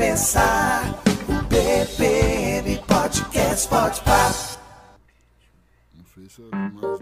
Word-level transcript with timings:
começar 0.00 0.82
o 1.28 1.42
BPM 1.42 2.78
Podcast 2.86 3.68
Pode 3.68 4.00
Pá. 4.00 4.32
Não 5.94 6.04
fez 6.06 6.38
mais, 6.50 7.00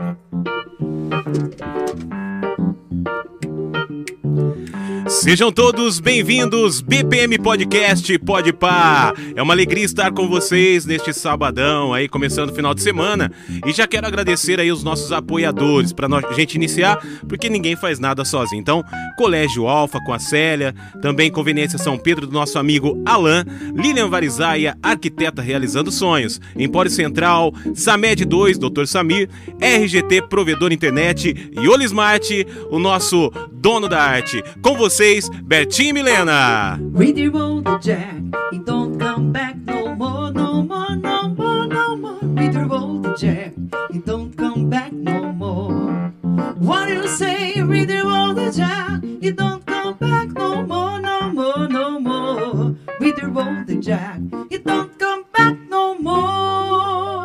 Sejam 5.29 5.53
todos 5.53 6.01
bem-vindos, 6.01 6.81
BPM 6.81 7.37
Podcast 7.37 8.19
Pode 8.21 8.51
Pá. 8.51 9.13
É 9.37 9.43
uma 9.43 9.53
alegria 9.53 9.85
estar 9.85 10.11
com 10.11 10.27
vocês 10.27 10.87
neste 10.87 11.13
sabadão 11.13 11.93
aí, 11.93 12.09
começando 12.09 12.49
o 12.49 12.55
final 12.55 12.73
de 12.73 12.81
semana. 12.81 13.31
E 13.67 13.71
já 13.71 13.87
quero 13.87 14.07
agradecer 14.07 14.59
aí 14.59 14.73
os 14.73 14.83
nossos 14.83 15.13
apoiadores 15.13 15.93
para 15.93 16.09
a 16.09 16.33
gente 16.33 16.55
iniciar, 16.55 16.97
porque 17.29 17.51
ninguém 17.51 17.77
faz 17.77 17.99
nada 17.99 18.25
sozinho. 18.25 18.59
Então, 18.59 18.83
Colégio 19.19 19.69
Alfa 19.69 20.01
com 20.01 20.15
a 20.15 20.19
Célia, 20.19 20.75
também 21.03 21.31
Conveniência 21.31 21.79
São 21.79 21.99
Pedro 21.99 22.27
do 22.27 22.33
nosso 22.33 22.59
amigo 22.59 22.99
Alan, 23.05 23.45
Lilian 23.75 24.09
Varizaia, 24.09 24.79
arquiteta 24.83 25.43
realizando 25.43 25.93
sonhos, 25.93 26.41
Empório 26.57 26.91
Central, 26.91 27.53
Samed 27.75 28.25
2, 28.25 28.57
Dr. 28.57 28.87
Samir, 28.87 29.29
RGT 29.61 30.23
Provedor 30.31 30.73
Internet 30.73 31.51
e 31.53 31.69
Olismart, 31.69 32.31
o 32.71 32.79
nosso 32.79 33.31
dono 33.53 33.89
da 33.89 34.01
arte. 34.01 34.43
Com 34.63 34.75
vocês, 34.75 35.18
Bertinho 35.43 35.91
e 35.91 35.93
Milena. 35.93 36.79
Read 36.93 37.17
the 37.17 37.29
road, 37.29 37.65
jack. 37.81 38.15
He 38.53 38.59
don't 38.59 38.99
come 38.99 39.33
back 39.33 39.57
no 39.67 39.95
more, 39.95 40.31
no 40.31 40.63
more, 40.63 40.95
no 40.97 41.29
more, 41.29 41.67
no 41.67 41.97
more. 41.97 42.19
Read 42.23 42.53
the 42.53 42.65
road, 42.65 43.17
jack. 43.19 43.53
He 43.91 43.99
don't 43.99 44.37
come 44.37 44.69
back 44.69 44.93
no 44.93 45.33
more. 45.33 46.13
What 46.61 46.89
do 46.89 46.95
you 46.95 47.09
say? 47.09 47.61
Read 47.63 47.89
the 47.89 48.03
road, 48.05 48.53
jack. 48.53 49.03
He 49.21 49.33
don't 49.33 49.65
come 49.67 49.95
back 49.95 50.29
no 50.35 50.63
more, 50.63 51.01
no 51.01 51.31
more, 51.33 51.69
no 51.69 51.99
more. 51.99 52.77
Read 53.01 53.17
the 53.17 53.29
road, 53.29 53.83
jack. 53.83 54.21
He 54.51 54.59
don't 54.59 54.97
come 54.99 55.25
back 55.33 55.57
no 55.69 55.99
more. 55.99 57.25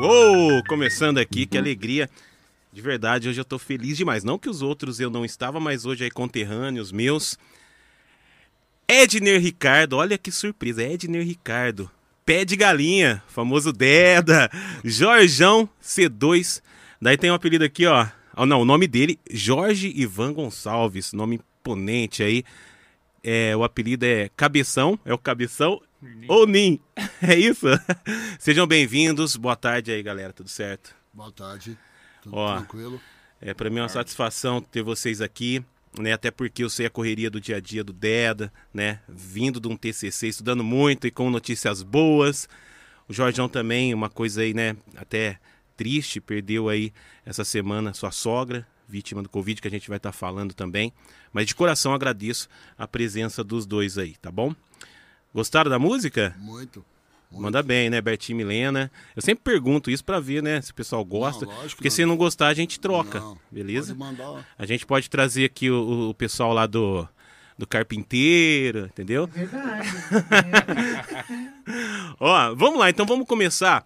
Uou, 0.00 0.62
começando 0.66 1.18
aqui, 1.18 1.46
que 1.46 1.58
alegria. 1.58 2.08
De 2.80 2.84
verdade, 2.84 3.28
hoje 3.28 3.38
eu 3.38 3.44
tô 3.44 3.58
feliz 3.58 3.98
demais. 3.98 4.24
Não 4.24 4.38
que 4.38 4.48
os 4.48 4.62
outros 4.62 5.00
eu 5.00 5.10
não 5.10 5.22
estava, 5.22 5.60
mas 5.60 5.84
hoje 5.84 6.04
aí 6.04 6.10
conterrâneos 6.10 6.90
meus. 6.90 7.38
Edner 8.88 9.38
Ricardo, 9.38 9.98
olha 9.98 10.16
que 10.16 10.32
surpresa, 10.32 10.82
Edner 10.82 11.22
Ricardo. 11.22 11.90
Pé 12.24 12.42
de 12.42 12.56
galinha, 12.56 13.22
famoso 13.28 13.70
Deda. 13.70 14.50
Jorjão 14.82 15.68
C2. 15.82 16.62
Daí 17.02 17.18
tem 17.18 17.30
um 17.30 17.34
apelido 17.34 17.64
aqui, 17.64 17.84
ó. 17.84 18.06
Oh, 18.34 18.46
não, 18.46 18.62
o 18.62 18.64
nome 18.64 18.88
dele, 18.88 19.20
Jorge 19.30 19.92
Ivan 19.94 20.32
Gonçalves. 20.32 21.12
Nome 21.12 21.38
imponente 21.60 22.22
aí. 22.22 22.42
É, 23.22 23.54
o 23.54 23.62
apelido 23.62 24.06
é 24.06 24.30
Cabeção, 24.34 24.98
é 25.04 25.12
o 25.12 25.18
Cabeção 25.18 25.82
ou 26.26 26.46
Nin. 26.46 26.80
É 27.20 27.38
isso? 27.38 27.66
Sejam 28.40 28.66
bem-vindos. 28.66 29.36
Boa 29.36 29.54
tarde 29.54 29.92
aí, 29.92 30.02
galera. 30.02 30.32
Tudo 30.32 30.48
certo? 30.48 30.96
Boa 31.12 31.30
tarde. 31.30 31.76
Tudo 32.22 32.36
Ó. 32.36 32.56
tranquilo? 32.56 33.00
É, 33.40 33.54
para 33.54 33.70
mim 33.70 33.78
é 33.78 33.82
uma 33.82 33.88
satisfação 33.88 34.60
ter 34.60 34.82
vocês 34.82 35.20
aqui, 35.20 35.64
né? 35.98 36.12
Até 36.12 36.30
porque 36.30 36.62
eu 36.62 36.70
sei 36.70 36.86
a 36.86 36.90
correria 36.90 37.30
do 37.30 37.40
dia 37.40 37.56
a 37.56 37.60
dia 37.60 37.82
do 37.82 37.92
Deda, 37.92 38.52
né? 38.72 39.00
Vindo 39.08 39.58
de 39.58 39.68
um 39.68 39.76
TCC, 39.76 40.28
estudando 40.28 40.62
muito 40.62 41.06
e 41.06 41.10
com 41.10 41.30
notícias 41.30 41.82
boas. 41.82 42.48
O 43.08 43.12
Jorjão 43.12 43.48
também, 43.48 43.94
uma 43.94 44.10
coisa 44.10 44.42
aí, 44.42 44.52
né? 44.52 44.76
Até 44.96 45.38
triste, 45.76 46.20
perdeu 46.20 46.68
aí 46.68 46.92
essa 47.24 47.42
semana 47.42 47.94
sua 47.94 48.10
sogra, 48.10 48.66
vítima 48.86 49.22
do 49.22 49.28
Covid, 49.28 49.62
que 49.62 49.68
a 49.68 49.70
gente 49.70 49.88
vai 49.88 49.96
estar 49.96 50.12
falando 50.12 50.52
também. 50.52 50.92
Mas 51.32 51.46
de 51.46 51.54
coração 51.54 51.94
agradeço 51.94 52.48
a 52.76 52.86
presença 52.86 53.42
dos 53.42 53.64
dois 53.64 53.96
aí, 53.96 54.14
tá 54.16 54.30
bom? 54.30 54.54
Gostaram 55.32 55.70
da 55.70 55.78
música? 55.78 56.36
Muito. 56.38 56.84
Muito. 57.30 57.42
Manda 57.42 57.62
bem, 57.62 57.88
né, 57.88 58.00
Bertinho 58.00 58.40
e 58.40 58.44
Milena? 58.44 58.90
Eu 59.14 59.22
sempre 59.22 59.44
pergunto 59.44 59.90
isso 59.90 60.04
pra 60.04 60.18
ver, 60.18 60.42
né, 60.42 60.60
se 60.60 60.72
o 60.72 60.74
pessoal 60.74 61.04
gosta. 61.04 61.46
Não, 61.46 61.52
lógico 61.52 61.76
porque 61.76 61.88
que 61.88 61.94
se 61.94 62.02
não. 62.02 62.10
não 62.10 62.16
gostar, 62.16 62.48
a 62.48 62.54
gente 62.54 62.80
troca, 62.80 63.20
Não, 63.20 63.38
beleza? 63.50 63.94
Pode 63.94 64.16
mandar. 64.16 64.46
A 64.58 64.66
gente 64.66 64.84
pode 64.84 65.08
trazer 65.08 65.44
aqui 65.44 65.70
o, 65.70 66.10
o 66.10 66.14
pessoal 66.14 66.52
lá 66.52 66.66
do, 66.66 67.06
do 67.56 67.66
carpinteiro, 67.66 68.86
entendeu? 68.86 69.26
Verdade. 69.26 69.88
Ó, 72.18 72.54
vamos 72.54 72.78
lá, 72.78 72.90
então 72.90 73.06
vamos 73.06 73.26
começar 73.26 73.84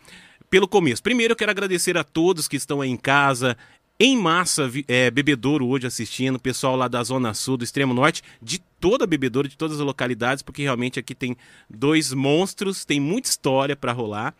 pelo 0.49 0.69
começo. 0.69 1.03
Primeiro 1.03 1.33
eu 1.33 1.37
quero 1.37 1.51
agradecer 1.51 1.99
a 1.99 2.05
todos 2.05 2.47
que 2.47 2.57
estão 2.57 2.81
aí 2.81 2.89
em 2.89 2.97
casa, 2.97 3.57
em 3.99 4.17
massa, 4.17 4.71
é, 4.89 5.11
Bebedouro 5.11 5.67
hoje 5.67 5.87
assistindo, 5.87 6.39
pessoal 6.39 6.75
lá 6.75 6.89
da 6.89 7.03
Zona 7.03 7.33
Sul, 7.33 7.57
do 7.57 7.65
Extremo 7.65 7.95
Norte, 7.95 8.23
de 8.43 8.59
toda 8.81 9.07
Bebedouro, 9.07 9.49
de 9.49 9.57
todas 9.57 9.79
as 9.79 9.87
localidades, 9.87 10.43
porque 10.43 10.63
realmente 10.63 10.99
aqui 10.99 11.15
tem 11.15 11.37
dois 11.71 12.13
monstros, 12.13 12.85
tem 12.85 12.99
muita 12.99 13.29
história 13.29 13.77
para 13.77 13.93
rolar. 13.93 14.35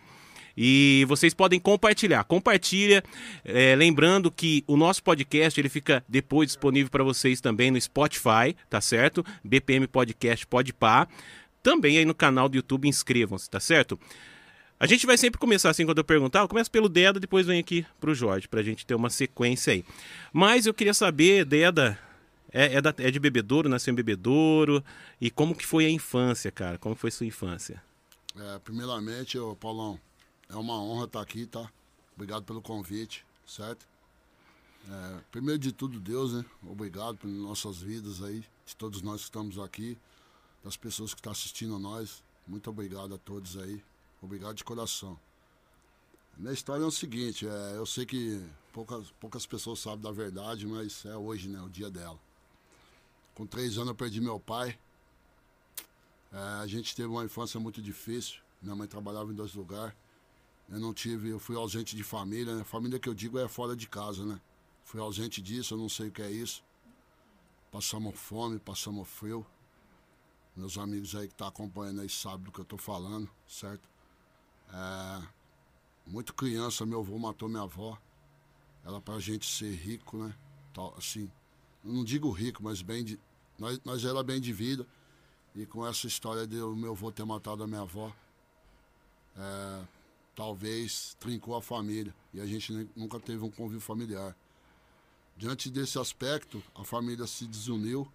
E 0.57 1.05
vocês 1.09 1.35
podem 1.35 1.59
compartilhar. 1.59 2.23
Compartilha, 2.25 3.03
é, 3.45 3.75
lembrando 3.75 4.31
que 4.31 4.63
o 4.67 4.77
nosso 4.77 5.03
podcast 5.03 5.61
ele 5.61 5.69
fica 5.69 6.05
depois 6.09 6.49
disponível 6.49 6.91
para 6.91 7.03
vocês 7.03 7.41
também 7.41 7.71
no 7.71 7.81
Spotify, 7.81 8.55
tá 8.71 8.81
certo? 8.81 9.25
BPM 9.43 9.87
Podcast 9.89 10.47
Podpah. 10.47 11.09
Também 11.63 11.99
aí 11.99 12.05
no 12.05 12.15
canal 12.15 12.49
do 12.49 12.57
YouTube, 12.57 12.87
inscrevam-se, 12.87 13.51
tá 13.51 13.59
certo? 13.59 13.99
A 14.79 14.87
gente 14.87 15.07
vai 15.07 15.17
sempre 15.17 15.39
começar 15.39 15.71
assim 15.71 15.87
quando 15.87 15.99
eu 15.99 16.05
perguntar. 16.05 16.41
Eu 16.41 16.49
começo 16.49 16.71
pelo 16.71 16.89
Deda, 16.89 17.19
depois 17.21 17.47
vem 17.47 17.61
aqui 17.61 17.87
pro 18.01 18.15
Jorge, 18.15 18.49
pra 18.49 18.63
gente 18.63 18.85
ter 18.85 18.95
uma 18.95 19.09
sequência 19.09 19.73
aí. 19.73 19.85
Mas 20.33 20.67
eu 20.67 20.75
queria 20.75 20.93
saber, 20.93 21.45
Deda, 21.45 21.99
é, 22.53 22.75
é, 22.75 22.81
da- 22.83 22.95
é 22.99 23.11
de 23.11 23.19
Bebedouro, 23.19 23.69
nasceu 23.69 23.93
em 23.93 23.95
Bebedouro. 23.95 24.85
E 25.21 25.31
como 25.31 25.55
que 25.55 25.65
foi 25.65 25.87
a 25.87 25.91
infância, 25.91 26.51
cara? 26.51 26.77
Como 26.77 26.95
foi 26.95 27.11
sua 27.11 27.25
infância? 27.27 27.83
É, 28.37 28.59
primeiramente, 28.59 29.39
ô, 29.39 29.55
Paulão, 29.55 29.99
é 30.49 30.57
uma 30.57 30.75
honra 30.83 31.05
estar 31.05 31.21
aqui, 31.23 31.47
tá? 31.47 31.71
Obrigado 32.17 32.43
pelo 32.45 32.61
convite, 32.61 33.25
certo? 33.47 33.87
É, 34.91 35.19
primeiro 35.31 35.59
de 35.59 35.73
tudo, 35.73 35.99
Deus, 35.99 36.35
né? 36.35 36.45
Obrigado 36.67 37.17
pelas 37.17 37.37
nossas 37.37 37.79
vidas 37.81 38.23
aí, 38.23 38.45
de 38.67 38.77
todos 38.77 39.01
nós 39.03 39.21
que 39.21 39.25
estamos 39.29 39.59
aqui, 39.59 39.97
das 40.63 40.77
pessoas 40.77 41.15
que 41.15 41.21
estão 41.21 41.33
assistindo 41.33 41.77
a 41.77 41.79
nós. 41.79 42.23
Muito 42.47 42.69
obrigado 42.69 43.15
a 43.15 43.19
todos 43.19 43.57
aí. 43.57 43.81
Obrigado 44.25 44.55
de 44.55 44.65
coração. 44.65 45.21
Minha 46.35 46.55
história 46.55 46.83
é 46.83 46.87
o 46.87 46.91
seguinte, 46.91 47.47
é, 47.47 47.77
eu 47.77 47.85
sei 47.85 48.07
que 48.07 48.43
poucas, 48.73 49.11
poucas 49.21 49.45
pessoas 49.45 49.81
sabem 49.81 50.01
da 50.01 50.11
verdade, 50.11 50.67
mas 50.67 51.05
é 51.05 51.15
hoje, 51.15 51.47
né? 51.47 51.61
O 51.61 51.69
dia 51.69 51.91
dela. 51.91 52.19
Com 53.35 53.47
três 53.47 53.77
anos 53.77 53.89
eu 53.89 53.95
perdi 53.95 54.23
meu 54.23 54.41
pai. 54.41 54.79
É, 56.33 56.39
a 56.39 56.67
gente 56.67 56.97
teve 56.97 57.09
uma 57.09 57.23
infância 57.23 57.61
muito 57.61 57.83
difícil. 57.83 58.41
Minha 58.63 58.75
mãe 58.75 58.89
trabalhava 58.89 59.31
em 59.31 59.35
dois 59.35 59.53
lugares. 59.53 59.95
Eu 60.71 60.81
não 60.81 60.95
tive, 60.95 61.29
eu 61.29 61.39
fui 61.39 61.55
ausente 61.55 61.95
de 61.95 62.03
família, 62.03 62.57
né? 62.57 62.65
Família 62.65 62.99
que 62.99 63.11
eu 63.11 63.15
digo 63.15 63.39
é 63.39 63.47
fora 63.47 63.77
de 63.77 63.87
casa, 63.87 64.25
né? 64.25 64.41
Fui 64.85 65.01
ausente 65.01 65.43
disso, 65.43 65.75
eu 65.75 65.79
não 65.79 65.91
sei 65.91 66.09
o 66.09 66.11
que 66.11 66.23
é 66.23 66.31
isso. 66.31 66.65
Passamos 67.71 68.19
fome, 68.19 68.59
passamos 68.59 69.07
frio. 69.07 69.45
Meus 70.57 70.79
amigos 70.79 71.15
aí 71.15 71.27
que 71.27 71.35
estão 71.35 71.47
acompanhando 71.47 72.01
aí 72.01 72.09
sabem 72.09 72.47
do 72.47 72.51
que 72.51 72.61
eu 72.61 72.65
tô 72.65 72.79
falando, 72.79 73.31
certo? 73.47 73.94
É, 74.73 75.23
muito 76.07 76.35
criança, 76.35 76.85
meu 76.85 77.01
avô 77.01 77.19
matou 77.19 77.49
minha 77.49 77.63
avó. 77.63 77.99
Era 78.85 79.01
pra 79.01 79.19
gente 79.19 79.47
ser 79.47 79.75
rico, 79.75 80.19
né? 80.19 80.35
Tal, 80.73 80.95
assim, 80.99 81.31
não 81.83 82.05
digo 82.05 82.31
rico, 82.31 82.63
mas 82.63 82.83
bem 82.83 83.05
de. 83.05 83.19
Nós, 83.59 83.81
nós 83.85 84.05
era 84.05 84.23
bem 84.23 84.41
de 84.41 84.53
vida. 84.53 84.87
E 85.55 85.65
com 85.65 85.87
essa 85.87 86.07
história 86.07 86.47
de 86.47 86.61
o 86.61 86.75
meu 86.75 86.93
avô 86.93 87.13
ter 87.13 87.25
matado 87.25 87.63
a 87.63 87.67
minha 87.67 87.83
avó, 87.83 88.13
é, 89.37 89.85
talvez 90.35 91.17
trincou 91.21 91.55
a 91.55 91.63
família. 91.63 92.15
E 92.33 92.41
a 92.41 92.47
gente 92.47 92.89
nunca 92.97 93.21
teve 93.21 93.45
um 93.45 93.51
convívio 93.51 93.81
familiar. 93.81 94.37
Diante 95.37 95.71
desse 95.71 95.99
aspecto, 95.99 96.63
a 96.75 96.85
família 96.85 97.27
se 97.27 97.47
desuniu. 97.47 98.11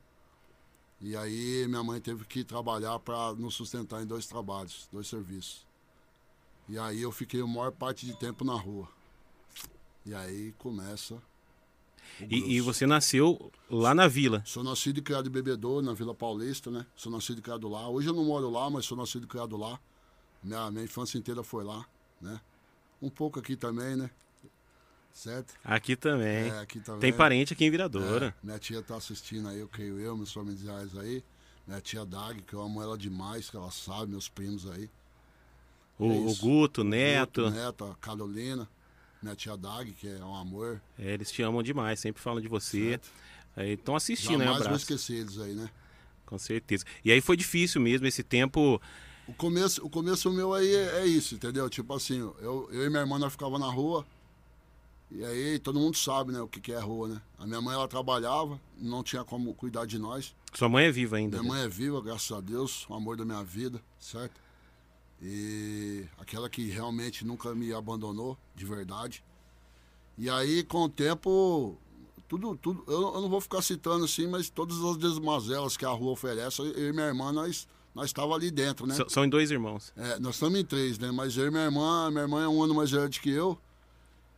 E 1.02 1.16
aí 1.16 1.66
minha 1.68 1.84
mãe 1.84 2.02
teve 2.02 2.26
que 2.26 2.44
trabalhar 2.44 3.00
para 3.00 3.34
nos 3.36 3.56
sustentar 3.56 4.04
em 4.04 4.06
dois 4.06 4.28
trabalhos, 4.28 4.88
dois 4.92 5.08
serviços. 5.08 5.69
E 6.70 6.78
aí 6.78 7.02
eu 7.02 7.12
fiquei 7.12 7.42
a 7.42 7.48
maior 7.48 7.72
parte 7.72 8.06
de 8.06 8.16
tempo 8.16 8.46
na 8.46 8.54
rua. 8.54 8.88
E 10.06 10.14
aí 10.14 10.54
começa. 10.60 11.20
E, 12.30 12.58
e 12.58 12.62
você 12.62 12.86
nasceu 12.86 13.52
lá 13.70 13.96
na 13.96 14.08
vila. 14.08 14.44
Sou 14.46 14.64
nascido 14.64 15.00
e 15.00 15.02
criado 15.02 15.28
em 15.28 15.32
Bebedouro, 15.32 15.84
na 15.84 15.94
Vila 15.94 16.14
Paulista, 16.14 16.70
né? 16.70 16.86
Sou 16.96 17.12
nascido 17.12 17.40
e 17.40 17.42
criado 17.42 17.68
lá. 17.68 17.90
Hoje 17.90 18.08
eu 18.08 18.14
não 18.14 18.24
moro 18.24 18.52
lá, 18.52 18.70
mas 18.70 18.86
sou 18.86 18.96
nascido 18.96 19.24
e 19.24 19.28
criado 19.28 19.58
lá. 19.58 19.80
Minha, 20.44 20.70
minha 20.70 20.84
infância 20.84 21.18
inteira 21.18 21.42
foi 21.44 21.64
lá, 21.64 21.84
né? 22.22 22.40
Um 23.02 23.10
pouco 23.10 23.40
aqui 23.40 23.56
também, 23.56 23.96
né? 23.96 24.12
Certo? 25.12 25.56
Aqui 25.64 25.96
também. 25.96 26.50
É, 26.50 26.60
aqui 26.60 26.80
também. 26.80 27.02
Tem 27.02 27.14
parente 27.14 27.54
aqui 27.54 27.66
em 27.66 27.72
Viradoura. 27.72 28.28
É, 28.28 28.46
minha 28.46 28.60
tia 28.60 28.84
tá 28.84 28.96
assistindo 28.96 29.48
aí, 29.48 29.60
eu 29.60 29.68
creio 29.68 30.00
eu, 30.00 30.16
meus 30.16 30.32
familiares 30.32 30.96
aí. 30.96 31.24
Minha 31.66 31.82
tia 31.82 32.06
Dag, 32.06 32.42
que 32.44 32.54
eu 32.54 32.62
amo 32.62 32.82
ela 32.82 32.98
demais, 32.98 33.50
que 33.50 33.58
ela 33.58 33.72
sabe, 33.72 34.12
meus 34.12 34.30
primos 34.30 34.70
aí. 34.70 34.90
O, 36.00 36.12
é 36.12 36.32
o. 36.32 36.36
Guto, 36.36 36.82
o 36.82 36.84
Neto. 36.84 37.44
Guto, 37.44 37.56
Neto, 37.56 37.86
a 37.86 37.96
Carolina. 37.96 38.68
Minha 39.22 39.36
tia 39.36 39.58
Dag, 39.58 39.92
que 39.92 40.08
é 40.08 40.24
um 40.24 40.34
amor. 40.34 40.82
É, 40.98 41.14
eles 41.14 41.30
te 41.30 41.42
amam 41.42 41.62
demais, 41.62 42.00
sempre 42.00 42.22
falam 42.22 42.42
de 42.42 42.48
você. 42.48 43.00
Estão 43.58 43.96
assistindo, 43.96 44.40
né? 44.40 44.46
Jamais 44.46 44.68
vou 44.68 44.78
esquecer 44.78 45.18
eles 45.18 45.38
aí, 45.38 45.54
né? 45.54 45.70
Com 46.26 46.38
certeza. 46.38 46.86
E 47.04 47.12
aí 47.12 47.20
foi 47.20 47.36
difícil 47.36 47.82
mesmo 47.82 48.08
esse 48.08 48.24
tempo. 48.24 48.82
O 49.28 49.34
começo, 49.34 49.86
o 49.86 49.90
começo 49.90 50.32
meu 50.32 50.54
aí 50.54 50.74
é, 50.74 51.02
é 51.02 51.06
isso, 51.06 51.36
entendeu? 51.36 51.70
Tipo 51.70 51.94
assim, 51.94 52.20
eu, 52.20 52.70
eu 52.72 52.86
e 52.86 52.90
minha 52.90 53.02
irmã 53.02 53.20
nós 53.20 53.32
ficava 53.32 53.60
na 53.60 53.68
rua. 53.68 54.06
E 55.12 55.26
aí 55.26 55.60
todo 55.60 55.80
mundo 55.80 55.98
sabe, 55.98 56.32
né, 56.32 56.40
o 56.40 56.48
que, 56.48 56.62
que 56.62 56.72
é 56.72 56.80
rua, 56.80 57.08
né? 57.08 57.22
A 57.38 57.46
minha 57.48 57.60
mãe 57.60 57.74
ela 57.74 57.88
trabalhava, 57.88 58.62
não 58.78 59.04
tinha 59.04 59.24
como 59.24 59.54
cuidar 59.56 59.86
de 59.86 59.98
nós. 59.98 60.36
Sua 60.54 60.70
mãe 60.70 60.86
é 60.86 60.92
viva 60.92 61.18
ainda. 61.18 61.40
Minha 61.40 61.52
né? 61.52 61.58
mãe 61.58 61.66
é 61.66 61.68
viva, 61.68 62.00
graças 62.00 62.32
a 62.32 62.40
Deus, 62.40 62.88
o 62.88 62.94
amor 62.94 63.18
da 63.18 63.26
minha 63.26 63.44
vida, 63.44 63.82
certo? 64.00 64.40
E 65.22 66.06
aquela 66.18 66.50
que 66.50 66.70
realmente 66.70 67.26
nunca 67.26 67.54
me 67.54 67.74
abandonou, 67.74 68.38
de 68.56 68.66
verdade. 68.66 69.24
E 70.18 70.30
aí, 70.30 70.64
com 70.64 70.84
o 70.84 70.90
tempo, 70.90 71.78
tudo, 72.28 72.56
tudo, 72.56 72.84
eu, 72.88 73.14
eu 73.16 73.22
não 73.22 73.30
vou 73.30 73.42
ficar 73.42 73.62
citando 73.62 74.06
assim, 74.06 74.28
mas 74.28 74.50
todas 74.50 74.82
as 74.84 74.98
desmazelas 74.98 75.76
que 75.76 75.86
a 75.86 75.90
rua 75.90 76.12
oferece, 76.12 76.62
eu 76.62 76.90
e 76.90 76.94
minha 76.94 77.08
irmã, 77.08 77.32
nós, 77.32 77.68
nós 77.94 78.08
estávamos 78.08 78.38
ali 78.38 78.52
dentro, 78.52 78.86
né? 78.86 78.96
São 79.10 79.26
em 79.26 79.30
dois 79.30 79.52
irmãos. 79.52 79.92
É, 79.98 80.20
nós 80.20 80.36
estamos 80.36 80.60
em 80.60 80.64
três, 80.64 80.98
né? 81.00 81.12
Mas 81.12 81.36
eu 81.38 81.48
e 81.48 81.52
minha 81.52 81.66
irmã, 81.66 82.10
minha 82.12 82.24
irmã 82.24 82.44
é 82.44 82.48
um 82.48 82.62
ano 82.64 82.76
mais 82.76 82.92
velha 82.92 83.10
que 83.10 83.30
eu. 83.30 83.58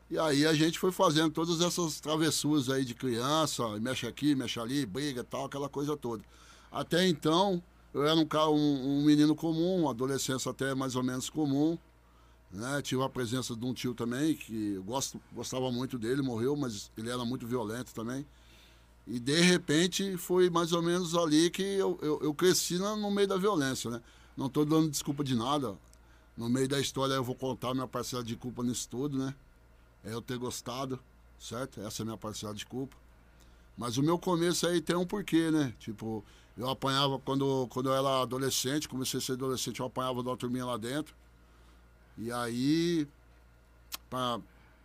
E 0.09 0.19
aí 0.19 0.45
a 0.45 0.53
gente 0.53 0.77
foi 0.77 0.91
fazendo 0.91 1.31
todas 1.31 1.61
essas 1.61 1.99
travessuras 2.01 2.69
aí 2.69 2.83
de 2.83 2.93
criança, 2.93 3.65
mexe 3.79 4.05
aqui, 4.05 4.35
mexe 4.35 4.59
ali, 4.59 4.85
briga 4.85 5.23
tal, 5.23 5.45
aquela 5.45 5.69
coisa 5.69 5.95
toda. 5.95 6.23
Até 6.69 7.07
então, 7.07 7.63
eu 7.93 8.05
era 8.05 8.15
um, 8.15 8.25
cara, 8.25 8.49
um, 8.49 8.99
um 8.99 9.03
menino 9.03 9.35
comum, 9.35 9.81
uma 9.81 9.91
adolescência 9.91 10.49
até 10.49 10.73
mais 10.73 10.95
ou 10.95 11.03
menos 11.03 11.29
comum. 11.29 11.77
Né? 12.51 12.81
Tive 12.81 13.03
a 13.03 13.09
presença 13.09 13.55
de 13.55 13.65
um 13.65 13.73
tio 13.73 13.93
também, 13.93 14.35
que 14.35 14.73
eu 14.73 14.83
gosto, 14.83 15.19
gostava 15.33 15.71
muito 15.71 15.97
dele, 15.97 16.21
morreu, 16.21 16.55
mas 16.55 16.91
ele 16.97 17.09
era 17.09 17.23
muito 17.23 17.47
violento 17.47 17.93
também. 17.93 18.25
E 19.07 19.19
de 19.19 19.39
repente 19.41 20.17
foi 20.17 20.49
mais 20.49 20.73
ou 20.73 20.81
menos 20.81 21.15
ali 21.15 21.49
que 21.49 21.63
eu, 21.63 21.97
eu, 22.01 22.19
eu 22.21 22.33
cresci 22.33 22.77
no 22.77 23.11
meio 23.11 23.27
da 23.27 23.37
violência, 23.37 23.89
né? 23.89 24.01
Não 24.37 24.45
estou 24.47 24.65
dando 24.65 24.89
desculpa 24.89 25.23
de 25.23 25.35
nada. 25.35 25.77
No 26.37 26.49
meio 26.49 26.67
da 26.67 26.79
história 26.79 27.13
eu 27.13 27.23
vou 27.23 27.35
contar 27.35 27.73
minha 27.73 27.87
parcela 27.87 28.23
de 28.23 28.35
culpa 28.35 28.63
nisso 28.63 28.87
tudo, 28.89 29.17
né? 29.17 29.33
É 30.03 30.13
eu 30.13 30.21
ter 30.21 30.37
gostado, 30.37 30.99
certo? 31.39 31.81
Essa 31.81 32.01
é 32.01 32.03
a 32.03 32.05
minha 32.05 32.17
parcela 32.17 32.53
de 32.53 32.65
culpa. 32.65 32.95
Mas 33.77 33.97
o 33.97 34.03
meu 34.03 34.17
começo 34.17 34.67
aí 34.67 34.81
tem 34.81 34.95
um 34.95 35.05
porquê, 35.05 35.49
né? 35.51 35.73
Tipo, 35.79 36.23
eu 36.57 36.69
apanhava 36.69 37.19
quando, 37.19 37.67
quando 37.69 37.89
eu 37.89 37.95
era 37.95 38.21
adolescente, 38.21 38.87
comecei 38.87 39.19
a 39.19 39.21
ser 39.21 39.33
adolescente, 39.33 39.79
eu 39.79 39.85
apanhava 39.85 40.21
uma 40.21 40.37
turminha 40.37 40.65
lá 40.65 40.77
dentro. 40.77 41.15
E 42.17 42.31
aí, 42.31 43.07
pra, 44.09 44.39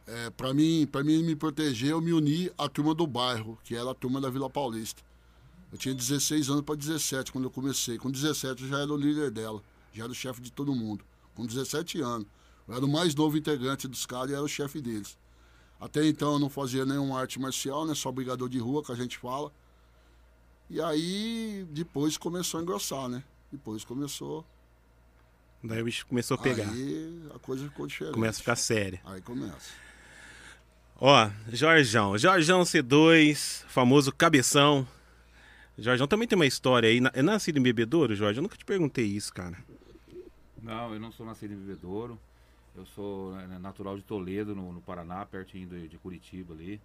é, 0.06 0.30
mim, 0.54 0.88
mim 1.04 1.22
me 1.22 1.36
proteger, 1.36 1.90
eu 1.90 2.00
me 2.00 2.12
uni 2.12 2.50
à 2.56 2.68
turma 2.68 2.94
do 2.94 3.06
bairro, 3.06 3.58
que 3.64 3.74
era 3.74 3.90
a 3.90 3.94
turma 3.94 4.20
da 4.20 4.30
Vila 4.30 4.48
Paulista. 4.48 5.02
Eu 5.72 5.78
tinha 5.78 5.94
16 5.94 6.48
anos 6.48 6.62
para 6.62 6.76
17 6.76 7.32
quando 7.32 7.44
eu 7.44 7.50
comecei. 7.50 7.98
Com 7.98 8.10
17 8.10 8.62
eu 8.62 8.68
já 8.68 8.78
era 8.78 8.92
o 8.92 8.96
líder 8.96 9.30
dela, 9.30 9.62
já 9.92 10.04
era 10.04 10.12
o 10.12 10.14
chefe 10.14 10.40
de 10.40 10.52
todo 10.52 10.74
mundo. 10.74 11.04
Com 11.34 11.44
17 11.44 12.00
anos. 12.00 12.26
Eu 12.68 12.74
era 12.74 12.84
o 12.84 12.88
mais 12.88 13.14
novo 13.14 13.36
integrante 13.36 13.88
dos 13.88 14.06
caras 14.06 14.30
e 14.30 14.34
era 14.34 14.42
o 14.42 14.48
chefe 14.48 14.80
deles. 14.80 15.18
Até 15.80 16.06
então 16.06 16.34
eu 16.34 16.38
não 16.38 16.48
fazia 16.48 16.86
nenhuma 16.86 17.20
arte 17.20 17.38
marcial, 17.38 17.84
né? 17.84 17.94
Só 17.94 18.10
brigador 18.10 18.48
de 18.48 18.58
rua, 18.58 18.82
que 18.82 18.92
a 18.92 18.94
gente 18.94 19.18
fala. 19.18 19.52
E 20.68 20.80
aí 20.80 21.66
depois 21.70 22.16
começou 22.16 22.58
a 22.58 22.62
engrossar, 22.62 23.08
né? 23.08 23.22
Depois 23.50 23.84
começou. 23.84 24.44
Daí 25.62 25.80
o 25.80 25.84
bicho 25.84 26.06
começou 26.06 26.36
a 26.36 26.38
pegar. 26.38 26.68
Aí 26.70 27.22
a 27.34 27.38
coisa 27.38 27.64
ficou 27.68 27.86
diferente. 27.86 28.14
Começa 28.14 28.38
a 28.38 28.40
ficar 28.40 28.56
séria. 28.56 29.00
Aí 29.04 29.20
começa. 29.20 29.70
Ó, 31.00 31.30
Jorjão. 31.48 32.16
Jorjão 32.16 32.62
C2, 32.62 33.64
famoso 33.66 34.12
cabeção. 34.12 34.86
Jorjão 35.78 36.06
também 36.06 36.26
tem 36.26 36.36
uma 36.36 36.46
história 36.46 36.88
aí. 36.88 37.00
É 37.12 37.22
nascido 37.22 37.58
em 37.58 37.62
Bebedouro, 37.62 38.14
Jorge? 38.14 38.38
Eu 38.38 38.42
nunca 38.42 38.56
te 38.56 38.64
perguntei 38.64 39.04
isso, 39.04 39.32
cara. 39.32 39.56
Não, 40.62 40.94
eu 40.94 40.98
não 40.98 41.12
sou 41.12 41.26
nascido 41.26 41.52
em 41.52 41.56
Bebedouro. 41.56 42.18
Eu 42.74 42.84
sou 42.86 43.32
né, 43.32 43.58
natural 43.58 43.96
de 43.96 44.02
Toledo, 44.02 44.54
no, 44.54 44.72
no 44.72 44.80
Paraná, 44.80 45.24
pertinho 45.24 45.68
de, 45.68 45.88
de 45.88 45.98
Curitiba 45.98 46.54
ali. 46.54 46.80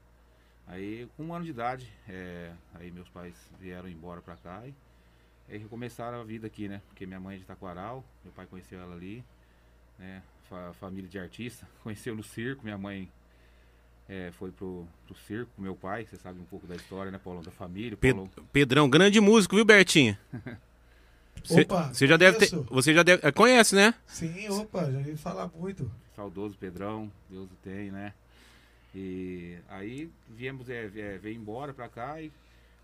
Aí, 0.67 1.07
com 1.17 1.23
um 1.25 1.33
ano 1.33 1.43
de 1.43 1.51
idade, 1.51 1.91
é, 2.07 2.51
aí 2.75 2.91
meus 2.91 3.09
pais 3.09 3.35
vieram 3.59 3.89
embora 3.89 4.21
pra 4.21 4.35
cá 4.37 4.63
e 4.65 4.73
aí 5.49 5.57
recomeçaram 5.57 6.21
a 6.21 6.23
vida 6.23 6.47
aqui, 6.47 6.67
né? 6.69 6.81
Porque 6.87 7.05
minha 7.05 7.19
mãe 7.19 7.35
é 7.35 7.39
de 7.39 7.45
Taquaral, 7.45 8.03
meu 8.23 8.31
pai 8.33 8.45
conheceu 8.45 8.79
ela 8.79 8.95
ali, 8.95 9.23
né? 9.99 10.21
Fa- 10.49 10.71
família 10.79 11.09
de 11.09 11.19
artista, 11.19 11.67
conheceu 11.83 12.15
no 12.15 12.23
circo, 12.23 12.63
minha 12.63 12.77
mãe 12.77 13.11
é, 14.07 14.31
foi 14.33 14.51
pro, 14.51 14.87
pro 15.05 15.15
circo 15.15 15.51
com 15.55 15.61
meu 15.61 15.75
pai, 15.75 16.05
você 16.05 16.15
sabe 16.17 16.39
um 16.39 16.45
pouco 16.45 16.65
da 16.67 16.75
história, 16.75 17.11
né, 17.11 17.17
Paulão? 17.21 17.41
Da 17.43 17.51
família. 17.51 17.97
Pedrão, 18.53 18.89
grande 18.89 19.19
músico, 19.19 19.55
viu, 19.55 19.65
Bertinho? 19.65 20.17
Cê- 21.43 21.61
Opa, 21.61 21.91
Você 21.93 22.05
já 22.05 22.17
deve 22.17 22.37
ter. 22.37 22.49
Você 22.69 22.93
já 22.93 23.01
deve. 23.03 23.25
é, 23.27 23.31
Conhece, 23.31 23.73
né? 23.73 23.95
Sim, 24.05 24.47
opa, 24.49 24.91
já 24.91 24.97
ouvi 24.99 25.17
falar 25.17 25.49
muito. 25.55 25.91
saudoso 26.15 26.55
Pedrão, 26.57 27.11
Deus 27.29 27.49
o 27.51 27.55
tem, 27.63 27.89
né? 27.91 28.13
E 28.93 29.57
aí 29.69 30.09
viemos, 30.29 30.69
é, 30.69 30.85
é, 30.85 31.17
veio 31.17 31.37
embora 31.37 31.73
pra 31.73 31.87
cá 31.87 32.21
e 32.21 32.31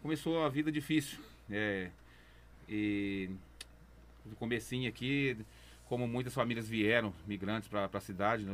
começou 0.02 0.44
a 0.44 0.50
vida 0.50 0.72
difícil. 0.72 1.20
É, 1.50 1.90
e 2.68 3.30
no 4.26 4.36
comecinho 4.36 4.90
aqui, 4.90 5.38
como 5.88 6.08
muitas 6.08 6.34
famílias 6.34 6.68
vieram, 6.68 7.14
migrantes 7.26 7.68
para 7.70 7.90
a 7.92 8.00
cidade, 8.00 8.46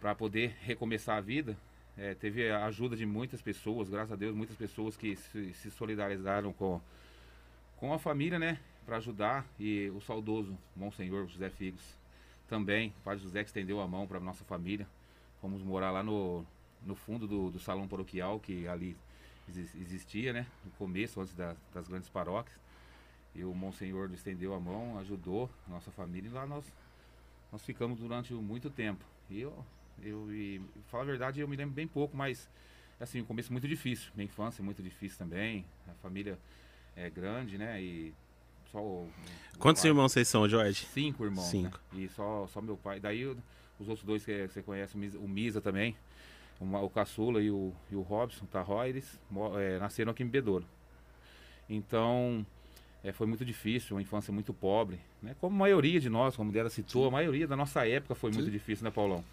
para 0.00 0.14
poder 0.14 0.56
recomeçar 0.62 1.16
a 1.16 1.20
vida, 1.20 1.56
é, 1.96 2.14
teve 2.14 2.50
a 2.50 2.66
ajuda 2.66 2.96
de 2.96 3.06
muitas 3.06 3.40
pessoas, 3.40 3.88
graças 3.88 4.12
a 4.12 4.16
Deus, 4.16 4.34
muitas 4.34 4.56
pessoas 4.56 4.96
que 4.96 5.14
se, 5.16 5.52
se 5.54 5.70
solidarizaram 5.70 6.52
com, 6.52 6.80
com 7.76 7.92
a 7.92 7.98
família, 7.98 8.38
né? 8.38 8.58
Para 8.84 8.96
ajudar. 8.96 9.46
E 9.58 9.90
o 9.94 10.00
saudoso 10.00 10.58
Monsenhor 10.74 11.26
José 11.28 11.48
Figos 11.50 11.82
também, 12.48 12.88
o 12.88 13.04
Padre 13.04 13.22
José 13.22 13.42
que 13.42 13.48
estendeu 13.48 13.80
a 13.80 13.86
mão 13.86 14.06
para 14.06 14.18
nossa 14.18 14.44
família. 14.44 14.86
Fomos 15.44 15.62
morar 15.62 15.90
lá 15.90 16.02
no, 16.02 16.42
no 16.86 16.94
fundo 16.94 17.26
do, 17.28 17.50
do 17.50 17.60
salão 17.60 17.86
paroquial, 17.86 18.40
que 18.40 18.66
ali 18.66 18.96
exis- 19.46 19.74
existia, 19.74 20.32
né? 20.32 20.46
No 20.64 20.70
começo, 20.78 21.20
antes 21.20 21.34
da- 21.34 21.54
das 21.74 21.86
grandes 21.86 22.08
paróquias. 22.08 22.56
E 23.34 23.44
o 23.44 23.54
Monsenhor 23.54 24.10
estendeu 24.14 24.54
a 24.54 24.58
mão, 24.58 24.98
ajudou 25.00 25.50
a 25.68 25.70
nossa 25.72 25.90
família 25.90 26.30
e 26.30 26.32
lá 26.32 26.46
nós, 26.46 26.64
nós 27.52 27.62
ficamos 27.62 27.98
durante 27.98 28.32
muito 28.32 28.70
tempo. 28.70 29.04
E 29.28 29.42
eu, 29.42 29.52
eu 30.02 30.32
e, 30.32 30.62
falar 30.88 31.02
a 31.02 31.06
verdade, 31.06 31.40
eu 31.40 31.46
me 31.46 31.56
lembro 31.56 31.74
bem 31.74 31.86
pouco, 31.86 32.16
mas 32.16 32.48
assim, 32.98 33.20
o 33.20 33.24
começo 33.26 33.52
muito 33.52 33.68
difícil. 33.68 34.10
Minha 34.14 34.24
infância 34.24 34.62
é 34.62 34.64
muito 34.64 34.82
difícil 34.82 35.18
também. 35.18 35.62
A 35.86 35.92
família 36.00 36.38
é 36.96 37.10
grande, 37.10 37.58
né? 37.58 37.82
E 37.82 38.14
só 38.72 39.04
Quantos 39.58 39.82
pai- 39.82 39.90
irmãos 39.90 40.10
vocês 40.10 40.26
são, 40.26 40.48
Jorge? 40.48 40.86
Cinco 40.86 41.22
irmãos, 41.22 41.44
Cinco. 41.50 41.78
né? 41.92 42.04
E 42.04 42.08
só, 42.08 42.46
só 42.46 42.62
meu 42.62 42.78
pai. 42.78 42.98
Daí 42.98 43.26
o- 43.26 43.36
os 43.78 43.88
outros 43.88 44.04
dois 44.04 44.24
que 44.24 44.46
você 44.48 44.62
conhece, 44.62 44.96
o 44.96 45.28
Misa, 45.28 45.60
também, 45.60 45.96
o, 46.60 46.88
Caçula 46.88 47.42
e 47.42 47.50
o, 47.50 47.72
e 47.90 47.96
o 47.96 48.02
Robson, 48.02 48.46
eles 48.88 49.20
mo- 49.30 49.58
eh, 49.58 49.78
nasceram 49.78 50.12
aqui 50.12 50.22
em 50.22 50.26
Bedouro. 50.26 50.64
Então, 51.68 52.46
eh, 53.02 53.12
foi 53.12 53.26
muito 53.26 53.44
difícil, 53.44 53.96
uma 53.96 54.02
infância 54.02 54.32
muito 54.32 54.52
pobre, 54.54 54.98
né? 55.22 55.34
Como 55.40 55.54
a 55.56 55.58
maioria 55.58 56.00
de 56.00 56.08
nós, 56.08 56.36
como 56.36 56.52
dela 56.52 56.70
citou, 56.70 57.06
a 57.08 57.10
maioria 57.10 57.46
da 57.46 57.56
nossa 57.56 57.86
época 57.86 58.14
foi 58.14 58.30
muito 58.30 58.46
Sim. 58.46 58.52
difícil, 58.52 58.84
né, 58.84 58.90
Paulão? 58.90 59.24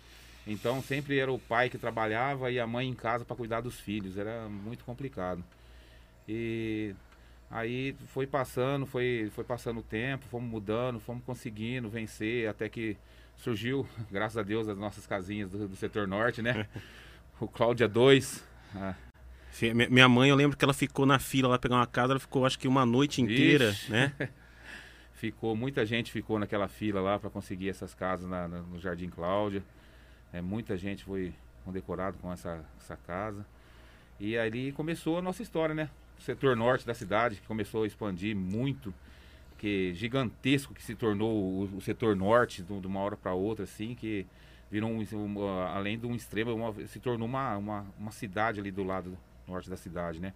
Então, 0.48 0.82
sempre 0.82 1.20
era 1.20 1.32
o 1.32 1.38
pai 1.38 1.70
que 1.70 1.78
trabalhava 1.78 2.52
e 2.52 2.60
a 2.60 2.66
mãe 2.66 2.88
em 2.90 2.96
casa 2.96 3.24
para 3.24 3.36
cuidar 3.36 3.62
dos 3.62 3.80
filhos, 3.80 4.18
era 4.18 4.50
muito 4.50 4.84
complicado. 4.84 5.44
E 6.28 6.96
Aí 7.52 7.94
foi 8.14 8.26
passando, 8.26 8.86
foi, 8.86 9.30
foi 9.36 9.44
passando 9.44 9.82
o 9.82 9.84
tempo, 9.84 10.26
fomos 10.28 10.50
mudando, 10.50 11.02
fomos 11.02 11.22
conseguindo 11.26 11.90
vencer, 11.90 12.48
até 12.48 12.70
que 12.70 12.96
surgiu, 13.42 13.88
graças 14.12 14.38
a 14.38 14.44
Deus, 14.44 14.68
as 14.68 14.78
nossas 14.78 15.06
casinhas 15.06 15.50
do, 15.50 15.68
do 15.68 15.76
setor 15.76 16.08
norte, 16.08 16.42
né? 16.42 16.68
o 17.40 17.48
Cláudia 17.48 17.88
2. 17.88 18.44
Ah, 18.76 18.94
Fi- 19.52 19.74
mi- 19.74 19.88
Minha 19.90 20.08
mãe, 20.08 20.30
eu 20.30 20.36
lembro 20.36 20.56
que 20.58 20.64
ela 20.64 20.74
ficou 20.74 21.06
na 21.06 21.20
fila 21.20 21.50
lá 21.50 21.60
pegar 21.60 21.76
uma 21.76 21.88
casa, 21.88 22.14
ela 22.14 22.20
ficou 22.20 22.46
acho 22.46 22.58
que 22.58 22.68
uma 22.68 22.86
noite 22.86 23.22
inteira, 23.22 23.72
Vixe. 23.72 23.92
né? 23.92 24.14
ficou, 25.14 25.56
muita 25.56 25.86
gente 25.86 26.12
ficou 26.12 26.40
naquela 26.40 26.68
fila 26.68 27.02
lá 27.02 27.20
para 27.20 27.30
conseguir 27.30 27.70
essas 27.70 27.94
casas 27.94 28.30
na- 28.30 28.48
na- 28.48 28.62
no 28.62 28.80
Jardim 28.80 29.10
Cláudia. 29.10 29.64
É, 30.34 30.42
muita 30.42 30.78
gente 30.78 31.04
foi 31.04 31.34
condecorado 31.66 32.18
com 32.20 32.32
essa, 32.32 32.64
essa 32.80 32.96
casa. 32.96 33.46
E 34.20 34.38
ali 34.38 34.72
começou 34.72 35.18
a 35.18 35.22
nossa 35.22 35.42
história, 35.44 35.76
né? 35.76 35.90
O 36.18 36.22
setor 36.22 36.56
norte 36.56 36.86
da 36.86 36.94
cidade 36.94 37.36
que 37.38 37.48
começou 37.48 37.84
a 37.84 37.88
expandir 37.88 38.36
muito, 38.36 38.94
que 39.62 39.94
gigantesco 39.94 40.74
que 40.74 40.82
se 40.82 40.96
tornou 40.96 41.32
o, 41.32 41.78
o 41.78 41.82
setor 41.82 42.16
norte 42.16 42.64
de, 42.64 42.74
uma 42.88 43.00
hora 43.00 43.16
para 43.16 43.32
outra, 43.32 43.64
assim, 43.66 43.94
que 43.94 44.26
virou 44.72 44.90
um, 44.90 45.06
um, 45.14 45.50
além 45.68 46.00
de 46.00 46.08
um 46.08 46.16
extremo, 46.16 46.52
uma- 46.56 46.88
se 46.88 47.00
tornou 47.00 47.28
uma, 47.28 47.58
uma, 47.58 47.86
uma 48.00 48.12
cidade 48.12 48.60
ali 48.60 48.72
do 48.72 48.84
lado 48.84 49.16
norte 49.48 49.70
da 49.70 49.78
cidade, 49.78 50.20
né? 50.20 50.34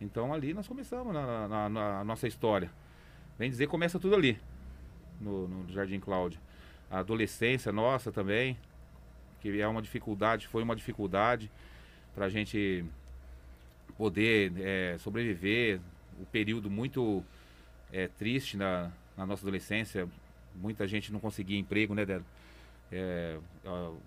Então 0.00 0.34
ali 0.34 0.52
nós 0.52 0.66
começamos 0.66 1.14
na, 1.14 1.46
na- 1.46 1.68
na 1.68 2.04
nossa 2.04 2.26
história. 2.26 2.68
Bem 3.38 3.48
dizer, 3.48 3.68
começa 3.68 3.96
tudo 4.00 4.16
ali, 4.16 4.36
no, 5.20 5.46
no 5.46 5.72
Jardim 5.72 6.00
Cláudio. 6.00 6.40
A 6.90 6.98
adolescência 6.98 7.70
nossa 7.70 8.10
também, 8.10 8.58
que 9.40 9.60
é 9.60 9.68
uma 9.68 9.80
dificuldade, 9.80 10.48
foi 10.48 10.64
uma 10.64 10.74
dificuldade 10.74 11.48
para 12.12 12.24
a 12.24 12.28
gente 12.28 12.84
poder 13.96 14.52
é, 14.58 14.96
sobreviver. 14.98 15.78
o 16.20 16.26
período 16.26 16.68
muito 16.68 17.22
é, 17.92 18.08
triste 18.08 18.56
na, 18.56 18.90
na 19.16 19.24
nossa 19.26 19.42
adolescência. 19.42 20.08
Muita 20.54 20.86
gente 20.88 21.12
não 21.12 21.20
conseguia 21.20 21.58
emprego, 21.58 21.94
né, 21.94 22.04
Débora? 22.04 22.24
É, 22.90 23.36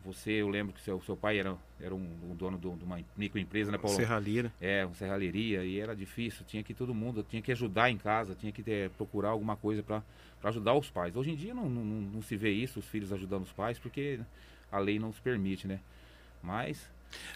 você, 0.03 0.31
eu 0.31 0.49
lembro 0.49 0.73
que 0.73 0.81
seu, 0.81 0.99
seu 1.03 1.15
pai 1.15 1.37
era, 1.37 1.55
era 1.79 1.93
um, 1.93 2.07
um 2.31 2.35
dono 2.35 2.57
do- 2.57 2.75
de 2.75 2.83
uma 2.83 2.99
microempresa, 3.15 3.71
né, 3.71 3.77
Paulo? 3.77 3.95
Serralheira. 3.95 4.51
É, 4.59 4.83
uma 4.85 4.95
serralheria, 4.95 5.63
e 5.63 5.79
era 5.79 5.95
difícil, 5.95 6.43
tinha 6.47 6.63
que 6.63 6.73
todo 6.73 6.91
mundo, 6.93 7.23
tinha 7.29 7.41
que 7.43 7.51
ajudar 7.51 7.91
em 7.91 7.97
casa, 7.97 8.33
tinha 8.33 8.51
que 8.51 8.63
ter, 8.63 8.89
procurar 8.91 9.29
alguma 9.29 9.55
coisa 9.55 9.83
para 9.83 10.01
ajudar 10.43 10.73
os 10.73 10.89
pais. 10.89 11.15
Hoje 11.15 11.29
em 11.29 11.35
dia 11.35 11.53
não, 11.53 11.69
não, 11.69 11.83
não- 11.85 12.21
se 12.23 12.35
vê 12.35 12.49
isso, 12.51 12.79
os 12.79 12.85
filhos 12.87 13.13
ajudando 13.13 13.43
os 13.43 13.51
pais, 13.51 13.77
porque 13.77 14.19
a 14.71 14.79
lei 14.79 14.97
não 14.97 15.13
se 15.13 15.21
permite, 15.21 15.67
né? 15.67 15.79
Mas. 16.41 16.89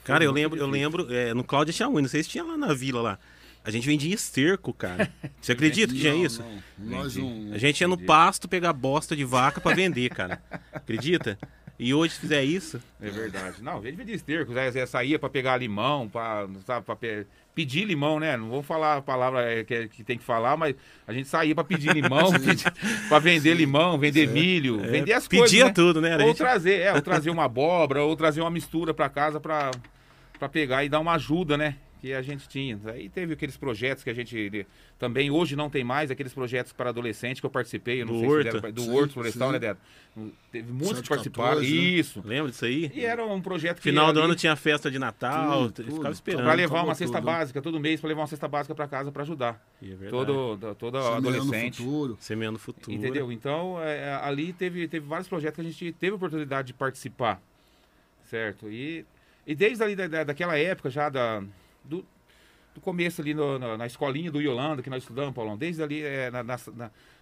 Cara, 0.03 0.23
eu 0.23 0.31
lembro, 0.31 0.57
eu 0.57 0.65
lembro, 0.67 1.13
é, 1.13 1.31
no 1.33 1.43
Cláudia 1.43 1.73
tinha 1.73 1.87
muito, 1.89 2.05
não 2.05 2.09
sei 2.09 2.23
se 2.23 2.29
tinha 2.29 2.43
lá 2.43 2.57
na 2.57 2.73
vila 2.73 3.01
lá. 3.01 3.19
A 3.65 3.71
gente 3.71 3.87
vendia 3.87 4.13
esterco, 4.13 4.71
cara. 4.73 5.11
Você 5.41 5.51
acredita 5.53 5.91
que 5.93 5.99
tinha 5.99 6.13
Não, 6.13 6.23
isso? 6.23 6.43
não, 6.77 6.97
nós 6.99 7.15
não. 7.15 7.51
A 7.53 7.57
gente 7.57 7.81
ia 7.81 7.87
no 7.87 7.97
pasto 7.97 8.47
pegar 8.47 8.71
bosta 8.73 9.15
de 9.15 9.23
vaca 9.23 9.59
pra 9.59 9.73
vender, 9.73 10.09
cara. 10.09 10.41
Acredita? 10.71 11.37
E 11.77 11.93
hoje, 11.93 12.13
se 12.13 12.19
fizer 12.21 12.43
isso, 12.43 12.79
É 13.01 13.09
verdade. 13.09 13.61
Não, 13.61 13.79
a 13.79 13.81
gente 13.81 13.95
vendia 13.95 14.15
esterco, 14.15 14.53
Zé, 14.53 14.71
Zé 14.71 14.85
saía 14.85 15.19
para 15.19 15.27
pegar 15.29 15.57
limão, 15.57 16.07
para 16.07 16.47
pedir 17.53 17.83
limão, 17.85 18.17
né? 18.17 18.37
Não 18.37 18.47
vou 18.47 18.63
falar 18.63 18.97
a 18.97 19.01
palavra 19.01 19.41
é, 19.51 19.63
que, 19.65 19.89
que 19.89 20.03
tem 20.03 20.17
que 20.17 20.23
falar, 20.23 20.55
mas 20.55 20.73
a 21.05 21.11
gente 21.11 21.27
saía 21.27 21.53
para 21.53 21.65
pedir 21.65 21.91
limão, 21.93 22.31
para 23.09 23.19
vender 23.19 23.55
limão, 23.55 23.97
vender 23.97 24.27
milho, 24.27 24.79
vender 24.79 25.13
as 25.13 25.27
coisas. 25.27 25.49
pedia 25.49 25.65
né? 25.65 25.71
tudo, 25.73 25.99
né? 25.99 26.11
Era 26.11 26.23
Ou 26.23 26.29
gente- 26.29 26.37
trazer, 26.37 26.79
é, 26.79 26.93
ou 26.93 27.01
trazer 27.01 27.29
uma 27.29 27.43
abóbora, 27.43 28.03
ou 28.03 28.15
trazer 28.15 28.39
uma 28.39 28.51
mistura 28.51 28.93
para 28.93 29.09
casa 29.09 29.39
para 29.39 29.71
para 30.37 30.49
pegar 30.49 30.83
e 30.83 30.89
dar 30.89 30.99
uma 30.99 31.13
ajuda, 31.13 31.57
né? 31.57 31.75
Que 32.05 32.13
a 32.13 32.21
gente 32.21 32.47
tinha. 32.47 32.79
Aí 32.85 33.09
teve 33.09 33.33
aqueles 33.33 33.57
projetos 33.57 34.03
que 34.03 34.11
a 34.11 34.13
gente 34.13 34.67
também 34.99 35.31
hoje 35.31 35.55
não 35.55 35.71
tem 35.71 35.83
mais, 35.83 36.11
aqueles 36.11 36.35
projetos 36.35 36.71
para 36.71 36.91
adolescente 36.91 37.39
que 37.39 37.45
eu 37.47 37.49
participei, 37.49 38.03
eu 38.03 38.05
não 38.05 38.13
Do 38.13 38.19
sei 38.19 38.29
se 38.29 38.35
Horto. 38.35 38.43
deram- 38.61 38.71
do 38.71 38.81
Sim, 38.81 38.91
Horto 38.91 39.13
Florestal, 39.15 39.47
sim. 39.47 39.53
né, 39.53 39.59
Débora? 39.59 39.79
Teve 40.51 40.71
muitos 40.71 41.01
que 41.01 41.07
114, 41.07 41.07
participaram. 41.07 41.61
né? 41.61 41.65
Isso. 41.67 42.21
Lembra 42.23 42.51
disso 42.51 42.63
aí? 42.63 42.91
E 42.93 43.03
era 43.03 43.25
um 43.25 43.41
projeto 43.41 43.77
que 43.77 43.81
Final 43.89 44.13
do 44.13 44.19
ali- 44.19 44.25
ano 44.27 44.35
tinha 44.35 44.55
festa 44.55 44.91
de 44.91 44.99
Natal, 44.99 45.71
Tudo, 45.71 45.91
ficava 45.93 46.11
esperando. 46.11 46.43
Pra 46.43 46.53
levar 46.53 46.83
uma 46.83 46.93
cesta 46.93 47.17
tudo, 47.17 47.25
básica 47.25 47.59
todo 47.59 47.79
mês, 47.79 47.99
pra 47.99 48.07
levar 48.07 48.21
uma 48.21 48.27
cesta 48.27 48.47
básica 48.47 48.75
pra 48.75 48.87
casa 48.87 49.11
pra 49.11 49.23
ajudar. 49.23 49.59
E 49.81 49.85
é 49.91 49.95
verdade. 49.95 50.11
Todo, 50.11 50.57
da- 50.57 50.75
toda 50.75 51.01
Semeando 51.01 51.21
no 51.31 51.37
adolescente. 51.37 51.77
futuro. 51.77 52.17
Semeando 52.19 52.59
futuro. 52.59 52.95
Entendeu? 52.95 53.31
Então, 53.31 53.81
é, 53.81 54.13
ali 54.21 54.53
teve, 54.53 54.87
teve 54.87 55.07
vários 55.07 55.27
projetos 55.27 55.55
que 55.55 55.61
a 55.61 55.63
gente 55.71 55.91
teve 55.93 56.11
a 56.11 56.15
oportunidade 56.17 56.67
de 56.67 56.73
participar. 56.75 57.41
Certo? 58.29 58.69
E, 58.69 59.03
e 59.45 59.55
desde 59.55 59.83
ali 59.83 59.95
da, 59.95 60.07
da- 60.07 60.23
daquela 60.23 60.55
época 60.57 60.89
já, 60.89 61.09
da, 61.09 61.43
do, 61.87 62.05
do 62.73 62.81
começo 62.81 63.21
ali 63.21 63.33
no- 63.33 63.57
na, 63.59 63.77
na 63.77 63.85
escolinha 63.85 64.31
do 64.31 64.41
Yolanda, 64.41 64.81
que 64.81 64.89
nós 64.89 65.03
estudamos, 65.03 65.33
Paulão, 65.33 65.57
desde 65.57 65.81
ali 65.81 66.01
é, 66.03 66.29
na, 66.31 66.43
na, 66.43 66.57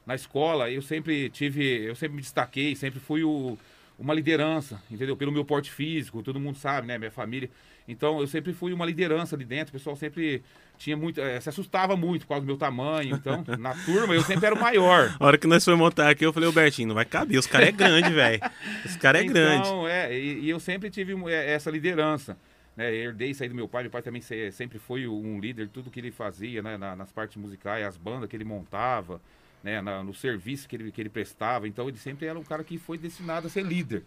na- 0.05 0.15
escola, 0.15 0.69
eu 0.69 0.81
sempre 0.81 1.29
tive, 1.29 1.63
eu 1.85 1.95
sempre 1.95 2.15
me 2.15 2.21
destaquei, 2.21 2.75
sempre 2.75 2.99
fui 2.99 3.23
o, 3.23 3.57
uma 3.97 4.13
liderança, 4.13 4.81
entendeu? 4.91 5.15
Pelo 5.15 5.31
meu 5.31 5.45
porte 5.45 5.71
físico, 5.71 6.21
todo 6.23 6.39
mundo 6.39 6.57
sabe, 6.57 6.87
né? 6.87 6.97
Minha 6.97 7.11
família. 7.11 7.49
Então, 7.87 8.19
eu 8.21 8.27
sempre 8.27 8.53
fui 8.53 8.71
uma 8.73 8.85
liderança 8.85 9.35
ali 9.35 9.43
dentro, 9.45 9.69
o 9.69 9.77
pessoal 9.77 9.95
sempre 9.95 10.41
tinha 10.77 10.95
muito, 10.97 11.19
eh, 11.21 11.39
se 11.41 11.49
assustava 11.49 11.95
muito 11.97 12.21
por 12.21 12.29
causa 12.29 12.41
do 12.41 12.47
meu 12.47 12.57
tamanho. 12.57 13.13
Então, 13.15 13.43
na 13.59 13.73
turma, 13.85 14.13
eu 14.15 14.21
sempre 14.23 14.45
era 14.45 14.55
o 14.55 14.59
maior. 14.59 15.15
A 15.19 15.25
hora 15.25 15.37
que 15.37 15.45
nós 15.47 15.63
fomos 15.65 15.79
montar 15.79 16.09
aqui, 16.09 16.25
eu 16.25 16.31
falei, 16.33 16.47
ô 16.47 16.51
Bertinho, 16.53 16.87
não 16.87 16.95
vai 16.95 17.03
caber, 17.05 17.37
os 17.37 17.45
caras 17.45 17.67
é 17.67 17.71
grande, 17.73 18.09
velho. 18.13 18.41
Os 18.85 18.95
caras 18.95 19.21
é 19.21 19.25
grande. 19.25 19.67
Então, 19.67 19.87
é, 19.87 20.17
e, 20.17 20.39
e 20.45 20.49
eu 20.49 20.59
sempre 20.61 20.89
tive 20.89 21.13
é, 21.29 21.53
essa 21.53 21.69
liderança. 21.69 22.37
Né, 22.75 22.91
herdei 22.93 23.29
isso 23.29 23.43
aí 23.43 23.49
do 23.49 23.55
meu 23.55 23.67
pai. 23.67 23.83
Meu 23.83 23.91
pai 23.91 24.01
também 24.01 24.21
se- 24.21 24.51
sempre 24.51 24.79
foi 24.79 25.07
um 25.07 25.39
líder, 25.39 25.69
tudo 25.69 25.91
que 25.91 25.99
ele 25.99 26.11
fazia, 26.11 26.61
né, 26.61 26.77
na- 26.77 26.95
nas 26.95 27.11
partes 27.11 27.37
musicais, 27.37 27.85
as 27.85 27.97
bandas 27.97 28.27
que 28.29 28.35
ele 28.35 28.43
montava, 28.43 29.21
né, 29.63 29.79
na- 29.81 30.03
no 30.03 30.13
serviço 30.13 30.67
que 30.67 30.75
ele, 30.75 30.91
que 30.91 30.99
ele 31.01 31.09
prestava. 31.09 31.67
Então, 31.67 31.87
ele 31.87 31.97
sempre 31.97 32.25
era 32.25 32.37
um 32.37 32.43
cara 32.43 32.63
que 32.63 32.77
foi 32.79 32.97
destinado 32.97 33.47
a 33.47 33.49
ser 33.49 33.63
líder. 33.63 34.03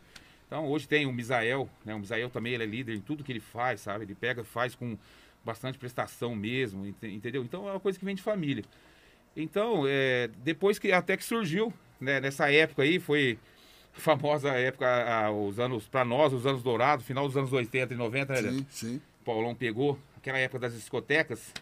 Então, 0.46 0.66
hoje 0.66 0.87
tem 0.88 1.06
o 1.06 1.12
Misael, 1.12 1.68
né, 1.85 1.94
o 1.94 1.99
Misael 2.00 2.28
também 2.30 2.54
ele 2.54 2.64
é 2.64 2.66
líder 2.66 2.94
em 2.94 3.00
tudo 3.00 3.23
que 3.25 3.32
ele 3.32 3.40
faz, 3.40 3.80
sabe? 3.80 4.04
Ele 4.04 4.14
pega 4.14 4.42
faz 4.44 4.75
com 4.75 4.99
bastante 5.44 5.78
prestação 5.78 6.35
mesmo, 6.35 6.87
ente- 6.87 7.06
entendeu? 7.06 7.42
Então, 7.44 7.68
é 7.68 7.73
uma 7.73 7.80
coisa 7.80 7.99
que 7.99 8.04
vem 8.04 8.14
de 8.16 8.23
família. 8.23 8.64
Então, 9.37 9.85
é, 9.87 10.28
depois 10.42 10.78
que 10.78 10.90
até 10.92 11.16
que 11.16 11.25
surgiu, 11.25 11.73
né, 12.00 12.20
nessa 12.20 12.50
época 12.50 12.82
aí, 12.82 12.99
foi 12.99 13.38
famosa 13.96 14.50
época, 14.50 15.30
os 15.30 15.58
anos, 15.58 15.86
para 15.86 16.04
nós, 16.04 16.32
os 16.32 16.46
anos 16.46 16.62
dourados, 16.62 17.04
final 17.06 17.26
dos 17.26 17.36
anos 17.36 17.52
80 17.52 17.94
e 17.94 17.96
90, 17.96 18.42
né? 18.42 18.50
Sim, 18.52 18.66
sim. 18.70 19.00
O 19.20 19.24
Paulão 19.24 19.54
pegou, 19.54 19.98
aquela 20.16 20.38
época 20.38 20.58
das 20.60 20.74
discotecas. 20.74 21.52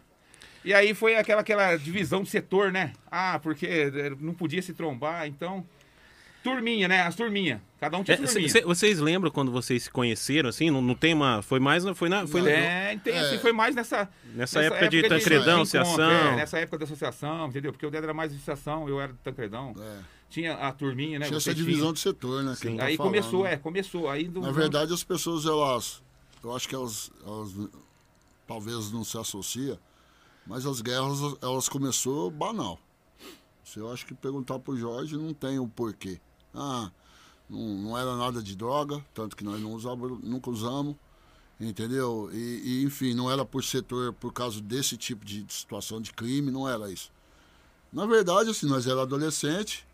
E 0.65 0.73
aí 0.73 0.95
foi 0.95 1.17
aquela, 1.17 1.43
aquela 1.43 1.77
divisão 1.77 2.23
de 2.23 2.31
setor, 2.31 2.73
né? 2.73 2.93
Ah, 3.11 3.39
porque 3.43 3.67
eh, 3.67 4.13
não 4.19 4.33
podia 4.35 4.63
se 4.63 4.73
trombar, 4.73 5.27
então. 5.27 5.65
Turminha, 6.43 6.87
né? 6.89 7.01
As 7.03 7.15
turminhas. 7.15 7.59
Cada 7.81 7.97
um 7.97 8.05
tinha 8.05 8.15
É, 8.17 8.19
cê- 8.19 8.27
turminha. 8.27 8.49
cê- 8.51 8.61
vocês 8.63 8.99
lembram 8.99 9.31
quando 9.31 9.51
vocês 9.51 9.85
se 9.85 9.91
conheceram, 9.91 10.51
assim? 10.51 10.71
Não, 10.71 10.83
não 10.83 10.95
tem 10.95 11.15
uma... 11.15 11.41
Foi 11.41 11.59
mais... 11.59 11.85
Foi, 11.95 12.09
na, 12.11 12.27
foi 12.27 12.43
na- 12.43 12.51
É, 12.51 12.93
então, 12.93 13.15
assim, 13.17 13.37
É. 13.37 13.39
foi 13.39 13.53
mais 13.53 13.75
nessa. 13.75 14.07
nessa 14.35 14.61
época 14.63 14.89
de 14.91 15.03
Tancredão, 15.09 15.63
encontro, 15.63 15.81
associação. 15.81 16.11
é, 16.11 16.37
nessa 16.37 16.59
época 16.59 16.79
da 16.79 16.85
associação, 16.85 17.47
entendeu? 17.49 17.73
Porque 17.73 17.87
o 17.87 17.91
Dedo 17.91 18.05
era 18.05 18.13
mais 18.13 18.31
associação, 18.33 18.87
eu 18.87 19.01
era 19.01 19.13
do 19.13 19.19
Tancredão. 19.21 19.75
É. 19.79 19.99
Tinha 20.35 20.55
a 20.55 20.73
turminha, 20.73 21.17
né? 21.21 21.27
Tinha 21.27 21.37
essa 21.37 21.55
divisão 21.55 21.93
de 21.93 22.01
setor, 22.01 22.43
né? 22.43 22.57
Sim. 22.57 22.77
tá 22.77 22.87
Aí 22.87 22.97
falando, 22.97 23.13
começou, 23.13 23.45
né? 23.45 23.53
é, 23.53 23.57
começou. 23.57 24.11
Aí 24.11 24.27
do, 24.27 24.41
Na 24.41 24.51
verdade, 24.51 24.93
as 24.93 25.05
pessoas, 25.05 25.47
elas. 25.47 26.03
Eu 26.43 26.53
acho 26.53 26.69
que 26.69 26.75
elas, 26.75 27.09
elas 27.25 27.53
talvez 28.45 28.91
não 28.91 29.05
se 29.05 29.17
associam, 29.17 29.79
mas 30.45 30.67
as 30.67 30.81
guerras, 30.81 31.21
elas 31.41 31.69
começou 31.69 32.33
banal. 32.33 32.81
Se 33.63 33.79
eu 33.79 33.93
acho 33.93 34.05
que 34.05 34.13
perguntar 34.13 34.59
pro 34.59 34.77
Jorge, 34.77 35.17
não 35.17 35.33
tem 35.33 35.61
o 35.61 35.69
porquê. 35.69 36.21
Ah, 36.53 36.91
não, 37.49 37.61
não 37.61 37.97
era 37.97 38.17
nada 38.17 38.43
de 38.43 38.57
droga, 38.57 39.05
tanto 39.15 39.37
que 39.37 39.45
nós 39.45 39.61
não 39.61 39.73
usava, 39.73 40.09
nunca 40.21 40.51
usamos, 40.51 40.97
entendeu? 41.61 42.29
E, 42.33 42.81
e, 42.81 42.83
enfim, 42.83 43.15
não 43.15 43.31
era 43.31 43.45
por 43.45 43.63
setor, 43.63 44.13
por 44.15 44.33
causa 44.33 44.61
desse 44.61 44.97
tipo 44.97 45.25
de 45.25 45.47
situação 45.49 46.01
de 46.01 46.13
crime, 46.13 46.51
não 46.51 46.69
era 46.69 46.91
isso. 46.91 47.13
Na 47.93 48.05
verdade, 48.05 48.51
assim, 48.51 48.67
nós 48.67 48.85
era 48.85 49.03
adolescente 49.03 49.87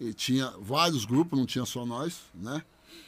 e 0.00 0.12
tinha 0.14 0.52
vários 0.60 1.04
grupos, 1.04 1.38
não 1.38 1.46
tinha 1.46 1.64
só 1.66 1.84
nós, 1.84 2.20
né? 2.34 2.62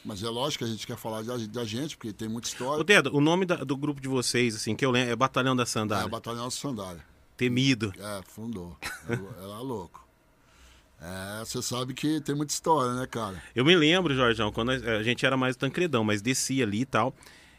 Mas 0.05 0.21
é 0.23 0.29
lógico 0.29 0.63
que 0.63 0.69
a 0.69 0.71
gente 0.73 0.85
quer 0.85 0.97
falar 0.97 1.23
da, 1.23 1.35
da 1.37 1.65
gente, 1.65 1.97
porque 1.97 2.13
tem 2.13 2.27
muita 2.27 2.47
Ô, 2.47 2.51
história. 2.51 2.83
Dedo, 2.83 3.15
o 3.15 3.19
nome 3.21 3.45
da- 3.45 3.57
do 3.63 3.75
grupo 3.75 3.99
de 4.01 4.07
vocês, 4.07 4.55
assim, 4.55 4.75
que 4.75 4.85
eu 4.85 4.91
lembro, 4.91 5.11
é 5.11 5.15
Batalhão 5.15 5.55
da 5.55 5.63
É, 5.63 5.65
Sandália. 5.65 6.05
a 6.05 6.09
Batalhão 6.09 6.47
de 6.47 6.53
Sandália. 6.53 7.03
Temido. 7.37 7.91
É, 7.97 8.21
fundou. 8.27 8.77
Era- 9.07 9.19
Era 9.41 9.59
louco. 9.59 10.05
É, 11.01 11.39
você 11.43 11.61
sabe 11.61 11.93
que 11.93 12.21
tem 12.21 12.33
muita 12.35 12.53
história, 12.53 12.93
né, 12.93 13.05
cara? 13.05 13.41
Eu 13.55 13.65
me 13.65 13.75
lembro, 13.75 14.13
Jorjão, 14.15 14.51
quando 14.51 14.67
nós- 14.69 14.85
a 14.87 15.03
gente 15.03 15.25
era 15.25 15.35
mais 15.35 15.55
tancredão, 15.55 16.03
mas 16.03 16.21
descia 16.21 16.63
ali 16.63 16.81
e 16.81 16.85
tal. 16.85 17.13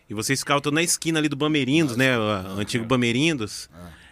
E 0.09 0.15
vocês 0.15 0.41
ficavam 0.41 0.71
na 0.73 0.83
esquina 0.83 1.19
ali 1.19 1.29
do 1.29 1.37
Bamerindos, 1.37 1.97
né? 1.97 2.19
O 2.19 2.59
antigo 2.61 2.85
Bamerindos. 2.85 3.69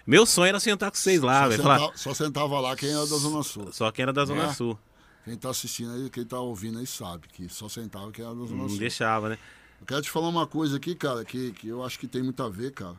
Meu 0.06 0.26
sonho 0.26 0.48
era 0.48 0.58
sentar 0.60 0.90
com 0.90 0.96
vocês 0.96 1.20
lá, 1.22 1.42
só, 1.44 1.48
velho. 1.50 1.62
Falar, 1.62 1.78
sentava, 1.78 1.96
só 1.98 2.14
sentava 2.14 2.60
lá 2.60 2.76
quem 2.76 2.90
era 2.90 3.00
da 3.06 3.16
Zona 3.16 3.42
Sul. 3.42 3.72
só 3.72 3.90
quem 3.92 4.02
era 4.02 4.12
da 4.12 4.24
Zona 4.24 4.44
É. 4.46 4.52
Sul. 4.52 4.78
Quem 5.24 5.36
tá 5.36 5.50
assistindo 5.50 5.92
aí, 5.92 6.10
quem 6.10 6.24
tá 6.24 6.40
ouvindo 6.40 6.78
aí 6.78 6.86
sabe 6.86 7.28
que 7.28 7.48
só 7.48 7.68
sentava 7.68 8.10
quem 8.10 8.24
era 8.24 8.34
da 8.34 8.44
Zona 8.44 8.64
Não 8.64 8.76
deixava, 8.76 9.28
né? 9.28 9.38
Eu 9.80 9.86
quero 9.86 10.02
te 10.02 10.10
falar 10.10 10.28
uma 10.28 10.46
coisa 10.46 10.76
aqui, 10.76 10.94
cara, 10.94 11.24
que, 11.24 11.52
que 11.52 11.68
eu 11.68 11.84
acho 11.84 11.98
que 11.98 12.06
tem 12.06 12.22
muito 12.22 12.42
a 12.42 12.48
ver, 12.48 12.72
cara. 12.72 12.96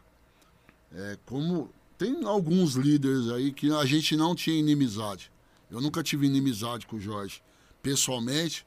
É 0.93 1.17
como 1.25 1.69
tem 1.97 2.25
alguns 2.25 2.75
líderes 2.75 3.29
aí 3.29 3.51
que 3.51 3.73
a 3.73 3.85
gente 3.85 4.15
não 4.15 4.35
tinha 4.35 4.57
inimizade. 4.57 5.31
Eu 5.71 5.81
nunca 5.81 6.03
tive 6.03 6.25
inimizade 6.25 6.85
com 6.85 6.97
o 6.97 6.99
Jorge. 6.99 7.41
Pessoalmente, 7.81 8.65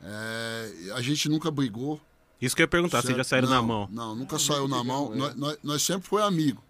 é, 0.00 0.92
a 0.94 1.00
gente 1.00 1.28
nunca 1.28 1.50
brigou. 1.50 2.00
Isso 2.40 2.54
que 2.54 2.62
eu 2.62 2.64
ia 2.64 2.68
perguntar, 2.68 3.02
vocês 3.02 3.16
já 3.16 3.24
certo? 3.24 3.46
saíram 3.46 3.48
não, 3.48 3.56
na 3.56 3.62
mão. 3.62 3.88
Não, 3.90 4.14
nunca 4.14 4.38
saiu 4.38 4.68
na 4.68 4.84
mão. 4.84 5.14
Nós, 5.14 5.34
nós, 5.34 5.58
nós 5.62 5.82
sempre 5.82 6.08
foi 6.08 6.22
amigo. 6.22 6.62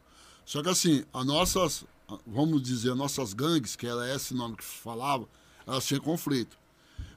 Só 0.45 0.63
que 0.63 0.69
assim, 0.69 1.05
as 1.13 1.27
nossas, 1.27 1.85
vamos 2.27 2.63
dizer, 2.63 2.95
nossas 2.95 3.35
gangues, 3.35 3.77
que 3.77 3.87
era 3.87 4.15
esse 4.15 4.33
nome 4.33 4.57
que 4.57 4.65
se 4.65 4.79
falava, 4.79 5.29
elas 5.69 5.85
tinham 5.85 6.01
conflito. 6.01 6.57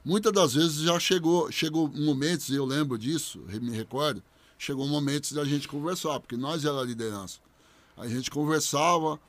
Muitas 0.03 0.33
das 0.33 0.53
vezes 0.53 0.81
já 0.81 0.99
chegou, 0.99 1.51
chegou 1.51 1.87
momentos, 1.87 2.49
eu 2.49 2.65
lembro 2.65 2.97
disso, 2.97 3.39
me 3.61 3.71
recordo, 3.71 4.21
chegou 4.57 4.87
momentos 4.87 5.31
da 5.31 5.45
gente 5.45 5.67
conversar, 5.67 6.19
porque 6.19 6.35
nós 6.35 6.65
era 6.65 6.79
a 6.79 6.83
liderança. 6.83 7.39
A 7.95 8.07
gente 8.07 8.29
conversava, 8.29 9.19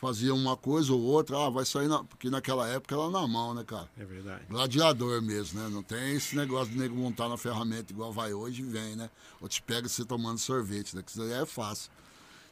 fazia 0.00 0.34
uma 0.34 0.56
coisa 0.56 0.92
ou 0.92 1.00
outra, 1.00 1.46
ah, 1.46 1.50
vai 1.50 1.64
sair 1.64 1.88
na. 1.88 2.04
Porque 2.04 2.28
naquela 2.30 2.68
época 2.68 2.94
era 2.94 3.08
na 3.08 3.26
mão, 3.26 3.54
né, 3.54 3.64
cara? 3.64 3.88
É 3.98 4.04
verdade. 4.04 4.44
Gladiador 4.48 5.22
mesmo, 5.22 5.60
né? 5.60 5.68
Não 5.70 5.82
tem 5.82 6.14
esse 6.14 6.36
negócio 6.36 6.72
de 6.72 6.78
nego 6.78 6.94
montar 6.94 7.28
na 7.28 7.36
ferramenta 7.36 7.92
igual 7.92 8.12
vai 8.12 8.32
hoje 8.32 8.62
e 8.62 8.64
vem, 8.64 8.96
né? 8.96 9.08
Ou 9.40 9.48
te 9.48 9.62
pega 9.62 9.88
você 9.88 10.04
tomando 10.04 10.38
sorvete, 10.38 10.94
né? 10.94 11.02
Que 11.02 11.10
isso 11.10 11.22
aí 11.22 11.32
é 11.32 11.46
fácil. 11.46 11.90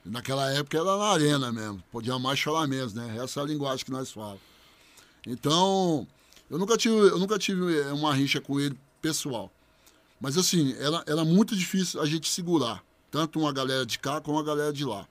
E 0.04 0.08
naquela 0.08 0.50
época 0.52 0.78
era 0.78 0.96
na 0.96 1.08
arena 1.08 1.52
mesmo. 1.52 1.82
Podia 1.92 2.18
mais 2.18 2.38
chorar 2.38 2.66
mesmo, 2.66 3.00
né? 3.00 3.18
Essa 3.22 3.40
é 3.40 3.42
a 3.42 3.46
linguagem 3.46 3.84
que 3.84 3.90
nós 3.90 4.10
falamos. 4.10 4.40
Então, 5.26 6.06
eu 6.50 6.58
nunca 6.58 6.76
tive, 6.76 6.94
eu 6.94 7.18
nunca 7.18 7.38
tive 7.38 7.78
eh, 7.80 7.92
uma 7.92 8.14
rixa 8.14 8.40
com 8.40 8.58
ele 8.60 8.78
pessoal. 9.02 9.50
Mas 10.20 10.36
assim, 10.38 10.74
era, 10.78 11.02
era 11.06 11.24
muito 11.24 11.54
difícil 11.56 12.00
a 12.00 12.06
gente 12.06 12.28
segurar. 12.30 12.82
Tanto 13.10 13.38
uma 13.38 13.52
galera 13.52 13.84
de 13.86 13.98
cá 13.98 14.20
como 14.20 14.38
a 14.38 14.42
galera 14.42 14.72
de 14.72 14.84
lá. 14.84 15.06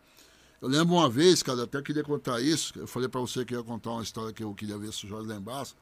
Eu 0.61 0.67
lembro 0.67 0.95
uma 0.95 1.09
vez, 1.09 1.43
cara, 1.43 1.63
até 1.63 1.81
queria 1.81 2.03
contar 2.03 2.41
isso. 2.41 2.73
Eu 2.77 2.87
falei 2.87 3.07
pra 3.07 3.21
você 3.21 3.45
que 3.45 3.53
ia 3.53 3.63
contar 3.63 3.91
uma 3.91 4.03
história 4.03 4.33
que 4.33 4.43
eu 4.43 4.53
queria 4.53 4.77
ver 4.77 4.91
se 4.93 5.05
o 5.05 5.09
Jorge 5.09 5.27
lembrasse. 5.27 5.73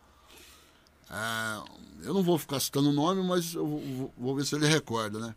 É, 1.10 1.64
eu 2.08 2.14
não 2.14 2.24
vou 2.24 2.38
ficar 2.38 2.60
citando 2.60 2.90
o 2.90 2.94
nome, 2.94 3.22
mas 3.24 3.54
eu 3.54 3.66
vou, 3.66 4.14
vou 4.18 4.36
ver 4.36 4.46
se 4.46 4.56
ele 4.56 4.68
recorda, 4.68 5.20
né? 5.20 5.36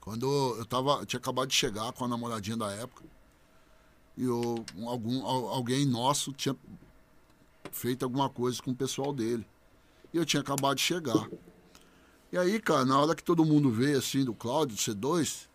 Quando 0.00 0.26
eu 0.58 0.64
tava, 0.66 0.98
eu 1.00 1.06
tinha 1.06 1.18
acabado 1.18 1.48
de 1.48 1.54
chegar 1.54 1.92
com 1.92 2.04
a 2.04 2.08
namoradinha 2.08 2.56
da 2.56 2.70
época. 2.72 3.02
E 4.16 4.24
eu, 4.24 4.64
um- 4.76 4.88
algum, 4.88 5.24
al- 5.26 5.48
alguém 5.48 5.86
nosso 5.86 6.32
tinha 6.32 6.54
feito 7.74 8.04
alguma 8.04 8.28
coisa 8.30 8.62
com 8.62 8.70
o 8.70 8.74
pessoal 8.74 9.12
dele. 9.12 9.44
E 10.12 10.16
eu 10.16 10.24
tinha 10.24 10.40
acabado 10.40 10.76
de 10.76 10.82
chegar. 10.82 11.28
E 12.32 12.38
aí, 12.38 12.60
cara, 12.60 12.84
na 12.84 12.98
hora 12.98 13.14
que 13.14 13.22
todo 13.22 13.44
mundo 13.44 13.70
veio 13.70 13.98
assim 13.98 14.24
do 14.24 14.32
Cláudio, 14.32 14.76
do 14.76 14.80
C2, 14.80 15.46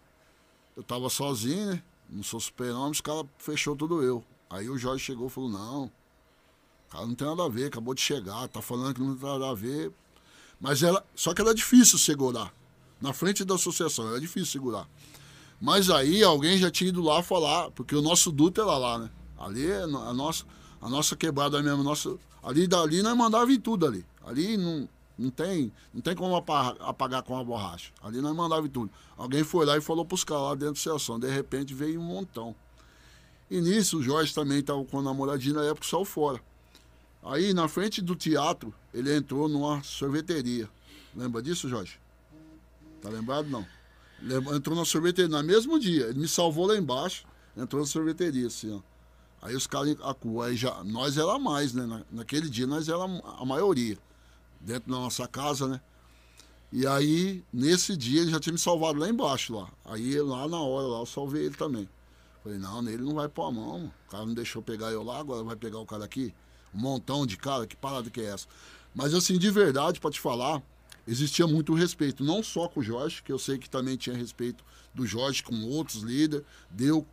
eu 0.75 0.83
tava 0.83 1.09
sozinho, 1.09 1.67
né? 1.71 1.83
Não 2.09 2.23
sou 2.23 2.39
super-homem, 2.39 2.91
os 2.91 3.01
caras 3.01 3.25
fechou 3.37 3.75
tudo 3.75 4.03
eu. 4.03 4.23
Aí 4.49 4.69
o 4.69 4.77
Jorge 4.77 5.03
chegou 5.03 5.27
e 5.27 5.29
falou, 5.29 5.49
não, 5.49 5.91
cara, 6.89 7.05
não 7.05 7.15
tem 7.15 7.27
nada 7.27 7.45
a 7.45 7.49
ver, 7.49 7.65
acabou 7.67 7.93
de 7.93 8.01
chegar, 8.01 8.47
tá 8.47 8.61
falando 8.61 8.95
que 8.95 9.01
não 9.01 9.15
tem 9.15 9.29
nada 9.29 9.49
a 9.49 9.53
ver. 9.53 9.91
Mas 10.59 10.83
ela. 10.83 11.05
Só 11.15 11.33
que 11.33 11.41
era 11.41 11.53
difícil 11.53 11.97
segurar. 11.97 12.53
Na 12.99 13.13
frente 13.13 13.45
da 13.45 13.55
associação, 13.55 14.09
era 14.09 14.19
difícil 14.19 14.47
segurar. 14.51 14.87
Mas 15.61 15.89
aí 15.89 16.21
alguém 16.23 16.57
já 16.57 16.69
tinha 16.69 16.89
ido 16.89 17.01
lá 17.01 17.21
falar, 17.23 17.71
porque 17.71 17.95
o 17.95 18.01
nosso 18.01 18.31
duto 18.31 18.59
era 18.61 18.77
lá, 18.77 18.97
né? 18.99 19.09
Ali 19.37 19.69
é 19.69 19.85
no- 19.85 20.03
a 20.03 20.13
nossa, 20.13 20.45
a 20.81 20.89
nossa 20.89 21.15
quebrada 21.15 21.61
mesmo, 21.61 21.83
nossa, 21.83 22.15
ali 22.43 22.67
dali 22.67 23.01
nós 23.01 23.15
mandava 23.15 23.51
em 23.51 23.59
tudo 23.59 23.85
ali. 23.85 24.05
Ali 24.25 24.57
não, 24.57 24.87
não 25.17 25.29
tem, 25.29 25.71
não 25.93 26.01
tem 26.01 26.15
como 26.15 26.35
apa- 26.35 26.75
apagar 26.79 27.23
com 27.23 27.37
a 27.37 27.43
borracha. 27.43 27.91
Ali 28.01 28.21
nós 28.21 28.35
mandava 28.35 28.65
em 28.65 28.69
tudo. 28.69 28.89
Alguém 29.17 29.43
foi 29.43 29.65
lá 29.65 29.77
e 29.77 29.81
falou 29.81 30.05
pros 30.05 30.23
caras 30.23 30.43
lá 30.43 30.51
dentro 30.51 30.65
da 30.65 30.71
associação. 30.79 31.19
De 31.19 31.29
repente 31.29 31.73
veio 31.73 31.99
um 31.99 32.03
montão. 32.03 32.55
E 33.49 33.59
nisso 33.59 33.97
o 33.97 34.03
Jorge 34.03 34.33
também 34.33 34.59
estava 34.59 34.83
com 34.85 34.99
a 34.99 35.01
namoradinha 35.01 35.55
na 35.55 35.63
época 35.65 35.85
saiu 35.87 36.05
fora. 36.05 36.39
Aí 37.23 37.53
na 37.53 37.67
frente 37.67 38.01
do 38.01 38.15
teatro, 38.15 38.73
ele 38.93 39.13
entrou 39.13 39.49
numa 39.49 39.83
sorveteria. 39.83 40.69
Lembra 41.15 41.41
disso, 41.41 41.67
Jorge? 41.67 41.99
Tá 43.01 43.09
lembrado? 43.09 43.49
Não. 43.49 43.65
Entrou 44.55 44.75
na 44.75 44.85
sorveteria 44.85 45.29
no 45.29 45.43
mesmo 45.43 45.79
dia. 45.79 46.07
Ele 46.07 46.19
me 46.19 46.27
salvou 46.27 46.67
lá 46.67 46.77
embaixo. 46.77 47.25
Entrou 47.57 47.81
na 47.81 47.87
sorveteria, 47.87 48.47
assim, 48.47 48.73
ó. 48.73 48.79
Aí 49.41 49.55
os 49.55 49.67
caras 49.67 49.95
acuam. 50.03 50.53
Já, 50.55 50.83
nós 50.83 51.17
era 51.17 51.37
mais, 51.39 51.73
né? 51.73 51.85
Na- 51.85 52.05
naquele 52.11 52.49
dia 52.49 52.67
nós 52.67 52.89
era 52.89 53.03
a 53.03 53.45
maioria. 53.45 53.97
Dentro 54.59 54.91
da 54.91 54.97
nossa 54.97 55.27
casa, 55.27 55.67
né? 55.67 55.81
E 56.71 56.85
aí, 56.85 57.43
nesse 57.51 57.97
dia, 57.97 58.21
ele 58.21 58.31
já 58.31 58.39
tinha 58.39 58.53
me 58.53 58.59
salvado 58.59 58.99
lá 58.99 59.09
embaixo, 59.09 59.55
lá. 59.55 59.69
Aí, 59.85 60.21
lá 60.21 60.47
na 60.47 60.59
hora, 60.61 60.85
lá, 60.87 60.99
eu 60.99 61.05
salvei 61.05 61.45
ele 61.45 61.55
também. 61.55 61.89
Falei, 62.43 62.59
não, 62.59 62.81
nele 62.81 63.01
não 63.03 63.15
vai 63.15 63.27
pôr 63.27 63.45
a 63.47 63.51
mão. 63.51 63.91
O 64.07 64.11
cara 64.11 64.25
não 64.25 64.33
deixou 64.33 64.61
pegar 64.61 64.91
eu 64.91 65.01
lá, 65.01 65.19
agora 65.19 65.43
vai 65.43 65.55
pegar 65.55 65.79
o 65.79 65.85
cara 65.85 66.05
aqui. 66.05 66.33
Um 66.73 66.79
montão 66.79 67.25
de 67.25 67.37
cara, 67.37 67.65
que 67.65 67.75
parada 67.75 68.09
que 68.09 68.21
é 68.21 68.25
essa? 68.25 68.47
Mas, 68.93 69.13
assim, 69.13 69.37
de 69.39 69.49
verdade, 69.49 69.99
pra 69.99 70.11
te 70.11 70.19
falar, 70.19 70.61
existia 71.07 71.47
muito 71.47 71.73
respeito. 71.73 72.23
Não 72.23 72.43
só 72.43 72.67
com 72.67 72.81
o 72.81 72.83
Jorge, 72.83 73.23
que 73.23 73.31
eu 73.31 73.39
sei 73.39 73.57
que 73.57 73.69
também 73.69 73.97
tinha 73.97 74.15
respeito 74.15 74.63
do 74.93 75.07
Jorge 75.07 75.41
com 75.41 75.55
outros 75.63 76.03
líderes. 76.03 76.45
Deu. 76.69 77.05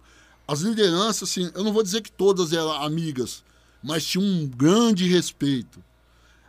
As 0.49 0.61
lideranças, 0.61 1.29
assim, 1.31 1.51
eu 1.55 1.65
não 1.65 1.73
vou 1.73 1.83
dizer 1.83 2.01
que 2.03 2.11
todas 2.13 2.53
eram 2.53 2.73
amigas, 2.73 3.43
mas 3.83 4.05
tinha 4.07 4.23
um 4.23 4.47
grande 4.47 5.09
respeito. 5.09 5.83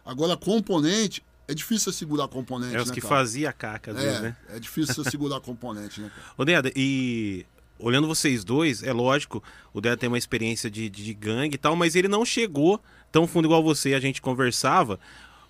Agora, 0.06 0.38
componente, 0.38 1.24
é 1.48 1.54
difícil 1.54 1.92
segurar 1.92 2.28
componente, 2.28 2.76
É 2.76 2.82
os 2.82 2.90
né, 2.90 2.94
que 2.94 3.02
cara? 3.02 3.16
fazia 3.16 3.50
a 3.50 3.54
caca, 3.54 3.92
às 3.92 3.98
vezes, 3.98 4.20
É, 4.20 4.22
né? 4.22 4.38
é 4.50 4.60
difícil 4.60 5.04
segurar 5.04 5.40
componente, 5.40 6.00
né, 6.02 6.10
cara? 6.10 6.28
Ô, 6.38 6.46
Deda, 6.46 6.72
e 6.76 7.46
olhando 7.80 8.08
vocês 8.08 8.44
dois, 8.44 8.84
é 8.84 8.94
lógico, 8.94 9.44
o 9.74 9.82
Deda 9.82 9.98
tem 9.98 10.08
uma 10.08 10.18
experiência 10.18 10.70
de, 10.70 10.90
de, 10.90 11.04
de 11.04 11.14
gangue 11.14 11.56
e 11.56 11.58
tal, 11.58 11.76
mas 11.76 11.96
ele 11.96 12.08
não 12.08 12.24
chegou 12.24 12.82
tão 13.12 13.26
fundo 13.28 13.46
igual 13.48 13.64
você, 13.64 13.94
a 13.94 14.00
gente 14.00 14.22
conversava. 14.22 15.00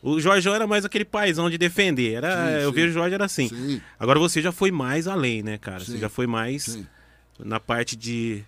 O 0.01 0.19
Jorjão 0.19 0.53
era 0.53 0.67
mais 0.67 0.85
aquele 0.85 1.03
paizão 1.05 1.49
de 1.49 1.57
defender. 1.57 2.13
Era, 2.13 2.59
Sim, 2.59 2.63
eu 2.63 2.69
sim. 2.69 2.75
vejo 2.75 2.89
o 2.89 2.93
Jorge 2.93 3.15
era 3.15 3.25
assim. 3.25 3.49
Sim. 3.49 3.81
Agora 3.99 4.19
você 4.19 4.41
já 4.41 4.51
foi 4.51 4.71
mais 4.71 5.07
além, 5.07 5.41
né, 5.41 5.57
cara? 5.57 5.83
Você 5.83 5.97
já 5.97 6.07
foi 6.07 6.27
mais 6.27 6.63
sim. 6.63 6.87
Na 7.39 7.59
parte 7.59 7.95
de. 7.95 8.43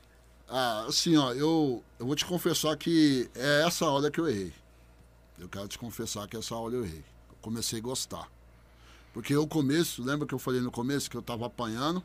Ah, 0.47 0.86
assim, 0.88 1.15
ó, 1.15 1.32
eu, 1.34 1.84
eu 1.99 2.06
vou 2.06 2.15
te 2.15 2.25
confessar 2.25 2.75
que 2.75 3.30
é 3.36 3.63
essa 3.65 3.86
hora 3.86 4.10
que 4.10 4.19
eu 4.19 4.28
errei. 4.28 4.54
Eu 5.38 5.47
quero 5.47 5.67
te 5.67 5.78
confessar 5.78 6.28
que 6.28 6.36
essa 6.36 6.56
hora 6.56 6.75
eu 6.75 6.84
errei. 6.84 7.04
Eu 7.30 7.38
comecei 7.41 7.80
a 7.80 7.82
gostar. 7.82 8.28
Porque 9.13 9.36
o 9.36 9.47
começo, 9.47 10.04
lembra 10.04 10.28
que 10.28 10.34
eu 10.34 10.39
falei 10.39 10.62
no 10.62 10.71
começo 10.71 11.10
que 11.10 11.17
eu 11.17 11.21
tava 11.21 11.45
apanhando? 11.45 12.04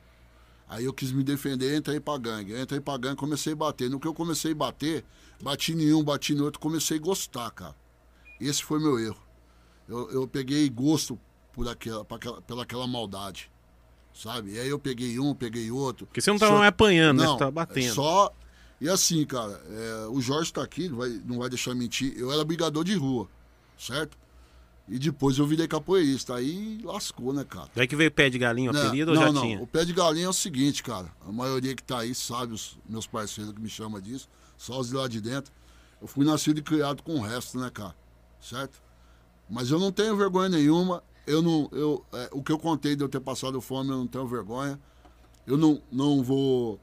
Aí 0.68 0.84
eu 0.84 0.92
quis 0.92 1.12
me 1.12 1.22
defender, 1.22 1.76
entrei 1.76 2.00
pra 2.00 2.16
gangue. 2.16 2.52
Eu 2.52 2.60
entrei 2.60 2.80
pra 2.80 2.96
gangue, 2.96 3.16
comecei 3.16 3.52
a 3.52 3.56
bater. 3.56 3.90
No 3.90 4.00
que 4.00 4.06
eu 4.06 4.14
comecei 4.14 4.52
a 4.52 4.54
bater, 4.54 5.04
bati 5.42 5.72
em 5.72 5.92
um, 5.92 6.02
bati 6.02 6.34
no 6.34 6.44
outro, 6.44 6.60
comecei 6.60 6.98
a 6.98 7.00
gostar, 7.00 7.50
cara. 7.50 7.76
Esse 8.40 8.62
foi 8.62 8.78
meu 8.78 8.98
erro. 8.98 9.22
Eu, 9.88 10.10
eu 10.10 10.28
peguei 10.28 10.68
gosto 10.68 11.18
por 11.52 11.68
aquela, 11.68 12.06
aquela, 12.08 12.42
pela 12.42 12.62
aquela 12.62 12.86
maldade. 12.86 13.50
Sabe? 14.14 14.52
E 14.52 14.60
aí 14.60 14.68
eu 14.68 14.78
peguei 14.78 15.18
um, 15.18 15.34
peguei 15.34 15.70
outro. 15.70 16.06
Porque 16.06 16.20
você 16.20 16.30
não 16.30 16.38
tava 16.38 16.52
Só- 16.52 16.58
mais 16.58 16.68
apanhando, 16.68 17.18
né? 17.18 17.24
não, 17.24 17.32
Você 17.32 17.38
tava 17.40 17.50
batendo. 17.50 17.94
Só. 17.94 18.32
E 18.80 18.88
assim, 18.88 19.24
cara, 19.26 19.60
é, 19.68 20.06
o 20.08 20.20
Jorge 20.20 20.52
tá 20.52 20.62
aqui, 20.62 20.88
não 20.88 20.98
vai, 20.98 21.08
não 21.24 21.38
vai 21.38 21.48
deixar 21.48 21.74
mentir. 21.74 22.14
Eu 22.16 22.30
era 22.32 22.44
brigador 22.44 22.84
de 22.84 22.94
rua, 22.94 23.28
certo? 23.78 24.16
E 24.88 24.98
depois 24.98 25.38
eu 25.38 25.46
virei 25.46 25.66
capoeirista. 25.66 26.34
Aí 26.36 26.78
lascou, 26.84 27.32
né, 27.32 27.42
cara? 27.44 27.68
Daí 27.74 27.88
que 27.88 27.96
veio 27.96 28.10
pé 28.10 28.28
de 28.30 28.38
galinha, 28.38 28.70
o 28.70 28.72
Não, 28.74 28.82
apelido 28.86 29.10
ou 29.12 29.16
não, 29.16 29.22
já 29.24 29.32
não. 29.32 29.42
tinha? 29.42 29.60
O 29.60 29.66
pé 29.66 29.84
de 29.84 29.92
galinha 29.92 30.26
é 30.26 30.28
o 30.28 30.32
seguinte, 30.32 30.82
cara. 30.82 31.10
A 31.26 31.32
maioria 31.32 31.74
que 31.74 31.82
tá 31.82 32.00
aí 32.00 32.14
sabe, 32.14 32.52
os 32.52 32.78
meus 32.88 33.06
parceiros 33.06 33.52
que 33.52 33.60
me 33.60 33.68
chamam 33.70 34.00
disso, 34.00 34.28
só 34.58 34.78
os 34.78 34.88
de 34.90 34.94
lá 34.94 35.08
de 35.08 35.20
dentro. 35.20 35.50
Eu 36.02 36.06
fui 36.06 36.24
nascido 36.26 36.58
e 36.58 36.62
criado 36.62 37.02
com 37.02 37.14
o 37.16 37.20
resto, 37.22 37.58
né, 37.58 37.70
cara? 37.72 37.94
Certo? 38.40 38.80
Mas 39.48 39.70
eu 39.70 39.78
não 39.78 39.90
tenho 39.90 40.16
vergonha 40.16 40.50
nenhuma. 40.50 41.02
Eu 41.26 41.42
não. 41.42 41.68
Eu, 41.72 42.04
é, 42.12 42.28
o 42.32 42.42
que 42.42 42.52
eu 42.52 42.58
contei 42.58 42.94
de 42.94 43.02
eu 43.02 43.08
ter 43.08 43.20
passado 43.20 43.60
fome, 43.60 43.90
eu 43.90 43.98
não 43.98 44.06
tenho 44.06 44.26
vergonha. 44.26 44.78
Eu 45.46 45.56
não, 45.56 45.80
não 45.90 46.22
vou. 46.22 46.78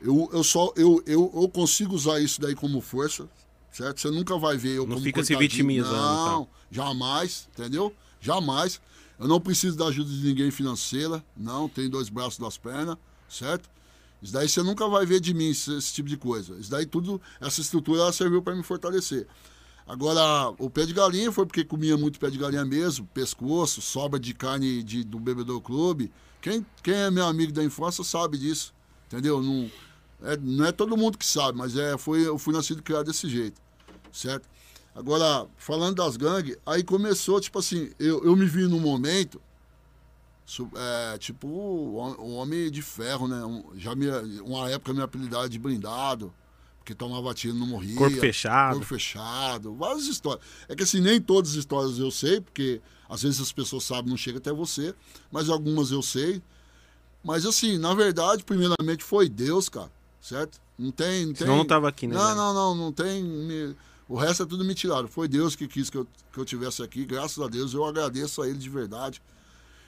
Eu, 0.00 0.28
eu 0.32 0.44
só. 0.44 0.72
Eu, 0.76 1.02
eu, 1.06 1.30
eu 1.34 1.48
consigo 1.48 1.94
usar 1.94 2.20
isso 2.20 2.40
daí 2.40 2.54
como 2.54 2.80
força, 2.80 3.28
certo? 3.70 4.00
Você 4.00 4.10
nunca 4.10 4.36
vai 4.38 4.56
ver 4.56 4.76
eu 4.76 4.86
Não 4.86 4.94
como 4.94 5.04
fica 5.04 5.24
se 5.24 5.34
vitimizando, 5.36 5.94
tá? 5.94 6.30
Não, 6.32 6.48
jamais, 6.70 7.48
entendeu? 7.52 7.94
Jamais. 8.20 8.80
Eu 9.18 9.28
não 9.28 9.40
preciso 9.40 9.76
da 9.76 9.86
ajuda 9.86 10.10
de 10.10 10.26
ninguém 10.26 10.50
financeira, 10.50 11.24
não, 11.36 11.68
tenho 11.68 11.88
dois 11.88 12.08
braços, 12.08 12.38
duas 12.38 12.58
pernas, 12.58 12.96
certo? 13.28 13.70
Isso 14.20 14.32
daí 14.32 14.48
você 14.48 14.62
nunca 14.62 14.88
vai 14.88 15.06
ver 15.06 15.20
de 15.20 15.32
mim, 15.32 15.50
esse, 15.50 15.72
esse 15.76 15.92
tipo 15.92 16.08
de 16.08 16.16
coisa. 16.16 16.56
Isso 16.58 16.70
daí 16.70 16.86
tudo, 16.86 17.20
essa 17.40 17.60
estrutura 17.60 18.02
ela 18.02 18.12
serviu 18.12 18.42
para 18.42 18.54
me 18.54 18.62
fortalecer. 18.62 19.26
Agora, 19.92 20.54
o 20.58 20.70
pé 20.70 20.86
de 20.86 20.94
galinha 20.94 21.30
foi 21.30 21.44
porque 21.44 21.62
comia 21.62 21.98
muito 21.98 22.18
pé 22.18 22.30
de 22.30 22.38
galinha 22.38 22.64
mesmo, 22.64 23.06
pescoço, 23.12 23.82
sobra 23.82 24.18
de 24.18 24.32
carne 24.32 24.82
de, 24.82 25.04
do 25.04 25.20
bebedor 25.20 25.60
clube. 25.60 26.10
Quem, 26.40 26.64
quem 26.82 26.94
é 26.94 27.10
meu 27.10 27.26
amigo 27.26 27.52
da 27.52 27.62
infância 27.62 28.02
sabe 28.02 28.38
disso, 28.38 28.72
entendeu? 29.06 29.42
Não 29.42 29.70
é, 30.22 30.34
não 30.38 30.64
é 30.64 30.72
todo 30.72 30.96
mundo 30.96 31.18
que 31.18 31.26
sabe, 31.26 31.58
mas 31.58 31.76
é, 31.76 31.98
foi, 31.98 32.26
eu 32.26 32.38
fui 32.38 32.54
nascido 32.54 32.82
criado 32.82 33.04
desse 33.04 33.28
jeito, 33.28 33.60
certo? 34.10 34.48
Agora, 34.94 35.46
falando 35.58 35.96
das 35.96 36.16
gangues, 36.16 36.56
aí 36.64 36.82
começou, 36.82 37.38
tipo 37.38 37.58
assim, 37.58 37.90
eu, 37.98 38.24
eu 38.24 38.34
me 38.34 38.46
vi 38.46 38.62
num 38.66 38.80
momento, 38.80 39.42
é, 40.74 41.18
tipo, 41.18 41.46
o 41.46 41.96
hom- 41.96 42.16
o 42.18 42.30
homem 42.36 42.70
de 42.70 42.80
ferro, 42.80 43.28
né? 43.28 43.44
Um, 43.44 43.62
já 43.76 43.94
me, 43.94 44.06
uma 44.40 44.70
época 44.70 44.94
me 44.94 45.02
apelidava 45.02 45.50
de 45.50 45.58
blindado, 45.58 46.32
porque 46.82 46.94
tomava 46.94 47.32
tiro 47.32 47.54
e 47.54 47.58
não 47.58 47.66
morria. 47.66 47.94
Corpo 47.94 48.18
fechado. 48.18 48.72
Corpo 48.72 48.86
fechado, 48.86 49.74
várias 49.74 50.06
histórias. 50.06 50.44
É 50.68 50.74
que 50.74 50.82
assim, 50.82 51.00
nem 51.00 51.20
todas 51.20 51.52
as 51.52 51.56
histórias 51.56 51.98
eu 51.98 52.10
sei, 52.10 52.40
porque 52.40 52.80
às 53.08 53.22
vezes 53.22 53.40
as 53.40 53.52
pessoas 53.52 53.84
sabem, 53.84 54.10
não 54.10 54.16
chega 54.16 54.38
até 54.38 54.52
você, 54.52 54.92
mas 55.30 55.48
algumas 55.48 55.92
eu 55.92 56.02
sei. 56.02 56.42
Mas 57.22 57.46
assim, 57.46 57.78
na 57.78 57.94
verdade, 57.94 58.42
primeiramente 58.42 59.04
foi 59.04 59.28
Deus, 59.28 59.68
cara, 59.68 59.90
certo? 60.20 60.60
Não 60.76 60.90
tem. 60.90 61.26
Não 61.26 61.32
tem 61.34 61.46
não 61.46 61.64
tava 61.64 61.88
aqui, 61.88 62.08
né, 62.08 62.16
Não, 62.16 62.34
não, 62.34 62.52
não, 62.52 62.74
não 62.74 62.92
tem. 62.92 63.76
O 64.08 64.16
resto 64.16 64.42
é 64.42 64.46
tudo 64.46 64.64
me 64.64 64.74
tiraram. 64.74 65.06
Foi 65.06 65.28
Deus 65.28 65.54
que 65.54 65.68
quis 65.68 65.88
que 65.88 65.96
eu, 65.96 66.06
que 66.32 66.38
eu 66.38 66.44
tivesse 66.44 66.82
aqui, 66.82 67.04
graças 67.04 67.38
a 67.38 67.46
Deus, 67.46 67.72
eu 67.72 67.84
agradeço 67.84 68.42
a 68.42 68.48
Ele 68.48 68.58
de 68.58 68.68
verdade. 68.68 69.22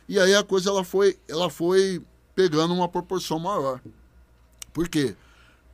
E 0.08 0.18
aí 0.18 0.32
a 0.34 0.44
coisa 0.44 0.70
ela 0.70 0.84
foi, 0.84 1.18
ela 1.26 1.50
foi 1.50 2.00
pegando 2.36 2.72
uma 2.72 2.88
proporção 2.88 3.40
maior. 3.40 3.80
Por 4.72 4.88
quê? 4.88 5.16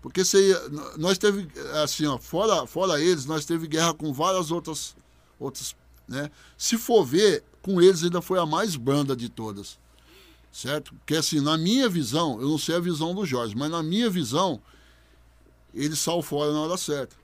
Porque 0.00 0.22
n- 0.22 0.80
nós 0.96 1.18
teve 1.18 1.48
assim, 1.82 2.06
ó, 2.06 2.18
fora, 2.18 2.66
fora 2.66 3.00
eles, 3.00 3.26
nós 3.26 3.44
teve 3.44 3.66
guerra 3.66 3.92
com 3.94 4.12
várias 4.12 4.50
outras 4.50 4.96
outras, 5.38 5.74
né? 6.06 6.30
Se 6.56 6.76
for 6.76 7.04
ver, 7.04 7.42
com 7.62 7.80
eles 7.80 8.02
ainda 8.04 8.20
foi 8.20 8.38
a 8.38 8.46
mais 8.46 8.76
branda 8.76 9.16
de 9.16 9.28
todas. 9.28 9.78
Certo? 10.52 10.94
Porque 10.96 11.14
assim, 11.14 11.40
na 11.40 11.56
minha 11.56 11.88
visão, 11.88 12.40
eu 12.40 12.48
não 12.48 12.58
sei 12.58 12.74
a 12.74 12.80
visão 12.80 13.14
do 13.14 13.24
Jorge, 13.24 13.54
mas 13.56 13.70
na 13.70 13.82
minha 13.82 14.10
visão, 14.10 14.60
ele 15.72 15.94
saiu 15.94 16.22
fora 16.22 16.52
na 16.52 16.60
hora 16.60 16.76
certa. 16.76 17.14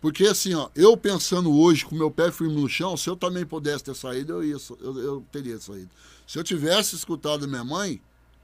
Porque 0.00 0.26
assim, 0.26 0.54
ó, 0.54 0.68
eu 0.76 0.96
pensando 0.96 1.52
hoje 1.52 1.84
com 1.84 1.94
meu 1.96 2.10
pé 2.10 2.30
firme 2.30 2.54
no 2.54 2.68
chão, 2.68 2.96
se 2.96 3.08
eu 3.08 3.16
também 3.16 3.44
pudesse 3.44 3.82
ter 3.84 3.96
saído, 3.96 4.34
eu, 4.34 4.44
ia, 4.44 4.56
eu, 4.80 4.98
eu 4.98 5.26
teria 5.32 5.58
saído. 5.58 5.90
Se 6.26 6.38
eu 6.38 6.44
tivesse 6.44 6.94
escutado 6.94 7.48
minha 7.48 7.64
mãe, 7.64 8.00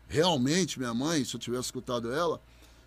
realmente 0.08 0.78
minha 0.78 0.94
mãe, 0.94 1.24
se 1.24 1.37
eu 1.37 1.40
tivesse 1.40 1.66
escutado 1.66 2.12
ela, 2.12 2.40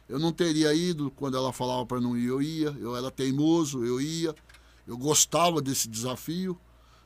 Eu 0.07 0.19
não 0.19 0.31
teria 0.31 0.73
ido 0.73 1.11
quando 1.11 1.35
ela 1.35 1.51
falava 1.51 1.85
para 1.85 1.99
não 1.99 2.17
ir, 2.17 2.27
eu 2.27 2.41
ia. 2.41 2.75
Eu 2.79 2.95
era 2.95 3.11
teimoso, 3.11 3.83
eu 3.83 3.99
ia. 3.99 4.33
Eu 4.87 4.97
gostava 4.97 5.61
desse 5.61 5.87
desafio, 5.87 6.57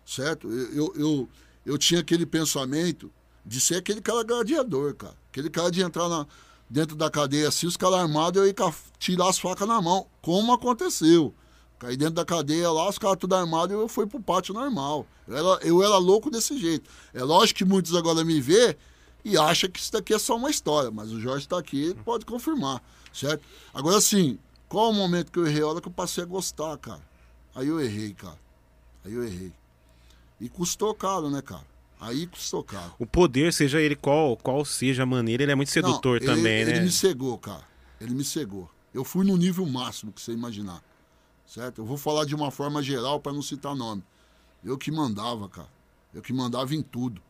certo? 0.05 0.47
Eu, 0.47 0.73
eu, 0.73 0.93
eu, 0.95 1.29
eu 1.65 1.77
tinha 1.77 1.99
aquele 1.99 2.25
pensamento 2.25 3.11
de 3.45 3.59
ser 3.59 3.75
aquele 3.75 4.01
cara 4.01 4.23
gladiador, 4.23 4.93
cara. 4.95 5.15
Aquele 5.31 5.49
cara 5.49 5.71
de 5.71 5.81
entrar 5.81 6.07
na, 6.07 6.27
dentro 6.69 6.95
da 6.95 7.09
cadeia 7.09 7.47
assim, 7.47 7.67
os 7.67 7.75
caras 7.75 7.99
armados, 7.99 8.39
eu 8.39 8.47
ia 8.47 8.53
tirar 8.99 9.29
as 9.29 9.39
facas 9.39 9.67
na 9.67 9.81
mão. 9.81 10.07
Como 10.21 10.53
aconteceu. 10.53 11.33
Caí 11.79 11.97
dentro 11.97 12.13
da 12.13 12.23
cadeia 12.23 12.69
lá, 12.69 12.87
os 12.87 12.99
caras 12.99 13.17
tudo 13.17 13.33
armados 13.33 13.75
e 13.75 13.79
eu 13.79 13.87
fui 13.87 14.05
pro 14.05 14.21
pátio 14.21 14.53
normal. 14.53 15.07
Eu 15.27 15.35
era, 15.35 15.65
eu 15.65 15.83
era 15.83 15.97
louco 15.97 16.29
desse 16.29 16.55
jeito. 16.59 16.87
É 17.11 17.23
lógico 17.23 17.57
que 17.57 17.65
muitos 17.65 17.95
agora 17.95 18.23
me 18.23 18.39
vê 18.39 18.77
e 19.23 19.38
acham 19.38 19.69
que 19.69 19.79
isso 19.79 19.91
daqui 19.91 20.13
é 20.13 20.19
só 20.19 20.36
uma 20.36 20.49
história, 20.49 20.89
mas 20.91 21.12
o 21.12 21.19
Jorge 21.19 21.45
está 21.45 21.57
aqui 21.60 21.81
ele 21.81 21.95
pode 22.03 22.25
confirmar, 22.25 22.81
certo? 23.13 23.43
Agora 23.73 23.99
sim, 24.01 24.38
qual 24.67 24.89
o 24.89 24.93
momento 24.93 25.31
que 25.31 25.39
eu 25.39 25.45
errei? 25.47 25.62
A 25.62 25.67
hora 25.67 25.81
que 25.81 25.88
eu 25.88 25.91
passei 25.91 26.23
a 26.23 26.27
gostar, 26.27 26.77
cara. 26.77 27.01
Aí 27.53 27.67
eu 27.67 27.79
errei, 27.79 28.13
cara. 28.13 28.39
Aí 29.05 29.13
eu 29.13 29.23
errei. 29.23 29.51
E 30.39 30.47
custou 30.49 30.93
caro, 30.95 31.29
né, 31.29 31.41
cara? 31.41 31.65
Aí 31.99 32.25
custou 32.25 32.63
caro. 32.63 32.93
O 32.97 33.05
poder, 33.05 33.53
seja 33.53 33.79
ele 33.79 33.95
qual, 33.95 34.36
qual 34.38 34.65
seja 34.65 35.03
a 35.03 35.05
maneira, 35.05 35.43
ele 35.43 35.51
é 35.51 35.55
muito 35.55 35.69
sedutor 35.71 36.19
Não, 36.21 36.27
ele- 36.27 36.36
também, 36.38 36.62
ele, 36.62 36.73
né? 36.73 36.79
me 36.81 36.91
cegou, 36.91 37.38
cara. 37.38 37.63
Ele 37.99 38.13
me 38.15 38.23
cegou. 38.23 38.69
Eu 38.93 39.03
fui 39.03 39.25
no 39.25 39.38
nível 39.38 39.65
máximo 39.67 40.12
que 40.12 40.19
você 40.21 40.31
imaginar. 40.31 40.81
Certo? 41.45 41.79
Eu 41.81 41.86
vou 41.86 41.97
falar 41.97 42.25
de 42.25 42.34
uma 42.34 42.49
forma 42.49 42.81
geral 42.81 43.19
para 43.19 43.34
não 43.34 43.41
citar 43.41 43.75
nome. 43.75 44.01
Eu 44.63 44.77
que 44.77 44.89
mandava, 44.89 45.47
cara. 45.49 45.67
Eu 46.13 46.21
que 46.21 46.31
mandava 46.34 46.73
em 46.73 46.81
tudo. 46.81 47.21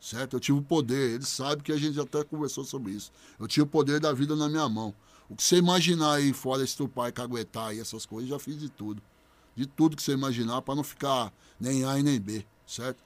Certo? 0.00 0.36
Eu 0.36 0.40
tive 0.40 0.58
o 0.58 0.62
poder. 0.62 1.14
Ele 1.14 1.24
sabe 1.24 1.62
que 1.62 1.72
a 1.72 1.76
gente 1.76 2.00
até 2.00 2.24
conversou 2.24 2.64
sobre 2.64 2.92
isso. 2.92 3.12
Eu 3.38 3.46
tinha 3.46 3.64
o 3.64 3.66
poder 3.66 4.00
da 4.00 4.12
vida 4.12 4.34
na 4.34 4.48
minha 4.48 4.68
mão. 4.68 4.94
O 5.28 5.36
que 5.36 5.42
você 5.42 5.56
imaginar 5.56 6.14
aí, 6.14 6.32
fora 6.32 6.64
estupar 6.64 7.08
e 7.08 7.12
caguetar 7.12 7.74
e 7.74 7.80
essas 7.80 8.04
coisas, 8.04 8.28
já 8.28 8.38
fiz 8.38 8.58
de 8.58 8.68
tudo. 8.68 9.00
De 9.54 9.66
tudo 9.66 9.96
que 9.96 10.02
você 10.02 10.12
imaginar 10.12 10.62
para 10.62 10.74
não 10.74 10.82
ficar 10.82 11.32
nem 11.60 11.84
A 11.84 11.98
e 11.98 12.02
nem 12.02 12.20
B, 12.20 12.44
certo? 12.66 13.02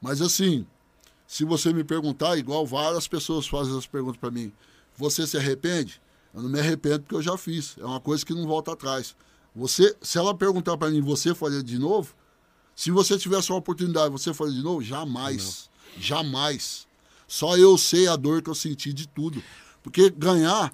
Mas 0.00 0.20
assim, 0.20 0.66
se 1.26 1.44
você 1.44 1.72
me 1.72 1.82
perguntar, 1.82 2.36
igual 2.36 2.66
várias 2.66 3.08
pessoas 3.08 3.46
fazem 3.46 3.72
essas 3.72 3.86
perguntas 3.86 4.18
para 4.18 4.30
mim, 4.30 4.52
você 4.96 5.26
se 5.26 5.36
arrepende? 5.36 6.00
Eu 6.34 6.42
não 6.42 6.50
me 6.50 6.60
arrependo 6.60 7.00
porque 7.00 7.14
eu 7.14 7.22
já 7.22 7.36
fiz. 7.38 7.76
É 7.78 7.84
uma 7.84 8.00
coisa 8.00 8.24
que 8.24 8.34
não 8.34 8.46
volta 8.46 8.72
atrás. 8.72 9.16
Você, 9.54 9.96
se 10.02 10.18
ela 10.18 10.34
perguntar 10.34 10.76
para 10.76 10.90
mim, 10.90 11.00
você 11.00 11.34
faria 11.34 11.62
de 11.62 11.78
novo? 11.78 12.14
Se 12.74 12.90
você 12.90 13.16
tivesse 13.16 13.50
uma 13.50 13.58
oportunidade, 13.58 14.10
você 14.10 14.34
faria 14.34 14.52
de 14.52 14.62
novo? 14.62 14.82
Jamais. 14.82 15.70
Jamais. 15.98 16.86
Só 17.26 17.56
eu 17.56 17.76
sei 17.76 18.06
a 18.08 18.16
dor 18.16 18.42
que 18.42 18.50
eu 18.50 18.54
senti 18.54 18.92
de 18.92 19.08
tudo. 19.08 19.42
Porque 19.82 20.10
ganhar, 20.10 20.72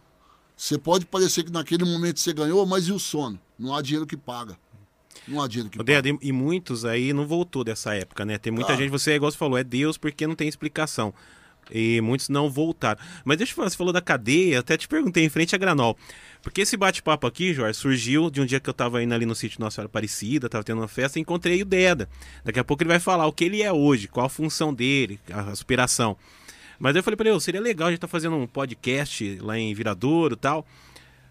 você 0.57 0.79
pode 0.79 1.07
parecer 1.07 1.45
que 1.45 1.51
naquele 1.53 1.85
momento 1.85 2.21
você 2.21 2.33
ganhou, 2.33 2.65
mas 2.67 2.89
e 2.89 2.93
o 2.93 2.99
sono? 2.99 3.39
Não 3.59 3.75
há 3.75 3.83
dinheiro 3.83 4.07
que 4.07 4.17
paga. 4.17 4.57
Não 5.27 5.41
há 5.41 5.49
dinheiro 5.49 5.71
que 5.71 5.79
paga. 5.79 6.19
E, 6.21 6.33
muitos 6.33 6.85
aí 6.85 7.13
não 7.13 7.27
voltou 7.27 7.63
dessa 7.63 7.95
época, 7.95 8.25
né? 8.25 8.39
Tem 8.39 8.53
muita 8.53 8.73
Ah. 8.73 8.77
gente, 8.77 8.91
você, 8.91 9.15
igual 9.15 9.31
você 9.31 9.39
falou, 9.39 9.57
é 9.59 9.65
Deus 9.65 9.97
porque 9.97 10.27
não 10.27 10.35
tem 10.35 10.49
explicação. 10.49 11.13
E 11.71 12.01
muitos 12.01 12.29
não 12.29 12.51
voltaram. 12.51 13.01
Mas 13.25 13.39
deixa 13.39 13.53
eu 13.53 13.57
falar, 13.57 13.71
você 13.71 13.77
falou 13.77 13.93
da 13.93 14.01
cadeia, 14.01 14.61
até 14.61 14.77
te 14.77 14.89
perguntei 14.89 15.25
em 15.25 15.29
frente 15.29 15.55
a 15.55 15.59
Granol. 15.59 15.97
Porque 16.43 16.63
esse 16.63 16.77
bate-papo 16.77 17.27
aqui, 17.27 17.55
Jorge, 17.55 17.79
surgiu 17.79 18.31
de 18.31 18.41
um 18.41 18.47
dia 18.47 18.59
que 18.59 18.69
eu 18.69 18.75
tava 18.75 19.03
indo 19.03 19.15
ali 19.15 19.25
no 19.25 19.35
sítio 19.35 19.61
Nossa 19.61 19.77
Senhora 19.77 19.87
Aparecida, 19.87 20.49
tava 20.49 20.65
tendo 20.65 20.81
uma 20.81 20.89
festa, 20.89 21.19
e 21.19 21.23
encontrei 21.23 21.63
o 21.63 21.65
Deda. 21.65 22.09
Daqui 22.45 22.59
a 22.59 22.65
pouco 22.65 22.83
ele 22.83 22.89
vai 22.89 22.99
falar 22.99 23.27
o 23.27 23.33
que 23.33 23.45
ele 23.45 23.63
é 23.63 23.73
hoje, 23.73 24.09
qual 24.09 24.27
a 24.27 24.29
função 24.29 24.75
dele, 24.75 25.21
a 25.31 25.51
aspiração. 25.51 26.17
Mas 26.81 26.97
eu 26.97 27.03
falei 27.03 27.17
pra 27.17 27.29
ele, 27.29 27.37
"Ô, 27.37 27.41
seria 27.41 27.61
legal 27.61 27.89
a 27.89 27.91
gente 27.93 28.01
tá 28.01 28.09
fazendo 28.09 28.35
um 28.35 28.47
podcast 28.47 29.39
lá 29.41 29.57
em 29.57 29.73
Viradouro 29.73 30.35
tal. 30.35 30.67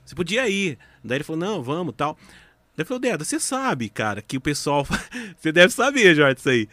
Você 0.05 0.15
podia 0.15 0.47
ir. 0.47 0.77
Daí 1.03 1.17
ele 1.17 1.23
falou, 1.23 1.39
não, 1.39 1.61
vamos 1.61 1.93
tal. 1.95 2.17
Daí 2.75 2.83
eu 2.83 2.85
falei, 2.85 3.01
Deda, 3.01 3.25
você 3.25 3.39
sabe, 3.39 3.89
cara, 3.89 4.21
que 4.21 4.37
o 4.37 4.41
pessoal. 4.41 4.87
você 5.37 5.51
deve 5.51 5.73
saber, 5.73 6.15
Jorge, 6.15 6.39
isso 6.39 6.49
aí. 6.49 6.69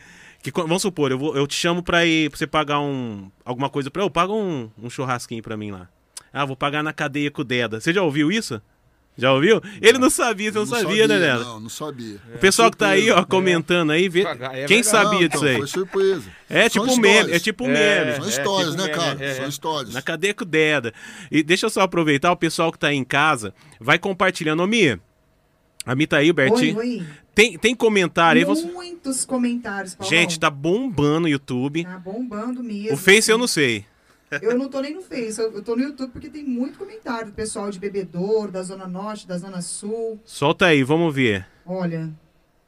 Que, 0.52 0.60
vamos 0.60 0.82
supor, 0.82 1.10
eu, 1.10 1.18
vou, 1.18 1.36
eu 1.36 1.46
te 1.46 1.54
chamo 1.54 1.82
pra 1.82 2.04
ir 2.06 2.30
pra 2.30 2.38
você 2.38 2.46
pagar 2.46 2.80
um, 2.80 3.30
alguma 3.44 3.68
coisa 3.68 3.90
pra 3.90 4.02
eu. 4.02 4.10
Paga 4.10 4.32
um, 4.32 4.70
um 4.82 4.88
churrasquinho 4.90 5.42
pra 5.42 5.56
mim 5.56 5.70
lá. 5.70 5.88
Ah, 6.32 6.44
vou 6.44 6.56
pagar 6.56 6.82
na 6.82 6.92
cadeia 6.92 7.30
com 7.30 7.42
o 7.42 7.44
Deda. 7.44 7.80
Você 7.80 7.92
já 7.92 8.02
ouviu 8.02 8.30
isso? 8.30 8.60
Já 9.16 9.32
ouviu? 9.32 9.60
Ele 9.82 9.98
não 9.98 10.10
sabia, 10.10 10.52
você 10.52 10.58
não, 10.58 10.66
sabia, 10.66 11.08
né, 11.08 11.18
Deda? 11.18 11.38
Não, 11.40 11.58
não 11.58 11.68
sabia. 11.68 12.18
O 12.36 12.38
pessoal 12.38 12.70
que 12.70 12.76
tá 12.76 12.90
aí, 12.90 13.10
ó, 13.10 13.24
comentando 13.24 13.90
aí, 13.90 14.08
vê. 14.08 14.22
Pagar, 14.22 14.56
é 14.56 14.64
Quem 14.66 14.80
sabia 14.84 15.22
Não, 15.22 15.28
disso 15.28 15.44
aí? 15.44 15.56
Foi 15.56 15.66
surpresa. 15.66 16.30
É 16.48 16.68
São 16.68 16.84
tipo 16.86 16.94
um 16.94 17.00
meme, 17.00 17.32
é 17.32 17.38
tipo 17.40 17.64
um 17.64 17.70
É, 17.70 18.04
meme. 18.04 18.16
São 18.16 18.24
É, 18.24 18.28
histórias, 18.28 18.70
tipo 18.70 18.82
né, 18.82 18.88
meme, 18.92 18.96
cara? 18.98 19.24
é, 19.24 19.34
São 19.34 19.44
é. 19.44 19.48
histórias. 19.48 19.94
Na 19.94 20.02
cadeia 20.02 20.32
com 20.34 20.44
o 20.44 20.46
Deda. 20.46 20.94
E 21.32 21.42
deixa 21.42 21.66
eu 21.66 21.70
só 21.70 21.80
aproveitar, 21.80 22.30
o 22.30 22.36
pessoal 22.36 22.70
que 22.70 22.78
tá 22.78 22.88
aí 22.88 22.96
em 22.96 23.02
casa, 23.02 23.52
vai 23.80 23.98
compartilhando. 23.98 24.62
Ô, 24.62 24.68
Mi, 24.68 24.96
a 25.84 25.94
Mi 25.96 26.06
tá 26.06 26.18
aí, 26.18 26.26
o 26.26 26.28
Oi, 26.28 26.32
Bertinho. 26.34 26.76
oi. 26.78 27.04
Tem, 27.38 27.56
tem 27.56 27.72
comentário 27.72 28.40
aí. 28.40 28.44
você- 28.44 28.66
Muitos 28.66 29.24
comentários, 29.24 29.94
Paulão. 29.94 30.10
Gente, 30.10 30.40
tá 30.40 30.50
bombando 30.50 31.26
o 31.26 31.30
YouTube. 31.30 31.84
Tá 31.84 31.96
bombando 31.96 32.64
mesmo. 32.64 32.94
O 32.94 32.96
Face 32.96 33.30
eu 33.30 33.36
assim. 33.36 33.40
não 33.40 33.46
sei. 33.46 33.84
Eu 34.42 34.58
não 34.58 34.68
tô 34.68 34.80
nem 34.80 34.92
no 34.92 35.00
Face, 35.02 35.40
eu, 35.40 35.52
eu 35.52 35.62
tô 35.62 35.76
no 35.76 35.82
YouTube 35.84 36.10
porque 36.10 36.28
tem 36.28 36.42
muito 36.42 36.76
comentário 36.76 37.26
do 37.26 37.32
pessoal 37.32 37.70
de 37.70 37.78
Bebedouro, 37.78 38.50
da 38.50 38.60
Zona 38.64 38.88
Norte, 38.88 39.24
da 39.28 39.38
Zona 39.38 39.62
Sul. 39.62 40.18
Solta 40.24 40.66
aí, 40.66 40.82
vamos 40.82 41.14
ver. 41.14 41.46
Olha, 41.64 42.10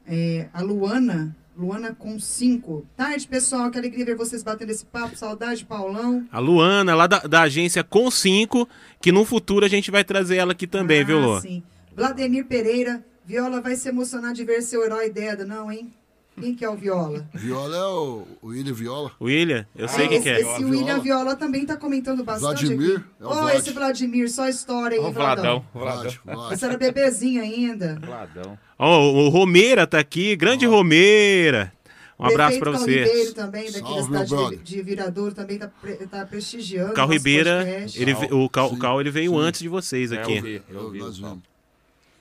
é, 0.07 0.47
a 0.53 0.61
Luana, 0.61 1.35
Luana 1.55 1.93
com 1.93 2.17
5. 2.17 2.85
Tarde, 2.95 3.27
pessoal, 3.27 3.69
que 3.69 3.77
alegria 3.77 4.05
ver 4.05 4.15
vocês 4.15 4.41
batendo 4.41 4.71
esse 4.71 4.85
papo. 4.85 5.17
Saudade, 5.17 5.65
Paulão. 5.65 6.25
A 6.31 6.39
Luana, 6.39 6.95
lá 6.95 7.07
da, 7.07 7.19
da 7.19 7.41
agência 7.41 7.83
Com 7.83 8.09
5, 8.09 8.67
que 9.01 9.11
no 9.11 9.25
futuro 9.25 9.65
a 9.65 9.69
gente 9.69 9.91
vai 9.91 10.05
trazer 10.05 10.37
ela 10.37 10.53
aqui 10.53 10.65
também, 10.65 11.01
ah, 11.01 11.05
viu, 11.05 11.19
Lu? 11.19 11.41
Sim. 11.41 11.61
Vladimir 11.93 12.45
Pereira, 12.45 13.03
Viola 13.25 13.61
vai 13.61 13.75
se 13.75 13.87
emocionar 13.89 14.33
de 14.33 14.43
ver 14.43 14.61
seu 14.61 14.83
herói 14.83 15.09
Deda, 15.09 15.45
não, 15.45 15.71
hein? 15.71 15.93
Quem 16.39 16.55
que 16.55 16.63
é 16.63 16.69
o 16.69 16.75
Viola? 16.75 17.27
Viola 17.33 17.75
é 17.75 17.83
o, 17.85 18.25
o 18.41 18.47
William 18.47 18.73
Viola. 18.73 19.11
William, 19.21 19.65
eu 19.75 19.87
sei 19.87 20.05
Ah, 20.05 20.07
quem 20.07 20.17
esse, 20.17 20.23
que 20.23 20.29
é. 20.29 20.39
esse 20.41 20.63
William 20.63 20.99
Viola 20.99 21.35
também 21.35 21.65
tá 21.65 21.75
comentando 21.75 22.23
bastante 22.23 22.65
Vladimir, 22.65 22.97
aqui. 22.97 23.05
é 23.19 23.23
o 23.25 23.27
Ô, 23.29 23.33
Vlad. 23.33 23.55
esse 23.59 23.71
Vladimir, 23.71 24.31
só 24.31 24.47
história 24.47 24.97
aí, 24.97 25.05
O 25.05 25.11
Vladão. 25.11 25.43
Vladão. 25.43 25.65
Vladão. 25.73 26.01
Vlad, 26.01 26.15
Vlad. 26.25 26.49
Você 26.57 26.65
era 26.65 26.77
bebezinho 26.77 27.41
ainda. 27.43 27.99
Vladão. 28.01 28.57
Ó, 28.79 29.11
o 29.11 29.29
Romeira 29.29 29.85
tá 29.85 29.99
aqui, 29.99 30.35
grande 30.35 30.65
Romeira. 30.65 31.71
Um 32.17 32.25
abraço 32.25 32.59
pra 32.59 32.71
Prefeito 32.71 32.87
Carl 32.95 33.07
Ribeiro 33.09 33.29
você. 33.29 33.33
também, 33.35 33.65
daqui 33.71 33.79
Salve, 33.79 34.11
da 34.13 34.25
cidade 34.27 34.55
de, 34.57 34.63
de 34.63 34.81
Viradouro, 34.83 35.33
também 35.35 35.57
tá, 35.57 35.67
pre- 35.81 35.95
tá 36.07 36.25
prestigiando. 36.25 36.93
Cal 36.93 37.07
Ribeira, 37.07 37.67
ele, 37.95 38.13
o 38.31 38.47
Cal, 38.47 38.67
o 38.67 38.69
Sim, 38.75 38.79
Cal, 38.79 39.01
ele 39.01 39.09
veio 39.11 39.31
sim. 39.31 39.39
antes 39.39 39.59
de 39.61 39.67
vocês 39.67 40.11
É, 40.11 40.21
aqui. 40.21 40.37
eu 40.37 40.41
vi, 40.43 40.61
eu 40.69 40.89
vi. 40.91 41.01
O. 41.01 41.41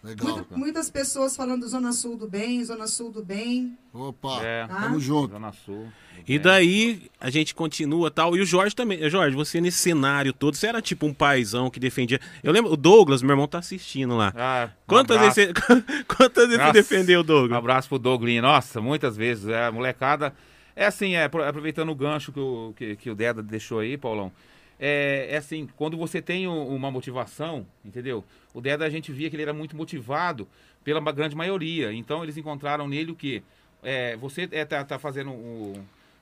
Legal. 0.02 0.34
Muita- 0.36 0.56
muitas 0.56 0.90
pessoas 0.90 1.36
falando 1.36 1.68
Zona 1.68 1.92
Sul 1.92 2.16
do 2.16 2.26
bem, 2.26 2.64
Zona 2.64 2.86
Sul 2.86 3.10
do 3.12 3.22
bem. 3.22 3.76
Opa, 3.92 4.42
É. 4.42 4.66
tamo 4.66 4.98
junto. 4.98 5.32
Zona 5.32 5.52
Sul. 5.52 5.88
E 6.26 6.38
daí 6.38 7.02
a 7.20 7.28
gente 7.28 7.54
continua 7.54 8.10
tal. 8.10 8.34
E 8.36 8.40
o 8.40 8.46
Jorge 8.46 8.74
também. 8.74 9.08
Jorge, 9.10 9.36
você 9.36 9.60
nesse 9.60 9.78
cenário 9.78 10.32
todo, 10.32 10.54
você 10.54 10.66
era 10.68 10.80
tipo 10.80 11.04
um 11.06 11.12
paizão 11.12 11.68
que 11.70 11.78
defendia. 11.78 12.18
Eu 12.42 12.50
lembro, 12.52 12.72
o 12.72 12.76
Douglas, 12.76 13.20
meu 13.22 13.32
irmão, 13.32 13.46
tá 13.46 13.58
assistindo 13.58 14.16
lá. 14.16 14.32
Ah, 14.36 14.68
um 14.70 14.86
Quantas 14.86 15.16
abraço. 15.18 15.36
vezes 15.36 15.52
você, 15.54 16.04
quantas 16.08 16.44
vezes 16.44 16.56
você 16.56 16.62
Nossa, 16.62 16.72
defendeu 16.72 17.20
o 17.20 17.22
Um 17.22 17.26
Douglas? 17.26 17.58
abraço 17.58 17.88
pro 17.88 17.98
Douglinho. 17.98 18.42
Nossa, 18.42 18.80
muitas 18.80 19.16
vezes. 19.16 19.48
É, 19.48 19.66
a 19.66 19.72
molecada. 19.72 20.34
É 20.74 20.86
assim, 20.86 21.14
é, 21.14 21.24
apro- 21.24 21.44
aproveitando 21.44 21.90
o 21.90 21.94
gancho 21.94 22.32
que 22.32 22.40
o, 22.40 22.72
que, 22.74 22.96
que 22.96 23.10
o 23.10 23.14
Deda 23.14 23.42
deixou 23.42 23.80
aí, 23.80 23.98
Paulão. 23.98 24.32
É, 24.80 25.28
é 25.30 25.36
assim, 25.36 25.68
quando 25.76 25.96
você 25.96 26.22
tem 26.22 26.46
uma 26.46 26.90
motivação, 26.90 27.66
entendeu? 27.84 28.24
O 28.54 28.60
Deda 28.62 28.86
a 28.86 28.90
gente 28.90 29.12
via 29.12 29.28
que 29.28 29.36
ele 29.36 29.42
era 29.42 29.52
muito 29.52 29.76
motivado 29.76 30.48
pela 30.82 31.00
grande 31.12 31.36
maioria. 31.36 31.92
Então 31.92 32.22
eles 32.22 32.36
encontraram 32.38 32.88
nele 32.88 33.12
o 33.12 33.14
quê? 33.14 33.42
É, 33.82 34.16
você 34.16 34.48
é, 34.50 34.64
tá, 34.64 34.82
tá 34.84 34.98
fazendo 34.98 35.30
o. 35.30 35.74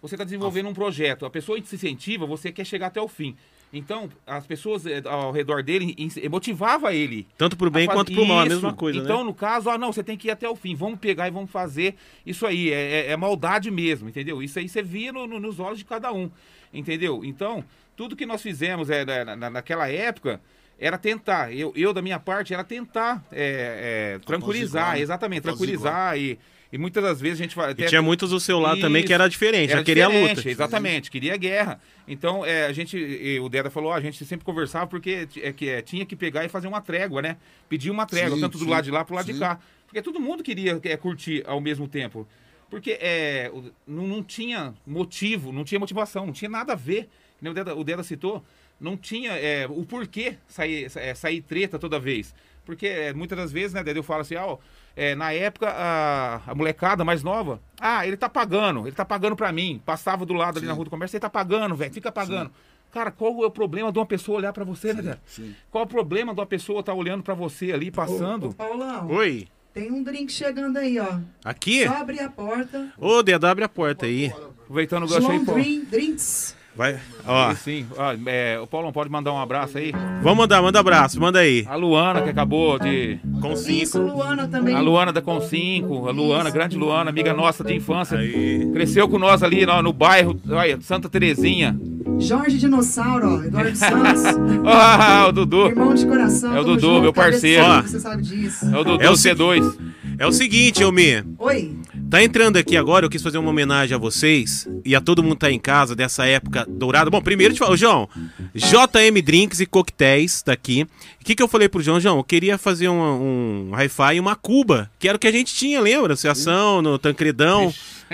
Você 0.03 0.14
está 0.14 0.25
desenvolvendo 0.25 0.68
um 0.68 0.75
projeto. 0.75 1.25
A 1.27 1.31
pessoa 1.31 1.61
se 1.62 1.75
incentiva, 1.75 2.25
você 2.27 2.53
quer 2.53 2.64
chegar 2.64 2.88
até 2.88 3.01
o 3.01 3.09
fim. 3.09 3.37
Então, 3.73 4.09
as 4.27 4.47
pessoas 4.47 4.87
é, 4.87 5.03
ao 5.05 5.31
redor 5.31 5.62
dele 5.62 5.94
motivava 6.31 6.94
ele 6.94 7.27
Tanto 7.37 7.55
pro 7.57 7.71
bem 7.71 7.87
quanto 7.87 8.11
pro 8.12 8.25
mal, 8.25 8.38
a 8.38 8.47
mesma 8.47 8.73
coisa, 8.73 8.99
Então, 8.99 9.18
né? 9.18 9.25
no 9.25 9.35
caso, 9.35 9.68
ah, 9.68 9.77
não, 9.77 9.92
você 9.92 10.03
tem 10.03 10.16
que 10.16 10.29
ir 10.29 10.31
até 10.31 10.49
o 10.49 10.57
fim. 10.57 10.75
Vamos 10.75 10.99
pegar 10.99 11.29
e 11.29 11.31
vamos 11.31 11.51
fazer 11.51 11.94
isso 12.25 12.47
aí. 12.47 12.71
É, 12.73 13.09
é- 13.09 13.11
é 13.12 13.16
maldade 13.16 13.71
mesmo, 13.71 14.09
entendeu? 14.09 14.42
Isso 14.42 14.59
aí 14.59 14.68
você 14.68 14.83
via 14.83 15.12
no- 15.12 15.27
no- 15.27 15.38
nos 15.38 15.61
olhos 15.61 15.79
de 15.79 15.85
cada 15.85 16.11
um, 16.12 16.31
entendeu? 16.73 17.23
Então, 17.25 17.62
tudo 17.98 18.14
que 18.14 18.24
nós 18.24 18.40
fizemos 18.40 18.88
é, 18.88 19.04
na- 19.04 19.34
na- 19.37 19.50
naquela 19.50 19.90
época 19.90 20.40
era 20.78 20.96
tentar. 20.96 21.52
Eu, 21.52 21.72
eu, 21.74 21.92
da 21.92 22.00
minha 22.00 22.20
parte, 22.20 22.54
era 22.54 22.62
tentar 22.62 23.24
é, 23.32 24.14
é, 24.14 24.18
tranquilizar, 24.24 24.92
né? 24.94 25.00
exatamente, 25.00 25.42
tranquilizar. 25.42 26.16
E, 26.16 26.38
e 26.72 26.78
muitas 26.78 27.02
das 27.02 27.20
vezes 27.20 27.40
a 27.40 27.42
gente 27.42 27.56
vai. 27.56 27.72
E 27.72 27.87
tinha 27.87 28.00
muitos 28.00 28.30
do 28.30 28.38
seu 28.38 28.61
lado 28.61 28.80
também 28.80 29.02
que 29.02 29.06
Isso. 29.08 29.14
era 29.14 29.28
diferente, 29.28 29.70
Era 29.72 29.80
já 29.80 29.84
queria 29.84 30.06
a 30.06 30.08
diferente, 30.11 30.37
luta. 30.37 30.48
Exatamente, 30.48 31.11
queria 31.11 31.37
guerra. 31.37 31.80
Então, 32.06 32.46
é, 32.46 32.66
a 32.66 32.72
gente, 32.72 32.96
o 33.42 33.48
Deda 33.48 33.68
falou, 33.68 33.90
ó, 33.90 33.94
a 33.96 34.00
gente 34.00 34.24
sempre 34.24 34.44
conversava 34.44 34.87
porque 34.87 35.26
é, 35.42 35.52
que, 35.52 35.68
é, 35.68 35.82
tinha 35.82 36.06
que 36.06 36.14
pegar 36.14 36.44
e 36.44 36.48
fazer 36.48 36.68
uma 36.68 36.80
trégua, 36.80 37.20
né? 37.20 37.37
Pedir 37.68 37.90
uma 37.90 38.06
trégua, 38.06 38.37
Sim, 38.37 38.42
tanto 38.42 38.58
do 38.58 38.64
sim, 38.64 38.70
lado 38.70 38.84
de 38.84 38.92
lá 38.92 39.04
pro 39.04 39.16
lado 39.16 39.26
de 39.26 39.32
sim. 39.32 39.40
cá. 39.40 39.58
Porque 39.87 40.00
todo 40.00 40.20
mundo 40.20 40.44
queria 40.44 40.78
é, 40.84 40.96
curtir 40.96 41.42
ao 41.48 41.61
mesmo 41.61 41.88
tempo. 41.88 42.28
Porque 42.70 42.92
é, 43.00 43.50
não, 43.87 44.06
não 44.06 44.22
tinha 44.22 44.72
motivo, 44.87 45.50
não 45.50 45.64
tinha 45.64 45.80
motivação, 45.80 46.26
não 46.26 46.32
tinha 46.32 46.50
nada 46.50 46.74
a 46.74 46.76
ver. 46.76 47.08
O 47.42 47.55
Deda, 47.55 47.74
o 47.74 47.85
Deda 47.85 48.03
citou, 48.03 48.42
não 48.81 48.96
tinha 48.96 49.33
é, 49.33 49.66
o 49.68 49.85
porquê 49.85 50.37
sair, 50.46 50.90
é, 50.96 51.14
sair 51.14 51.40
treta 51.42 51.79
toda 51.79 51.98
vez. 52.01 52.35
Porque 52.64 52.87
é, 52.87 53.12
muitas 53.14 53.38
das 53.38 53.51
vezes, 53.51 53.72
né, 53.72 53.83
Dedé, 53.83 53.98
eu 53.98 54.03
falo 54.03 54.20
assim, 54.20 54.37
ó, 54.37 54.59
é, 54.94 55.14
na 55.14 55.33
época, 55.33 55.70
a, 55.70 56.42
a 56.46 56.55
molecada 56.55 57.03
mais 57.03 57.22
nova, 57.22 57.61
ah, 57.81 58.07
ele 58.07 58.16
tá 58.16 58.29
pagando, 58.29 58.87
ele 58.87 58.94
tá 58.94 59.05
pagando 59.07 59.35
pra 59.35 59.51
mim. 59.51 59.81
Passava 59.87 60.27
do 60.27 60.35
lado 60.35 60.59
ali 60.59 60.66
na 60.66 60.74
rua 60.74 60.85
do 60.85 60.90
comércio, 60.90 61.16
ele 61.16 61.20
tá 61.20 61.31
pagando, 61.31 61.74
velho, 61.74 61.94
fica 61.94 62.12
pagando. 62.12 62.51
Cara, 62.90 63.11
qual 63.11 63.42
é 63.42 63.46
o 63.46 63.51
problema 63.51 63.90
de 63.92 63.98
uma 63.98 64.05
pessoa 64.05 64.38
olhar 64.38 64.53
pra 64.53 64.64
você, 64.64 64.88
né, 64.92 65.01
Dedé? 65.03 65.18
Sim. 65.24 65.55
Qual 65.70 65.83
é 65.83 65.87
o 65.87 65.88
problema 65.88 66.35
de 66.35 66.40
uma 66.40 66.46
pessoa 66.46 66.81
estar 66.81 66.92
olhando 66.92 67.22
pra 67.22 67.33
você 67.35 67.72
ali, 67.72 67.88
Ô, 67.88 67.92
passando? 67.92 68.48
ô, 68.51 68.53
Paulão, 68.55 69.09
Oi. 69.12 69.48
tem 69.72 69.90
um 69.90 70.03
drink 70.03 70.31
chegando 70.33 70.77
aí, 70.77 70.98
ó. 70.98 71.18
Aqui? 71.44 71.87
Só 71.87 71.94
abrir 71.94 72.20
a 72.20 72.29
porta. 72.29 72.92
Ô, 72.98 73.22
Dedo, 73.22 73.46
abre 73.46 73.64
a 73.64 73.68
porta 73.68 74.05
aí. 74.05 74.27
Aproveitando 74.62 75.05
o 75.05 75.09
gancho 75.09 75.31
aí, 75.31 75.44
pô. 75.44 75.53
Drink, 75.55 75.87
Drinks. 75.87 76.55
Vai. 76.78 76.96
Ó, 77.26 77.52
Sim, 77.56 77.86
ó, 77.96 78.14
é, 78.26 78.56
o 78.60 78.66
Paulão 78.68 78.92
pode 78.92 79.10
mandar 79.10 79.32
um 79.32 79.40
abraço 79.40 79.78
aí. 79.78 79.92
vamos 80.22 80.38
mandar, 80.38 80.62
manda 80.62 80.78
abraço, 80.78 81.20
manda 81.20 81.40
aí. 81.40 81.66
A 81.68 81.74
Luana, 81.74 82.22
que 82.22 82.30
acabou 82.30 82.78
de. 82.78 83.18
Com 83.42 83.54
Isso, 83.54 83.64
cinco. 83.64 83.98
Luana 83.98 84.46
também. 84.46 84.76
A 84.76 84.80
Luana 84.80 85.12
da 85.12 85.20
Com 85.20 85.40
5, 85.40 86.08
a 86.08 86.12
Luana, 86.12 86.50
grande 86.50 86.76
Luana, 86.76 87.10
amiga 87.10 87.34
nossa 87.34 87.64
de 87.64 87.74
infância. 87.74 88.16
Aí. 88.18 88.70
Cresceu 88.72 89.08
com 89.08 89.18
nós 89.18 89.42
ali 89.42 89.66
no, 89.66 89.82
no 89.82 89.92
bairro, 89.92 90.40
olha, 90.48 90.78
Santa 90.80 91.08
Terezinha. 91.08 91.76
Jorge 92.20 92.58
Dinossauro, 92.58 93.40
ó. 93.40 93.42
Eduardo 93.42 93.76
Santos. 93.76 94.22
Ah, 94.64 95.26
o 95.28 95.32
Dudu. 95.32 95.66
Irmão 95.66 95.94
de 95.94 96.06
coração. 96.06 96.56
É 96.56 96.60
o 96.60 96.64
Dudu, 96.64 96.80
junto, 96.80 97.02
meu 97.02 97.12
parceiro. 97.12 97.64
Ó. 97.64 97.82
Você 97.82 97.98
sabe 97.98 98.22
disso. 98.22 98.64
É 98.66 98.78
o 98.78 98.84
Dudu 98.84 99.02
É 99.02 99.10
o 99.10 99.14
C2. 99.14 99.76
É 100.18 100.26
o 100.26 100.32
seguinte, 100.32 100.82
Elmi. 100.82 101.24
Oi. 101.38 101.77
Tá 102.11 102.23
entrando 102.23 102.57
aqui 102.57 102.75
agora, 102.77 103.05
eu 103.05 103.11
quis 103.11 103.23
fazer 103.23 103.37
uma 103.37 103.51
homenagem 103.51 103.94
a 103.94 103.99
vocês 103.99 104.66
e 104.83 104.97
a 104.97 105.01
todo 105.01 105.23
mundo 105.23 105.37
tá 105.37 105.51
em 105.51 105.59
casa 105.59 105.94
dessa 105.94 106.25
época 106.25 106.64
dourada. 106.66 107.11
Bom, 107.11 107.21
primeiro 107.21 107.53
te 107.53 107.59
falo, 107.59 107.77
João, 107.77 108.09
JM 108.55 109.21
Drinks 109.23 109.61
e 109.61 109.66
Coquetéis 109.66 110.40
tá 110.40 110.53
aqui. 110.53 110.87
O 111.21 111.25
que, 111.25 111.35
que 111.35 111.42
eu 111.42 111.49
falei 111.49 111.68
pro 111.68 111.83
João? 111.83 112.01
João, 112.01 112.16
eu 112.16 112.25
queria 112.25 112.57
fazer 112.57 112.88
um, 112.88 113.68
um 113.71 113.75
hi-fi 113.75 114.14
e 114.16 114.21
uma 114.21 114.35
Cuba, 114.35 114.90
que 114.99 115.07
era 115.07 115.16
o 115.16 115.18
que 115.18 115.27
a 115.27 115.33
gente 115.33 115.55
tinha, 115.55 115.81
lembra? 115.83 116.14
Associação, 116.14 116.81
no 116.81 116.99
Tancredão. 116.99 117.73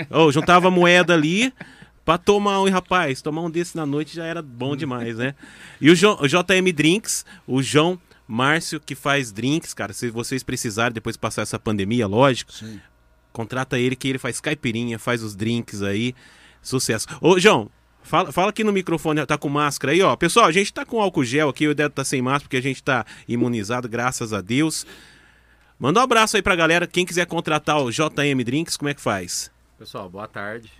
Oh, 0.09 0.29
juntava 0.29 0.69
moeda 0.69 1.13
ali 1.13 1.53
pra 2.03 2.17
tomar 2.17 2.61
um, 2.61 2.67
e, 2.67 2.71
rapaz, 2.71 3.21
tomar 3.21 3.43
um 3.43 3.49
desse 3.49 3.77
na 3.77 3.85
noite 3.85 4.13
já 4.13 4.25
era 4.25 4.41
bom 4.41 4.75
demais, 4.75 5.17
né? 5.17 5.33
E 5.79 5.89
o, 5.89 5.95
Jo- 5.95 6.17
o 6.21 6.27
JM 6.27 6.71
Drinks, 6.75 7.25
o 7.47 7.63
João 7.63 7.97
Márcio, 8.27 8.79
que 8.79 8.93
faz 8.93 9.31
drinks, 9.31 9.73
cara, 9.73 9.93
se 9.93 10.09
vocês 10.09 10.43
precisarem 10.43 10.93
depois 10.93 11.15
passar 11.15 11.43
essa 11.43 11.57
pandemia, 11.57 12.05
lógico, 12.07 12.51
Sim. 12.51 12.79
Contrata 13.35 13.77
ele 13.77 13.97
que 13.97 14.07
ele 14.07 14.17
faz 14.17 14.39
caipirinha, 14.39 14.97
faz 14.97 15.21
os 15.21 15.35
drinks 15.35 15.81
aí. 15.81 16.15
Sucesso. 16.61 17.05
Ô, 17.19 17.37
João, 17.37 17.69
fala, 18.01 18.31
fala 18.31 18.49
aqui 18.49 18.63
no 18.63 18.71
microfone, 18.71 19.25
tá 19.25 19.37
com 19.37 19.49
máscara 19.49 19.91
aí, 19.91 20.01
ó. 20.01 20.15
Pessoal, 20.15 20.45
a 20.45 20.51
gente 20.53 20.73
tá 20.73 20.85
com 20.85 21.01
álcool 21.01 21.25
gel 21.25 21.49
aqui, 21.49 21.67
o 21.67 21.75
Dedo 21.75 21.91
tá 21.91 22.05
sem 22.05 22.21
máscara 22.21 22.45
porque 22.45 22.57
a 22.57 22.61
gente 22.61 22.81
tá 22.81 23.05
imunizado, 23.27 23.89
graças 23.89 24.31
a 24.31 24.39
Deus. 24.39 24.87
Manda 25.77 25.99
um 25.99 26.03
abraço 26.03 26.37
aí 26.37 26.41
pra 26.41 26.55
galera. 26.55 26.87
Quem 26.87 27.05
quiser 27.05 27.25
contratar 27.25 27.81
o 27.81 27.91
JM 27.91 28.41
Drinks, 28.45 28.77
como 28.77 28.87
é 28.87 28.93
que 28.93 29.01
faz? 29.01 29.51
Pessoal, 29.77 30.09
boa 30.09 30.29
tarde. 30.29 30.71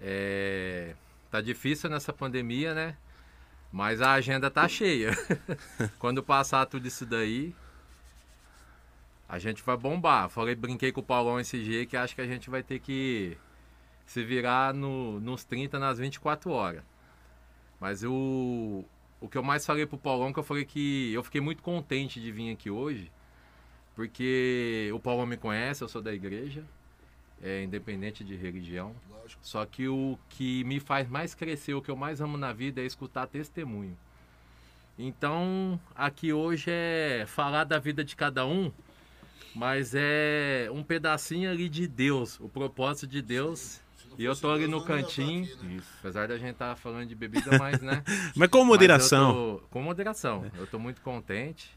É, 0.00 0.94
Tá 1.34 1.40
difícil 1.40 1.90
nessa 1.90 2.12
pandemia, 2.12 2.74
né? 2.74 2.96
Mas 3.72 4.00
a 4.00 4.12
agenda 4.12 4.48
tá 4.50 4.68
cheia. 4.68 5.10
Quando 5.98 6.22
passar 6.22 6.64
tudo 6.66 6.86
isso 6.86 7.04
daí, 7.04 7.52
a 9.28 9.38
gente 9.38 9.62
vai 9.62 9.76
bombar. 9.76 10.28
Falei, 10.28 10.54
brinquei 10.54 10.92
com 10.92 11.00
o 11.00 11.04
Paulão 11.04 11.40
esse 11.40 11.62
dia 11.62 11.86
que 11.86 11.96
acho 11.96 12.14
que 12.14 12.20
a 12.20 12.26
gente 12.26 12.50
vai 12.50 12.62
ter 12.62 12.78
que 12.78 13.36
se 14.06 14.22
virar 14.24 14.74
no- 14.74 15.18
nos 15.20 15.44
30, 15.44 15.78
nas 15.78 15.98
24 15.98 16.50
horas. 16.50 16.82
Mas 17.80 18.02
o, 18.04 18.84
o 19.20 19.28
que 19.28 19.36
eu 19.38 19.42
mais 19.42 19.64
falei 19.66 19.86
pro 19.86 19.98
Paulão, 19.98 20.32
que 20.32 20.38
eu 20.38 20.42
falei 20.44 20.64
que 20.64 21.12
eu 21.12 21.22
fiquei 21.22 21.40
muito 21.40 21.62
contente 21.62 22.20
de 22.20 22.30
vir 22.30 22.50
aqui 22.52 22.70
hoje, 22.70 23.10
porque 23.94 24.90
o 24.92 24.98
Paulão 25.00 25.26
me 25.26 25.36
conhece, 25.36 25.82
eu 25.82 25.88
sou 25.88 26.02
da 26.02 26.12
igreja, 26.12 26.64
é 27.42 27.62
independente 27.62 28.24
de 28.24 28.36
religião. 28.36 28.94
Só 29.40 29.64
que 29.64 29.88
o 29.88 30.18
que 30.28 30.64
me 30.64 30.80
faz 30.80 31.08
mais 31.08 31.34
crescer, 31.34 31.74
o 31.74 31.80
que 31.82 31.90
eu 31.90 31.96
mais 31.96 32.20
amo 32.20 32.36
na 32.36 32.52
vida 32.52 32.80
é 32.80 32.84
escutar 32.84 33.26
testemunho. 33.26 33.96
Então, 34.98 35.80
aqui 35.94 36.32
hoje 36.32 36.66
é 36.70 37.24
falar 37.26 37.64
da 37.64 37.78
vida 37.78 38.04
de 38.04 38.14
cada 38.14 38.46
um, 38.46 38.70
mas 39.54 39.92
é 39.94 40.68
um 40.72 40.82
pedacinho 40.82 41.50
ali 41.50 41.68
de 41.68 41.86
Deus, 41.88 42.38
o 42.40 42.48
propósito 42.48 43.06
de 43.06 43.20
Deus. 43.22 43.80
E 44.16 44.24
eu 44.24 44.36
tô 44.36 44.52
ali 44.52 44.68
no 44.68 44.84
cantinho, 44.84 45.42
isso, 45.44 45.88
apesar 45.98 46.28
da 46.28 46.38
gente 46.38 46.52
estar 46.52 46.76
falando 46.76 47.08
de 47.08 47.16
bebida, 47.16 47.58
mas 47.58 47.80
né? 47.82 48.00
Mas 48.36 48.48
com 48.48 48.58
Mas 48.58 48.66
moderação. 48.68 49.28
eu 49.28 49.58
tô- 49.60 49.66
com 49.70 49.82
moderação. 49.82 50.46
Eu 50.56 50.66
tô 50.68 50.78
muito 50.78 51.00
contente. 51.00 51.76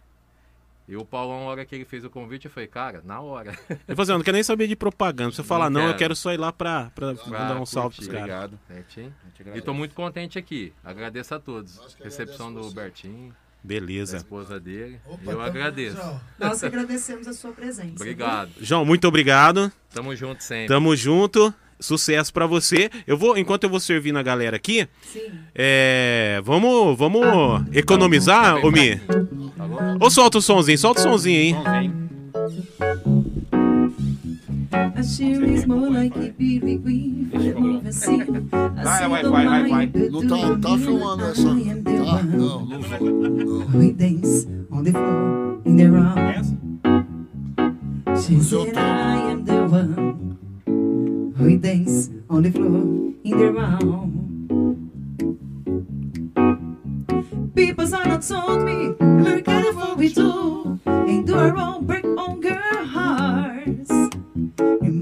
E 0.87 0.95
o 0.95 1.03
Paulão, 1.03 1.41
na 1.41 1.45
hora 1.47 1.65
que 1.65 1.73
ele 1.75 1.83
fez 1.83 2.05
o 2.05 2.09
convite, 2.09 2.45
eu 2.45 2.51
falei, 2.51 2.67
cara, 2.67 3.01
na 3.03 3.19
hora. 3.19 3.51
Eu 3.51 3.77
falei, 3.77 4.01
assim, 4.03 4.11
eu 4.13 4.17
não 4.19 4.23
quero 4.23 4.35
nem 4.35 4.43
saber 4.43 4.67
de 4.67 4.75
propaganda. 4.75 5.31
Se 5.31 5.37
você 5.37 5.43
falar 5.43 5.69
não, 5.69 5.81
eu 5.81 5.87
quero. 5.87 5.97
quero 5.97 6.15
só 6.15 6.31
ir 6.31 6.37
lá 6.37 6.53
pra, 6.53 6.91
pra 6.95 7.07
mandar 7.25 7.59
um 7.59 7.65
salve 7.65 7.95
pros 7.97 8.07
curtir. 8.07 8.21
caras. 8.25 8.45
Obrigado. 8.45 8.59
Certinho? 8.67 9.13
E 9.55 9.59
tô 9.61 9.73
muito 9.73 9.93
contente 9.95 10.37
aqui. 10.39 10.71
Agradeço 10.85 11.33
a 11.35 11.39
todos. 11.39 11.97
Recepção 12.01 12.53
do 12.53 12.69
Bertinho, 12.71 13.35
da 13.63 13.67
Beleza. 13.75 14.17
esposa 14.17 14.59
dele. 14.59 14.99
Opa, 15.05 15.19
eu 15.25 15.31
tamo 15.31 15.41
agradeço. 15.41 15.97
junto. 15.97 16.21
Nós 16.39 16.59
que 16.59 16.65
agradecemos 16.65 17.27
a 17.27 17.33
sua 17.33 17.51
presença. 17.51 17.93
Obrigado. 17.95 18.51
João, 18.61 18.85
muito 18.85 19.07
obrigado. 19.07 19.71
Tamo 19.93 20.15
junto 20.15 20.43
sempre. 20.43 20.67
Tamo 20.67 20.95
junto. 20.95 21.53
Sucesso 21.79 22.33
pra 22.33 22.47
você. 22.47 22.89
Eu 23.05 23.15
vou, 23.17 23.37
enquanto 23.37 23.65
eu 23.65 23.69
vou 23.69 23.79
servindo 23.79 24.17
a 24.17 24.23
galera 24.23 24.55
aqui, 24.55 24.87
Sim. 25.13 25.31
É, 25.53 26.41
vamos, 26.43 26.97
vamos 26.97 27.21
economizar, 27.71 28.65
ô 28.65 28.71
Mi? 28.71 28.95
Tá 28.97 29.67
bom? 29.67 29.97
Ou 29.99 30.09
solta 30.09 30.39
o 30.39 30.41
somzinho, 30.41 30.77
solta 30.79 31.01
o 31.01 31.03
somzinho 31.03 31.55
aí. 31.59 31.89
Somzinho. 32.33 32.86
A 34.97 35.03
cheer 35.03 35.43
is 35.43 35.67
more 35.67 35.91
like 35.91 36.15
a 36.15 36.29
baby 36.29 36.79
queen. 36.79 37.29
Move 37.31 37.85
and 37.85 37.93
see. 37.93 38.17
Vai, 38.23 39.07
vai, 39.07 39.23
vai, 39.23 39.45
vai, 39.45 39.69
vai. 39.69 40.09
Não 40.09 40.27
tá, 40.27 40.69
tá 40.69 40.77
filmando 40.79 41.23
essa. 41.23 41.43
Tá? 41.43 42.23
Não, 42.23 42.65
não 42.65 42.81
vou. 42.81 43.11
Não. 43.11 43.79
We 43.79 43.93
dance 43.93 44.47
on 44.71 44.83
the 44.83 44.91
floor 44.91 45.61
in 45.65 45.75
the 45.75 45.87
round. 45.87 46.17
She 48.19 48.41
said, 48.41 48.75
I 48.75 49.33
am 49.33 49.45
the 49.45 49.67
one. 49.67 50.37
We 51.39 51.57
dance 51.57 52.09
on 52.27 52.41
the 52.41 52.49
floor 52.49 53.13
in 53.23 53.37
the 53.37 53.51
round. 53.51 54.17
People 57.53 57.93
are 57.93 58.05
not 58.07 58.23
told 58.27 58.63
me, 58.63 58.95
we're 58.99 59.41
careful 59.43 59.95
we 59.95 60.09
do. 60.09 60.79
And 60.87 61.27
do 61.27 61.35
our 61.35 61.55
own 61.55 61.85
break 61.85 62.03
on 62.03 62.41
girl 62.41 62.85
hearts. 62.85 63.26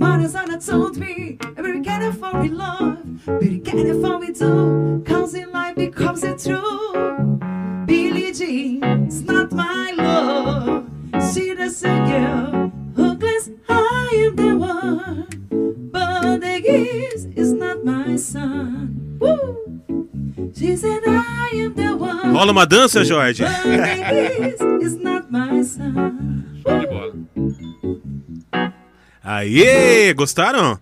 Mothers 0.06 0.36
are 0.36 0.46
not 0.46 0.62
told 0.62 0.98
me, 0.98 1.38
we're 1.58 1.82
careful 1.84 2.34
we 2.39 2.50
love. 2.50 3.00
We're 3.28 3.60
careful 3.62 4.20
we 4.20 4.32
do. 4.34 5.04
Cause 5.04 5.34
in 5.34 5.52
life 5.52 5.76
becomes 5.76 6.24
it 6.24 6.38
true. 6.39 7.39
Billie 7.88 8.32
Jean's 8.32 9.24
not 9.24 9.52
my 9.52 9.91
love. 9.98 10.86
She 11.34 11.56
does 11.56 11.84
a 11.84 11.96
girl 12.12 12.72
who 12.96 13.18
claims 13.18 13.50
I 13.68 14.10
am 14.26 14.36
the 14.36 14.54
one. 14.56 15.28
But 15.91 16.38
the 16.46 16.56
gift 16.62 17.36
is 17.36 17.52
not 17.54 17.84
my 17.84 18.15
son. 18.15 19.18
Woo! 19.20 20.52
She 20.56 20.76
said 20.78 21.02
I 21.08 21.50
am 21.63 21.74
the 21.74 21.98
one. 21.98 22.32
Rola 22.32 22.52
uma 22.52 22.68
dança, 22.68 23.04
Jorge. 23.04 23.44
But 23.44 23.63
the 23.63 24.36
gift 24.38 24.84
is 24.84 24.96
not 24.98 25.32
my 25.32 25.63
son. 25.63 26.14
Aê, 29.28 30.14
gostaram? 30.14 30.80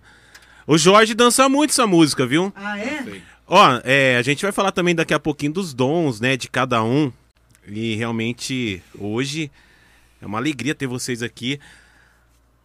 O 0.66 0.76
Jorge 0.76 1.14
dança 1.14 1.48
muito 1.48 1.70
essa 1.70 1.86
música, 1.86 2.26
viu? 2.26 2.52
Ah, 2.54 2.78
é? 2.78 3.22
Ó, 3.46 3.80
é, 3.82 4.18
a 4.18 4.22
gente 4.22 4.42
vai 4.42 4.52
falar 4.52 4.70
também 4.70 4.94
daqui 4.94 5.14
a 5.14 5.18
pouquinho 5.18 5.54
dos 5.54 5.72
dons, 5.72 6.20
né, 6.20 6.36
de 6.36 6.50
cada 6.50 6.84
um. 6.84 7.10
E 7.66 7.94
realmente, 7.94 8.82
hoje, 8.98 9.50
é 10.20 10.26
uma 10.26 10.36
alegria 10.36 10.74
ter 10.74 10.86
vocês 10.86 11.22
aqui. 11.22 11.58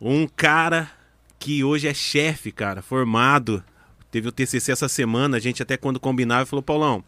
Um 0.01 0.27
cara 0.27 0.91
que 1.39 1.63
hoje 1.63 1.87
é 1.87 1.93
chefe, 1.93 2.51
cara, 2.51 2.81
formado. 2.81 3.63
Teve 4.11 4.27
o 4.27 4.33
TCC 4.33 4.73
essa 4.73 4.89
semana, 4.89 5.37
a 5.37 5.39
gente 5.39 5.63
até 5.63 5.77
quando 5.77 5.97
combinava 5.97 6.45
falou, 6.45 6.61
Paulão, 6.61 7.01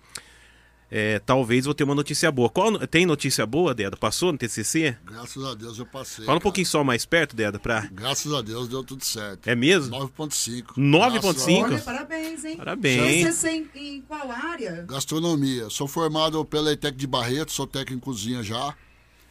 é, 0.94 1.20
talvez 1.20 1.64
vou 1.64 1.74
ter 1.74 1.86
uma 1.86 1.96
notícia 1.96 2.30
boa. 2.30 2.50
Qual, 2.50 2.78
tem 2.86 3.06
notícia 3.06 3.46
boa, 3.46 3.74
Deda? 3.74 3.96
Passou 3.96 4.34
no 4.34 4.38
TCC? 4.38 4.98
Graças 5.06 5.42
a 5.44 5.54
Deus 5.56 5.80
eu 5.80 5.86
passei. 5.86 6.26
Fala 6.26 6.36
um 6.36 6.40
cara. 6.40 6.44
pouquinho 6.44 6.68
só 6.68 6.84
mais 6.84 7.06
perto, 7.06 7.34
Deda, 7.34 7.58
pra... 7.58 7.88
Graças 7.94 8.34
a 8.34 8.42
Deus 8.42 8.68
deu 8.68 8.84
tudo 8.84 9.06
certo. 9.06 9.48
É 9.48 9.56
mesmo? 9.56 9.96
9.5. 9.96 10.74
9.5? 10.78 11.64
Olha, 11.64 11.80
parabéns, 11.80 12.44
hein? 12.44 12.58
Parabéns. 12.58 13.36
Você 13.36 13.50
em, 13.50 13.70
em 13.76 14.02
qual 14.02 14.30
área? 14.30 14.86
Gastronomia. 14.86 15.70
Sou 15.70 15.88
formado 15.88 16.44
pela 16.44 16.74
ETEC 16.74 16.98
de 16.98 17.08
Barreto, 17.08 17.54
sou 17.54 17.66
técnico 17.66 17.94
em 17.94 18.00
cozinha 18.00 18.44
já. 18.44 18.76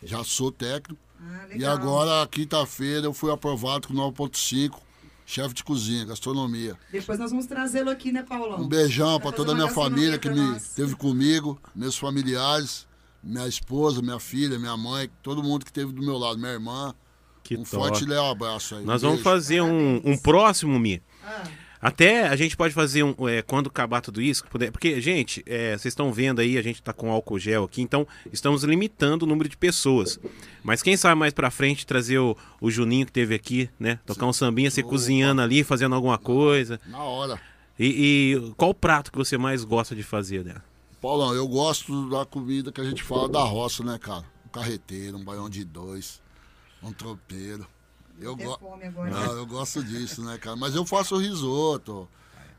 Já 0.03 0.25
sou 0.25 0.51
técnico. 0.51 0.99
Ah, 1.21 1.47
E 1.55 1.63
agora, 1.67 2.27
quinta-feira, 2.27 3.05
eu 3.07 3.13
fui 3.13 3.31
aprovado 3.31 3.89
com 3.89 3.95
9.5. 3.95 4.79
chefe 5.31 5.55
de 5.55 5.63
cozinha, 5.63 6.05
gastronomia. 6.05 6.77
Depois 6.91 7.19
nós 7.19 7.31
vamos 7.31 7.47
trazê-lo 7.47 7.89
aqui, 7.89 8.11
né, 8.11 8.23
Paulão? 8.23 8.61
Um 8.61 8.69
beijão 8.69 9.21
para 9.21 9.31
toda 9.31 9.53
a 9.53 9.55
minha 9.55 9.69
família 9.69 10.19
que 10.19 10.29
me 10.29 10.41
nós. 10.41 10.75
teve 10.75 10.97
comigo, 10.97 11.57
meus 11.75 11.97
familiares, 11.97 12.87
minha 13.23 13.47
esposa, 13.47 14.03
minha 14.03 14.19
filha, 14.19 14.59
minha 14.59 14.77
mãe, 14.77 15.09
todo 15.23 15.43
mundo 15.43 15.65
que 15.65 15.71
esteve 15.71 15.93
do 15.93 16.03
meu 16.03 16.19
lado, 16.19 16.39
minha 16.39 16.53
irmã. 16.53 16.93
Que 17.45 17.55
um 17.55 17.63
top. 17.63 17.77
forte 17.77 18.05
e 18.05 18.07
leal 18.07 18.31
abraço 18.31 18.75
aí. 18.75 18.85
Nós 18.85 19.03
Um 19.03 19.09
vamos 19.11 19.23
fazer 19.23 19.61
um, 19.61 20.01
um 20.05 20.19
próximo, 20.19 20.79
Mi. 20.79 21.01
Ah, 21.25 21.45
Até 21.83 22.29
a 22.29 22.37
gente 22.37 22.57
pode 22.57 22.75
fazer 22.75 23.03
um. 23.03 23.15
é, 23.29 23.41
quando 23.41 23.69
acabar 23.69 24.01
tudo 24.03 24.21
isso, 24.21 24.45
puder- 24.51 24.71
porque, 24.71 25.01
gente, 25.01 25.43
é, 25.47 25.71
vocês 25.79 25.93
estão 25.93 26.13
vendo 26.13 26.41
aí, 26.41 26.59
a 26.59 26.63
gente 26.63 26.83
tá 26.83 26.93
com 26.93 27.11
álcool 27.11 27.39
gel 27.39 27.65
aqui, 27.65 27.81
então 27.81 28.07
estamos 28.31 28.65
limitando 28.65 29.23
o 29.23 29.27
número 29.27 29.49
de 29.49 29.57
pessoas. 29.57 30.21
Mas 30.63 30.83
quem 30.83 30.95
sabe 30.97 31.19
mais 31.19 31.33
pra 31.33 31.51
frente 31.51 31.87
trazer 31.87 32.19
o, 32.19 32.37
o 32.61 32.71
Juninho 32.71 33.07
que 33.07 33.13
teve 33.13 33.35
aqui, 33.35 33.71
né? 33.79 33.99
Tocar 34.05 34.27
um 34.27 34.33
sambinha, 34.33 34.71
você 34.71 34.81
Opa. 34.83 34.91
cozinhando 34.91 35.41
ali, 35.41 35.65
fazendo 35.65 35.95
alguma 35.95 36.19
coisa. 36.19 36.79
Na 36.87 37.03
hora. 37.03 37.41
E, 37.79 38.37
e 38.37 38.53
qual 38.59 38.73
o 38.73 38.75
prato 38.75 39.11
que 39.11 39.17
você 39.17 39.39
mais 39.39 39.65
gosta 39.65 39.97
de 39.97 40.03
fazer, 40.03 40.45
né? 40.45 40.57
Paulão, 41.01 41.33
eu 41.35 41.49
gosto 41.49 42.11
da 42.11 42.27
comida 42.27 42.71
que 42.71 42.81
a 42.83 42.85
gente 42.85 43.03
fala 43.03 43.27
da 43.27 43.43
roça, 43.43 43.83
né, 43.83 43.99
cara? 43.99 44.25
Um 44.45 44.51
carreteiro, 44.51 45.17
um 45.17 45.25
baião 45.25 45.49
de 45.49 45.65
dois, 45.65 46.21
um 46.83 46.93
tropeiro. 46.93 47.67
Eu, 48.21 48.37
go... 48.37 48.59
fome 48.59 48.85
agora. 48.85 49.11
Não, 49.11 49.33
eu 49.39 49.47
gosto 49.47 49.83
disso, 49.83 50.23
né, 50.23 50.39
cara? 50.39 50.57
Mas 50.57 50.75
eu 50.75 50.85
faço 50.85 51.17
risoto, 51.17 52.09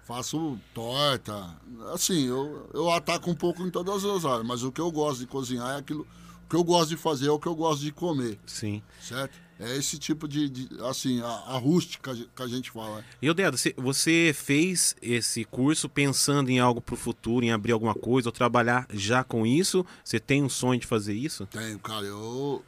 faço 0.04 0.60
torta. 0.74 1.56
Assim, 1.93 2.28
eu, 2.28 2.69
eu 2.74 2.89
ataco 2.91 3.30
um 3.30 3.36
pouco 3.36 3.62
em 3.63 3.69
todas 3.69 4.04
as 4.04 4.26
áreas, 4.26 4.45
mas 4.45 4.63
o 4.63 4.71
que 4.71 4.82
eu 4.82 4.91
gosto 4.91 5.19
de 5.19 5.28
cozinhar 5.28 5.76
é 5.76 5.80
aquilo. 5.80 6.08
O 6.45 6.50
que 6.50 6.56
eu 6.56 6.63
gosto 6.63 6.89
de 6.89 6.97
fazer 6.97 7.28
é 7.28 7.32
o 7.32 7.39
que 7.39 7.47
eu 7.47 7.56
gosto 7.56 7.82
de 7.82 7.91
comer, 7.91 8.38
Sim. 8.45 8.82
certo? 9.00 9.39
É 9.62 9.78
esse 9.78 10.00
tipo 10.00 10.28
de. 10.28 10.50
de- 10.50 10.84
assim, 10.86 11.21
a, 11.21 11.28
a 11.28 11.58
rústica 11.60 12.15
que 12.15 12.43
a 12.43 12.47
gente 12.47 12.71
fala. 12.71 13.06
E 13.21 13.30
o 13.30 13.34
Dedo, 13.34 13.56
você, 13.78 14.34
fez 14.34 14.95
esse 15.00 15.45
curso 15.45 15.88
pensando 15.88 16.50
em 16.50 16.60
algo 16.60 16.82
pro 16.82 16.95
futuro, 16.95 17.45
em 17.45 17.52
abrir 17.52 17.71
alguma 17.71 17.93
coisa, 17.93 18.30
ou 18.30 18.34
trabalhar 18.34 18.88
já 18.91 19.24
com 19.24 19.45
isso? 19.45 19.86
Você 20.04 20.19
tem 20.19 20.43
um 20.43 20.50
sonho 20.50 20.80
de 20.80 20.88
fazer 20.88 21.13
isso? 21.13 21.45
Tenho, 21.45 21.78
cara. 21.78 22.08
Eu, 22.08 22.65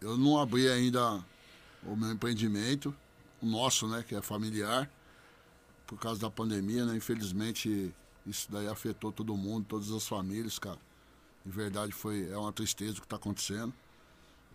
eu 0.00 0.18
não 0.18 0.36
abri 0.36 0.68
ainda 0.68 1.24
o 1.84 1.96
meu 1.96 2.12
empreendimento, 2.12 2.94
o 3.40 3.46
nosso, 3.46 3.88
né, 3.88 4.04
que 4.06 4.14
é 4.14 4.22
familiar, 4.22 4.90
por 5.86 5.98
causa 5.98 6.20
da 6.20 6.30
pandemia, 6.30 6.86
né? 6.86 6.96
Infelizmente, 6.96 7.94
isso 8.26 8.50
daí 8.50 8.66
afetou 8.68 9.12
todo 9.12 9.36
mundo, 9.36 9.66
todas 9.68 9.90
as 9.90 10.06
famílias, 10.06 10.58
cara. 10.58 10.78
De 11.44 11.50
verdade, 11.50 11.92
foi, 11.92 12.30
é 12.30 12.36
uma 12.36 12.52
tristeza 12.52 12.92
o 12.92 13.00
que 13.00 13.06
está 13.06 13.16
acontecendo. 13.16 13.74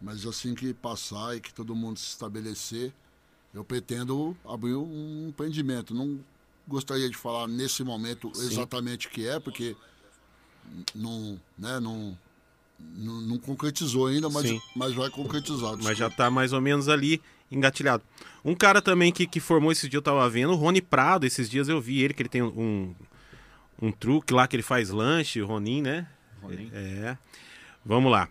Mas 0.01 0.25
assim 0.25 0.55
que 0.55 0.73
passar 0.73 1.35
e 1.35 1.41
que 1.41 1.53
todo 1.53 1.75
mundo 1.75 1.99
se 1.99 2.07
estabelecer, 2.07 2.93
eu 3.53 3.63
pretendo 3.63 4.35
abrir 4.45 4.75
um 4.75 5.27
empreendimento. 5.29 5.93
Não 5.93 6.19
gostaria 6.67 7.09
de 7.09 7.17
falar 7.17 7.47
nesse 7.47 7.83
momento 7.83 8.31
exatamente 8.35 9.07
o 9.07 9.09
que 9.09 9.27
é, 9.27 9.39
porque 9.39 9.75
não, 10.93 11.39
né, 11.57 11.79
não, 11.79 12.17
não, 12.79 13.21
não 13.21 13.37
concretizou 13.37 14.07
ainda, 14.07 14.29
mas, 14.29 14.47
Sim. 14.47 14.61
mas 14.75 14.93
vai 14.93 15.09
concretizar. 15.09 15.71
Mas 15.77 15.83
já 15.97 16.07
desculpa. 16.07 16.15
tá 16.15 16.29
mais 16.29 16.53
ou 16.53 16.61
menos 16.61 16.89
ali 16.89 17.21
engatilhado. 17.51 18.03
Um 18.43 18.55
cara 18.55 18.81
também 18.81 19.11
que, 19.11 19.25
que 19.25 19.39
formou 19.39 19.71
esse 19.71 19.87
dia 19.87 19.97
eu 19.97 20.01
tava 20.01 20.29
vendo, 20.29 20.53
o 20.53 20.55
Rony 20.55 20.81
Prado, 20.81 21.25
esses 21.25 21.49
dias 21.49 21.69
eu 21.69 21.81
vi 21.81 22.01
ele, 22.01 22.13
que 22.13 22.21
ele 22.21 22.29
tem 22.29 22.41
um, 22.41 22.95
um 23.81 23.91
truque 23.91 24.33
lá 24.33 24.47
que 24.47 24.55
ele 24.55 24.63
faz 24.63 24.89
lanche, 24.89 25.41
o 25.41 25.47
Ronin, 25.47 25.81
né? 25.81 26.07
Ronin. 26.41 26.69
É. 26.73 27.17
Vamos 27.85 28.11
lá. 28.11 28.29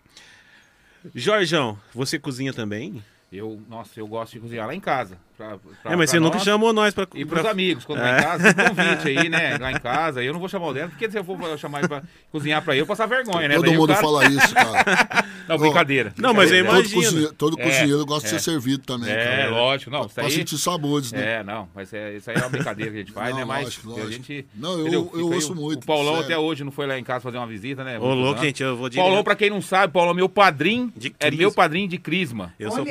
Jorjão, 1.15 1.79
você 1.93 2.19
cozinha 2.19 2.53
também? 2.53 3.03
Eu, 3.31 3.61
nossa, 3.67 3.99
eu 3.99 4.07
gosto 4.07 4.33
de 4.33 4.39
cozinhar 4.39 4.67
lá 4.67 4.75
em 4.75 4.79
casa. 4.79 5.17
Pra, 5.37 5.49
pra- 5.49 5.91
é, 5.91 5.95
mas 5.95 6.09
pra 6.09 6.17
você 6.17 6.19
nunca 6.19 6.35
nós 6.37 6.43
chamou 6.43 6.73
nós 6.73 6.93
pra... 6.95 7.07
E 7.13 7.23
pra- 7.23 7.37
pros 7.41 7.51
amigos, 7.51 7.85
quando 7.85 7.99
lá 7.99 8.17
em 8.17 8.23
casa, 8.23 8.53
tem 8.55 8.65
convite 8.69 9.07
aí, 9.19 9.29
né? 9.29 9.57
Lá 9.59 9.71
em 9.71 9.79
casa, 9.79 10.23
eu 10.23 10.33
não 10.33 10.39
vou 10.39 10.49
chamar 10.49 10.65
o 10.67 10.73
Débora, 10.73 10.89
porque 10.91 11.11
se 11.11 11.17
eu 11.17 11.23
for 11.23 11.37
chamar 11.59 11.79
ele 11.79 11.87
pra 11.87 12.01
cozinhar 12.31 12.61
pra 12.63 12.75
eu 12.75 12.85
vou 12.85 12.95
passar 12.95 13.05
vergonha, 13.07 13.47
né? 13.47 13.55
Todo 13.55 13.65
Daí 13.65 13.77
mundo 13.77 13.89
cara- 13.89 14.01
fala 14.01 14.25
isso, 14.25 14.53
cara. 14.55 15.25
Não, 15.47 15.57
brincadeira. 15.57 16.13
Não, 16.17 16.33
mas 16.33 16.51
eu 16.51 16.57
Brincadeira. 16.57 16.65
todo 16.65 16.91
imagino. 16.91 17.01
cozinheiro, 17.03 17.33
todo 17.33 17.59
É, 17.59 17.63
cozinheiro 17.63 18.05
gosta 18.05 18.27
de 18.27 18.35
é. 18.35 18.37
ser 18.39 18.43
servido 18.51 18.83
também, 18.83 19.09
É, 19.09 19.37
cara. 19.37 19.49
lógico, 19.51 19.89
não, 19.91 20.09
Pra 20.09 20.25
aí... 20.25 20.31
sentir 20.31 20.57
sabores, 20.57 21.11
né? 21.13 21.35
É, 21.39 21.43
não, 21.43 21.69
mas 21.73 21.93
é, 21.93 22.15
isso 22.17 22.29
aí 22.29 22.35
é 22.35 22.39
uma 22.39 22.49
brincadeira 22.49 22.91
que 22.91 22.97
a 22.97 22.99
gente 22.99 23.13
faz, 23.13 23.29
Não, 23.29 23.37
né? 23.39 23.45
Mas 23.45 23.63
lógico, 23.63 23.87
a 23.87 23.91
lógico. 23.91 24.11
gente. 24.11 24.45
Não, 24.55 24.77
eu- 24.79 25.09
eu 25.13 25.31
ouço 25.31 25.55
muito, 25.55 25.83
O 25.83 25.85
Paulão 25.87 26.15
sério. 26.15 26.25
até 26.25 26.37
hoje 26.37 26.63
não 26.65 26.71
foi 26.71 26.85
lá 26.85 26.99
em 26.99 27.03
casa 27.03 27.21
fazer 27.21 27.37
uma 27.37 27.47
visita, 27.47 27.81
né? 27.85 27.97
Ô, 27.97 28.13
louco, 28.13 28.41
gente, 28.43 28.61
eu 28.61 28.75
vou 28.75 28.89
direto. 28.89 29.05
Paulão, 29.05 29.23
pra 29.23 29.35
quem 29.37 29.49
não 29.49 29.61
sabe, 29.61 29.93
Paulão 29.93 30.11
é 30.11 30.15
meu 30.15 30.27
padrinho. 30.27 30.91
De 30.97 31.07
é 31.07 31.11
crisma. 31.27 31.37
meu 31.37 31.51
padrinho 31.53 31.87
de 31.87 31.97
Crisma. 31.97 32.53
Eu 32.59 32.71
sou 32.71 32.85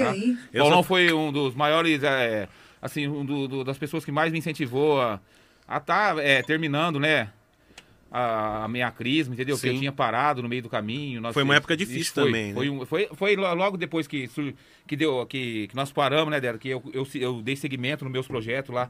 Paulão 0.56 0.82
foi 0.82 1.12
um 1.12 1.30
dos 1.30 1.54
maiores, 1.54 2.02
é, 2.42 2.48
assim, 2.80 3.06
um 3.08 3.24
do- 3.24 3.48
do- 3.48 3.64
das 3.64 3.78
pessoas 3.78 4.04
que 4.04 4.12
mais 4.12 4.32
me 4.32 4.38
incentivou 4.38 5.00
a 5.00 5.20
estar 5.76 6.16
terminando, 6.42 6.98
né? 7.00 7.30
A, 8.10 8.64
a 8.64 8.68
minha 8.68 8.88
crisma, 8.92 9.34
entendeu? 9.34 9.56
Que 9.58 9.66
eu 9.68 9.78
tinha 9.80 9.92
parado 9.92 10.40
no 10.40 10.48
meio 10.48 10.62
do 10.62 10.68
caminho. 10.70 11.20
nós 11.20 11.34
Foi 11.34 11.42
uma 11.42 11.56
época 11.56 11.76
difícil 11.76 12.14
foi, 12.14 12.24
também, 12.26 12.46
né? 12.48 12.54
Foi, 12.54 12.70
um- 12.70 12.86
foi, 12.86 13.08
foi 13.14 13.36
lo- 13.36 13.52
logo 13.54 13.76
depois 13.76 14.06
que, 14.06 14.28
que, 14.86 14.96
deu, 14.96 15.26
que, 15.26 15.66
que 15.68 15.74
nós 15.76 15.90
paramos, 15.90 16.30
né, 16.30 16.40
Débora? 16.40 16.58
Que 16.58 16.68
eu, 16.68 16.82
eu, 16.94 17.06
eu 17.16 17.42
dei 17.42 17.56
seguimento 17.56 18.04
nos 18.04 18.12
meus 18.12 18.26
projetos 18.28 18.72
lá 18.74 18.88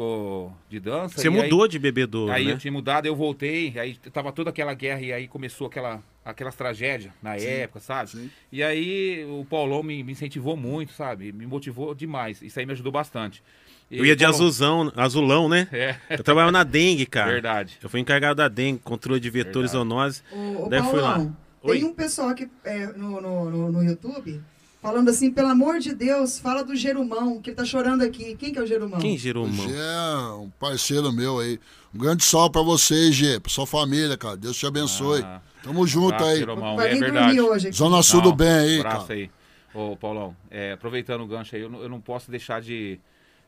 com, 0.00 0.50
de 0.70 0.80
dança. 0.80 1.18
Você 1.20 1.28
e 1.28 1.30
aí- 1.30 1.36
mudou 1.42 1.68
de 1.68 1.78
bebedouro, 1.78 2.32
Aí 2.32 2.46
né? 2.46 2.52
eu 2.52 2.58
tinha 2.58 2.72
mudado, 2.72 3.04
eu 3.04 3.14
voltei, 3.14 3.78
aí 3.78 3.96
tava 4.10 4.32
toda 4.32 4.48
aquela 4.48 4.72
guerra 4.72 5.02
e 5.02 5.12
aí 5.12 5.28
começou 5.28 5.66
aquela, 5.66 6.02
aquelas 6.24 6.54
tragédias 6.56 7.12
na 7.22 7.36
época, 7.36 7.80
sabe? 7.80 8.08
sim. 8.10 8.30
E 8.50 8.62
aí 8.62 9.26
o 9.28 9.44
Paulão 9.44 9.82
me, 9.82 10.02
me 10.02 10.12
incentivou 10.12 10.56
muito, 10.56 10.92
sabe? 10.94 11.30
Me 11.32 11.44
motivou 11.46 11.94
demais. 11.94 12.40
Isso 12.40 12.58
aí 12.58 12.64
me 12.64 12.72
ajudou 12.72 12.90
bastante. 12.90 13.42
E 13.90 13.98
Eu 13.98 14.06
ia 14.06 14.16
de 14.16 14.24
Paulão- 14.24 14.36
azulzão, 14.38 14.92
azulão, 14.96 15.48
né? 15.50 15.68
É, 15.70 15.96
Eu 16.08 16.24
trabalhava 16.24 16.50
na 16.52 16.62
dengue, 16.64 17.04
cara. 17.04 17.30
verdade. 17.32 17.76
Eu 17.82 17.90
fui 17.90 18.00
encarregado 18.00 18.36
da 18.36 18.48
dengue, 18.48 18.80
controle 18.82 19.20
de 19.20 19.28
vetores 19.28 19.72
Verdade. 19.72 19.88
zoonoses. 19.90 20.24
Ô, 20.32 20.64
ô 20.64 20.68
Daí 20.70 20.78
eu 20.80 20.84
fui 20.86 21.00
lá. 21.00 21.14
Paulão, 21.16 21.36
Oi. 21.62 21.78
tem 21.78 21.86
um 21.86 21.92
pessoal 21.94 22.28
aqui 22.30 22.48
é, 22.64 22.86
no, 22.86 23.20
no, 23.20 23.50
no, 23.50 23.72
no 23.72 23.84
YouTube 23.84 24.40
falando 24.80 25.08
assim, 25.08 25.30
pelo 25.30 25.48
amor 25.48 25.78
de 25.78 25.94
Deus, 25.94 26.38
fala 26.38 26.62
do 26.64 26.74
Gerumão, 26.74 27.40
que 27.40 27.50
ele 27.50 27.56
tá 27.56 27.64
chorando 27.64 28.02
aqui. 28.02 28.34
Quem 28.36 28.52
que 28.52 28.58
é 28.58 28.62
o 28.62 28.66
Gerumão? 28.66 28.98
Quem 29.00 29.16
gerou 29.18 29.44
O 29.44 29.48
mão? 29.48 29.68
Gê 29.68 29.74
é 29.76 30.32
um 30.34 30.50
parceiro 30.58 31.12
meu 31.12 31.38
aí. 31.38 31.58
Um 31.94 31.98
grande 31.98 32.24
salve 32.24 32.52
pra 32.52 32.62
você, 32.62 33.10
Gê, 33.12 33.40
pra 33.40 33.50
sua 33.50 33.66
família, 33.66 34.16
cara. 34.16 34.36
Deus 34.36 34.56
te 34.56 34.66
abençoe. 34.66 35.22
Ah, 35.22 35.40
Tamo 35.62 35.86
junto 35.86 36.14
abraço, 36.14 36.30
aí. 36.30 36.38
Jeromão. 36.38 36.76
Vai 36.76 36.88
É 36.90 36.94
vir 36.94 37.00
verdade. 37.00 37.26
dormir 37.36 37.40
hoje 37.40 37.68
aqui. 37.68 37.76
Zona 37.76 38.02
Sul 38.02 38.20
do 38.22 38.32
Bem 38.34 38.48
aí, 38.48 38.78
abraço 38.80 39.06
cara. 39.08 39.18
aí. 39.18 39.30
Ô, 39.74 39.96
Paulão, 39.96 40.34
é, 40.50 40.72
aproveitando 40.72 41.20
o 41.22 41.26
gancho 41.26 41.54
aí, 41.54 41.62
eu 41.62 41.70
não, 41.70 41.80
eu 41.82 41.88
não 41.88 42.00
posso 42.00 42.30
deixar 42.30 42.60
de, 42.60 42.98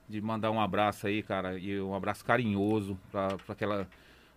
de 0.09 0.21
mandar 0.21 0.51
um 0.53 0.61
abraço 0.61 1.07
aí, 1.07 1.21
cara, 1.23 1.59
e 1.59 1.81
um 1.81 1.95
abraço 1.97 2.25
carinhoso 2.25 2.97
para 3.11 3.37
aquela, 3.49 3.89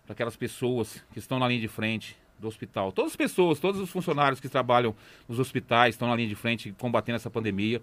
pra 0.04 0.12
aquelas 0.12 0.34
pessoas 0.34 1.00
que 1.12 1.18
estão 1.20 1.38
na 1.38 1.46
linha 1.46 1.60
de 1.60 1.68
frente 1.68 2.16
do 2.38 2.48
hospital. 2.48 2.92
Todas 2.92 3.12
as 3.12 3.16
pessoas, 3.16 3.58
todos 3.58 3.80
os 3.80 3.90
funcionários 3.90 4.40
que 4.40 4.48
trabalham 4.48 4.94
nos 5.28 5.38
hospitais 5.38 5.94
estão 5.94 6.08
na 6.08 6.16
linha 6.16 6.28
de 6.28 6.34
frente 6.34 6.74
combatendo 6.78 7.16
essa 7.16 7.30
pandemia. 7.30 7.80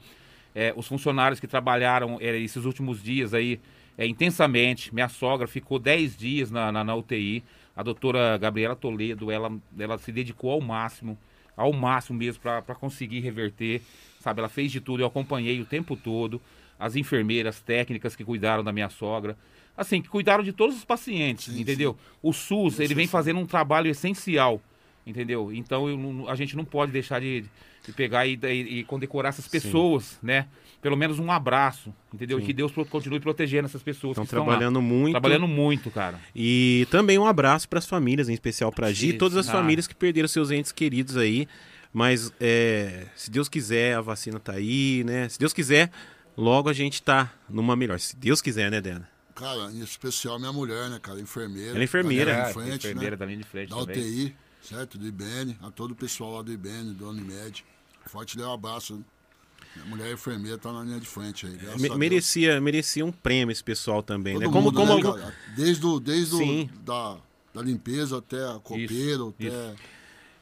É, 0.55 0.73
os 0.75 0.87
funcionários 0.87 1.39
que 1.39 1.47
trabalharam 1.47 2.17
é, 2.21 2.37
esses 2.37 2.65
últimos 2.65 3.01
dias 3.01 3.33
aí 3.33 3.59
é, 3.97 4.05
intensamente. 4.05 4.93
Minha 4.93 5.09
sogra 5.09 5.47
ficou 5.47 5.79
10 5.79 6.15
dias 6.15 6.51
na, 6.51 6.71
na, 6.71 6.83
na 6.83 6.95
UTI. 6.95 7.43
A 7.75 7.81
doutora 7.81 8.37
Gabriela 8.37 8.75
Toledo, 8.75 9.31
ela, 9.31 9.51
ela 9.77 9.97
se 9.97 10.11
dedicou 10.11 10.51
ao 10.51 10.61
máximo, 10.61 11.17
ao 11.57 11.73
máximo 11.73 12.17
mesmo, 12.19 12.41
para 12.41 12.75
conseguir 12.75 13.19
reverter. 13.19 13.81
Sabe, 14.19 14.39
ela 14.39 14.49
fez 14.49 14.71
de 14.71 14.79
tudo, 14.79 15.01
eu 15.01 15.07
acompanhei 15.07 15.59
o 15.59 15.65
tempo 15.65 15.95
todo. 15.95 16.39
As 16.79 16.95
enfermeiras 16.95 17.59
técnicas 17.59 18.15
que 18.15 18.23
cuidaram 18.23 18.63
da 18.63 18.71
minha 18.71 18.89
sogra. 18.89 19.37
Assim, 19.75 20.01
que 20.01 20.07
cuidaram 20.07 20.43
de 20.43 20.53
todos 20.53 20.75
os 20.75 20.85
pacientes, 20.85 21.53
Sim, 21.53 21.61
entendeu? 21.61 21.97
O 22.21 22.31
SUS, 22.31 22.79
ele 22.79 22.93
vem 22.93 23.07
fazendo 23.07 23.39
um 23.39 23.45
trabalho 23.45 23.89
essencial, 23.89 24.61
entendeu? 25.05 25.51
Então 25.51 25.89
eu 25.89 26.29
a 26.29 26.35
gente 26.35 26.55
não 26.55 26.63
pode 26.63 26.91
deixar 26.91 27.19
de, 27.19 27.43
de 27.85 27.91
pegar 27.91 28.27
e, 28.27 28.39
e- 28.43 28.79
e 28.79 28.83
condecorar 28.83 29.29
essas 29.29 29.47
pessoas, 29.47 30.19
né? 30.21 30.47
Pelo 30.79 30.97
menos 30.97 31.17
um 31.17 31.31
abraço, 31.31 31.93
entendeu? 32.13 32.39
Que 32.41 32.51
Deus 32.51 32.71
continue 32.89 33.19
protegendo 33.19 33.65
essas 33.65 33.81
pessoas 33.81 34.11
Estão 34.11 34.25
trabalhando 34.25 34.81
muito. 34.81 35.13
Trabalhando 35.13 35.47
muito, 35.47 35.89
cara. 35.89 36.19
E 36.35 36.85
também 36.91 37.17
um 37.17 37.25
abraço 37.25 37.67
para 37.69 37.79
as 37.79 37.87
famílias, 37.87 38.27
em 38.27 38.33
especial 38.33 38.71
para 38.71 38.87
a 38.87 38.93
Gi 38.93 39.09
e 39.09 39.13
todas 39.13 39.37
as 39.37 39.47
ah. 39.47 39.53
famílias 39.53 39.87
que 39.87 39.95
perderam 39.95 40.27
seus 40.27 40.51
entes 40.51 40.71
queridos 40.71 41.15
aí. 41.17 41.47
Mas 41.93 42.33
é, 42.39 43.05
se 43.15 43.31
Deus 43.31 43.47
quiser, 43.47 43.95
a 43.95 44.01
vacina 44.01 44.39
tá 44.39 44.53
aí, 44.53 45.03
né? 45.05 45.29
Se 45.29 45.39
Deus 45.39 45.53
quiser, 45.53 45.89
logo 46.35 46.67
a 46.67 46.73
gente 46.73 47.01
tá 47.01 47.31
numa 47.49 47.75
melhor. 47.75 47.99
Se 47.99 48.15
Deus 48.17 48.41
quiser, 48.41 48.69
né, 48.69 48.81
Dena? 48.81 49.12
Cara, 49.35 49.71
em 49.71 49.79
especial 49.81 50.37
minha 50.39 50.53
mulher, 50.53 50.89
né, 50.89 50.99
cara? 51.01 51.19
Enfermeira. 51.19 51.71
Ela 51.71 51.79
é 51.79 51.83
enfermeira. 51.83 52.31
Tá 52.31 52.31
É, 52.31 52.35
na 52.35 52.43
linha 52.43 52.47
de 52.47 52.53
frente, 52.53 52.75
enfermeira 52.85 53.11
né? 53.11 53.17
da 53.17 53.25
linha 53.25 53.37
de 53.39 53.43
frente 53.43 53.69
Da 53.69 53.75
também. 53.77 53.97
UTI, 53.99 54.35
certo? 54.61 54.97
Do 54.97 55.07
IBN, 55.07 55.57
a 55.61 55.71
todo 55.71 55.91
o 55.91 55.95
pessoal 55.95 56.35
lá 56.35 56.41
do 56.43 56.51
IBN, 56.51 56.93
do 56.93 57.09
Unimed. 57.09 57.65
Forte 58.05 58.37
lhe 58.37 58.43
um 58.43 58.53
abraço. 58.53 59.03
Minha 59.75 59.87
mulher 59.87 60.13
enfermeira 60.13 60.57
tá 60.57 60.71
na 60.71 60.83
linha 60.83 60.99
de 60.99 61.07
frente 61.07 61.47
aí. 61.47 61.57
Me- 61.79 61.89
merecia, 61.97 62.61
merecia 62.61 63.03
um 63.03 63.11
prêmio 63.11 63.51
esse 63.51 63.63
pessoal 63.63 64.03
também, 64.03 64.33
Todo 64.35 64.43
né? 64.43 64.47
Como, 64.51 64.65
mundo, 64.65 64.75
como 64.75 64.87
né, 64.87 65.01
algum- 65.07 65.19
cara? 65.19 65.35
Desde, 65.55 65.83
o, 65.85 65.99
desde 65.99 66.35
Sim. 66.37 66.69
o, 66.75 66.79
da, 66.81 67.17
da 67.55 67.61
limpeza 67.63 68.19
até 68.19 68.37
a 68.51 68.59
copeiro, 68.59 69.33
isso. 69.39 69.47
até. 69.49 69.75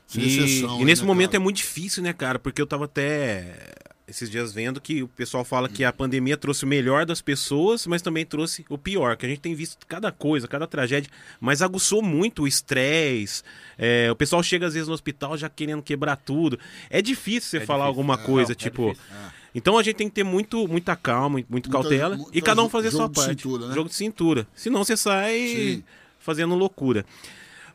Sem 0.05 0.23
E, 0.23 0.27
exceção, 0.37 0.81
e 0.81 0.83
nesse 0.83 1.03
né, 1.03 1.07
momento 1.07 1.29
cara? 1.31 1.37
é 1.41 1.43
muito 1.43 1.55
difícil, 1.57 2.03
né, 2.03 2.11
cara? 2.11 2.37
Porque 2.37 2.61
eu 2.61 2.67
tava 2.67 2.83
até. 2.83 3.71
Esses 4.11 4.29
dias 4.29 4.53
vendo 4.53 4.79
que 4.79 5.01
o 5.01 5.07
pessoal 5.07 5.43
fala 5.43 5.67
que 5.67 5.83
a 5.83 5.91
pandemia 5.91 6.37
trouxe 6.37 6.63
o 6.63 6.67
melhor 6.67 7.05
das 7.05 7.21
pessoas, 7.21 7.87
mas 7.87 8.01
também 8.01 8.25
trouxe 8.25 8.63
o 8.69 8.77
pior, 8.77 9.17
que 9.17 9.25
a 9.25 9.29
gente 9.29 9.41
tem 9.41 9.55
visto 9.55 9.87
cada 9.87 10.11
coisa, 10.11 10.47
cada 10.47 10.67
tragédia, 10.67 11.09
mas 11.39 11.61
aguçou 11.63 12.01
muito 12.03 12.43
o 12.43 12.47
estresse. 12.47 13.41
é, 13.77 14.11
o 14.11 14.15
pessoal 14.15 14.43
chega 14.43 14.67
às 14.67 14.73
vezes 14.75 14.87
no 14.87 14.93
hospital 14.93 15.35
já 15.35 15.49
querendo 15.49 15.81
quebrar 15.81 16.15
tudo. 16.15 16.59
É 16.89 17.01
difícil 17.01 17.49
você 17.49 17.57
É 17.57 17.59
falar 17.65 17.85
difícil. 17.85 18.01
alguma 18.01 18.13
É, 18.21 18.25
coisa, 18.25 18.49
não, 18.49 18.53
é 18.53 18.55
tipo. 18.55 18.89
difícil. 18.91 19.11
Então 19.55 19.77
a 19.77 19.83
gente 19.83 19.95
tem 19.97 20.07
que 20.07 20.15
ter 20.15 20.23
muito, 20.23 20.67
muita 20.67 20.95
calma, 20.95 21.35
muito 21.35 21.49
Muita- 21.49 21.69
cautela 21.71 22.15
muita 22.15 22.37
e 22.37 22.41
cada 22.41 22.63
um 22.63 22.69
fazer 22.69 22.87
a 22.89 22.91
sua 22.91 23.09
parte. 23.09 23.41
cintura, 23.41 23.67
né? 23.67 23.73
Jogo 23.75 23.89
de 23.89 23.95
cintura. 23.95 24.47
Senão 24.55 24.83
você 24.85 24.95
sai 24.95 25.37
Sim. 25.47 25.83
fazendo 26.19 26.55
loucura. 26.55 27.05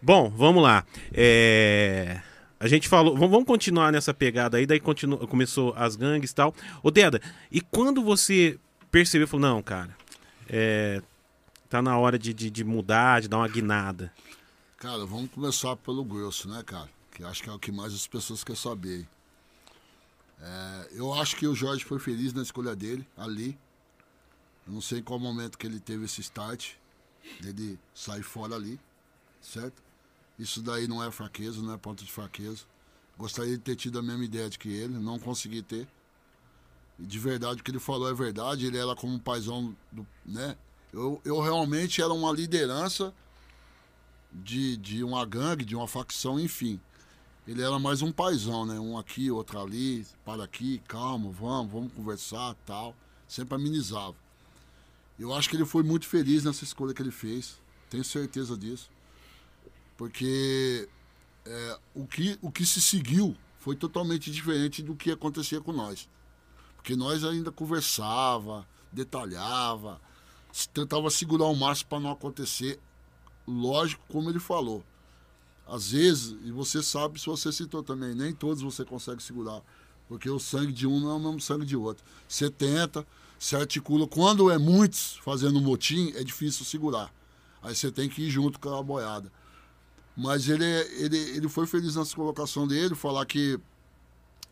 Bom, 0.00 0.30
vamos 0.30 0.62
lá. 0.62 0.84
É, 1.12 2.20
A 2.58 2.66
gente 2.68 2.88
falou. 2.88 3.16
Vamos 3.16 3.44
continuar 3.44 3.92
nessa 3.92 4.14
pegada 4.14 4.56
aí, 4.56 4.66
daí 4.66 4.80
continu... 4.80 5.18
começou 5.28 5.74
as 5.76 5.94
gangues 5.94 6.30
e 6.30 6.34
tal. 6.34 6.54
Ô, 6.82 6.90
Deda, 6.90 7.20
e 7.50 7.60
quando 7.60 8.02
você 8.02 8.58
percebeu, 8.90 9.28
falou, 9.28 9.46
não, 9.48 9.62
cara, 9.62 9.96
é, 10.48 11.02
tá 11.68 11.82
na 11.82 11.98
hora 11.98 12.18
de, 12.18 12.32
de, 12.32 12.50
de 12.50 12.64
mudar, 12.64 13.20
de 13.20 13.28
dar 13.28 13.38
uma 13.38 13.48
guinada. 13.48 14.12
Cara, 14.78 15.04
vamos 15.04 15.30
começar 15.30 15.76
pelo 15.76 16.04
grosso, 16.04 16.48
né, 16.48 16.62
cara? 16.64 16.88
Que 17.12 17.24
acho 17.24 17.42
que 17.42 17.48
é 17.48 17.52
o 17.52 17.58
que 17.58 17.72
mais 17.72 17.92
as 17.92 18.06
pessoas 18.06 18.42
querem 18.42 18.60
saber. 18.60 19.06
É, 20.40 20.88
eu 20.92 21.12
acho 21.14 21.36
que 21.36 21.46
o 21.46 21.54
Jorge 21.54 21.84
foi 21.84 21.98
feliz 21.98 22.32
na 22.32 22.42
escolha 22.42 22.74
dele, 22.74 23.06
ali. 23.16 23.58
Eu 24.66 24.72
não 24.72 24.80
sei 24.80 24.98
em 24.98 25.02
qual 25.02 25.18
momento 25.18 25.56
que 25.56 25.66
ele 25.66 25.80
teve 25.80 26.04
esse 26.04 26.20
start, 26.20 26.72
dele 27.40 27.78
sair 27.94 28.22
fora 28.22 28.54
ali, 28.54 28.78
certo? 29.40 29.82
Isso 30.38 30.62
daí 30.62 30.86
não 30.86 31.02
é 31.02 31.10
fraqueza, 31.10 31.62
não 31.62 31.72
é 31.72 31.78
ponto 31.78 32.04
de 32.04 32.12
fraqueza. 32.12 32.64
Gostaria 33.16 33.56
de 33.56 33.62
ter 33.62 33.76
tido 33.76 33.98
a 33.98 34.02
mesma 34.02 34.24
ideia 34.24 34.50
de 34.50 34.58
que 34.58 34.68
ele, 34.68 34.98
não 34.98 35.18
consegui 35.18 35.62
ter. 35.62 35.88
E 36.98 37.06
de 37.06 37.18
verdade, 37.18 37.60
o 37.60 37.64
que 37.64 37.70
ele 37.70 37.78
falou 37.78 38.08
é 38.08 38.14
verdade, 38.14 38.66
ele 38.66 38.76
era 38.76 38.94
como 38.94 39.14
um 39.14 39.18
paizão, 39.18 39.74
do, 39.90 40.06
né? 40.24 40.56
Eu, 40.92 41.20
eu 41.24 41.40
realmente 41.40 42.00
era 42.00 42.12
uma 42.12 42.32
liderança 42.32 43.12
de, 44.32 44.76
de 44.76 45.02
uma 45.02 45.24
gangue, 45.24 45.64
de 45.64 45.74
uma 45.74 45.88
facção, 45.88 46.38
enfim. 46.38 46.80
Ele 47.46 47.62
era 47.62 47.78
mais 47.78 48.02
um 48.02 48.10
paizão, 48.10 48.66
né? 48.66 48.78
Um 48.78 48.98
aqui, 48.98 49.30
outro 49.30 49.60
ali, 49.60 50.06
para 50.24 50.44
aqui, 50.44 50.82
calma, 50.86 51.30
vamos, 51.30 51.72
vamos 51.72 51.92
conversar, 51.92 52.54
tal. 52.66 52.94
Sempre 53.28 53.54
amenizava. 53.54 54.16
Eu 55.18 55.32
acho 55.32 55.48
que 55.48 55.56
ele 55.56 55.64
foi 55.64 55.82
muito 55.82 56.06
feliz 56.06 56.44
nessa 56.44 56.64
escolha 56.64 56.92
que 56.92 57.00
ele 57.00 57.10
fez. 57.10 57.60
Tenho 57.88 58.04
certeza 58.04 58.56
disso. 58.56 58.90
Porque 59.96 60.88
é, 61.44 61.78
o, 61.94 62.06
que, 62.06 62.38
o 62.42 62.50
que 62.50 62.66
se 62.66 62.80
seguiu 62.80 63.36
foi 63.58 63.74
totalmente 63.74 64.30
diferente 64.30 64.82
do 64.82 64.94
que 64.94 65.10
acontecia 65.10 65.60
com 65.60 65.72
nós. 65.72 66.08
Porque 66.76 66.94
nós 66.94 67.24
ainda 67.24 67.50
conversava, 67.50 68.66
detalhava, 68.92 70.00
tentava 70.72 71.10
segurar 71.10 71.46
o 71.46 71.56
máximo 71.56 71.90
para 71.90 72.00
não 72.00 72.10
acontecer. 72.10 72.78
Lógico, 73.46 74.04
como 74.08 74.30
ele 74.30 74.38
falou. 74.38 74.84
Às 75.66 75.90
vezes, 75.90 76.36
e 76.44 76.52
você 76.52 76.82
sabe 76.82 77.20
se 77.20 77.26
você 77.26 77.50
citou 77.50 77.82
também, 77.82 78.14
nem 78.14 78.32
todos 78.32 78.62
você 78.62 78.84
consegue 78.84 79.22
segurar. 79.22 79.62
Porque 80.08 80.30
o 80.30 80.38
sangue 80.38 80.72
de 80.72 80.86
um 80.86 81.00
não 81.00 81.10
é 81.10 81.14
o 81.14 81.18
mesmo 81.18 81.40
sangue 81.40 81.66
de 81.66 81.76
outro. 81.76 82.04
Você 82.28 82.48
tenta, 82.48 83.04
se 83.38 83.56
articula. 83.56 84.06
Quando 84.06 84.50
é 84.50 84.58
muitos 84.58 85.16
fazendo 85.24 85.60
motim, 85.60 86.12
é 86.14 86.22
difícil 86.22 86.64
segurar. 86.64 87.12
Aí 87.62 87.74
você 87.74 87.90
tem 87.90 88.08
que 88.08 88.22
ir 88.22 88.30
junto 88.30 88.60
com 88.60 88.72
a 88.72 88.82
boiada. 88.82 89.32
Mas 90.16 90.48
ele, 90.48 90.64
ele, 90.64 91.18
ele 91.36 91.48
foi 91.48 91.66
feliz 91.66 91.94
nessa 91.94 92.16
colocação 92.16 92.66
dele, 92.66 92.94
falar 92.94 93.26
que, 93.26 93.60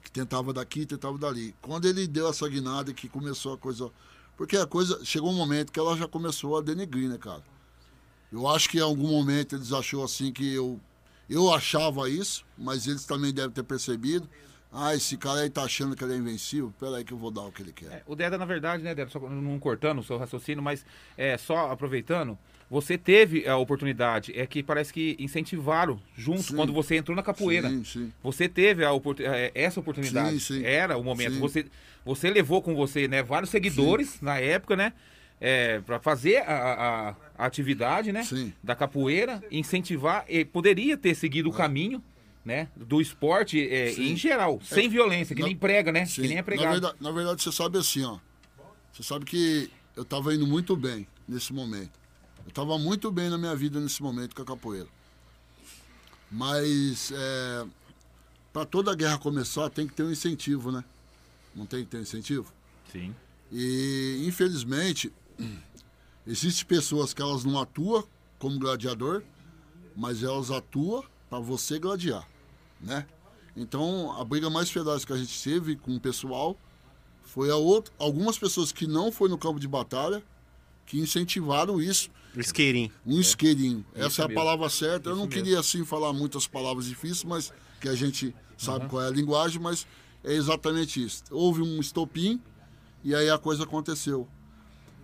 que 0.02 0.10
tentava 0.10 0.52
daqui, 0.52 0.84
tentava 0.84 1.16
dali. 1.16 1.54
Quando 1.62 1.86
ele 1.86 2.06
deu 2.06 2.28
essa 2.28 2.46
guinada 2.48 2.92
que 2.92 3.08
começou 3.08 3.54
a 3.54 3.58
coisa. 3.58 3.90
Porque 4.36 4.56
a 4.56 4.66
coisa. 4.66 5.02
Chegou 5.04 5.30
um 5.30 5.36
momento 5.36 5.72
que 5.72 5.80
ela 5.80 5.96
já 5.96 6.06
começou 6.06 6.58
a 6.58 6.60
denegrir, 6.60 7.08
né, 7.08 7.16
cara? 7.16 7.42
Eu 8.30 8.46
acho 8.46 8.68
que 8.68 8.78
em 8.78 8.82
algum 8.82 9.08
momento 9.08 9.54
eles 9.56 9.72
achou 9.72 10.04
assim 10.04 10.32
que 10.32 10.52
eu. 10.52 10.78
Eu 11.30 11.50
achava 11.54 12.10
isso, 12.10 12.44
mas 12.58 12.86
eles 12.86 13.06
também 13.06 13.32
devem 13.32 13.50
ter 13.50 13.62
percebido. 13.62 14.28
Ah, 14.70 14.94
esse 14.94 15.16
cara 15.16 15.40
aí 15.40 15.48
tá 15.48 15.62
achando 15.62 15.94
que 15.96 16.02
ele 16.02 16.14
é 16.14 16.16
invencível. 16.16 16.74
Pera 16.78 16.96
aí 16.96 17.04
que 17.04 17.12
eu 17.12 17.16
vou 17.16 17.30
dar 17.30 17.42
o 17.42 17.52
que 17.52 17.62
ele 17.62 17.72
quer. 17.72 17.86
É, 17.86 18.02
o 18.06 18.16
Deda, 18.16 18.36
na 18.36 18.44
verdade, 18.44 18.82
né, 18.82 18.92
Deda, 18.92 19.08
só 19.08 19.20
não 19.20 19.58
cortando 19.58 20.00
o 20.00 20.02
seu 20.02 20.18
raciocínio, 20.18 20.62
mas 20.62 20.84
é, 21.16 21.38
só 21.38 21.70
aproveitando, 21.70 22.36
você 22.70 22.96
teve 22.98 23.46
a 23.46 23.56
oportunidade, 23.56 24.32
é 24.38 24.46
que 24.46 24.62
parece 24.62 24.92
que 24.92 25.16
incentivaram 25.18 26.00
junto 26.16 26.42
Sim. 26.42 26.56
quando 26.56 26.72
você 26.72 26.96
entrou 26.96 27.14
na 27.16 27.22
capoeira. 27.22 27.68
Sim, 27.68 27.84
sim. 27.84 28.12
Você 28.22 28.48
teve 28.48 28.84
a 28.84 28.92
oportu- 28.92 29.22
eh, 29.22 29.52
essa 29.54 29.78
oportunidade. 29.80 30.40
Sim, 30.40 30.60
sim. 30.60 30.64
Era 30.64 30.96
o 30.96 31.04
momento. 31.04 31.38
Você, 31.38 31.66
você 32.04 32.30
levou 32.30 32.60
com 32.62 32.74
você 32.74 33.06
né, 33.06 33.22
vários 33.22 33.50
seguidores 33.50 34.20
na 34.20 34.38
época, 34.38 34.76
né? 34.76 34.92
É, 35.40 35.80
para 35.80 35.98
fazer 35.98 36.38
a, 36.38 36.52
a- 36.54 37.16
a 37.36 37.46
atividade 37.46 38.12
né, 38.12 38.22
da 38.62 38.74
capoeira, 38.74 39.42
incentivar, 39.50 40.24
e 40.28 40.44
poderia 40.44 40.96
ter 40.96 41.14
seguido 41.14 41.50
o 41.50 41.52
caminho 41.52 42.02
né, 42.44 42.68
do 42.76 43.00
esporte 43.00 43.58
Sim. 43.94 44.12
em 44.12 44.16
geral, 44.16 44.60
sem 44.62 44.88
violência, 44.88 45.34
que 45.34 45.42
na- 45.42 45.48
nem 45.48 45.56
prega, 45.56 45.90
né? 45.90 46.06
Que 46.06 46.20
nem 46.22 46.32
é 46.32 46.36
na, 46.36 46.42
pregado. 46.42 46.70
verdade, 46.70 46.94
na 47.00 47.10
verdade, 47.10 47.42
você 47.42 47.50
sabe 47.52 47.78
assim, 47.78 48.04
ó. 48.04 48.18
Você 48.92 49.02
sabe 49.02 49.24
que 49.24 49.68
eu 49.96 50.02
estava 50.04 50.32
indo 50.34 50.46
muito 50.46 50.76
bem 50.76 51.06
nesse 51.28 51.52
momento. 51.52 51.90
Eu 52.44 52.50
estava 52.50 52.78
muito 52.78 53.10
bem 53.10 53.30
na 53.30 53.38
minha 53.38 53.54
vida 53.56 53.80
nesse 53.80 54.02
momento 54.02 54.34
com 54.34 54.42
a 54.42 54.44
capoeira. 54.44 54.88
Mas 56.30 57.12
é, 57.14 57.66
para 58.52 58.64
toda 58.64 58.94
guerra 58.94 59.18
começar 59.18 59.70
tem 59.70 59.86
que 59.86 59.94
ter 59.94 60.02
um 60.02 60.10
incentivo, 60.10 60.70
né? 60.70 60.84
Não 61.54 61.66
tem 61.66 61.84
que 61.84 61.90
ter 61.90 61.98
um 61.98 62.02
incentivo? 62.02 62.52
Sim. 62.90 63.14
E 63.50 64.24
infelizmente 64.26 65.12
existem 66.26 66.66
pessoas 66.66 67.14
que 67.14 67.22
elas 67.22 67.44
não 67.44 67.58
atuam 67.58 68.04
como 68.38 68.58
gladiador, 68.58 69.22
mas 69.96 70.22
elas 70.22 70.50
atuam 70.50 71.04
para 71.30 71.38
você 71.38 71.78
gladiar, 71.78 72.28
né? 72.80 73.06
Então 73.56 74.12
a 74.20 74.24
briga 74.24 74.50
mais 74.50 74.70
feroz 74.70 75.04
que 75.04 75.12
a 75.12 75.16
gente 75.16 75.42
teve 75.42 75.76
com 75.76 75.94
o 75.94 76.00
pessoal 76.00 76.58
foi 77.22 77.50
a 77.50 77.56
outra, 77.56 77.92
algumas 77.98 78.38
pessoas 78.38 78.70
que 78.70 78.86
não 78.86 79.10
foi 79.10 79.28
no 79.28 79.38
campo 79.38 79.58
de 79.58 79.66
batalha 79.66 80.22
que 80.86 80.98
incentivaram 80.98 81.80
isso, 81.80 82.10
isqueirinho. 82.40 82.90
um 83.06 83.18
isqueirinho. 83.20 83.84
Isso 83.94 84.04
Essa 84.06 84.22
é 84.22 84.24
a 84.24 84.28
mesmo. 84.28 84.40
palavra 84.40 84.68
certa. 84.68 85.08
Eu 85.08 85.12
Isso 85.14 85.20
não 85.22 85.28
mesmo. 85.28 85.42
queria 85.42 85.60
assim 85.60 85.84
falar 85.84 86.12
muitas 86.12 86.46
palavras 86.46 86.86
difíceis, 86.86 87.24
mas 87.24 87.52
que 87.80 87.88
a 87.88 87.94
gente 87.94 88.34
sabe 88.56 88.88
qual 88.88 89.02
é 89.02 89.08
a 89.08 89.10
linguagem, 89.10 89.60
mas 89.60 89.86
é 90.22 90.32
exatamente 90.34 91.02
isso. 91.04 91.22
Houve 91.30 91.62
um 91.62 91.80
estopim 91.80 92.40
e 93.02 93.14
aí 93.14 93.28
a 93.30 93.38
coisa 93.38 93.64
aconteceu. 93.64 94.26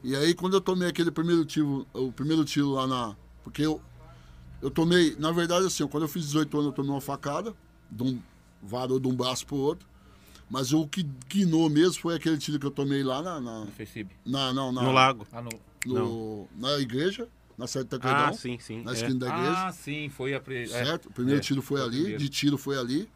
E 0.02 0.16
aí 0.16 0.34
quando 0.34 0.54
eu 0.54 0.60
tomei 0.60 0.88
aquele 0.88 1.10
primeiro 1.10 1.44
tiro, 1.44 1.86
o 1.92 2.10
primeiro 2.10 2.44
tiro 2.44 2.70
lá 2.70 2.86
na, 2.86 3.16
porque 3.44 3.62
eu 3.62 3.80
eu 4.62 4.70
tomei, 4.70 5.16
na 5.18 5.30
verdade 5.32 5.66
assim, 5.66 5.86
quando 5.86 6.04
eu 6.04 6.08
fiz 6.08 6.24
18 6.26 6.54
anos 6.56 6.66
eu 6.68 6.72
tomei 6.72 6.90
uma 6.90 7.00
facada, 7.00 7.54
de 7.90 8.02
um 8.02 8.20
varou 8.62 8.98
de 9.00 9.08
um 9.08 9.14
braço 9.14 9.46
pro 9.46 9.56
outro. 9.56 9.88
Mas 10.50 10.72
o 10.72 10.86
que 10.86 11.02
guinou 11.28 11.70
mesmo 11.70 12.00
foi 12.02 12.16
aquele 12.16 12.36
tiro 12.36 12.58
que 12.58 12.66
eu 12.66 12.70
tomei 12.72 13.02
lá 13.04 13.22
na, 13.22 13.40
na, 13.40 13.60
No 13.60 13.70
Facebook. 13.70 14.14
na, 14.26 14.52
não, 14.52 14.72
na 14.72 14.82
No 14.82 14.90
lago. 14.92 15.24
Ah, 15.32 15.40
no... 15.40 15.48
no- 15.86 16.48
na 16.56 16.78
igreja, 16.78 17.28
na 17.56 17.66
Sede 17.66 17.86
Tancredão, 17.86 18.26
Ah, 18.28 18.32
sim, 18.32 18.58
sim. 18.58 18.82
na 18.82 18.90
é. 18.92 18.94
esquina 18.94 19.18
da 19.18 19.26
igreja. 19.28 19.66
ah, 19.66 19.72
sim, 19.72 20.08
foi 20.08 20.34
a. 20.34 20.40
Pre... 20.40 20.62
é, 20.62 20.66
Certo? 20.66 21.06
O 21.08 21.12
primeiro 21.12 21.38
é, 21.40 21.42
tiro 21.42 21.60
foi 21.62 21.80
o 21.80 21.84
ali, 21.84 21.96
primeiro. 21.96 22.18
de 22.18 22.28
tiro 22.28 22.58
foi 22.58 22.78
ali. 22.78 23.08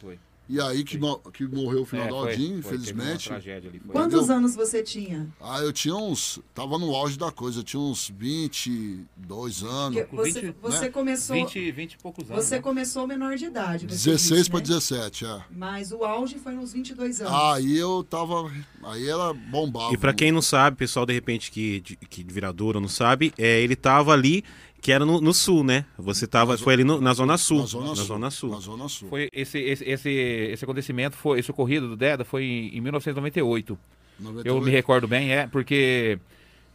Foi. 0.00 0.18
E 0.48 0.60
aí 0.60 0.82
que, 0.82 0.98
que 1.32 1.46
morreu 1.46 1.82
o 1.82 1.84
final 1.84 2.28
É, 2.28 2.34
infelizmente. 2.34 3.28
tragédia 3.28 3.70
ali, 3.70 3.78
foi. 3.78 3.92
Quantos 3.92 4.18
Entendeu? 4.18 4.36
anos 4.36 4.56
você 4.56 4.82
tinha? 4.82 5.28
Ah, 5.40 5.60
eu 5.60 5.72
tinha 5.72 5.94
uns. 5.94 6.40
Tava 6.52 6.76
no 6.76 6.92
auge 6.94 7.16
da 7.16 7.30
coisa, 7.30 7.60
eu 7.60 7.62
tinha 7.62 7.80
uns 7.80 8.10
22 8.10 9.62
anos. 9.62 10.00
Porque 10.00 10.16
você, 10.16 10.40
20, 10.40 10.56
você 10.60 10.80
né? 10.80 10.88
começou. 10.90 11.36
20, 11.36 11.70
20 11.70 11.92
e 11.92 11.98
poucos 11.98 12.30
anos. 12.30 12.44
Você 12.44 12.56
né? 12.56 12.62
começou 12.62 13.06
menor 13.06 13.36
de 13.36 13.44
idade. 13.44 13.86
você 13.86 14.10
16 14.10 14.38
disse, 14.38 14.50
para 14.50 14.58
né? 14.58 14.66
17, 14.66 15.24
é. 15.24 15.40
Mas 15.50 15.92
o 15.92 16.04
auge 16.04 16.36
foi 16.38 16.52
nos 16.52 16.72
22 16.72 17.20
anos. 17.20 17.32
Aí 17.32 17.76
eu 17.78 18.02
tava. 18.02 18.50
Aí 18.82 19.08
era 19.08 19.32
bombava. 19.32 19.94
E 19.94 19.96
pra 19.96 20.12
quem 20.12 20.32
não 20.32 20.42
sabe, 20.42 20.76
pessoal 20.76 21.06
de 21.06 21.12
repente 21.12 21.50
que 21.50 21.80
de, 21.80 21.96
que 21.96 22.24
de 22.24 22.34
Viradouro 22.34 22.80
não 22.80 22.88
sabe, 22.88 23.32
é, 23.38 23.60
ele 23.60 23.76
tava 23.76 24.12
ali, 24.12 24.42
que 24.80 24.90
era 24.92 25.04
no, 25.04 25.20
no 25.20 25.32
sul, 25.34 25.62
né? 25.62 25.84
Você 25.98 26.26
tava, 26.26 26.56
foi 26.56 26.74
ali 26.74 26.84
no- 26.84 27.00
na 27.00 27.12
Zona 27.12 27.36
Sul. 27.36 27.60
na 27.60 27.66
Zona 27.66 27.88
na 27.88 27.94
Sul. 27.96 28.04
Zona 28.06 28.30
Sul. 28.30 28.50
Na 28.50 28.58
Zona 28.60 28.88
Sul. 28.88 29.08
Foi 29.08 29.28
esse, 29.32 29.58
esse, 29.58 29.84
esse, 29.84 30.10
esse 30.10 30.64
acontecimento, 30.64 31.16
foi, 31.16 31.38
esse 31.38 31.50
ocorrido 31.50 31.88
do 31.88 31.96
Deda 31.96 32.24
foi 32.24 32.44
em, 32.44 32.76
em 32.76 32.80
1998. 32.80 33.78
Eu 34.18 34.24
98. 34.24 34.64
me 34.64 34.70
recordo 34.70 35.08
bem, 35.08 35.32
é, 35.32 35.46
porque 35.46 36.18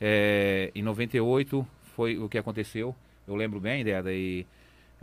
é, 0.01 0.72
em 0.76 0.82
98 0.82 1.66
foi 1.95 2.18
o 2.18 2.28
que 2.30 2.38
aconteceu. 2.38 2.95
Eu 3.28 3.36
lembro 3.36 3.60
bem, 3.60 3.84
Deda, 3.84 4.14
e 4.14 4.45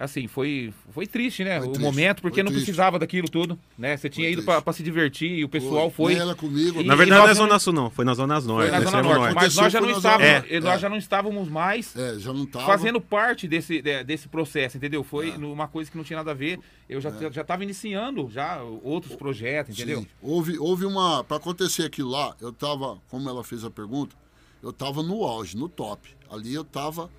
assim, 0.03 0.27
foi, 0.27 0.73
foi 0.91 1.07
triste, 1.07 1.45
né? 1.45 1.59
Foi 1.59 1.69
o 1.69 1.73
triste, 1.73 1.85
momento, 1.85 2.21
porque 2.23 2.37
foi 2.37 2.43
não 2.43 2.51
triste. 2.51 2.65
precisava 2.67 2.99
daquilo 2.99 3.29
tudo, 3.29 3.59
né? 3.79 3.97
Você 3.97 4.09
tinha 4.09 4.27
Foi 4.27 4.33
ido 4.33 4.63
pra 4.63 4.73
se 4.73 4.83
divertir 4.83 5.31
e 5.31 5.45
o 5.45 5.49
pessoal 5.49 5.91
foi. 5.91 6.15
Ela 6.15 6.35
comigo. 6.35 6.81
E- 6.81 6.85
Na 6.85 6.95
verdade, 6.95 7.21
não 7.23 7.29
é 7.29 7.35
Zona 7.35 7.59
Sul, 7.59 7.73
não. 7.73 7.91
Foi 7.91 8.05
na 8.05 8.15
Zona 8.15 8.41
Norte. 8.41 8.69
Foi 8.71 8.79
na 8.79 8.85
Zona 8.85 9.03
Norte, 9.03 9.19
norte. 9.19 9.35
mas 9.35 9.55
nós 9.57 9.73
já 9.73 9.81
não 9.81 9.89
foi 9.89 9.97
estávamos, 9.97 10.49
Zona 10.49 10.61
nós 10.71 10.81
já 10.81 10.89
não 10.89 10.97
estávamos 10.97 11.49
mais 11.49 11.97
É, 11.97 12.19
já 12.19 12.33
não 12.33 12.45
tava. 12.47 12.67
fazendo 12.67 13.01
parte 13.01 13.47
desse, 13.49 13.81
de- 13.81 14.05
desse 14.05 14.29
processo, 14.29 14.77
entendeu? 14.77 15.03
Foi 15.05 15.31
É. 15.31 15.37
uma 15.37 15.69
coisa 15.69 15.91
que 15.91 15.97
não 15.97 16.05
tinha 16.05 16.17
nada 16.19 16.33
a 16.33 16.35
ver. 16.35 16.59
Eu 16.89 17.01
já 17.01 17.11
já 17.31 17.41
estava 17.43 17.63
iniciando 17.63 18.29
já 18.31 18.61
outros 18.83 19.15
projetos, 19.17 19.75
entendeu? 19.79 20.01
Sim. 20.01 20.07
Houve, 20.21 20.59
houve 20.59 20.85
uma. 20.85 21.23
Para 21.25 21.37
acontecer 21.39 21.85
aquilo 21.85 22.11
lá, 22.11 22.35
eu 22.41 22.53
tava, 22.53 22.99
como 23.09 23.29
ela 23.29 23.43
fez 23.45 23.65
a 23.65 23.71
pergunta, 23.71 24.15
eu 24.63 24.73
tava 24.73 25.03
no 25.03 25.25
auge, 25.25 25.57
no 25.57 25.69
top. 25.69 26.09
Ali 26.31 26.53
eu 26.53 26.65
tava. 26.65 27.11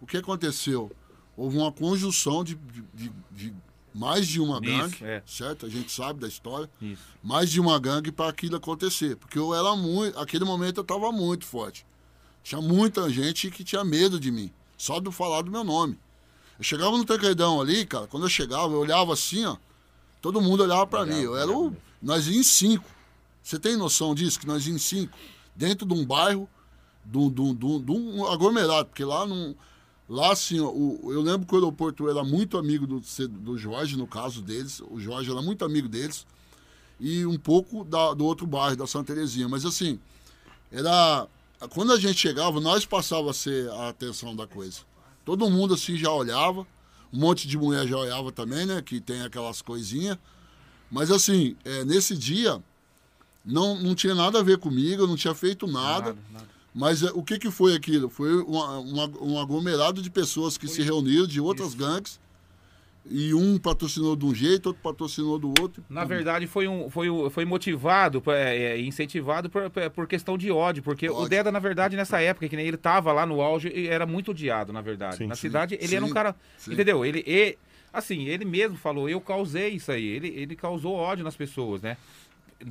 O 0.00 0.06
que 0.06 0.16
aconteceu? 0.16 0.90
Houve 1.38 1.56
uma 1.56 1.70
conjunção 1.70 2.42
de, 2.42 2.56
de- 2.92 3.12
de- 3.30 3.54
mais 3.94 4.26
de 4.26 4.40
uma 4.40 4.56
Isso, 4.62 4.64
gangue, 4.76 5.04
é. 5.04 5.22
certo? 5.26 5.64
A 5.66 5.68
gente 5.68 5.90
sabe 5.92 6.20
da 6.20 6.26
história. 6.28 6.68
Isso. 6.82 7.00
Mais 7.22 7.48
de 7.50 7.60
uma 7.60 7.78
gangue 7.78 8.10
para 8.12 8.28
aquilo 8.28 8.56
acontecer. 8.56 9.16
Porque 9.16 9.38
eu 9.38 9.54
era 9.54 9.74
muito. 9.76 10.18
Aquele 10.18 10.44
momento 10.44 10.78
eu 10.80 10.84
tava 10.84 11.10
muito 11.12 11.46
forte. 11.46 11.86
Tinha 12.42 12.60
muita 12.60 13.08
gente 13.08 13.50
que 13.50 13.62
tinha 13.64 13.84
medo 13.84 14.18
de 14.20 14.30
mim. 14.30 14.50
Só 14.76 14.98
do 15.00 15.10
falar 15.12 15.42
do 15.42 15.50
meu 15.50 15.62
nome. 15.64 15.98
Eu 16.58 16.64
chegava 16.64 16.96
no 16.98 17.04
Tancredão 17.04 17.60
ali, 17.60 17.86
cara, 17.86 18.06
quando 18.08 18.24
eu 18.24 18.28
chegava, 18.28 18.72
eu 18.72 18.80
olhava 18.80 19.12
assim, 19.12 19.44
ó. 19.44 19.56
Todo 20.20 20.40
mundo 20.40 20.64
olhava 20.64 20.86
para 20.86 21.06
mim. 21.06 21.20
Eu 21.20 21.36
era 21.36 21.50
o. 21.50 21.74
Nós 22.02 22.26
em 22.26 22.42
cinco. 22.42 22.84
Você 23.42 23.58
tem 23.60 23.76
noção 23.76 24.12
disso? 24.14 24.38
Que 24.40 24.46
nós 24.46 24.66
em 24.66 24.76
cinco. 24.78 25.16
Dentro 25.54 25.86
de 25.86 25.94
um 25.94 26.04
bairro, 26.04 26.48
um- 27.14 27.30
de 27.30 27.40
um- 27.40 27.54
de 27.80 27.90
um 27.92 28.26
aglomerado. 28.26 28.86
Porque 28.88 29.04
lá 29.04 29.24
não. 29.26 29.54
Lá, 30.08 30.32
assim, 30.32 30.58
o- 30.58 31.00
eu 31.12 31.20
lembro 31.20 31.46
que 31.46 31.52
o 31.52 31.56
aeroporto 31.56 32.08
era 32.08 32.24
muito 32.24 32.56
amigo 32.56 32.86
do, 32.86 33.02
do 33.28 33.58
Jorge, 33.58 33.96
no 33.96 34.06
caso 34.06 34.40
deles. 34.40 34.80
O 34.90 34.98
Jorge 34.98 35.30
era 35.30 35.42
muito 35.42 35.64
amigo 35.64 35.86
deles. 35.88 36.26
E 36.98 37.26
um 37.26 37.38
pouco 37.38 37.84
da- 37.84 38.14
do 38.14 38.24
outro 38.24 38.46
bairro, 38.46 38.76
da 38.76 38.86
Santa 38.86 39.12
Terezinha. 39.14 39.48
Mas, 39.48 39.64
assim, 39.64 39.98
era. 40.72 41.26
Quando 41.70 41.92
a 41.92 41.98
gente 41.98 42.18
chegava, 42.18 42.60
nós 42.60 42.86
passava 42.86 43.30
a 43.30 43.34
ser 43.34 43.68
a 43.70 43.88
atenção 43.88 44.34
da 44.34 44.46
coisa. 44.46 44.80
Todo 45.24 45.48
mundo, 45.50 45.74
assim, 45.74 45.96
já 45.96 46.10
olhava. 46.10 46.66
Um 47.12 47.18
monte 47.18 47.46
de 47.48 47.58
mulher 47.58 47.86
já 47.86 47.96
olhava 47.96 48.30
também, 48.32 48.64
né? 48.64 48.80
Que 48.80 49.00
tem 49.00 49.22
aquelas 49.22 49.60
coisinhas. 49.60 50.16
Mas, 50.90 51.10
assim, 51.10 51.54
é, 51.64 51.84
nesse 51.84 52.16
dia, 52.16 52.62
não, 53.44 53.78
não 53.80 53.94
tinha 53.94 54.14
nada 54.14 54.38
a 54.38 54.42
ver 54.42 54.58
comigo, 54.58 55.02
eu 55.02 55.06
não 55.06 55.16
tinha 55.16 55.34
feito 55.34 55.66
nada. 55.66 56.06
Nada, 56.14 56.18
nada. 56.32 56.47
Mas 56.74 57.02
é, 57.02 57.10
o 57.12 57.22
que, 57.22 57.38
que 57.38 57.50
foi 57.50 57.74
aquilo? 57.74 58.08
Foi 58.08 58.42
uma- 58.42 58.78
uma- 58.78 59.10
um 59.20 59.38
aglomerado 59.40 60.00
de 60.02 60.10
pessoas 60.10 60.56
que 60.58 60.68
se 60.68 60.82
reuniram 60.82 61.26
de 61.26 61.40
outras 61.40 61.74
gangues. 61.74 62.20
E 63.10 63.32
um 63.32 63.56
patrocinou 63.58 64.14
de 64.14 64.26
um 64.26 64.34
jeito, 64.34 64.66
outro 64.66 64.82
patrocinou 64.82 65.38
do 65.38 65.48
outro. 65.60 65.82
Na 65.88 66.04
verdade, 66.04 66.46
foi, 66.46 66.68
um, 66.68 66.90
foi, 66.90 67.08
um- 67.08 67.30
foi 67.30 67.46
motivado, 67.46 68.22
é, 68.26 68.56
é, 68.74 68.80
incentivado 68.82 69.48
por, 69.48 69.70
por 69.94 70.06
questão 70.06 70.36
de 70.36 70.50
ódio, 70.50 70.82
porque 70.82 71.08
o 71.08 71.14
Ódio. 71.14 71.30
Deda, 71.30 71.50
na 71.50 71.58
verdade, 71.58 71.96
nessa 71.96 72.20
época, 72.20 72.46
que 72.48 72.54
nem 72.56 72.66
ele 72.66 72.76
tava 72.76 73.10
lá 73.10 73.24
no 73.24 73.40
auge, 73.40 73.86
era 73.86 74.04
muito 74.04 74.32
odiado, 74.32 74.74
na 74.74 74.82
verdade. 74.82 75.16
Sim, 75.16 75.26
na 75.26 75.34
sim. 75.36 75.40
cidade, 75.40 75.78
ele 75.80 75.94
era 75.96 76.04
um 76.04 76.08
Sim, 76.08 76.14
cara. 76.14 76.36
sim. 76.58 76.74
Entendeu? 76.74 77.02
Ele, 77.02 77.24
e- 77.26 77.56
assim, 77.90 78.24
ele 78.26 78.44
mesmo 78.44 78.76
falou, 78.76 79.08
eu 79.08 79.22
causei 79.22 79.70
isso 79.70 79.90
aí. 79.90 80.04
Ele, 80.04 80.28
ele 80.28 80.54
causou 80.54 80.92
ódio 80.94 81.24
nas 81.24 81.36
pessoas, 81.36 81.80
né? 81.80 81.96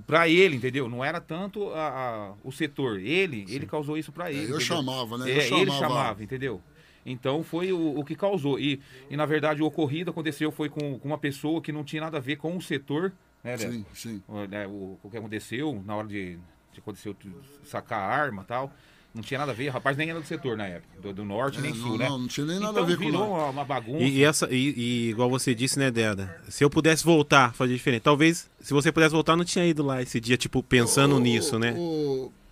Pra 0.06 0.28
ele, 0.28 0.56
entendeu? 0.58 0.90
Não 0.90 1.04
era 1.04 1.22
tanto 1.22 1.70
a- 1.74 1.88
a- 1.90 2.34
o 2.44 2.52
setor. 2.52 3.00
Ele, 3.00 3.46
ele 3.48 3.66
causou 3.66 3.98
isso 3.98 4.12
pra 4.12 4.30
É, 4.30 4.34
ele. 4.34 4.40
eu 4.40 4.44
entendeu? 4.44 4.60
chamava, 4.60 5.18
né? 5.18 5.32
É, 5.32 5.38
eu 5.38 5.42
chamava. 5.42 5.62
ele 5.62 5.72
chamava, 5.72 6.24
entendeu? 6.24 6.62
Então 7.06 7.42
foi 7.42 7.72
o, 7.72 7.98
o 8.00 8.04
que 8.04 8.14
causou. 8.16 8.60
E, 8.60 8.82
e 9.10 9.16
na 9.16 9.26
verdade 9.26 9.64
o 9.64 9.66
ocorrido 9.66 10.12
aconteceu 10.12 10.52
foi 10.52 10.68
com, 10.68 11.00
com 11.00 11.08
uma 11.08 11.18
pessoa 11.18 11.62
que 11.62 11.72
não 11.72 11.84
tinha 11.86 12.02
nada 12.02 12.18
a 12.18 12.20
ver 12.20 12.36
com 12.36 12.58
o 12.58 12.62
setor, 12.62 13.14
né? 13.42 13.56
Deda? 13.56 13.72
Sim, 13.72 13.86
sim. 13.94 14.24
o, 14.28 14.46
né, 14.46 14.68
o, 14.68 15.00
o 15.02 15.10
que 15.10 15.18
aconteceu 15.18 15.82
na 15.86 15.96
hora 15.96 16.08
de, 16.08 16.38
de 16.74 16.80
aconteceu 16.80 17.14
tu- 17.14 17.32
sacar 17.64 18.00
a 18.02 18.06
arma 18.14 18.42
e 18.42 18.46
tal. 18.46 18.74
Não 19.18 19.24
tinha 19.24 19.40
nada 19.40 19.52
a 19.52 19.56
ver, 19.56 19.70
o 19.70 19.72
rapaz 19.72 19.98
nem 19.98 20.12
era 20.12 20.20
do 20.20 20.26
setor 20.28 20.56
na 20.56 20.68
época, 20.68 21.02
do, 21.02 21.12
do 21.12 21.26
norte 21.26 21.58
É, 21.58 21.62
nem 21.62 21.74
não, 21.74 21.82
sul, 21.82 21.98
né? 21.98 22.08
não, 22.08 22.20
não 22.20 22.28
tinha 22.28 22.46
nem 22.46 22.60
nada 22.60 22.72
então 22.72 22.84
a 22.84 22.86
ver 22.86 22.98
com 22.98 23.04
virou 23.06 23.50
uma, 23.50 23.66
bagunça. 23.66 24.04
E, 24.04 24.18
e 24.18 24.24
essa, 24.24 24.48
e, 24.54 24.74
e 24.78 25.10
igual 25.10 25.28
você 25.28 25.56
disse, 25.56 25.80
né, 25.80 25.90
Deda? 25.90 26.40
Se 26.48 26.64
eu 26.64 26.70
pudesse 26.70 27.04
voltar, 27.04 27.52
fazer 27.56 27.74
diferente. 27.74 28.04
Talvez, 28.04 28.48
se 28.60 28.74
você 28.76 28.92
pudesse 28.92 29.14
voltar, 29.14 29.36
não 29.36 29.44
tinha 29.44 29.66
ido 29.66 29.82
lá 29.82 30.04
esse 30.04 30.20
dia, 30.20 30.38
tipo, 30.38 30.62
pensando 30.62 31.20
nisso, 31.20 31.58
né? 31.58 31.74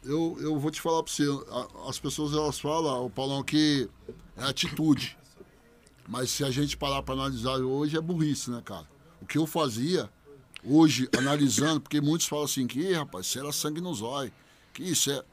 eu, 0.03 0.37
eu 0.41 0.59
vou 0.59 0.71
te 0.71 0.81
falar 0.81 1.03
pra 1.03 1.11
você, 1.13 1.23
as 1.87 1.99
pessoas 1.99 2.33
elas 2.33 2.59
falam, 2.59 3.05
o 3.05 3.09
Paulão, 3.11 3.43
que 3.43 3.87
é 4.35 4.43
atitude. 4.43 5.15
Mas 6.07 6.31
se 6.31 6.43
a 6.43 6.49
gente 6.49 6.75
parar 6.75 7.03
pra 7.03 7.13
analisar 7.13 7.57
hoje, 7.57 7.95
é 7.97 8.01
burrice, 8.01 8.49
né, 8.49 8.61
cara? 8.65 8.87
O 9.21 9.25
que 9.25 9.37
eu 9.37 9.45
fazia, 9.45 10.09
hoje, 10.63 11.07
analisando, 11.17 11.81
porque 11.81 12.01
muitos 12.01 12.27
falam 12.27 12.45
assim, 12.45 12.65
que, 12.67 12.79
"Ih, 12.79 12.93
rapaz, 12.93 13.27
isso 13.27 13.39
era 13.39 13.51
sangue 13.51 13.81
no 13.81 13.93
zóio, 13.93 14.31
que 14.73 14.83
isso 14.83 15.11
é... 15.11 15.23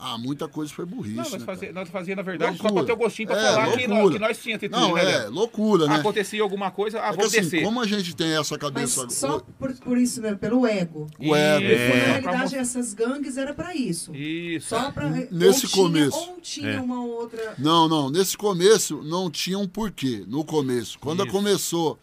Ah, 0.00 0.16
muita 0.16 0.46
coisa 0.46 0.72
foi 0.72 0.86
burrice, 0.86 1.16
Não, 1.16 1.24
nós 1.24 1.32
né, 1.32 1.38
fazia, 1.40 1.72
nós 1.72 1.88
fazia, 1.88 2.14
na 2.14 2.22
verdade, 2.22 2.56
só 2.56 2.62
Loucura. 2.68 2.84
pra 2.84 2.94
ter 2.94 3.00
o 3.00 3.04
gostinho 3.04 3.26
pra 3.26 3.36
É, 3.36 3.52
falar 3.52 3.76
que, 3.76 3.88
nós, 3.88 4.12
que 4.12 4.18
nós 4.20 4.38
tínhamos 4.38 4.70
Não, 4.70 4.94
né? 4.94 5.12
é, 5.24 5.26
loucura, 5.26 5.88
né? 5.88 5.96
Acontecia 5.96 6.40
alguma 6.40 6.70
coisa, 6.70 7.00
ah, 7.02 7.06
É 7.08 7.10
que 7.10 7.16
vamos 7.16 7.32
assim, 7.34 7.40
descer. 7.42 7.64
como 7.64 7.80
a 7.80 7.86
gente 7.88 8.14
tem 8.14 8.28
essa 8.38 8.54
Mas 8.54 8.60
cabeça... 8.60 9.10
só 9.10 9.40
por, 9.58 9.74
por 9.78 9.98
isso 9.98 10.22
mesmo, 10.22 10.38
pelo 10.38 10.64
ego. 10.64 11.08
O 11.18 11.34
ego, 11.34 11.66
Porque, 11.66 11.74
na 11.88 12.04
realidade, 12.04 12.54
essas 12.54 12.94
gangues 12.94 13.36
era 13.36 13.52
pra 13.52 13.74
isso. 13.74 14.14
Isso. 14.14 14.68
Só 14.68 14.92
pra. 14.92 15.10
Nesse 15.10 15.66
ou 15.66 15.72
tinha- 15.72 15.82
começo. 15.82 16.16
Ou 16.16 16.40
tinha 16.40 16.68
É. 16.74 16.80
uma 16.80 17.04
outra. 17.04 17.54
Não, 17.58 17.88
não. 17.88 18.08
Nesse 18.08 18.36
começo 18.38 19.02
não 19.02 19.28
tinha 19.28 19.58
um 19.58 19.66
porquê. 19.66 20.22
No 20.28 20.44
começo. 20.44 20.96
Quando 21.00 21.24
Isso. 21.24 21.32
começou, 21.32 21.98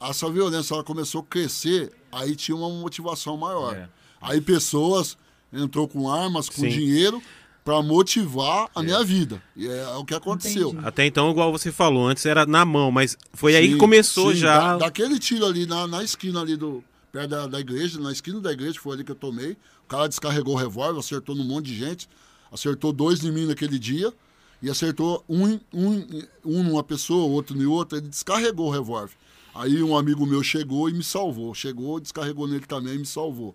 essa 0.00 0.30
violência 0.30 0.74
ela 0.74 0.84
começou 0.84 1.22
a 1.22 1.24
crescer, 1.24 1.92
aí 2.12 2.36
tinha 2.36 2.56
uma 2.56 2.68
motivação 2.70 3.36
maior. 3.36 3.74
É. 3.74 3.88
Aí 4.20 4.40
pessoas 4.40 5.18
entrou 5.56 5.88
com 5.88 6.10
armas, 6.10 6.48
com 6.48 6.62
Sim. 6.62 6.68
dinheiro, 6.68 7.22
para 7.64 7.82
motivar 7.82 8.68
a 8.74 8.82
minha 8.82 9.02
vida. 9.02 9.42
E 9.56 9.66
é, 9.66 9.88
o 9.96 10.04
que 10.04 10.14
aconteceu. 10.14 10.68
Entendi. 10.70 10.86
Até 10.86 11.04
então, 11.06 11.30
igual 11.30 11.50
você 11.50 11.72
falou, 11.72 12.06
antes 12.06 12.24
era 12.24 12.46
na 12.46 12.64
mão, 12.64 12.90
mas 12.92 13.16
foi 13.32 13.56
aí 13.56 13.66
que 13.68 13.72
Sim, 13.72 13.78
começou 13.78 14.32
sim, 14.32 14.38
já. 14.38 14.58
da- 14.58 14.78
daquele 14.86 15.18
tiro 15.18 15.44
ali 15.46 15.66
na, 15.66 15.86
na 15.86 16.02
esquina 16.04 16.40
ali 16.40 16.56
do. 16.56 16.82
Perto 17.10 17.30
da, 17.30 17.46
da 17.46 17.58
igreja, 17.60 17.98
na 17.98 18.12
esquina 18.12 18.40
da 18.40 18.52
igreja, 18.52 18.78
foi 18.80 18.94
ali 18.94 19.04
que 19.04 19.10
eu 19.10 19.16
tomei. 19.16 19.52
O 19.52 19.88
cara 19.88 20.06
descarregou 20.08 20.54
o 20.54 20.58
revólver, 20.58 20.98
acertou 21.00 21.34
num 21.34 21.44
monte 21.44 21.66
de 21.66 21.76
gente. 21.76 22.08
Acertou 22.52 22.92
dois 22.92 23.24
em 23.24 23.32
mim 23.32 23.46
naquele 23.46 23.78
dia. 23.78 24.12
E 24.62 24.70
acertou 24.70 25.24
um, 25.28 25.58
um, 25.72 26.22
um 26.44 26.62
numa 26.62 26.82
pessoa, 26.84 27.24
outro 27.26 27.56
em 27.56 27.66
outra. 27.66 27.98
Ele 27.98 28.08
descarregou 28.08 28.68
o 28.68 28.70
revólver. 28.70 29.14
Aí 29.54 29.82
um 29.82 29.96
amigo 29.96 30.26
meu 30.26 30.42
chegou 30.42 30.88
e 30.88 30.92
me 30.92 31.02
salvou. 31.02 31.54
Chegou, 31.54 31.98
descarregou 31.98 32.46
nele 32.46 32.66
também 32.66 32.94
e 32.94 32.98
me 32.98 33.06
salvou. 33.06 33.54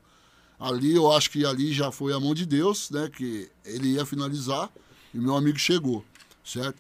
Ali 0.61 0.93
eu 0.95 1.11
acho 1.11 1.29
que 1.31 1.43
ali 1.45 1.73
já 1.73 1.91
foi 1.91 2.13
a 2.13 2.19
mão 2.19 2.33
de 2.35 2.45
Deus, 2.45 2.89
né? 2.91 3.09
Que 3.09 3.49
ele 3.65 3.93
ia 3.93 4.05
finalizar 4.05 4.69
e 5.13 5.17
meu 5.17 5.35
amigo 5.35 5.57
chegou, 5.57 6.05
certo? 6.45 6.77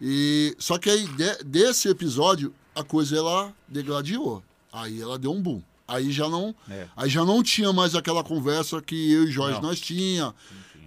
E 0.00 0.54
só 0.58 0.78
que 0.78 0.88
aí 0.88 1.04
de- 1.08 1.44
desse 1.44 1.88
episódio 1.88 2.54
a 2.74 2.84
coisa 2.84 3.16
ela 3.16 3.52
degladiou. 3.66 4.42
Aí 4.72 5.00
ela 5.02 5.18
deu 5.18 5.32
um 5.32 5.42
boom. 5.42 5.60
Aí 5.86 6.12
já 6.12 6.28
não, 6.28 6.54
É. 6.68 6.86
aí 6.96 7.08
já 7.10 7.24
não 7.24 7.42
tinha 7.42 7.72
mais 7.72 7.94
aquela 7.96 8.22
conversa 8.22 8.80
que 8.80 9.10
eu 9.10 9.24
e 9.24 9.30
Jorge 9.32 9.54
Não. 9.54 9.62
nós 9.68 9.80
tinha, 9.80 10.32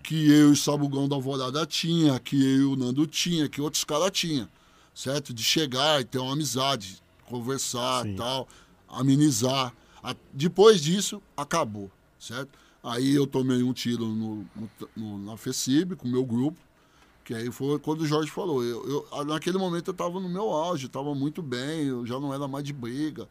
que 0.04 0.30
eu 0.32 0.50
e 0.50 0.52
o 0.52 0.56
Sabugão 0.56 1.10
da 1.10 1.16
Alvorada 1.16 1.66
tinha, 1.66 2.18
que 2.20 2.36
eu 2.36 2.58
e 2.62 2.64
o 2.66 2.76
Nando 2.78 3.06
tinha, 3.08 3.50
que 3.50 3.60
outros 3.60 3.84
caras 3.84 4.12
tinha, 4.12 4.48
certo? 4.96 5.34
De 5.34 5.44
chegar 5.44 6.00
e 6.00 6.06
ter 6.06 6.20
uma 6.20 6.34
amizade, 6.34 7.02
conversar 7.26 8.04
Sim. 8.04 8.14
e 8.14 8.16
tal, 8.16 8.48
amenizar. 8.88 9.74
A- 10.04 10.16
depois 10.32 10.82
disso, 10.82 11.22
acabou, 11.36 11.92
certo? 12.22 12.50
Aí 12.84 13.14
eu 13.16 13.28
tomei 13.28 13.62
um 13.64 13.74
tiro 13.74 14.06
no, 14.06 14.46
no, 14.96 15.18
na 15.20 15.38
FECIB 15.38 15.96
com 15.96 16.08
o 16.08 16.12
meu 16.12 16.26
grupo, 16.26 16.60
que 17.24 17.34
aí 17.34 17.52
foi 17.52 17.78
quando 17.80 18.02
o 18.02 18.06
Jorge 18.08 18.32
falou. 18.32 18.64
Eu, 18.64 19.08
eu- 19.12 19.26
naquele 19.26 19.58
momento 19.58 19.90
eu 19.90 19.92
estava 19.92 20.20
no 20.20 20.30
meu 20.30 20.50
auge, 20.52 20.86
estava 20.86 21.14
muito 21.14 21.42
bem, 21.42 21.88
eu 21.88 22.06
já 22.06 22.20
não 22.20 22.34
era 22.34 22.48
mais 22.48 22.64
de 22.64 22.74
briga. 22.74 23.28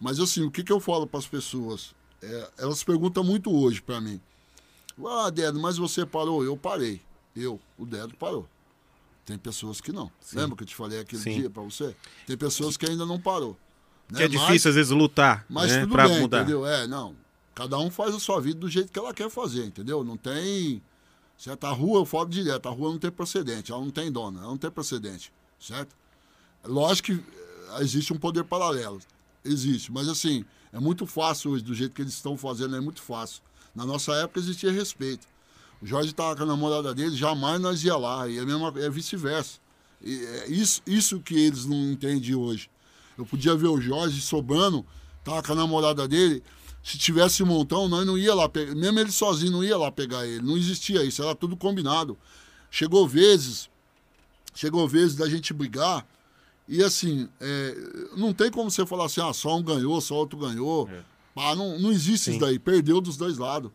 Mas 0.00 0.18
assim, 0.18 0.42
o 0.44 0.50
que, 0.50 0.62
que 0.64 0.72
eu 0.72 0.80
falo 0.80 1.06
para 1.06 1.18
as 1.20 1.26
pessoas? 1.26 1.94
É, 2.22 2.50
elas 2.58 2.82
perguntam 2.84 3.22
muito 3.24 3.50
hoje 3.54 3.80
para 3.80 4.00
mim. 4.00 4.20
Ah, 5.06 5.30
Dedo, 5.30 5.58
mas 5.60 5.76
você 5.78 6.04
parou? 6.04 6.44
Eu 6.44 6.56
parei. 6.56 7.00
Eu, 7.34 7.58
o 7.78 7.86
Dedo 7.86 8.14
parou. 8.16 8.46
Tem 9.24 9.38
pessoas 9.38 9.80
que 9.80 9.92
não. 9.92 10.10
Lembra 10.34 10.56
que 10.56 10.64
eu 10.64 10.66
te 10.66 10.74
falei 10.74 11.00
aquele 11.00 11.22
Sim. 11.22 11.40
dia 11.40 11.48
para 11.50 11.62
você? 11.62 11.94
Tem 12.26 12.36
pessoas 12.36 12.76
que 12.76 12.84
ainda 12.84 13.06
não 13.06 13.18
parou. 13.20 13.56
Que 14.08 14.14
né? 14.14 14.24
é 14.24 14.28
difícil, 14.28 14.68
às 14.68 14.74
vezes, 14.74 14.90
lutar 14.90 15.46
Mas 15.48 15.70
né, 15.70 15.80
tudo 15.82 15.92
pra 15.92 16.08
bem, 16.08 16.20
mudar. 16.20 16.38
entendeu? 16.42 16.66
É, 16.66 16.86
não. 16.86 17.16
Cada 17.54 17.78
um 17.78 17.90
faz 17.90 18.14
a 18.14 18.20
sua 18.20 18.40
vida 18.40 18.58
do 18.60 18.68
jeito 18.68 18.90
que 18.90 18.98
ela 18.98 19.12
quer 19.12 19.28
fazer, 19.30 19.64
entendeu? 19.66 20.02
Não 20.02 20.16
tem. 20.16 20.82
Certo? 21.36 21.64
A 21.64 21.70
rua, 21.70 22.00
eu 22.00 22.04
falo 22.06 22.28
direto, 22.28 22.68
a 22.68 22.70
rua 22.70 22.90
não 22.90 22.98
tem 22.98 23.10
precedente, 23.10 23.72
ela 23.72 23.80
não 23.80 23.90
tem 23.90 24.12
dona, 24.12 24.38
ela 24.40 24.48
não 24.48 24.56
tem 24.56 24.70
precedente, 24.70 25.32
certo? 25.58 25.96
Lógico 26.64 27.06
que 27.06 27.12
eh, 27.14 27.82
existe 27.82 28.12
um 28.12 28.16
poder 28.18 28.44
paralelo, 28.44 29.00
existe, 29.44 29.90
mas 29.90 30.08
assim, 30.08 30.44
é 30.72 30.78
muito 30.78 31.04
fácil 31.04 31.50
hoje, 31.50 31.64
do 31.64 31.74
jeito 31.74 31.94
que 31.94 32.02
eles 32.02 32.12
estão 32.14 32.36
fazendo, 32.36 32.76
é 32.76 32.80
muito 32.80 33.02
fácil. 33.02 33.42
Na 33.74 33.84
nossa 33.84 34.12
época 34.14 34.38
existia 34.38 34.70
respeito. 34.70 35.26
O 35.80 35.86
Jorge 35.86 36.10
estava 36.10 36.36
com 36.36 36.44
a 36.44 36.46
namorada 36.46 36.94
dele, 36.94 37.16
jamais 37.16 37.60
nós 37.60 37.82
ia 37.82 37.96
lá, 37.96 38.28
e 38.28 38.38
é, 38.38 38.42
a 38.42 38.46
mesma- 38.46 38.72
é 38.76 38.88
vice-versa. 38.88 39.58
É 40.04 40.46
isso, 40.48 40.80
isso 40.86 41.18
que 41.18 41.34
eles 41.34 41.64
não 41.64 41.90
entendem 41.90 42.36
hoje. 42.36 42.70
Eu 43.18 43.26
podia 43.26 43.56
ver 43.56 43.66
o 43.66 43.80
Jorge 43.80 44.20
sobrando, 44.20 44.86
tava 45.24 45.42
com 45.42 45.52
a 45.52 45.56
namorada 45.56 46.06
dele. 46.06 46.40
Se 46.82 46.98
tivesse 46.98 47.42
um 47.42 47.46
montão, 47.46 47.88
nós 47.88 48.04
não 48.04 48.18
ia 48.18 48.34
lá 48.34 48.48
pegar. 48.48 48.74
Mesmo 48.74 48.98
ele 48.98 49.12
sozinho 49.12 49.52
não 49.52 49.64
ia 49.64 49.76
lá 49.76 49.90
pegar 49.90 50.26
ele. 50.26 50.44
Não 50.44 50.56
existia 50.56 51.04
isso, 51.04 51.22
era 51.22 51.34
tudo 51.34 51.56
combinado. 51.56 52.18
Chegou 52.70 53.06
vezes, 53.06 53.70
chegou 54.54 54.88
vezes 54.88 55.14
da 55.14 55.28
gente 55.28 55.52
brigar. 55.54 56.06
E 56.68 56.82
assim, 56.82 57.28
é, 57.40 57.76
não 58.16 58.32
tem 58.32 58.50
como 58.50 58.70
você 58.70 58.84
falar 58.84 59.06
assim, 59.06 59.20
ah, 59.20 59.32
só 59.32 59.56
um 59.56 59.62
ganhou, 59.62 60.00
só 60.00 60.14
outro 60.16 60.38
ganhou. 60.38 60.88
Ah, 61.36 61.54
não, 61.54 61.78
não 61.78 61.92
existe 61.92 62.30
isso 62.30 62.40
daí. 62.40 62.58
Perdeu 62.58 63.00
dos 63.00 63.16
dois 63.16 63.38
lados. 63.38 63.70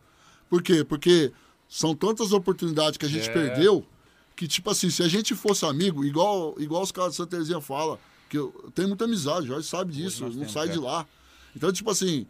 Por 0.48 0.62
quê? 0.62 0.84
Porque 0.84 1.32
são 1.68 1.94
tantas 1.94 2.32
oportunidades 2.32 2.96
que 2.96 3.06
a 3.06 3.08
gente 3.08 3.28
É. 3.28 3.32
perdeu 3.32 3.86
que, 4.34 4.46
tipo 4.46 4.70
assim, 4.70 4.88
se 4.90 5.02
a 5.02 5.08
gente 5.08 5.34
fosse 5.34 5.64
amigo, 5.64 6.04
igual, 6.04 6.54
igual 6.58 6.82
os 6.82 6.92
caras 6.92 7.12
de 7.12 7.16
Santa 7.16 7.30
Terezinha 7.30 7.60
falam, 7.60 7.98
que 8.28 8.38
eu 8.38 8.70
tenho 8.74 8.88
muita 8.88 9.04
amizade, 9.04 9.46
Jorge 9.46 9.66
sabe 9.66 9.92
disso, 9.92 10.22
não 10.24 10.30
temos, 10.30 10.52
sai 10.52 10.68
é. 10.68 10.72
de 10.72 10.78
lá. 10.78 11.06
Então, 11.56 11.72
tipo 11.72 11.90
assim, 11.90 12.26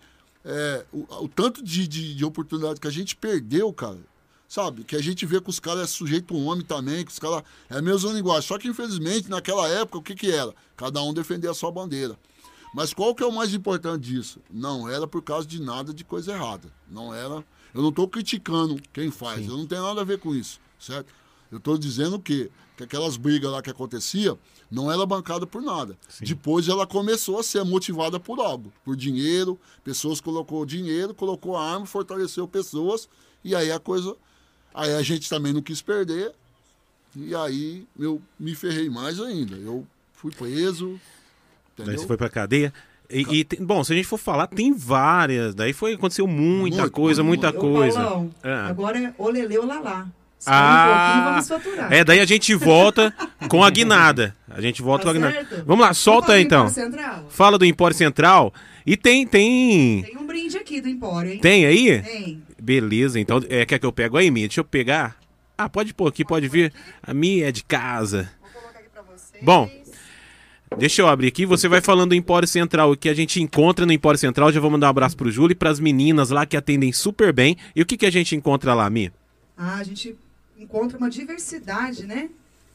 é, 0.50 0.86
o, 0.90 1.24
o 1.24 1.28
tanto 1.28 1.62
de, 1.62 1.86
de, 1.86 2.14
de 2.14 2.24
oportunidade 2.24 2.80
que 2.80 2.88
a 2.88 2.90
gente 2.90 3.14
perdeu, 3.14 3.70
cara, 3.70 3.98
sabe? 4.48 4.82
Que 4.82 4.96
a 4.96 5.02
gente 5.02 5.26
vê 5.26 5.38
que 5.42 5.50
os 5.50 5.60
caras 5.60 5.82
é 5.82 5.86
sujeito 5.86 6.34
um 6.34 6.46
homem 6.46 6.64
também, 6.64 7.04
que 7.04 7.12
os 7.12 7.18
caras 7.18 7.42
é 7.68 7.76
a 7.76 7.82
mesma 7.82 8.10
linguagem. 8.12 8.48
Só 8.48 8.56
que, 8.56 8.66
infelizmente, 8.66 9.28
naquela 9.28 9.68
época, 9.68 9.98
o 9.98 10.02
que 10.02 10.14
que 10.14 10.32
era? 10.32 10.54
Cada 10.74 11.02
um 11.02 11.12
defender 11.12 11.48
a 11.48 11.54
sua 11.54 11.70
bandeira. 11.70 12.18
Mas 12.74 12.94
qual 12.94 13.14
que 13.14 13.22
é 13.22 13.26
o 13.26 13.32
mais 13.32 13.52
importante 13.52 14.04
disso? 14.04 14.40
Não 14.50 14.88
era 14.88 15.06
por 15.06 15.22
causa 15.22 15.46
de 15.46 15.60
nada 15.60 15.92
de 15.92 16.02
coisa 16.02 16.32
errada. 16.32 16.72
Não 16.90 17.14
era. 17.14 17.44
Eu 17.74 17.82
não 17.82 17.90
estou 17.90 18.08
criticando 18.08 18.80
quem 18.90 19.10
faz. 19.10 19.46
Eu 19.46 19.56
não 19.56 19.66
tenho 19.66 19.82
nada 19.82 20.00
a 20.00 20.04
ver 20.04 20.18
com 20.18 20.34
isso, 20.34 20.58
certo? 20.80 21.12
Eu 21.52 21.58
estou 21.58 21.76
dizendo 21.76 22.18
que, 22.18 22.50
que 22.76 22.84
aquelas 22.84 23.18
brigas 23.18 23.50
lá 23.50 23.60
que 23.60 23.70
acontecia 23.70 24.36
não 24.70 24.90
era 24.92 25.04
bancada 25.06 25.46
por 25.46 25.62
nada. 25.62 25.96
Depois 26.20 26.68
ela 26.68 26.86
começou 26.86 27.38
a 27.38 27.42
ser 27.42 27.64
motivada 27.64 28.20
por 28.20 28.38
algo, 28.40 28.72
por 28.84 28.94
dinheiro. 28.96 29.58
Pessoas 29.82 30.20
colocou 30.20 30.64
dinheiro, 30.66 31.14
colocou 31.14 31.56
arma, 31.56 31.86
fortaleceu 31.86 32.46
pessoas 32.46 33.08
e 33.44 33.54
aí 33.54 33.70
a 33.72 33.78
coisa. 33.78 34.14
Aí 34.74 34.94
a 34.94 35.02
gente 35.02 35.28
também 35.28 35.52
não 35.52 35.62
quis 35.62 35.80
perder 35.80 36.32
e 37.16 37.34
aí 37.34 37.86
eu 37.98 38.20
me 38.38 38.54
ferrei 38.54 38.90
mais 38.90 39.18
ainda. 39.20 39.56
Eu 39.56 39.86
fui 40.12 40.30
preso, 40.30 41.00
Daí 41.76 41.84
entendeu? 41.86 42.00
você 42.00 42.06
foi 42.06 42.16
pra 42.16 42.28
cadeia. 42.28 42.72
E, 43.10 43.20
e 43.38 43.44
tem- 43.44 43.64
bom, 43.64 43.82
se 43.82 43.90
a 43.94 43.96
gente 43.96 44.06
for 44.06 44.18
falar, 44.18 44.46
tem 44.48 44.74
várias. 44.74 45.54
Daí 45.54 45.72
foi, 45.72 45.94
aconteceu 45.94 46.26
muita 46.26 46.82
Muito, 46.82 46.92
coisa, 46.92 47.22
muito, 47.22 47.40
muita 47.42 47.58
Ô, 47.58 47.60
coisa. 47.60 48.02
Paulão, 48.04 48.30
É. 48.42 48.52
agora 48.54 48.98
é 49.02 49.14
olelê, 49.16 49.56
um 50.46 50.50
Ah, 50.50 50.86
pouquinho, 50.86 51.24
vamos 51.32 51.48
faturar. 51.48 51.92
é, 51.92 52.04
daí 52.04 52.20
a 52.20 52.24
gente 52.24 52.54
volta 52.54 53.12
com 53.48 53.62
a 53.64 53.70
guinada. 53.70 54.34
A 54.50 54.60
gente 54.60 54.80
volta 54.82 55.04
Tá 55.04 55.10
com 55.10 55.10
a 55.10 55.12
guinada. 55.14 55.34
certo? 55.48 55.64
Vamos 55.66 55.84
lá, 55.86 55.92
solta 55.94 56.32
aí 56.34 56.42
então. 56.42 56.68
Central? 56.68 57.26
Fala 57.28 57.58
do 57.58 57.64
Empório 57.64 57.96
Central. 57.96 58.52
E 58.86 58.96
tem, 58.96 59.26
tem. 59.26 60.02
Tem 60.02 60.16
um 60.16 60.26
brinde 60.26 60.56
aqui 60.56 60.80
do 60.80 60.88
Empório, 60.88 61.32
hein? 61.32 61.38
Tem 61.40 61.66
aí? 61.66 62.00
Tem. 62.02 62.42
Beleza, 62.60 63.18
então. 63.20 63.42
É, 63.48 63.66
quer 63.66 63.78
que 63.78 63.84
eu 63.86 63.92
pego 63.92 64.16
aí, 64.16 64.30
Mi? 64.30 64.40
Deixa 64.42 64.60
eu 64.60 64.64
pegar. 64.64 65.16
Ah, 65.56 65.68
pode 65.68 65.92
pôr 65.92 66.06
aqui, 66.08 66.24
pode 66.24 66.48
vir. 66.48 66.72
A 67.02 67.12
Mi 67.12 67.42
é 67.42 67.50
de 67.52 67.64
casa. 67.64 68.30
Vou 68.40 68.50
colocar 68.62 68.78
aqui 68.78 68.88
pra 68.92 69.02
vocês. 69.02 69.42
Bom, 69.44 69.68
Deixa 70.76 71.00
eu 71.00 71.08
abrir 71.08 71.28
aqui. 71.28 71.46
Você 71.46 71.66
vai 71.66 71.80
falando 71.80 72.10
do 72.10 72.14
Empório 72.14 72.46
Central, 72.46 72.92
o 72.92 72.96
que 72.96 73.08
a 73.08 73.14
gente 73.14 73.40
encontra 73.42 73.86
no 73.86 73.92
Empório 73.92 74.18
Central. 74.18 74.52
Já 74.52 74.60
vou 74.60 74.70
mandar 74.70 74.88
um 74.88 74.90
abraço 74.90 75.16
pro 75.16 75.30
Júlio 75.30 75.52
e 75.52 75.54
pras 75.54 75.80
meninas 75.80 76.28
lá 76.28 76.44
que 76.44 76.58
atendem 76.58 76.92
super 76.92 77.32
bem. 77.32 77.56
E 77.74 77.80
o 77.80 77.86
que, 77.86 77.96
que 77.96 78.04
a 78.04 78.12
gente 78.12 78.36
encontra 78.36 78.74
lá, 78.74 78.88
Mi? 78.90 79.10
Ah, 79.56 79.76
a 79.76 79.82
gente 79.84 80.14
encontra 80.58 80.98
uma 80.98 81.08
diversidade, 81.10 82.06
né? 82.06 82.30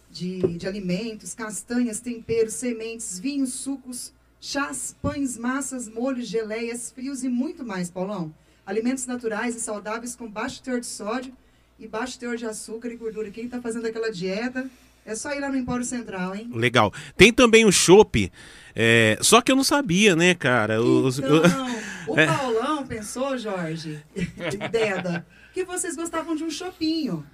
De, 0.10 0.40
de 0.58 0.68
alimentos, 0.68 1.34
castanhas, 1.34 2.00
temperos, 2.00 2.54
sementes, 2.54 3.18
vinhos, 3.18 3.54
sucos, 3.54 4.14
chás, 4.40 4.96
pães, 5.02 5.38
massas, 5.38 5.88
molhos, 5.90 6.28
geleias, 6.28 6.92
frios 6.92 7.24
e 7.24 7.30
muito 7.30 7.66
mais, 7.66 7.90
Paulão. 7.90 8.34
Alimentos 8.66 9.06
naturais 9.08 9.56
e 9.56 9.60
saudáveis 9.60 10.16
com 10.16 10.30
baixo 10.30 10.62
teor 10.62 10.80
de 10.80 10.86
sódio 10.86 11.34
e 11.80 11.88
baixo 11.88 12.20
teor 12.20 12.38
de 12.38 12.46
açúcar 12.46 12.90
e 12.90 12.96
gordura. 12.96 13.32
Quem 13.32 13.46
está 13.46 13.60
fazendo 13.60 13.88
aquela 13.88 14.12
dieta, 14.12 14.70
é 15.06 15.16
só 15.16 15.34
ir 15.34 15.40
lá 15.40 15.50
no 15.50 15.58
Empório 15.58 15.84
Central, 15.84 16.36
hein? 16.36 16.48
Legal. 16.54 16.94
Tem 17.18 17.34
também 17.34 17.66
o 17.66 17.72
chopp. 17.72 18.32
é, 18.76 19.18
só 19.22 19.42
que 19.42 19.52
eu 19.52 19.56
não 19.56 19.64
sabia, 19.64 20.16
né, 20.16 20.36
cara? 20.36 20.80
Os- 20.82 21.18
Então, 21.18 21.42
o 22.08 22.20
É. 22.20 22.28
Paulão 22.28 22.86
pensou, 22.86 23.36
Jorge 23.38 24.00
Deda, 24.72 25.26
que 25.54 25.66
vocês 25.66 25.96
gostavam 25.96 26.36
de 26.36 26.44
um 26.44 26.50
chopinho. 26.52 27.26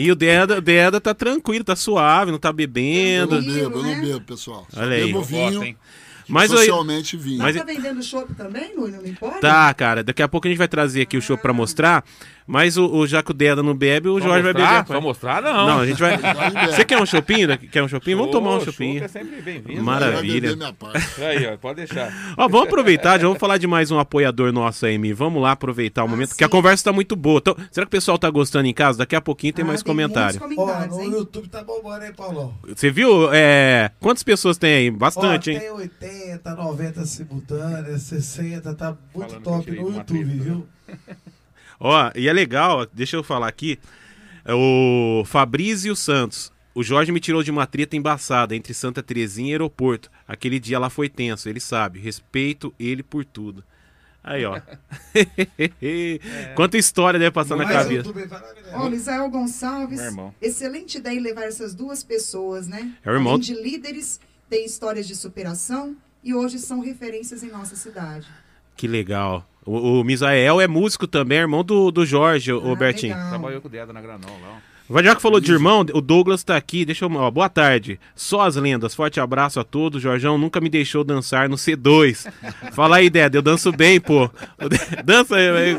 E 0.00 0.12
o 0.12 0.14
Deda, 0.14 0.58
o 0.58 0.60
Deda 0.60 1.00
tá 1.00 1.12
tranquilo, 1.12 1.64
tá 1.64 1.74
suave, 1.74 2.30
não 2.30 2.38
tá 2.38 2.50
Eu 2.50 2.52
bebendo. 2.52 3.34
não 3.34 3.42
Tranquilo, 3.42 3.70
bebo, 3.70 3.78
eu 3.78 3.82
não 3.82 4.00
bebo, 4.00 4.20
pessoal. 4.20 4.64
Só 4.70 4.80
Olha 4.80 4.94
aí. 4.96 5.06
Bebo 5.06 5.18
Eu 5.18 5.22
vinho, 5.24 5.60
gosto? 5.60 5.76
Mas 6.28 6.50
socialmente 6.50 7.16
vinho. 7.16 7.38
Mas- 7.38 7.56
tá 7.56 7.64
vendendo 7.64 8.00
chopp 8.02 8.32
também 8.34 8.76
no, 8.76 8.86
no 8.86 9.06
Empório? 9.08 9.40
tá, 9.40 9.72
cara, 9.74 10.04
daqui 10.04 10.22
a 10.22 10.28
pouco 10.28 10.46
a 10.46 10.50
gente 10.50 10.58
vai 10.58 10.68
trazer 10.68 11.00
aqui 11.02 11.16
o 11.16 11.22
chopp 11.22 11.40
pra 11.42 11.52
mostrar. 11.52 12.04
Mas 12.50 12.78
o, 12.78 12.86
o 12.90 13.06
já 13.06 13.22
que 13.22 13.30
o 13.30 13.34
Deda 13.34 13.62
não 13.62 13.74
bebe, 13.76 14.08
o 14.08 14.18
Jorge 14.18 14.42
vai 14.42 14.52
mostrar? 14.54 14.82
beber. 14.82 14.86
Só 14.94 15.00
mostrar, 15.02 15.42
não. 15.42 15.66
Não, 15.66 15.80
a 15.80 15.86
gente 15.86 15.98
vai. 16.00 16.16
Você 16.72 16.82
quer 16.82 16.98
um 16.98 17.04
chopinho? 17.04 17.58
Quer 17.58 17.82
um 17.82 17.88
chopinho? 17.88 18.16
Vamos 18.16 18.32
tomar 18.32 18.56
um 18.56 18.60
chopinho. 18.64 19.04
É 19.04 19.08
sempre 19.08 19.42
bem-vindo. 19.42 19.74
Vai 19.74 19.84
maravilha. 19.84 20.56
Aí, 21.18 21.46
ó, 21.46 21.56
pode 21.58 21.84
deixar. 21.84 22.10
Ó, 22.38 22.48
vamos 22.48 22.68
aproveitar, 22.68 23.18
já 23.20 23.26
vamos 23.26 23.38
falar 23.38 23.58
de 23.58 23.66
mais 23.66 23.90
um 23.90 23.98
apoiador 23.98 24.50
nosso 24.50 24.86
aí, 24.86 24.96
Mi. 24.96 25.12
Vamos 25.12 25.42
lá 25.42 25.52
aproveitar 25.52 26.04
o 26.04 26.06
Ah, 26.06 26.08
momento, 26.08 26.30
sim. 26.30 26.36
que 26.38 26.44
a 26.44 26.48
conversa 26.48 26.84
tá 26.84 26.92
muito 26.92 27.14
boa. 27.14 27.36
Então, 27.38 27.54
será 27.70 27.84
que 27.84 27.88
o 27.88 27.90
pessoal 27.90 28.16
tá 28.18 28.30
gostando 28.30 28.66
em 28.66 28.72
casa? 28.72 28.96
Daqui 28.96 29.14
a 29.14 29.20
pouquinho 29.20 29.52
tem 29.52 29.62
Ah, 29.62 29.68
mais 29.68 29.82
comentário. 29.82 30.40
muitos 30.40 30.56
Ó, 30.58 30.64
comentários, 30.66 30.96
no 30.96 31.02
hein? 31.04 31.10
YouTube 31.10 31.48
tá 31.48 31.62
bombando, 31.62 32.04
hein, 32.06 32.12
Paulão? 32.16 32.54
Você 32.66 32.90
viu? 32.90 33.28
É... 33.30 33.90
Quantas 34.00 34.22
pessoas 34.22 34.56
tem 34.56 34.72
aí? 34.72 34.88
Ó, 34.90 34.92
Bastante, 34.94 35.50
hein? 35.50 35.60
tem 35.60 35.70
80, 35.70 36.54
90 36.54 37.04
simultâneas, 37.04 38.02
60, 38.04 38.72
tá 38.74 38.96
muito 39.14 39.28
Falando 39.28 39.44
top 39.44 39.70
no 39.70 39.76
YouTube, 39.90 40.24
treta, 40.24 40.42
viu? 40.44 40.66
Ó, 41.80 42.10
e 42.14 42.28
é 42.28 42.32
legal, 42.32 42.86
deixa 42.92 43.16
eu 43.16 43.22
falar 43.22 43.48
aqui. 43.48 43.78
é 44.44 44.52
O 44.54 45.24
Fabrício 45.24 45.94
Santos. 45.94 46.52
O 46.74 46.82
Jorge 46.82 47.10
me 47.10 47.18
tirou 47.18 47.42
de 47.42 47.50
uma 47.50 47.66
treta 47.66 47.96
embaçada 47.96 48.54
entre 48.54 48.72
Santa 48.72 49.02
Terezinha 49.02 49.48
e 49.48 49.52
aeroporto. 49.52 50.10
Aquele 50.26 50.60
dia 50.60 50.78
lá 50.78 50.88
foi 50.88 51.08
tenso, 51.08 51.48
ele 51.48 51.60
sabe. 51.60 51.98
Respeito 51.98 52.72
ele 52.78 53.02
por 53.02 53.24
tudo. 53.24 53.64
Aí, 54.22 54.44
ó. 54.44 54.60
Quanta 56.54 56.78
história 56.78 57.18
deve 57.18 57.32
passar 57.32 57.56
na 57.56 57.64
cabeça. 57.64 58.08
YouTube, 58.08 58.26
vai 58.26 58.40
lá, 58.40 58.52
Guilherme. 58.52 58.78
Ó, 58.78 58.88
Lisael 58.88 59.30
Gonçalves, 59.30 60.00
excelente 60.40 60.98
ideia 60.98 61.18
em 61.18 61.20
levar 61.20 61.44
essas 61.44 61.74
duas 61.74 62.04
pessoas, 62.04 62.68
né? 62.68 62.92
É 63.04 63.10
o 63.10 63.14
irmão. 63.14 63.32
Além 63.32 63.42
de 63.42 63.54
líderes, 63.54 64.20
têm 64.48 64.64
histórias 64.64 65.06
de 65.06 65.16
superação 65.16 65.96
e 66.22 66.34
hoje 66.34 66.58
são 66.58 66.80
referências 66.80 67.42
em 67.42 67.48
nossa 67.48 67.74
cidade. 67.74 68.28
Que 68.76 68.86
legal. 68.86 69.48
O, 69.68 70.00
o 70.00 70.04
Misael 70.04 70.60
é 70.60 70.66
músico 70.66 71.06
também, 71.06 71.38
é 71.38 71.40
irmão 71.42 71.62
do, 71.62 71.90
do 71.90 72.06
Jorge, 72.06 72.52
o 72.52 72.72
Ah, 72.72 72.76
Bertinho. 72.76 73.14
legal. 73.14 73.28
Trabalhou 73.28 73.60
com 73.60 73.68
o 73.68 73.70
Deda 73.70 73.92
na 73.92 74.00
Granol 74.00 74.30
lá. 74.42 74.56
Vai 74.90 75.04
já 75.04 75.14
que 75.14 75.20
falou 75.20 75.38
de 75.38 75.52
irmão, 75.52 75.84
o 75.92 76.00
Douglas 76.00 76.42
tá 76.42 76.56
aqui. 76.56 76.82
Deixa 76.86 77.04
eu. 77.04 77.12
Ó, 77.12 77.30
boa 77.30 77.50
tarde. 77.50 78.00
Só 78.16 78.40
as 78.40 78.56
lendas. 78.56 78.94
Forte 78.94 79.20
abraço 79.20 79.60
a 79.60 79.64
todos. 79.64 80.00
Jorjão 80.00 80.38
nunca 80.38 80.62
me 80.62 80.70
deixou 80.70 81.04
dançar 81.04 81.46
no 81.46 81.56
C2. 81.56 82.26
Fala 82.72 82.96
aí, 82.96 83.10
Deda. 83.10 83.36
Eu 83.36 83.42
danço 83.42 83.70
bem, 83.70 84.00
pô. 84.00 84.30
Dança 85.04 85.36
aí. 85.36 85.50
aí. 85.50 85.76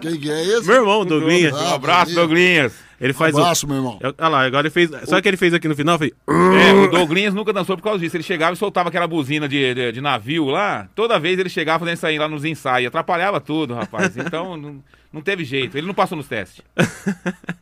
Quem 0.00 0.18
que 0.18 0.28
é 0.28 0.42
esse? 0.58 0.66
Meu 0.66 0.74
irmão, 0.78 1.06
Douglinha. 1.06 1.52
Ah, 1.54 1.70
Um 1.70 1.74
abraço, 1.74 2.12
Douglinhas. 2.16 2.72
Ele 3.02 3.12
faz 3.12 3.34
o. 3.34 3.40
Abraço, 3.40 3.66
meu 3.66 3.76
irmão. 3.76 3.98
Olha 4.00 4.28
lá, 4.28 4.44
agora 4.44 4.68
ele 4.68 4.72
fez. 4.72 4.88
Sabe 4.88 5.18
o 5.18 5.22
que 5.22 5.28
ele 5.28 5.36
fez 5.36 5.52
aqui 5.52 5.66
no 5.66 5.74
final? 5.74 5.98
Foi. 5.98 6.12
É, 6.28 6.72
o 6.72 6.88
Douglinhas 6.88 7.34
nunca 7.34 7.52
dançou 7.52 7.76
por 7.76 7.82
causa 7.82 7.98
disso. 7.98 8.16
Ele 8.16 8.22
chegava 8.22 8.52
e 8.52 8.56
soltava 8.56 8.90
aquela 8.90 9.08
buzina 9.08 9.48
de, 9.48 9.74
de, 9.74 9.92
de 9.92 10.00
navio 10.00 10.46
lá. 10.46 10.88
Toda 10.94 11.18
vez 11.18 11.36
ele 11.36 11.48
chegava 11.48 11.80
fazendo 11.80 11.96
isso 11.96 12.06
aí 12.06 12.16
lá 12.16 12.28
nos 12.28 12.44
ensaios. 12.44 12.86
Atrapalhava 12.86 13.40
tudo, 13.40 13.74
rapaz. 13.74 14.16
Então 14.16 14.54
não, 14.56 14.84
não 15.12 15.20
teve 15.20 15.44
jeito. 15.44 15.76
Ele 15.76 15.86
não 15.86 15.94
passou 15.94 16.16
nos 16.16 16.28
testes. 16.28 16.62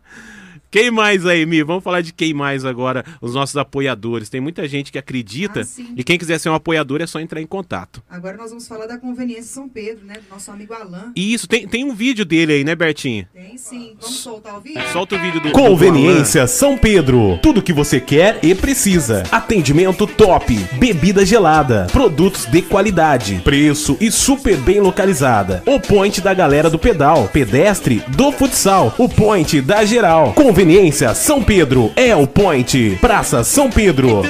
Quem 0.70 0.90
mais 0.90 1.26
aí, 1.26 1.44
Mi? 1.44 1.62
Vamos 1.64 1.82
falar 1.82 2.00
de 2.00 2.12
quem 2.12 2.32
mais 2.32 2.64
agora, 2.64 3.04
os 3.20 3.34
nossos 3.34 3.56
apoiadores. 3.56 4.28
Tem 4.28 4.40
muita 4.40 4.68
gente 4.68 4.92
que 4.92 4.98
acredita 4.98 5.60
Ah, 5.60 5.64
sim. 5.64 5.92
e 5.96 6.04
quem 6.04 6.16
quiser 6.16 6.38
ser 6.38 6.48
um 6.48 6.54
apoiador 6.54 7.00
é 7.02 7.06
só 7.08 7.18
entrar 7.18 7.40
em 7.40 7.46
contato. 7.46 8.00
Agora 8.08 8.36
nós 8.36 8.50
vamos 8.50 8.68
falar 8.68 8.86
da 8.86 8.96
conveniência 8.96 9.52
São 9.52 9.68
Pedro, 9.68 10.04
né? 10.06 10.14
Do 10.14 10.32
nosso 10.32 10.48
amigo 10.50 10.72
Alain. 10.72 11.10
E 11.16 11.34
isso, 11.34 11.48
tem, 11.48 11.66
tem 11.66 11.84
um 11.84 11.92
vídeo 11.92 12.24
dele 12.24 12.52
aí, 12.52 12.62
né, 12.64 12.76
Bertinho? 12.76 13.26
Tem 13.34 13.58
sim. 13.58 13.96
Vamos 14.00 14.16
soltar 14.18 14.58
o 14.58 14.60
vídeo? 14.60 14.80
Solta 14.92 15.16
o 15.16 15.18
vídeo 15.18 15.40
do. 15.40 15.48
do 15.48 15.52
Conveniência 15.52 16.46
São 16.46 16.78
Pedro. 16.78 17.38
Tudo 17.42 17.60
que 17.62 17.72
você 17.72 18.00
quer 18.00 18.38
e 18.40 18.54
precisa. 18.54 19.24
Atendimento 19.32 20.06
top. 20.06 20.54
Bebida 20.78 21.26
gelada. 21.26 21.88
Produtos 21.90 22.46
de 22.46 22.62
qualidade. 22.62 23.40
Preço 23.42 23.96
e 24.00 24.08
super 24.12 24.56
bem 24.58 24.78
localizada. 24.80 25.64
O 25.66 25.80
point 25.80 26.20
da 26.20 26.32
galera 26.32 26.70
do 26.70 26.78
pedal. 26.78 27.28
Pedestre 27.32 28.04
do 28.16 28.30
futsal. 28.30 28.94
O 28.96 29.08
point 29.08 29.60
da 29.60 29.84
geral. 29.84 30.32
Conveniência 30.34 30.59
São 31.14 31.42
Pedro. 31.42 31.90
É 31.96 32.14
o 32.14 32.26
point. 32.26 32.98
Praça 33.00 33.42
São 33.42 33.70
Pedro. 33.70 34.22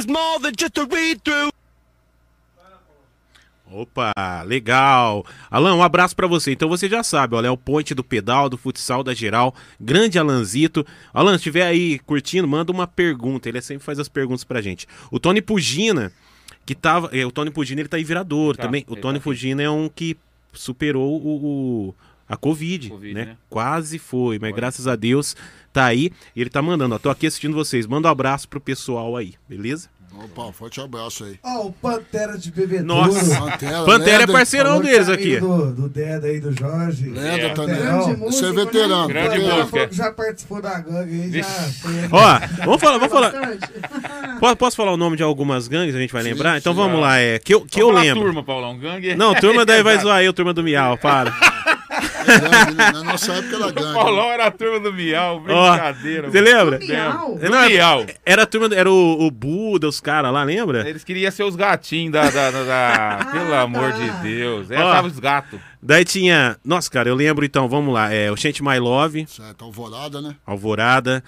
Opa, 3.73 4.13
legal. 4.45 5.25
Alan, 5.51 5.75
um 5.75 5.83
abraço 5.83 6.15
pra 6.15 6.27
você. 6.29 6.53
Então 6.53 6.69
você 6.69 6.89
já 6.89 7.03
sabe, 7.03 7.35
olha, 7.37 7.49
é 7.49 7.51
o 7.51 7.57
ponte 7.57 7.95
do 7.95 8.03
pedal, 8.05 8.49
do 8.49 8.57
futsal, 8.57 9.03
da 9.03 9.13
geral. 9.15 9.55
Grande 9.81 10.19
Alanzito. 10.21 10.87
Alan, 11.13 11.33
se 11.33 11.37
estiver 11.39 11.63
aí 11.67 11.99
curtindo, 12.01 12.47
manda 12.47 12.71
uma 12.73 12.87
pergunta. 12.87 13.49
Ele 13.49 13.61
sempre 13.61 13.85
faz 13.85 13.99
as 13.99 14.09
perguntas 14.09 14.45
pra 14.45 14.61
gente. 14.61 14.87
O 15.11 15.19
Tony 15.21 15.41
Pugina, 15.43 16.13
que 16.67 16.75
tava. 16.77 17.11
é, 17.13 17.25
o 17.27 17.31
Tony 17.33 17.51
Pugina, 17.51 17.81
ele 17.81 17.89
tá 17.89 17.99
em 17.99 18.05
Virador 18.05 18.57
Tá, 18.57 18.63
também. 18.65 18.85
O 18.89 18.95
Tony 18.97 19.19
tá. 19.19 19.25
Pugina 19.25 19.63
é 19.63 19.71
um 19.71 19.89
que 19.89 20.17
superou 20.53 21.21
o. 21.21 21.89
o- 21.89 21.95
a 22.31 22.37
Covid, 22.37 22.89
Covid, 22.91 23.13
né? 23.15 23.25
né? 23.25 23.37
Quase 23.51 23.99
foi, 23.99 24.39
mas 24.39 24.55
graças 24.55 24.87
a 24.87 24.95
Deus 24.97 25.37
tá 25.73 25.85
aí. 25.85 26.11
E 26.35 26.41
ele 26.41 26.49
tá 26.51 26.63
mandando, 26.63 26.95
ó, 26.95 26.99
tô 26.99 27.11
aqui 27.11 27.27
assistindo 27.27 27.55
vocês. 27.55 27.87
Manda 27.87 28.09
um 28.09 28.11
abraço 28.11 28.49
pro 28.49 28.61
pessoal 28.61 29.17
aí, 29.17 29.35
beleza? 29.49 29.89
Opa, 30.13 30.53
forte 30.53 30.81
abraço 30.81 31.23
aí. 31.25 31.39
Ó, 31.43 31.67
o 31.69 31.73
Pantera 31.73 32.37
de 32.37 32.51
Bebedouro. 32.51 33.13
Nossa. 33.13 33.41
Pantera, 33.41 33.85
Pantera 33.85 34.23
é 34.25 34.27
parceirão 34.27 34.81
deles 34.81 35.09
é 35.09 35.13
aqui. 35.13 35.37
amigo 35.37 35.47
Do, 35.67 35.73
do 35.83 35.89
Deda 35.89 36.27
aí, 36.27 36.41
do 36.41 36.53
Jorge. 36.53 37.09
Lenda 37.09 37.47
É. 37.47 37.49
também. 37.55 37.77
Grande 37.77 38.17
Você 38.17 38.45
é 38.45 38.49
né? 38.49 38.55
veterano. 38.65 39.09
Grande 39.09 39.29
veterano. 39.29 39.51
Ela 39.53 39.61
música. 39.63 39.87
que 39.89 39.95
já 39.95 40.13
participou 40.13 40.61
da 40.61 40.81
gangue 40.81 41.23
aí, 41.23 41.33
já 41.33 41.45
foi. 41.45 41.93
Ó, 42.11 42.65
vamos 42.65 42.81
falar, 42.81 42.99
vamos 42.99 43.13
falar. 43.13 44.57
Posso 44.57 44.77
falar 44.77 44.93
o 44.93 44.97
nome 44.97 45.17
de 45.17 45.23
algumas 45.23 45.69
gangues, 45.69 45.95
a 45.95 45.99
gente 46.01 46.13
vai 46.13 46.23
Sim, 46.25 46.31
lembrar? 46.31 46.59
Então 46.59 46.73
sim. 46.73 46.79
vamos 46.79 47.01
lá, 47.01 47.17
é. 47.19 47.39
Que 47.39 47.55
eu, 47.55 47.61
que 47.65 47.81
eu 47.81 47.87
Vamos 47.87 48.03
lembro. 48.03 48.23
turma, 48.25 48.43
Paulão. 48.43 48.77
Gangue. 48.77 49.15
Não, 49.15 49.33
turma 49.37 49.65
daí 49.67 49.83
vai 49.83 49.97
zoar 49.99 50.23
eu, 50.23 50.33
turma 50.33 50.53
do 50.53 50.63
Miau, 50.63 50.99
para. 50.99 51.33
Na 52.93 53.03
nossa 53.05 53.33
época 53.33 53.57
era 53.57 53.67
O 53.67 53.73
gangue. 53.73 53.95
Paulão 53.95 54.31
era 54.31 54.47
a 54.47 54.51
turma 54.51 54.81
do 54.81 54.93
Miau. 54.93 55.37
Ó, 55.49 55.71
Brincadeira. 55.71 56.31
você 56.31 56.41
lembra? 56.41 56.79
Miau. 56.79 57.39
Do 57.39 57.51
Não, 57.51 57.59
era- 57.59 57.69
Miau. 57.69 58.07
Era 58.25 58.43
a 58.43 58.47
turma, 58.47 58.69
do- 58.69 58.75
era 58.75 58.91
o, 58.91 59.27
o 59.27 59.31
Buda, 59.31 59.89
os 59.89 60.01
caras 60.01 60.33
lá, 60.33 60.43
lembra? 60.43 60.89
Eles 60.89 61.05
queriam 61.05 61.31
ser 61.31 61.45
os 61.45 61.57
gatinhos 61.57 62.13
da. 62.13 62.31
da, 62.31 62.51
da- 62.51 62.65
da- 62.65 63.25
Pelo 63.33 63.55
Ah, 63.55 63.63
amor 63.63 63.93
tá. 63.93 63.99
de 63.99 64.11
Deus. 64.23 64.71
É, 64.71 64.79
Ó. 64.79 64.93
tava 64.93 65.07
os 65.09 65.19
gatos. 65.19 65.59
Daí 65.83 66.05
tinha. 66.05 66.57
Nossa, 66.65 66.91
cara, 66.91 67.09
eu 67.09 67.15
lembro 67.15 67.45
então, 67.45 67.69
vamos 67.69 67.93
lá. 67.95 68.13
É, 68.13 68.31
o 68.31 68.37
Chant 68.37 68.61
My 68.61 68.79
Love, 68.79 69.27
Certo, 69.27 69.65
alvorada, 69.65 70.21
né? 70.21 70.35
Alvorada. 70.47 71.23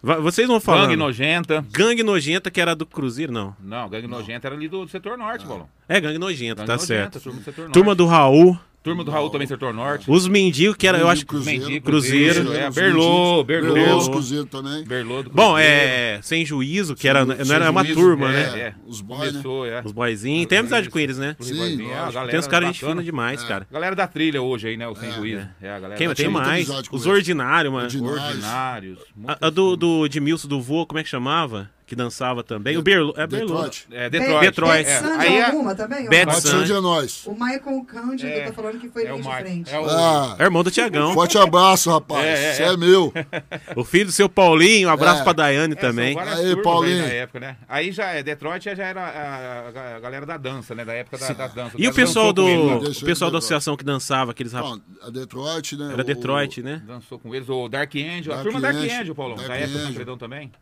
Vocês 0.00 0.46
vão 0.46 0.60
falar. 0.60 0.82
Gangue 0.82 0.94
nojenta. 0.96 1.64
Gangue 1.72 2.04
Nojenta, 2.04 2.52
que 2.52 2.60
era 2.60 2.72
do 2.76 2.86
Cruzeiro, 2.86 3.32
não. 3.32 3.56
Não, 3.60 3.88
gangue 3.88 4.06
nojenta 4.06 4.46
era 4.46 4.54
ali 4.54 4.68
do, 4.68 4.84
do 4.84 4.88
setor 4.88 5.18
norte, 5.18 5.44
Paulão. 5.44 5.68
É, 5.88 6.00
Gangue 6.00 6.18
Nojenta, 6.18 6.64
Gangue 6.64 6.66
tá 6.68 6.72
nojenta, 6.74 7.18
certo. 7.18 7.20
Turma 7.20 7.38
do 7.40 7.44
setor 7.44 7.62
norte. 7.62 7.72
Turma 7.74 7.94
do 7.96 8.06
Raul, 8.06 8.58
Turma 8.82 9.02
do 9.04 9.10
Raul 9.10 9.28
também, 9.28 9.46
setor 9.46 9.74
norte. 9.74 10.10
os 10.10 10.28
mendigos, 10.28 10.76
que 10.76 10.86
era, 10.86 10.98
eu 10.98 11.08
acho 11.08 11.22
que. 11.22 11.26
Cruzeiro. 11.26 11.62
Mendigo, 11.64 11.84
Cruzeiro. 11.84 12.52
É, 12.54 12.68
Os 12.68 12.74
Berlô. 12.74 13.44
Berlô. 13.44 13.74
Berlô, 13.74 13.96
os 13.96 14.08
Cruzeiro 14.08 14.46
também. 14.46 14.84
Berlô 14.84 15.22
do 15.22 15.30
Bom, 15.30 15.54
Cruzeiro. 15.54 15.72
é. 15.72 16.20
Sem 16.22 16.46
juízo, 16.46 16.94
que 16.94 17.08
era, 17.08 17.24
não 17.24 17.54
era 17.54 17.70
uma 17.70 17.82
juízo, 17.84 18.00
turma, 18.00 18.28
é, 18.28 18.32
né? 18.32 18.60
é. 18.60 18.74
Os 18.86 19.00
boy, 19.00 19.30
né? 19.32 19.42
É. 19.68 19.82
Os 19.84 19.92
boyzinhos. 19.92 20.46
Tem 20.46 20.58
amizade 20.58 20.88
com 20.88 20.98
eles, 20.98 21.18
né? 21.18 21.36
Os 21.38 21.48
Sim, 21.48 21.58
é, 21.58 21.62
a 21.62 21.66
lógico. 21.66 22.12
galera 22.12 22.30
Tem 22.30 22.40
uns 22.40 22.46
caras 22.46 22.68
gente 22.68 22.84
fina 22.84 23.02
demais, 23.02 23.42
cara. 23.44 23.66
Galera 23.70 23.96
da 23.96 24.06
trilha 24.06 24.40
hoje 24.40 24.68
aí, 24.68 24.76
né? 24.76 24.86
O 24.86 24.94
Sem 24.94 25.10
Juízo. 25.12 25.46
É, 25.60 25.70
a 25.70 25.80
galera 25.80 25.96
Quem 25.96 26.08
da 26.08 26.14
tem 26.14 26.28
mais? 26.28 26.68
Os 26.90 27.06
ordinários, 27.06 27.72
mano. 27.72 27.84
Ordinários. 27.84 28.34
Ordinários. 28.34 28.98
A, 29.40 29.50
do, 29.50 30.06
Edmilson 30.06 30.48
do 30.48 30.60
Vô, 30.60 30.86
como 30.86 30.98
é 30.98 31.02
que 31.02 31.08
chamava? 31.08 31.70
Que 31.88 31.96
dançava 31.96 32.44
também. 32.44 32.76
O 32.76 32.82
Berlo. 32.82 33.14
É 33.16 33.26
Berlo. 33.26 33.46
Detroit. 33.48 33.86
É, 33.90 34.10
Detroit. 34.10 34.40
Detroit. 34.42 34.86
É, 34.86 34.98
Sandy 35.00 35.26
aí 35.26 35.36
é, 35.38 35.44
alguma 35.46 35.74
também? 35.74 36.06
Bad 36.06 36.38
Sandy. 36.42 36.66
de 36.66 36.72
nós. 36.74 37.24
O 37.26 37.32
Michael 37.32 37.82
Cândido 37.86 38.30
É. 38.30 38.40
tá 38.42 38.52
falando 38.52 38.78
que 38.78 38.90
foi 38.90 39.06
é 39.06 39.12
o 39.14 39.16
de 39.16 39.22
frente. 39.22 39.74
É 39.74 39.80
o... 39.80 39.86
Ah, 39.88 40.36
É 40.38 40.42
irmão 40.44 40.62
do 40.62 40.70
Tiagão. 40.70 41.14
forte 41.14 41.38
abraço, 41.38 41.90
rapaz. 41.90 42.26
É, 42.26 42.50
é, 42.50 42.52
Você 42.52 42.62
é. 42.64 42.66
é, 42.66 42.76
meu. 42.76 43.10
O 43.74 43.84
filho 43.84 44.04
do 44.04 44.12
seu 44.12 44.28
Paulinho. 44.28 44.88
Um 44.88 44.92
abraço 44.92 45.22
É. 45.22 45.24
pra 45.24 45.32
Daiane 45.32 45.72
É, 45.72 45.76
também. 45.76 46.18
Aí, 46.18 46.62
Paulinho. 46.62 47.04
aí 47.06 47.16
época, 47.16 47.40
né? 47.40 47.56
Aí 47.66 47.90
já 47.90 48.04
é, 48.10 48.22
Detroit 48.22 48.62
já 48.64 48.84
era 48.84 49.00
a, 49.02 49.96
a- 49.96 50.00
galera 50.00 50.26
da 50.26 50.36
dança, 50.36 50.74
né? 50.74 50.84
Da 50.84 50.92
época 50.92 51.16
da, 51.16 51.32
das 51.32 51.54
danças. 51.54 51.74
E 51.80 51.88
o 51.88 51.94
pessoal 51.94 52.34
do. 52.34 52.44
O 52.46 53.00
pessoal 53.02 53.30
da 53.30 53.38
associação 53.38 53.78
que 53.78 53.84
dançava, 53.84 54.32
aqueles 54.32 54.52
rapazes. 54.52 54.82
A 55.00 55.08
Detroit, 55.08 55.74
né? 55.74 55.90
Era 55.94 56.02
o- 56.02 56.04
Detroit, 56.04 56.62
né? 56.62 56.82
Dançou 56.86 57.18
com 57.18 57.34
eles. 57.34 57.48
O 57.48 57.66
Dark 57.66 57.94
Angel. 57.96 58.34
a 58.34 58.42
turma 58.42 58.60
Dark 58.60 58.76
Angel, 58.76 59.00
Angel, 59.00 59.14
Paulão. 59.14 59.36
Da 59.38 59.56
época 59.56 60.04
do 60.04 60.16
também. 60.18 60.52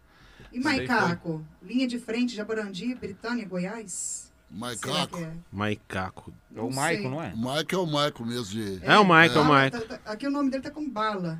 E 0.56 0.60
Maicaco? 0.60 1.44
Linha 1.62 1.86
de 1.86 1.98
frente, 1.98 2.34
Jaborandi, 2.34 2.94
Britânia, 2.94 3.46
Goiás? 3.46 4.32
Maicaco. 4.50 5.18
é? 5.18 5.32
Maicaco. 5.52 6.32
É 6.54 6.60
o 6.62 6.72
sei. 6.72 7.08
não 7.08 7.22
é? 7.22 7.32
O 7.34 7.36
Mike 7.56 7.74
é 7.74 7.78
o 7.78 7.84
Michael 7.86 8.14
mesmo 8.24 8.44
de. 8.46 8.78
É 8.82 8.96
o 8.98 9.04
Michael, 9.04 9.24
é 9.24 9.30
o 9.30 9.34
Bala, 9.44 9.64
Michael. 9.64 9.70
tá- 9.88 9.98
tá- 9.98 10.12
aqui 10.12 10.26
o 10.26 10.30
nome 10.30 10.50
dele 10.50 10.62
tá 10.62 10.70
com 10.70 10.88
Bala. 10.88 11.38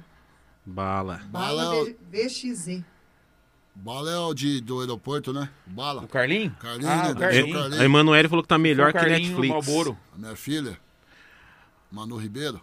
Bala. 0.66 1.22
Bala, 1.30 1.62
Bala 1.62 1.62
é 1.62 1.80
o- 1.80 1.84
V- 1.86 1.96
VXZ. 2.10 2.82
Bala 3.74 4.10
é 4.10 4.18
o 4.18 4.34
de, 4.34 4.60
do 4.60 4.80
aeroporto, 4.80 5.32
né? 5.32 5.48
Bala. 5.66 6.02
O 6.02 6.08
Carlinho? 6.08 6.50
Carlinho, 6.60 6.90
ah, 6.90 6.96
né? 7.04 7.10
o 7.10 7.14
Do 7.14 7.20
Carlinho. 7.20 7.54
Carlinho. 7.54 7.80
A 7.80 7.84
Emanuele 7.84 8.28
falou 8.28 8.42
que 8.42 8.48
tá 8.48 8.58
melhor 8.58 8.92
que 8.92 8.98
Netflix. 9.00 9.48
Malboro. 9.48 9.96
A 10.14 10.18
minha 10.18 10.36
filha, 10.36 10.78
Manu 11.90 12.16
Ribeiro. 12.16 12.60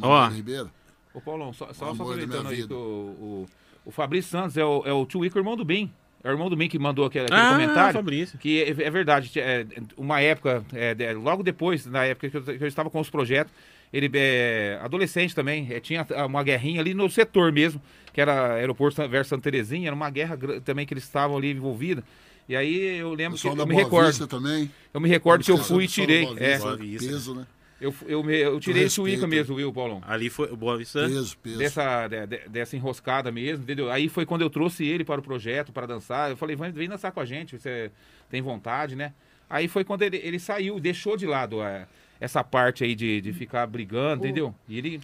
Ó. 0.00 0.22
Manu 0.22 0.34
Ribeiro. 0.34 0.70
Ô, 1.12 1.20
Paulão, 1.20 1.52
só, 1.52 1.66
só, 1.72 1.74
só 1.74 1.90
aproveitando 1.92 2.48
aí 2.48 2.56
que 2.56 2.62
vida. 2.62 2.74
o, 2.74 2.78
o, 2.78 3.48
o 3.84 3.90
Fabrício 3.90 4.30
Santos 4.30 4.56
é 4.56 4.64
o, 4.64 4.82
é 4.86 4.92
o 4.92 5.04
tio 5.06 5.24
Ico, 5.24 5.38
irmão 5.38 5.56
do 5.56 5.64
Bim. 5.64 5.90
É 6.22 6.28
o 6.28 6.32
irmão 6.32 6.48
do 6.48 6.56
Bim 6.56 6.68
que 6.68 6.78
mandou 6.78 7.04
aquele, 7.04 7.26
aquele 7.26 7.38
Ah, 7.40 7.50
comentário. 7.50 7.92
Fabrício. 7.92 8.38
Que 8.38 8.62
é, 8.62 8.68
é 8.70 8.90
verdade, 8.90 9.30
é, 9.38 9.66
uma 9.96 10.20
época, 10.22 10.64
é, 10.72 10.94
de- 10.94 11.12
logo 11.12 11.42
depois, 11.42 11.84
na 11.86 12.04
época 12.04 12.30
que 12.30 12.36
eu, 12.36 12.42
que 12.42 12.64
eu 12.64 12.68
estava 12.68 12.88
com 12.88 12.98
os 12.98 13.10
projetos, 13.10 13.52
ele 13.92 14.10
é 14.14 14.78
adolescente 14.82 15.34
também, 15.34 15.68
é, 15.70 15.78
tinha 15.80 16.04
uma 16.26 16.42
guerrinha 16.42 16.80
ali 16.80 16.94
no 16.94 17.08
setor 17.10 17.52
mesmo, 17.52 17.80
que 18.12 18.20
era 18.20 18.54
aeroporto 18.54 19.06
versus 19.08 19.28
Santa 19.28 19.42
Terezinha, 19.42 19.88
era 19.88 19.94
uma 19.94 20.08
guerra 20.10 20.36
também 20.64 20.86
que 20.86 20.94
eles 20.94 21.04
estavam 21.04 21.36
ali 21.36 21.50
envolvidos. 21.50 22.02
E 22.48 22.56
aí 22.56 22.98
eu 22.98 23.10
lembro 23.14 23.36
que 23.38 23.42
Pessoal 23.42 23.54
da 23.56 23.62
eu 23.62 23.66
me 23.66 23.74
Boa 23.74 23.84
recordo, 23.84 24.06
Vista 24.08 24.26
também. 24.26 24.70
eu 24.92 25.00
me 25.00 25.08
recordo 25.08 25.44
que 25.44 25.50
eu 25.50 25.58
fui 25.58 25.84
e 25.84 25.88
tirei, 25.88 26.24
é. 26.38 26.58
Peso, 26.98 27.34
né? 27.34 27.46
Eu, 27.84 27.94
eu, 28.06 28.22
me- 28.24 28.36
eu 28.38 28.58
tirei 28.60 28.84
esse 28.84 29.00
Ica 29.00 29.08
respeito. 29.10 29.28
mesmo, 29.28 29.56
viu, 29.56 29.72
Paulão? 29.72 30.02
Ali 30.06 30.28
foi 30.30 30.50
o 30.50 30.56
Boa 30.56 30.76
Vista. 30.76 31.00
Peso, 31.06 31.36
peso. 31.38 31.58
dessa, 31.58 32.08
de- 32.08 32.26
de- 32.26 32.48
dessa 32.48 32.76
enroscada 32.76 33.30
mesmo, 33.30 33.62
entendeu? 33.64 33.90
Aí 33.90 34.08
foi 34.08 34.24
quando 34.26 34.42
eu 34.42 34.50
trouxe 34.50 34.84
ele 34.84 35.04
para 35.04 35.20
o 35.20 35.22
projeto, 35.22 35.72
para 35.72 35.86
dançar. 35.86 36.30
Eu 36.30 36.36
falei, 36.36 36.56
vem, 36.56 36.72
vem 36.72 36.88
dançar 36.88 37.12
com 37.12 37.20
a 37.20 37.24
gente, 37.24 37.58
você 37.58 37.90
tem 38.30 38.40
vontade, 38.42 38.96
né? 38.96 39.12
Aí 39.48 39.68
foi 39.68 39.84
quando 39.84 40.02
ele, 40.02 40.16
ele 40.16 40.38
saiu, 40.38 40.80
deixou 40.80 41.16
de 41.16 41.26
lado 41.26 41.62
é, 41.62 41.86
essa 42.20 42.42
parte 42.42 42.82
aí 42.82 42.94
de, 42.94 43.20
de 43.20 43.32
ficar 43.32 43.66
brigando, 43.66 44.24
entendeu? 44.24 44.54
E 44.68 44.78
ele 44.78 45.00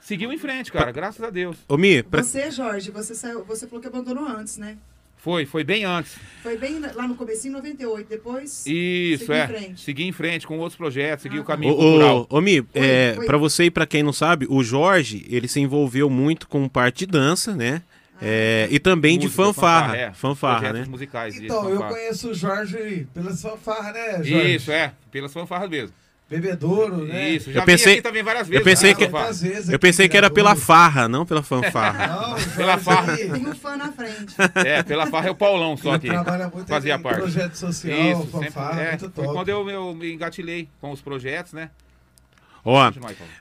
seguiu 0.00 0.32
em 0.32 0.38
frente, 0.38 0.70
cara, 0.70 0.92
graças 0.92 1.22
a 1.22 1.30
Deus. 1.30 1.56
Ô, 1.68 1.76
Mi, 1.76 2.02
pra- 2.02 2.22
Você, 2.22 2.50
Jorge, 2.50 2.90
você, 2.90 3.14
saiu, 3.14 3.44
você 3.44 3.66
falou 3.66 3.80
que 3.82 3.88
abandonou 3.88 4.24
antes, 4.26 4.56
né? 4.58 4.78
Foi, 5.24 5.46
foi 5.46 5.64
bem 5.64 5.84
antes. 5.84 6.16
Foi 6.42 6.56
bem 6.58 6.78
lá 6.78 7.08
no 7.08 7.14
comecinho, 7.14 7.52
em 7.52 7.56
98. 7.56 8.06
Depois, 8.10 8.66
Isso, 8.66 9.24
Segui 9.24 9.32
é. 9.38 9.44
em 9.44 9.48
frente. 9.48 9.80
Seguir 9.80 10.04
em 10.04 10.12
frente 10.12 10.46
com 10.46 10.58
outros 10.58 10.76
projetos, 10.76 11.22
seguir 11.22 11.38
Ah, 11.38 11.40
o 11.40 11.44
tá. 11.44 11.52
caminho 11.54 11.72
Ô, 11.72 11.76
cultural. 11.78 12.26
ô, 12.28 12.36
ô, 12.36 12.40
Mi, 12.42 12.62
é, 12.74 13.14
foi. 13.16 13.24
pra 13.24 13.38
você 13.38 13.64
e 13.64 13.70
pra 13.70 13.86
quem 13.86 14.02
não 14.02 14.12
sabe, 14.12 14.46
o 14.50 14.62
Jorge, 14.62 15.24
ele 15.30 15.48
se 15.48 15.58
envolveu 15.60 16.10
muito 16.10 16.46
com 16.46 16.68
parte 16.68 17.06
de 17.06 17.06
dança, 17.06 17.56
né? 17.56 17.82
É, 18.20 18.68
e 18.70 18.78
também 18.78 19.18
de 19.18 19.24
Música, 19.26 19.44
fanfarra. 19.44 19.96
é. 19.96 20.12
Fanfarra, 20.12 20.58
Projetos 20.60 20.80
né? 20.82 20.86
musicais. 20.90 21.34
Então, 21.36 21.64
eu 21.68 21.70
fanfarra. 21.76 21.94
conheço 21.94 22.30
o 22.30 22.34
Jorge 22.34 23.06
pelas 23.12 23.42
fanfarras, 23.42 23.92
né, 23.94 24.12
Jorge? 24.22 24.54
Isso, 24.54 24.70
é. 24.72 24.92
Pelas 25.10 25.32
fanfarras 25.32 25.68
mesmo. 25.70 25.94
Bebedouro, 26.40 27.04
né? 27.04 27.30
Isso, 27.30 27.52
já 27.52 27.60
Eu 27.60 27.64
pensei- 27.64 27.86
vim 27.86 27.98
aqui 27.98 28.02
também 28.02 28.22
várias 28.22 28.48
vezes. 28.48 28.64
pensei 28.64 28.90
né, 28.90 28.94
que- 28.96 29.06
vezes 29.06 29.68
Eu 29.68 29.74
aqui, 29.76 29.78
pensei 29.78 30.08
que 30.08 30.16
era 30.16 30.30
pela 30.30 30.56
farra, 30.56 31.08
não 31.08 31.24
pela 31.24 31.42
fanfarra. 31.42 32.06
Não, 32.34 32.34
Pela 32.56 32.78
farra. 32.78 33.16
tem 33.16 33.46
um 33.46 33.54
fã 33.54 33.76
na 33.76 33.92
frente. 33.92 34.34
É, 34.66 34.82
pela 34.82 35.06
farra 35.06 35.28
é 35.28 35.30
o 35.30 35.34
Paulão 35.34 35.76
só 35.76 35.90
Ele 35.94 36.00
que 36.00 36.08
trabalha 36.08 36.48
muito 36.52 36.68
fazia 36.68 36.94
em 36.96 37.00
parte. 37.02 37.18
projeto 37.18 37.54
social, 37.54 37.98
Isso, 37.98 38.22
sempre, 38.30 38.46
fanfarra, 38.50 38.80
é, 38.82 38.88
muito 38.90 39.10
foi 39.10 39.24
top. 39.24 39.34
quando 39.36 39.48
eu, 39.48 39.70
eu 39.70 39.94
me 39.94 40.12
engatilhei 40.12 40.68
com 40.80 40.90
os 40.90 41.00
projetos, 41.00 41.52
né? 41.52 41.70
Ó, 42.64 42.90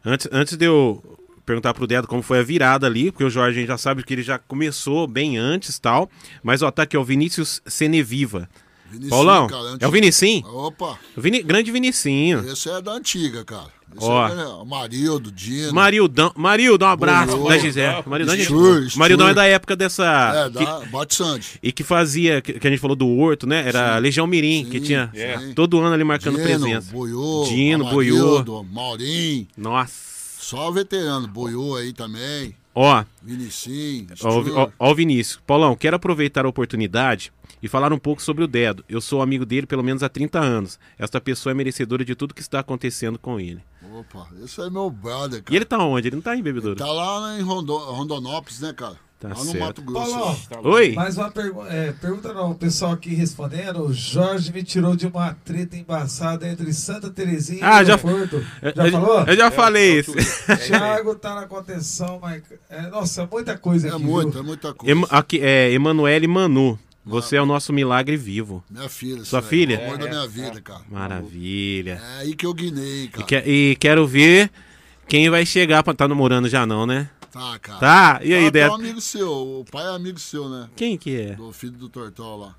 antes, 0.06 0.28
antes 0.32 0.58
de 0.58 0.66
eu 0.66 1.20
perguntar 1.46 1.74
pro 1.74 1.88
Dedo 1.88 2.08
como 2.08 2.22
foi 2.22 2.40
a 2.40 2.44
virada 2.44 2.88
ali, 2.88 3.12
porque 3.12 3.24
o 3.24 3.30
Jorge 3.30 3.58
a 3.58 3.60
gente 3.62 3.68
já 3.70 3.78
sabe 3.78 4.04
que 4.04 4.14
ele 4.14 4.22
já 4.24 4.38
começou 4.38 5.08
bem 5.08 5.38
antes 5.38 5.78
tal. 5.80 6.10
Mas 6.42 6.62
ó, 6.62 6.70
tá 6.72 6.84
aqui, 6.84 6.96
ó, 6.98 7.02
o 7.02 7.06
Vinícius 7.06 7.62
Ceneviva. 7.66 8.50
Vinicinho, 8.94 9.10
Paulão, 9.10 9.48
cara, 9.48 9.62
é 9.62 9.66
o 9.66 9.74
antigo. 9.74 9.92
Vinicinho? 9.92 10.48
Opa, 10.48 10.98
O 11.18 11.22
Vini- 11.22 11.44
grande 11.44 11.72
Vinicinho. 11.72 12.40
esse 12.52 12.70
é 12.70 12.82
da 12.82 12.94
antiga, 12.94 13.44
cara. 13.44 13.68
Esse 13.96 14.06
Ó. 14.08 14.28
é 14.28 14.48
o 14.48 14.66
Marildo, 14.66 15.32
Dino. 15.32 15.72
Marildão, 15.72 16.32
Marildão, 16.36 16.88
um 16.88 16.92
abraço 16.92 17.38
Boa. 17.38 17.50
da 17.52 17.58
Gisele. 17.60 18.04
Marildão, 18.08 18.36
gente, 18.36 18.46
Sture, 18.46 18.86
Sture. 18.88 18.98
Marildão 19.00 19.28
é 19.28 19.34
da 19.36 19.46
época 19.46 19.76
dessa. 19.76 20.04
É, 20.48 20.50
que- 20.58 20.66
da 20.66 20.80
Bate 20.92 21.14
Sandy. 21.14 21.60
e 21.62 21.72
que 21.72 21.84
fazia, 21.84 22.42
que, 22.42 22.54
que 22.54 22.68
a 22.68 22.70
gente 22.72 22.80
falou 22.80 22.96
do 22.96 23.08
Horto, 23.08 23.46
né? 23.46 23.68
Era 23.68 24.00
Legião 24.00 24.26
Mirim, 24.26 24.66
que 24.66 24.80
Sim, 24.80 24.86
tinha 24.86 25.12
sim. 25.14 25.54
todo 25.54 25.80
ano 25.80 25.94
ali 25.94 26.04
marcando 26.04 26.38
Dino, 26.38 26.48
presença. 26.48 26.92
Boiô, 26.92 27.46
Dino, 27.48 27.88
Amarildo, 27.88 28.64
Maurim. 28.64 29.48
Nossa. 29.56 29.94
Só 30.40 30.72
veterano. 30.72 31.28
Boiô 31.28 31.76
aí 31.76 31.94
também. 31.94 32.56
Ó, 32.76 33.04
Vinicinho. 33.22 34.08
ó, 34.24 34.40
o 34.40 34.56
ó, 34.58 34.70
ó 34.80 34.92
o 34.92 34.96
Vinícius. 34.96 35.40
Paulão, 35.46 35.76
quero 35.76 35.96
aproveitar 35.96 36.46
a 36.46 36.50
oportunidade 36.50 37.32
e 37.64 37.68
falar 37.70 37.94
um 37.94 37.98
pouco 37.98 38.22
sobre 38.22 38.44
o 38.44 38.48
Dedo. 38.48 38.84
Eu 38.90 39.00
sou 39.02 39.22
amigo 39.22 39.46
dele 39.46 39.66
pelo 39.66 39.82
menos 39.82 40.04
há 40.04 40.10
30 40.10 40.40
anos. 40.40 40.78
Esta 41.00 41.20
pessoa 41.22 41.52
é 41.52 41.56
merecedora 41.56 42.04
de 42.04 42.14
tudo 42.14 42.34
que 42.34 42.42
está 42.42 42.60
acontecendo 42.60 43.18
com 43.18 43.40
ele. 43.40 43.62
Opa, 43.98 44.28
esse 44.44 44.60
é 44.62 44.70
meu 44.70 44.90
brother, 44.90 45.42
cara. 45.42 45.54
E 45.54 45.56
ele 45.56 45.66
tá 45.66 45.78
onde? 45.80 46.08
Ele 46.10 46.18
não 46.18 46.22
tá 46.24 46.36
em 46.36 46.44
Bebedouro. 46.44 46.76
Tá 46.76 46.92
lá 46.92 47.38
em 47.40 47.42
Rondo- 47.42 47.78
Rondonópolis, 47.78 48.60
né, 48.60 48.74
cara? 48.74 48.98
Tá 49.20 49.30
lá 49.30 49.36
no 49.36 49.44
certo. 49.46 49.60
Mato 49.60 49.82
Grosso. 49.84 50.12
Paulão, 50.12 50.36
Tá 50.50 50.60
Oi. 50.70 50.92
mais 50.96 51.18
uma 51.18 51.32
pergunta. 51.32 51.70
É, 51.72 51.94
pergunta 51.94 52.34
não, 52.34 52.52
o 52.52 52.56
pessoal 52.56 52.92
aqui 52.92 53.14
respondendo. 53.16 53.82
O 53.86 53.94
Jorge 53.94 54.52
me 54.52 54.62
tirou 54.64 54.98
de 54.98 55.08
uma 55.08 55.34
treta 55.46 55.78
embaçada 55.78 56.46
entre 56.46 56.74
Santa 56.74 57.10
Terezinha 57.10 57.62
Ah, 57.66 57.82
e 57.82 57.86
já- 57.86 57.94
Aeroporto. 57.94 58.46
Já 58.76 58.86
eu, 58.88 58.92
falou? 58.92 59.24
eu 59.26 59.36
já 59.38 59.50
falei 59.50 59.92
É, 59.96 60.00
isso. 60.02 60.12
é 60.18 60.22
isso 60.22 60.52
aí. 60.52 60.58
Thiago 60.58 61.16
tá 61.16 61.36
na 61.36 61.48
contenção, 61.48 62.20
mas. 62.22 62.44
É, 62.70 62.82
nossa, 62.88 63.22
é 63.22 63.28
muita 63.32 63.58
coisa 63.58 63.88
É 63.88 63.92
aqui. 63.92 64.04
muito, 64.04 64.32
viu? 64.32 64.42
é 64.42 64.44
muita 64.44 64.74
coisa. 64.74 64.92
Ema- 64.92 65.08
aqui, 65.10 65.40
é, 65.42 65.72
Emanuele 65.72 66.28
Manu. 66.28 66.78
Você 67.06 67.36
é 67.36 67.42
o 67.42 67.46
nosso 67.46 67.74
milagre 67.74 68.16
vivo. 68.16 68.64
Minha 68.70 68.88
filha. 68.88 69.26
Sua 69.26 69.42
filha? 69.42 69.78
O 69.80 69.84
amor 69.86 69.98
da 69.98 70.06
É, 70.06 70.10
minha 70.10 70.24
é. 70.24 70.28
vida, 70.28 70.62
cara. 70.62 70.82
Maravilha. 70.90 72.02
É 72.18 72.22
aí 72.22 72.36
que 72.36 72.46
eu 72.46 72.54
guinei, 72.54 73.06
E, 73.06 73.08
cara. 73.10 73.26
que- 73.26 73.44
e 73.50 73.76
quero 73.76 74.08
ver 74.08 74.50
quem 75.08 75.30
vai 75.30 75.46
chegar 75.46 75.84
pra. 75.84 75.94
Tá 75.94 76.08
namorando 76.08 76.48
já 76.48 76.66
não, 76.66 76.86
né? 76.86 77.10
Tá, 77.32 77.60
cara. 77.60 77.80
Tá? 77.80 78.20
E 78.24 78.34
aí, 78.34 78.46
Ah, 78.46 78.48
ideia? 78.48 78.68
tá 78.68 78.72
um 78.74 78.76
amigo 78.76 79.02
seu, 79.02 79.30
o 79.32 79.66
pai 79.70 79.84
é 79.86 79.90
amigo 79.96 80.20
seu, 80.20 80.48
né? 80.48 80.70
Quem 80.76 80.98
que 80.98 81.16
é? 81.16 81.34
Do 81.36 81.52
filho 81.52 81.74
do 81.74 81.90
Tortol 81.90 82.38
lá. 82.40 82.56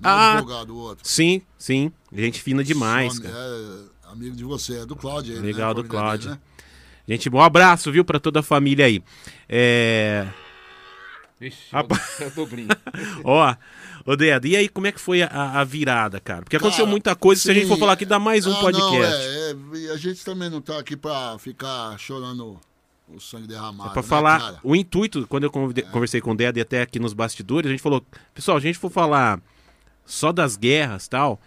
Não 0.00 0.10
Ah. 0.10 0.32
advogado, 0.38 0.70
o 0.70 0.76
outro. 0.78 1.06
Sim, 1.08 1.42
sim. 1.58 1.92
Gente 2.12 2.40
fina 2.40 2.62
demais, 2.64 3.14
Some- 3.14 3.26
cara. 3.28 3.36
É 3.38 4.12
amigo 4.12 4.34
de 4.36 4.44
você, 4.44 4.78
é 4.80 4.86
do 4.86 4.94
Cláudio 4.96 5.34
aí, 5.34 5.40
Legal, 5.40 5.74
né? 5.74 5.82
do 5.82 5.88
Cláudio. 5.88 6.30
dele, 6.30 6.40
né? 6.40 7.14
Gente, 7.14 7.28
bom 7.28 7.40
abraço, 7.42 7.92
viu, 7.92 8.04
pra 8.04 8.18
toda 8.18 8.40
a 8.40 8.42
família 8.42 8.86
aí. 8.86 9.02
É. 9.48 10.26
Vixe, 11.40 11.58
Rapaz. 11.72 12.20
é 12.20 12.30
dobrinho. 12.30 12.68
Ó, 13.24 13.54
ô 14.06 14.16
Dedo, 14.16 14.46
e 14.46 14.56
aí 14.56 14.68
como 14.68 14.86
é 14.86 14.92
que 14.92 15.00
foi 15.00 15.22
a, 15.22 15.60
a 15.60 15.64
virada, 15.64 16.20
cara? 16.20 16.42
Porque 16.42 16.56
aconteceu 16.56 16.84
Cara, 16.84 16.90
muita 16.90 17.14
coisa, 17.16 17.42
se 17.42 17.50
a 17.50 17.54
gente 17.54 17.64
sim. 17.64 17.68
for 17.68 17.78
falar 17.78 17.94
aqui, 17.94 18.04
dá 18.06 18.18
mais 18.18 18.46
um 18.46 18.52
Ah, 18.52 18.60
podcast. 18.60 18.92
Não, 18.92 19.02
é, 19.02 19.50
é, 19.50 19.78
e 19.80 19.90
a 19.90 19.96
gente 19.96 20.24
também 20.24 20.48
não 20.48 20.60
tá 20.60 20.78
aqui 20.78 20.96
pra 20.96 21.36
ficar 21.38 21.98
chorando 21.98 22.58
o 23.08 23.20
sangue 23.20 23.46
derramado. 23.48 23.90
É 23.90 23.92
pra 23.92 24.02
né, 24.02 24.08
falar, 24.08 24.40
cara? 24.40 24.60
o 24.62 24.74
intuito, 24.76 25.26
quando 25.28 25.44
eu 25.44 25.50
convide- 25.50 25.82
conversei 25.82 26.20
com 26.20 26.30
o 26.32 26.36
Dedo 26.36 26.56
e 26.58 26.60
até 26.60 26.82
aqui 26.82 26.98
nos 26.98 27.12
bastidores, 27.12 27.68
a 27.68 27.72
gente 27.72 27.82
falou, 27.82 28.04
pessoal, 28.32 28.56
a 28.56 28.60
gente 28.60 28.78
for 28.78 28.90
falar 28.90 29.40
só 30.06 30.32
das 30.32 30.56
guerras 30.56 31.08
tal, 31.08 31.40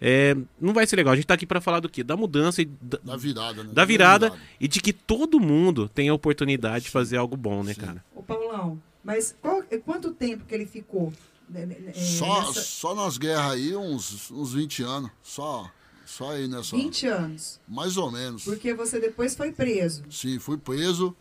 é, 0.00 0.36
não 0.60 0.72
vai 0.74 0.86
ser 0.86 0.96
legal. 0.96 1.12
A 1.12 1.16
gente 1.16 1.26
tá 1.26 1.34
aqui 1.34 1.46
pra 1.46 1.60
falar 1.60 1.80
do 1.80 1.88
quê? 1.88 2.02
Da 2.04 2.16
mudança 2.16 2.60
e 2.60 2.66
da, 2.80 2.98
Da 3.02 3.16
virada, 3.16 3.64
né? 3.64 3.70
da 3.72 3.84
virada 3.84 4.32
e 4.60 4.66
de 4.68 4.80
que 4.80 4.92
todo 4.92 5.40
mundo 5.40 5.88
tem 5.88 6.08
a 6.08 6.14
oportunidade 6.14 6.84
de 6.86 6.90
fazer 6.90 7.16
algo 7.16 7.36
bom, 7.36 7.62
né, 7.62 7.72
Sim. 7.74 7.80
cara? 7.80 8.04
Ô, 8.14 8.22
Paulão, 8.22 8.80
mas 9.08 9.34
qual- 9.40 9.62
quanto 9.86 10.12
tempo 10.12 10.44
que 10.44 10.54
ele 10.54 10.66
ficou? 10.66 11.10
é, 11.54 11.92
Só, 11.94 12.40
nessa- 12.48 12.60
só 12.62 12.94
nas 12.94 13.16
guerras 13.16 13.52
aí, 13.52 13.74
uns, 13.74 14.30
uns 14.30 14.52
20 14.52 14.82
anos. 14.82 15.10
Só, 15.22 15.70
só 16.04 16.32
aí 16.32 16.46
nessa. 16.46 16.76
20 16.76 17.06
anos. 17.06 17.58
Mais 17.66 17.96
ou 17.96 18.10
menos. 18.12 18.44
Porque 18.44 18.74
você 18.74 19.00
depois 19.00 19.34
foi 19.34 19.50
preso. 19.50 20.04
Sim, 20.10 20.38
fui 20.38 20.58
preso. 20.58 21.16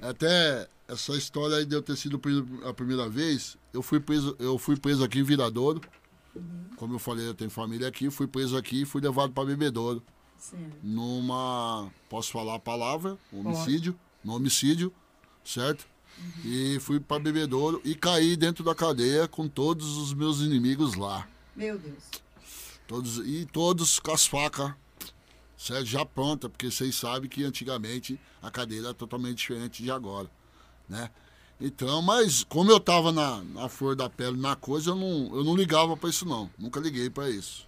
Até 0.00 0.68
essa 0.86 1.16
história 1.16 1.56
aí 1.56 1.64
de 1.66 1.74
eu 1.74 1.82
ter 1.82 1.96
sido 1.96 2.16
preso 2.16 2.46
a 2.64 2.72
primeira 2.72 3.08
vez, 3.08 3.56
eu 3.72 3.82
fui 3.82 3.98
preso, 3.98 4.36
eu 4.38 4.56
fui 4.56 4.76
preso 4.76 5.02
aqui 5.02 5.18
em 5.18 5.24
Viradouro. 5.24 5.80
Como 6.76 6.94
eu 6.94 6.98
falei, 7.00 7.26
eu 7.26 7.34
tenho 7.34 7.50
família 7.50 7.88
aqui, 7.88 8.08
fui 8.10 8.26
preso 8.28 8.56
aqui 8.56 8.82
e 8.82 8.84
fui 8.84 9.00
levado 9.00 9.32
para 9.32 9.46
Bebedouro. 9.46 10.00
Certo. 10.38 10.76
Numa. 10.82 11.90
Posso 12.08 12.30
falar 12.30 12.54
a 12.54 12.58
palavra? 12.60 13.18
Homicídio. 13.32 13.98
No 14.22 14.36
homicídio, 14.36 14.92
certo? 15.44 15.86
E 16.44 16.78
fui 16.80 17.00
para 17.00 17.20
Bebedouro 17.20 17.80
e 17.84 17.94
caí 17.94 18.36
dentro 18.36 18.64
da 18.64 18.74
cadeia 18.74 19.28
com 19.28 19.48
todos 19.48 19.96
os 19.96 20.14
meus 20.14 20.40
inimigos 20.40 20.94
lá. 20.94 21.28
Meu 21.54 21.78
Deus. 21.78 22.04
Todos, 22.86 23.18
e 23.18 23.46
todos 23.46 23.98
com 23.98 24.12
as 24.12 24.26
facas? 24.26 24.72
Já 25.84 26.04
pronta, 26.04 26.48
porque 26.48 26.70
vocês 26.70 26.94
sabem 26.94 27.28
que 27.28 27.42
antigamente 27.42 28.20
a 28.40 28.50
cadeira 28.50 28.90
é 28.90 28.92
totalmente 28.92 29.38
diferente 29.38 29.82
de 29.82 29.90
agora, 29.90 30.30
né? 30.88 31.10
Então, 31.60 32.02
mas 32.02 32.44
como 32.44 32.70
eu 32.70 32.78
tava 32.78 33.10
na, 33.10 33.42
na 33.42 33.68
flor 33.68 33.96
da 33.96 34.10
pele, 34.10 34.36
na 34.36 34.54
coisa, 34.54 34.90
eu 34.90 34.94
não, 34.94 35.34
eu 35.34 35.42
não 35.42 35.56
ligava 35.56 35.96
para 35.96 36.10
isso 36.10 36.26
não. 36.26 36.50
Nunca 36.58 36.78
liguei 36.78 37.08
para 37.08 37.30
isso. 37.30 37.66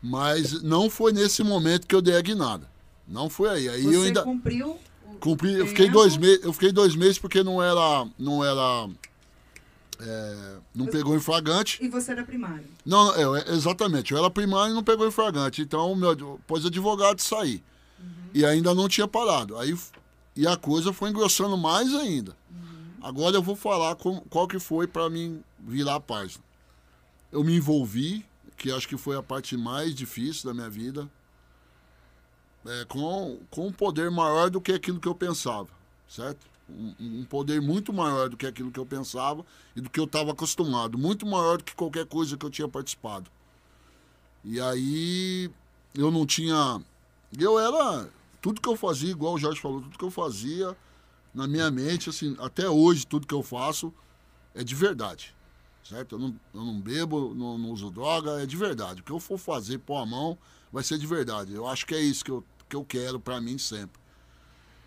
Mas 0.00 0.62
não 0.62 0.88
foi 0.88 1.12
nesse 1.12 1.42
momento 1.42 1.86
que 1.86 1.94
eu 1.94 2.00
dei 2.00 2.16
a 2.16 2.20
guinada. 2.20 2.70
Não 3.06 3.28
foi 3.28 3.48
aí. 3.48 3.68
Aí 3.68 3.82
Você 3.82 3.96
eu 3.96 4.02
ainda 4.02 4.22
cumpriu 4.22 4.78
cumpri, 5.20 5.54
eu 5.54 5.66
fiquei 5.66 5.88
dois 5.90 6.16
meses, 6.16 6.44
eu 6.44 6.52
fiquei 6.52 6.72
dois 6.72 6.94
meses 6.94 7.18
porque 7.18 7.42
não 7.42 7.62
era, 7.62 8.06
não 8.18 8.44
era, 8.44 8.88
é, 10.00 10.56
não 10.74 10.86
pegou 10.86 11.16
em 11.16 11.20
flagrante. 11.20 11.78
e 11.82 11.88
você 11.88 12.12
era 12.12 12.24
primário. 12.24 12.66
Não, 12.84 13.14
eu- 13.16 13.36
exatamente. 13.54 14.12
Eu 14.12 14.18
era 14.18 14.30
primário 14.30 14.72
e 14.72 14.74
não 14.74 14.82
pegou 14.84 15.06
em 15.06 15.10
flagrante. 15.10 15.62
Então, 15.62 15.92
o 15.92 15.96
meu, 15.96 16.40
pôs 16.46 16.64
advogado 16.66 17.20
sair. 17.20 17.62
E 18.32 18.44
ainda 18.44 18.74
não 18.74 18.88
tinha 18.88 19.06
parado. 19.06 19.56
Aí, 19.56 19.76
e 20.36 20.46
a 20.46 20.56
coisa 20.56 20.92
foi 20.92 21.10
engrossando 21.10 21.56
mais 21.56 21.94
ainda. 21.94 22.36
Agora 23.00 23.36
eu 23.36 23.42
vou 23.42 23.54
falar 23.54 23.94
com- 23.96 24.20
qual 24.30 24.48
que 24.48 24.58
foi 24.58 24.86
para 24.86 25.08
mim 25.08 25.42
virar 25.60 25.96
a 25.96 26.00
página. 26.00 26.42
Eu 27.30 27.44
me 27.44 27.54
envolvi, 27.56 28.24
que 28.56 28.70
acho 28.72 28.88
que 28.88 28.96
foi 28.96 29.16
a 29.16 29.22
parte 29.22 29.56
mais 29.56 29.94
difícil 29.94 30.46
da 30.46 30.54
minha 30.54 30.68
vida, 30.70 31.08
é, 32.66 32.84
com, 32.86 33.38
com 33.50 33.66
um 33.66 33.72
poder 33.72 34.10
maior 34.10 34.50
do 34.50 34.60
que 34.60 34.72
aquilo 34.72 35.00
que 35.00 35.08
eu 35.08 35.14
pensava, 35.14 35.68
certo? 36.08 36.46
Um, 36.68 36.94
um 37.00 37.24
poder 37.24 37.60
muito 37.60 37.92
maior 37.92 38.28
do 38.28 38.36
que 38.36 38.46
aquilo 38.46 38.70
que 38.70 38.80
eu 38.80 38.86
pensava 38.86 39.44
e 39.76 39.80
do 39.80 39.90
que 39.90 40.00
eu 40.00 40.04
estava 40.04 40.32
acostumado, 40.32 40.96
muito 40.96 41.26
maior 41.26 41.58
do 41.58 41.64
que 41.64 41.74
qualquer 41.74 42.06
coisa 42.06 42.36
que 42.36 42.46
eu 42.46 42.50
tinha 42.50 42.68
participado. 42.68 43.30
E 44.42 44.60
aí 44.60 45.50
eu 45.94 46.10
não 46.10 46.26
tinha. 46.26 46.82
Eu 47.38 47.58
era. 47.58 48.08
Tudo 48.40 48.60
que 48.60 48.68
eu 48.68 48.76
fazia, 48.76 49.10
igual 49.10 49.34
o 49.34 49.38
Jorge 49.38 49.58
falou, 49.58 49.80
tudo 49.80 49.96
que 49.96 50.04
eu 50.04 50.10
fazia, 50.10 50.76
na 51.34 51.46
minha 51.48 51.70
mente, 51.70 52.10
assim, 52.10 52.36
até 52.38 52.68
hoje, 52.68 53.06
tudo 53.06 53.26
que 53.26 53.34
eu 53.34 53.42
faço 53.42 53.92
é 54.54 54.62
de 54.62 54.74
verdade. 54.74 55.34
Certo? 55.82 56.14
Eu 56.14 56.18
não, 56.18 56.40
eu 56.54 56.62
não 56.62 56.80
bebo, 56.80 57.34
não, 57.34 57.58
não 57.58 57.70
uso 57.70 57.90
droga, 57.90 58.42
é 58.42 58.46
de 58.46 58.56
verdade. 58.56 59.00
O 59.00 59.04
que 59.04 59.10
eu 59.10 59.20
for 59.20 59.38
fazer, 59.38 59.78
pôr 59.78 59.96
a 59.96 60.06
mão, 60.06 60.38
vai 60.70 60.82
ser 60.82 60.98
de 60.98 61.06
verdade. 61.06 61.54
Eu 61.54 61.66
acho 61.66 61.86
que 61.86 61.94
é 61.94 62.00
isso 62.00 62.24
que 62.24 62.30
eu, 62.30 62.44
que 62.68 62.76
eu 62.76 62.84
quero 62.84 63.18
pra 63.20 63.40
mim 63.40 63.58
sempre. 63.58 64.00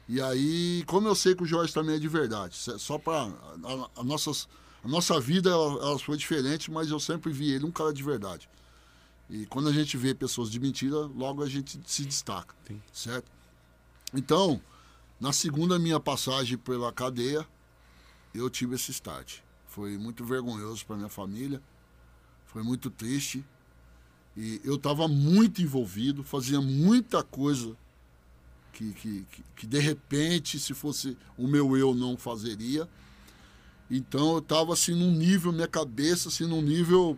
E 0.07 0.21
aí, 0.21 0.83
como 0.85 1.07
eu 1.07 1.15
sei 1.15 1.35
que 1.35 1.43
o 1.43 1.45
Jorge 1.45 1.73
também 1.73 1.95
é 1.95 1.99
de 1.99 2.07
verdade, 2.07 2.55
só 2.55 2.97
para 2.97 3.23
a, 3.23 3.89
a, 3.99 4.03
nossas, 4.03 4.47
a 4.83 4.87
nossa 4.87 5.19
vida 5.19 5.49
ela, 5.49 5.73
ela 5.83 5.99
foi 5.99 6.15
diferente, 6.15 6.71
mas 6.71 6.89
eu 6.89 6.99
sempre 6.99 7.31
vi 7.31 7.51
ele 7.51 7.65
um 7.65 7.71
cara 7.71 7.93
de 7.93 8.03
verdade. 8.03 8.49
E 9.29 9.45
quando 9.47 9.67
a 9.67 9.73
gente 9.73 9.97
vê 9.97 10.15
pessoas 10.15 10.49
de 10.49 10.59
mentira, 10.59 10.95
logo 10.95 11.43
a 11.43 11.49
gente 11.49 11.79
se 11.85 12.05
destaca, 12.05 12.55
Sim. 12.65 12.81
certo? 12.93 13.29
Então, 14.13 14.61
na 15.19 15.33
segunda 15.33 15.77
minha 15.77 15.99
passagem 15.99 16.57
pela 16.57 16.93
cadeia, 16.93 17.45
eu 18.33 18.49
tive 18.49 18.75
esse 18.75 18.91
start. 18.91 19.39
Foi 19.67 19.97
muito 19.97 20.23
vergonhoso 20.23 20.85
para 20.85 20.95
minha 20.95 21.09
família, 21.09 21.61
foi 22.45 22.63
muito 22.63 22.89
triste. 22.89 23.43
E 24.37 24.61
eu 24.63 24.75
estava 24.75 25.07
muito 25.07 25.63
envolvido, 25.63 26.23
fazia 26.23 26.61
muita 26.61 27.23
coisa 27.23 27.75
que, 28.71 28.93
que, 28.93 29.25
que, 29.31 29.43
que 29.55 29.65
de 29.65 29.79
repente, 29.79 30.59
se 30.59 30.75
fosse 30.75 31.17
o 31.35 31.47
meu 31.47 31.75
eu, 31.75 31.95
não 31.95 32.15
fazeria. 32.15 32.87
Então 33.89 34.33
eu 34.33 34.37
estava 34.39 34.73
assim 34.73 34.93
num 34.93 35.11
nível, 35.11 35.51
minha 35.51 35.67
cabeça 35.67 36.29
assim 36.29 36.45
num 36.45 36.61
nível 36.61 37.17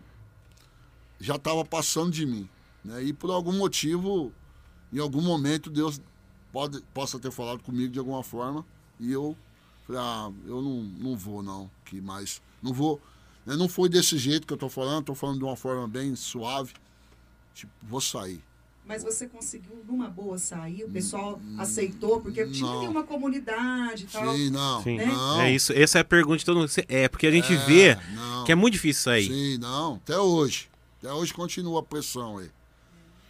já 1.20 1.36
estava 1.36 1.62
passando 1.62 2.10
de 2.10 2.24
mim. 2.24 2.48
Né? 2.82 3.04
E 3.04 3.12
por 3.12 3.30
algum 3.30 3.52
motivo, 3.52 4.32
em 4.90 4.98
algum 4.98 5.20
momento, 5.20 5.68
Deus 5.68 6.00
pode, 6.50 6.80
possa 6.94 7.18
ter 7.18 7.30
falado 7.30 7.62
comigo 7.62 7.92
de 7.92 7.98
alguma 7.98 8.22
forma. 8.22 8.64
E 8.98 9.12
eu 9.12 9.36
falei, 9.86 10.00
ah, 10.00 10.32
eu 10.46 10.62
não, 10.62 10.82
não 10.82 11.16
vou 11.16 11.42
não, 11.42 11.70
que 11.84 12.00
mais. 12.00 12.40
Não 12.62 12.72
vou. 12.72 12.98
né? 13.44 13.56
Não 13.56 13.68
foi 13.68 13.90
desse 13.90 14.16
jeito 14.16 14.46
que 14.46 14.52
eu 14.54 14.56
estou 14.56 14.70
falando, 14.70 15.00
estou 15.00 15.14
falando 15.14 15.38
de 15.38 15.44
uma 15.44 15.56
forma 15.56 15.86
bem 15.86 16.16
suave. 16.16 16.72
Tipo, 17.54 17.72
vou 17.82 18.00
sair. 18.00 18.42
Mas 18.86 19.04
você 19.04 19.26
conseguiu 19.28 19.84
numa 19.86 20.08
boa 20.08 20.36
sair, 20.38 20.82
o 20.84 20.90
pessoal 20.90 21.40
aceitou, 21.58 22.20
porque 22.20 22.44
tinha 22.48 22.66
Hum, 22.68 22.72
não. 22.72 22.78
ali 22.80 22.88
uma 22.88 23.04
comunidade 23.04 24.04
e 24.04 24.06
tal. 24.08 24.34
Sim, 24.34 24.50
não. 24.50 24.82
Sim. 24.82 24.96
Não. 24.96 25.40
É 25.42 25.52
isso, 25.52 25.72
essa 25.72 25.98
é 25.98 26.00
a 26.00 26.04
pergunta 26.04 26.38
de 26.38 26.44
todo 26.44 26.58
mundo. 26.58 26.70
É, 26.88 27.06
porque 27.08 27.26
a 27.26 27.30
gente 27.30 27.52
É, 27.52 27.56
vê 27.66 27.94
não. 28.14 28.44
que 28.44 28.50
é 28.50 28.54
muito 28.54 28.72
difícil 28.74 29.02
sair. 29.04 29.28
Sim, 29.28 29.58
não. 29.58 29.94
Até 29.94 30.18
hoje. 30.18 30.68
Até 30.98 31.12
hoje 31.12 31.32
continua 31.32 31.80
a 31.80 31.82
pressão 31.84 32.38
aí. 32.38 32.50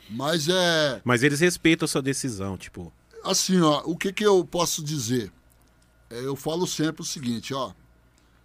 Mas 0.08 0.48
é. 0.48 1.00
Mas 1.04 1.22
eles 1.22 1.40
respeitam 1.40 1.84
a 1.84 1.88
sua 1.88 2.02
decisão, 2.02 2.56
tipo. 2.56 2.92
Assim, 3.22 3.60
ó, 3.60 3.82
o 3.84 3.96
que, 3.96 4.12
que 4.12 4.24
eu 4.24 4.42
posso 4.44 4.82
dizer? 4.82 5.30
É, 6.08 6.20
eu 6.24 6.34
falo 6.34 6.66
sempre 6.66 7.02
o 7.02 7.04
seguinte, 7.04 7.52
ó. 7.52 7.72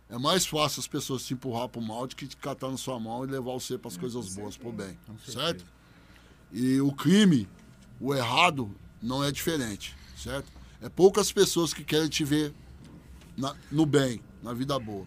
É 0.09 0.17
mais 0.19 0.45
fácil 0.45 0.79
as 0.79 0.87
pessoas 0.87 1.25
te 1.25 1.33
empurrar 1.33 1.67
pro 1.67 1.81
mal 1.81 2.05
do 2.05 2.15
que 2.15 2.27
te 2.27 2.37
catar 2.37 2.69
na 2.69 2.77
sua 2.77 2.99
mão 2.99 3.23
e 3.23 3.27
levar 3.27 3.51
você 3.53 3.77
para 3.77 3.87
as 3.89 3.97
coisas 3.97 4.35
boas, 4.35 4.55
pro 4.57 4.71
bem. 4.71 4.97
Certo? 5.31 5.65
E 6.51 6.79
o 6.79 6.91
crime, 6.91 7.47
o 7.99 8.13
errado, 8.13 8.69
não 9.01 9.23
é 9.23 9.31
diferente, 9.31 9.95
certo? 10.15 10.51
É 10.81 10.89
poucas 10.89 11.31
pessoas 11.31 11.73
que 11.73 11.83
querem 11.83 12.07
te 12.07 12.23
ver 12.23 12.53
na- 13.35 13.55
no 13.71 13.85
bem, 13.85 14.21
na 14.43 14.53
vida 14.53 14.77
boa. 14.77 15.05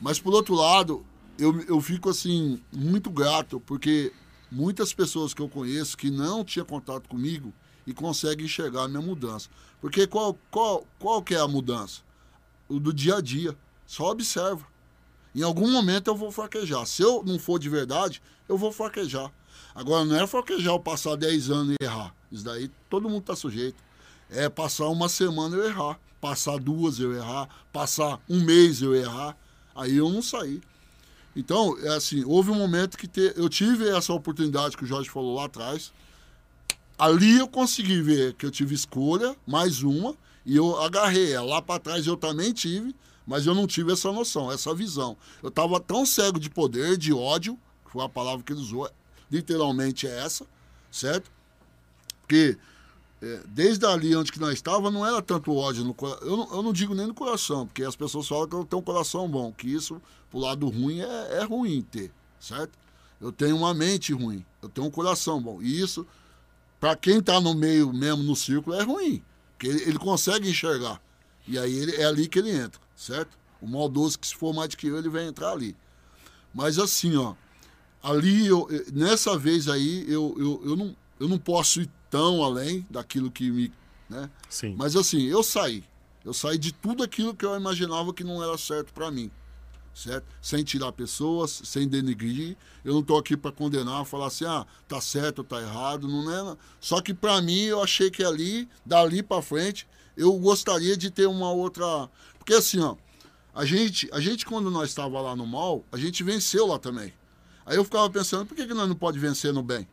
Mas 0.00 0.18
por 0.18 0.34
outro 0.34 0.54
lado, 0.54 1.04
eu, 1.38 1.60
eu 1.62 1.80
fico 1.80 2.08
assim, 2.10 2.60
muito 2.72 3.10
grato, 3.10 3.60
porque 3.60 4.12
muitas 4.50 4.92
pessoas 4.92 5.32
que 5.32 5.40
eu 5.40 5.48
conheço 5.48 5.96
que 5.96 6.10
não 6.10 6.44
tinham 6.44 6.66
contato 6.66 7.08
comigo 7.08 7.52
e 7.86 7.94
conseguem 7.94 8.46
enxergar 8.46 8.84
a 8.84 8.88
minha 8.88 9.00
mudança. 9.00 9.48
Porque 9.80 10.06
qual, 10.06 10.36
qual, 10.50 10.84
qual 10.98 11.22
que 11.22 11.34
é 11.34 11.40
a 11.40 11.46
mudança? 11.48 12.02
O 12.68 12.78
do 12.80 12.92
dia 12.92 13.16
a 13.16 13.20
dia, 13.20 13.56
Só 13.90 14.12
observa. 14.12 14.64
Em 15.34 15.42
algum 15.42 15.68
momento 15.68 16.06
eu 16.06 16.14
vou 16.14 16.30
fraquejar. 16.30 16.86
Se 16.86 17.02
eu 17.02 17.24
não 17.26 17.40
for 17.40 17.58
de 17.58 17.68
verdade, 17.68 18.22
eu 18.48 18.56
vou 18.56 18.70
fraquejar. 18.70 19.32
Agora, 19.74 20.04
não 20.04 20.14
é 20.14 20.24
fraquejar 20.28 20.74
eu 20.74 20.78
passar 20.78 21.16
10 21.16 21.50
anos 21.50 21.74
e 21.80 21.84
errar. 21.84 22.14
Isso 22.30 22.44
daí 22.44 22.70
todo 22.88 23.08
mundo 23.08 23.22
está 23.22 23.34
sujeito. 23.34 23.82
É 24.30 24.48
passar 24.48 24.86
uma 24.86 25.08
semana 25.08 25.56
eu 25.56 25.64
errar. 25.68 25.98
Passar 26.20 26.56
duas 26.60 27.00
eu 27.00 27.12
errar. 27.16 27.48
Passar 27.72 28.20
um 28.28 28.40
mês 28.44 28.80
eu 28.80 28.94
errar. 28.94 29.36
Aí 29.74 29.96
eu 29.96 30.08
não 30.08 30.22
saí. 30.22 30.60
Então, 31.34 31.76
é 31.82 31.88
assim, 31.96 32.22
houve 32.24 32.52
um 32.52 32.54
momento 32.54 32.96
que 32.96 33.08
te- 33.08 33.32
eu 33.34 33.48
tive 33.48 33.88
essa 33.88 34.12
oportunidade 34.12 34.76
que 34.76 34.84
o 34.84 34.86
Jorge 34.86 35.10
falou 35.10 35.34
lá 35.34 35.46
atrás. 35.46 35.92
Ali 36.96 37.38
eu 37.40 37.48
consegui 37.48 38.00
ver 38.02 38.34
que 38.34 38.46
eu 38.46 38.52
tive 38.52 38.72
escolha, 38.76 39.34
mais 39.44 39.82
uma, 39.82 40.14
e 40.46 40.54
eu 40.56 40.80
agarrei 40.80 41.32
ela. 41.32 41.54
Lá 41.54 41.62
para 41.62 41.80
trás 41.80 42.06
eu 42.06 42.16
também 42.16 42.52
tive, 42.52 42.94
mas 43.30 43.46
eu 43.46 43.54
não 43.54 43.64
tive 43.64 43.92
essa 43.92 44.10
noção, 44.10 44.50
essa 44.50 44.74
visão. 44.74 45.16
Eu 45.40 45.50
estava 45.50 45.78
tão 45.78 46.04
cego 46.04 46.40
de 46.40 46.50
poder, 46.50 46.96
de 46.96 47.12
ódio, 47.12 47.56
que 47.84 47.92
foi 47.92 48.04
a 48.04 48.08
palavra 48.08 48.42
que 48.44 48.52
ele 48.52 48.60
usou, 48.60 48.90
literalmente 49.30 50.08
é 50.08 50.18
essa, 50.24 50.44
certo? 50.90 51.30
Porque 52.22 52.58
é, 53.22 53.40
desde 53.46 53.86
ali 53.86 54.16
onde 54.16 54.32
que 54.32 54.40
nós 54.40 54.54
estávamos, 54.54 54.92
não 54.92 55.06
era 55.06 55.22
tanto 55.22 55.54
ódio 55.54 55.84
no 55.84 55.94
coração. 55.94 56.26
Eu, 56.26 56.36
não- 56.38 56.54
eu 56.56 56.62
não 56.62 56.72
digo 56.72 56.92
nem 56.92 57.06
no 57.06 57.14
coração, 57.14 57.66
porque 57.68 57.84
as 57.84 57.94
pessoas 57.94 58.26
falam 58.26 58.48
que 58.48 58.54
eu 58.56 58.64
tenho 58.64 58.82
um 58.82 58.84
coração 58.84 59.28
bom, 59.28 59.52
que 59.52 59.68
isso, 59.72 60.02
pro 60.28 60.40
lado 60.40 60.68
ruim, 60.68 61.00
é, 61.00 61.38
é 61.38 61.44
ruim 61.44 61.82
ter, 61.82 62.12
certo? 62.40 62.76
Eu 63.20 63.30
tenho 63.30 63.56
uma 63.56 63.72
mente 63.72 64.12
ruim, 64.12 64.44
eu 64.60 64.68
tenho 64.68 64.88
um 64.88 64.90
coração 64.90 65.40
bom. 65.40 65.62
E 65.62 65.80
isso, 65.80 66.04
para 66.80 66.96
quem 66.96 67.18
está 67.18 67.40
no 67.40 67.54
meio 67.54 67.92
mesmo, 67.92 68.24
no 68.24 68.34
círculo, 68.34 68.74
é 68.74 68.82
ruim. 68.82 69.22
Porque 69.52 69.68
ele, 69.68 69.82
ele 69.82 69.98
consegue 69.98 70.48
enxergar. 70.50 71.00
E 71.46 71.56
aí 71.58 71.72
ele, 71.74 71.94
é 71.96 72.06
ali 72.06 72.26
que 72.26 72.38
ele 72.40 72.50
entra, 72.50 72.80
certo? 73.00 73.38
O 73.60 73.66
maldoso 73.66 74.18
que 74.18 74.26
se 74.26 74.34
for 74.34 74.52
mais 74.54 74.68
do 74.68 74.76
que 74.76 74.86
eu, 74.86 74.98
ele 74.98 75.08
vai 75.08 75.26
entrar 75.26 75.52
ali. 75.52 75.74
Mas 76.54 76.78
assim, 76.78 77.16
ó, 77.16 77.34
ali, 78.02 78.46
eu, 78.46 78.68
eu- 78.70 78.84
nessa 78.92 79.38
vez 79.38 79.68
aí, 79.68 80.04
eu, 80.06 80.34
eu, 80.38 80.62
eu, 80.64 80.76
não, 80.76 80.96
eu 81.18 81.28
não 81.28 81.38
posso 81.38 81.80
ir 81.80 81.90
tão 82.10 82.42
além 82.44 82.86
daquilo 82.90 83.30
que 83.30 83.50
me. 83.50 83.72
Né? 84.08 84.28
Sim. 84.48 84.74
Mas 84.76 84.96
assim, 84.96 85.22
eu 85.26 85.42
saí. 85.42 85.84
Eu 86.24 86.34
saí 86.34 86.58
de 86.58 86.72
tudo 86.72 87.02
aquilo 87.02 87.34
que 87.34 87.44
eu 87.44 87.56
imaginava 87.56 88.12
que 88.12 88.22
não 88.22 88.42
era 88.42 88.56
certo 88.58 88.92
para 88.92 89.10
mim. 89.10 89.30
Certo? 89.94 90.24
Sem 90.40 90.62
tirar 90.62 90.92
pessoas, 90.92 91.62
sem 91.64 91.88
denegrir. 91.88 92.56
Eu 92.84 92.94
não 92.94 93.02
tô 93.02 93.16
aqui 93.16 93.36
para 93.36 93.50
condenar, 93.50 94.04
falar 94.04 94.26
assim, 94.26 94.44
ah, 94.44 94.66
tá 94.86 95.00
certo 95.00 95.38
ou 95.38 95.44
tá 95.44 95.60
errado, 95.60 96.06
não 96.06 96.52
é. 96.52 96.56
Só 96.80 97.00
que 97.00 97.14
para 97.14 97.40
mim 97.40 97.62
eu 97.62 97.82
achei 97.82 98.10
que 98.10 98.22
ali, 98.22 98.68
dali 98.84 99.22
para 99.22 99.42
frente, 99.42 99.86
eu 100.20 100.34
gostaria 100.34 100.96
de 100.98 101.10
ter 101.10 101.26
uma 101.26 101.50
outra, 101.50 102.10
porque 102.38 102.52
assim, 102.52 102.78
ó, 102.80 102.94
a 103.54 103.64
gente, 103.64 104.06
a 104.12 104.20
gente 104.20 104.44
quando 104.44 104.70
nós 104.70 104.90
estava 104.90 105.18
lá 105.18 105.34
no 105.34 105.46
mal, 105.46 105.82
a 105.90 105.96
gente 105.96 106.22
venceu 106.22 106.66
lá 106.66 106.78
também. 106.78 107.12
Aí 107.64 107.76
eu 107.76 107.84
ficava 107.84 108.08
pensando, 108.10 108.44
por 108.44 108.54
que, 108.54 108.66
que 108.66 108.74
nós 108.74 108.86
não 108.86 108.94
pode 108.94 109.18
vencer 109.18 109.50
no 109.50 109.62
bem? 109.62 109.88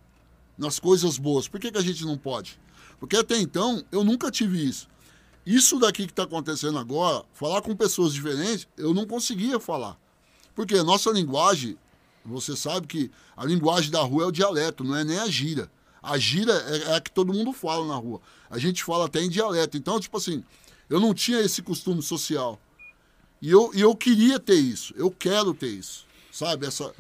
Nas 0.58 0.80
coisas 0.80 1.18
boas, 1.18 1.48
por 1.48 1.62
que, 1.62 1.72
que 1.72 1.78
a 1.78 1.82
gente 1.82 2.04
não 2.04 2.18
pode? 2.18 2.60
Porque 3.00 3.16
até 3.16 3.38
então 3.38 3.82
eu 3.90 4.04
nunca 4.04 4.30
tive 4.30 4.68
isso. 4.68 4.90
Isso 5.46 5.80
daqui 5.80 6.06
que 6.06 6.12
está 6.12 6.24
acontecendo 6.24 6.78
agora, 6.78 7.24
falar 7.32 7.62
com 7.62 7.74
pessoas 7.74 8.14
diferentes, 8.14 8.68
eu 8.76 8.94
não 8.94 9.06
conseguia 9.06 9.62
falar. 9.62 9.98
Porque 10.54 10.76
a 10.76 10.84
nossa 10.84 11.10
linguagem, 11.10 11.78
você 12.26 12.54
sabe 12.54 12.86
que 12.86 13.10
a 13.36 13.46
linguagem 13.46 13.92
da 13.92 14.02
rua 14.02 14.24
é 14.24 14.28
o 14.28 14.32
dialeto, 14.32 14.84
não 14.84 14.94
é 14.94 15.06
nem 15.06 15.20
a 15.20 15.28
gira. 15.28 15.72
A 16.12 16.18
gira 16.18 16.54
é, 16.54 16.92
é 16.92 16.96
a 16.96 17.02
que 17.02 17.12
todo 17.12 17.34
mundo 17.34 17.52
fala 17.54 17.86
na 17.88 17.96
rua. 17.96 18.22
A 18.50 18.58
gente 18.58 18.84
fala 18.84 19.06
até 19.06 19.22
em 19.22 19.30
dialeto. 19.30 19.78
Então, 19.78 20.00
tipo 20.00 20.18
assim, 20.18 20.44
eu 20.90 21.00
não 21.00 21.14
tinha 21.14 21.40
esse 21.42 21.62
costume 21.62 22.02
social. 22.02 22.60
E 23.42 23.50
eu, 23.52 23.72
e 23.74 23.82
eu 23.82 23.96
queria 23.96 24.40
ter 24.40 24.56
isso. 24.56 24.94
Eu 24.98 25.12
quero 25.12 25.54
ter 25.54 25.68
isso. 25.68 26.06
Sabe? 26.32 26.68
Essa, 26.68 26.94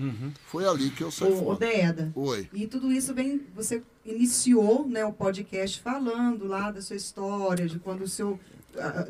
Foi 0.47 0.65
ali 0.67 0.89
que 0.89 1.03
eu 1.03 1.11
saí 1.11 1.31
Ô, 1.31 1.35
ô 1.35 1.43
fora. 1.55 1.59
Deda, 1.59 2.11
Oi. 2.15 2.49
e 2.51 2.65
tudo 2.65 2.91
isso 2.91 3.13
vem, 3.13 3.39
você 3.55 3.83
iniciou 4.03 4.87
né, 4.87 5.05
o 5.05 5.13
podcast 5.13 5.79
falando 5.79 6.47
lá 6.47 6.71
da 6.71 6.81
sua 6.81 6.95
história, 6.95 7.67
de 7.67 7.77
quando 7.77 8.01
o 8.01 8.07
seu. 8.07 8.39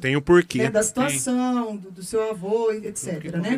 Tem 0.01 0.15
o 0.17 0.21
porquê. 0.21 0.59
né, 0.59 0.69
da 0.71 0.83
situação, 0.83 1.77
do, 1.77 1.91
do 1.91 2.03
seu 2.03 2.29
avô, 2.29 2.71
etc, 2.71 3.23
né? 3.37 3.57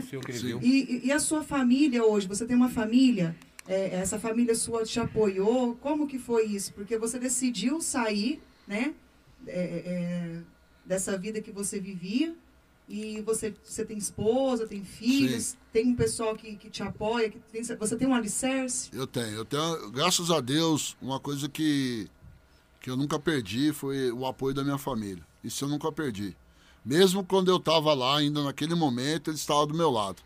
e- 0.64 1.08
e 1.08 1.12
a 1.12 1.20
sua 1.20 1.44
família 1.44 2.04
hoje? 2.04 2.28
Você 2.28 2.46
tem 2.46 2.56
uma 2.56 2.70
família? 2.70 3.36
É, 3.68 3.96
essa 3.96 4.20
família 4.20 4.56
sua 4.56 4.84
te 4.84 5.00
apoiou? 5.00 5.76
Como 5.76 6.08
que 6.08 6.18
foi 6.18 6.46
isso? 6.46 6.74
Porque 6.74 6.98
você 6.98 7.20
decidiu 7.20 7.82
sair, 7.82 8.42
né? 8.68 8.94
é, 9.48 9.62
é, 9.86 10.42
dessa 10.86 11.18
vida 11.18 11.42
que 11.42 11.52
você 11.52 11.80
vivia. 11.80 12.36
E 12.92 13.22
você, 13.22 13.54
você 13.64 13.86
tem 13.86 14.00
esposa, 14.00 14.66
tem 14.66 14.84
filhos, 14.84 15.56
tem 15.72 15.90
um 15.90 15.96
pessoal 15.96 16.36
que, 16.36 16.56
que 16.56 16.72
te 16.72 16.82
apoia, 16.82 17.30
que 17.30 17.38
tem- 17.38 17.62
você 17.64 17.96
tem 17.96 18.08
um 18.08 18.16
alicerce? 18.16 18.90
Eu 18.92 19.06
tenho. 19.06 19.28
Eu 19.36 19.46
tenho, 19.46 19.92
graças 19.92 20.32
a 20.32 20.42
Deus, 20.42 20.98
uma 21.00 21.20
coisa 21.20 21.48
que, 21.48 22.08
que 22.82 22.90
eu 22.90 22.98
nunca 22.98 23.20
perdi 23.20 23.72
foi 23.72 24.12
o 24.12 24.26
apoio 24.26 24.56
da 24.56 24.64
minha 24.64 24.80
família. 24.80 25.24
Isso 25.44 25.64
eu 25.66 25.70
nunca 25.70 25.92
perdi. 25.92 26.36
Mesmo 26.84 27.24
quando 27.24 27.52
eu 27.52 27.58
estava 27.58 27.94
lá, 27.94 28.18
ainda 28.18 28.44
naquele 28.44 28.74
momento, 28.74 29.30
eles 29.30 29.42
estavam 29.42 29.68
do 29.68 29.76
meu 29.76 29.92
lado. 29.92 30.24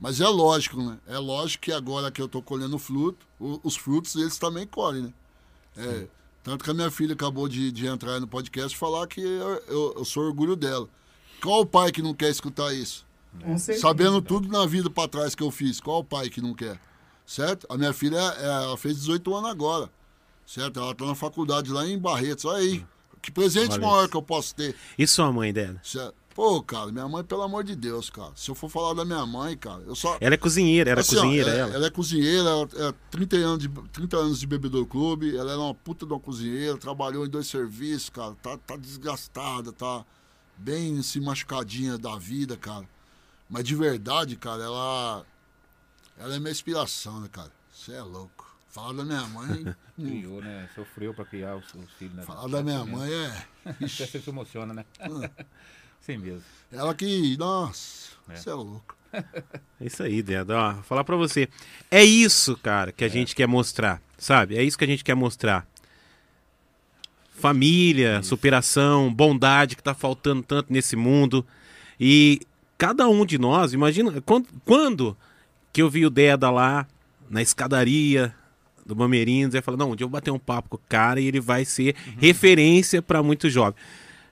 Mas 0.00 0.20
é 0.20 0.26
lógico, 0.28 0.82
né? 0.82 0.98
É 1.06 1.18
lógico 1.18 1.64
que 1.64 1.72
agora 1.72 2.10
que 2.10 2.20
eu 2.22 2.26
estou 2.26 2.42
colhendo 2.42 2.78
fruto, 2.78 3.26
os 3.38 3.76
frutos 3.76 4.14
eles 4.16 4.38
também 4.38 4.66
colhem, 4.66 5.02
né? 5.02 5.12
É, 5.76 6.06
tanto 6.42 6.64
que 6.64 6.70
a 6.70 6.74
minha 6.74 6.90
filha 6.90 7.12
acabou 7.12 7.46
de, 7.48 7.70
de 7.70 7.86
entrar 7.86 8.18
no 8.18 8.26
podcast 8.26 8.74
e 8.74 8.78
falar 8.78 9.06
que 9.06 9.20
eu, 9.20 9.62
eu- 9.68 9.94
eu 9.98 10.04
sou 10.04 10.24
orgulho 10.24 10.56
dela. 10.56 10.88
Qual 11.42 11.60
o 11.60 11.66
pai 11.66 11.92
que 11.92 12.00
não 12.02 12.14
quer 12.14 12.30
escutar 12.30 12.72
isso? 12.74 13.06
Com 13.42 13.56
certeza. 13.58 13.86
Sabendo 13.86 14.20
tudo 14.22 14.48
na 14.48 14.66
vida 14.66 14.88
para 14.90 15.08
trás 15.08 15.34
que 15.34 15.42
eu 15.42 15.50
fiz, 15.50 15.80
qual 15.80 16.00
o 16.00 16.04
pai 16.04 16.28
que 16.30 16.40
não 16.40 16.54
quer? 16.54 16.80
Certo? 17.26 17.66
A 17.70 17.76
minha 17.78 17.92
filha, 17.92 18.16
é- 18.16 18.44
ela 18.64 18.76
fez 18.76 18.96
18 18.96 19.34
anos 19.34 19.50
agora. 19.50 19.90
Certo? 20.46 20.80
Ela 20.80 20.94
tá 20.94 21.04
na 21.06 21.14
faculdade 21.14 21.70
lá 21.70 21.86
em 21.86 21.98
Barretos. 21.98 22.44
Olha 22.46 22.58
aí. 22.58 22.84
Que 23.22 23.30
presente 23.30 23.72
Olha 23.74 23.86
maior 23.86 24.08
que 24.08 24.16
eu 24.16 24.22
posso 24.22 24.54
ter. 24.54 24.74
E 24.98 25.06
sua 25.06 25.30
mãe 25.30 25.52
dela? 25.52 25.78
Certo? 25.84 26.14
Pô, 26.34 26.62
cara, 26.62 26.92
minha 26.92 27.08
mãe, 27.08 27.24
pelo 27.24 27.42
amor 27.42 27.64
de 27.64 27.74
Deus, 27.74 28.08
cara. 28.08 28.32
Se 28.36 28.50
eu 28.50 28.54
for 28.54 28.68
falar 28.68 28.94
da 28.94 29.04
minha 29.04 29.26
mãe, 29.26 29.56
cara, 29.56 29.82
eu 29.82 29.94
só. 29.96 30.16
Ela 30.20 30.34
é 30.34 30.38
cozinheira, 30.38 30.90
era 30.90 31.00
Assim, 31.00 31.16
ó, 31.16 31.22
cozinheira 31.22 31.50
ela, 31.50 31.74
ela. 31.74 31.86
é 31.86 31.90
cozinheira, 31.90 32.48
ela 32.48 32.68
é 32.88 32.94
30 33.10 33.36
anos, 33.36 33.58
de, 33.58 33.68
30 33.68 34.16
anos 34.16 34.40
de 34.40 34.46
bebedor 34.46 34.86
clube, 34.86 35.36
ela 35.36 35.52
era 35.52 35.60
uma 35.60 35.74
puta 35.74 36.06
de 36.06 36.12
uma 36.12 36.20
cozinheira, 36.20 36.76
trabalhou 36.78 37.26
em 37.26 37.28
dois 37.28 37.48
serviços, 37.48 38.10
cara, 38.10 38.34
tá, 38.42 38.56
tá 38.58 38.76
desgastada, 38.76 39.72
tá 39.72 40.04
bem 40.56 41.02
se 41.02 41.20
machucadinha 41.20 41.98
da 41.98 42.16
vida, 42.16 42.56
cara. 42.56 42.88
Mas 43.48 43.64
de 43.64 43.74
verdade, 43.74 44.36
cara, 44.36 44.62
ela. 44.62 45.26
Ela 46.16 46.36
é 46.36 46.38
minha 46.38 46.52
inspiração, 46.52 47.20
né, 47.20 47.28
cara? 47.30 47.50
Você 47.72 47.92
é 47.92 48.02
louco. 48.02 48.48
Falar 48.68 48.92
da 48.92 49.04
minha 49.04 49.26
mãe. 49.26 49.74
hum, 49.98 50.04
Criou, 50.06 50.40
né? 50.40 50.68
Sofreu 50.74 51.12
pra 51.12 51.24
criar 51.24 51.56
os, 51.56 51.64
os 51.74 51.90
filhos, 51.98 52.14
né? 52.14 52.22
falar 52.22 52.46
da 52.48 52.62
minha 52.62 52.84
mãe 52.84 53.10
é. 53.12 53.46
Até 53.66 53.88
você 53.88 54.20
se 54.20 54.30
emociona, 54.30 54.72
né? 54.72 54.84
Sim 56.00 56.18
mesmo. 56.18 56.42
Ela 56.72 56.94
que. 56.94 57.36
Nossa, 57.36 58.10
É. 58.28 58.36
você 58.36 58.50
é 58.50 58.54
louco. 58.54 58.96
É 59.12 59.22
isso 59.86 60.02
aí, 60.04 60.22
Dedo. 60.22 60.50
Ó, 60.52 60.74
falar 60.82 61.02
pra 61.04 61.16
você. 61.16 61.48
É 61.90 62.04
isso, 62.04 62.56
cara, 62.56 62.92
que 62.92 63.04
a 63.04 63.08
gente 63.08 63.34
quer 63.34 63.48
mostrar, 63.48 64.00
sabe? 64.16 64.56
É 64.56 64.62
isso 64.62 64.78
que 64.78 64.84
a 64.84 64.86
gente 64.86 65.02
quer 65.02 65.14
mostrar. 65.16 65.66
Família, 67.34 68.22
superação, 68.22 69.12
bondade 69.12 69.74
que 69.74 69.82
tá 69.82 69.94
faltando 69.94 70.42
tanto 70.42 70.72
nesse 70.72 70.94
mundo. 70.94 71.44
E 71.98 72.40
cada 72.76 73.08
um 73.08 73.24
de 73.24 73.38
nós, 73.38 73.72
imagina, 73.72 74.20
quando, 74.20 74.46
quando 74.64 75.16
que 75.72 75.80
eu 75.80 75.88
vi 75.88 76.04
o 76.04 76.10
Deda 76.10 76.50
lá 76.50 76.86
na 77.30 77.40
escadaria 77.40 78.34
do 78.84 78.94
Bameirinhos, 78.94 79.54
eu 79.54 79.62
falei, 79.62 79.78
não, 79.78 79.92
um 79.92 79.96
dia 79.96 80.04
eu 80.04 80.08
vou 80.08 80.18
bater 80.20 80.30
um 80.30 80.38
papo 80.38 80.68
com 80.70 80.76
o 80.76 80.80
cara 80.88 81.20
e 81.20 81.26
ele 81.26 81.40
vai 81.40 81.64
ser 81.64 81.94
referência 82.18 83.00
pra 83.00 83.22
muitos 83.22 83.50
jovens. 83.52 83.76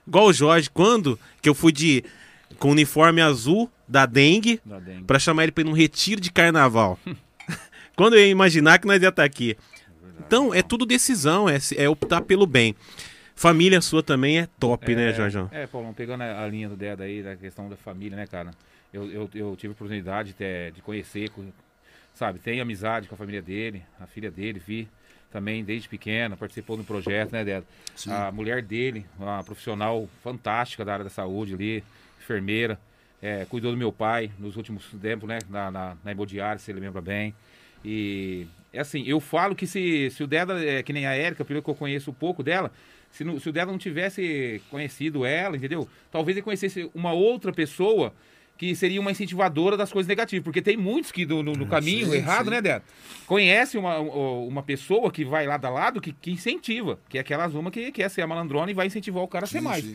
Igual 0.09 0.25
o 0.25 0.33
Jorge, 0.33 0.71
quando 0.71 1.19
que 1.39 1.47
eu 1.47 1.53
fui 1.53 1.71
de 1.71 2.03
com 2.57 2.71
uniforme 2.71 3.21
azul 3.21 3.71
da 3.87 4.07
dengue, 4.07 4.59
Da 4.65 4.79
dengue. 4.79 5.03
Pra 5.03 5.19
chamar 5.19 5.43
ele 5.43 5.51
pra 5.51 5.61
ir 5.61 5.65
num 5.65 5.71
retiro 5.71 6.19
de 6.19 6.31
carnaval. 6.31 6.99
Quando 7.95 8.15
eu 8.15 8.19
ia 8.19 8.27
imaginar 8.27 8.79
que 8.79 8.87
nós 8.87 9.01
ia 9.01 9.09
estar 9.09 9.23
aqui. 9.23 9.55
Então, 10.25 10.53
é 10.53 10.63
tudo 10.63 10.85
decisão, 10.85 11.47
é, 11.47 11.57
é 11.75 11.87
optar 11.87 12.21
pelo 12.21 12.47
bem. 12.47 12.75
Família 13.35 13.81
sua 13.81 14.01
também 14.01 14.39
é 14.39 14.47
top, 14.59 14.95
né, 14.95 15.13
Jorjão? 15.13 15.47
É, 15.51 15.67
Paulão, 15.67 15.93
pegando 15.93 16.21
a, 16.21 16.43
a 16.43 16.47
linha 16.47 16.69
do 16.69 16.75
Deda 16.75 17.03
aí, 17.03 17.21
da 17.21 17.35
questão 17.35 17.69
da 17.69 17.75
família, 17.75 18.15
né, 18.17 18.25
cara? 18.25 18.51
Eu, 18.91 19.11
eu, 19.11 19.29
eu 19.33 19.55
tive 19.55 19.71
a 19.71 19.73
oportunidade 19.73 20.33
de, 20.33 20.71
de 20.71 20.81
conhecer, 20.81 21.29
sabe? 22.13 22.39
Tenho 22.39 22.61
amizade 22.61 23.07
com 23.07 23.15
a 23.15 23.17
família 23.17 23.41
dele, 23.41 23.83
a 23.99 24.07
filha 24.07 24.31
dele, 24.31 24.59
vi 24.65 24.87
também 25.31 25.63
desde 25.63 25.87
pequena, 25.87 26.35
participou 26.35 26.75
do 26.77 26.83
projeto, 26.83 27.31
né, 27.31 27.43
Deda? 27.43 27.65
Sim. 27.95 28.11
A 28.11 28.31
mulher 28.31 28.61
dele, 28.61 29.05
uma 29.17 29.43
profissional 29.43 30.07
fantástica 30.23 30.83
da 30.83 30.93
área 30.93 31.03
da 31.03 31.09
saúde 31.09 31.53
ali, 31.53 31.83
enfermeira, 32.19 32.79
é, 33.21 33.45
cuidou 33.45 33.71
do 33.71 33.77
meu 33.77 33.91
pai 33.91 34.31
nos 34.39 34.55
últimos 34.55 34.85
tempos, 35.01 35.27
né, 35.27 35.39
na, 35.49 35.69
na, 35.69 35.97
na 36.03 36.57
se 36.57 36.71
ele 36.71 36.79
lembra 36.79 37.01
bem. 37.01 37.33
E 37.83 38.47
é 38.73 38.79
assim, 38.79 39.03
eu 39.05 39.19
falo 39.19 39.55
que 39.55 39.67
se, 39.67 40.09
se 40.11 40.23
o 40.23 40.27
Deda, 40.27 40.63
é, 40.63 40.81
que 40.83 40.93
nem 40.93 41.05
a 41.05 41.13
Érica, 41.13 41.45
pelo 41.45 41.61
que 41.61 41.69
eu 41.69 41.75
conheço 41.75 42.11
um 42.11 42.13
pouco 42.13 42.41
dela, 42.43 42.71
se, 43.11 43.23
não- 43.23 43.39
se 43.39 43.49
o 43.49 43.51
Deda 43.51 43.71
não 43.71 43.77
tivesse 43.79 44.61
conhecido 44.69 45.25
ela, 45.25 45.55
entendeu? 45.57 45.87
Talvez 46.11 46.37
ele 46.37 46.43
conhecesse 46.43 46.89
uma 46.93 47.11
outra 47.13 47.51
pessoa 47.51 48.13
que 48.59 48.75
seria 48.75 48.99
uma 48.99 49.09
incentivadora 49.09 49.77
das 49.77 49.89
coisas 49.89 50.05
negativas, 50.05 50.43
porque 50.43 50.61
tem 50.61 50.75
muitos 50.75 51.13
que 51.13 51.25
do- 51.25 51.41
no, 51.41 51.53
no 51.53 51.65
caminho 51.65 52.07
sim, 52.07 52.17
errado, 52.17 52.43
sim. 52.43 52.51
né, 52.51 52.61
Débora? 52.61 52.83
Conhece 53.25 53.77
uma, 53.77 53.97
um- 54.01 54.45
uma 54.49 54.61
pessoa 54.61 55.09
que 55.09 55.23
vai 55.23 55.47
lado 55.47 55.63
a 55.63 55.69
lado 55.69 56.01
que, 56.01 56.11
que 56.11 56.29
incentiva, 56.31 56.99
que 57.07 57.17
é 57.17 57.21
aquela 57.21 57.47
Zuma 57.47 57.71
que 57.71 57.89
quer 57.89 58.09
ser 58.09 58.21
a 58.21 58.27
malandrona 58.27 58.69
e 58.69 58.73
vai 58.73 58.85
incentivar 58.85 59.23
o 59.23 59.27
cara 59.29 59.45
a 59.45 59.47
ser 59.47 59.59
Sim, 59.59 59.63
mais. 59.63 59.89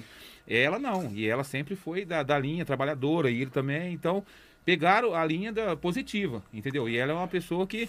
Ela 0.49 0.79
não, 0.79 1.12
e 1.15 1.27
ela 1.29 1.45
sempre 1.45 1.77
foi 1.77 2.07
da, 2.07 2.23
da 2.23 2.39
linha 2.39 2.65
trabalhadora, 2.65 3.31
e 3.31 3.43
ele 3.43 3.51
também, 3.51 3.93
então 3.93 4.25
pegaram 4.65 5.15
a 5.15 5.23
linha 5.27 5.53
da 5.53 5.77
positiva, 5.77 6.43
entendeu? 6.53 6.89
E 6.89 6.97
ela 6.97 7.12
é 7.12 7.15
uma 7.15 7.29
pessoa 7.29 7.67
que, 7.67 7.87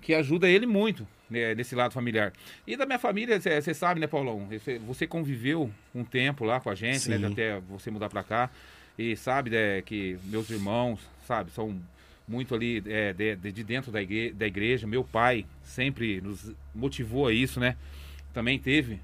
que 0.00 0.14
ajuda 0.14 0.48
ele 0.48 0.64
muito 0.64 1.06
né, 1.28 1.54
nesse 1.54 1.74
lado 1.74 1.92
familiar. 1.92 2.32
E 2.66 2.74
da 2.74 2.86
minha 2.86 2.98
família, 2.98 3.38
você 3.38 3.74
sabe, 3.74 4.00
né, 4.00 4.06
Paulão? 4.06 4.48
Cê- 4.64 4.78
Você 4.86 5.06
conviveu 5.06 5.70
um 5.94 6.04
tempo 6.04 6.42
lá 6.42 6.58
com 6.58 6.70
a 6.70 6.74
gente, 6.74 7.06
né, 7.10 7.18
até 7.26 7.60
você 7.68 7.90
mudar 7.90 8.08
pra 8.08 8.22
cá, 8.22 8.48
e 8.98 9.16
sabe 9.16 9.50
né, 9.50 9.82
que 9.82 10.18
meus 10.24 10.48
irmãos, 10.50 11.00
sabe, 11.26 11.50
são 11.50 11.78
muito 12.26 12.54
ali 12.54 12.82
é, 12.86 13.12
de, 13.12 13.36
de- 13.36 13.52
de 13.52 13.64
dentro 13.64 13.92
da 13.92 14.02
igreja, 14.02 14.34
da 14.34 14.46
igreja. 14.46 14.86
Meu 14.86 15.04
pai 15.04 15.46
sempre 15.62 16.20
nos 16.20 16.52
motivou 16.74 17.26
a 17.28 17.32
isso, 17.32 17.60
né? 17.60 17.76
Também 18.34 18.58
teve 18.58 18.98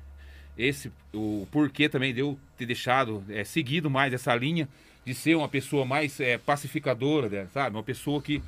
esse 0.59 0.91
o 1.15 1.47
porquê 1.51 1.89
também 1.89 2.13
de 2.13 2.21
eu 2.21 2.39
ter 2.59 2.67
deixado 2.67 3.23
é, 3.29 3.45
seguido 3.45 3.89
mais 3.91 4.13
essa 4.13 4.35
linha 4.35 4.69
de 5.05 5.15
ser 5.15 5.35
uma 5.37 5.49
pessoa 5.49 5.85
mais 5.85 6.19
é, 6.21 6.37
pacificadora, 6.39 7.29
né, 7.29 7.47
sabe? 7.53 7.77
Uma 7.77 7.83
pessoa 7.83 8.21
que, 8.23 8.43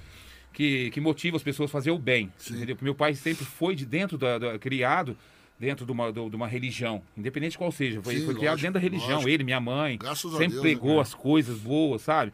que, 0.52 0.90
que 0.90 1.00
motiva 1.00 1.36
as 1.36 1.42
pessoas 1.42 1.70
a 1.70 1.72
fazer 1.72 1.90
o 1.90 1.98
bem. 1.98 2.32
Meu 2.80 2.94
pai 2.94 3.14
sempre 3.14 3.44
foi 3.44 3.74
de 3.74 3.84
dentro 3.86 4.16
da, 4.18 4.38
da- 4.38 4.58
criado 4.58 5.16
dentro 5.58 5.86
de 5.86 5.92
uma, 5.92 6.12
do- 6.12 6.28
de 6.28 6.36
uma 6.36 6.46
religião, 6.48 7.02
independente 7.16 7.56
qual 7.56 7.70
seja. 7.72 8.02
Foi, 8.02 8.16
Sim, 8.16 8.24
foi 8.24 8.34
criado 8.34 8.52
lógico, 8.54 8.66
dentro 8.66 8.74
da 8.74 8.80
religião. 8.80 9.12
lógico. 9.16 9.28
Ele, 9.30 9.44
minha 9.44 9.60
mãe, 9.60 9.96
Graças 9.98 10.30
sempre 10.32 10.48
Deus, 10.48 10.60
pregou 10.60 10.96
né? 10.96 11.00
as 11.02 11.14
coisas 11.14 11.58
boas, 11.58 12.02
sabe? 12.02 12.32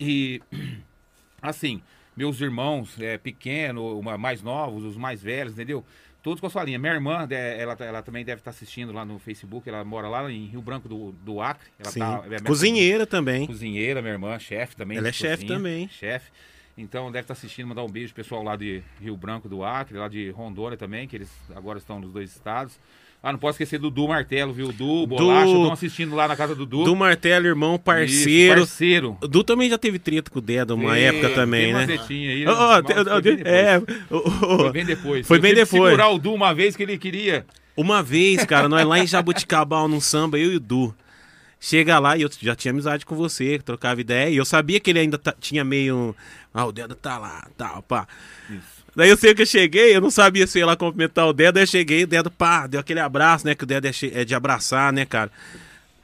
E 0.00 0.40
assim, 1.40 1.82
meus 2.16 2.40
irmãos 2.40 2.98
é, 3.00 3.18
pequenos, 3.18 3.82
uma- 3.98 4.18
mais 4.18 4.42
novos, 4.42 4.84
os 4.84 4.96
mais 4.96 5.22
velhos, 5.22 5.52
entendeu? 5.52 5.84
Todos 6.22 6.40
com 6.40 6.46
a 6.46 6.50
sua 6.50 6.62
linha. 6.62 6.78
Minha 6.78 6.92
irmã, 6.94 7.26
é, 7.28 7.60
ela, 7.60 7.76
ela 7.80 8.00
também 8.02 8.24
deve 8.24 8.40
estar 8.40 8.50
assistindo 8.52 8.92
lá 8.92 9.04
no 9.04 9.18
Facebook, 9.18 9.68
ela 9.68 9.82
mora 9.84 10.08
lá 10.08 10.30
em 10.30 10.46
Rio 10.46 10.62
Branco 10.62 10.88
do, 10.88 11.10
do 11.12 11.40
Acre. 11.40 11.68
Ela 11.80 11.90
Sim. 11.90 11.98
tá- 11.98 12.22
é 12.24 12.28
minha 12.28 12.40
Cozinheira 12.42 13.04
também. 13.06 13.44
Cozinheira, 13.46 14.00
minha 14.00 14.14
irmã, 14.14 14.38
chefe 14.38 14.76
também. 14.76 14.98
Ela 14.98 15.10
de 15.10 15.16
é 15.16 15.20
chefe 15.20 15.44
também. 15.46 15.88
Chefe. 15.88 16.30
Então 16.76 17.12
deve 17.12 17.24
estar 17.24 17.34
assistindo, 17.34 17.68
mandar 17.68 17.84
um 17.84 17.88
beijo 17.90 18.14
pro 18.14 18.22
pessoal 18.22 18.42
lá 18.42 18.56
de 18.56 18.82
Rio 19.00 19.16
Branco 19.16 19.48
do 19.48 19.62
Acre, 19.62 19.98
lá 19.98 20.08
de 20.08 20.30
Rondônia 20.30 20.76
também, 20.78 21.06
que 21.06 21.16
eles 21.16 21.30
agora 21.54 21.78
estão 21.78 22.00
nos 22.00 22.12
dois 22.12 22.30
estados. 22.30 22.78
Ah, 23.22 23.30
não 23.30 23.38
posso 23.38 23.52
esquecer 23.54 23.78
do 23.78 23.88
Du 23.88 24.08
Martelo, 24.08 24.52
viu? 24.52 24.72
Du, 24.72 25.06
Bolacha, 25.06 25.46
estão 25.46 25.72
assistindo 25.72 26.16
lá 26.16 26.26
na 26.26 26.34
casa 26.34 26.56
do 26.56 26.66
Du. 26.66 26.82
Do 26.82 26.96
Martelo, 26.96 27.46
irmão, 27.46 27.74
Isso, 27.74 27.84
parceiro. 27.84 28.60
parceiro. 28.62 29.18
O 29.22 29.28
Du 29.28 29.44
também 29.44 29.70
já 29.70 29.78
teve 29.78 29.98
treta 30.00 30.28
com 30.28 30.40
o 30.40 30.42
Dedo 30.42 30.74
uma 30.74 30.98
época 30.98 31.28
também, 31.30 31.72
né? 31.72 31.86
aí, 31.86 32.46
ó, 32.48 32.82
mas 32.82 32.84
tem- 32.84 33.04
foi 33.04 33.22
bem 33.22 33.36
depois. 33.36 33.46
é, 33.46 33.78
o- 34.10 34.16
o- 34.16 34.58
Foi 34.58 34.72
bem 34.72 34.84
depois. 34.84 35.26
Foi 35.28 35.36
Eu 35.36 35.42
bem 35.42 35.54
depois. 35.54 35.84
segurar 35.84 36.08
o 36.08 36.18
Du 36.18 36.34
uma 36.34 36.52
vez 36.52 36.74
que 36.74 36.82
ele 36.82 36.98
queria. 36.98 37.46
Uma 37.76 38.02
vez, 38.02 38.44
cara, 38.44 38.68
nós 38.68 38.84
lá 38.84 38.98
em 38.98 39.06
Jabuticabal, 39.06 39.86
num 39.86 40.00
samba, 40.00 40.36
eu 40.38 40.52
e 40.52 40.56
o 40.56 40.60
Du. 40.60 40.92
Chega 41.64 41.96
lá 42.00 42.16
e 42.16 42.22
eu 42.22 42.30
já 42.40 42.56
tinha 42.56 42.72
amizade 42.72 43.06
com 43.06 43.14
você, 43.14 43.56
trocava 43.64 44.00
ideia, 44.00 44.28
e 44.28 44.36
eu 44.36 44.44
sabia 44.44 44.80
que 44.80 44.90
ele 44.90 44.98
ainda 44.98 45.16
tinha 45.38 45.62
meio. 45.62 46.12
Ah, 46.52 46.66
o 46.66 46.72
dedo 46.72 46.96
tá 46.96 47.16
lá, 47.18 47.46
tal, 47.56 47.80
pá. 47.84 48.04
Daí 48.96 49.08
eu 49.08 49.16
sei 49.16 49.32
que 49.32 49.42
eu 49.42 49.46
cheguei, 49.46 49.94
eu 49.94 50.00
não 50.00 50.10
sabia 50.10 50.44
se 50.44 50.58
eu 50.58 50.62
ia 50.62 50.66
lá 50.66 50.74
cumprimentar 50.74 51.24
o 51.28 51.32
dedo, 51.32 51.58
aí 51.58 51.62
eu 51.62 51.66
cheguei, 51.68 52.02
o 52.02 52.06
dedo, 52.08 52.32
pá, 52.32 52.66
deu 52.66 52.80
aquele 52.80 52.98
abraço, 52.98 53.46
né? 53.46 53.54
Que 53.54 53.62
o 53.62 53.66
dedo 53.66 53.86
é, 53.86 53.92
é 54.12 54.24
de 54.24 54.34
abraçar, 54.34 54.92
né, 54.92 55.06
cara? 55.06 55.30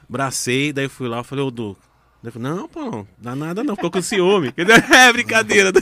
Abracei, 0.09 0.71
daí 0.71 0.85
eu 0.85 0.89
fui 0.89 1.09
lá, 1.09 1.17
eu 1.17 1.23
falei, 1.25 1.43
ô 1.43 1.51
Du. 1.51 1.75
Daí 2.23 2.29
eu 2.29 2.31
falei, 2.31 2.51
não, 2.51 2.69
pô, 2.69 2.79
não 2.79 3.07
dá 3.17 3.35
nada 3.35 3.61
não, 3.61 3.75
ficou 3.75 3.91
com 3.91 4.01
ciúme. 4.01 4.53
é 4.57 5.11
brincadeira. 5.11 5.73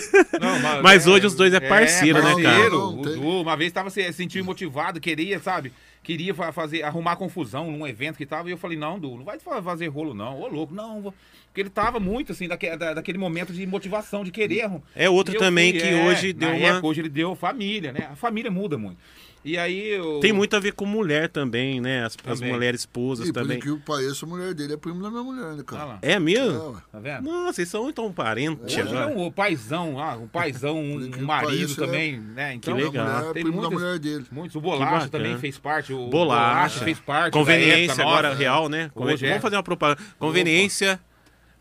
Não, 0.41 0.81
Mas 0.81 1.05
hoje 1.05 1.27
os 1.27 1.35
dois 1.35 1.53
é 1.53 1.59
parceiro, 1.59 2.17
né, 2.23 2.31
cara? 2.31 2.43
parceiro. 2.43 2.77
Não, 2.77 2.99
O 2.99 3.01
tem- 3.03 3.13
Du, 3.13 3.41
uma 3.41 3.55
vez 3.55 3.71
tava 3.71 3.91
se 3.91 4.11
sentindo 4.11 4.43
motivado, 4.43 4.99
queria, 4.99 5.39
sabe? 5.39 5.71
Queria 6.07 6.33
fa- 6.33 6.53
fazer, 6.53 6.83
arrumar 6.83 7.17
confusão 7.17 7.69
num 7.69 7.85
evento 7.85 8.15
que 8.15 8.25
tava. 8.25 8.47
E 8.47 8.53
eu 8.53 8.57
falei, 8.57 8.77
não, 8.77 8.97
Du, 8.97 9.17
não 9.17 9.25
vai 9.25 9.37
fa- 9.39 9.61
fazer 9.61 9.87
rolo, 9.87 10.13
não. 10.13 10.39
Ô, 10.39 10.47
louco, 10.47 10.73
não. 10.73 11.01
vou- 11.01 11.13
Porque 11.47 11.59
ele 11.59 11.69
tava 11.69 11.99
muito, 11.99 12.31
assim, 12.31 12.47
daque- 12.47 12.77
da- 12.77 12.93
daquele 12.93 13.17
momento 13.17 13.51
de 13.51 13.65
motivação, 13.67 14.23
de 14.23 14.31
querer. 14.31 14.69
É 14.95 15.09
outro 15.09 15.35
eu 15.35 15.39
também 15.39 15.73
que 15.73 15.79
é, 15.83 16.05
hoje 16.05 16.31
deu 16.31 16.47
uma. 16.47 16.57
época, 16.67 16.87
hoje 16.87 17.01
ele 17.01 17.09
deu 17.09 17.35
família, 17.35 17.91
né? 17.91 18.07
A 18.09 18.15
família 18.15 18.49
muda 18.49 18.77
muito. 18.77 18.97
E 19.45 19.57
aí 19.57 19.87
eu... 19.89 20.19
Tem 20.19 20.33
muito 20.33 20.55
a 20.55 20.59
ver 20.59 20.73
com 20.73 20.85
mulher 20.85 21.29
também, 21.29 21.79
né? 21.79 21.99
As, 22.03 22.17
as 22.25 22.39
Também. 22.39 22.51
mulheres 22.53 22.81
esposas 22.81 23.29
E 23.29 23.31
também. 23.31 23.59
que 23.59 23.73
pareça, 23.77 24.25
a 24.25 24.27
mulher 24.29 24.53
dele 24.53 24.73
é 24.73 24.77
primo 24.77 25.01
da 25.01 25.09
minha 25.09 25.23
mulher, 25.23 25.53
né, 25.53 25.63
cara? 25.65 25.85
lá, 25.85 25.99
É 26.01 26.19
mesmo? 26.19 26.77
É, 26.77 26.91
tá 26.91 26.99
vendo? 26.99 27.23
Nossa, 27.23 27.53
vocês 27.53 27.69
são 27.69 27.89
então 27.89 28.11
parentes 28.11 28.75
é 28.77 28.81
agora. 28.81 29.07
um, 29.07 29.25
o 29.27 29.31
paizão, 29.31 29.99
ah, 29.99 30.17
um 30.17 30.27
paizão, 30.27 30.77
um, 30.77 30.99
marido 31.21 31.47
pareça, 31.49 31.75
também, 31.85 32.19
né? 32.19 32.55
Então, 32.55 32.75
Que 32.75 32.83
legal. 32.83 33.05
Mulher 33.07 33.29
é 33.29 33.33
Tem 33.33 33.43
primo 33.43 33.61
da 33.61 33.69
muitas- 33.69 33.79
mulher 33.85 33.99
dele. 33.99 34.25
Muitos. 34.31 34.55
O 34.55 34.61
Bolacha 34.61 35.07
também 35.07 35.37
fez 35.37 35.57
parte. 35.57 35.93
O 35.93 36.09
Bolacha. 36.09 36.83
fez 36.83 36.99
parte. 36.99 37.31
Conveniência 37.33 37.87
da 37.87 37.93
época 37.93 38.03
agora, 38.03 38.27
nossa. 38.29 38.39
real, 38.39 38.67
né? 38.69 38.91
É. 38.93 38.99
Vamos 38.99 39.41
fazer 39.41 39.55
uma 39.55 39.63
propaganda. 39.63 40.01
Conveniência. 40.19 40.99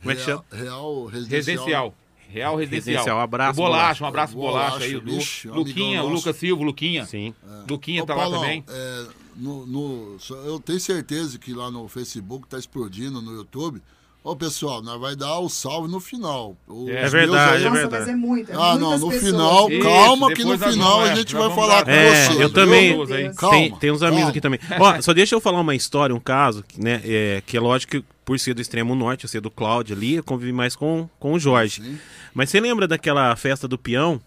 Como 0.00 0.10
é 0.12 0.14
que 0.16 0.24
Real, 0.26 0.44
chama? 0.50 0.62
real 0.64 1.04
residencial. 1.06 1.54
Residencial. 1.54 1.94
Real 2.36 2.56
Residencial. 2.56 2.92
Residencial, 2.96 3.20
abraço, 3.20 3.60
O 3.60 3.62
Bolacha, 3.64 3.82
Bolacha. 3.82 4.04
um 4.04 4.06
abraço, 4.06 4.34
Bolacha, 4.34 4.70
Bolacha 4.70 4.84
aí. 4.84 4.96
O 4.96 5.54
Luquinha, 5.54 6.02
o. 6.04 6.08
Lucas 6.08 6.36
Silva, 6.36 6.64
Luquinha. 6.64 7.04
Sim. 7.06 7.34
Luquinha 7.68 8.02
Ô, 8.02 8.06
tá 8.06 8.14
lá 8.14 8.30
também. 8.30 8.64
é, 8.68 9.04
no, 9.36 9.66
no- 9.66 10.16
eu 10.46 10.58
tenho 10.60 10.80
certeza 10.80 11.38
que 11.38 11.52
lá 11.52 11.70
no 11.70 11.88
Facebook 11.88 12.46
tá 12.48 12.58
explodindo, 12.58 13.20
no 13.20 13.32
YouTube. 13.34 13.80
Ô, 14.24 14.34
pessoal, 14.34 14.82
nós 14.82 15.00
vai 15.00 15.14
dar 15.14 15.38
o 15.38 15.48
salve 15.48 15.88
no 15.88 16.00
final. 16.00 16.56
Os 16.66 16.88
É 16.88 17.08
verdade, 17.08 17.58
aí- 17.58 17.60
é 17.64 17.68
Nossa, 17.68 17.80
verdade. 17.80 18.04
mas 18.06 18.08
é 18.08 18.16
muito. 18.16 18.50
É 18.50 18.54
Ah, 18.56 18.74
não, 18.76 18.98
no 18.98 19.08
pessoas. 19.08 19.20
final, 19.22 19.70
Isso, 19.70 19.82
calma 19.84 20.32
que 20.34 20.42
no 20.42 20.58
final 20.58 21.00
a 21.02 21.08
é, 21.10 21.16
gente 21.16 21.32
vai 21.36 21.48
falar 21.54 21.76
dar- 21.76 21.84
com 21.84 21.90
É, 21.92 22.24
vocês. 22.26 22.40
eu 22.40 22.52
também. 22.52 23.06
Tem, 23.06 23.72
tem 23.76 23.90
uns 23.92 24.02
amigos 24.02 24.18
calma. 24.24 24.30
aqui 24.30 24.40
também. 24.40 24.58
Ó, 24.80 25.00
só 25.00 25.12
deixa 25.14 25.36
eu 25.36 25.40
falar 25.40 25.60
uma 25.60 25.76
história, 25.76 26.12
um 26.12 26.18
caso, 26.18 26.64
né? 26.76 27.00
É, 27.04 27.42
que 27.46 27.56
é 27.56 27.60
lógico 27.60 27.92
que 27.92 28.04
por 28.24 28.36
ser 28.40 28.52
do 28.54 28.60
extremo 28.60 28.96
norte, 28.96 29.22
eu 29.22 29.28
ser 29.28 29.40
do 29.40 29.48
Cláudio 29.52 29.94
ali, 29.94 30.16
eu 30.16 30.24
convivi 30.24 30.52
mais 30.52 30.74
com, 30.74 31.08
com 31.20 31.34
o 31.34 31.38
Jorge. 31.38 31.80
Sim. 31.80 31.96
Mas 32.36 32.50
você 32.50 32.60
lembra 32.60 32.86
daquela 32.86 33.34
festa 33.34 33.66
do 33.66 33.78
peão? 33.78 34.20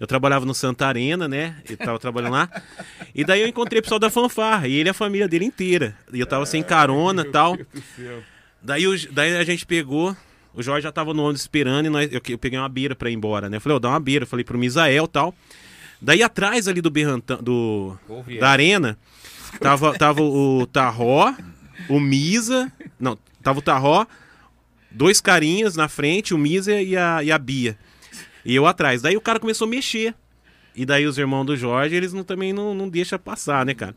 Eu 0.00 0.08
trabalhava 0.08 0.44
no 0.44 0.52
Santa 0.52 0.88
Arena, 0.88 1.28
né? 1.28 1.54
Eu 1.70 1.76
tava 1.76 1.96
trabalhando 2.00 2.32
lá. 2.32 2.50
E 3.14 3.24
daí 3.24 3.40
eu 3.42 3.46
encontrei 3.46 3.78
o 3.78 3.82
pessoal 3.82 4.00
da 4.00 4.10
fanfarra, 4.10 4.66
e 4.66 4.74
ele 4.74 4.88
e 4.88 4.90
a 4.90 4.94
família 4.94 5.28
dele 5.28 5.44
inteira. 5.44 5.96
E 6.12 6.18
eu 6.18 6.26
tava 6.26 6.44
sem 6.44 6.60
carona 6.64 7.22
e 7.22 7.30
tal. 7.30 7.56
Daí, 8.60 8.88
o- 8.88 9.12
daí 9.12 9.36
a 9.36 9.44
gente 9.44 9.64
pegou, 9.64 10.16
o 10.52 10.60
Jorge 10.64 10.82
já 10.82 10.90
tava 10.90 11.14
no 11.14 11.22
ônibus 11.22 11.42
esperando 11.42 11.86
e 11.86 11.88
nós, 11.88 12.12
eu, 12.12 12.20
eu 12.28 12.38
peguei 12.38 12.58
uma 12.58 12.68
beira 12.68 12.96
pra 12.96 13.08
ir 13.08 13.14
embora, 13.14 13.48
né? 13.48 13.58
Eu 13.58 13.60
falei, 13.60 13.76
ó, 13.76 13.78
dá 13.78 13.90
uma 13.90 14.00
beira. 14.00 14.24
Eu 14.24 14.26
falei 14.28 14.44
pro 14.44 14.58
Misael 14.58 15.04
e 15.04 15.08
tal. 15.08 15.32
Daí 16.00 16.20
atrás 16.24 16.66
ali 16.66 16.80
do 16.80 16.90
Berrantão, 16.90 17.40
do, 17.40 17.96
da 18.40 18.48
arena, 18.50 18.98
tava, 19.60 19.96
tava 19.96 20.20
o 20.20 20.66
Tarró, 20.66 21.32
o 21.88 22.00
Misa, 22.00 22.72
não, 22.98 23.16
tava 23.40 23.60
o 23.60 23.62
Tarró, 23.62 24.04
dois 24.94 25.20
carinhas 25.20 25.76
na 25.76 25.88
frente, 25.88 26.34
o 26.34 26.38
Misa 26.38 26.80
e 26.80 26.96
a, 26.96 27.22
e 27.22 27.32
a 27.32 27.38
Bia. 27.38 27.76
E 28.44 28.54
eu 28.54 28.66
atrás. 28.66 29.02
Daí 29.02 29.16
o 29.16 29.20
cara 29.20 29.38
começou 29.40 29.66
a 29.66 29.70
mexer. 29.70 30.14
E 30.74 30.86
daí 30.86 31.06
os 31.06 31.18
irmãos 31.18 31.44
do 31.44 31.56
Jorge, 31.56 31.94
eles 31.94 32.12
não, 32.12 32.24
também 32.24 32.52
não, 32.52 32.74
não 32.74 32.88
deixam 32.88 33.18
passar, 33.18 33.64
né, 33.66 33.74
cara? 33.74 33.94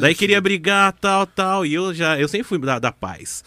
Daí 0.00 0.14
queria 0.14 0.40
brigar, 0.40 0.92
tal, 0.94 1.26
tal. 1.26 1.64
E 1.64 1.74
eu 1.74 1.94
já, 1.94 2.18
eu 2.18 2.26
sempre 2.26 2.46
fui 2.46 2.58
da, 2.58 2.78
da 2.78 2.90
paz. 2.90 3.44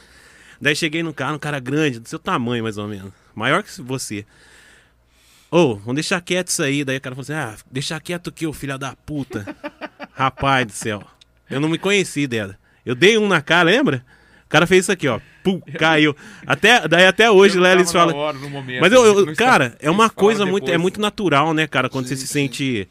Daí 0.59 0.75
cheguei 0.75 1.03
no 1.03 1.13
cara, 1.13 1.33
um 1.33 1.39
cara 1.39 1.59
grande, 1.59 1.99
do 1.99 2.07
seu 2.07 2.19
tamanho 2.19 2.63
mais 2.63 2.77
ou 2.77 2.87
menos. 2.87 3.11
Maior 3.35 3.61
que 3.61 3.81
você. 3.81 4.25
Ô, 5.49 5.75
vamos 5.75 5.95
deixar 5.95 6.21
quieto 6.21 6.47
isso 6.47 6.63
aí. 6.63 6.85
Daí 6.85 6.97
o 6.97 7.01
cara 7.01 7.15
falou 7.15 7.23
assim: 7.23 7.33
ah, 7.33 7.57
deixa 7.69 7.99
quieto 7.99 8.27
o 8.27 8.31
que, 8.31 8.47
ô 8.47 8.53
filha 8.53 8.77
da 8.77 8.95
puta? 8.95 9.55
Rapaz 10.13 10.65
do 10.65 10.71
céu. 10.71 11.03
Eu 11.49 11.59
não 11.59 11.67
me 11.67 11.77
conheci 11.77 12.25
dela. 12.25 12.57
Eu 12.85 12.95
dei 12.95 13.17
um 13.17 13.27
na 13.27 13.41
cara, 13.41 13.69
lembra? 13.69 14.05
O 14.45 14.49
cara 14.49 14.65
fez 14.65 14.85
isso 14.85 14.91
aqui, 14.91 15.07
ó. 15.07 15.19
Pum, 15.43 15.59
caiu. 15.79 16.15
Até, 16.45 16.87
daí 16.87 17.05
até 17.05 17.29
hoje 17.31 17.57
Eu 17.57 17.61
lá 17.63 17.71
eles 17.71 17.91
tava 17.91 18.05
na 18.05 18.11
falam. 18.11 18.25
hora, 18.27 18.37
no 18.37 18.49
momento, 18.49 18.81
Mas 18.81 18.91
eu, 18.93 19.03
eu- 19.05 19.25
não 19.25 19.31
está- 19.31 19.45
cara, 19.45 19.75
é 19.79 19.89
uma 19.89 20.03
eles 20.03 20.13
coisa 20.15 20.45
muito, 20.45 20.63
é 20.63 20.65
depois. 20.67 20.81
muito 20.81 21.01
natural, 21.01 21.53
né, 21.53 21.65
cara, 21.67 21.89
quando 21.89 22.07
você 22.07 22.15
se 22.15 22.27
sente. 22.27 22.87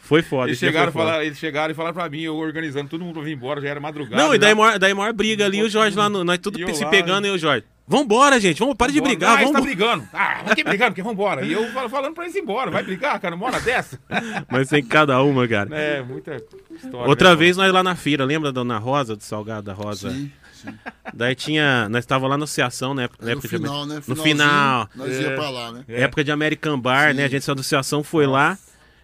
Foi 0.00 0.22
foda. 0.22 0.48
Eles 0.48 0.58
chegaram, 0.58 0.90
foi 0.90 1.02
foda. 1.02 1.12
falar, 1.12 1.24
eles 1.24 1.38
chegaram 1.38 1.70
e 1.70 1.74
falaram 1.74 1.94
pra 1.94 2.08
mim, 2.08 2.22
eu 2.22 2.34
organizando 2.36 2.88
todo 2.90 3.04
mundo 3.04 3.14
pra 3.14 3.22
vir 3.22 3.34
embora, 3.34 3.60
já 3.60 3.68
era 3.68 3.78
madrugada. 3.78 4.20
Não, 4.20 4.34
e 4.34 4.38
daí 4.38 4.50
já. 4.50 4.56
maior, 4.56 4.78
daí 4.78 4.92
maior 4.92 5.12
briga 5.12 5.44
ali, 5.44 5.62
o 5.62 5.68
Jorge 5.70 5.96
lá, 5.96 6.08
no- 6.08 6.24
nós 6.24 6.38
tudo 6.38 6.60
E 6.60 6.74
se 6.74 6.82
lá, 6.82 6.90
pegando 6.90 7.22
né? 7.22 7.28
e 7.28 7.30
o 7.30 7.38
Jorge. 7.38 7.64
Vambora, 7.86 8.38
gente, 8.40 8.58
vamos, 8.58 8.76
para 8.76 8.90
de 8.92 9.00
brigar, 9.00 9.30
Ah, 9.38 9.42
eles 9.42 9.52
vamos. 9.52 9.60
tá 9.60 9.66
brigando. 9.66 10.08
Ah, 10.12 10.38
vamos 10.42 10.54
que 10.54 10.62
brigando, 10.64 10.90
porque 10.92 11.02
vambora. 11.02 11.44
E 11.44 11.52
eu 11.52 11.64
fal- 11.72 11.88
falando 11.88 12.14
pra 12.14 12.24
eles 12.24 12.36
ir 12.36 12.40
embora, 12.40 12.70
vai 12.70 12.82
brigar, 12.84 13.18
cara, 13.20 13.34
uma 13.36 13.46
hora 13.46 13.60
dessa. 13.60 13.98
Mas 14.50 14.68
tem 14.68 14.82
cada 14.84 15.20
uma, 15.22 15.46
cara. 15.48 15.76
É, 15.76 16.02
muita 16.02 16.36
história. 16.72 17.08
Outra 17.08 17.30
né, 17.30 17.36
vez 17.36 17.56
nós 17.56 17.72
lá 17.72 17.82
na 17.82 17.94
feira, 17.96 18.24
lembra 18.24 18.50
da 18.52 18.60
Dona 18.60 18.78
Rosa, 18.78 19.14
do 19.16 19.22
Salgado 19.24 19.62
da 19.62 19.72
Rosa? 19.72 20.10
Sim, 20.10 20.30
sim. 20.62 20.74
Daí 21.14 21.34
tinha, 21.34 21.88
nós 21.88 22.04
tava 22.06 22.26
lá 22.28 22.36
na 22.38 22.44
associação, 22.44 22.94
né? 22.94 23.08
Na 23.18 23.24
No 23.26 23.30
época 23.32 23.48
de- 23.48 23.56
final, 23.56 23.86
né? 23.86 24.02
No 24.06 24.16
final, 24.16 24.88
Nós 24.94 25.18
ia 25.18 25.34
pra 25.34 25.50
lá, 25.50 25.72
né? 25.72 25.84
É. 25.88 26.02
época 26.02 26.22
de 26.24 26.30
American 26.30 26.78
Bar, 26.78 27.10
Sim. 27.10 27.16
né? 27.16 27.24
A 27.24 27.28
gente, 27.28 27.50
a 27.50 27.54
associação 27.54 28.02
foi 28.04 28.26
lá 28.26 28.58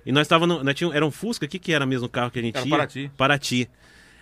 e 0.04 0.12
nós 0.12 0.28
tava 0.28 0.46
no, 0.46 0.62
nós 0.62 0.74
tinha, 0.74 0.92
era 0.94 1.04
um 1.04 1.10
Fusca, 1.10 1.46
o 1.46 1.48
que 1.48 1.58
que 1.58 1.72
era 1.72 1.84
mesmo 1.86 2.06
o 2.06 2.10
carro 2.10 2.30
que 2.30 2.38
a 2.38 2.42
gente 2.42 2.56
Era 2.56 2.64
ia? 2.66 2.70
Paraty. 2.70 3.10
Paraty. 3.16 3.68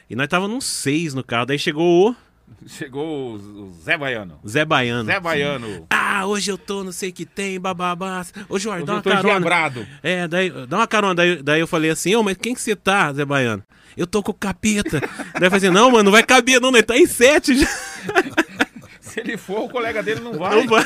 E 0.08 0.14
nós 0.16 0.28
tava 0.28 0.46
num 0.48 0.60
seis 0.60 1.14
no 1.14 1.24
carro, 1.24 1.46
daí 1.46 1.58
chegou 1.58 2.10
o 2.10 2.16
Chegou 2.66 3.32
o, 3.32 3.34
o 3.36 3.72
Zé 3.82 3.96
Baiano. 3.96 4.38
Zé 4.46 4.64
Baiano. 4.64 5.04
Zé 5.04 5.20
Baiano. 5.20 5.86
Ah, 5.90 6.20
Ah, 6.20 6.26
hoje 6.26 6.50
eu 6.50 6.56
tô, 6.56 6.84
não 6.84 6.92
sei 6.92 7.10
o 7.10 7.12
que 7.12 7.26
tem, 7.26 7.58
bababá. 7.60 8.24
Ô, 8.48 8.58
Jorge, 8.58 8.82
Hoje 8.82 8.86
dá 8.86 8.92
eu 8.92 8.96
uma 8.96 9.02
tô 9.02 9.10
carona. 9.10 9.88
É, 10.02 10.28
daí, 10.28 10.50
dá 10.66 10.76
uma 10.78 10.86
carona. 10.86 11.14
Daí, 11.14 11.42
daí 11.42 11.60
eu 11.60 11.66
falei 11.66 11.90
assim, 11.90 12.14
ô, 12.14 12.22
mas 12.22 12.36
quem 12.36 12.54
que 12.54 12.60
você 12.62 12.74
tá, 12.76 13.12
Zé 13.12 13.24
Baiano? 13.24 13.62
Eu 13.96 14.06
tô 14.06 14.22
com 14.22 14.30
o 14.30 14.34
capeta. 14.34 15.00
daí 15.34 15.46
eu 15.46 15.50
falei 15.50 15.56
assim, 15.56 15.70
não, 15.70 15.90
mano, 15.90 16.04
não 16.04 16.12
vai 16.12 16.22
caber 16.22 16.60
não, 16.60 16.70
né? 16.70 16.82
Tá 16.82 16.96
em 16.96 17.06
sete 17.06 17.56
já. 17.58 17.66
Se 19.00 19.20
ele 19.20 19.36
for, 19.36 19.64
o 19.64 19.68
colega 19.68 20.02
dele 20.02 20.20
não 20.20 20.32
vai. 20.34 20.56
Não 20.56 20.66
vai. 20.66 20.84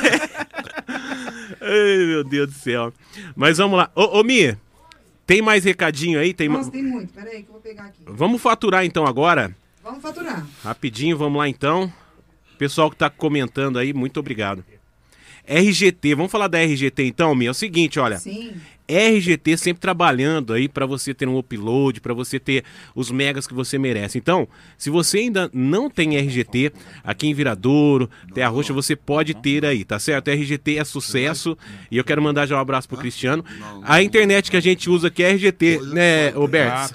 Ai, 1.61 2.05
meu 2.07 2.23
Deus 2.23 2.47
do 2.49 2.53
céu. 2.53 2.93
Mas 3.35 3.57
vamos 3.57 3.77
lá. 3.77 3.89
Ô, 3.95 4.19
ô 4.19 4.23
Mi, 4.23 4.55
tem 5.25 5.41
mais 5.41 5.63
recadinho 5.63 6.19
aí? 6.19 6.33
Tem 6.33 6.49
ma- 6.49 6.57
Nossa, 6.57 6.71
tem 6.71 6.83
muito. 6.83 7.13
Peraí 7.13 7.43
que 7.43 7.49
eu 7.49 7.53
vou 7.53 7.61
pegar 7.61 7.85
aqui. 7.85 8.01
Vamos 8.05 8.41
faturar 8.41 8.83
então 8.85 9.05
agora. 9.05 9.55
Vamos 9.89 10.03
faturar. 10.03 10.45
Rapidinho, 10.63 11.17
vamos 11.17 11.39
lá 11.39 11.49
então. 11.49 11.91
Pessoal 12.59 12.91
que 12.91 12.95
tá 12.95 13.09
comentando 13.09 13.79
aí, 13.79 13.91
muito 13.91 14.19
obrigado. 14.19 14.63
RGT, 15.47 16.13
vamos 16.13 16.31
falar 16.31 16.47
da 16.47 16.59
RGT 16.59 17.05
então, 17.05 17.33
Mi? 17.33 17.47
É 17.47 17.49
o 17.49 17.55
seguinte, 17.55 17.99
olha. 17.99 18.19
Sim. 18.19 18.53
RGT 18.87 19.57
sempre 19.57 19.81
trabalhando 19.81 20.53
aí 20.53 20.69
para 20.69 20.85
você 20.85 21.11
ter 21.11 21.27
um 21.27 21.39
upload, 21.39 22.01
para 22.01 22.13
você 22.13 22.39
ter 22.39 22.63
os 22.93 23.09
megas 23.09 23.47
que 23.47 23.53
você 23.53 23.79
merece. 23.79 24.19
Então, 24.19 24.47
se 24.77 24.91
você 24.91 25.19
ainda 25.19 25.49
não 25.51 25.89
tem 25.89 26.17
RGT 26.17 26.71
aqui 27.03 27.25
em 27.25 27.33
Viradouro, 27.33 28.11
Terra 28.31 28.49
Roxa, 28.49 28.73
você 28.73 28.95
pode 28.95 29.33
ter 29.33 29.65
aí, 29.65 29.83
tá 29.83 29.97
certo? 29.97 30.29
RGT 30.29 30.77
é 30.77 30.83
sucesso 30.83 31.57
e 31.89 31.97
eu 31.97 32.03
quero 32.03 32.21
mandar 32.21 32.45
já 32.45 32.55
um 32.55 32.59
abraço 32.59 32.87
pro 32.87 32.97
Cristiano. 32.97 33.43
A 33.81 34.03
internet 34.03 34.51
que 34.51 34.57
a 34.57 34.61
gente 34.61 34.87
usa 34.87 35.07
aqui 35.07 35.23
é 35.23 35.31
RGT, 35.31 35.79
né, 35.93 36.29
Roberto? 36.29 36.93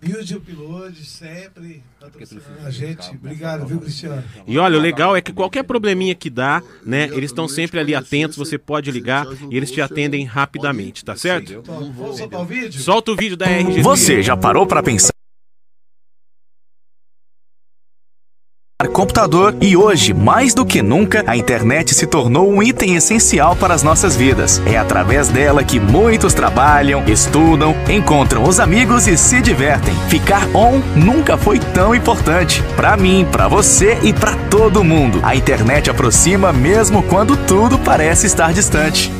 Build 0.00 0.34
Upload, 0.34 1.04
sempre 1.04 1.82
patrocinando 2.00 2.66
a 2.66 2.70
gente. 2.70 3.10
Obrigado, 3.10 3.66
viu, 3.66 3.80
Cristiano? 3.80 4.24
E 4.46 4.58
olha, 4.58 4.78
o 4.78 4.80
legal 4.80 5.14
é 5.14 5.20
que 5.20 5.32
qualquer 5.32 5.62
probleminha 5.62 6.14
que 6.14 6.30
dá, 6.30 6.62
né, 6.84 7.04
eles 7.08 7.30
estão 7.30 7.46
sempre 7.46 7.78
ali 7.78 7.94
atentos, 7.94 8.36
você 8.36 8.56
pode 8.56 8.90
ligar 8.90 9.26
e 9.50 9.56
eles 9.56 9.70
te 9.70 9.80
atendem 9.80 10.24
rapidamente, 10.24 11.04
tá 11.04 11.14
certo? 11.14 11.62
Vamos 11.62 12.16
soltar 12.18 12.40
o 12.40 12.44
vídeo? 12.44 12.80
Solta 12.80 13.12
o 13.12 13.16
vídeo 13.16 13.36
da 13.36 13.46
RGT. 13.46 13.82
Você 13.82 14.22
já 14.22 14.36
parou 14.36 14.66
para 14.66 14.82
pensar? 14.82 15.10
Computador 18.88 19.54
e 19.60 19.76
hoje, 19.76 20.14
mais 20.14 20.54
do 20.54 20.64
que 20.64 20.82
nunca, 20.82 21.22
a 21.26 21.36
internet 21.36 21.94
se 21.94 22.06
tornou 22.06 22.50
um 22.50 22.62
item 22.62 22.94
essencial 22.96 23.54
para 23.54 23.74
as 23.74 23.82
nossas 23.82 24.16
vidas. 24.16 24.60
É 24.66 24.76
através 24.76 25.28
dela 25.28 25.62
que 25.62 25.78
muitos 25.78 26.34
trabalham, 26.34 27.02
estudam, 27.06 27.74
encontram 27.88 28.44
os 28.44 28.58
amigos 28.58 29.06
e 29.06 29.16
se 29.16 29.40
divertem. 29.40 29.94
Ficar 30.08 30.48
on 30.54 30.80
nunca 30.96 31.36
foi 31.36 31.58
tão 31.58 31.94
importante. 31.94 32.62
Para 32.76 32.96
mim, 32.96 33.26
para 33.30 33.48
você 33.48 33.98
e 34.02 34.12
para 34.12 34.36
todo 34.50 34.84
mundo. 34.84 35.20
A 35.22 35.36
internet 35.36 35.90
aproxima 35.90 36.52
mesmo 36.52 37.02
quando 37.02 37.36
tudo 37.36 37.78
parece 37.78 38.26
estar 38.26 38.52
distante. 38.52 39.19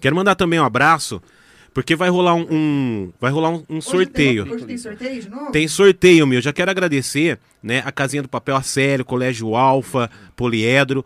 Quero 0.00 0.16
mandar 0.16 0.34
também 0.34 0.58
um 0.58 0.64
abraço, 0.64 1.22
porque 1.74 1.94
vai 1.94 2.08
rolar 2.08 2.34
um, 2.34 2.46
um- 2.50 3.12
vai 3.20 3.30
rolar 3.30 3.50
um, 3.50 3.64
um 3.68 3.76
Hoje 3.76 3.82
sorteio. 3.82 4.44
Tem, 4.44 4.52
hoje 4.54 4.64
tem 4.64 4.78
sorteio 4.78 5.22
de 5.22 5.28
novo? 5.30 5.52
Tem 5.52 5.68
sorteio, 5.68 6.26
meu. 6.26 6.40
Já 6.40 6.52
quero 6.52 6.70
agradecer, 6.70 7.38
né, 7.62 7.82
a 7.84 7.92
Casinha 7.92 8.22
do 8.22 8.28
Papel 8.28 8.56
a 8.56 8.62
Sério, 8.62 9.04
Colégio 9.04 9.54
Alfa, 9.54 10.10
Poliedro. 10.34 11.04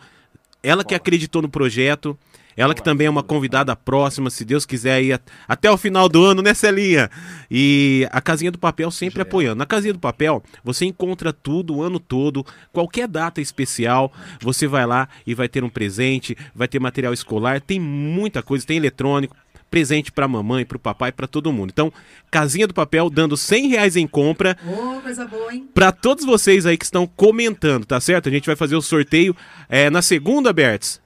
Ela 0.63 0.83
que 0.85 0.95
acreditou 0.95 1.43
no 1.43 1.49
projeto. 1.49 2.19
Ela 2.57 2.75
que 2.75 2.83
também 2.83 3.07
é 3.07 3.11
uma 3.11 3.23
convidada 3.23 3.75
próxima, 3.75 4.31
se 4.31 4.45
Deus 4.45 4.65
quiser, 4.65 5.03
ir 5.03 5.21
até 5.49 5.71
o 5.71 5.77
final 5.77 6.09
do 6.09 6.25
ano, 6.25 6.43
né, 6.43 6.55
Celinha? 6.55 7.11
E 7.51 8.07
a 8.11 8.21
Casinha 8.21 8.51
do 8.51 8.59
Papel 8.59 8.91
sempre 8.91 9.23
apoiando. 9.23 9.57
Na 9.57 9.67
Casinha 9.67 9.93
do 9.93 9.99
Papel, 9.99 10.43
você 10.63 10.85
encontra 10.85 11.33
tudo 11.33 11.77
o 11.77 11.83
ano 11.83 11.99
todo, 11.99 12.45
qualquer 12.73 13.09
data 13.09 13.41
especial, 13.41 14.13
você 14.41 14.67
vai 14.67 14.87
lá 14.87 15.09
e 15.27 15.35
vai 15.35 15.49
ter 15.49 15.65
um 15.65 15.69
presente, 15.69 16.37
vai 16.55 16.69
ter 16.69 16.79
material 16.79 17.13
escolar, 17.13 17.61
tem 17.61 17.81
muita 17.81 18.43
coisa, 18.43 18.67
tem 18.67 18.77
eletrônico, 18.77 19.37
presente 19.75 20.13
pra 20.13 20.29
mamãe, 20.29 20.65
pro 20.65 20.79
papai, 20.79 21.11
pra 21.11 21.27
todo 21.27 21.53
mundo. 21.53 21.71
Então, 21.71 21.93
Casinha 22.31 22.65
do 22.65 22.73
Papel 22.73 23.11
dando 23.11 23.37
100 23.37 23.69
reais 23.71 23.97
em 23.97 24.07
compra 24.07 24.57
Ô, 24.65 25.01
coisa 25.01 25.27
boa, 25.27 25.53
hein? 25.53 25.69
Pra 25.75 25.91
todos 25.91 26.25
vocês 26.25 26.65
aí 26.65 26.79
que 26.79 26.85
estão 26.85 27.09
comentando, 27.09 27.85
tá 27.85 27.99
certo? 28.01 28.29
A 28.29 28.33
gente 28.33 28.47
vai 28.47 28.55
fazer 28.55 28.77
o 28.77 28.83
sorteio 28.83 29.35
é, 29.69 29.91
na 29.91 30.01
segunda, 30.01 30.53
Bertz. 30.53 31.03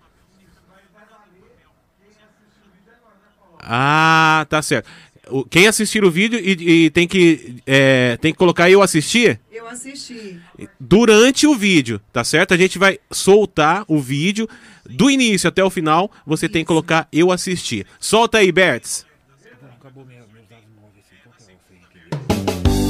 Ah, 3.71 4.47
tá 4.49 4.63
certo. 4.63 4.89
O- 5.31 5.45
Quem 5.45 5.67
assistir 5.67 6.03
o 6.05 6.11
vídeo 6.11 6.41
e, 6.43 6.85
e 6.87 6.91
tem, 6.91 7.07
que, 7.07 7.57
é, 7.67 8.17
tem 8.17 8.33
que 8.33 8.39
colocar 8.39 8.71
eu 8.71 8.81
assistir 8.81 9.39
Eu 9.53 9.69
assisti. 9.69 10.39
durante 10.81 11.47
o 11.47 11.55
vídeo, 11.55 12.01
tá 12.11 12.25
certo? 12.25 12.55
A 12.55 12.57
gente 12.57 12.79
vai 12.79 12.99
soltar 13.11 13.85
o 13.87 14.01
vídeo 14.01 14.49
do 14.89 15.11
início 15.11 15.47
até 15.47 15.63
o 15.63 15.69
final. 15.69 16.11
Você 16.27 16.49
tem 16.49 16.63
que 16.65 16.69
colocar 16.69 17.07
eu 17.13 17.31
assistir. 17.31 17.85
Solta 18.01 18.39
aí, 18.39 18.51
Bertz. 18.51 19.05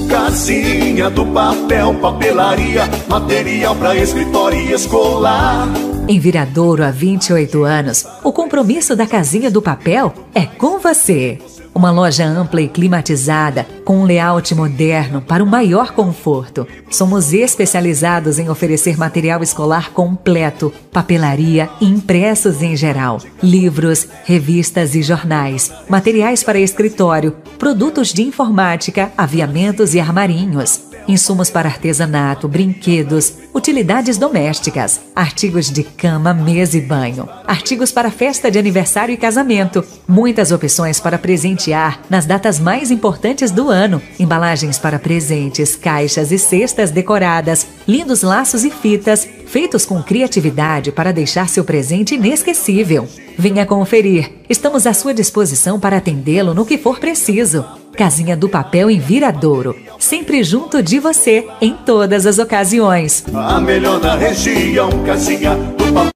Casinha 0.09 1.11
do 1.11 1.27
papel, 1.27 1.95
papelaria, 2.01 2.85
material 3.09 3.77
para 3.77 3.95
escritório 3.95 4.59
e 4.59 4.73
escolar. 4.73 5.69
Em 6.09 6.19
Viradouro 6.19 6.83
há 6.83 6.91
28 6.91 7.63
anos, 7.63 8.07
o 8.25 8.33
compromisso 8.33 8.97
da 8.97 9.07
Casinha 9.07 9.51
do 9.51 9.61
Papel 9.61 10.15
é 10.35 10.47
com 10.47 10.79
você. 10.79 11.39
Uma 11.75 11.91
loja 11.91 12.25
ampla 12.25 12.61
e 12.61 12.69
climatizada, 12.69 13.67
com 13.85 13.99
um 13.99 14.05
layout 14.05 14.55
moderno 14.55 15.21
para 15.23 15.45
um 15.45 15.47
maior 15.47 15.93
conforto. 15.93 16.67
Somos 16.91 17.33
especializados 17.33 18.39
em 18.39 18.49
oferecer 18.49 18.97
material 18.97 19.43
escolar 19.43 19.93
completo, 19.93 20.73
papelaria 20.93 21.71
e 21.81 21.87
impressos 21.87 22.63
em 22.63 22.77
geral, 22.77 23.21
livros, 23.43 24.09
revistas 24.25 24.95
e 24.95 25.03
jornais, 25.03 25.71
materiais 25.89 26.43
para 26.43 26.59
escritório, 26.59 27.37
produtos 27.59 28.13
de 28.13 28.23
informática, 28.23 29.13
aviamentos 29.17 29.95
e 29.95 30.01
armarinhos. 30.01 30.88
Insumos 31.09 31.49
para 31.49 31.71
artesanato, 31.71 32.47
brinquedos, 32.47 33.33
utilidades 33.55 34.19
domésticas, 34.19 35.01
artigos 35.17 35.73
de 35.73 35.83
cama, 35.83 36.35
mesa 36.35 36.77
e 36.77 36.83
banho, 36.83 37.27
artigos 37.47 37.91
para 37.91 38.11
festa 38.11 38.51
de 38.51 38.59
aniversário 38.59 39.15
e 39.15 39.17
casamento, 39.17 39.83
muitas 40.07 40.53
opções 40.53 41.01
para 41.01 41.17
presentear 41.17 42.03
nas 42.11 42.27
datas 42.27 42.61
mais 42.61 42.91
importantes 42.91 43.51
do 43.51 43.71
ano, 43.71 44.03
embalagens 44.21 44.79
para 44.79 44.99
presentes, 44.99 45.75
caixas 45.75 46.31
e 46.31 46.39
cestas 46.39 46.91
decoradas, 46.91 47.67
lindos 47.89 48.23
laços 48.23 48.63
e 48.63 48.71
fitas, 48.71 49.27
feitos 49.47 49.87
com 49.87 50.03
criatividade 50.03 50.93
para 50.93 51.11
deixar 51.11 51.49
seu 51.49 51.65
presente 51.65 52.17
inesquecível. 52.17 53.09
Venha 53.39 53.65
conferir. 53.65 54.31
Estamos 54.47 54.87
à 54.87 54.93
sua 54.93 55.15
disposição 55.15 55.81
para 55.81 55.97
atendê-lo 55.97 56.53
no 56.53 56.67
que 56.67 56.77
for 56.77 56.99
preciso. 56.99 57.65
Casinha 57.99 58.37
do 58.37 58.49
Papel 58.49 58.89
em 58.89 59.01
Viradouro. 59.01 59.75
Sempre 59.99 60.45
junto 60.45 60.81
de 60.81 61.01
você, 61.01 61.49
em 61.61 61.75
todas 61.75 62.27
as 62.27 62.39
ocasiões. 62.39 63.25
A 63.35 63.61
melhor 63.61 63.99
da 63.99 64.15
região, 64.15 64.89
casinha 65.05 65.57
do 65.57 65.93
papel. 65.93 66.13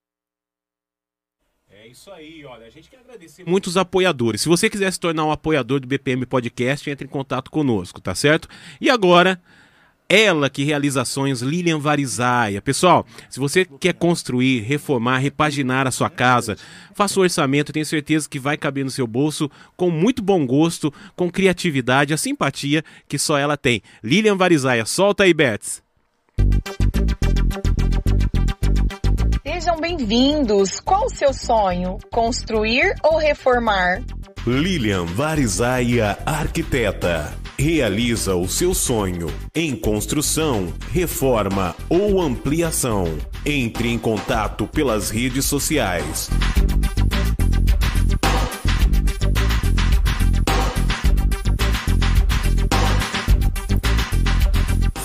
É 1.72 1.88
isso 1.88 2.09
aí, 2.12 2.44
olha, 2.44 2.68
a 2.68 2.70
gente 2.70 2.88
quer 2.88 3.00
agradecer 3.00 3.42
muitos 3.44 3.76
apoiadores. 3.76 4.42
Se 4.42 4.48
você 4.48 4.70
quiser 4.70 4.92
se 4.92 5.00
tornar 5.00 5.24
um 5.24 5.32
apoiador 5.32 5.80
do 5.80 5.88
BPM 5.88 6.24
Podcast, 6.24 6.88
entre 6.88 7.09
em 7.09 7.10
contato 7.10 7.50
conosco, 7.50 8.00
tá 8.00 8.14
certo? 8.14 8.46
E 8.80 8.88
agora, 8.88 9.42
ela 10.08 10.50
que 10.50 10.64
realiza 10.64 11.02
ações, 11.02 11.40
Lilian 11.40 11.78
Varizaia. 11.78 12.60
Pessoal, 12.60 13.06
se 13.30 13.40
você 13.40 13.64
quer 13.64 13.94
construir, 13.94 14.60
reformar, 14.60 15.18
repaginar 15.18 15.86
a 15.86 15.90
sua 15.90 16.10
casa, 16.10 16.56
faça 16.94 17.18
o 17.18 17.22
orçamento, 17.22 17.72
tenho 17.72 17.86
certeza 17.86 18.28
que 18.28 18.38
vai 18.38 18.56
caber 18.56 18.84
no 18.84 18.90
seu 18.90 19.06
bolso 19.06 19.50
com 19.76 19.90
muito 19.90 20.22
bom 20.22 20.46
gosto, 20.46 20.92
com 21.16 21.30
criatividade, 21.30 22.12
a 22.12 22.18
simpatia 22.18 22.84
que 23.08 23.18
só 23.18 23.38
ela 23.38 23.56
tem. 23.56 23.82
Lilian 24.02 24.36
Varizaia, 24.36 24.84
solta 24.84 25.24
aí, 25.24 25.32
Bertz. 25.32 25.82
Sejam 29.44 29.80
bem-vindos. 29.80 30.80
Qual 30.80 31.06
o 31.06 31.10
seu 31.10 31.32
sonho? 31.32 31.98
Construir 32.10 32.94
ou 33.02 33.16
reformar? 33.16 34.02
Lilian 34.46 35.04
Varizaia 35.04 36.18
Arquiteta. 36.26 37.41
Realiza 37.58 38.34
o 38.34 38.48
seu 38.48 38.74
sonho 38.74 39.32
em 39.54 39.76
construção, 39.76 40.72
reforma 40.90 41.76
ou 41.88 42.20
ampliação. 42.20 43.06
Entre 43.44 43.88
em 43.88 43.98
contato 43.98 44.66
pelas 44.66 45.10
redes 45.10 45.44
sociais. 45.44 46.30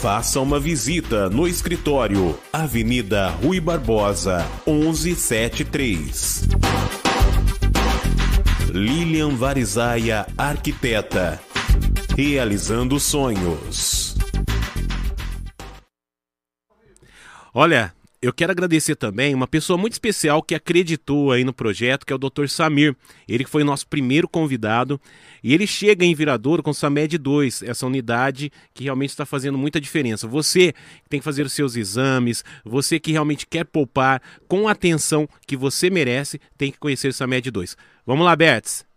Faça 0.01 0.39
uma 0.39 0.59
visita 0.59 1.29
no 1.29 1.47
escritório, 1.47 2.37
Avenida 2.53 3.29
Rui 3.29 3.59
Barbosa, 3.59 4.45
1173. 4.65 6.47
Lilian 8.71 9.35
Varizaia, 9.35 10.25
arquiteta. 10.37 11.46
Realizando 12.17 12.99
sonhos. 12.99 14.15
Olha, 17.53 17.93
eu 18.19 18.33
quero 18.33 18.51
agradecer 18.51 18.95
também 18.95 19.35
uma 19.35 19.45
pessoa 19.45 19.77
muito 19.77 19.93
especial 19.93 20.41
que 20.41 20.55
acreditou 20.55 21.31
aí 21.31 21.43
no 21.43 21.53
projeto, 21.53 22.07
que 22.07 22.11
é 22.11 22.15
o 22.15 22.17
Dr. 22.17 22.47
Samir. 22.47 22.95
Ele 23.27 23.45
foi 23.45 23.63
nosso 23.63 23.85
primeiro 23.85 24.27
convidado 24.27 24.99
e 25.43 25.53
ele 25.53 25.67
chega 25.67 26.03
em 26.03 26.15
Viradouro 26.15 26.63
com 26.63 26.73
SAMED 26.73 27.19
2, 27.19 27.61
essa 27.61 27.85
unidade 27.85 28.51
que 28.73 28.85
realmente 28.85 29.11
está 29.11 29.23
fazendo 29.23 29.55
muita 29.55 29.79
diferença. 29.79 30.27
Você 30.27 30.73
que 30.73 31.09
tem 31.09 31.19
que 31.19 31.23
fazer 31.23 31.45
os 31.45 31.53
seus 31.53 31.75
exames, 31.75 32.43
você 32.65 32.99
que 32.99 33.11
realmente 33.11 33.45
quer 33.45 33.63
poupar 33.63 34.23
com 34.47 34.67
a 34.67 34.71
atenção 34.71 35.29
que 35.45 35.55
você 35.55 35.87
merece, 35.87 36.41
tem 36.57 36.71
que 36.71 36.79
conhecer 36.79 37.09
o 37.09 37.13
SAMED 37.13 37.51
2. 37.51 37.77
Vamos 38.07 38.25
lá, 38.25 38.35
Bertz. 38.35 38.87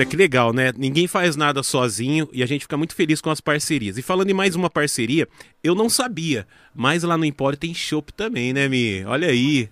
Olha 0.00 0.08
que 0.08 0.16
legal, 0.16 0.50
né? 0.54 0.72
Ninguém 0.78 1.06
faz 1.06 1.36
nada 1.36 1.62
sozinho 1.62 2.26
e 2.32 2.42
a 2.42 2.46
gente 2.46 2.62
fica 2.62 2.74
muito 2.74 2.94
feliz 2.94 3.20
com 3.20 3.28
as 3.28 3.38
parcerias. 3.38 3.98
E 3.98 4.02
falando 4.02 4.30
em 4.30 4.32
mais 4.32 4.54
uma 4.56 4.70
parceria, 4.70 5.28
eu 5.62 5.74
não 5.74 5.90
sabia, 5.90 6.46
mas 6.74 7.02
lá 7.02 7.18
no 7.18 7.24
Empório 7.26 7.58
tem 7.58 7.74
chopp 7.74 8.10
também, 8.14 8.54
né, 8.54 8.66
Mi? 8.66 9.04
Olha 9.04 9.28
aí. 9.28 9.68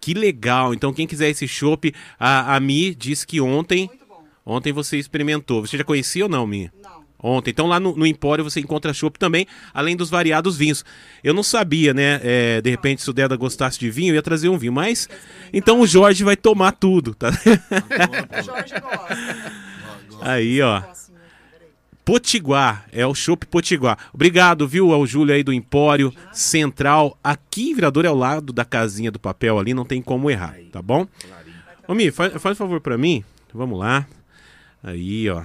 Que 0.00 0.14
legal. 0.14 0.72
Então, 0.72 0.90
quem 0.90 1.06
quiser 1.06 1.28
esse 1.28 1.46
chopp, 1.46 1.92
a, 2.18 2.56
a 2.56 2.60
Mi 2.60 2.94
disse 2.94 3.26
que 3.26 3.38
ontem. 3.38 3.90
Ontem 4.42 4.72
você 4.72 4.96
experimentou. 4.96 5.66
Você 5.66 5.76
já 5.76 5.84
conhecia 5.84 6.24
ou 6.24 6.30
não, 6.30 6.46
Mi? 6.46 6.70
Não. 6.82 6.95
Ontem. 7.26 7.50
Então, 7.50 7.66
lá 7.66 7.80
no, 7.80 7.96
no 7.96 8.06
Empório 8.06 8.44
você 8.44 8.60
encontra 8.60 8.94
chopp 8.94 9.18
também, 9.18 9.48
além 9.74 9.96
dos 9.96 10.08
variados 10.08 10.56
vinhos. 10.56 10.84
Eu 11.24 11.34
não 11.34 11.42
sabia, 11.42 11.92
né? 11.92 12.20
É, 12.22 12.60
de 12.60 12.70
repente, 12.70 13.02
se 13.02 13.10
o 13.10 13.12
Deda 13.12 13.34
gostasse 13.34 13.80
de 13.80 13.90
vinho, 13.90 14.12
eu 14.12 14.14
ia 14.14 14.22
trazer 14.22 14.48
um 14.48 14.56
vinho. 14.56 14.72
Mas. 14.72 15.08
Então 15.52 15.80
o 15.80 15.86
Jorge 15.88 16.22
vai 16.22 16.36
tomar 16.36 16.70
tudo, 16.70 17.14
tá? 17.14 17.32
Jorge 18.44 18.74
gosta. 18.80 19.52
Aí, 20.20 20.62
ó. 20.62 20.80
Potiguar, 22.04 22.86
é 22.92 23.04
o 23.04 23.12
Chopp 23.12 23.44
Potiguar. 23.46 23.98
Obrigado, 24.14 24.68
viu, 24.68 24.92
ao 24.92 25.04
Júlio 25.04 25.34
aí 25.34 25.42
do 25.42 25.52
Empório 25.52 26.14
Central. 26.32 27.18
Aqui 27.24 27.70
em 27.70 27.74
Virador 27.74 28.04
é 28.04 28.08
ao 28.08 28.14
lado 28.14 28.52
da 28.52 28.64
casinha 28.64 29.10
do 29.10 29.18
papel 29.18 29.58
ali, 29.58 29.74
não 29.74 29.84
tem 29.84 30.00
como 30.00 30.30
errar, 30.30 30.54
tá 30.70 30.80
bom? 30.80 31.08
Ô, 31.88 31.94
Mi, 31.94 32.12
faz, 32.12 32.40
faz 32.40 32.54
um 32.54 32.58
favor 32.58 32.80
pra 32.80 32.96
mim. 32.96 33.24
Vamos 33.52 33.80
lá. 33.80 34.06
Aí, 34.84 35.28
ó. 35.28 35.42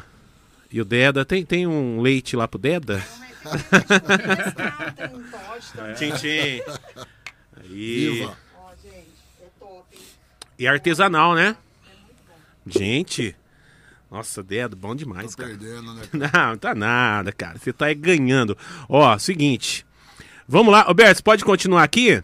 E 0.72 0.80
o 0.80 0.86
Deda, 0.86 1.26
tem, 1.26 1.44
tem 1.46 1.68
um 1.68 2.02
leite 2.02 2.36
lá 2.36 2.48
pro 2.48 2.60
Deda? 2.60 3.04
Tchim, 5.96 6.12
tchim. 6.12 6.62
Aí. 7.58 7.68
Viva. 7.68 8.38
E 10.58 10.68
artesanal, 10.68 11.34
né? 11.34 11.56
Gente. 12.68 13.36
Nossa, 14.10 14.44
Dedo, 14.44 14.76
bom 14.76 14.96
demais, 14.96 15.32
Tô 15.32 15.38
cara. 15.42 15.58
perdendo, 15.58 15.94
né? 15.94 16.04
Não, 16.14 16.58
tá 16.58 16.76
nada, 16.76 17.32
cara. 17.32 17.58
Você 17.58 17.74
tá 17.74 17.88
aí 17.88 17.96
ganhando. 17.96 18.58
Ó, 18.88 19.18
seguinte. 19.18 19.86
Vamos 20.48 20.72
lá, 20.72 20.82
Roberto, 20.82 21.18
você 21.18 21.24
pode 21.24 21.46
continuar 21.46 21.84
aqui? 21.84 22.22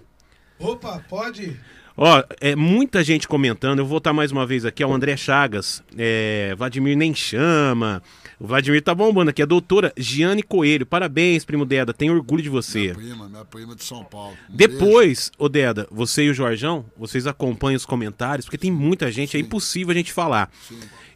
Opa, 0.60 1.04
pode? 1.10 1.60
Ó, 1.96 2.24
é 2.40 2.56
muita 2.56 3.04
gente 3.04 3.28
comentando. 3.28 3.80
Eu 3.80 3.86
vou 3.86 3.92
voltar 3.92 4.14
mais 4.14 4.32
uma 4.32 4.46
vez 4.46 4.66
aqui. 4.66 4.84
Ó, 4.84 4.90
o 4.90 4.94
André 4.94 5.18
Chagas, 5.18 5.82
é, 5.98 6.54
Vladimir 6.56 6.96
nem 6.96 7.16
chama. 7.16 8.04
O 8.40 8.46
Vladimir 8.46 8.82
tá 8.82 8.94
bombando 8.94 9.32
aqui. 9.32 9.42
A 9.42 9.46
doutora 9.46 9.92
Giane 9.98 10.44
Coelho. 10.44 10.86
Parabéns, 10.86 11.44
primo 11.44 11.66
Deda. 11.66 11.94
Tenho 11.94 12.14
orgulho 12.14 12.44
de 12.44 12.50
você. 12.50 12.80
Minha 12.80 12.96
prima, 12.96 13.30
minha 13.30 13.46
prima 13.46 13.76
de 13.76 13.84
São 13.84 14.04
Paulo. 14.04 14.38
Um. 14.50 14.56
Depois, 14.56 15.32
ô 15.38 15.50
Deda, 15.50 15.88
você 15.90 16.26
e 16.26 16.30
o 16.30 16.34
Jorjão, 16.34 16.86
vocês 16.96 17.26
acompanham 17.26 17.78
os 17.78 17.86
comentários, 17.86 18.46
porque 18.46 18.58
tem 18.58 18.72
muita 18.72 19.12
gente, 19.12 19.36
é 19.36 19.40
impossível 19.40 19.92
a 19.92 19.96
gente 19.96 20.14
falar. 20.14 20.52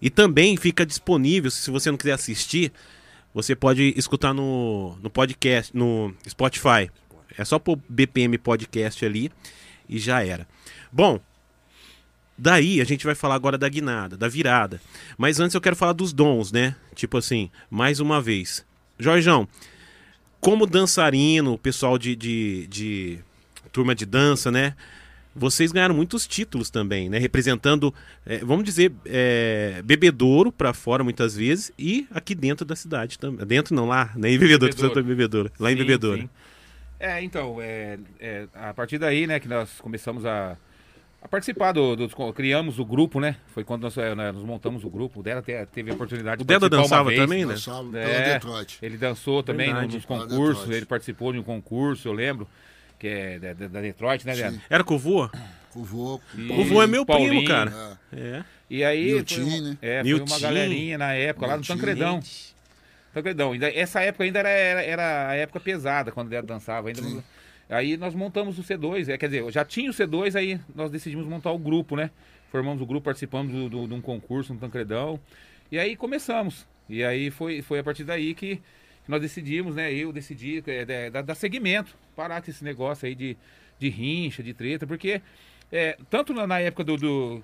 E 0.02 0.10
também 0.10 0.58
fica 0.58 0.84
disponível, 0.84 1.52
se 1.52 1.70
você 1.70 1.92
não 1.92 1.98
quiser 1.98 2.14
assistir, 2.14 2.72
você 3.34 3.56
pode 3.56 3.94
escutar 3.96 4.34
no, 4.34 4.98
no 5.02 5.10
podcast, 5.10 5.76
no 5.78 6.14
Spotify. 6.28 6.90
É 7.38 7.46
só 7.46 7.60
pôr 7.60 7.80
BPM 7.88 8.38
Podcast 8.38 9.06
ali 9.06 9.32
e 9.88 10.00
já 10.00 10.26
era. 10.26 10.48
Bom, 10.92 11.20
daí 12.42 12.82
a 12.82 12.84
gente 12.84 13.06
vai 13.06 13.14
falar 13.14 13.36
agora 13.36 13.56
da 13.58 13.70
guinada, 13.70 14.18
da 14.18 14.28
virada. 14.28 14.82
Mas 15.16 15.40
antes 15.40 15.54
eu 15.54 15.62
quero 15.62 15.76
falar 15.76 15.94
dos 15.94 16.12
dons, 16.12 16.52
né? 16.52 16.76
Tipo 16.96 17.18
assim, 17.18 17.52
mais 17.70 18.00
uma 18.00 18.20
vez. 18.20 18.66
Jorjão, 18.98 19.48
como 20.40 20.66
dançarino, 20.66 21.56
pessoal 21.58 22.00
de, 22.00 22.16
de, 22.16 22.68
de 22.68 23.20
turma 23.72 23.94
de 23.94 24.08
dança, 24.08 24.50
né? 24.52 24.76
Vocês 25.36 25.72
ganharam 25.72 25.96
muitos 25.96 26.28
títulos 26.28 26.70
também, 26.72 27.10
né? 27.10 27.20
Representando, 27.20 27.94
eh, 28.26 28.40
vamos 28.44 28.66
dizer, 28.66 28.92
eh, 29.06 29.82
bebedouro 29.86 30.52
para 30.52 30.74
fora 30.74 31.04
muitas 31.04 31.36
vezes 31.36 31.72
e 31.78 32.08
aqui 32.12 32.34
dentro 32.36 32.66
da 32.66 32.76
cidade 32.76 33.18
também. 33.20 33.46
Dentro 33.46 33.74
não, 33.76 33.88
lá, 33.88 34.12
nem 34.16 34.36
em 34.36 34.40
bebedouro, 34.40 34.76
Bebedouro. 34.76 35.04
Bebedouro. 35.04 35.52
lá 35.60 35.72
em 35.72 35.76
Sim, 35.76 35.82
bebedouro. 35.84 36.22
sim. 36.22 36.30
É, 37.00 37.24
então, 37.24 37.58
é, 37.62 37.98
é, 38.20 38.48
a 38.54 38.74
partir 38.74 38.98
daí, 38.98 39.26
né, 39.26 39.40
que 39.40 39.48
nós 39.48 39.80
começamos 39.80 40.26
a, 40.26 40.58
a 41.22 41.28
participar 41.28 41.72
do, 41.72 41.96
dos- 41.96 42.14
Criamos 42.36 42.80
o 42.80 42.86
grupo, 42.86 43.20
né? 43.20 43.36
Foi 43.54 43.64
quando 43.64 43.84
nós, 43.84 43.98
é, 43.98 44.14
nós 44.16 44.36
montamos 44.38 44.84
o 44.84 44.90
grupo. 44.90 45.20
O 45.20 45.24
Deda 45.24 45.42
te- 45.42 45.66
teve 45.68 45.92
a 45.92 45.94
oportunidade 45.94 46.42
O 46.42 46.46
Deda 46.46 46.70
participar 46.70 46.78
uma 46.78 46.84
dançava 46.84 47.10
vez. 47.10 47.20
também, 47.22 47.46
né? 47.46 47.54
Dançava 47.54 48.00
É, 48.00 48.40
ele 48.82 48.98
dançou 48.98 49.44
também 49.44 49.68
no- 49.68 49.74
Verdade. 49.76 49.96
nos 49.98 50.06
concursos, 50.06 50.70
ele 50.70 50.86
participou 50.86 51.32
de 51.32 51.40
um 51.40 51.44
concurso, 51.44 52.08
eu 52.08 52.14
lembro, 52.14 52.48
que 53.00 53.08
é 53.08 53.40
da, 53.40 53.54
da- 53.68 53.82
Detroit, 53.82 54.26
né, 54.26 54.36
Deda? 54.36 54.62
Era 54.70 54.84
com 54.84 54.96
o 54.96 55.00
vô? 55.00 55.30
O 55.76 55.84
vô. 55.84 56.20
O 56.60 56.64
vô 56.66 56.82
é 56.82 56.88
meu 56.88 57.06
primo, 57.06 57.20
Paulinho. 57.20 57.48
cara. 57.48 57.98
É. 58.12 58.18
É. 58.20 58.44
E 58.70 58.84
aí. 58.84 59.06
foi 59.10 59.16
Miltinho, 59.16 59.48
uma- 59.48 59.62
né? 59.70 59.78
É, 59.82 59.96
foi 60.02 60.04
Miltinho. 60.04 60.28
uma 60.28 60.40
galerinha 60.40 60.98
na 60.98 61.14
época, 61.14 61.46
lá 61.48 61.58
no. 61.58 61.64
Tancredão. 61.64 62.20
Tancredão. 63.14 63.52
Ainda, 63.52 63.70
essa 63.74 64.00
época 64.02 64.24
ainda 64.24 64.40
era, 64.40 64.50
era, 64.50 64.82
era 64.84 65.28
a 65.30 65.36
época 65.36 65.60
pesada, 65.60 66.12
quando 66.12 66.32
ele 66.32 66.42
dançava. 66.44 66.88
Ainda 66.88 67.02
não- 67.02 67.24
aí 67.74 67.98
nós 67.98 68.14
montamos 68.14 68.60
o 68.60 68.64
C2, 68.64 69.10
é, 69.10 69.18
quer 69.18 69.28
dizer, 69.28 69.52
já 69.52 69.66
tinha 69.66 69.90
o 69.90 69.94
C2, 69.94 70.36
aí 70.36 70.60
nós 70.76 70.92
decidimos 70.92 71.26
montar 71.26 71.52
o 71.52 71.58
grupo, 71.58 71.96
né? 71.96 72.12
Formamos 72.52 72.82
o 72.82 72.86
grupo, 72.86 73.06
participamos 73.06 73.52
do- 73.54 73.70
do- 73.70 73.88
de 73.88 73.94
um 73.94 74.02
concurso 74.02 74.54
no 74.54 74.60
Tancredão. 74.60 75.20
E 75.72 75.80
aí 75.80 75.96
começamos. 75.96 76.68
E 76.90 77.04
aí 77.04 77.32
foi, 77.32 77.62
foi 77.62 77.80
a 77.80 77.84
partir 77.84 78.04
daí 78.04 78.34
que, 78.34 78.62
nós 79.08 79.22
decidimos, 79.22 79.76
né? 79.76 79.92
Eu 79.94 80.12
decidi 80.14 80.64
é, 80.68 80.86
é, 80.88 81.10
dar, 81.10 81.22
dar 81.24 81.36
segmento, 81.36 81.96
parar 82.16 82.42
com 82.42 82.50
esse 82.52 82.64
negócio 82.64 83.08
aí 83.08 83.16
de, 83.16 83.36
de 83.80 83.90
rincha, 83.90 84.44
de 84.44 84.54
treta, 84.54 84.86
porque 84.86 85.22
é, 85.72 85.98
tanto 86.10 86.34
na, 86.34 86.46
na 86.46 86.60
época 86.60 86.84
do, 86.84 86.98
do- 86.98 87.44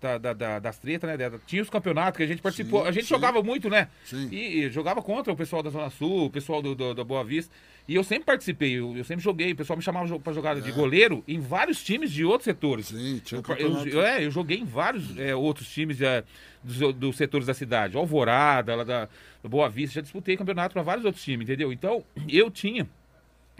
da, 0.00 0.16
da- 0.18 0.32
da- 0.32 0.58
das 0.58 0.78
tretas, 0.78 1.18
né? 1.18 1.30
Tinha 1.46 1.60
os 1.62 1.68
campeonatos 1.70 2.16
que 2.18 2.22
a 2.22 2.26
gente 2.26 2.40
participou. 2.40 2.82
Sim, 2.82 2.88
a 2.88 2.92
gente 2.92 3.04
sim. 3.04 3.08
jogava 3.08 3.42
muito, 3.42 3.68
né? 3.68 3.88
Sim. 4.04 4.28
E, 4.30 4.60
e 4.64 4.70
jogava 4.70 5.02
contra 5.02 5.32
o 5.32 5.36
pessoal 5.36 5.62
da 5.62 5.70
Zona 5.70 5.90
Sul, 5.90 6.26
o 6.26 6.30
pessoal 6.30 6.62
do, 6.62 6.74
do- 6.74 6.94
da 6.94 7.02
Boa 7.04 7.24
Vista. 7.24 7.52
E 7.88 7.94
eu 7.94 8.04
sempre 8.04 8.24
participei, 8.26 8.78
eu, 8.78 8.96
eu 8.96 9.02
sempre 9.04 9.24
joguei. 9.24 9.52
O 9.52 9.56
pessoal 9.56 9.76
me 9.76 9.82
chamava 9.82 10.18
pra 10.20 10.32
jogar 10.32 10.60
de 10.60 10.70
goleiro 10.72 11.24
em 11.26 11.40
vários 11.40 11.82
times 11.82 12.12
de 12.12 12.22
outros 12.24 12.44
setores. 12.44 12.86
Sim, 12.88 13.20
tinha 13.24 13.38
Eu, 13.38 13.42
campeonato. 13.42 13.88
eu, 13.88 14.02
é, 14.02 14.24
eu 14.24 14.30
joguei 14.30 14.58
em 14.58 14.64
vários 14.64 15.18
é, 15.18 15.34
outros 15.34 15.68
times 15.68 16.00
é, 16.02 16.22
dos, 16.62 16.94
dos 16.94 17.16
setores 17.16 17.46
da 17.46 17.54
cidade. 17.54 17.96
Alvorada, 17.96 18.74
lá 18.76 18.84
da, 18.84 19.08
da 19.42 19.48
Boa 19.48 19.68
Vista. 19.70 19.94
Já 19.96 20.00
disputei 20.02 20.36
campeonato 20.36 20.74
para 20.74 20.82
vários 20.82 21.04
outros 21.06 21.24
times, 21.24 21.48
entendeu? 21.48 21.72
Então, 21.72 22.04
eu 22.28 22.50
tinha 22.50 22.86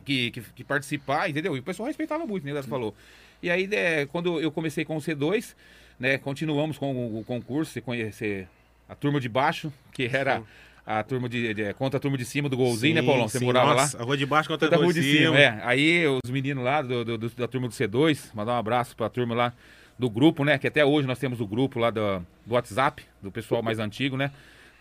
que, 0.05 0.31
que, 0.31 0.40
que 0.40 0.62
participar, 0.65 1.28
entendeu? 1.31 1.56
E 1.56 1.60
o 1.60 1.62
pessoal 1.62 1.86
respeitava 1.86 2.27
muito, 2.27 2.44
né? 2.44 2.52
Você 2.52 2.69
falou. 2.69 2.94
E 3.43 3.48
aí, 3.51 3.66
né, 3.66 4.05
quando 4.06 4.40
eu 4.40 4.51
comecei 4.52 4.85
com 4.85 4.97
o 4.97 5.01
C2, 5.01 5.55
né, 5.98 6.18
continuamos 6.18 6.78
com 6.78 7.18
o, 7.18 7.24
concurso, 7.24 7.72
você 7.72 7.80
conhecer. 7.80 8.48
a 8.88 8.94
turma 8.94 9.20
de 9.20 9.28
baixo, 9.28 9.72
que 9.92 10.04
era 10.10 10.42
a 10.86 11.02
turma 11.02 11.28
de, 11.28 11.52
de- 11.52 11.74
contra 11.74 11.98
a 11.98 12.00
turma 12.00 12.16
de 12.16 12.24
cima 12.24 12.48
do 12.48 12.56
golzinho, 12.56 12.94
né, 12.94 13.02
Paulão? 13.02 13.28
Você 13.28 13.38
sim, 13.38 13.44
morava 13.44 13.74
nossa, 13.74 13.96
lá? 13.98 14.02
A 14.02 14.06
rua 14.06 14.16
de 14.16 14.24
baixo 14.24 14.48
contra 14.48 14.74
a 14.74 14.78
rua 14.78 14.92
de 14.92 15.02
cima, 15.02 15.26
cima. 15.26 15.38
é. 15.38 15.60
Aí 15.62 16.06
os 16.06 16.30
meninos 16.30 16.64
lá 16.64 16.80
do, 16.80 17.04
do- 17.04 17.18
do- 17.18 17.28
da 17.30 17.46
turma 17.46 17.68
do 17.68 17.74
C2, 17.74 18.30
mandar 18.34 18.52
um 18.54 18.56
abraço 18.58 18.96
pra 18.96 19.08
turma 19.10 19.34
lá 19.34 19.52
do 19.98 20.08
grupo, 20.08 20.44
né? 20.44 20.56
Que 20.56 20.66
até 20.68 20.84
hoje 20.84 21.06
nós 21.06 21.18
temos 21.18 21.40
o 21.40 21.46
grupo 21.46 21.78
lá 21.78 21.90
do, 21.90 22.20
do 22.46 22.54
WhatsApp, 22.54 23.02
do 23.20 23.30
pessoal 23.30 23.62
mais 23.62 23.78
antigo, 23.78 24.16
né? 24.16 24.30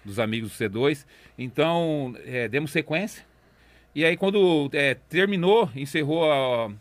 Dos 0.05 0.19
amigos 0.19 0.51
do 0.51 0.55
C2. 0.63 1.05
Então, 1.37 2.15
é, 2.25 2.47
demos 2.47 2.71
sequência. 2.71 3.25
E 3.93 4.05
aí 4.05 4.15
quando 4.15 4.69
é, 4.73 4.93
terminou, 4.93 5.69
encerrou 5.75 6.31
a- 6.31 6.71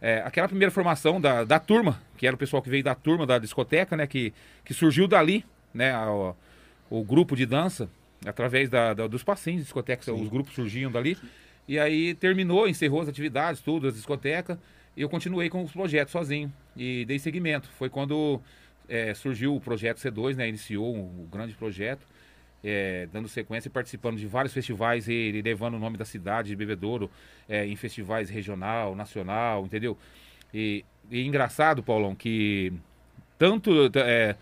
é, 0.00 0.22
aquela 0.24 0.46
primeira 0.48 0.70
formação 0.70 1.20
da, 1.20 1.44
da 1.44 1.58
turma, 1.58 2.00
que 2.16 2.26
era 2.26 2.34
o 2.36 2.38
pessoal 2.38 2.62
que 2.62 2.68
veio 2.70 2.84
da 2.84 2.94
turma 2.94 3.26
da 3.26 3.38
discoteca, 3.38 3.96
né? 3.96 4.06
Que, 4.06 4.32
que 4.64 4.74
surgiu 4.74 5.06
dali, 5.08 5.44
né? 5.72 5.92
a- 5.92 6.34
o 6.88 7.02
grupo 7.02 7.34
de 7.34 7.44
dança, 7.46 7.88
através 8.24 8.68
da, 8.68 8.94
da- 8.94 9.06
dos 9.06 9.24
passinhos 9.24 9.58
de 9.60 9.64
discoteca, 9.64 10.12
os 10.12 10.28
grupos 10.28 10.54
surgiam 10.54 10.90
dali. 10.90 11.16
E 11.66 11.78
aí 11.78 12.14
terminou, 12.14 12.68
encerrou 12.68 13.00
as 13.00 13.08
atividades, 13.08 13.60
tudo, 13.60 13.88
as 13.88 13.94
discotecas. 13.94 14.56
E 14.96 15.02
eu 15.02 15.08
continuei 15.08 15.50
com 15.50 15.62
os 15.64 15.72
projetos 15.72 16.12
sozinho 16.12 16.52
e 16.76 17.04
dei 17.04 17.18
seguimento. 17.18 17.68
Foi 17.76 17.90
quando 17.90 18.40
é, 18.88 19.12
surgiu 19.14 19.54
o 19.56 19.60
projeto 19.60 19.98
C2, 19.98 20.36
né? 20.36 20.48
Iniciou 20.48 20.94
um, 20.94 21.22
um 21.22 21.26
grande 21.30 21.54
projeto, 21.54 22.06
é, 22.68 23.08
dando 23.12 23.28
sequência 23.28 23.68
e 23.68 23.70
participando 23.70 24.16
de 24.18 24.26
vários 24.26 24.52
festivais 24.52 25.06
e, 25.06 25.12
e 25.12 25.42
levando 25.42 25.74
o 25.74 25.78
nome 25.78 25.96
da 25.96 26.04
cidade 26.04 26.48
de 26.48 26.56
Bebedouro 26.56 27.08
é, 27.48 27.64
em 27.64 27.76
festivais 27.76 28.28
regional, 28.28 28.96
nacional, 28.96 29.64
entendeu? 29.64 29.96
E, 30.52 30.84
e 31.08 31.24
engraçado, 31.24 31.80
Paulão, 31.80 32.14
que 32.14 32.72
tanto 33.38 33.70
é, 33.94 34.34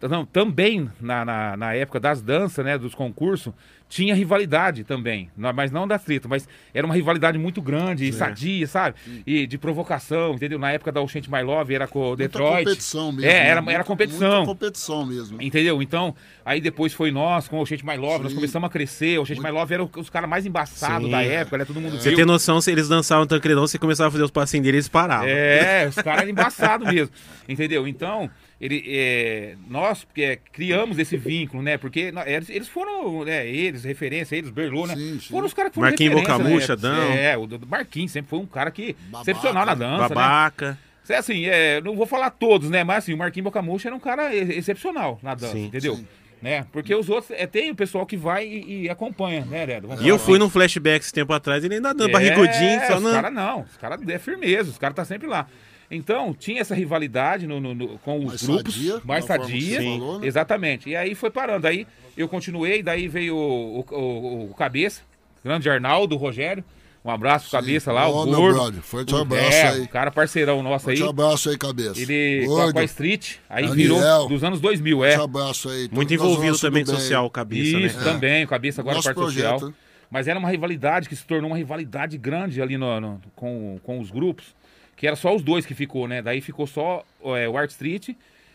não, 0.00 0.24
também 0.24 0.88
na, 1.00 1.24
na, 1.24 1.56
na 1.56 1.74
época 1.74 1.98
das 1.98 2.22
danças, 2.22 2.64
né, 2.64 2.78
dos 2.78 2.94
concursos, 2.94 3.52
tinha 3.94 4.12
rivalidade 4.12 4.82
também, 4.82 5.30
Não- 5.36 5.52
mas 5.52 5.70
não 5.70 5.86
da 5.86 5.96
treta, 6.00 6.26
mas 6.26 6.48
era 6.74 6.84
uma 6.84 6.96
rivalidade 6.96 7.38
muito 7.38 7.62
grande, 7.62 8.04
e 8.08 8.12
sadia, 8.12 8.66
sabe? 8.66 8.96
E 9.24 9.46
de 9.46 9.56
provocação, 9.56 10.34
entendeu? 10.34 10.58
Na 10.58 10.72
época 10.72 10.90
da 10.90 11.00
Oxente 11.00 11.30
My 11.30 11.42
Love 11.44 11.72
era 11.72 11.86
com 11.86 12.00
o 12.00 12.06
Muita 12.08 12.24
Detroit. 12.24 12.64
competição 12.64 13.12
mesmo. 13.12 13.30
É, 13.30 13.34
né? 13.34 13.48
era, 13.50 13.72
era 13.72 13.84
competição. 13.84 14.38
Muita 14.38 14.46
competição 14.46 15.06
mesmo. 15.06 15.40
Entendeu? 15.40 15.80
Então, 15.80 16.12
aí 16.44 16.60
depois 16.60 16.92
foi 16.92 17.12
nós 17.12 17.46
com 17.46 17.56
o 17.58 17.60
Oxente 17.60 17.86
My 17.86 17.96
Love, 17.96 18.24
nós 18.24 18.32
Sim. 18.32 18.36
começamos 18.38 18.66
a 18.66 18.70
crescer. 18.70 19.16
O 19.20 19.22
Oxente 19.22 19.40
My 19.40 19.50
Love 19.52 19.74
era 19.74 19.84
os 19.84 20.10
caras 20.10 20.28
mais 20.28 20.44
embaçados 20.44 21.08
da 21.08 21.22
época, 21.22 21.58
né? 21.58 21.64
Todo 21.64 21.80
mundo 21.80 21.96
Você 21.96 22.08
viu. 22.08 22.16
tem 22.16 22.24
noção, 22.26 22.60
se 22.60 22.72
eles 22.72 22.88
dançavam 22.88 23.28
tancredão, 23.28 23.64
você 23.64 23.78
começava 23.78 24.08
a 24.08 24.10
fazer 24.10 24.24
os 24.24 24.30
passinhos 24.32 24.64
deles, 24.64 24.78
eles 24.78 24.88
paravam. 24.88 25.28
É, 25.28 25.86
os 25.86 25.94
caras 25.94 26.22
eram 26.22 26.30
embaçados 26.32 26.88
mesmo. 26.92 27.14
Entendeu? 27.48 27.86
Então, 27.86 28.28
ele, 28.64 28.82
é, 28.88 29.56
nós 29.68 30.06
é, 30.16 30.38
criamos 30.52 30.98
esse 30.98 31.18
vínculo, 31.18 31.62
né? 31.62 31.76
Porque 31.76 32.10
eles, 32.48 32.66
foram, 32.68 33.22
né, 33.22 33.46
eles, 33.46 33.84
referência, 33.84 34.36
eles, 34.36 34.48
Berlô, 34.48 34.86
né? 34.86 34.94
Sim, 34.96 35.18
sim. 35.20 35.28
Foram 35.30 35.46
os 35.46 35.52
caras 35.52 35.70
que 35.70 35.74
foram 35.74 35.88
Marquinhos 35.90 36.14
referência, 36.14 36.38
Bocamucha, 36.38 36.76
né? 36.76 36.80
Dão. 36.82 37.12
É, 37.12 37.36
o 37.36 37.48
Marquinhos 37.68 38.10
sempre 38.12 38.30
foi 38.30 38.38
um 38.38 38.46
cara 38.46 38.70
que 38.70 38.94
Babaca. 39.10 39.30
excepcional 39.30 39.66
na 39.66 39.74
dança, 39.74 40.02
né? 40.08 40.08
Babaca. 40.14 40.78
É 41.06 41.16
assim, 41.16 41.44
é, 41.44 41.82
não 41.82 41.94
vou 41.94 42.06
falar 42.06 42.30
todos, 42.30 42.70
né? 42.70 42.82
Mas 42.82 43.04
assim, 43.04 43.12
o 43.12 43.18
Marquinhos 43.18 43.44
Bocamucha 43.44 43.88
era 43.88 43.94
um 43.94 44.00
cara 44.00 44.34
ex- 44.34 44.48
excepcional 44.56 45.20
na 45.22 45.34
dança, 45.34 45.52
Sim, 45.52 45.66
entendeu? 45.66 45.96
sim. 45.96 46.06
Né? 46.40 46.66
Porque 46.72 46.94
os 46.94 47.08
outros, 47.10 47.30
é, 47.38 47.46
tem 47.46 47.70
o 47.70 47.74
pessoal 47.74 48.04
que 48.06 48.16
vai 48.18 48.46
e, 48.46 48.82
e 48.84 48.90
acompanha, 48.90 49.44
né, 49.46 49.64
Ledo? 49.64 49.88
E 50.00 50.08
eu 50.08 50.18
fui 50.18 50.38
num 50.38 50.48
flashback 50.50 51.02
esse 51.04 51.12
tempo 51.12 51.32
atrás, 51.32 51.62
ele 51.64 51.74
ainda 51.76 51.92
dando 51.94 52.10
É, 52.10 52.12
barrigudinho, 52.12 52.80
só 52.86 52.96
os 52.96 53.02
não. 53.02 53.12
caras 53.12 53.32
não, 53.32 53.60
os 53.62 53.76
caras 53.78 54.00
é 54.08 54.18
firmeza, 54.18 54.70
os 54.70 54.76
caras 54.78 54.94
tá 54.96 55.04
sempre 55.06 55.26
lá. 55.26 55.46
Então, 55.94 56.34
tinha 56.34 56.60
essa 56.60 56.74
rivalidade 56.74 57.46
no, 57.46 57.60
no- 57.60 57.74
no- 57.74 57.98
com 57.98 58.18
os 58.18 58.24
Mais 58.26 58.42
grupos, 58.42 58.74
sadia, 58.74 59.00
mais 59.04 59.24
sadia, 59.24 59.76
falou, 59.82 60.20
né? 60.20 60.26
exatamente. 60.26 60.88
E 60.90 60.96
aí 60.96 61.14
foi 61.14 61.30
parando, 61.30 61.66
aí 61.66 61.86
eu 62.16 62.28
continuei, 62.28 62.82
daí 62.82 63.08
veio 63.08 63.36
o, 63.36 63.80
o- 63.80 63.94
o- 63.94 64.50
o 64.50 64.54
Cabeça, 64.54 65.02
grande 65.44 65.68
Arnaldo, 65.70 66.16
Rogério, 66.16 66.64
um 67.04 67.10
abraço 67.10 67.50
pro 67.50 67.58
Cabeça 67.60 67.92
lá, 67.92 68.08
Ó, 68.08 68.22
o 68.22 68.26
meu 68.26 68.34
gordo. 68.40 68.54
brother, 68.56 68.82
forte 68.82 69.14
O- 69.14 69.18
abraço 69.18 69.52
é, 69.52 69.68
aí. 69.68 69.80
o 69.82 69.88
cara 69.88 70.10
parceirão 70.10 70.62
nosso 70.62 70.88
aí. 70.88 70.96
Forte 70.96 71.10
abraço 71.10 71.50
aí, 71.50 71.58
cabeça. 71.58 72.00
Ele 72.00 72.46
com 72.46 72.52
a, 72.52 72.56
Gordo, 72.62 72.72
com 72.72 72.78
a 72.78 72.84
Street, 72.84 73.34
aí 73.50 73.68
Daniel. 73.68 73.76
virou 73.96 74.28
dos 74.28 74.42
anos 74.42 74.58
2000, 74.60 75.04
é. 75.04 75.16
Forte 75.16 75.24
abraço 75.24 75.68
aí. 75.68 75.88
Muito 75.92 76.08
todos 76.08 76.12
envolvido 76.32 76.58
também 76.58 76.86
social, 76.86 77.28
cabeça, 77.30 77.78
Isso, 77.78 77.98
né? 77.98 78.04
também, 78.04 78.44
o 78.44 78.48
Cabeça 78.48 78.80
agora 78.80 78.96
Nosso 78.96 79.08
parte 79.08 79.16
projeto, 79.18 79.50
social. 79.52 79.68
né? 79.68 79.74
Mas 80.10 80.28
era 80.28 80.38
uma 80.38 80.48
rivalidade 80.48 81.08
que 81.08 81.16
se 81.16 81.24
tornou 81.24 81.50
uma 81.50 81.56
rivalidade 81.56 82.16
grande 82.16 82.62
ali 82.62 82.78
no, 82.78 83.00
no- 83.00 83.20
com, 83.34 83.78
com 83.82 83.98
os 83.98 84.10
grupos, 84.10 84.54
que 84.96 85.06
era 85.06 85.16
só 85.16 85.34
os 85.34 85.42
dois 85.42 85.64
que 85.66 85.74
ficou, 85.74 86.06
né? 86.08 86.22
Daí 86.22 86.40
ficou 86.40 86.66
só 86.66 87.04
é, 87.24 87.48
o 87.48 87.56
Art 87.56 87.70
Street 87.70 88.10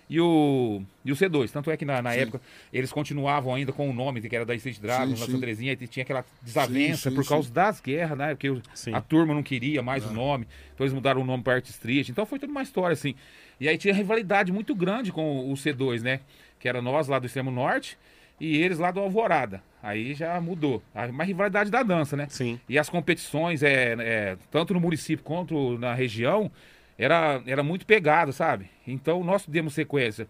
e 0.10 0.20
o, 0.20 0.82
e 1.06 1.12
o 1.12 1.16
C2. 1.16 1.52
Tanto 1.52 1.70
é 1.70 1.78
que 1.78 1.86
na, 1.86 2.02
na 2.02 2.14
época 2.16 2.42
eles 2.74 2.92
continuavam 2.92 3.54
ainda 3.54 3.72
com 3.72 3.90
o 3.90 3.94
nome, 3.94 4.22
que 4.22 4.36
era 4.36 4.46
da 4.46 4.56
Street 4.56 4.80
Dragon, 4.80 5.16
Sim. 5.16 5.26
Santa 5.26 5.40
Terezinha, 5.40 5.74
e 5.80 5.88
tinha 5.88 6.04
aquela 6.04 6.26
desavença 6.42 7.04
Sim, 7.04 7.10
sim, 7.12 7.16
por 7.16 7.28
causa 7.28 7.52
das 7.52 7.80
guerras, 7.80 8.18
né? 8.18 8.30
Porque 8.34 8.50
o- 8.50 8.62
a 8.94 9.02
turma 9.02 9.34
não 9.34 9.44
queria 9.44 9.82
mais 9.84 10.06
o 10.06 10.12
nome, 10.12 10.48
então 10.74 10.84
eles 10.86 10.94
mudaram 10.94 11.22
o 11.22 11.26
nome 11.26 11.44
para 11.44 11.54
Art 11.56 11.68
Street. 11.68 12.10
Então 12.10 12.26
foi 12.26 12.40
toda 12.40 12.52
uma 12.52 12.64
história 12.64 12.94
assim. 12.94 13.14
E 13.60 13.68
aí 13.68 13.78
tinha 13.78 13.94
rivalidade 13.94 14.52
muito 14.52 14.74
grande 14.74 15.12
com 15.12 15.52
o 15.52 15.54
C2, 15.56 16.02
né? 16.02 16.22
Que 16.60 16.68
era 16.68 16.82
nós 16.82 17.08
lá 17.08 17.20
do 17.20 17.26
extremo 17.28 17.52
norte 17.52 17.98
e 18.40 18.58
eles 18.58 18.78
lá 18.80 18.92
do 18.92 19.00
Alvorada. 19.00 19.62
Aí 19.82 20.14
já 20.14 20.40
mudou. 20.42 20.82
A- 20.94 21.06
Uma 21.08 21.24
rivalidade 21.24 21.70
da 21.72 21.82
dança, 21.84 22.16
né? 22.18 22.28
Sim. 22.30 22.60
E 22.68 22.78
as 22.78 22.90
competições, 22.90 23.64
é, 23.64 23.96
é, 24.00 24.38
tanto 24.52 24.74
no 24.74 24.80
município 24.80 25.24
quanto 25.24 25.78
na 25.78 25.94
região, 25.94 26.52
era, 26.98 27.42
era 27.46 27.64
muito 27.64 27.86
pegado, 27.86 28.34
sabe? 28.34 28.70
Então 28.86 29.24
nós 29.24 29.46
demos 29.48 29.74
sequência. 29.74 30.28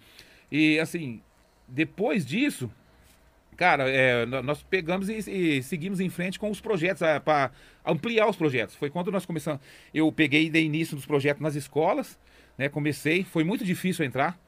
E 0.52 0.78
assim, 0.80 1.22
depois 1.68 2.26
disso, 2.26 2.70
cara, 3.58 3.90
é, 3.90 4.26
nó- 4.26 4.42
nós 4.44 4.62
pegamos 4.64 5.10
e, 5.10 5.18
e 5.58 5.64
seguimos 5.64 6.00
em 6.00 6.10
frente 6.10 6.38
com 6.40 6.50
os 6.52 6.62
projetos, 6.62 7.02
para 7.26 7.52
ampliar 7.86 8.28
os 8.28 8.36
projetos. 8.36 8.76
Foi 8.76 8.90
quando 8.90 9.12
nós 9.12 9.26
começamos. 9.26 9.62
Eu 9.94 10.12
peguei 10.12 10.46
e 10.46 10.50
dei 10.50 10.64
início 10.66 10.96
dos 10.96 11.06
projetos 11.08 11.42
nas 11.42 11.56
escolas, 11.56 12.20
né? 12.58 12.70
Comecei, 12.70 13.24
foi 13.24 13.44
muito 13.44 13.66
difícil 13.66 14.06
entrar. 14.06 14.40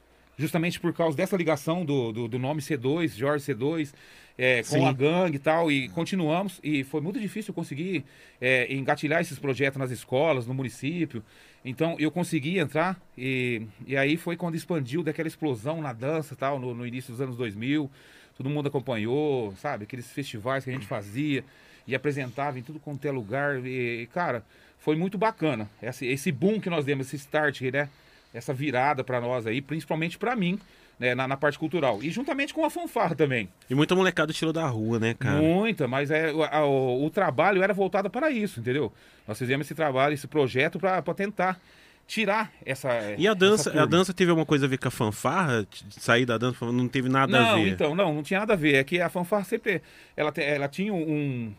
Justamente 0.42 0.80
por 0.80 0.92
causa 0.92 1.16
dessa 1.16 1.36
ligação 1.36 1.84
do, 1.84 2.10
do, 2.10 2.26
do 2.26 2.36
nome 2.36 2.60
C2, 2.60 3.10
Jorge 3.16 3.44
C2, 3.44 3.94
é, 4.36 4.60
com 4.64 4.70
Sim. 4.70 4.86
a 4.86 4.92
gangue 4.92 5.36
e 5.36 5.38
tal, 5.38 5.70
e 5.70 5.88
continuamos. 5.90 6.58
E 6.64 6.82
foi 6.82 7.00
muito 7.00 7.20
difícil 7.20 7.54
conseguir 7.54 8.04
é, 8.40 8.74
engatilhar 8.74 9.20
esses 9.20 9.38
projetos 9.38 9.78
nas 9.78 9.92
escolas, 9.92 10.44
no 10.44 10.52
município. 10.52 11.22
Então 11.64 11.94
eu 11.96 12.10
consegui 12.10 12.58
entrar, 12.58 13.00
e, 13.16 13.62
e 13.86 13.96
aí 13.96 14.16
foi 14.16 14.36
quando 14.36 14.56
expandiu 14.56 15.04
daquela 15.04 15.28
explosão 15.28 15.80
na 15.80 15.92
dança 15.92 16.34
e 16.34 16.36
tal, 16.36 16.58
no, 16.58 16.74
no 16.74 16.84
início 16.84 17.12
dos 17.12 17.20
anos 17.20 17.36
2000. 17.36 17.88
Todo 18.36 18.50
mundo 18.50 18.66
acompanhou, 18.66 19.54
sabe? 19.54 19.84
Aqueles 19.84 20.10
festivais 20.10 20.64
que 20.64 20.70
a 20.70 20.72
gente 20.72 20.86
fazia 20.86 21.44
e 21.86 21.94
apresentava 21.94 22.58
em 22.58 22.62
tudo 22.62 22.80
quanto 22.80 23.06
é 23.06 23.12
lugar. 23.12 23.64
E, 23.64 24.08
cara, 24.12 24.44
foi 24.76 24.96
muito 24.96 25.16
bacana. 25.16 25.70
Esse, 25.80 26.04
esse 26.04 26.32
boom 26.32 26.60
que 26.60 26.68
nós 26.68 26.84
demos, 26.84 27.06
esse 27.06 27.14
start, 27.14 27.60
né? 27.60 27.88
Essa 28.34 28.52
virada 28.54 29.04
pra 29.04 29.20
nós 29.20 29.46
aí, 29.46 29.60
principalmente 29.60 30.16
pra 30.18 30.34
mim, 30.34 30.58
né? 30.98 31.14
na, 31.14 31.28
na 31.28 31.36
parte 31.36 31.58
cultural. 31.58 32.02
E 32.02 32.10
juntamente 32.10 32.54
com 32.54 32.64
a 32.64 32.70
fanfarra 32.70 33.14
também. 33.14 33.48
E 33.68 33.74
muita 33.74 33.94
molecada 33.94 34.32
tirou 34.32 34.52
da 34.52 34.66
rua, 34.66 34.98
né, 34.98 35.14
cara? 35.14 35.40
Muita, 35.40 35.86
mas 35.86 36.10
é, 36.10 36.32
o- 36.32 36.42
a- 36.42 36.64
o, 36.64 37.04
o 37.04 37.10
trabalho 37.10 37.62
era 37.62 37.74
voltado 37.74 38.08
para 38.08 38.30
isso, 38.30 38.60
entendeu? 38.60 38.92
Nós 39.28 39.38
fizemos 39.38 39.66
esse 39.66 39.74
trabalho, 39.74 40.14
esse 40.14 40.26
projeto 40.26 40.78
para 40.80 41.02
tentar 41.14 41.60
tirar 42.06 42.50
essa. 42.66 42.88
E 43.16 43.28
a 43.28 43.34
dança, 43.34 43.70
a 43.80 43.86
dança 43.86 44.12
teve 44.12 44.30
alguma 44.30 44.44
coisa 44.46 44.66
a 44.66 44.68
ver 44.68 44.78
com 44.78 44.88
a 44.88 44.90
fanfarra? 44.90 45.66
Sair 45.90 46.26
da 46.26 46.36
dança, 46.36 46.64
não 46.72 46.88
teve 46.88 47.08
nada 47.08 47.38
a 47.38 47.42
Não, 47.52 47.62
ver. 47.62 47.68
então, 47.70 47.94
não, 47.94 48.14
não 48.14 48.22
tinha 48.22 48.40
nada 48.40 48.54
a 48.54 48.56
ver. 48.56 48.74
É 48.74 48.84
que 48.84 49.00
a 49.00 49.08
fanfarra 49.08 49.44
sempre. 49.44 49.80
Ela, 50.16 50.32
ela 50.36 50.68
tinha 50.68 50.92
um. 50.92 51.52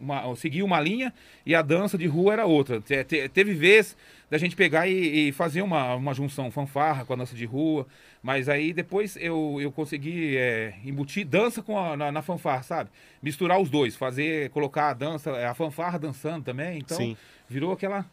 Uma, 0.00 0.34
seguia 0.36 0.64
uma 0.64 0.80
linha 0.80 1.12
e 1.46 1.54
a 1.54 1.62
dança 1.62 1.96
de 1.96 2.06
rua 2.06 2.32
era 2.32 2.46
outra. 2.46 2.80
Te- 2.80 3.04
te- 3.04 3.28
teve 3.28 3.54
vez 3.54 3.96
da 4.30 4.38
gente 4.38 4.56
pegar 4.56 4.88
e, 4.88 5.28
e 5.28 5.32
fazer 5.32 5.62
uma, 5.62 5.94
uma 5.94 6.12
junção 6.14 6.50
fanfarra 6.50 7.04
com 7.04 7.12
a 7.12 7.16
dança 7.16 7.36
de 7.36 7.44
rua, 7.44 7.86
mas 8.22 8.48
aí 8.48 8.72
depois 8.72 9.16
eu, 9.16 9.58
eu 9.60 9.70
consegui 9.70 10.36
é, 10.36 10.74
embutir 10.84 11.24
dança 11.26 11.62
com 11.62 11.78
a, 11.78 11.96
na, 11.96 12.10
na 12.10 12.22
fanfarra, 12.22 12.62
sabe? 12.62 12.90
Misturar 13.22 13.60
os 13.60 13.70
dois, 13.70 13.94
fazer, 13.94 14.50
colocar 14.50 14.90
a 14.90 14.94
dança, 14.94 15.30
a 15.48 15.54
fanfarra 15.54 15.98
dançando 15.98 16.44
também. 16.44 16.78
Então 16.78 16.96
Sim. 16.96 17.16
virou 17.48 17.72
aquela 17.72 18.04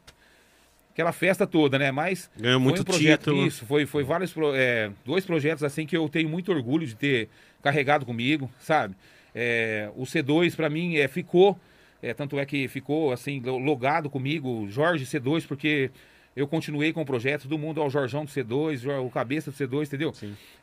aquela 0.93 1.11
festa 1.11 1.47
toda, 1.47 1.79
né? 1.79 1.91
Mas 1.91 2.29
Ganhou 2.37 2.59
foi 2.59 2.63
muito 2.63 2.81
um 2.81 2.85
projeto, 2.85 3.19
título. 3.21 3.47
Isso, 3.47 3.65
foi, 3.65 3.85
foi 3.85 4.03
vários, 4.03 4.33
é, 4.53 4.91
dois 5.05 5.25
projetos 5.25 5.63
assim 5.63 5.85
que 5.85 5.95
eu 5.95 6.07
tenho 6.09 6.29
muito 6.29 6.51
orgulho 6.51 6.85
de 6.85 6.95
ter 6.95 7.29
carregado 7.61 8.05
comigo, 8.05 8.51
sabe? 8.59 8.95
É, 9.33 9.89
o 9.95 10.03
C2 10.03 10.55
para 10.55 10.69
mim 10.69 10.97
é, 10.97 11.07
ficou, 11.07 11.57
é, 12.01 12.13
tanto 12.13 12.39
é 12.39 12.45
que 12.45 12.67
ficou 12.67 13.11
assim 13.11 13.39
lo- 13.39 13.57
logado 13.57 14.09
comigo, 14.09 14.67
Jorge 14.69 15.05
C2, 15.05 15.45
porque 15.47 15.91
eu 16.35 16.47
continuei 16.47 16.93
com 16.93 17.01
o 17.01 17.05
projeto, 17.05 17.43
todo 17.43 17.57
mundo 17.57 17.81
é 17.81 17.85
o 17.85 17.89
Jorjão 17.89 18.23
do 18.23 18.31
C2, 18.31 18.77
Jor- 18.77 19.05
o 19.05 19.09
cabeça 19.09 19.51
do 19.51 19.57
C2, 19.57 19.87
entendeu? 19.87 20.13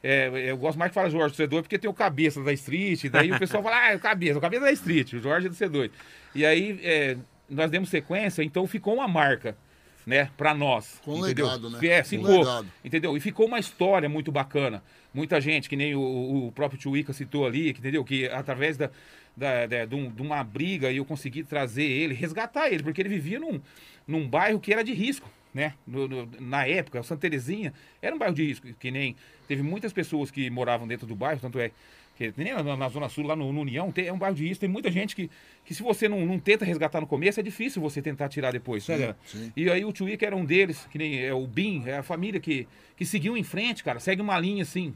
É, 0.02 0.50
eu 0.50 0.56
gosto 0.56 0.78
mais 0.78 0.90
de 0.90 0.94
falar 0.94 1.10
Jorge 1.10 1.36
do 1.36 1.42
C2 1.42 1.62
porque 1.62 1.78
tem 1.78 1.90
o 1.90 1.94
cabeça 1.94 2.42
da 2.42 2.52
Street, 2.54 3.04
daí 3.10 3.30
o 3.30 3.38
pessoal 3.38 3.62
fala, 3.62 3.76
ah, 3.84 3.92
é 3.92 3.96
o 3.96 4.00
cabeça, 4.00 4.38
o 4.38 4.40
cabeça 4.40 4.62
da 4.64 4.72
Street, 4.72 5.12
o 5.12 5.18
Jorge 5.20 5.46
é 5.46 5.50
do 5.50 5.54
C2. 5.56 5.90
E 6.34 6.44
aí 6.46 6.80
é, 6.82 7.16
nós 7.50 7.70
demos 7.70 7.88
sequência, 7.90 8.42
então 8.42 8.66
ficou 8.66 8.94
uma 8.94 9.06
marca 9.08 9.56
né, 10.06 10.30
para 10.38 10.54
nós. 10.54 10.98
Com 11.04 11.18
entendeu? 11.18 11.44
legado, 11.44 11.68
né? 11.70 11.78
É, 11.86 12.02
Com 12.02 12.08
ficou, 12.08 12.38
legado. 12.38 12.66
entendeu? 12.82 13.14
E 13.16 13.20
ficou 13.20 13.46
uma 13.46 13.58
história 13.58 14.08
muito 14.08 14.32
bacana. 14.32 14.82
Muita 15.12 15.38
gente, 15.38 15.68
que 15.68 15.76
nem 15.76 15.94
o, 15.94 16.46
o 16.46 16.52
próprio 16.52 16.78
Tio 16.80 16.96
Ica 16.96 17.12
citou 17.12 17.46
ali, 17.46 17.74
que, 17.74 17.80
entendeu? 17.80 18.02
Que 18.04 18.26
através 18.26 18.76
da, 18.78 18.90
da, 19.38 19.66
da- 19.66 19.84
de, 19.84 19.94
um- 19.94 20.10
de 20.10 20.20
uma 20.22 20.42
briga 20.44 20.92
eu 20.92 21.04
consegui 21.04 21.42
trazer 21.44 21.84
ele, 21.84 22.12
resgatar 22.14 22.68
ele, 22.70 22.82
porque 22.82 23.00
ele 23.00 23.08
vivia 23.08 23.38
num, 23.38 23.60
num 24.06 24.28
bairro 24.28 24.58
que 24.60 24.72
era 24.72 24.82
de 24.84 24.92
risco, 24.92 25.30
né? 25.54 25.74
No- 25.86 26.06
no- 26.08 26.28
na 26.40 26.66
época, 26.66 27.02
Santa 27.02 27.22
Terezinha 27.22 27.72
era 28.02 28.14
um 28.14 28.18
bairro 28.18 28.34
de 28.34 28.44
risco, 28.44 28.66
que 28.78 28.90
nem 28.90 29.14
teve 29.46 29.62
muitas 29.62 29.92
pessoas 29.92 30.30
que 30.30 30.50
moravam 30.50 30.86
dentro 30.86 31.06
do 31.06 31.14
bairro, 31.14 31.40
tanto 31.40 31.58
é 31.58 31.70
que 32.16 32.34
nem 32.36 32.52
na, 32.52 32.76
na 32.76 32.88
Zona 32.88 33.08
Sul, 33.08 33.24
lá 33.24 33.36
no, 33.36 33.52
no 33.52 33.60
União, 33.60 33.92
tem, 33.92 34.08
é 34.08 34.12
um 34.12 34.18
bairro 34.18 34.34
de 34.34 34.44
risco, 34.44 34.60
tem 34.60 34.68
muita 34.68 34.90
gente 34.90 35.14
que, 35.14 35.30
que 35.64 35.72
se 35.72 35.84
você 35.84 36.08
não, 36.08 36.26
não 36.26 36.36
tenta 36.36 36.64
resgatar 36.64 37.00
no 37.00 37.06
começo, 37.06 37.38
é 37.38 37.44
difícil 37.44 37.80
você 37.80 38.02
tentar 38.02 38.28
tirar 38.28 38.50
depois, 38.50 38.82
Sim, 38.82 38.90
né, 38.92 38.98
galera? 38.98 39.16
sim. 39.24 39.52
E 39.56 39.70
aí 39.70 39.84
o 39.84 39.92
Tio 39.92 40.08
Ica 40.08 40.26
era 40.26 40.34
um 40.34 40.44
deles, 40.44 40.84
que 40.90 40.98
nem 40.98 41.20
é 41.24 41.32
o 41.32 41.46
Bim, 41.46 41.84
é 41.86 41.98
a 41.98 42.02
família 42.02 42.40
que, 42.40 42.66
que 42.96 43.06
seguiu 43.06 43.36
em 43.36 43.44
frente, 43.44 43.84
cara, 43.84 44.00
segue 44.00 44.20
uma 44.20 44.36
linha 44.36 44.64
assim, 44.64 44.92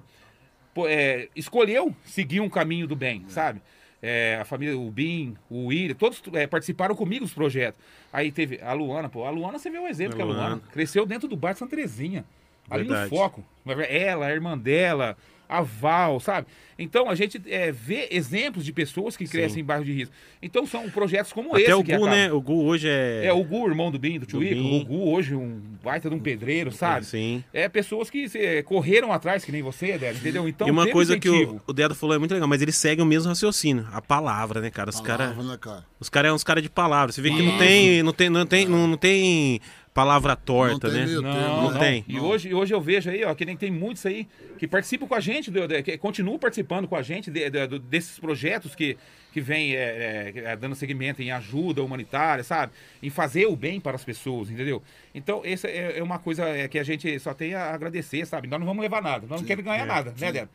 é, 0.89 1.29
escolheu 1.37 1.95
seguir 2.05 2.41
um 2.41 2.49
caminho 2.49 2.87
do 2.89 2.97
bem, 2.97 3.25
sabe? 3.29 3.61
É, 4.03 4.37
a 4.41 4.45
família, 4.45 4.77
o 4.77 4.91
Bim, 4.91 5.37
o 5.49 5.67
William, 5.67 5.95
todos 5.95 6.21
é, 6.33 6.45
participaram 6.47 6.95
comigo 6.95 7.25
dos 7.25 7.33
projetos. 7.33 7.81
Aí 8.13 8.33
teve 8.33 8.61
a 8.61 8.73
Luana, 8.73 9.09
pô, 9.09 9.25
a 9.25 9.31
Luana, 9.31 9.59
você 9.61 9.71
vê 9.71 9.79
o 9.79 9.87
exemplo 9.87 10.15
A 10.15 10.17
que 10.17 10.23
a 10.23 10.25
Luana 10.25 10.47
Luana. 10.49 10.63
cresceu 10.73 11.07
dentro 11.07 11.29
do 11.29 11.37
bar 11.37 11.53
de 11.53 11.61
Santa 11.61 11.77
Terezinha, 11.77 12.25
ali 12.69 12.83
Verdade. 12.85 13.11
no 13.11 13.17
foco. 13.17 13.45
Ela, 13.89 14.27
a 14.27 14.33
irmã 14.33 14.59
dela, 14.59 15.17
a 15.53 15.61
Val, 15.61 16.19
sabe? 16.19 16.47
Então 16.79 17.09
a 17.09 17.15
gente 17.15 17.41
é, 17.47 17.71
vê 17.71 18.09
exemplos 18.11 18.65
de 18.65 18.73
pessoas 18.73 19.17
que 19.17 19.27
crescem 19.27 19.61
em 19.61 19.65
bairros 19.65 19.87
de 19.87 19.93
risco. 19.93 20.15
Então 20.43 20.67
são 20.67 20.89
projetos 20.91 21.33
como 21.33 21.57
esse 21.57 21.67
Até 21.67 21.77
o 21.77 21.85
que 21.85 21.97
Gu, 21.97 22.07
né? 22.07 22.33
O 22.33 22.41
Gu 22.41 22.65
hoje 22.65 22.89
é. 22.89 23.27
É, 23.27 23.33
o 23.33 23.45
Gu, 23.45 23.69
irmão 23.69 23.91
do 23.91 23.99
Bim, 23.99 24.19
do 24.19 24.27
tio 24.27 24.39
Do 24.39 24.45
Ico, 24.45 24.55
Bim. 24.55 24.81
o 24.81 24.85
Gu 24.85 25.11
hoje 25.11 25.35
um 25.35 25.61
baita 25.83 26.09
de 26.09 26.15
um 26.15 26.19
pedreiro, 26.19 26.73
sabe? 26.73 27.05
Sim. 27.05 27.45
É 27.53 27.69
pessoas 27.69 28.09
que 28.09 28.29
se, 28.29 28.63
correram 28.63 29.13
atrás, 29.13 29.45
que 29.45 29.53
nem 29.53 29.63
você, 29.63 29.99
Débora, 29.99 30.17
entendeu? 30.17 30.49
Então 30.49 30.67
e 30.67 30.71
uma 30.71 30.89
coisa 30.89 31.19
que 31.19 31.29
incentivo. 31.29 31.61
o, 31.67 31.71
o 31.71 31.73
Dedo 31.75 31.95
falou 31.95 32.17
é 32.17 32.19
muito 32.19 32.33
legal, 32.33 32.49
mas 32.49 32.63
eles 32.63 32.77
seguem 32.77 33.05
o 33.05 33.07
mesmo 33.07 33.29
raciocínio, 33.29 33.87
a 33.93 34.01
palavra, 34.01 34.61
né, 34.61 34.71
cara? 34.71 34.89
Os 34.89 35.01
caras. 35.01 35.37
Né, 35.37 35.59
cara? 35.61 35.85
Os 36.01 36.09
caras 36.09 36.31
é 36.31 36.33
uns 36.33 36.43
caras 36.43 36.63
de 36.63 36.71
palavra. 36.71 37.13
Você 37.13 37.21
vê 37.21 37.31
que 37.31 37.43
não 37.43 37.59
tem, 37.59 38.03
não 38.03 38.13
tem, 38.13 38.31
não 38.31 38.47
tem, 38.47 38.67
não, 38.67 38.89
não 38.89 38.97
tem 38.97 39.61
palavra 39.95 40.35
torta, 40.35 40.89
né? 40.89 41.05
termo, 41.07 41.23
Não, 41.23 41.63
Não 41.65 41.71
não. 41.73 41.79
tem. 41.79 42.05
E 42.09 42.19
hoje, 42.19 42.55
hoje 42.55 42.73
eu 42.73 42.81
vejo 42.81 43.11
aí, 43.11 43.25
ó, 43.25 43.35
que 43.35 43.45
nem 43.45 43.57
tem 43.57 43.71
muitos 43.71 44.05
aí 44.07 44.27
que 44.59 44.67
participam 44.67 45.07
com 45.07 45.15
a 45.15 45.21
gente, 45.21 45.51
que 45.85 45.99
continuam 45.99 46.39
participando 46.39 46.89
com 46.89 46.97
a 46.97 47.03
gente 47.03 47.31
de- 47.31 47.51
de- 47.51 47.79
desses 47.79 48.19
projetos 48.19 48.75
que, 48.75 48.97
que 49.33 49.41
vem 49.41 49.75
é, 49.75 49.79
é, 49.79 50.33
é, 50.53 50.57
dando 50.57 50.75
segmento 50.75 51.21
em 51.21 51.31
ajuda 51.31 51.83
humanitária, 51.83 52.43
sabe? 52.43 52.73
Em 53.03 53.11
fazer 53.11 53.47
o 53.47 53.55
bem 53.57 53.81
para 53.81 53.95
as 53.97 54.05
pessoas, 54.05 54.51
entendeu? 54.51 54.83
Então, 55.15 55.43
essa 55.45 55.69
é, 55.69 55.99
é 55.99 56.03
uma 56.03 56.19
coisa 56.19 56.49
é, 56.49 56.67
que 56.69 56.79
a 56.79 56.85
gente 56.85 57.19
só 57.19 57.35
tem 57.35 57.55
a 57.55 57.75
agradecer, 57.75 58.27
sabe? 58.27 58.49
Nós 58.49 58.59
não 58.61 58.67
vamos 58.67 58.83
levar 58.83 59.03
nada, 59.03 59.27
nós 59.29 59.41
não 59.41 59.47
queremos 59.47 59.71
ganhar 59.71 59.85
nada, 59.87 60.11
né, 60.19 60.33
Débora? 60.33 60.51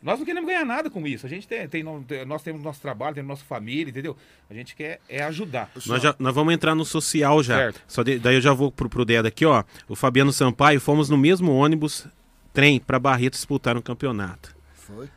Nós 0.00 0.18
não 0.18 0.24
queremos 0.24 0.48
ganhar 0.48 0.64
nada 0.64 0.88
com 0.88 1.04
isso. 1.06 1.26
A 1.26 1.28
gente 1.28 1.48
tem, 1.48 1.66
tem- 1.68 1.84
nós 2.24 2.42
temos 2.42 2.62
nosso 2.62 2.80
trabalho, 2.80 3.16
temos 3.16 3.28
nossa 3.28 3.44
família, 3.44 3.90
entendeu? 3.90 4.16
A 4.48 4.54
gente 4.54 4.76
quer 4.76 5.00
é 5.08 5.22
ajudar. 5.24 5.70
Nós, 5.86 6.00
já- 6.02 6.14
nós 6.20 6.32
vamos 6.34 6.54
entrar 6.54 6.74
no 6.74 6.84
social 6.84 7.42
já. 7.42 7.56
Certo. 7.56 7.82
Só 7.88 8.02
de- 8.04 8.18
daí 8.18 8.36
eu 8.36 8.40
já 8.40 8.52
vou 8.52 8.70
pro, 8.70 8.88
pro 8.88 9.04
Dedo 9.04 9.26
aqui, 9.26 9.44
ó. 9.44 9.64
O 9.88 9.96
Fabiano 9.96 10.32
Sampaio, 10.32 10.80
fomos 10.80 11.08
no 11.08 11.18
mesmo 11.18 11.52
ônibus, 11.52 12.06
trem, 12.52 12.78
pra 12.78 12.98
Barreto 13.00 13.32
disputar 13.34 13.76
um 13.76 13.82
campeonato. 13.82 14.54
Foi? 14.74 15.08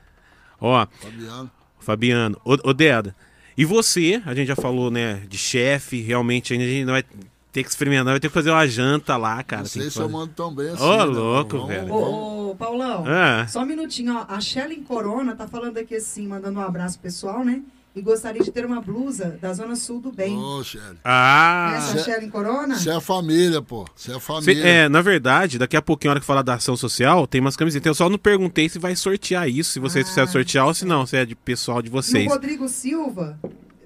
Ó, 0.60 0.88
Fabiano. 1.00 1.52
Fabiano, 1.80 2.42
ô, 2.44 2.70
ô 2.70 2.74
Deda, 2.74 3.16
e 3.58 3.66
você, 3.66 4.22
a 4.26 4.34
gente 4.34 4.48
já 4.48 4.56
falou, 4.56 4.90
né, 4.92 5.24
de 5.28 5.38
chefe, 5.38 6.02
realmente 6.02 6.54
a 6.54 6.58
gente 6.58 6.86
vai 6.86 7.04
ter 7.52 7.64
que 7.64 7.70
experimentar, 7.70 8.06
vai 8.14 8.20
ter 8.20 8.28
que 8.30 8.34
fazer 8.34 8.50
uma 8.52 8.68
janta 8.68 9.18
lá, 9.18 9.42
cara. 9.44 9.64
Não 9.64 9.70
sei 9.70 9.84
que 9.84 9.92
se 9.92 10.00
eu 10.00 10.10
mando 10.10 10.34
tão 10.36 10.54
bem 10.54 10.70
assim. 10.70 10.84
Ô, 10.84 10.98
né, 10.98 11.04
louco, 11.06 11.52
vamos- 11.58 11.68
velho. 11.68 11.88
vamos- 11.88 12.04
Ô, 12.08 12.50
ô, 12.52 12.56
Paulão, 12.56 13.04
Ah. 13.08 13.46
só 13.48 13.62
um 13.62 13.66
minutinho, 13.66 14.16
ó. 14.16 14.26
A 14.34 14.40
Shelly 14.40 14.78
Corona 14.78 15.36
tá 15.36 15.48
falando 15.48 15.78
aqui 15.78 15.96
assim, 15.96 16.28
mandando 16.28 16.60
um 16.60 16.64
abraço 16.64 17.00
pessoal, 17.00 17.44
né? 17.44 17.62
E 17.94 18.02
gostaria 18.02 18.42
de 18.42 18.50
ter 18.54 18.66
uma 18.66 18.80
blusa 18.80 19.38
da 19.42 19.54
Zona 19.54 19.76
Sul 19.76 20.00
do 20.00 20.14
Bem. 20.14 20.38
Ô, 20.38 20.64
Shelly. 20.64 20.98
Ah! 21.04 21.74
Essa 21.76 22.04
Shelly 22.06 22.30
Corona? 22.30 22.76
Você 22.80 22.90
é 22.90 23.02
família, 23.02 23.62
pô. 23.62 23.86
Você 23.94 24.12
é 24.12 24.14
Cê- 24.14 24.20
família. 24.22 24.64
é, 24.66 24.88
na 24.90 25.02
verdade, 25.02 25.58
daqui 25.60 25.76
a 25.76 25.82
pouquinho, 25.82 26.12
a 26.12 26.14
hora 26.14 26.20
que 26.22 26.26
falar 26.26 26.42
da 26.42 26.54
ação 26.54 26.78
social, 26.78 27.28
tem 27.28 27.42
umas 27.42 27.58
camisetas. 27.58 27.88
Eu 27.88 27.94
só 27.96 28.10
não 28.10 28.18
perguntei 28.18 28.70
se 28.70 28.80
vai 28.80 28.96
sortear 28.96 29.50
isso, 29.50 29.72
se 29.74 29.80
vocês 29.82 30.08
Ah, 30.18 30.26
sortear 30.26 30.68
ou 30.68 30.74
se 30.74 30.86
não, 30.86 31.06
se 31.06 31.18
é 31.18 31.26
de 31.26 31.36
pessoal 31.36 31.82
de 31.82 31.90
E 31.90 31.92
vocês. 31.92 32.26
o 32.28 32.30
Rodrigo 32.30 32.70
Silva 32.70 33.38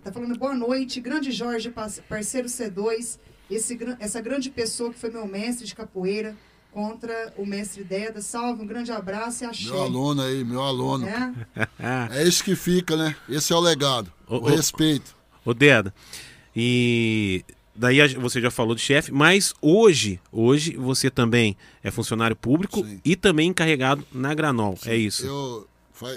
tá 0.04 0.12
falando 0.12 0.38
boa 0.38 0.54
noite, 0.54 1.02
grande 1.02 1.32
Jorge, 1.32 1.72
par- 1.72 1.90
parceiro 2.08 2.48
C2, 2.48 3.18
esse, 3.50 3.78
essa 4.00 4.22
grande 4.22 4.50
pessoa 4.50 4.92
que 4.92 5.00
foi 5.00 5.10
meu 5.10 5.28
mestre 5.28 5.66
de 5.66 5.76
capoeira 5.76 6.36
contra 6.72 7.34
o 7.38 7.46
mestre 7.46 7.84
Deda. 7.84 8.22
Salve, 8.22 8.62
um 8.62 8.68
grande 8.68 8.92
abraço 8.92 9.44
e 9.44 9.48
axé. 9.48 9.66
Meu 9.66 9.82
aluno 9.82 10.22
aí, 10.22 10.44
meu 10.44 10.62
aluno. 10.62 11.08
É? 11.08 12.20
É 12.20 12.28
isso 12.28 12.44
que 12.44 12.56
fica, 12.56 12.98
né? 12.98 13.16
Esse 13.30 13.54
é 13.54 13.56
o 13.56 13.60
legado. 13.60 14.12
O 14.28 14.36
ô, 14.36 14.40
respeito. 14.46 15.16
Ô, 15.46 15.54
Deda, 15.54 15.94
e 16.54 17.46
daí 17.74 18.16
você 18.16 18.42
já 18.42 18.52
falou 18.52 18.76
de 18.76 18.82
chefe, 18.82 19.12
mas 19.12 19.54
hoje, 19.62 20.20
hoje 20.32 20.76
você 20.76 21.10
também 21.10 21.56
é 21.84 21.92
funcionário 21.92 22.36
público 22.36 22.84
Sim. 22.84 23.00
e 23.06 23.16
também 23.16 23.50
encarregado 23.50 24.06
na 24.12 24.34
Granol, 24.34 24.78
é 24.86 24.96
isso? 24.96 25.26
Eu, 25.26 25.68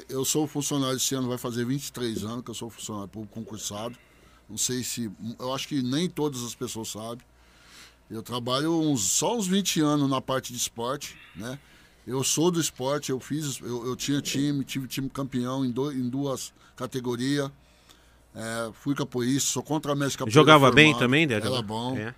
eu 0.09 0.25
sou 0.25 0.47
funcionário 0.47 0.97
esse 0.97 1.15
ano, 1.15 1.29
vai 1.29 1.39
fazer 1.39 1.65
23 1.65 2.25
anos 2.25 2.45
que 2.45 2.51
eu 2.51 2.55
sou 2.55 2.71
funcionário 2.71 3.09
público 3.09 3.35
concursado. 3.35 3.97
Não 4.49 4.57
sei 4.57 4.83
se. 4.83 5.11
Eu 5.39 5.55
acho 5.55 5.69
que 5.69 5.83
nem 5.83 6.09
todas 6.09 6.43
as 6.43 6.55
pessoas 6.55 6.89
sabem. 6.89 7.25
Eu 8.11 8.23
trabalho 8.23 8.73
uns, 8.81 9.03
só 9.03 9.37
uns 9.37 9.47
20 9.47 9.81
anos 9.81 10.09
na 10.09 10.21
parte 10.21 10.53
de 10.53 10.59
esporte, 10.59 11.17
né? 11.37 11.59
Eu 12.07 12.25
sou 12.25 12.51
do 12.51 12.59
esporte, 12.59 13.11
eu 13.11 13.21
fiz, 13.21 13.61
eu, 13.61 13.87
eu 13.87 13.95
tinha 13.95 14.23
time, 14.23 14.65
tive 14.65 14.87
time 14.89 15.11
campeão 15.11 15.63
em, 15.63 15.71
do- 15.71 15.93
em 15.93 16.09
duas 16.09 16.55
categorias. 16.75 17.51
É, 18.35 18.71
fui 18.73 18.95
capoeirista, 18.95 19.51
sou 19.51 19.63
contra 19.63 19.93
a 19.93 19.95
Médica 19.95 20.25
Jogava 20.31 20.71
bem 20.71 20.97
também, 20.97 21.27
Deda? 21.27 21.49
Era 21.49 21.61
bom. 21.61 21.97
É. 21.99 22.15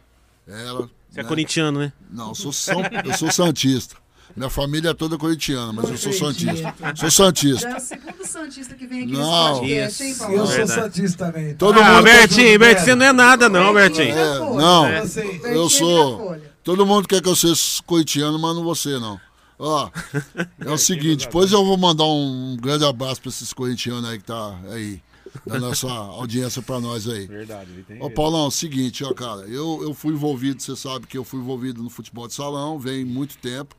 Era, 0.47 0.73
Você 1.09 1.21
é 1.21 1.23
né? 1.23 1.29
corintiano, 1.29 1.81
né? 1.81 1.93
Não, 2.09 2.29
eu 2.29 2.35
sou, 2.37 2.53
São, 2.53 2.83
eu 3.05 3.15
sou 3.17 3.31
Santista. 3.33 3.97
Minha 4.37 4.49
família 4.51 4.91
é 4.91 4.95
toda 4.95 5.19
corintiana, 5.19 5.73
mas 5.73 5.91
eu 5.91 5.97
sou. 5.99 6.13
Santista. 6.13 6.75
Sou 6.97 7.11
Santista. 7.11 7.69
Já 7.69 7.75
é 7.75 7.77
o 7.77 7.81
segundo 7.81 8.27
Santista 8.27 8.75
que 8.75 8.87
vem 8.87 9.03
aqui 9.03 9.13
Não. 9.13 9.21
nesse 9.49 9.61
podcast, 9.61 10.03
hein. 10.03 10.15
Paulo? 10.15 10.35
Eu 10.37 10.47
sou. 10.47 10.67
Santista 10.69 11.27
também. 11.27 11.49
tá? 11.51 11.57
Todo 11.59 11.81
ah, 11.81 11.95
mundo- 11.95 12.05
Bertinho, 12.05 12.59
Bertinho, 12.59 12.85
você 12.85 12.95
não 12.95 13.07
é 13.07 13.13
nada 13.13 13.49
não, 13.49 13.75
Bertinho. 13.75 14.17
É, 14.17 14.39
Folha. 14.39 14.57
não, 14.57 14.87
É. 14.87 14.99
Assim, 15.01 15.21
eu 15.21 15.27
Bertinho 15.41 15.63
da 15.65 15.69
sou. 15.71 16.37
Todo 16.63 16.87
mundo 16.87 17.09
quer 17.09 17.21
que 17.23 17.29
eu 17.29 17.37
seja 17.37 17.55
corintiano, 17.87 18.39
mas 18.39 18.55
não 18.55 18.63
você 18.63 18.99
não. 18.99 19.21
Ó, 19.59 19.91
é 20.65 20.71
o 20.71 20.79
seguinte, 20.79 21.27
depois 21.27 21.53
eu 21.53 21.65
vou 21.65 21.77
mandar 21.77 22.05
um 22.05 22.57
grande 22.61 22.85
abraço 22.85 23.21
para 23.21 23.29
esses 23.31 23.53
corintianos 23.53 24.09
aí 24.09 24.19
que 24.19 24.25
tá 24.25 24.59
aí, 24.71 25.03
da 25.47 25.59
nossa 25.59 25.87
audiência 25.87 26.63
para 26.63 26.81
nós 26.81 27.07
aí. 27.09 27.27
Verdade, 27.27 27.71
ele 27.73 27.83
tem. 27.83 28.03
Ô 28.03 28.11
Paulão, 28.11 28.45
é 28.45 28.49
o 28.49 28.51
seguinte, 28.51 29.05
ó, 29.05 29.13
cara, 29.13 29.43
eu, 29.43 29.81
eu 29.83 29.93
fui 29.93 30.15
envolvido, 30.15 30.63
você 30.63 30.75
sabe 30.77 31.07
que 31.07 31.19
eu 31.19 31.25
fui 31.25 31.41
envolvido 31.41 31.83
no 31.83 31.91
futebol 31.91 32.27
de 32.27 32.33
salão, 32.35 32.79
vem 32.79 33.05
muito 33.05 33.37
tempo. 33.39 33.77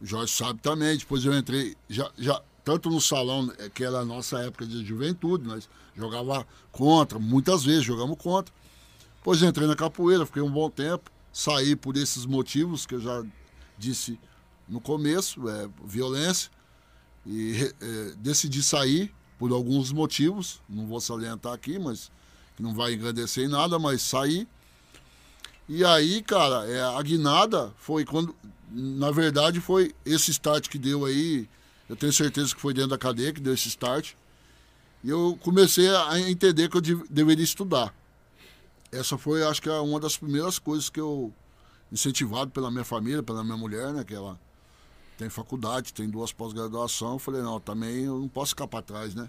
O 0.00 0.06
Jorge 0.06 0.32
sabe 0.32 0.60
também, 0.60 0.96
depois 0.96 1.24
eu 1.24 1.36
entrei, 1.36 1.76
já, 1.88 2.10
já, 2.16 2.40
tanto 2.64 2.88
no 2.88 3.00
salão, 3.00 3.52
eh, 3.58 3.68
que 3.68 3.82
era 3.84 3.98
a 3.98 4.04
nossa 4.04 4.38
época 4.40 4.66
de 4.66 4.84
juventude, 4.84 5.44
nós 5.44 5.68
jogava 5.96 6.46
contra, 6.70 7.18
muitas 7.18 7.64
vezes 7.64 7.84
jogamos 7.84 8.16
contra. 8.18 8.54
Depois 9.16 9.42
entrei 9.42 9.66
na 9.66 9.74
capoeira, 9.74 10.24
fiquei 10.24 10.42
um 10.42 10.50
bom 10.50 10.70
tempo, 10.70 11.10
saí 11.32 11.74
por 11.74 11.96
esses 11.96 12.24
motivos 12.24 12.86
que 12.86 12.94
eu 12.94 13.00
já 13.00 13.24
disse 13.76 14.18
no 14.68 14.80
começo, 14.80 15.48
é, 15.48 15.68
violência, 15.84 16.50
e 17.26 17.72
eh, 17.80 18.14
decidi 18.18 18.62
sair 18.62 19.12
por 19.38 19.52
alguns 19.52 19.92
motivos, 19.92 20.60
não 20.68 20.86
vou 20.86 21.00
salientar 21.00 21.52
aqui, 21.52 21.78
mas 21.78 22.10
não 22.58 22.74
vai 22.74 22.94
engrandecer 22.94 23.44
em 23.44 23.48
nada, 23.48 23.78
mas 23.78 24.02
saí. 24.02 24.48
E 25.68 25.84
aí, 25.84 26.22
cara, 26.22 26.66
é, 26.66 26.80
a 26.82 27.02
guinada 27.02 27.72
foi 27.76 28.04
quando, 28.04 28.34
na 28.70 29.10
verdade, 29.10 29.60
foi 29.60 29.94
esse 30.04 30.30
start 30.30 30.68
que 30.68 30.78
deu 30.78 31.04
aí, 31.04 31.48
eu 31.88 31.96
tenho 31.96 32.12
certeza 32.12 32.54
que 32.54 32.60
foi 32.60 32.72
dentro 32.72 32.90
da 32.90 32.98
cadeia 32.98 33.32
que 33.32 33.40
deu 33.40 33.52
esse 33.52 33.68
start. 33.68 34.14
E 35.04 35.10
eu 35.10 35.38
comecei 35.42 35.88
a 35.94 36.18
entender 36.20 36.68
que 36.68 36.76
eu 36.76 36.80
de- 36.80 37.04
deveria 37.08 37.44
estudar. 37.44 37.94
Essa 38.90 39.18
foi, 39.18 39.42
acho 39.44 39.60
que, 39.60 39.68
uma 39.68 40.00
das 40.00 40.16
primeiras 40.16 40.58
coisas 40.58 40.88
que 40.88 40.98
eu, 40.98 41.32
incentivado 41.92 42.50
pela 42.50 42.70
minha 42.70 42.84
família, 42.84 43.22
pela 43.22 43.44
minha 43.44 43.56
mulher, 43.56 43.92
né, 43.92 44.02
que 44.04 44.14
ela 44.14 44.40
tem 45.18 45.28
faculdade, 45.28 45.92
tem 45.92 46.08
duas 46.08 46.32
pós-graduação, 46.32 47.14
eu 47.14 47.18
falei, 47.18 47.42
não, 47.42 47.60
também 47.60 48.04
eu 48.04 48.18
não 48.18 48.28
posso 48.28 48.50
ficar 48.50 48.66
para 48.66 48.82
trás, 48.82 49.14
né? 49.14 49.28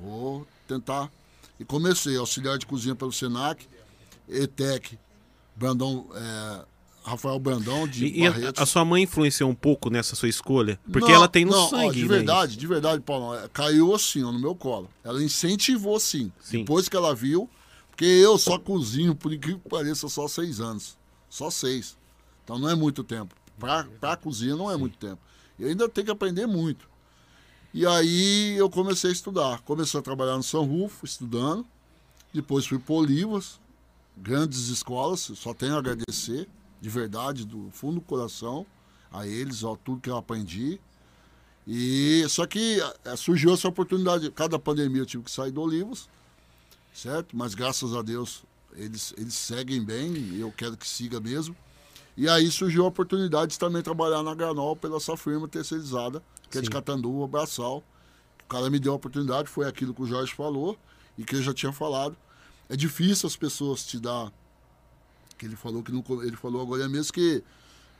Vou 0.00 0.46
tentar. 0.66 1.10
E 1.60 1.64
comecei, 1.64 2.16
auxiliar 2.16 2.58
de 2.58 2.66
cozinha 2.66 2.94
pelo 2.94 3.12
Senac, 3.12 3.66
ETEC, 4.28 4.98
Brandão, 5.58 6.06
é, 6.14 6.64
Rafael 7.04 7.38
Brandão 7.38 7.86
de 7.88 8.06
E, 8.06 8.20
e 8.20 8.26
a, 8.26 8.30
Barretos. 8.30 8.62
a 8.62 8.66
sua 8.66 8.84
mãe 8.84 9.02
influenciou 9.02 9.50
um 9.50 9.54
pouco 9.54 9.90
nessa 9.90 10.14
sua 10.14 10.28
escolha? 10.28 10.78
Porque 10.90 11.08
Não, 11.08 11.14
ela 11.16 11.28
tem 11.28 11.44
no 11.44 11.50
não, 11.52 11.64
ó, 11.64 11.68
sangue, 11.68 11.96
de 11.96 12.02
né, 12.02 12.08
verdade, 12.08 12.56
de 12.56 12.66
verdade, 12.66 13.02
Paulo. 13.02 13.34
é, 13.34 13.48
Caiu 13.48 13.94
assim, 13.94 14.22
ó, 14.22 14.30
no 14.32 14.38
meu 14.38 14.54
colo. 14.54 14.88
Ela 15.02 15.22
incentivou 15.22 15.98
sim. 15.98 16.30
Sim. 16.40 16.58
Depois 16.60 16.88
que 16.88 16.96
ela 16.96 17.14
viu, 17.14 17.48
porque 17.90 18.04
eu 18.04 18.38
só 18.38 18.58
cozinho, 18.58 19.14
por 19.14 19.32
incrível 19.32 19.60
que 19.60 19.68
pareça, 19.68 20.08
só 20.08 20.28
seis 20.28 20.60
anos. 20.60 20.96
Só 21.28 21.50
seis. 21.50 21.96
Então 22.44 22.58
não 22.58 22.68
é 22.70 22.74
muito 22.74 23.02
tempo. 23.02 23.34
Pra, 23.58 23.84
pra 24.00 24.16
cozinha 24.16 24.54
não 24.54 24.70
é 24.70 24.76
muito 24.76 24.96
tempo. 24.96 25.18
E 25.58 25.64
ainda 25.64 25.88
tem 25.88 26.04
que 26.04 26.10
aprender 26.10 26.46
muito. 26.46 26.88
E 27.74 27.84
aí 27.84 28.54
eu 28.56 28.70
comecei 28.70 29.10
a 29.10 29.12
estudar. 29.12 29.60
Comecei 29.62 29.98
a 29.98 30.02
trabalhar 30.02 30.36
no 30.36 30.42
São 30.42 30.64
Rufo, 30.64 31.04
estudando. 31.04 31.66
Depois 32.32 32.66
fui 32.66 32.78
para 32.78 32.94
Olivas, 32.94 33.58
grandes 34.22 34.68
escolas, 34.68 35.20
só 35.20 35.54
tenho 35.54 35.74
a 35.74 35.78
agradecer, 35.78 36.48
de 36.80 36.88
verdade, 36.88 37.44
do 37.44 37.70
fundo 37.70 37.96
do 37.96 38.00
coração, 38.00 38.66
a 39.10 39.26
eles, 39.26 39.64
ó, 39.64 39.76
tudo 39.76 40.00
que 40.00 40.10
eu 40.10 40.16
aprendi. 40.16 40.80
E 41.66 42.24
só 42.28 42.46
que 42.46 42.80
eh, 43.04 43.16
surgiu 43.16 43.52
essa 43.52 43.68
oportunidade. 43.68 44.30
Cada 44.30 44.58
pandemia 44.58 45.02
eu 45.02 45.06
tive 45.06 45.24
que 45.24 45.30
sair 45.30 45.50
do 45.50 45.60
Olivos, 45.60 46.08
certo? 46.94 47.36
Mas 47.36 47.54
graças 47.54 47.94
a 47.94 48.02
Deus 48.02 48.42
eles, 48.74 49.12
eles 49.16 49.34
seguem 49.34 49.82
bem 49.84 50.12
e 50.12 50.40
eu 50.40 50.52
quero 50.52 50.76
que 50.76 50.86
siga 50.86 51.20
mesmo. 51.20 51.54
E 52.16 52.28
aí 52.28 52.50
surgiu 52.50 52.84
a 52.84 52.88
oportunidade 52.88 53.52
de 53.52 53.58
também 53.58 53.82
trabalhar 53.82 54.22
na 54.22 54.34
Granol 54.34 54.74
pela 54.74 54.96
essa 54.96 55.16
firma 55.16 55.46
terceirizada, 55.46 56.22
que 56.50 56.58
é 56.58 56.60
de 56.60 56.66
Sim. 56.66 56.72
Catanduva, 56.72 57.26
Braçal. 57.28 57.82
O 58.44 58.48
cara 58.48 58.68
me 58.70 58.78
deu 58.78 58.92
a 58.92 58.96
oportunidade, 58.96 59.48
foi 59.48 59.68
aquilo 59.68 59.94
que 59.94 60.02
o 60.02 60.06
Jorge 60.06 60.34
falou 60.34 60.76
e 61.16 61.24
que 61.24 61.36
eu 61.36 61.42
já 61.42 61.52
tinha 61.52 61.72
falado. 61.72 62.16
É 62.68 62.76
difícil 62.76 63.26
as 63.26 63.36
pessoas 63.36 63.84
te 63.84 63.98
dar. 63.98 64.32
Que 65.36 65.46
ele 65.46 65.56
falou 65.56 65.82
que 65.82 65.92
não, 65.92 66.04
ele 66.22 66.36
falou 66.36 66.60
agora 66.62 66.88
mesmo 66.88 67.12
que 67.12 67.42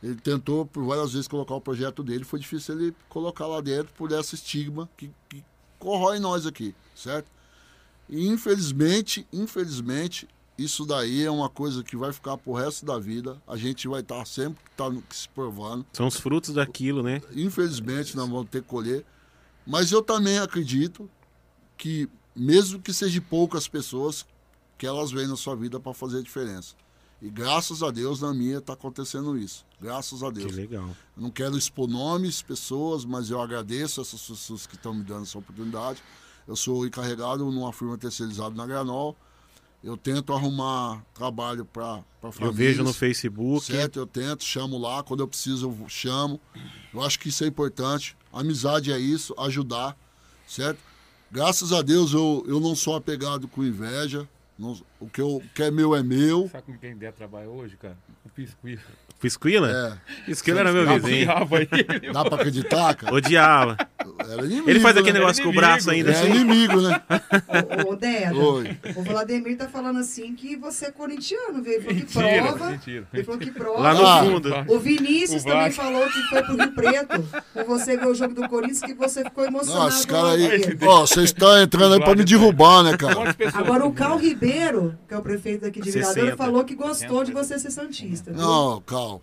ele 0.02 0.16
tentou 0.16 0.66
por 0.66 0.84
várias 0.84 1.12
vezes 1.12 1.26
colocar 1.28 1.54
o 1.54 1.60
projeto 1.60 2.02
dele, 2.02 2.24
foi 2.24 2.38
difícil 2.38 2.78
ele 2.78 2.94
colocar 3.08 3.46
lá 3.46 3.60
dentro 3.60 3.92
por 3.94 4.10
esse 4.12 4.34
estigma 4.34 4.88
que, 4.96 5.10
que 5.28 5.44
corrói 5.78 6.18
nós 6.18 6.46
aqui, 6.46 6.74
certo? 6.94 7.28
E 8.08 8.26
infelizmente, 8.28 9.26
infelizmente, 9.32 10.28
isso 10.56 10.84
daí 10.84 11.24
é 11.24 11.30
uma 11.30 11.48
coisa 11.48 11.82
que 11.84 11.96
vai 11.96 12.12
ficar 12.12 12.36
pro 12.38 12.52
resto 12.52 12.84
da 12.86 12.98
vida. 12.98 13.40
A 13.46 13.56
gente 13.56 13.86
vai 13.86 14.00
estar 14.00 14.24
sempre 14.26 14.62
tá 14.76 14.88
no- 14.90 15.02
se 15.10 15.28
provando. 15.28 15.84
São 15.92 16.06
os 16.06 16.16
frutos 16.16 16.54
daquilo, 16.54 17.02
né? 17.02 17.20
Infelizmente, 17.32 18.16
nós 18.16 18.28
vamos 18.28 18.48
ter 18.50 18.62
que 18.62 18.68
colher. 18.68 19.04
Mas 19.66 19.92
eu 19.92 20.02
também 20.02 20.38
acredito 20.38 21.08
que, 21.76 22.08
mesmo 22.34 22.80
que 22.80 22.92
seja 22.92 23.20
poucas 23.20 23.68
pessoas, 23.68 24.24
que 24.78 24.86
elas 24.86 25.10
vêm 25.10 25.26
na 25.26 25.36
sua 25.36 25.56
vida 25.56 25.78
para 25.80 25.92
fazer 25.92 26.18
a 26.18 26.22
diferença. 26.22 26.74
E 27.20 27.28
graças 27.28 27.82
a 27.82 27.90
Deus, 27.90 28.20
na 28.20 28.32
minha, 28.32 28.58
está 28.58 28.74
acontecendo 28.74 29.36
isso. 29.36 29.66
Graças 29.80 30.22
a 30.22 30.30
Deus. 30.30 30.46
Que 30.46 30.60
legal. 30.60 30.88
Eu 31.16 31.22
não 31.22 31.30
quero 31.30 31.58
expor 31.58 31.88
nomes, 31.88 32.40
pessoas, 32.40 33.04
mas 33.04 33.28
eu 33.28 33.42
agradeço 33.42 34.00
essas 34.00 34.22
pessoas 34.22 34.66
que 34.68 34.76
estão 34.76 34.94
me 34.94 35.02
dando 35.02 35.24
essa 35.24 35.36
oportunidade. 35.36 36.00
Eu 36.46 36.54
sou 36.54 36.86
encarregado 36.86 37.44
numa 37.50 37.72
firma 37.72 37.98
terceirizada 37.98 38.54
na 38.54 38.64
Granol. 38.64 39.16
Eu 39.82 39.96
tento 39.96 40.32
arrumar 40.32 41.04
trabalho 41.12 41.64
para 41.64 42.02
famílias. 42.20 42.40
Eu 42.40 42.52
vejo 42.52 42.84
no 42.84 42.92
Facebook. 42.92 43.66
Certo, 43.66 43.98
eu 43.98 44.06
tento, 44.06 44.44
chamo 44.44 44.78
lá. 44.78 45.02
Quando 45.02 45.20
eu 45.20 45.28
preciso, 45.28 45.68
eu 45.68 45.88
chamo. 45.88 46.40
Eu 46.94 47.02
acho 47.02 47.18
que 47.18 47.28
isso 47.28 47.42
é 47.42 47.48
importante. 47.48 48.16
Amizade 48.32 48.92
é 48.92 48.98
isso, 48.98 49.34
ajudar, 49.38 49.96
certo? 50.46 50.78
Graças 51.30 51.72
a 51.72 51.82
Deus 51.82 52.12
eu, 52.12 52.44
eu 52.46 52.60
não 52.60 52.74
sou 52.74 52.94
apegado 52.94 53.46
com 53.48 53.62
inveja. 53.64 54.28
Não- 54.58 54.74
o, 55.00 55.06
que 55.08 55.20
eu, 55.20 55.36
o 55.36 55.42
que 55.54 55.62
é 55.62 55.70
meu 55.70 55.94
é 55.94 56.02
meu. 56.02 56.48
Sabe 56.50 56.64
com 56.64 56.78
quem 56.78 56.96
der 56.96 57.12
trabalho 57.12 57.50
hoje, 57.50 57.76
cara? 57.76 57.96
O 58.24 58.28
Piscuí. 58.28 58.78
Pisquila? 59.20 59.68
É. 59.68 60.24
Pisquila 60.26 60.60
era 60.60 60.72
meu 60.72 60.84
Dá 60.86 60.92
pra- 60.92 61.00
vizinho. 61.08 61.26
Dá 62.14 62.24
pra 62.24 62.34
acreditar, 62.36 62.94
cara? 62.94 63.12
Odiava. 63.14 63.76
Era 64.20 64.44
inimigo, 64.44 64.70
Ele 64.70 64.78
faz 64.80 64.96
aquele 64.96 65.14
né? 65.14 65.18
negócio 65.18 65.42
com 65.42 65.50
o 65.50 65.52
braço 65.52 65.90
ainda. 65.90 66.10
É 66.10 66.14
assim. 66.14 66.30
inimigo, 66.30 66.80
né? 66.80 67.02
Ô, 67.84 67.94
ô 67.94 68.54
Oi. 68.58 68.78
o 68.94 69.02
Vladimir 69.02 69.56
tá 69.56 69.68
falando 69.68 69.98
assim 69.98 70.34
que 70.36 70.54
você 70.56 70.86
é 70.86 70.90
corintiano, 70.92 71.60
viu? 71.62 71.72
Ele 71.72 71.82
falou 72.06 72.28
que 72.28 72.34
Mentira, 72.36 72.42
prova. 72.52 72.70
mentira. 72.70 73.08
Ele 73.12 73.24
falou 73.24 73.40
que 73.40 73.50
prova. 73.50 73.80
Lá 73.80 73.94
no 73.94 74.06
Ah. 74.06 74.20
fundo. 74.22 74.50
O 74.68 74.78
Vinícius 74.78 75.42
O 75.42 75.46
também 75.46 75.72
falou 75.72 76.06
que 76.08 76.22
foi 76.24 76.42
pro 76.44 76.56
Rio 76.56 76.72
Preto. 76.72 77.28
Com 77.54 77.64
você 77.64 77.96
ver 77.96 78.06
o 78.06 78.14
jogo 78.14 78.34
do 78.34 78.48
Corinthians, 78.48 78.80
que 78.82 78.94
você 78.94 79.24
ficou 79.24 79.44
emocionado. 79.44 79.84
Nossa, 79.86 80.06
cara 80.06 80.28
aí. 80.30 80.78
Ó, 80.82 81.00
vocês 81.00 81.24
estão 81.26 81.60
entrando 81.60 81.94
aí 81.94 82.00
pra 82.00 82.14
me 82.14 82.22
derrubar, 82.24 82.84
né, 82.84 82.96
cara? 82.96 83.34
Agora 83.54 83.84
o 83.84 83.92
Cal 83.92 84.16
Ribeiro, 84.16 84.87
que 85.08 85.14
é 85.14 85.18
o 85.18 85.22
prefeito 85.22 85.62
daqui 85.62 85.80
de 85.80 85.90
Viradouro, 85.90 86.20
60. 86.20 86.36
falou 86.36 86.64
que 86.64 86.74
gostou 86.74 87.24
de 87.24 87.32
você 87.32 87.58
ser 87.58 87.70
santista. 87.70 88.32
viu? 88.32 88.40
Não, 88.40 88.80
calma. 88.82 89.20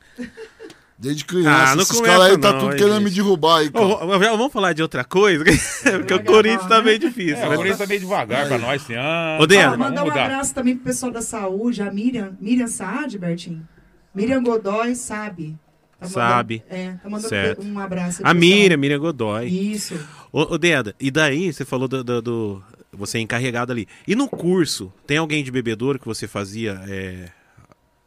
Desde 0.98 1.26
criança, 1.26 1.74
Ah, 1.74 1.76
não 1.76 1.84
esses 1.84 2.00
caras 2.00 2.22
aí 2.28 2.38
tá 2.38 2.54
não, 2.54 2.60
tudo 2.60 2.76
querendo 2.78 3.02
me 3.02 3.10
derrubar 3.10 3.60
aí, 3.60 3.70
cara. 3.70 3.86
ô, 3.86 4.18
vamos 4.38 4.54
falar 4.54 4.72
de 4.72 4.82
outra 4.82 5.04
coisa? 5.04 5.44
Porque 5.98 6.14
o 6.14 6.24
Corinthians 6.24 6.70
tá 6.70 6.82
meio 6.82 6.98
difícil. 6.98 7.36
É, 7.36 7.48
o 7.48 7.50
né? 7.50 7.56
Corinthians 7.58 7.80
tá 7.80 7.86
meio 7.86 8.00
devagar 8.00 8.48
pra 8.48 8.58
nós 8.58 8.82
esse 8.82 8.94
ano. 8.94 9.44
Ô, 9.44 9.46
Dena. 9.46 9.74
Ó, 9.74 9.78
mandar 9.78 10.04
um 10.04 10.08
mudar. 10.08 10.24
abraço 10.24 10.54
também 10.56 10.74
pro 10.76 10.86
pessoal 10.86 11.12
da 11.12 11.22
saúde, 11.22 11.82
a 11.82 11.92
Miriam, 11.92 12.38
Miriam 12.40 12.68
Saad, 12.68 13.18
Bertinho. 13.20 13.68
Miriam 14.14 14.42
Godoy 14.42 14.96
sabe. 14.96 15.58
Tá 16.00 16.08
mandando- 16.08 16.14
Sabe. 16.14 16.64
É, 16.70 16.92
tá 16.94 17.10
mandando 17.10 17.28
Certo. 17.30 17.62
um 17.66 17.78
abraço. 17.80 18.22
A 18.24 18.34
Miriam, 18.34 18.78
Miriam 18.78 19.00
Godoy. 19.00 19.48
Isso. 19.48 20.00
Ô, 20.32 20.54
ô 20.54 20.58
Deda, 20.58 20.96
e 20.98 21.12
daí 21.12 21.52
você 21.52 21.66
falou 21.66 21.90
do, 21.90 22.04
do- 22.06 22.22
do- 22.22 22.64
Você 22.98 23.18
é 23.18 23.22
encarregado 23.22 23.72
ali. 23.72 23.88
E 24.08 24.16
no 24.16 24.28
curso, 24.28 24.92
tem 25.06 25.18
alguém 25.18 25.44
de 25.44 25.52
bebedouro 25.52 26.00
que 26.00 26.06
você 26.06 26.28
fazia 26.28 26.82
é, 26.88 27.30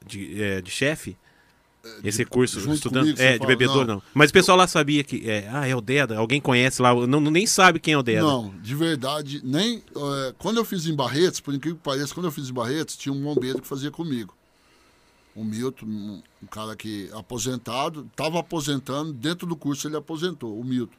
de, 0.07 0.43
é, 0.43 0.61
de 0.61 0.71
chefe? 0.71 1.17
Esse 2.03 2.25
curso, 2.25 2.61
junto 2.61 2.75
estudando? 2.75 3.05
comigo, 3.05 3.23
é, 3.23 3.33
de 3.33 3.39
fala? 3.39 3.49
bebedouro 3.49 3.87
não. 3.87 3.95
Não. 3.97 4.03
Mas 4.13 4.31
o 4.31 4.33
pessoal 4.33 4.59
lá 4.59 4.67
sabia 4.67 5.03
que. 5.03 5.29
É, 5.29 5.49
ah, 5.51 5.67
é 5.67 5.75
o 5.75 5.81
Deda, 5.81 6.17
alguém 6.19 6.41
conhece 6.41 6.83
lá, 6.83 6.95
não, 7.07 7.21
nem 7.21 7.47
sabe 7.47 7.79
quem 7.79 7.95
é 7.95 7.99
o 7.99 8.03
Deda. 8.03 8.23
Não, 8.23 8.53
de 8.61 8.75
verdade, 8.75 9.41
nem. 9.45 9.83
é, 9.97 10.35
quando 10.39 10.59
eu 10.59 10.65
fiz 10.65 10.87
em 10.87 10.95
Barretos, 10.95 11.41
por 11.41 11.55
incrível 11.55 11.77
que 11.77 11.83
pareça, 11.83 12.13
quando 12.13 12.27
eu 12.27 12.33
fiz 12.33 12.51
em 12.51 12.53
Barretos, 12.53 12.97
tinha 12.97 13.13
um 13.13 13.23
bombeiro 13.23 13.61
que 13.61 13.67
fazia 13.67 13.91
comigo. 13.91 14.35
O 15.35 15.45
Milton, 15.45 15.87
um, 15.87 16.23
um 16.43 16.47
cara 16.47 16.75
que 16.75 17.09
aposentado, 17.13 18.07
estava 18.11 18.41
aposentando, 18.41 19.13
dentro 19.13 19.47
do 19.47 19.57
curso 19.57 19.87
ele 19.87 19.97
aposentou, 19.97 20.59
o 20.59 20.65
Milton. 20.65 20.97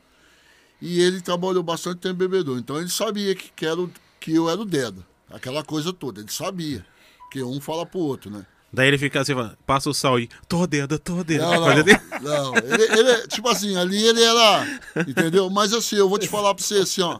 E 0.81 1.01
ele 1.01 1.21
trabalhou 1.21 1.61
bastante 1.63 1.97
tempo 1.99 2.15
em 2.15 2.27
bebedor. 2.27 2.57
Então 2.57 2.77
ele 2.79 2.89
sabia 2.89 3.35
que, 3.35 3.51
que, 3.55 3.65
era 3.65 3.79
o- 3.79 3.91
que 4.19 4.33
eu 4.33 4.49
era 4.49 4.59
o 4.61 4.65
Deda. 4.65 5.05
Aquela 5.29 5.63
coisa 5.63 5.91
toda. 5.93 6.21
Ele 6.21 6.31
sabia. 6.31 6.85
Que 7.31 7.43
um 7.43 7.59
fala 7.61 7.85
pro 7.85 7.99
outro, 7.99 8.31
né? 8.31 8.45
Daí 8.71 8.87
ele 8.87 8.97
fica 8.99 9.19
assim, 9.19 9.33
passa 9.65 9.89
o 9.89 9.93
sal 9.93 10.15
aí, 10.17 10.29
tô 10.47 10.65
Deda, 10.67 10.97
tô 10.99 11.23
Deda. 11.23 11.43
Não, 11.43 11.73
dele. 11.83 11.99
não, 12.21 12.51
não. 12.51 12.57
Ele, 12.57 12.83
ele- 12.99 13.27
tipo 13.27 13.49
assim, 13.49 13.75
ali 13.75 14.03
ele 14.03 14.21
era. 14.23 14.79
Entendeu? 15.07 15.49
Mas 15.49 15.73
assim, 15.73 15.95
eu 15.95 16.07
vou 16.07 16.19
te 16.19 16.27
falar 16.27 16.53
pra 16.55 16.63
você 16.63 16.75
assim, 16.75 17.01
ó. 17.01 17.19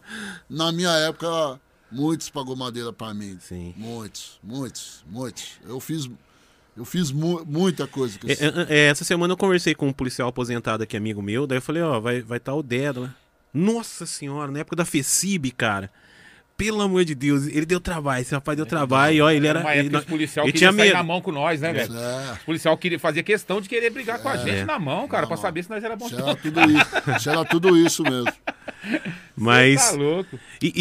Na 0.49 0.71
minha 0.71 0.91
época, 0.91 1.59
muitos 1.91 2.29
pagou 2.29 2.55
madeira 2.55 2.93
pra 2.93 3.13
mim. 3.13 3.37
Sim. 3.41 3.73
Muitos, 3.75 4.39
muitos, 4.43 5.03
muitos. 5.09 5.59
Eu 5.67 5.79
fiz. 5.79 6.09
Eu 6.77 6.85
fiz 6.85 7.11
mu- 7.11 7.43
muita 7.45 7.85
coisa. 7.87 8.17
É, 8.25 8.31
é, 8.33 8.65
é, 8.69 8.85
essa 8.87 9.03
semana 9.03 9.33
eu 9.33 9.37
conversei 9.37 9.75
com 9.75 9.87
um 9.87 9.93
policial 9.93 10.29
aposentado 10.29 10.81
aqui, 10.83 10.95
amigo 10.95 11.21
meu. 11.21 11.45
Daí 11.45 11.57
eu 11.57 11.61
falei, 11.61 11.81
ó, 11.81 11.99
vai 11.99 12.17
estar 12.17 12.27
vai 12.29 12.39
tá 12.39 12.53
o 12.53 12.63
Deda 12.63 13.01
lá. 13.01 13.15
Nossa 13.53 14.05
senhora, 14.05 14.51
na 14.51 14.59
época 14.59 14.75
da 14.75 14.85
FECIB, 14.85 15.51
cara. 15.51 15.89
Pelo 16.55 16.81
amor 16.81 17.05
de 17.05 17.15
Deus, 17.15 17.47
ele 17.47 17.65
deu 17.65 17.79
trabalho. 17.79 18.21
Esse 18.21 18.33
rapaz 18.33 18.57
deu 18.57 18.65
trabalho. 18.65 19.15
E 19.15 19.21
ó, 19.21 19.31
ele 19.31 19.47
era. 19.47 19.61
Uma 19.61 19.75
ele, 19.77 19.95
os 19.95 20.03
policial 20.03 20.45
ele 20.45 20.51
queria 20.51 20.69
tinha 20.69 20.83
sair 20.83 20.93
na 20.93 21.01
mão 21.01 21.21
com 21.21 21.31
nós, 21.31 21.61
né, 21.61 21.71
velho? 21.71 21.97
É. 21.97 22.33
Os 22.33 22.39
policial 22.39 22.77
queria, 22.77 22.99
fazia 22.99 23.23
questão 23.23 23.61
de 23.61 23.69
querer 23.69 23.89
brigar 23.91 24.19
com 24.21 24.27
a 24.27 24.35
gente 24.35 24.49
É. 24.59 24.65
na 24.65 24.77
mão, 24.77 25.07
cara, 25.07 25.25
pra 25.25 25.37
mão. 25.37 25.41
saber 25.41 25.63
se 25.63 25.69
nós 25.69 25.81
era 25.81 25.95
bom. 25.95 26.07
Isso 26.07 26.15
era 26.19 26.35
tudo 26.35 26.59
isso. 26.69 27.17
Isso 27.17 27.29
era 27.29 27.45
tudo 27.45 27.77
isso 27.77 28.03
mesmo. 28.03 28.33
Mas. 29.37 29.91
Tá 29.91 29.95
louco. 29.95 30.37
E, 30.61 30.73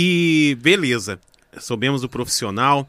e 0.51 0.55
beleza, 0.57 1.21
soubemos 1.61 2.01
do 2.03 2.09
profissional. 2.09 2.89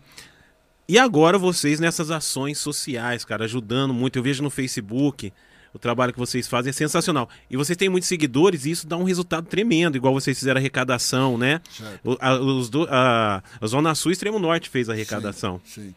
E 0.88 0.98
agora 0.98 1.38
vocês 1.38 1.80
nessas 1.80 2.10
ações 2.10 2.58
sociais, 2.58 3.24
cara, 3.24 3.46
ajudando 3.46 3.94
muito. 3.94 4.18
Eu 4.18 4.24
vejo 4.24 4.42
no 4.42 4.50
Facebook 4.50 5.32
o 5.74 5.80
trabalho 5.80 6.12
que 6.14 6.20
vocês 6.20 6.48
fazem 6.48 6.70
é 6.70 6.74
sensacional. 6.74 7.30
E 7.50 7.56
vocês 7.58 7.78
têm 7.78 7.90
muitos 7.90 8.08
seguidores 8.10 8.66
e 8.66 8.72
isso 8.72 8.88
dá 8.88 8.98
um 8.98 9.04
resultado 9.04 9.46
tremendo, 9.48 9.96
igual 9.96 10.14
vocês 10.14 10.38
fizeram 10.38 10.58
a 10.58 10.62
arrecadação, 10.62 11.38
né? 11.38 11.62
O- 12.04 12.18
a, 12.20 12.34
os 12.40 12.70
do- 12.70 12.88
a, 12.90 13.44
a 13.62 13.68
Zona 13.68 13.94
Sul 13.96 14.12
e 14.12 14.14
Extremo 14.14 14.40
Norte 14.40 14.70
fez 14.70 14.90
a 14.90 14.94
arrecadação. 14.94 15.62
Sim. 15.66 15.94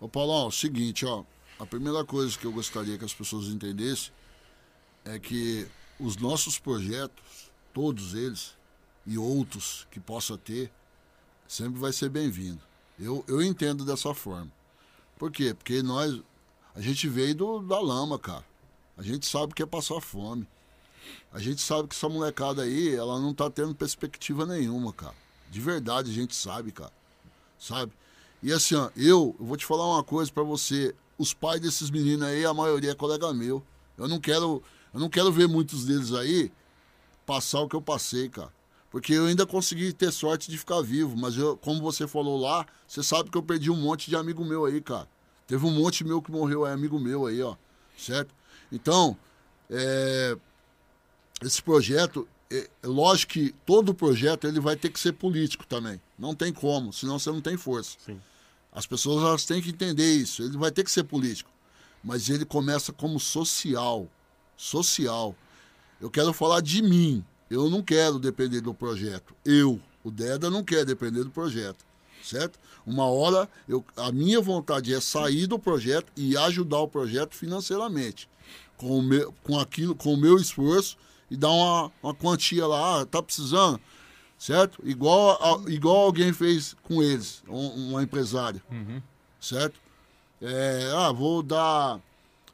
Ô, 0.00 0.08
Paulão, 0.08 0.44
é 0.44 0.48
o 0.48 0.50
seguinte, 0.50 1.04
ó. 1.06 1.24
A 1.60 1.66
primeira 1.66 2.04
coisa 2.04 2.36
que 2.36 2.44
eu 2.44 2.52
gostaria 2.52 2.98
que 2.98 3.04
as 3.04 3.14
pessoas 3.14 3.46
entendessem 3.46 4.10
é 5.04 5.18
que 5.18 5.66
os 6.00 6.16
nossos 6.16 6.58
projetos, 6.58 7.50
todos 7.72 8.14
eles, 8.14 8.56
e 9.06 9.16
outros 9.18 9.86
que 9.90 10.00
possa 10.00 10.36
ter, 10.38 10.70
sempre 11.46 11.78
vai 11.78 11.92
ser 11.92 12.08
bem-vindo. 12.08 12.60
Eu, 12.98 13.24
eu 13.28 13.42
entendo 13.42 13.84
dessa 13.84 14.12
forma. 14.14 14.50
Por 15.18 15.30
quê? 15.30 15.54
Porque 15.54 15.82
nós, 15.82 16.20
a 16.74 16.80
gente 16.80 17.08
veio 17.08 17.34
do, 17.34 17.60
da 17.60 17.78
lama, 17.80 18.18
cara. 18.18 18.44
A 19.02 19.04
gente 19.04 19.26
sabe 19.26 19.52
que 19.52 19.60
é 19.60 19.66
passar 19.66 20.00
fome. 20.00 20.46
A 21.32 21.40
gente 21.40 21.60
sabe 21.60 21.88
que 21.88 21.94
essa 21.96 22.08
molecada 22.08 22.62
aí, 22.62 22.94
ela 22.94 23.18
não 23.18 23.34
tá 23.34 23.50
tendo 23.50 23.74
perspectiva 23.74 24.46
nenhuma, 24.46 24.92
cara. 24.92 25.16
De 25.50 25.60
verdade, 25.60 26.08
a 26.08 26.14
gente 26.14 26.36
sabe, 26.36 26.70
cara. 26.70 26.92
Sabe? 27.58 27.90
E 28.40 28.52
assim, 28.52 28.76
ó, 28.76 28.90
eu, 28.96 29.34
eu 29.40 29.44
vou 29.44 29.56
te 29.56 29.66
falar 29.66 29.92
uma 29.92 30.04
coisa 30.04 30.30
pra 30.30 30.44
você. 30.44 30.94
Os 31.18 31.34
pais 31.34 31.60
desses 31.60 31.90
meninos 31.90 32.28
aí, 32.28 32.44
a 32.44 32.54
maioria 32.54 32.92
é 32.92 32.94
colega 32.94 33.34
meu. 33.34 33.60
Eu 33.98 34.06
não 34.06 34.20
quero, 34.20 34.62
eu 34.94 35.00
não 35.00 35.08
quero 35.08 35.32
ver 35.32 35.48
muitos 35.48 35.84
deles 35.84 36.12
aí 36.12 36.52
passar 37.26 37.58
o 37.58 37.68
que 37.68 37.74
eu 37.74 37.82
passei, 37.82 38.28
cara. 38.28 38.52
Porque 38.88 39.14
eu 39.14 39.26
ainda 39.26 39.44
consegui 39.44 39.92
ter 39.92 40.12
sorte 40.12 40.48
de 40.48 40.56
ficar 40.56 40.80
vivo, 40.80 41.16
mas 41.16 41.36
eu, 41.36 41.56
como 41.56 41.82
você 41.82 42.06
falou 42.06 42.40
lá, 42.40 42.64
você 42.86 43.02
sabe 43.02 43.30
que 43.30 43.36
eu 43.36 43.42
perdi 43.42 43.68
um 43.68 43.76
monte 43.76 44.08
de 44.08 44.14
amigo 44.14 44.44
meu 44.44 44.64
aí, 44.64 44.80
cara. 44.80 45.08
Teve 45.48 45.66
um 45.66 45.72
monte 45.72 46.04
meu 46.04 46.22
que 46.22 46.30
morreu, 46.30 46.64
é 46.64 46.72
amigo 46.72 47.00
meu 47.00 47.26
aí, 47.26 47.42
ó. 47.42 47.56
Certo? 47.98 48.32
Então, 48.72 49.16
é, 49.70 50.36
esse 51.42 51.62
projeto, 51.62 52.26
é, 52.50 52.68
é 52.82 52.86
lógico 52.86 53.34
que 53.34 53.54
todo 53.66 53.94
projeto 53.94 54.46
ele 54.46 54.58
vai 54.58 54.74
ter 54.74 54.90
que 54.90 54.98
ser 54.98 55.12
político 55.12 55.66
também. 55.66 56.00
Não 56.18 56.34
tem 56.34 56.52
como, 56.52 56.92
senão 56.92 57.18
você 57.18 57.30
não 57.30 57.40
tem 57.40 57.56
força. 57.56 57.96
Sim. 58.04 58.20
As 58.72 58.86
pessoas 58.86 59.22
elas 59.22 59.44
têm 59.44 59.60
que 59.60 59.68
entender 59.68 60.14
isso. 60.14 60.42
Ele 60.42 60.56
vai 60.56 60.70
ter 60.70 60.82
que 60.82 60.90
ser 60.90 61.04
político. 61.04 61.50
Mas 62.02 62.30
ele 62.30 62.44
começa 62.44 62.92
como 62.92 63.20
social. 63.20 64.08
Social. 64.56 65.36
Eu 66.00 66.10
quero 66.10 66.32
falar 66.32 66.62
de 66.62 66.80
mim. 66.80 67.22
Eu 67.50 67.68
não 67.68 67.82
quero 67.82 68.18
depender 68.18 68.62
do 68.62 68.72
projeto. 68.72 69.34
Eu, 69.44 69.78
o 70.02 70.10
Deda, 70.10 70.48
não 70.48 70.64
quer 70.64 70.86
depender 70.86 71.22
do 71.22 71.30
projeto. 71.30 71.84
Certo? 72.24 72.58
Uma 72.86 73.04
hora, 73.06 73.48
eu, 73.68 73.84
a 73.96 74.10
minha 74.10 74.40
vontade 74.40 74.94
é 74.94 75.00
sair 75.00 75.46
do 75.46 75.58
projeto 75.58 76.10
e 76.16 76.36
ajudar 76.36 76.78
o 76.78 76.88
projeto 76.88 77.34
financeiramente. 77.34 78.28
Com 78.82 78.98
o 78.98 79.02
meu, 79.02 79.32
com 79.44 79.58
aquilo, 79.60 79.94
com 79.94 80.12
o 80.14 80.16
meu 80.16 80.36
esforço 80.38 80.96
e 81.30 81.36
dar 81.36 81.50
uma, 81.50 81.92
uma 82.02 82.12
quantia 82.14 82.66
lá. 82.66 83.00
Ah, 83.02 83.06
tá 83.06 83.22
precisando? 83.22 83.80
Certo? 84.36 84.82
Igual, 84.84 85.30
a- 85.40 85.70
igual 85.70 85.98
alguém 85.98 86.32
fez 86.32 86.74
com 86.82 87.00
eles, 87.00 87.44
um- 87.48 87.90
uma 87.90 88.02
empresária. 88.02 88.60
Certo? 89.40 89.78
É, 90.40 90.90
ah, 90.96 91.12
vou 91.12 91.42
dar 91.44 92.00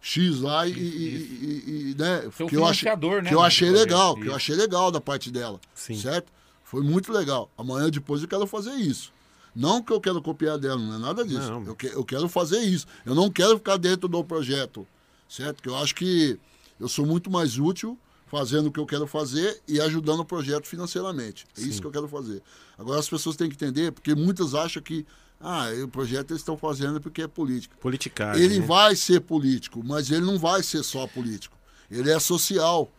X 0.02 0.40
lá 0.40 0.66
e, 0.66 0.72
e- 0.72 0.74
e- 0.76 1.90
e, 1.92 1.94
né, 1.98 2.22
o 2.26 2.30
que 2.50 2.56
eu 2.56 2.60
achei, 2.70 2.84
né, 3.22 3.28
que 3.30 3.34
eu 3.34 3.40
achei 3.42 3.68
legal, 3.70 4.14
que 4.14 4.20
eu 4.20 4.26
isso. 4.26 4.36
achei 4.36 4.54
legal 4.54 4.90
da 4.90 5.00
parte 5.00 5.30
dela, 5.30 5.58
certo? 5.96 6.30
Foi 6.62 6.82
muito 6.82 7.10
legal. 7.10 7.50
Amanhã 7.56 7.88
depois 7.90 8.20
eu 8.22 8.28
quero 8.28 8.46
fazer 8.46 8.74
isso. 8.74 9.10
Não 9.56 9.82
que 9.82 9.90
eu 9.92 10.00
quero 10.00 10.20
copiar 10.20 10.58
dela, 10.58 10.76
não 10.78 10.94
é 10.94 10.98
nada 10.98 11.24
disso. 11.24 11.50
Eu, 11.66 11.74
que- 11.74 11.86
eu 11.86 12.04
quero 12.04 12.28
fazer 12.28 12.60
isso. 12.60 12.86
Eu 13.06 13.14
não 13.14 13.30
quero 13.30 13.56
ficar 13.56 13.78
dentro 13.78 14.06
do 14.06 14.22
projeto, 14.22 14.86
certo? 15.28 15.62
Que 15.62 15.68
eu 15.68 15.76
acho 15.76 15.94
que 15.94 16.38
eu 16.80 16.88
sou 16.88 17.04
muito 17.06 17.30
mais 17.30 17.58
útil 17.58 17.98
fazendo 18.26 18.66
o 18.68 18.72
que 18.72 18.78
eu 18.78 18.86
quero 18.86 19.06
fazer 19.06 19.60
e 19.66 19.80
ajudando 19.80 20.20
o 20.20 20.24
projeto 20.24 20.66
financeiramente. 20.66 21.46
É 21.56 21.60
isso 21.62 21.74
Sim. 21.74 21.80
que 21.80 21.86
eu 21.86 21.90
quero 21.90 22.08
fazer. 22.08 22.42
Agora 22.76 23.00
as 23.00 23.08
pessoas 23.08 23.36
têm 23.36 23.48
que 23.48 23.54
entender, 23.54 23.90
porque 23.92 24.14
muitas 24.14 24.54
acham 24.54 24.82
que 24.82 25.06
ah, 25.40 25.68
o 25.84 25.88
projeto 25.88 26.32
eles 26.32 26.40
estão 26.42 26.56
fazendo 26.56 27.00
porque 27.00 27.22
é 27.22 27.28
político. 27.28 27.76
Politicagem. 27.80 28.42
Ele 28.42 28.58
né? 28.58 28.66
vai 28.66 28.96
ser 28.96 29.20
político, 29.20 29.82
mas 29.84 30.10
ele 30.10 30.24
não 30.24 30.38
vai 30.38 30.62
ser 30.62 30.82
só 30.82 31.06
político. 31.06 31.56
Ele 31.90 32.10
é 32.10 32.18
social, 32.18 32.92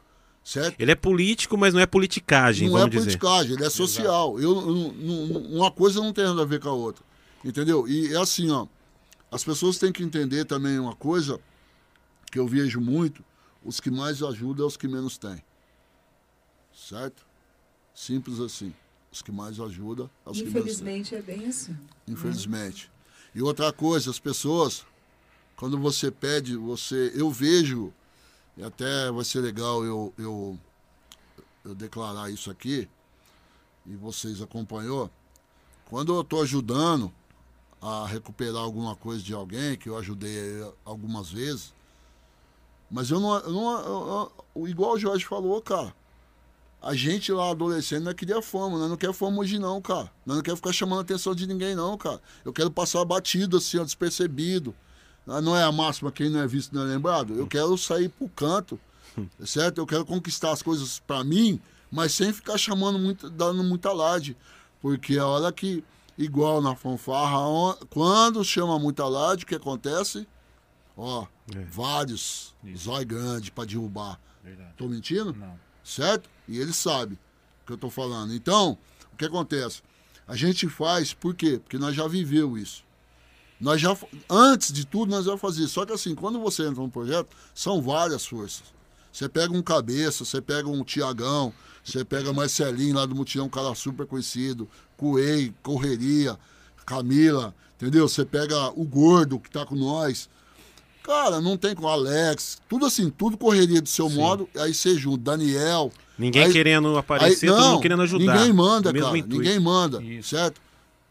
certo? 0.43 0.75
Ele 0.79 0.91
é 0.91 0.95
político, 0.95 1.57
mas 1.57 1.73
não 1.73 1.81
é 1.81 1.85
politicagem, 1.85 2.69
não 2.69 2.79
é 2.79 2.87
dizer. 2.87 3.01
politicagem, 3.01 3.53
ele 3.53 3.65
é 3.65 3.69
social. 3.69 4.39
Eu, 4.39 4.51
eu- 4.51 4.95
uma 5.51 5.69
coisa 5.69 5.99
não 6.01 6.13
tem 6.13 6.23
nada 6.23 6.41
a 6.41 6.45
ver 6.45 6.59
com 6.59 6.69
a 6.69 6.73
outra. 6.73 7.03
Entendeu? 7.43 7.87
E 7.87 8.13
é 8.13 8.17
assim, 8.17 8.49
ó. 8.49 8.65
As 9.31 9.43
pessoas 9.43 9.77
têm 9.77 9.91
que 9.91 10.01
entender 10.01 10.45
também 10.45 10.79
uma 10.79 10.95
coisa 10.95 11.39
que 12.29 12.39
eu 12.39 12.47
vejo 12.47 12.79
muito: 12.79 13.23
os 13.63 13.79
que 13.79 13.91
mais 13.91 14.21
ajudam 14.23 14.65
é 14.65 14.67
os 14.67 14.77
que 14.77 14.87
menos 14.87 15.17
têm. 15.17 15.43
Certo? 16.73 17.25
Simples 17.93 18.39
assim. 18.39 18.73
Os 19.11 19.21
que 19.21 19.31
mais 19.31 19.59
ajudam 19.59 20.09
é 20.25 20.29
os 20.29 20.37
que 20.37 20.43
menos 20.43 20.53
têm. 20.53 20.61
Infelizmente 20.61 21.15
é 21.15 21.21
bem 21.21 21.47
assim. 21.47 21.77
Infelizmente. 22.07 22.91
E 23.33 23.41
outra 23.41 23.71
coisa, 23.71 24.09
as 24.09 24.19
pessoas, 24.19 24.85
quando 25.55 25.77
você 25.77 26.09
pede, 26.09 26.55
você. 26.55 27.11
Eu 27.15 27.29
vejo, 27.31 27.93
e 28.57 28.63
até 28.63 29.11
vai 29.11 29.23
ser 29.23 29.41
legal 29.41 29.83
eu, 29.83 30.13
eu, 30.17 30.59
eu 31.63 31.75
declarar 31.75 32.31
isso 32.31 32.49
aqui, 32.49 32.87
e 33.85 33.95
vocês 33.95 34.41
acompanhou. 34.41 35.11
Quando 35.85 36.13
eu 36.13 36.21
estou 36.21 36.41
ajudando 36.41 37.11
a 37.81 38.05
recuperar 38.05 38.61
alguma 38.61 38.95
coisa 38.95 39.23
de 39.23 39.33
alguém, 39.33 39.75
que 39.75 39.89
eu 39.89 39.97
ajudei 39.97 40.37
aí 40.39 40.73
algumas 40.85 41.31
vezes, 41.31 41.73
mas 42.91 43.09
eu 43.11 43.19
não. 43.19 43.35
Eu 43.39 43.51
não 43.51 44.31
eu- 44.55 44.67
igual 44.67 44.93
o 44.93 44.99
Jorge 44.99 45.25
falou, 45.25 45.61
cara. 45.61 45.93
A 46.81 46.95
gente 46.95 47.29
lá 47.33 47.49
adolescente 47.51 48.03
não 48.03 48.13
queria 48.13 48.41
fama, 48.41 48.77
nós 48.77 48.89
não 48.89 48.95
quer 48.95 49.11
fama 49.13 49.39
hoje 49.39 49.59
não, 49.59 49.81
cara. 49.81 50.09
Nós 50.25 50.37
não 50.37 50.43
quer 50.43 50.55
ficar 50.55 50.71
chamando 50.71 50.99
a 50.99 51.01
atenção 51.01 51.35
de 51.35 51.45
ninguém 51.45 51.75
não, 51.75 51.97
cara. 51.97 52.21
Eu 52.45 52.53
quero 52.53 52.71
passar 52.71 53.03
batido 53.03 53.57
assim, 53.57 53.77
ó, 53.79 53.83
despercebido. 53.83 54.73
Ah, 55.27 55.41
Não 55.41 55.55
é 55.55 55.61
a 55.63 55.71
máxima, 55.73 56.09
quem 56.11 56.29
não 56.29 56.39
é 56.39 56.47
visto 56.47 56.73
não 56.73 56.83
é 56.83 56.85
lembrado. 56.85 57.35
Eu 57.37 57.45
quero 57.47 57.77
sair 57.77 58.07
pro 58.09 58.29
canto, 58.29 58.79
certo? 59.45 59.77
Eu 59.79 59.85
quero 59.85 60.05
conquistar 60.05 60.51
as 60.53 60.61
coisas 60.61 60.99
pra 61.05 61.21
mim, 61.23 61.59
mas 61.91 62.13
sem 62.13 62.31
ficar 62.31 62.57
chamando 62.57 62.97
muito, 62.97 63.29
dando 63.29 63.61
muita 63.61 63.89
alarde. 63.89 64.37
Porque 64.81 65.17
a 65.19 65.27
hora 65.27 65.51
que, 65.51 65.83
igual 66.17 66.61
na 66.61 66.75
fanfarra, 66.77 67.39
quando 67.89 68.41
chama 68.45 68.79
muita 68.79 69.03
alarde, 69.03 69.43
o 69.43 69.47
que 69.47 69.55
acontece? 69.55 70.25
Ó, 71.01 71.25
vários 71.71 72.53
zóio 72.75 73.07
grande 73.07 73.51
pra 73.51 73.63
derrubar. 73.63 74.19
Verdade. 74.43 74.73
Tô 74.75 74.85
mentindo? 74.85 75.33
Não. 75.33 75.57
Certo? 75.81 76.29
E 76.45 76.57
ele 76.59 76.73
sabe 76.73 77.15
o 77.63 77.67
que 77.67 77.71
eu 77.71 77.77
tô 77.77 77.89
falando. 77.89 78.33
Então, 78.33 78.77
o 79.13 79.15
que 79.15 79.23
acontece? 79.23 79.81
A 80.27 80.35
gente 80.35 80.67
faz 80.67 81.13
por 81.13 81.33
quê? 81.33 81.57
Porque 81.57 81.77
nós 81.77 81.95
já 81.95 82.05
viveu 82.05 82.57
isso. 82.57 82.83
Nós 83.61 83.79
já, 83.79 83.95
antes 84.29 84.73
de 84.73 84.85
tudo, 84.85 85.09
nós 85.09 85.25
já 85.25 85.37
fazíamos. 85.37 85.71
Só 85.71 85.85
que 85.85 85.93
assim, 85.93 86.13
quando 86.13 86.37
você 86.37 86.63
entra 86.63 86.81
num 86.81 86.89
projeto, 86.89 87.29
são 87.55 87.81
várias 87.81 88.25
forças. 88.25 88.63
Você 89.11 89.29
pega 89.29 89.53
um 89.53 89.61
cabeça, 89.61 90.25
você 90.25 90.41
pega 90.41 90.67
um 90.67 90.83
Tiagão, 90.83 91.53
você 91.81 92.03
pega 92.03 92.33
Marcelinho 92.33 92.95
lá 92.95 93.05
do 93.05 93.15
Mutirão, 93.15 93.45
um 93.45 93.49
cara 93.49 93.73
super 93.73 94.05
conhecido, 94.05 94.69
Coei, 94.97 95.53
Correria, 95.63 96.37
Camila, 96.85 97.55
entendeu? 97.75 98.07
Você 98.07 98.25
pega 98.25 98.69
o 98.77 98.83
Gordo 98.83 99.39
que 99.39 99.49
tá 99.49 99.65
com 99.65 99.75
nós. 99.75 100.29
Cara, 101.09 101.41
não 101.41 101.57
tem 101.57 101.73
com 101.73 101.85
o 101.85 101.87
Alex, 101.87 102.61
tudo 102.69 102.85
assim, 102.85 103.09
tudo 103.09 103.35
correria 103.35 103.81
do 103.81 103.89
seu 103.89 104.07
modo, 104.11 104.47
aí 104.55 104.71
você 104.71 104.95
junta, 104.95 105.31
Daniel. 105.31 105.91
Ninguém 106.15 106.43
aí- 106.43 106.51
querendo 106.53 106.95
aparecer, 106.99 107.47
todo 107.47 107.63
mundo 107.63 107.81
querendo 107.81 108.03
ajudar. 108.03 108.35
Ninguém 108.35 108.53
manda, 108.53 108.93
cara, 108.93 109.17
intuito. 109.17 109.27
ninguém 109.27 109.59
manda, 109.59 109.99
certo? 110.21 110.61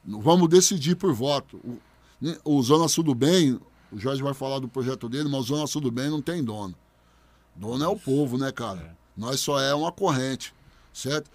Vamos 0.05 0.49
decidir 0.49 0.95
por 0.95 1.13
voto. 1.13 1.57
O, 1.65 1.79
né, 2.21 2.37
o 2.45 2.63
Zona 2.63 2.87
Sul 2.87 3.03
do 3.03 3.13
Bem, 3.13 3.59
o 3.91 3.99
Jorge 3.99 4.23
vai 4.23 4.33
falar 4.35 4.61
do 4.61 4.69
projeto 4.69 5.09
dele, 5.09 5.29
mas 5.29 5.41
o 5.41 5.57
Zona 5.57 5.67
Sul 5.67 5.81
do 5.81 5.91
Bem 5.91 6.09
não 6.09 6.23
tem 6.23 6.45
dono. 6.45 6.77
Dono 7.57 7.85
é 7.85 7.89
o 7.89 7.97
povo, 7.97 8.39
né, 8.39 8.53
cara? 8.53 8.97
Nós 9.17 9.41
só 9.41 9.61
é 9.61 9.75
uma 9.75 9.91
corrente, 9.91 10.55
certo? 10.95 11.29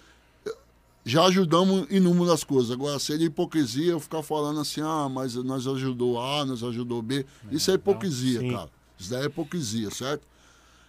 Já 1.04 1.24
ajudamos 1.26 1.86
inúmeras 1.90 2.42
coisas. 2.42 2.70
Agora, 2.70 2.98
seria 2.98 3.26
hipocrisia 3.26 3.92
eu 3.92 4.00
ficar 4.00 4.22
falando 4.22 4.58
assim, 4.60 4.80
ah, 4.80 5.08
mas 5.08 5.34
nós 5.34 5.66
ajudou 5.66 6.20
A, 6.20 6.44
nós 6.46 6.62
ajudou 6.62 7.02
B. 7.02 7.26
Isso 7.50 7.70
é 7.70 7.74
hipocrisia, 7.74 8.40
Sim. 8.40 8.52
cara. 8.52 8.70
Isso 8.98 9.10
daí 9.10 9.22
é 9.22 9.26
hipocrisia, 9.26 9.90
certo? 9.90 10.26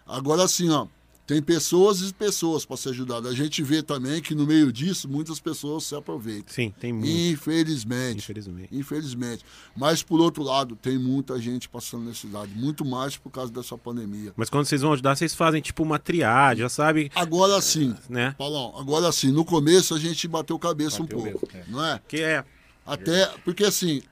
Agora, 0.07 0.43
assim, 0.43 0.69
ó, 0.69 0.87
tem 1.25 1.41
pessoas 1.41 2.01
e 2.01 2.13
pessoas 2.13 2.65
para 2.65 2.77
ser 2.77 2.89
ajudado. 2.89 3.27
A 3.27 3.33
gente 3.33 3.63
vê 3.63 3.81
também 3.81 4.21
que 4.21 4.35
no 4.35 4.45
meio 4.45 4.71
disso, 4.71 5.09
muitas 5.09 5.39
pessoas 5.39 5.83
se 5.83 5.95
aproveitam. 5.95 6.53
Sim, 6.53 6.73
tem 6.79 6.93
muito. 6.93 7.09
Infelizmente. 7.09 8.19
Infelizmente. 8.19 8.69
Infelizmente. 8.71 9.45
Mas, 9.75 10.03
por 10.03 10.19
outro 10.19 10.43
lado, 10.43 10.75
tem 10.75 10.99
muita 10.99 11.39
gente 11.39 11.67
passando 11.67 12.05
necessidade. 12.05 12.51
Muito 12.53 12.85
mais 12.85 13.17
por 13.17 13.31
causa 13.31 13.51
dessa 13.51 13.75
pandemia. 13.75 14.33
Mas 14.35 14.49
quando 14.49 14.65
vocês 14.65 14.81
vão 14.81 14.93
ajudar, 14.93 15.15
vocês 15.15 15.33
fazem 15.33 15.61
tipo 15.61 15.81
uma 15.81 15.97
triagem, 15.97 16.61
já 16.61 16.69
sabe? 16.69 17.11
Agora 17.15 17.59
sim, 17.59 17.95
né? 18.07 18.35
Paulão, 18.37 18.77
agora 18.77 19.11
sim, 19.11 19.31
no 19.31 19.43
começo 19.43 19.95
a 19.95 19.99
gente 19.99 20.27
bateu 20.27 20.57
cabeça 20.59 20.99
Bateu 21.01 21.17
um 21.17 21.23
pouco, 21.23 21.47
mesmo, 21.47 21.59
é. 21.67 21.71
não 21.71 21.83
é? 21.83 21.99
Que 22.07 22.21
é. 22.21 22.45
Até, 22.85 23.25
porque 23.43 23.63
assim, 23.63 24.03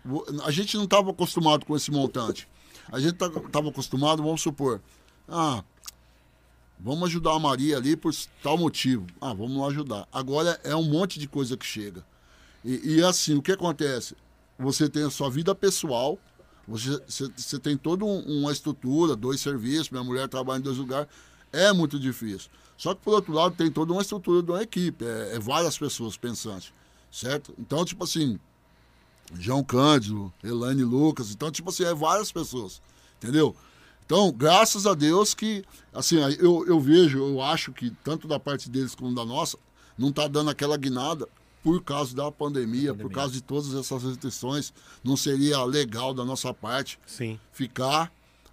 a 0.43 0.49
gente 0.49 0.75
não 0.77 0.85
estava 0.85 1.11
acostumado 1.11 1.63
com 1.63 1.75
esse 1.75 1.91
montante. 1.91 2.47
A 2.91 2.99
gente 2.99 3.13
estava 3.13 3.69
acostumado, 3.69 4.23
vamos 4.23 4.41
supor, 4.41 4.81
ah, 5.27 5.63
vamos 6.83 7.09
ajudar 7.09 7.33
a 7.33 7.39
Maria 7.39 7.77
ali 7.77 7.95
por 7.95 8.13
tal 8.41 8.57
motivo. 8.57 9.07
Ah, 9.21 9.33
vamos 9.33 9.57
lá 9.57 9.67
ajudar. 9.67 10.07
Agora 10.11 10.59
é 10.63 10.75
um 10.75 10.83
monte 10.83 11.17
de 11.19 11.27
coisa 11.27 11.55
que 11.55 11.65
chega. 11.65 12.05
E, 12.63 12.95
e 12.97 13.03
assim, 13.03 13.35
o 13.35 13.41
que 13.41 13.51
acontece? 13.51 14.15
Você 14.59 14.87
tem 14.89 15.03
a 15.03 15.09
sua 15.09 15.29
vida 15.29 15.55
pessoal, 15.55 16.19
você, 16.67 17.01
você, 17.07 17.31
você 17.35 17.59
tem 17.59 17.75
toda 17.75 18.05
um- 18.05 18.21
uma 18.41 18.51
estrutura, 18.51 19.15
dois 19.15 19.41
serviços, 19.41 19.89
minha 19.89 20.03
mulher 20.03 20.27
trabalha 20.27 20.59
em 20.59 20.61
dois 20.61 20.77
lugares, 20.77 21.07
é 21.51 21.71
muito 21.73 21.99
difícil. 21.99 22.49
Só 22.77 22.93
que, 22.93 23.01
por 23.01 23.13
outro 23.13 23.33
lado, 23.33 23.55
tem 23.55 23.71
toda 23.71 23.93
uma 23.93 24.01
estrutura 24.01 24.41
de 24.43 24.51
uma 24.51 24.61
equipe, 24.61 25.05
é, 25.05 25.35
é 25.35 25.39
várias 25.39 25.77
pessoas 25.77 26.17
pensantes, 26.17 26.73
certo? 27.11 27.53
Então, 27.57 27.83
tipo 27.85 28.03
assim, 28.03 28.39
João 29.39 29.63
Cândido, 29.63 30.31
Elaine 30.43 30.83
Lucas, 30.83 31.31
então, 31.31 31.51
tipo 31.51 31.69
assim, 31.69 31.83
é 31.83 31.93
várias 31.93 32.31
pessoas, 32.31 32.81
entendeu? 33.17 33.55
Então, 34.05 34.31
graças 34.31 34.85
a 34.85 34.93
Deus 34.93 35.33
que, 35.33 35.63
assim, 35.93 36.17
eu, 36.39 36.65
eu 36.67 36.79
vejo, 36.79 37.17
eu 37.17 37.41
acho 37.41 37.71
que 37.71 37.89
tanto 38.03 38.27
da 38.27 38.39
parte 38.39 38.69
deles 38.69 38.95
como 38.95 39.13
da 39.15 39.25
nossa, 39.25 39.57
não 39.97 40.11
tá 40.11 40.27
dando 40.27 40.49
aquela 40.49 40.77
guinada 40.77 41.27
por 41.63 41.81
causa 41.81 42.13
da 42.13 42.29
pandemia, 42.31 42.93
por 42.93 43.09
causa 43.09 43.33
de 43.33 43.41
todas 43.41 43.73
essas 43.73 44.03
restrições. 44.03 44.73
Não 45.03 45.15
seria 45.15 45.63
legal 45.63 46.13
da 46.13 46.25
nossa 46.25 46.53
parte 46.53 46.99
Sim. 47.05 47.39
ficar 47.53 48.11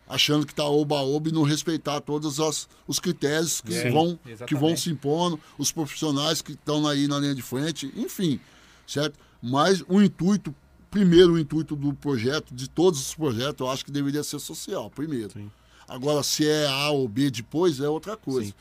achando 0.08 0.46
que 0.46 0.54
tá 0.54 0.64
oba-oba 0.64 1.28
e 1.28 1.32
não 1.32 1.42
respeitar 1.42 2.00
todos 2.00 2.40
as, 2.40 2.68
os 2.86 2.98
critérios 2.98 3.60
que, 3.60 3.72
Sim, 3.72 3.90
vão, 3.90 4.18
que 4.46 4.54
vão 4.54 4.76
se 4.76 4.90
impondo, 4.90 5.38
os 5.56 5.70
profissionais 5.70 6.42
que 6.42 6.52
estão 6.52 6.86
aí 6.86 7.06
na 7.06 7.18
linha 7.18 7.34
de 7.34 7.42
frente, 7.42 7.92
enfim, 7.96 8.40
certo? 8.86 9.18
Mas 9.40 9.82
o 9.88 10.02
intuito 10.02 10.54
primeiro 10.90 11.34
o 11.34 11.38
intuito 11.38 11.76
do 11.76 11.94
projeto, 11.94 12.54
de 12.54 12.68
todos 12.68 13.00
os 13.00 13.14
projetos, 13.14 13.60
eu 13.60 13.70
acho 13.70 13.84
que 13.84 13.90
deveria 13.90 14.24
ser 14.24 14.40
social, 14.40 14.90
primeiro. 14.90 15.30
Agora, 15.88 16.22
se 16.22 16.46
é 16.46 16.66
A 16.66 16.90
ou 16.90 17.08
B 17.08 17.30
depois, 17.30 17.80
é 17.80 17.88
outra 17.88 18.16
coisa. 18.16 18.54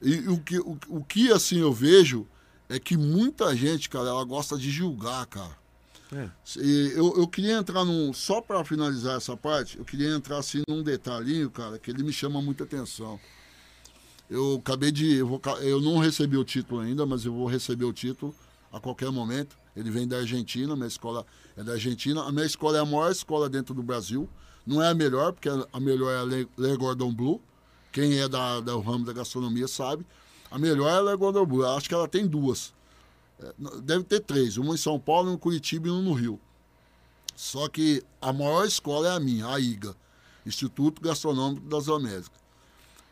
E 0.00 0.28
o 0.28 0.38
que, 0.38 0.58
o, 0.58 0.78
o 0.88 1.04
que, 1.04 1.32
assim, 1.32 1.58
eu 1.58 1.72
vejo 1.72 2.26
é 2.68 2.78
que 2.78 2.96
muita 2.96 3.54
gente, 3.56 3.88
cara, 3.88 4.08
ela 4.08 4.24
gosta 4.24 4.56
de 4.56 4.70
julgar, 4.70 5.24
cara. 5.26 5.56
É. 6.12 6.28
Eu, 6.56 7.16
eu 7.16 7.26
queria 7.26 7.54
entrar 7.54 7.84
num. 7.84 8.12
Só 8.12 8.40
para 8.40 8.64
finalizar 8.64 9.16
essa 9.16 9.36
parte, 9.36 9.78
eu 9.78 9.84
queria 9.84 10.14
entrar 10.14 10.38
assim 10.38 10.62
num 10.68 10.82
detalhinho, 10.82 11.50
cara, 11.50 11.78
que 11.78 11.90
ele 11.90 12.02
me 12.02 12.12
chama 12.12 12.40
muita 12.40 12.64
atenção. 12.64 13.18
Eu 14.28 14.56
acabei 14.56 14.92
de. 14.92 15.16
Eu, 15.16 15.26
vou 15.26 15.40
eu 15.60 15.80
não 15.80 15.98
recebi 15.98 16.36
o 16.36 16.44
título 16.44 16.80
ainda, 16.80 17.04
mas 17.04 17.24
eu 17.24 17.32
vou 17.32 17.46
receber 17.46 17.84
o 17.84 17.92
título 17.92 18.34
a 18.72 18.78
qualquer 18.78 19.10
momento. 19.10 19.56
Ele 19.76 19.90
vem 19.90 20.06
da 20.06 20.18
Argentina, 20.18 20.74
minha 20.76 20.86
escola 20.86 21.26
é 21.56 21.62
da 21.62 21.72
Argentina. 21.72 22.22
A 22.22 22.32
minha 22.32 22.46
escola 22.46 22.78
é 22.78 22.80
a 22.80 22.84
maior 22.84 23.10
escola 23.10 23.48
dentro 23.48 23.74
do 23.74 23.82
Brasil. 23.82 24.28
Não 24.66 24.82
é 24.82 24.88
a 24.88 24.94
melhor, 24.94 25.32
porque 25.32 25.48
a 25.48 25.80
melhor 25.80 26.10
é 26.10 26.18
a 26.18 26.22
Le, 26.22 26.48
Le 26.56 26.76
Gordon 26.76 27.12
Blue. 27.12 27.40
Quem 27.92 28.18
é 28.18 28.28
da, 28.28 28.60
do 28.60 28.80
ramo 28.80 29.04
da 29.04 29.12
gastronomia 29.12 29.68
sabe. 29.68 30.06
A 30.50 30.58
melhor 30.58 30.88
é 30.88 30.96
a 30.96 31.00
Le 31.00 31.16
Gordon 31.16 31.44
Blue. 31.44 31.66
Acho 31.66 31.88
que 31.88 31.94
ela 31.94 32.08
tem 32.08 32.26
duas. 32.26 32.72
É, 33.40 33.52
Deve 33.82 34.04
ter 34.04 34.20
três. 34.20 34.56
Uma 34.56 34.74
em 34.74 34.78
São 34.78 34.98
Paulo, 34.98 35.28
uma 35.28 35.34
em 35.34 35.38
Curitiba 35.38 35.88
e 35.88 35.90
uma 35.90 36.02
no 36.02 36.12
Rio. 36.12 36.40
Só 37.36 37.68
que 37.68 38.02
a 38.22 38.32
maior 38.32 38.64
escola 38.64 39.08
é 39.08 39.16
a 39.16 39.20
minha, 39.20 39.46
a 39.46 39.58
IGA. 39.58 39.96
Instituto 40.46 41.02
Gastronômico 41.02 41.66
das 41.68 41.88
Américas. 41.88 42.30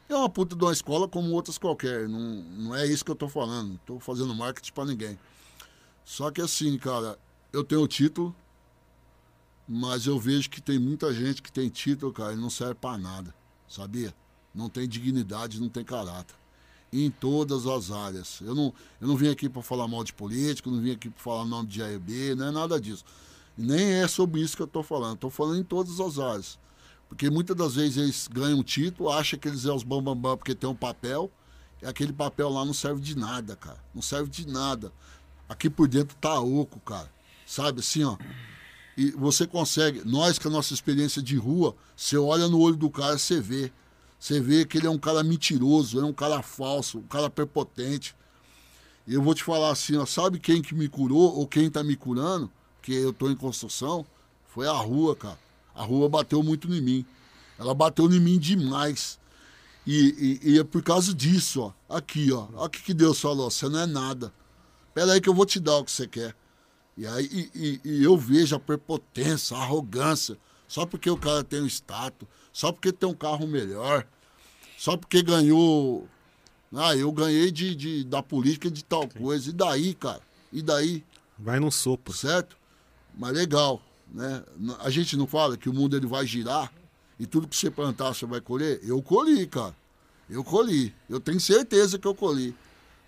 É 0.09 0.15
uma 0.15 0.29
puta 0.29 0.55
de 0.55 0.63
uma 0.63 0.73
escola 0.73 1.09
como 1.09 1.33
outras 1.33 1.59
qualquer. 1.59 2.09
Não, 2.09 2.21
não 2.21 2.75
é 2.75 2.87
isso 2.87 3.05
que 3.05 3.11
eu 3.11 3.15
tô 3.15 3.29
falando. 3.29 3.71
Não 3.71 3.77
tô 3.79 3.99
fazendo 3.99 4.35
marketing 4.35 4.73
pra 4.73 4.85
ninguém. 4.85 5.19
Só 6.13 6.31
que 6.31 6.43
assim, 6.43 6.77
cara, 6.77 7.19
eu 7.55 7.65
tenho 7.65 7.81
o 7.81 7.89
título, 7.89 8.37
mas 9.67 10.07
eu 10.07 10.21
vejo 10.21 10.51
que 10.51 10.61
tem 10.61 10.79
muita 10.79 11.11
gente 11.11 11.41
que 11.41 11.51
tem 11.51 11.71
título, 11.71 12.13
cara, 12.13 12.35
e 12.35 12.37
não 12.37 12.51
serve 12.51 12.75
pra 12.75 12.99
nada. 12.99 13.35
Sabia? 13.67 14.15
Não 14.55 14.69
tem 14.69 14.87
dignidade, 14.87 15.59
não 15.59 15.71
tem 15.71 15.83
caráter. 15.83 16.37
Em 16.93 17.11
todas 17.11 17.67
as 17.67 17.91
áreas. 17.91 18.43
Eu 18.43 18.55
não, 18.55 18.75
eu 19.01 19.09
não 19.09 19.17
vim 19.17 19.31
aqui 19.31 19.49
para 19.49 19.63
falar 19.63 19.89
mal 19.89 20.05
de 20.05 20.13
político, 20.13 20.71
não 20.71 20.83
vim 20.83 20.91
aqui 20.91 21.09
para 21.09 21.23
falar 21.23 21.47
nome 21.47 21.69
de 21.71 21.83
AEB, 21.83 22.35
não 22.35 22.49
é 22.49 22.51
nada 22.51 22.79
disso. 22.79 23.07
Nem 23.57 23.95
é 23.95 24.07
sobre 24.07 24.43
isso 24.43 24.55
que 24.55 24.63
eu 24.63 24.67
tô 24.67 24.83
falando. 24.83 25.15
Estou 25.15 25.31
falando 25.31 25.61
em 25.61 25.65
todas 25.65 25.99
as 25.99 26.19
áreas. 26.19 26.59
Porque 27.09 27.31
muitas 27.31 27.57
das 27.57 27.77
vezes 27.77 27.97
eles 27.97 28.29
ganham 28.31 28.59
um 28.59 28.63
título, 28.63 29.09
acham 29.09 29.39
que 29.39 29.49
eles 29.49 29.63
são 29.63 29.75
os 29.75 29.83
bambambam 29.83 30.15
bam, 30.15 30.31
bam 30.33 30.37
porque 30.37 30.55
tem 30.55 30.69
um 30.69 30.75
papel, 30.75 31.33
e 31.81 31.87
aquele 31.87 32.13
papel 32.13 32.51
lá 32.51 32.67
não 32.67 32.75
serve 32.75 33.01
de 33.01 33.17
nada, 33.17 33.57
cara. 33.57 33.83
Não 33.95 34.03
serve 34.03 34.29
de 34.29 34.47
nada. 34.47 34.93
Aqui 35.53 35.69
por 35.69 35.87
dentro 35.87 36.17
tá 36.21 36.41
oco, 36.41 36.81
cara. 36.81 37.11
Sabe 37.47 37.81
assim, 37.81 38.03
ó. 38.05 38.17
E 38.97 39.11
você 39.13 39.47
consegue, 39.47 40.03
nós 40.05 40.39
com 40.39 40.49
a 40.49 40.51
nossa 40.51 40.73
experiência 40.75 41.23
de 41.23 41.37
rua, 41.37 41.75
você 41.97 42.17
olha 42.17 42.49
no 42.49 42.59
olho 42.59 42.77
do 42.77 42.91
cara, 42.91 43.19
você 43.19 43.41
vê. 43.41 43.71
Você 44.19 44.41
vê 44.41 44.65
que 44.65 44.79
ele 44.79 44.87
é 44.87 44.91
um 44.91 44.99
cara 44.99 45.23
mentiroso, 45.23 46.01
é 46.01 46.05
um 46.05 46.13
cara 46.13 46.43
falso, 46.43 46.99
um 46.99 47.03
cara 47.07 47.29
prepotente. 47.29 48.15
E 49.07 49.15
eu 49.15 49.23
vou 49.23 49.35
te 49.35 49.43
falar 49.43 49.71
assim, 49.73 49.97
ó, 49.97 50.07
sabe 50.07 50.39
quem 50.39 50.63
que 50.63 50.75
me 50.75 50.89
curou 50.89 51.37
ou 51.37 51.47
quem 51.47 51.69
tá 51.71 51.83
me 51.83 51.97
curando? 51.97 52.51
Que 52.81 52.95
eu 52.95 53.13
tô 53.13 53.29
em 53.31 53.35
construção, 53.37 54.07
foi 54.49 54.67
a 54.69 54.73
rua, 54.73 55.15
cara. 55.17 55.39
A 55.75 55.83
rua 55.83 56.09
bateu 56.09 56.43
muito 56.43 56.73
em 56.73 56.81
mim. 56.81 57.05
Ela 57.59 57.75
bateu 57.75 58.11
em 58.13 58.21
mim 58.21 58.39
demais. 58.39 59.19
E, 59.87 60.39
e- 60.45 60.51
e 60.53 60.59
é 60.59 60.65
por 60.65 60.83
causa 60.83 61.13
disso, 61.13 61.61
ó. 61.63 61.73
Aqui, 61.97 62.31
ó. 62.33 62.47
Olha 62.55 62.67
o 62.67 62.71
que, 62.71 62.81
que 62.83 62.95
Deus 62.95 63.21
falou. 63.21 63.51
Você 63.51 63.69
não 63.69 63.81
é 63.81 63.87
nada. 63.87 64.33
Pera 64.95 65.13
aí 65.13 65.21
que 65.21 65.29
eu 65.29 65.35
vou 65.35 65.47
te 65.47 65.59
dar 65.61 65.77
o 65.79 65.85
que 65.85 65.91
você 65.91 66.07
quer. 66.07 66.35
E 66.97 67.07
aí 67.07 67.25
e, 67.33 67.51
e- 67.55 67.81
e 67.85 68.05
eu 68.05 68.17
vejo 68.17 68.55
a 68.55 68.61
prepotência, 68.61 69.57
a 69.57 69.61
arrogância. 69.63 70.37
Só 70.69 70.85
porque 70.87 71.09
o 71.11 71.17
cara 71.17 71.43
tem 71.45 71.63
um 71.63 71.67
status. 71.67 72.29
Só 72.53 72.71
porque 72.73 72.93
tem 72.93 73.09
um 73.09 73.15
carro 73.15 73.47
melhor. 73.47 74.07
Só 74.77 74.97
porque 74.97 75.23
ganhou. 75.23 76.07
Ah, 76.75 76.97
eu 76.97 77.11
ganhei 77.13 77.51
de, 77.51 77.75
de- 77.75 78.05
da 78.05 78.23
política 78.23 78.71
de 78.71 78.83
tal 78.85 79.07
coisa. 79.09 79.51
E 79.51 79.53
daí, 79.53 79.95
cara? 79.95 80.21
E 80.53 80.63
daí? 80.63 81.05
Vai 81.39 81.59
num 81.61 81.71
sopro. 81.71 82.13
Certo? 82.15 82.57
Mas 83.15 83.33
legal, 83.33 83.83
né? 84.11 84.43
A 84.81 84.89
gente 84.91 85.17
não 85.17 85.27
fala 85.27 85.57
que 85.57 85.69
o 85.69 85.73
mundo 85.75 85.97
ele 85.97 86.07
vai 86.07 86.27
girar 86.27 86.73
e 87.19 87.27
tudo 87.27 87.47
que 87.49 87.57
você 87.57 87.71
plantar 87.71 88.15
você 88.15 88.25
vai 88.27 88.41
colher? 88.41 88.81
Eu 88.83 89.03
colhi, 89.03 89.47
cara. 89.47 89.75
Eu 90.31 90.43
colhi. 90.43 90.95
Eu 91.11 91.21
tenho 91.21 91.39
certeza 91.41 91.99
que 91.99 92.07
eu 92.07 92.15
colhi. 92.15 92.55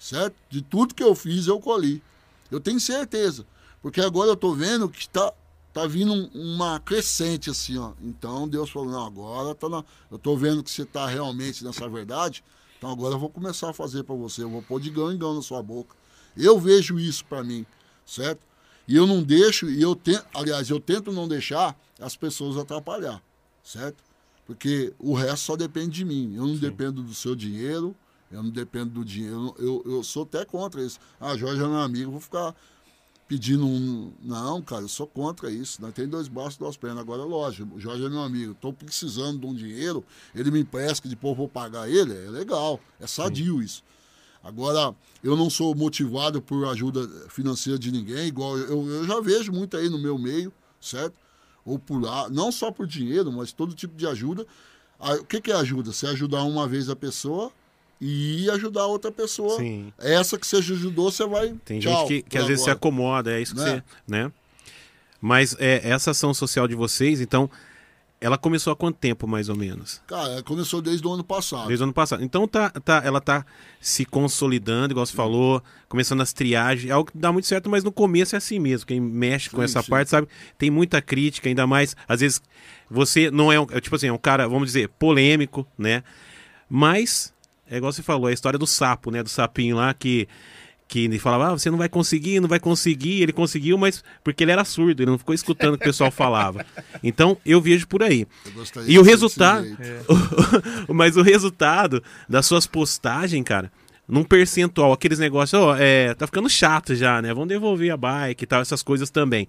Certo? 0.05 0.37
De 0.51 0.61
tudo 0.61 0.95
que 0.95 1.03
eu 1.03 1.15
fiz, 1.15 1.47
eu 1.47 1.59
colhi. 1.59 2.03
Eu 2.51 2.61
tenho 2.61 2.79
certeza. 2.79 3.47
Porque 3.81 4.03
agora 4.03 4.29
eu 4.31 4.37
tô 4.37 4.53
vendo 4.53 4.87
que 4.87 5.09
tá, 5.09 5.33
tá 5.73 5.87
vindo 5.87 6.13
um- 6.13 6.29
uma 6.35 6.79
crescente 6.79 7.49
assim, 7.49 7.79
ó. 7.79 7.93
Então 8.03 8.47
Deus 8.47 8.69
falou, 8.69 8.91
não, 8.91 9.07
agora 9.07 9.55
tá 9.55 9.67
na... 9.67 9.83
Eu 10.11 10.19
tô 10.19 10.37
vendo 10.37 10.63
que 10.63 10.71
você 10.71 10.85
tá 10.85 11.07
realmente 11.07 11.65
nessa 11.65 11.89
verdade. 11.89 12.45
Então 12.77 12.91
agora 12.91 13.15
eu 13.15 13.19
vou 13.19 13.31
começar 13.31 13.71
a 13.71 13.73
fazer 13.73 14.03
para 14.05 14.15
você. 14.15 14.43
Eu 14.43 14.51
vou 14.51 14.61
pôr 14.61 14.79
de 14.79 14.91
gão 14.91 15.11
em 15.11 15.17
gão 15.17 15.33
na 15.35 15.41
sua 15.41 15.63
boca. 15.63 15.97
Eu 16.37 16.61
vejo 16.61 16.99
isso 16.99 17.25
para 17.25 17.43
mim, 17.43 17.65
certo? 18.05 18.41
E 18.87 18.95
eu 18.95 19.07
não 19.07 19.23
deixo, 19.23 19.71
e 19.71 19.81
eu 19.81 19.97
tento, 19.97 20.27
aliás, 20.35 20.69
eu 20.69 20.79
tento 20.81 21.13
não 21.13 21.27
deixar 21.27 21.75
as 21.99 22.15
pessoas 22.15 22.59
atrapalhar, 22.59 23.23
certo? 23.63 24.05
Porque 24.47 24.93
o 24.99 25.15
resto 25.15 25.47
só 25.47 25.57
depende 25.57 25.93
de 25.93 26.05
mim. 26.05 26.35
Eu 26.37 26.47
não 26.47 26.57
dependo 26.57 27.03
do 27.03 27.15
seu 27.15 27.35
dinheiro, 27.35 27.97
eu 28.31 28.43
não 28.43 28.51
dependo 28.51 28.91
do 28.91 29.05
dinheiro. 29.05 29.55
Eu, 29.59 29.83
eu 29.87 30.03
sou 30.03 30.25
até 30.25 30.45
contra 30.45 30.83
isso. 30.83 30.99
Ah, 31.21 31.37
Jorge 31.37 31.63
é 31.63 31.67
meu 31.67 31.79
amigo, 31.79 32.11
vou 32.11 32.21
ficar 32.21 32.55
pedindo 33.27 33.67
um. 33.67 34.13
Não, 34.23 34.61
cara, 34.63 34.83
eu 34.83 34.89
sou 34.89 35.07
contra 35.07 35.51
isso. 35.51 35.81
Nós 35.81 35.95
tem 35.95 36.07
dois 36.07 36.29
braços, 36.29 36.57
duas 36.57 36.77
pernas. 36.77 37.01
Agora, 37.01 37.23
lógico, 37.25 37.79
Jorge 37.81 38.05
é 38.05 38.09
meu 38.09 38.23
amigo. 38.23 38.53
Estou 38.53 38.73
precisando 38.73 39.41
de 39.41 39.47
um 39.47 39.55
dinheiro, 39.55 40.05
ele 40.35 40.51
me 40.51 40.61
empresta, 40.61 41.09
depois 41.09 41.33
eu 41.33 41.37
vou 41.37 41.49
pagar 41.49 41.89
ele. 41.89 42.13
É 42.13 42.31
legal, 42.31 42.81
é 43.01 43.07
sadio 43.07 43.63
isso. 43.63 43.83
Agora, 44.43 44.95
eu 45.23 45.37
não 45.37 45.49
sou 45.49 45.75
motivado 45.75 46.43
por 46.43 46.67
ajuda 46.67 47.09
financeira 47.31 47.79
de 47.79 47.91
ninguém, 47.91 48.27
igual 48.27 48.59
eu, 48.59 48.87
eu 48.89 49.07
já 49.07 49.19
vejo 49.19 49.51
muito 49.51 49.75
aí 49.75 49.89
no 49.89 49.99
meu 49.99 50.19
meio, 50.19 50.53
certo? 50.79 51.15
Ou 51.65 51.79
por 51.79 52.03
lá, 52.03 52.29
não 52.29 52.53
só 52.53 52.71
por 52.71 52.87
dinheiro, 52.87 53.33
mas 53.33 53.53
todo 53.53 53.75
tipo 53.75 53.97
de 53.97 54.07
ajuda. 54.07 54.47
Ah, 55.01 55.15
O 55.15 55.25
que, 55.25 55.41
que 55.41 55.51
é 55.51 55.55
ajuda? 55.55 55.93
Você 55.93 56.07
ajudar 56.09 56.43
uma 56.43 56.69
vez 56.69 56.91
a 56.91 56.97
pessoa 56.97 57.51
e 58.01 58.49
ajudar 58.51 58.87
outra 58.87 59.11
pessoa. 59.12 59.57
Sim. 59.57 59.93
Essa 59.99 60.39
que 60.39 60.47
você 60.47 60.57
ajudou, 60.57 61.11
você 61.11 61.27
vai. 61.27 61.55
Tem 61.65 61.81
tchau, 61.81 62.07
gente 62.09 62.23
que, 62.23 62.31
que 62.31 62.39
às 62.39 62.47
vezes 62.47 62.65
se 62.65 62.71
acomoda, 62.71 63.33
é 63.33 63.41
isso 63.41 63.55
que 63.55 63.61
Né? 63.61 63.71
você. 63.71 63.83
Né? 64.07 64.33
Mas 65.21 65.57
é, 65.59 65.81
essa 65.89 66.11
ação 66.11 66.35
social 66.35 66.69
de 66.69 66.75
vocês, 66.75 67.21
então, 67.21 67.49
ela 68.21 68.39
começou 68.39 68.73
há 68.73 68.77
quanto 68.77 68.97
tempo, 68.97 69.27
mais 69.27 69.49
ou 69.49 69.57
menos? 69.57 70.01
Cara, 70.07 70.43
começou 70.43 70.81
desde 70.81 71.07
o 71.07 71.12
ano 71.12 71.25
passado. 71.25 71.66
Desde 71.66 71.83
o 71.83 71.85
ano 71.85 71.93
passado. 71.93 72.23
Então 72.23 72.47
tá, 72.49 72.71
tá, 72.71 73.03
ela 73.05 73.21
tá 73.21 73.45
se 73.81 74.05
consolidando, 74.07 74.93
igual 74.93 75.05
você 75.05 75.15
falou, 75.15 75.62
começando 75.91 76.23
as 76.23 76.33
triagens. 76.33 76.91
É 76.91 76.93
algo 76.95 77.11
que 77.11 77.19
dá 77.19 77.31
muito 77.33 77.47
certo, 77.47 77.69
mas 77.69 77.85
no 77.85 77.93
começo 77.93 78.35
é 78.35 78.39
assim 78.39 78.59
mesmo. 78.59 78.87
Quem 78.87 78.99
mexe 79.01 79.51
com 79.51 79.59
Sim, 79.59 79.65
essa 79.65 79.83
sim. 79.83 79.91
parte, 79.91 80.11
sabe? 80.11 80.27
Tem 80.57 80.71
muita 80.71 81.03
crítica, 81.03 81.49
ainda 81.49 81.66
mais, 81.66 81.95
às 82.09 82.21
vezes, 82.21 82.41
você 82.91 83.31
não 83.31 83.53
é 83.53 83.61
um. 83.61 83.66
é 83.71 83.81
Tipo 83.81 83.97
assim, 83.97 84.07
é 84.07 84.12
um 84.12 84.16
cara, 84.19 84.49
vamos 84.49 84.69
dizer, 84.69 84.89
polêmico, 84.91 85.66
né? 85.77 86.03
Mas, 86.69 87.34
é 87.70 87.77
igual 87.77 87.93
você 87.93 88.03
falou, 88.03 88.28
é 88.28 88.31
a 88.31 88.35
história 88.35 88.59
do 88.59 88.66
sapo, 88.66 89.11
né? 89.11 89.23
Do 89.23 89.28
sapinho 89.28 89.77
lá 89.77 89.93
que. 89.95 90.28
Que 90.86 91.07
ele 91.07 91.19
falava, 91.19 91.49
ah, 91.49 91.51
você 91.53 91.70
não 91.70 91.78
vai 91.78 91.89
conseguir, 91.89 92.41
não 92.41 92.49
vai 92.49 92.61
conseguir. 92.61 93.23
Ele 93.23 93.32
conseguiu, 93.32 93.78
mas 93.78 94.05
porque 94.23 94.45
ele 94.45 94.53
era 94.53 94.66
surdo, 94.66 95.03
ele 95.03 95.11
não 95.11 95.16
ficou 95.16 95.35
escutando 95.35 95.74
o 95.74 95.78
que 95.78 95.85
o 95.85 95.86
pessoal 95.86 96.11
falava. 96.11 96.65
Então, 97.03 97.39
eu 97.45 97.61
vejo 97.61 97.89
por 97.89 98.03
aí. 98.03 98.27
E 98.86 98.99
o 98.99 99.03
resultado. 99.03 99.66
Mas 100.89 101.16
o 101.16 101.23
resultado 101.23 102.03
das 102.28 102.47
suas 102.47 102.66
postagens, 102.66 103.45
cara, 103.45 103.70
num 104.07 104.24
percentual, 104.24 104.93
aqueles 104.93 105.19
negócios, 105.19 105.61
ó, 105.61 105.77
é, 105.77 106.15
tá 106.15 106.27
ficando 106.27 106.49
chato 106.49 106.95
já, 106.95 107.20
né? 107.20 107.32
Vamos 107.32 107.49
devolver 107.49 107.91
a 107.91 107.97
bike 107.97 108.45
e 108.45 108.47
tal, 108.47 108.61
essas 108.61 108.82
coisas 108.82 109.11
também. 109.11 109.49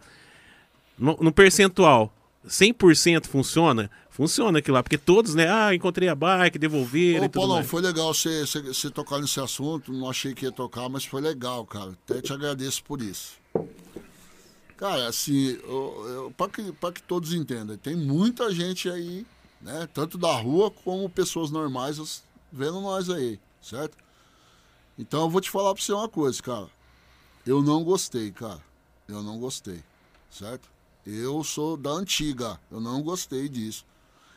No, 0.98 1.18
no 1.20 1.32
percentual, 1.32 2.14
100% 2.48 3.26
funciona? 3.26 3.90
Funciona 4.10 4.60
aquilo 4.60 4.76
lá, 4.76 4.84
porque 4.84 4.98
todos, 4.98 5.36
né? 5.36 5.50
Ah, 5.52 5.76
encontrei 5.76 6.08
a 6.08 6.16
bike, 6.16 6.58
devolveram 6.58 7.24
Ô, 7.24 7.26
e 7.26 7.30
tudo 7.30 7.42
Paulão, 7.42 7.56
mais. 7.58 7.68
foi 7.70 7.82
legal 7.82 8.14
você, 8.14 8.46
você, 8.46 8.62
você 8.62 8.90
tocar 8.90 9.20
nesse 9.20 9.40
assunto. 9.40 9.92
Não 9.92 10.10
achei 10.10 10.34
que 10.34 10.46
ia 10.46 10.52
tocar, 10.52 10.88
mas 10.88 11.04
foi 11.04 11.20
legal, 11.22 11.66
cara. 11.66 11.92
Até 11.92 12.22
te 12.22 12.32
agradeço 12.32 12.84
por 12.84 13.02
isso. 13.02 13.34
Cara, 14.78 15.08
assim, 15.08 15.58
para 16.36 16.50
que, 16.50 16.72
pra 16.74 16.92
que 16.92 17.02
todos 17.02 17.34
entendam, 17.34 17.78
tem 17.78 17.96
muita 17.96 18.52
gente 18.54 18.90
aí, 18.90 19.26
né? 19.62 19.88
Tanto 19.94 20.18
da 20.18 20.34
rua 20.34 20.70
como 20.70 21.10
pessoas 21.10 21.50
normais 21.50 22.24
vendo 22.52 22.82
nós 22.82 23.10
aí, 23.10 23.40
certo? 23.62 23.98
Então 24.98 25.22
eu 25.24 25.30
vou 25.30 25.42
te 25.42 25.50
falar 25.50 25.74
pra 25.74 25.82
você 25.84 25.94
uma 25.94 26.10
coisa, 26.10 26.42
cara. 26.42 26.68
Eu 27.46 27.62
não 27.62 27.84
gostei, 27.84 28.32
cara. 28.32 28.62
Eu 29.08 29.22
não 29.22 29.40
gostei, 29.40 29.82
certo? 30.32 30.70
Eu 31.06 31.44
sou 31.44 31.78
da 31.78 31.92
antiga, 31.92 32.60
eu 32.72 32.80
não 32.82 33.02
gostei 33.02 33.48
disso. 33.48 33.86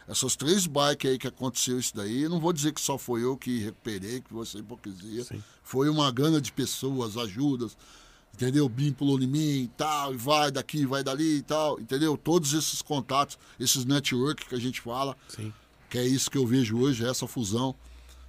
Essas 0.07 0.37
três 0.37 0.67
bikes 0.67 1.11
aí 1.11 1.19
que 1.19 1.27
aconteceu 1.27 1.79
isso 1.79 1.95
daí, 1.95 2.23
eu 2.23 2.31
não 2.31 2.41
vou 2.41 2.53
dizer 2.53 2.73
que 2.73 2.81
só 2.81 2.97
foi 2.97 3.23
eu 3.23 3.37
que 3.37 3.59
recuperei, 3.59 4.21
que 4.21 4.41
essa 4.41 4.59
hipocrisia. 4.59 5.27
Foi 5.63 5.89
uma 5.89 6.11
gana 6.11 6.41
de 6.41 6.51
pessoas, 6.51 7.17
ajudas, 7.17 7.77
entendeu? 8.33 8.69
Bim 8.69 8.93
pulou 8.93 9.21
em 9.21 9.27
mim 9.27 9.63
e 9.65 9.71
tal, 9.77 10.15
e 10.15 10.17
vai 10.17 10.51
daqui, 10.51 10.87
vai 10.87 11.05
dali 11.05 11.37
e 11.37 11.43
tal, 11.43 11.79
entendeu? 11.79 12.17
Todos 12.17 12.55
esses 12.55 12.81
contatos, 12.81 13.39
esses 13.61 13.85
network 13.85 14.47
que 14.47 14.55
a 14.55 14.61
gente 14.61 14.81
fala, 14.81 15.15
Sim. 15.29 15.53
que 15.91 15.99
é 15.99 16.07
isso 16.07 16.31
que 16.31 16.39
eu 16.39 16.47
vejo 16.47 16.79
hoje, 16.79 17.05
essa 17.05 17.27
fusão 17.27 17.75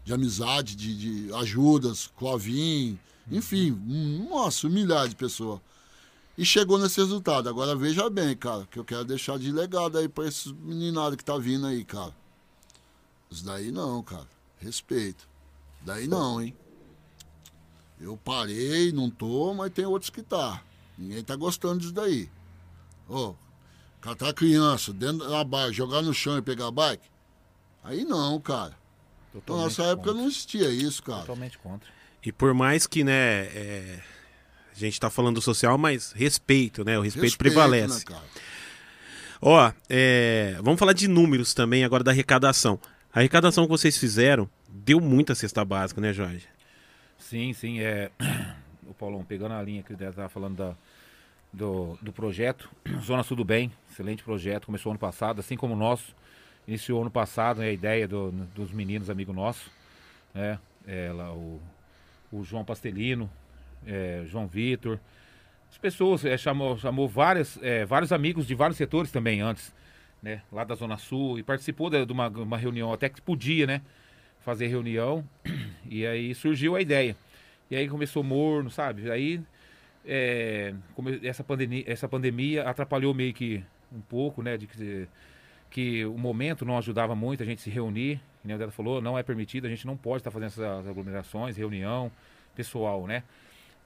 de 0.04 0.14
amizade, 0.14 0.76
de, 0.76 1.28
de 1.28 1.34
ajudas, 1.34 2.12
Clovin, 2.18 3.00
enfim, 3.32 3.72
nossa, 4.30 4.68
um 4.68 4.70
milhar 4.70 5.08
de 5.08 5.16
pessoas. 5.16 5.62
E 6.40 6.46
chegou 6.46 6.80
nesse 6.80 7.02
resultado. 7.02 7.50
Agora 7.50 7.76
veja 7.76 8.10
bem, 8.10 8.34
cara, 8.34 8.66
que 8.72 8.80
eu 8.80 8.86
quero 8.86 9.04
deixar 9.04 9.38
de 9.38 9.52
legado 9.52 9.98
aí 9.98 10.08
pra 10.08 10.26
esses 10.26 10.50
meninados 10.54 11.18
que 11.18 11.26
tá 11.26 11.38
vindo 11.38 11.68
aí, 11.68 11.84
cara. 11.84 12.16
Isso 13.30 13.44
daí 13.44 13.74
não, 13.74 14.02
cara. 14.02 14.26
Respeito. 14.58 15.28
Daí 15.82 16.08
não, 16.08 16.42
hein? 16.42 16.56
Eu 18.00 18.16
parei, 18.16 18.94
não 18.94 19.10
tô, 19.10 19.54
mas 19.54 19.70
tem 19.74 19.86
outros 19.86 20.10
que 20.10 20.24
tá. 20.24 20.64
Ninguém 20.98 21.22
tá 21.22 21.36
gostando 21.36 21.80
disso 21.80 21.92
daí. 21.92 22.30
Ô, 23.10 23.36
catar 24.00 24.34
criança 24.34 24.94
dentro 24.94 25.28
da 25.28 25.44
bike, 25.44 25.74
jogar 25.74 26.02
no 26.02 26.14
chão 26.14 26.38
e 26.38 26.42
pegar 26.42 26.72
bike? 26.72 27.04
Aí 27.84 28.06
não, 28.06 28.40
cara. 28.40 28.78
Na 29.34 29.42
Totalmente 29.42 29.64
nossa 29.66 29.84
época 29.84 30.08
contra. 30.08 30.22
não 30.22 30.30
existia 30.30 30.70
isso, 30.70 31.04
cara. 31.04 31.20
Totalmente 31.20 31.58
contra. 31.58 31.90
E 32.24 32.32
por 32.32 32.54
mais 32.54 32.88
que, 32.88 33.04
né, 33.04 33.44
é, 33.48 34.04
a 34.86 34.88
gente 34.88 35.00
tá 35.00 35.10
falando 35.10 35.36
do 35.36 35.42
social, 35.42 35.78
mas 35.78 36.12
respeito, 36.12 36.84
né? 36.84 36.98
O 36.98 37.02
respeito, 37.02 37.38
prevalece. 37.38 38.00
né, 38.00 38.04
cara? 38.06 38.24
Ó, 39.42 39.72
é, 39.90 40.58
vamos 40.62 40.80
falar 40.80 40.94
de 40.94 41.08
números 41.08 41.54
também 41.54 41.84
agora 41.84 42.04
da 42.04 42.12
arrecadação. 42.12 42.80
A 43.14 43.20
arrecadação 43.20 43.64
que 43.66 43.70
vocês 43.70 43.98
fizeram 43.98 44.50
deu 44.68 45.00
muita 45.00 45.34
cesta 45.34 45.64
básica, 45.64 46.02
né, 46.02 46.12
Jorge? 46.14 46.46
Sim, 47.18 47.54
sim. 47.54 47.80
É... 47.80 48.12
O 48.90 48.94
Paulão, 48.96 49.24
pegando 49.24 49.54
a 49.54 49.62
linha 49.62 49.84
que 49.84 49.94
ele 49.94 50.04
estava 50.04 50.28
falando 50.30 50.58
da, 50.58 50.76
do, 51.54 51.96
do 52.02 52.12
projeto, 52.12 52.68
Zona 53.06 53.22
Sul 53.22 53.38
do 53.38 53.46
Bem, 53.46 53.72
excelente 53.92 54.24
projeto, 54.24 54.66
começou 54.66 54.92
ano 54.92 54.98
passado, 54.98 55.40
assim 55.40 55.56
como 55.56 55.76
o 55.76 55.78
nosso. 55.78 56.16
Iniciou 56.68 57.00
ano 57.02 57.12
passado 57.12 57.60
né, 57.60 57.68
a 57.68 57.72
ideia 57.72 58.08
do- 58.08 58.32
dos 58.56 58.72
meninos, 58.72 59.08
amigo 59.12 59.32
nosso, 59.32 59.70
né? 60.34 60.58
É, 60.88 61.12
lá, 61.14 61.32
o, 61.32 61.62
o 62.32 62.44
João 62.44 62.66
Pastelino, 62.66 63.30
é, 63.86 64.24
João 64.26 64.48
Vitor. 64.48 65.00
As 65.70 65.78
pessoas 65.78 66.26
é, 66.26 66.38
chamou, 66.38 66.78
chamou 66.78 67.08
várias, 67.08 67.60
é, 67.62 67.86
vários 67.86 68.12
amigos 68.12 68.48
de 68.48 68.56
vários 68.56 68.78
setores 68.78 69.12
também 69.12 69.42
antes, 69.42 69.74
né? 70.22 70.42
Lá 70.52 70.64
da 70.64 70.76
Zona 70.76 70.98
Sul, 70.98 71.40
e 71.40 71.44
participou 71.44 71.90
de, 71.90 72.06
de 72.06 72.12
uma, 72.12 72.28
uma 72.28 72.58
reunião 72.58 72.92
até 72.92 73.08
que 73.08 73.22
podia, 73.22 73.68
né? 73.68 73.82
Fazer 74.40 74.68
reunião, 74.68 75.24
e 75.90 76.06
aí 76.06 76.34
surgiu 76.34 76.76
a 76.76 76.82
ideia. 76.82 77.16
E 77.70 77.76
aí 77.76 77.88
começou 77.88 78.24
morno, 78.24 78.72
sabe? 78.72 79.12
Aí 79.12 79.42
é, 80.06 80.74
essa, 81.24 81.44
pandemia, 81.44 81.84
essa 81.86 82.08
pandemia 82.08 82.64
atrapalhou 82.64 83.14
meio 83.14 83.34
que 83.34 83.64
um 83.92 84.02
pouco, 84.02 84.42
né? 84.42 84.58
De 84.58 84.66
que, 84.66 85.08
que 85.70 86.06
o 86.06 86.18
momento 86.18 86.66
não 86.66 86.78
ajudava 86.78 87.16
muito 87.16 87.44
a 87.44 87.46
gente 87.46 87.62
se 87.62 87.70
reunir. 87.70 88.20
Nem 88.44 88.56
o 88.56 88.60
Deda 88.60 88.72
falou, 88.72 89.02
não 89.02 89.18
é 89.18 89.24
permitido, 89.24 89.66
a 89.66 89.70
gente 89.70 89.86
não 89.86 89.96
pode 89.96 90.22
estar 90.22 90.32
fazendo 90.32 90.48
essas 90.48 90.88
aglomerações, 90.88 91.58
reunião 91.58 92.12
pessoal, 92.56 93.06
né? 93.06 93.24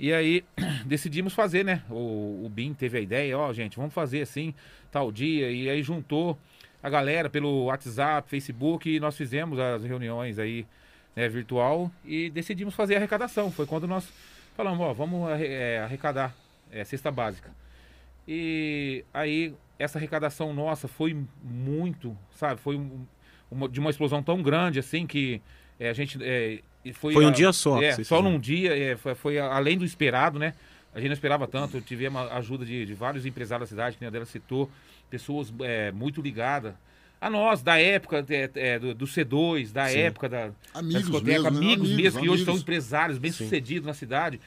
E 0.04 0.12
aí 0.12 0.44
decidimos 0.86 1.32
fazer, 1.34 1.64
né? 1.64 1.82
O, 1.90 2.42
o 2.44 2.50
BIM 2.54 2.74
teve 2.74 2.98
a 2.98 3.02
ideia, 3.02 3.38
ó, 3.40 3.54
gente, 3.54 3.78
vamos 3.78 3.94
fazer 3.94 4.20
assim, 4.22 4.54
tal 4.92 5.10
dia. 5.14 5.50
E 5.50 5.70
aí 5.70 5.82
juntou 5.82 6.38
a 6.84 6.90
galera 6.90 7.30
pelo 7.30 7.64
WhatsApp, 7.68 8.30
Facebook, 8.30 8.90
e 8.94 9.00
nós 9.00 9.16
fizemos 9.16 9.58
as 9.58 9.82
reuniões 9.86 10.38
aí, 10.40 10.66
né, 11.16 11.30
virtual, 11.30 11.90
e 12.04 12.30
decidimos 12.30 12.76
fazer 12.76 12.96
a 12.96 12.98
arrecadação. 12.98 13.50
Foi 13.50 13.66
quando 13.66 13.88
nós 13.88 14.06
falamos, 14.58 14.82
ó, 14.86 14.92
vamos 14.92 15.30
arre- 15.32 15.48
é, 15.48 15.80
arrecadar 15.80 16.36
é, 16.70 16.84
cesta 16.84 17.10
básica. 17.10 17.50
E 18.28 19.06
aí 19.14 19.54
essa 19.80 19.98
arrecadação 20.00 20.54
nossa 20.54 20.86
foi 20.86 21.16
muito, 21.42 22.18
sabe, 22.36 22.60
foi 22.60 22.76
um- 22.76 23.06
uma- 23.50 23.70
de 23.70 23.80
uma 23.80 23.90
explosão 23.90 24.22
tão 24.22 24.44
grande 24.44 24.80
assim 24.80 25.08
que 25.08 25.42
é, 25.80 25.88
a 25.90 25.94
gente 25.94 26.18
é, 26.22 26.60
foi, 26.92 27.14
Foi 27.14 27.24
um 27.24 27.30
a- 27.30 27.32
dia 27.32 27.54
só 27.54 27.82
é, 27.82 28.04
só 28.04 28.22
num 28.22 28.38
dia 28.40 28.76
é, 28.78 28.98
foi, 28.98 29.16
foi 29.16 29.40
além 29.40 29.78
do 29.78 29.86
esperado, 29.86 30.38
né? 30.38 30.54
A 30.94 30.98
gente 31.00 31.08
não 31.10 31.14
esperava 31.14 31.48
tanto, 31.48 31.80
tivemos 31.82 32.22
a 32.22 32.38
ajuda 32.38 32.66
de, 32.66 32.86
de 32.86 32.94
vários 32.94 33.26
empresários 33.26 33.70
da 33.70 33.74
cidade, 33.76 33.98
que 33.98 34.06
a 34.06 34.10
dela 34.10 34.26
citou, 34.26 34.70
pessoas 35.10 35.52
é, 35.62 35.92
muito 35.92 36.22
ligadas 36.22 36.74
a 37.22 37.30
nós, 37.30 37.62
da 37.62 37.80
época 37.80 38.26
é, 38.30 38.50
é, 38.56 38.80
do, 38.80 38.94
do 38.94 39.06
C2, 39.06 39.72
da 39.72 39.88
Sim. 39.88 39.98
época 40.00 40.28
da, 40.28 40.48
da 40.48 40.54
Amigos 40.74 41.04
discoteca, 41.04 41.42
mesmo, 41.50 41.52
né? 41.52 41.58
amigos, 41.58 41.86
Amigos, 41.90 41.92
mesmo, 42.04 42.22
que 42.22 42.30
hoje 42.30 42.44
são 42.44 42.56
empresários 42.58 43.18
bem-sucedidos 43.18 43.88
na 43.88 43.94
cidade. 43.94 44.42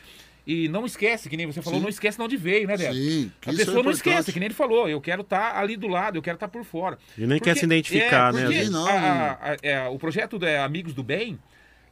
E 0.47 0.69
não 0.69 0.85
esquece, 0.87 1.29
que 1.29 1.37
nem 1.37 1.47
você 1.47 1.61
falou, 1.63 1.79
Sim. 1.81 1.83
não 1.85 1.89
esquece 1.91 2.19
de 2.19 2.23
onde 2.23 2.37
veio, 2.37 2.69
né, 2.69 2.77
Débora? 2.77 2.95
Sim, 2.95 3.33
A 3.45 3.51
é 3.51 3.57
pessoa 3.57 3.75
não 3.77 3.81
importante. 3.81 3.97
esquece, 3.97 4.33
que 4.33 4.39
nem 4.39 4.47
ele 4.47 4.55
falou, 4.55 4.89
eu 4.89 5.01
quero 5.01 5.23
estar 5.23 5.57
ali 5.57 5.77
do 5.77 5.89
lado, 5.89 6.17
eu 6.19 6.23
quero 6.23 6.37
estar 6.37 6.47
por 6.49 6.63
fora. 6.65 6.99
E 7.19 7.27
nem 7.27 7.41
quer 7.41 7.57
se 7.57 7.65
identificar, 7.65 8.33
né, 8.33 8.43
porque 8.43 8.55
às 8.55 8.59
vezes. 8.61 8.71
Não. 8.73 8.87
a- 8.87 8.93
a- 8.93 9.53
a- 9.53 9.57
é, 9.63 9.89
o 9.89 9.99
projeto 9.99 10.39
da 10.39 10.63
Amigos 10.65 10.93
do 10.95 11.03
Bem, 11.03 11.37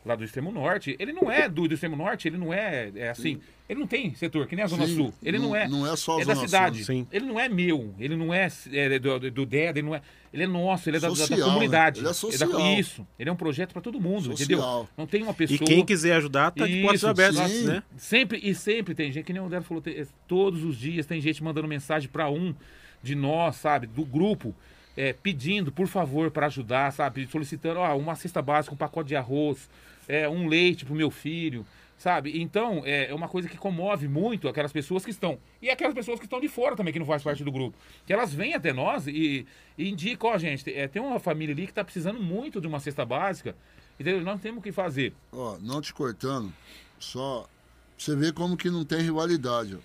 lá 0.05 0.14
do 0.14 0.22
Extremo 0.24 0.52
Norte, 0.52 0.94
ele 0.98 1.12
não 1.12 1.31
é 1.31 1.48
do, 1.48 1.66
do 1.66 1.72
Extremo 1.74 1.97
Norte, 1.97 2.28
ele 2.28 2.36
não 2.36 2.52
é, 2.52 2.90
é 2.94 3.09
assim, 3.09 3.40
ele 3.68 3.81
não 3.81 3.86
tem 3.86 4.14
setor, 4.14 4.47
que 4.47 4.55
nem 4.55 4.62
a 4.64 4.68
Zona 4.68 4.86
Sim, 4.86 4.97
Sul. 4.97 5.14
Ele 5.22 5.39
não, 5.39 5.48
não- 5.48 5.56
é. 5.56 5.66
não 5.68 5.86
é 5.90 5.97
só 5.97 6.18
a 6.18 6.20
é 6.20 6.24
da 6.26 6.35
Zona 6.35 6.47
cidade. 6.47 6.85
Sul. 6.85 6.94
Sim. 6.94 7.06
Ele 7.10 7.24
não 7.24 7.40
é 7.40 7.48
meu, 7.48 7.94
ele 7.98 8.14
não 8.14 8.32
é, 8.35 8.48
é, 8.72 8.98
do, 8.98 9.31
do 9.31 9.47
DED, 9.47 9.78
ele 9.78 9.82
não 9.86 9.94
é. 9.94 10.02
Ele 10.32 10.43
é 10.43 10.47
nosso, 10.47 10.90
ele 10.90 10.97
é 10.97 11.01
da- 11.01 11.09
da, 11.09 11.14
da 11.14 11.20
Social, 11.26 11.48
comunidade. 11.48 12.01
né? 12.02 12.02
Ele 12.02 12.06
é 12.06 12.10
da- 12.10 12.14
social. 12.14 12.60
isso. 12.78 13.06
Ele 13.18 13.31
é 13.31 13.32
um 13.32 13.36
projeto 13.36 13.72
para 13.72 13.81
todo 13.81 14.01
mundo, 14.01 14.24
Social. 14.36 14.44
entendeu? 14.44 14.89
Não 14.98 15.06
tem 15.06 15.22
uma 15.22 15.31
E 15.32 15.35
pessoa. 15.35 15.66
quem 15.66 15.85
quiser 15.86 16.16
ajudar, 16.16 16.51
tá 16.51 16.66
de 16.66 16.82
portas 16.82 17.05
abertas, 17.05 17.51
sim. 17.51 17.64
né? 17.66 17.82
Sempre 17.97 18.40
e 18.43 18.55
sempre 18.55 18.94
tem 18.94 19.10
gente, 19.12 19.24
que 19.24 19.32
nem 19.32 19.40
o 19.40 19.48
Dero 19.48 19.62
falou, 19.64 19.81
tem- 19.82 19.94
é, 19.94 20.06
todos 20.28 20.64
os 20.64 20.76
dias 20.76 21.06
tem 21.06 21.20
gente 21.20 21.43
mandando 21.43 21.66
mensagem 21.68 22.09
para 22.09 22.28
um 22.28 22.55
de 23.02 23.14
nós, 23.14 23.56
sabe, 23.56 23.86
do 23.86 24.05
grupo, 24.05 24.55
é, 24.97 25.12
pedindo, 25.12 25.70
por 25.72 25.86
favor, 25.86 26.31
para 26.31 26.47
ajudar, 26.47 26.93
sabe, 26.93 27.26
solicitando, 27.31 27.78
ó, 27.81 27.97
uma 27.97 28.14
cesta 28.16 28.40
básica, 28.43 28.74
um 28.74 28.78
pacote 28.78 29.09
de 29.09 29.16
arroz, 29.16 29.68
é, 30.09 30.28
um 30.28 30.47
leite 30.47 30.85
pro 30.85 30.94
meu 30.94 31.10
filho, 31.10 31.66
sabe? 31.97 32.40
Então, 32.40 32.82
é 32.85 33.10
é 33.10 33.14
uma 33.14 33.28
coisa 33.28 33.48
que 33.48 33.56
comove 33.56 34.09
muito 34.09 34.48
aquelas 34.48 34.72
pessoas 34.72 35.05
que 35.05 35.10
estão, 35.10 35.39
e 35.60 35.70
aquelas 35.70 35.94
pessoas 35.94 36.18
que 36.18 36.26
estão 36.26 36.40
de 36.40 36.48
fora 36.48 36.76
também, 36.76 36.93
que 36.93 36.98
não 36.98 37.06
faz 37.06 37.22
parte 37.22 37.44
do 37.44 37.52
grupo, 37.52 37.76
que 38.06 38.12
elas 38.12 38.32
vêm 38.32 38.55
até 38.55 38.72
nós 38.72 39.06
e, 39.06 39.47
e 39.76 39.89
indicam, 39.89 40.31
ó, 40.31 40.39
gente, 40.39 40.72
é, 40.72 40.89
tem 40.89 41.01
uma 41.01 41.18
família 41.18 41.55
ali 41.55 41.66
que 41.66 41.72
tá 41.72 41.85
precisando 41.85 42.20
muito 42.20 42.60
de 42.60 42.66
uma 42.66 42.81
cesta 42.81 43.05
básica, 43.05 43.56
entendeu? 43.98 44.20
Nós 44.22 44.40
temos 44.40 44.62
que 44.62 44.72
fazer. 44.72 45.14
Ó, 45.32 45.59
não 45.60 45.81
te 45.81 45.93
cortando, 45.93 46.52
só 46.98 47.48
você 47.97 48.14
ver 48.16 48.32
como 48.32 48.56
que 48.56 48.70
não 48.70 48.85
tem 48.85 49.01
rivalidade. 49.01 49.78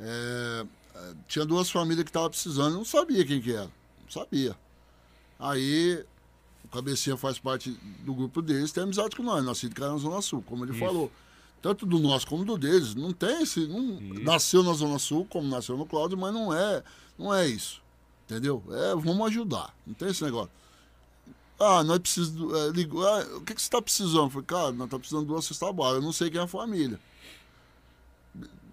É, 0.00 0.66
é, 0.94 1.14
tinha 1.26 1.44
duas 1.44 1.70
famílias 1.70 2.04
que 2.04 2.10
estavam 2.10 2.30
precisando, 2.30 2.74
não 2.74 2.84
sabia 2.84 3.24
quem 3.24 3.40
que 3.40 3.52
era, 3.52 3.70
não 4.02 4.10
sabia. 4.10 4.56
Aí, 5.38 5.94
o 5.94 6.17
Cabecinha 6.68 7.16
faz 7.16 7.38
parte 7.38 7.70
do 8.00 8.14
grupo 8.14 8.42
deles, 8.42 8.72
tem 8.72 8.82
amizade 8.82 9.16
com 9.16 9.22
nós, 9.22 9.44
nascido 9.44 9.74
cara 9.74 9.92
na 9.92 9.98
Zona 9.98 10.20
Sul, 10.22 10.42
como 10.42 10.64
ele 10.64 10.72
Isso. 10.72 10.80
falou. 10.80 11.10
Tanto 11.60 11.84
do 11.84 11.98
nosso 11.98 12.26
como 12.26 12.44
do 12.44 12.56
deles, 12.56 12.94
não 12.94 13.12
tem 13.12 13.42
esse. 13.42 13.66
Não, 13.66 13.98
nasceu 14.22 14.62
na 14.62 14.72
Zona 14.74 14.98
Sul, 14.98 15.26
como 15.28 15.48
nasceu 15.48 15.76
no 15.76 15.86
Cláudio, 15.86 16.16
mas 16.16 16.32
não 16.32 16.54
é, 16.54 16.84
não 17.18 17.34
é 17.34 17.48
isso. 17.48 17.82
Entendeu? 18.24 18.62
É, 18.70 18.94
vamos 18.94 19.26
ajudar. 19.26 19.74
Não 19.86 19.94
tem 19.94 20.08
esse 20.08 20.22
negócio. 20.22 20.50
Ah, 21.58 21.82
nós 21.82 21.98
precisamos. 21.98 22.54
É, 22.54 22.68
ligou, 22.70 23.04
ah, 23.04 23.20
o 23.36 23.40
que, 23.40 23.54
que 23.54 23.60
você 23.60 23.66
está 23.66 23.82
precisando? 23.82 24.26
Eu 24.26 24.30
falei, 24.30 24.46
cara, 24.46 24.72
nós 24.72 24.84
estamos 24.84 24.98
precisando 24.98 25.22
de 25.22 25.28
duas 25.28 25.44
cestas 25.44 25.74
básicas. 25.74 25.96
Eu 25.96 26.02
não 26.02 26.12
sei 26.12 26.30
quem 26.30 26.40
é 26.40 26.44
a 26.44 26.46
família. 26.46 27.00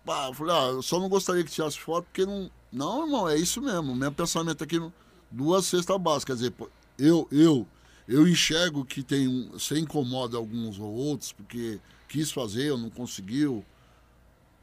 Ah, 0.07 0.27
eu 0.27 0.34
falei, 0.35 0.55
ah, 0.55 0.67
eu 0.67 0.81
só 0.84 0.99
não 0.99 1.09
gostaria 1.09 1.43
que 1.43 1.51
tirasse 1.51 1.80
foto, 1.80 2.05
porque 2.05 2.26
não. 2.26 2.51
Não, 2.72 3.05
irmão, 3.05 3.27
é 3.30 3.38
isso 3.38 3.61
mesmo. 3.61 3.93
O 3.93 3.95
meu 3.95 4.11
pensamento 4.11 4.63
aqui, 4.63 4.80
duas 5.31 5.65
cestas 5.65 5.97
básicas. 5.97 6.39
Quer 6.39 6.49
dizer, 6.49 6.69
eu, 6.99 7.27
eu, 7.31 7.65
eu 8.07 8.27
enxergo 8.27 8.86
que 8.86 9.02
tem. 9.02 9.49
Você 9.52 9.80
incomoda 9.80 10.38
alguns 10.38 10.80
ou 10.80 10.94
outros, 10.94 11.32
porque 11.32 11.80
quis 12.07 12.32
fazer, 12.32 12.72
ou 12.72 12.77
não 12.77 12.90
conseguiu. 12.90 13.65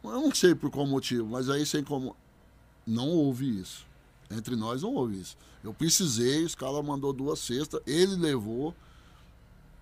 Eu 0.05 0.11
não 0.13 0.35
sei 0.35 0.55
por 0.55 0.71
qual 0.71 0.87
motivo, 0.87 1.29
mas 1.29 1.49
aí 1.49 1.65
você 1.65 1.81
incomoda. 1.81 2.17
Não 2.87 3.09
houve 3.09 3.61
isso. 3.61 3.87
Entre 4.31 4.57
nós 4.57 4.83
não 4.83 4.95
houve 4.95 5.21
isso. 5.21 5.37
Eu 5.63 5.73
precisei, 5.73 6.45
os 6.45 6.55
caras 6.55 6.85
mandou 6.85 7.13
duas 7.13 7.39
cestas, 7.39 7.81
ele 7.87 8.17
levou. 8.17 8.75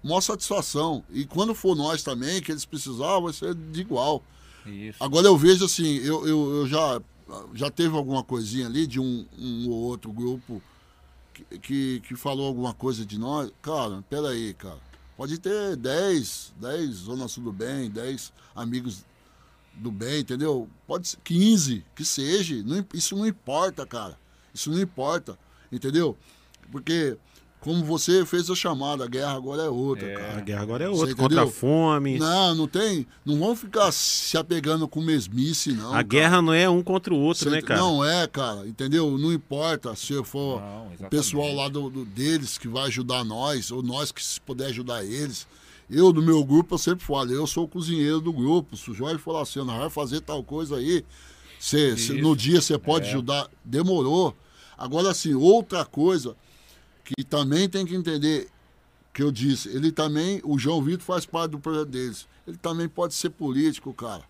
Maior 0.02 0.20
satisfação. 0.20 1.04
E 1.10 1.24
quando 1.26 1.54
for 1.54 1.76
nós 1.76 2.02
também, 2.02 2.40
que 2.40 2.50
eles 2.50 2.64
precisavam, 2.64 3.24
vai 3.24 3.32
ser 3.32 3.54
de 3.54 3.80
igual. 3.80 4.22
Isso. 4.66 5.02
Agora 5.02 5.26
eu 5.26 5.36
vejo 5.36 5.64
assim, 5.64 5.96
eu, 5.98 6.26
eu, 6.26 6.50
eu 6.56 6.66
já, 6.66 7.00
já 7.54 7.70
teve 7.70 7.94
alguma 7.94 8.22
coisinha 8.22 8.66
ali 8.66 8.86
de 8.86 8.98
um, 8.98 9.26
um 9.38 9.68
ou 9.68 9.76
outro 9.76 10.10
grupo 10.12 10.62
que, 11.62 12.00
que, 12.00 12.16
falou 12.16 12.46
alguma 12.46 12.74
coisa 12.74 13.04
de 13.04 13.18
nós. 13.18 13.50
Cara, 13.62 14.02
peraí, 14.08 14.54
cara. 14.54 14.78
Pode 15.16 15.38
ter 15.38 15.76
10, 15.76 16.54
10 16.56 16.90
Zona 16.90 17.28
Sul 17.28 17.44
do 17.44 17.52
Bem, 17.52 17.90
10 17.90 18.32
amigos 18.54 19.04
do 19.74 19.90
bem, 19.90 20.20
entendeu? 20.20 20.68
Pode 20.86 21.08
ser 21.08 21.18
15, 21.24 21.84
que 21.94 22.04
seja. 22.04 22.62
Não 22.62 22.84
isso 22.94 23.16
não 23.16 23.26
importa, 23.26 23.86
cara. 23.86 24.18
Isso 24.52 24.70
não 24.70 24.80
importa, 24.80 25.38
entendeu? 25.70 26.16
Porque 26.70 27.16
como 27.60 27.84
você 27.84 28.24
fez 28.24 28.48
a 28.48 28.54
chamada, 28.54 29.04
a 29.04 29.06
guerra 29.06 29.32
agora 29.34 29.62
é 29.64 29.68
outra, 29.68 30.10
A 30.12 30.16
cara. 30.18 30.40
guerra 30.40 30.62
agora 30.62 30.84
é 30.84 30.88
outra, 30.88 31.14
contra 31.14 31.42
a 31.42 31.46
fome. 31.46 32.18
Não, 32.18 32.54
não 32.54 32.66
tem. 32.66 33.06
Não 33.24 33.38
vão 33.38 33.54
ficar 33.54 33.92
se 33.92 34.36
apegando 34.38 34.88
com 34.88 35.00
mesmice, 35.02 35.72
não. 35.72 35.88
a 35.88 35.90
cara. 35.92 36.02
guerra 36.02 36.42
não 36.42 36.52
é 36.54 36.68
um 36.70 36.82
contra 36.82 37.12
o 37.12 37.18
outro, 37.18 37.50
né, 37.50 37.60
cara? 37.60 37.78
Não 37.80 38.04
é, 38.04 38.26
cara, 38.26 38.66
entendeu? 38.66 39.16
Não 39.18 39.32
importa 39.32 39.94
se 39.94 40.14
for 40.24 40.60
Não, 40.60 41.06
o 41.06 41.10
pessoal 41.10 41.54
lá 41.54 41.68
do, 41.68 41.90
do- 41.90 42.04
deles 42.04 42.56
que 42.56 42.66
vai 42.66 42.84
ajudar 42.86 43.24
nós, 43.24 43.70
ou 43.70 43.82
nós 43.82 44.10
que 44.10 44.24
se 44.24 44.40
puder 44.40 44.66
ajudar 44.68 45.04
eles. 45.04 45.46
Eu, 45.92 46.12
do 46.12 46.22
meu 46.22 46.44
grupo, 46.44 46.74
eu 46.74 46.78
sempre 46.78 47.04
falo, 47.04 47.32
eu 47.32 47.46
sou 47.46 47.64
o 47.64 47.68
cozinheiro 47.68 48.20
do 48.20 48.32
grupo. 48.32 48.76
Se 48.76 48.90
o 48.90 48.94
Jorge 48.94 49.18
falar 49.18 49.42
assim, 49.42 49.58
nós 49.64 49.76
vai 49.78 49.90
fazer 49.90 50.20
tal 50.20 50.42
coisa 50.42 50.76
aí, 50.76 51.04
cê, 51.58 51.96
cê- 51.96 52.12
no 52.14 52.34
dia 52.36 52.60
você 52.60 52.78
pode 52.78 53.06
É. 53.06 53.08
ajudar, 53.10 53.48
demorou. 53.64 54.34
Agora, 54.78 55.10
assim, 55.10 55.34
outra 55.34 55.84
coisa 55.84 56.34
que 57.16 57.24
também 57.24 57.68
tem 57.68 57.84
que 57.86 57.94
entender, 57.94 58.48
que 59.12 59.22
eu 59.22 59.30
disse, 59.32 59.68
ele 59.68 59.90
também, 59.92 60.40
o 60.44 60.58
João 60.58 60.82
Vitor 60.82 61.04
faz 61.04 61.26
parte 61.26 61.52
do 61.52 61.58
projeto 61.58 61.88
deles. 61.88 62.26
Ele 62.46 62.56
também 62.56 62.88
pode 62.88 63.14
ser 63.14 63.30
político, 63.30 63.92
cara. 63.94 64.22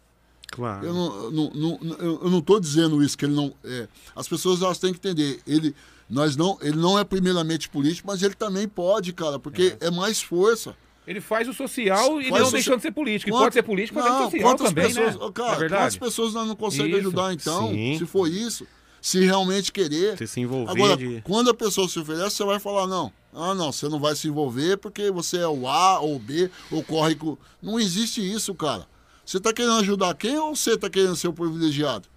Claro. 0.50 0.84
Eu 0.84 0.92
não, 0.94 1.30
não, 1.30 1.50
não- 1.54 1.96
eu 1.98 2.30
não 2.30 2.40
tô 2.40 2.58
dizendo 2.58 3.02
isso, 3.02 3.16
que 3.16 3.24
ele 3.24 3.34
não. 3.34 3.52
é, 3.64 3.86
as 4.16 4.26
pessoas 4.26 4.62
elas 4.62 4.78
têm 4.78 4.92
que 4.92 4.98
entender. 4.98 5.40
Ele, 5.46 5.74
nós 6.08 6.36
não, 6.36 6.58
ele 6.60 6.76
não 6.76 6.98
é 6.98 7.04
primeiramente 7.04 7.68
político, 7.68 8.08
mas 8.08 8.22
ele 8.22 8.34
também 8.34 8.66
pode, 8.66 9.12
cara, 9.12 9.38
porque 9.38 9.76
é, 9.80 9.90
mais 9.90 10.20
força. 10.20 10.74
Ele 11.06 11.20
faz 11.20 11.48
o 11.48 11.52
social 11.54 12.20
e 12.20 12.28
Faz 12.28 12.30
não 12.30 12.36
o 12.40 12.44
socia- 12.44 12.58
deixando 12.58 12.76
de 12.76 12.82
ser 12.82 12.90
político. 12.92 13.30
E 13.30 13.32
Quanto- 13.32 13.42
pode 13.42 13.54
ser 13.54 13.62
político 13.62 13.98
fazendo 13.98 14.12
Não, 14.14 14.24
social 14.24 14.42
quantas 14.42 14.68
também, 14.68 14.86
pessoas, 14.86 15.14
né? 15.16 15.30
Cara, 15.32 15.58
verdade. 15.58 15.82
quantas 15.82 15.96
pessoas 15.96 16.34
nós 16.34 16.48
não 16.48 16.56
conseguimos 16.56 16.98
Isso. 16.98 17.08
ajudar, 17.08 17.32
então, 17.32 17.68
Sim. 17.70 17.98
se 17.98 18.06
for 18.06 18.26
isso? 18.28 18.66
Se 19.00 19.24
realmente 19.24 19.72
querer. 19.72 20.16
Você 20.16 20.26
se 20.26 20.40
envolver 20.40 20.70
Agora, 20.70 20.96
de- 20.96 21.22
quando 21.22 21.50
a 21.50 21.54
pessoa 21.54 21.88
se 21.88 21.98
oferece, 21.98 22.36
você 22.36 22.44
vai 22.44 22.58
falar, 22.58 22.86
não. 22.86 23.12
Ah, 23.32 23.54
não, 23.54 23.72
você 23.72 23.88
não 23.88 24.00
vai 24.00 24.14
se 24.16 24.28
envolver 24.28 24.76
porque 24.76 25.10
você 25.10 25.38
é 25.38 25.46
o 25.46 25.66
A 25.68 26.00
ou 26.00 26.18
B 26.18 26.50
ou 26.70 26.82
corre 26.82 27.14
com. 27.14 27.38
Não 27.62 27.78
existe 27.78 28.20
isso, 28.20 28.54
cara. 28.54 28.86
Você 29.24 29.36
está 29.36 29.52
querendo 29.52 29.74
ajudar 29.74 30.14
quem 30.14 30.36
ou 30.38 30.54
você 30.56 30.72
está 30.72 30.90
querendo 30.90 31.14
ser 31.16 31.28
o 31.28 31.32
privilegiado? 31.32 32.08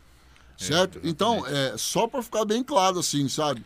Certo? 0.57 0.99
então, 1.03 1.45
é 1.45 1.75
só 1.77 2.07
para 2.07 2.21
ficar 2.23 2.45
bem 2.45 2.63
claro, 2.63 2.99
assim, 2.99 3.27
sabe? 3.27 3.63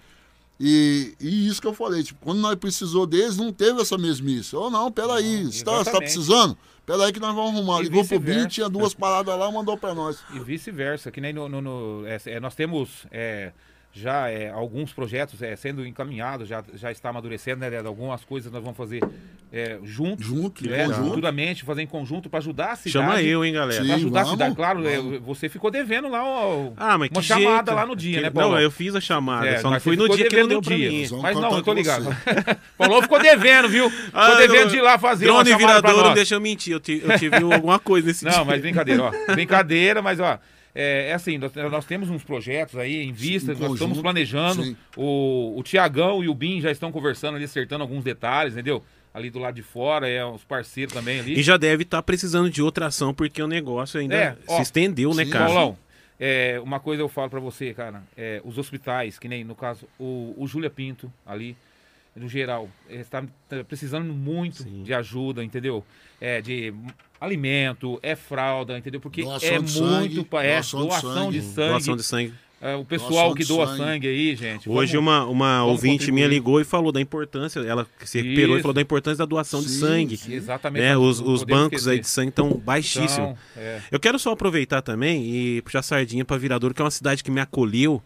E, 0.60 1.14
e 1.20 1.48
isso 1.48 1.62
que 1.62 1.68
eu 1.68 1.74
falei, 1.74 2.02
tipo, 2.02 2.20
quando 2.24 2.40
nós 2.40 2.56
precisou 2.56 3.06
deles, 3.06 3.38
não 3.38 3.54
teve 3.54 3.80
essa 3.82 3.98
mesmice. 3.98 4.56
Ou 4.56 4.72
não, 4.72 4.92
peraí, 4.92 5.44
você 5.44 5.58
está 5.58 5.74
exatamente. 5.74 6.00
precisando? 6.00 6.58
Peraí 6.88 7.12
que 7.12 7.20
nós 7.20 7.36
vamos 7.36 7.54
arrumar. 7.54 7.82
Ligou 7.82 8.04
pro. 8.06 8.18
Bin, 8.20 8.48
tinha 8.48 8.70
duas 8.70 8.94
paradas 8.94 9.38
lá, 9.38 9.52
mandou 9.52 9.78
para 9.78 9.94
nós. 9.94 10.24
E 10.34 10.40
vice-versa, 10.40 11.12
que 11.12 11.20
nem 11.20 11.34
no. 11.34 11.48
no- 11.50 11.62
no- 11.62 12.08
é, 12.08 12.18
é, 12.26 12.40
nós 12.40 12.56
temos 12.56 13.06
é, 13.12 13.52
já 14.00 14.30
é, 14.30 14.50
alguns 14.50 14.94
projetos 14.94 15.42
é, 15.42 15.56
sendo 15.56 15.86
encaminhados, 15.86 16.48
já, 16.48 16.64
já 16.76 16.92
está 16.92 17.10
amadurecendo, 17.10 17.60
né? 17.62 17.70
Leandro? 17.70 17.88
Algumas 17.90 18.24
coisas 18.24 18.52
nós 18.52 18.62
vamos 18.62 18.78
fazer 18.78 19.02
é, 19.52 19.80
juntos. 19.84 20.26
Junto, 20.26 20.68
né, 20.70 20.86
conjunto. 20.86 21.08
futuramente, 21.10 21.64
fazer 21.64 21.82
em 21.82 21.88
conjunto 21.88 22.30
para 22.30 22.40
ajudar 22.40 22.72
a 22.72 22.76
cidade. 22.76 22.92
Chama 22.92 23.22
eu, 23.22 23.44
hein, 23.44 23.54
galera. 23.54 23.84
Pra 23.84 23.96
ajudar 23.96 24.20
a 24.20 24.24
vamos, 24.24 24.32
cidade, 24.38 24.56
claro, 24.56 24.88
é, 24.88 24.98
vamos. 24.98 25.20
você 25.22 25.50
ficou 25.50 25.72
devendo 25.72 26.08
lá 26.10 26.24
ó, 26.24 26.72
Ah, 26.78 26.98
mas 26.98 27.10
uma 27.10 27.22
que 27.22 27.28
chamada 27.28 27.72
jeito. 27.72 27.74
lá 27.76 27.86
no 27.86 27.96
dia, 27.96 28.18
Que- 28.18 28.24
né, 28.24 28.30
Paulo? 28.30 28.56
Não, 28.56 28.62
eu 28.62 28.70
fiz 28.72 28.96
a 28.96 29.02
chamada, 29.02 29.48
É, 29.48 29.58
só 29.60 29.70
não 29.72 29.80
você 29.80 29.90
no 29.90 30.02
ficou 30.04 30.16
dia 30.18 30.28
que 30.30 30.36
não 30.38 30.48
devendo 30.48 30.62
deu 30.62 30.78
dia. 30.78 30.90
mim. 30.92 31.08
Mas 31.22 31.36
não, 31.40 31.56
eu 31.58 31.64
tô 31.64 31.74
ligado. 31.74 32.06
Paulo 32.78 33.02
ficou 33.02 33.20
devendo, 33.20 33.70
viu? 33.70 33.90
Ficou 33.90 34.12
Ah, 34.22 34.36
devendo 34.36 34.62
não- 34.66 34.68
de 34.72 34.78
ir 34.78 34.82
lá 34.82 34.98
fazer 34.98 35.26
Drone 35.26 35.56
virador 35.56 36.04
não 36.04 36.14
deixa 36.14 36.36
eu 36.36 36.42
mentir, 36.42 36.74
eu, 36.74 36.80
ti- 36.80 37.02
eu 37.04 37.18
tive 37.18 37.36
alguma 37.54 37.80
coisa 37.80 38.08
nesse 38.08 38.26
dia. 38.26 38.38
Não, 38.38 38.46
mas 38.46 38.62
brincadeira, 38.62 39.04
ó. 39.04 39.12
Brincadeira, 39.34 40.02
mas 40.02 40.20
ó. 40.20 40.38
É, 40.80 41.10
é 41.10 41.14
assim, 41.14 41.40
nós, 41.40 41.52
nós 41.56 41.86
temos 41.86 42.08
uns 42.08 42.24
projetos 42.24 42.78
aí 42.78 43.02
em 43.02 43.12
vista, 43.12 43.56
nós 43.56 43.74
estamos 43.74 44.00
planejando. 44.00 44.64
sim. 44.64 44.78
O, 44.96 45.56
o 45.58 45.64
Tiagão 45.64 46.24
e 46.24 46.30
o 46.30 46.36
Bin 46.36 46.62
já 46.62 46.70
estão 46.70 46.92
conversando 46.92 47.36
ali, 47.36 47.46
acertando 47.46 47.82
alguns 47.82 48.04
detalhes, 48.04 48.54
entendeu? 48.54 48.84
Ali 49.12 49.32
do 49.32 49.40
lado 49.40 49.56
de 49.56 49.64
fora, 49.64 50.08
é 50.08 50.24
os 50.24 50.44
parceiros 50.44 50.94
também 50.94 51.20
ali. 51.20 51.40
E 51.40 51.42
já 51.42 51.58
deve 51.58 51.82
estar 51.82 52.04
precisando 52.04 52.48
de 52.52 52.62
outra 52.62 52.86
ação, 52.86 53.12
porque 53.12 53.42
o 53.42 53.48
negócio 53.48 54.00
ainda 54.00 54.16
É, 54.16 54.38
ó, 54.48 54.58
se 54.58 54.62
estendeu, 54.62 55.16
né, 55.16 55.26
cara? 55.26 55.46
Paulão, 55.46 55.78
é, 56.20 56.60
uma 56.64 56.80
coisa 56.80 57.02
eu 57.02 57.10
falo 57.10 57.30
pra 57.32 57.40
você, 57.40 57.74
cara. 57.74 58.04
é, 58.16 58.40
os 58.46 58.60
hospitais, 58.60 59.18
que 59.18 59.28
nem 59.28 59.44
no 59.44 59.56
caso 59.56 59.88
o, 60.00 60.36
o 60.38 60.46
Júlia 60.48 60.70
Pinto 60.70 61.12
ali, 61.26 61.58
no 62.18 62.28
geral, 62.28 62.70
está 62.90 63.24
precisando 63.68 64.12
muito 64.14 64.64
de 64.64 64.94
ajuda, 64.94 65.44
entendeu? 65.44 65.84
É, 66.20 66.42
de 66.42 66.74
alimento, 67.20 68.00
é 68.02 68.16
fralda, 68.16 68.78
entendeu? 68.78 69.00
Porque 69.00 69.24
Doação 69.24 69.50
é 69.50 69.52
de 69.54 69.58
muito 69.60 69.72
sangue, 69.72 70.20
é, 70.20 70.54
doação 70.56 70.82
de 70.82 70.88
doação 70.88 71.14
sangue. 71.14 71.40
de 71.40 71.46
sangue. 71.46 71.70
Doação 71.70 71.96
de 71.96 72.04
sangue. 72.04 72.34
É, 72.60 72.74
o 72.76 72.84
pessoal 72.84 73.12
Doação 73.12 73.34
que 73.36 73.44
de 73.44 73.48
doa 73.50 73.68
sangue. 73.68 73.78
sangue 73.78 74.08
aí, 74.08 74.36
gente. 74.36 74.68
Hoje 74.68 74.94
vamos- 74.98 75.08
uma, 75.12 75.26
uma 75.28 75.58
vamos 75.60 75.72
ouvinte 75.74 76.12
minha 76.12 76.26
contribuir. 76.26 76.28
ligou 76.30 76.60
e 76.60 76.64
falou 76.64 76.92
da 76.92 77.00
importância, 77.00 77.60
ela 77.60 77.86
se 78.04 78.20
recuperou 78.20 78.56
e 78.56 78.58
Isso. 78.58 78.62
falou 78.64 78.74
da 78.74 78.82
importância 78.82 79.18
da 79.20 79.26
doação 79.26 79.62
de 79.62 79.70
Sim, 79.70 79.80
sangue. 79.80 80.18
sim. 80.18 80.34
Exatamente. 80.34 80.82
Né? 80.82 80.98
Os, 80.98 81.20
os 81.20 81.44
bancos 81.44 81.88
aí 81.88 81.98
esquecer. 81.98 82.02
de 82.02 82.08
sangue 82.08 82.30
estão 82.30 82.50
baixíssimos. 82.58 83.14
Então, 83.14 83.38
é. 83.58 83.80
Eu 83.92 84.00
quero 84.00 84.18
só 84.18 84.32
aproveitar 84.32 84.82
também 84.82 85.24
e 85.24 85.62
puxar 85.62 85.84
sardinha 85.84 86.26
pra 86.26 86.36
Viradouro, 86.36 86.74
que 86.74 86.82
é 86.82 86.86
uma 86.86 86.90
cidade 86.90 87.24
que 87.24 87.30
me 87.30 87.40
acolheu. 87.40 88.02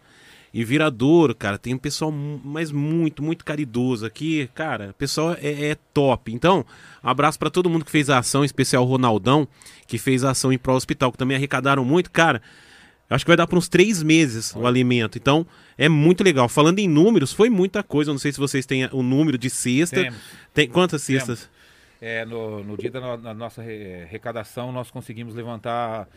E 0.52 0.64
Viradouro, 0.64 1.34
cara, 1.34 1.56
tem 1.56 1.74
um 1.74 1.78
pessoal 1.78 2.12
mas 2.12 2.70
muito, 2.70 3.22
muito 3.22 3.44
caridoso 3.44 4.04
aqui. 4.04 4.50
Cara, 4.54 4.90
o 4.90 4.94
pessoal 4.94 5.34
é, 5.40 5.70
é 5.70 5.76
top. 5.94 6.32
Então, 6.32 6.64
um 7.02 7.08
abraço 7.08 7.38
pra 7.38 7.48
todo 7.48 7.70
mundo 7.70 7.84
que 7.84 7.90
fez 7.90 8.10
a 8.10 8.18
ação, 8.18 8.42
em 8.42 8.46
especial 8.46 8.82
o 8.82 8.86
Ronaldão, 8.86 9.48
que 9.86 9.96
fez 9.96 10.24
a 10.24 10.30
ação 10.32 10.52
em 10.52 10.58
pró 10.58 10.74
hospital, 10.76 11.10
que 11.10 11.16
também 11.16 11.36
arrecadaram 11.36 11.84
muito. 11.86 12.10
Cara, 12.10 12.42
acho 13.08 13.24
que 13.24 13.30
vai 13.30 13.36
dar 13.36 13.46
por 13.46 13.56
uns 13.56 13.68
três 13.68 14.02
meses 14.02 14.54
o 14.54 14.66
alimento. 14.66 15.16
Então, 15.16 15.46
é 15.78 15.88
muito 15.88 16.22
legal. 16.22 16.48
Falando 16.50 16.80
em 16.80 16.88
números, 16.88 17.32
foi 17.32 17.48
muita 17.48 17.82
coisa. 17.82 18.10
Eu 18.10 18.14
não 18.14 18.20
sei 18.20 18.30
se 18.30 18.38
vocês 18.38 18.66
têm 18.66 18.86
o 18.92 19.02
número 19.02 19.38
de 19.38 19.48
cesta. 19.48 20.02
Temos. 20.02 20.18
Tem 20.52 20.68
quantas 20.68 21.00
cestas? 21.02 21.48
É, 22.04 22.24
no, 22.24 22.64
no 22.64 22.76
dia 22.76 22.90
da 22.90 23.00
no- 23.00 23.16
da 23.16 23.32
nossa 23.32 23.62
re- 23.62 24.02
arrecadação, 24.02 24.72
nós 24.72 24.90
conseguimos 24.90 25.36
levantar 25.36 26.08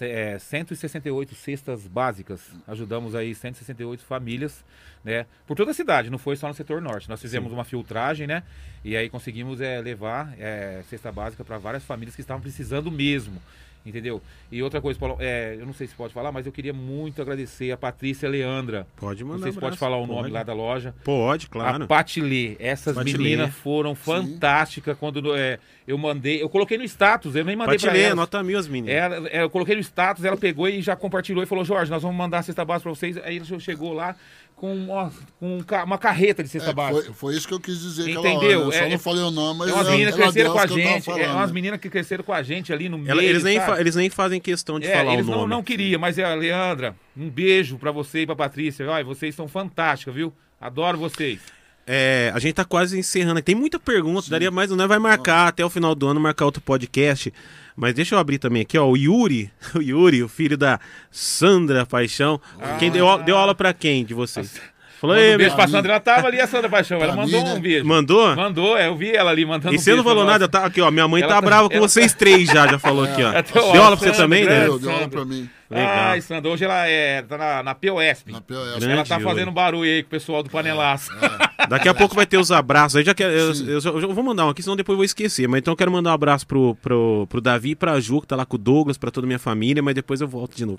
é, 0.00 0.38
168 0.38 1.34
cestas 1.34 1.86
básicas. 1.86 2.40
Ajudamos 2.66 3.14
aí 3.14 3.34
168 3.34 4.02
famílias, 4.04 4.64
né? 5.04 5.26
Por 5.46 5.54
toda 5.54 5.72
a 5.72 5.74
cidade, 5.74 6.08
não 6.08 6.16
foi 6.16 6.34
só 6.36 6.48
no 6.48 6.54
setor 6.54 6.80
norte. 6.80 7.10
Nós 7.10 7.20
fizemos 7.20 7.52
uma 7.52 7.62
filtragem, 7.62 8.26
né? 8.26 8.42
E 8.82 8.96
aí 8.96 9.10
conseguimos 9.10 9.60
é, 9.60 9.82
levar 9.82 10.32
é, 10.38 10.82
cesta 10.88 11.12
básica 11.12 11.44
para 11.44 11.58
várias 11.58 11.84
famílias 11.84 12.14
que 12.16 12.22
estavam 12.22 12.40
precisando 12.40 12.90
mesmo. 12.90 13.38
Entendeu? 13.86 14.22
E 14.50 14.62
outra 14.62 14.80
coisa, 14.80 14.98
Paulo, 14.98 15.16
é, 15.20 15.56
eu 15.60 15.66
não 15.66 15.74
sei 15.74 15.86
se 15.86 15.94
pode 15.94 16.14
falar, 16.14 16.32
mas 16.32 16.46
eu 16.46 16.52
queria 16.52 16.72
muito 16.72 17.20
agradecer 17.20 17.70
a 17.70 17.76
Patrícia 17.76 18.26
Leandra. 18.28 18.86
Pode 18.96 19.22
mandar 19.22 19.36
Não 19.36 19.42
sei 19.42 19.52
se 19.52 19.58
pode 19.60 19.76
falar 19.76 19.98
o 19.98 20.06
nome 20.06 20.22
Pode. 20.22 20.32
lá 20.32 20.42
da 20.42 20.54
loja. 20.54 20.94
Pode, 21.04 21.48
claro. 21.50 21.84
A 21.84 21.86
Patilê, 21.86 22.56
essas 22.58 22.94
Patilê. 22.96 23.18
meninas 23.18 23.54
foram 23.54 23.94
fantásticas 23.94 24.96
quando 24.98 25.34
é, 25.36 25.58
eu 25.86 25.98
mandei, 25.98 26.42
eu 26.42 26.48
coloquei 26.48 26.78
no 26.78 26.84
status, 26.84 27.34
eu 27.36 27.44
nem 27.44 27.54
mandei 27.56 27.74
Pode 27.78 27.86
pra 27.86 27.98
elas. 27.98 28.16
nota 28.16 28.42
mil 28.42 28.58
as 28.58 28.66
meninas. 28.66 28.94
Ela- 28.94 29.28
é, 29.28 29.42
eu 29.42 29.50
coloquei 29.50 29.74
no 29.74 29.82
status, 29.82 30.24
ela 30.24 30.36
pegou 30.36 30.66
e 30.68 30.80
já 30.80 30.96
compartilhou 30.96 31.42
e 31.42 31.46
falou, 31.46 31.62
Jorge, 31.64 31.90
nós 31.90 32.02
vamos 32.02 32.16
mandar 32.16 32.38
a 32.38 32.42
cesta 32.42 32.64
básica 32.64 32.88
pra 32.90 32.98
vocês. 32.98 33.18
Aí 33.18 33.40
chegou 33.60 33.92
lá 33.92 34.16
com, 34.64 34.88
ó, 34.90 35.10
com 35.38 35.58
um 35.58 35.64
uma 35.84 35.98
carreta 35.98 36.42
de 36.42 36.48
cesta 36.48 36.70
É, 36.70 36.72
básica. 36.72 37.04
foi, 37.06 37.14
foi 37.14 37.34
isso 37.36 37.46
que 37.46 37.52
eu 37.52 37.60
quis 37.60 37.78
dizer. 37.80 38.08
Entendeu? 38.08 38.36
hora, 38.38 38.46
Eu 38.46 38.72
só 38.72 38.78
É- 38.78 38.88
não 38.88 38.98
falei 38.98 39.22
o 39.22 39.30
nome, 39.30 39.58
mas 39.58 39.68
é 39.68 39.72
umas 39.72 39.86
ela- 39.86 39.90
meninas 39.92 40.14
que 40.14 40.22
ela 40.22 40.32
cresceram 40.32 40.52
com 40.52 40.58
a 40.58 40.66
gente, 40.66 40.96
é 40.96 41.00
falando. 41.00 41.30
umas 41.36 41.52
meninas 41.52 41.80
que 41.80 41.90
cresceram 41.90 42.24
com 42.24 42.32
a 42.32 42.42
gente 42.42 42.72
ali 42.72 42.88
no 42.88 42.96
Ela- 43.06 43.16
meio, 43.20 43.28
eles, 43.30 43.42
nem 43.42 43.58
eles 43.78 43.94
nem 43.94 44.08
fazem 44.08 44.40
questão 44.40 44.80
de 44.80 44.86
É, 44.86 44.92
falar 44.96 45.10
o 45.10 45.14
eles 45.14 45.26
nome. 45.26 45.38
não, 45.40 45.46
não 45.48 45.62
queriam, 45.62 46.00
mas 46.00 46.18
é, 46.18 46.34
Leandra, 46.34 46.96
um 47.16 47.28
beijo 47.28 47.76
pra 47.76 47.90
você 47.92 48.20
e 48.22 48.26
pra 48.26 48.34
Patrícia. 48.34 48.88
Olha, 48.88 49.04
vocês 49.04 49.34
são 49.34 49.46
fantásticas, 49.46 50.14
viu? 50.14 50.32
Adoro 50.60 50.96
vocês. 50.98 51.40
É, 51.86 52.32
a 52.34 52.38
gente 52.38 52.54
tá 52.54 52.64
quase 52.64 52.98
encerrando. 52.98 53.42
Tem 53.42 53.54
muita 53.54 53.78
pergunta, 53.78 54.30
daria 54.30 54.50
mais, 54.50 54.70
não 54.70 54.88
vai 54.88 54.98
marcar 54.98 55.48
até 55.48 55.62
o 55.62 55.68
final 55.68 55.94
do 55.94 56.06
ano, 56.06 56.18
marcar 56.18 56.46
outro 56.46 56.62
podcast. 56.62 57.30
Mas 57.76 57.92
deixa 57.94 58.14
eu 58.14 58.18
abrir 58.18 58.38
também 58.38 58.62
aqui, 58.62 58.78
ó, 58.78 58.86
o 58.88 58.96
Yuri, 58.96 59.50
o 59.74 59.80
Yuri, 59.82 60.22
o 60.22 60.28
filho 60.28 60.56
da 60.56 60.78
Sandra 61.10 61.84
Paixão. 61.84 62.40
Quem 62.78 62.90
deu, 62.90 63.08
au- 63.08 63.22
deu 63.22 63.36
aula 63.36 63.54
pra 63.54 63.72
quem 63.72 64.04
de 64.04 64.14
vocês? 64.14 64.60
Falou 65.06 65.16
um 65.16 65.18
beijo 65.18 65.38
meu. 65.38 65.54
pra 65.56 65.68
Sandra. 65.68 65.92
Ela 65.92 66.00
tava 66.00 66.26
ali, 66.28 66.40
a 66.40 66.46
Sandra 66.46 66.68
Paixão. 66.70 66.96
Ela 66.98 67.12
Pra 67.12 67.22
mandou 67.22 67.40
mim, 67.40 67.46
né? 67.46 67.54
um 67.54 67.60
beijo. 67.60 67.84
Mandou? 67.86 68.36
Mandou, 68.36 68.76
é, 68.76 68.88
eu 68.88 68.96
vi 68.96 69.10
ela 69.14 69.30
ali 69.30 69.44
mandando 69.44 69.74
E 69.74 69.76
um 69.76 69.80
você 69.80 69.94
não 69.94 70.02
falou 70.04 70.24
nada, 70.24 70.48
tá? 70.48 70.64
Aqui, 70.64 70.80
ó, 70.80 70.90
minha 70.90 71.06
mãe 71.06 71.22
Ela 71.22 71.34
tá 71.34 71.40
tá- 71.40 71.46
brava 71.46 71.68
com 71.68 71.74
ela- 71.76 71.86
vocês 71.88 72.14
três 72.14 72.48
já, 72.48 72.66
já 72.66 72.78
falou 72.78 73.04
aqui, 73.04 73.22
ó. 73.22 73.30
O 73.30 73.72
Deu 73.72 73.82
aula 73.82 73.96
pra 73.96 74.10
você 74.12 74.16
também, 74.16 74.44
né? 74.44 74.60
Deu, 74.64 74.78
deu 74.78 74.90
aula 74.90 75.08
pra 75.08 75.24
mim. 75.24 75.48
Legal. 75.70 75.88
Ai, 75.88 76.20
Sandra, 76.20 76.50
hoje 76.50 76.64
ela 76.64 76.86
é, 76.86 77.22
tá 77.22 77.36
na, 77.38 77.62
na 77.62 77.74
POSP. 77.74 78.30
Na 78.32 78.40
POS. 78.40 78.82
Ela 78.82 79.04
tá 79.04 79.18
fazendo 79.18 79.50
barulho 79.50 79.90
aí 79.90 80.02
com 80.02 80.06
o 80.08 80.10
pessoal 80.10 80.42
do 80.42 80.50
Panelaço. 80.50 81.10
Daqui 81.68 81.88
a 81.88 81.94
pouco 81.94 82.14
vai 82.14 82.26
ter 82.26 82.36
os 82.38 82.52
abraços. 82.52 82.96
Aí 82.96 83.04
já 83.04 83.14
quero, 83.14 83.32
eu, 83.32 83.52
eu, 83.66 83.80
eu- 83.82 84.00
eu 84.02 84.12
vou 84.14 84.22
mandar 84.22 84.46
um 84.46 84.50
aqui, 84.50 84.62
senão 84.62 84.76
depois 84.76 84.94
eu 84.94 84.98
vou 84.98 85.04
esquecer. 85.04 85.48
Mas 85.48 85.58
então 85.60 85.72
eu 85.72 85.76
quero 85.76 85.90
mandar 85.90 86.10
um 86.10 86.14
abraço 86.14 86.46
pro, 86.46 86.76
pro, 86.76 87.26
pro 87.28 87.40
Davi 87.40 87.70
e 87.70 87.74
pra 87.74 87.98
Ju, 87.98 88.20
que 88.20 88.26
tá 88.26 88.36
lá 88.36 88.44
com 88.46 88.56
o 88.56 88.58
Douglas, 88.58 88.96
pra 88.98 89.10
toda 89.10 89.26
a 89.26 89.28
minha 89.28 89.38
família, 89.38 89.82
mas 89.82 89.94
depois 89.94 90.20
eu 90.20 90.28
volto 90.28 90.54
de 90.56 90.64
novo. 90.64 90.78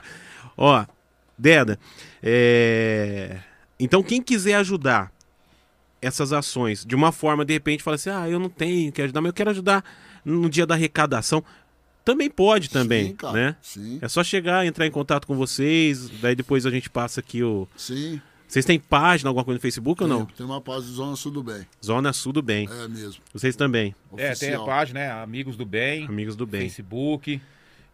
Ó, 0.56 0.86
Deda, 1.38 1.78
é... 2.24 3.38
então 3.80 4.02
quem 4.04 4.22
quiser 4.22 4.56
ajudar 4.56 5.12
essas 6.02 6.32
ações 6.34 6.86
de 6.86 6.94
uma 6.96 7.12
forma, 7.12 7.44
de 7.44 7.54
repente, 7.54 7.82
fala 7.84 7.96
assim: 7.96 8.10
ah, 8.10 8.30
eu 8.30 8.40
não 8.40 8.50
tenho 8.50 8.92
que 8.92 9.02
ajudar, 9.02 9.22
mas 9.22 9.30
eu 9.30 9.34
quero 9.34 9.50
ajudar 9.50 9.84
no 10.24 10.50
dia 10.50 10.66
da 10.66 10.76
arrecadação. 10.76 11.44
Também 12.04 12.30
pode 12.30 12.70
também, 12.70 13.08
Sim, 13.08 13.16
cara. 13.16 13.34
né? 13.34 13.56
Sim, 13.64 13.98
É 14.00 14.08
só 14.08 14.24
chegar, 14.24 14.64
entrar 14.64 14.86
em 14.86 14.92
contato 14.92 15.26
com 15.26 15.36
vocês, 15.36 16.08
daí 16.22 16.36
depois 16.36 16.64
a 16.66 16.70
gente 16.70 16.88
passa 16.90 17.20
aqui 17.20 17.42
o, 17.44 17.68
sim. 17.76 18.22
Vocês 18.48 18.64
têm 18.64 18.80
página, 18.80 19.28
alguma 19.32 19.44
coisa 19.44 19.58
no 19.58 19.62
Facebook 19.62 20.04
ou 20.04 20.08
não? 20.08 20.24
Tem, 20.28 20.36
tem 20.36 20.46
uma 20.46 20.62
página 20.62 20.86
do 20.86 20.94
Zona 20.94 21.16
Sul 21.16 21.32
do 21.32 21.42
Bem. 21.42 21.66
Zona 21.84 22.14
Sul 22.14 22.32
do 22.32 22.44
Bem. 22.44 22.70
É 22.72 22.88
mesmo. 22.88 23.24
Vocês 23.34 23.56
também. 23.56 23.96
É, 24.16 24.34
tem 24.36 24.54
a 24.54 24.60
página, 24.60 25.00
né? 25.00 25.12
Amigos 25.12 25.58
do 25.58 25.66
Bem. 25.66 26.06
Amigos 26.06 26.36
do 26.36 26.46
Bem. 26.46 26.62
Facebook. 26.62 27.42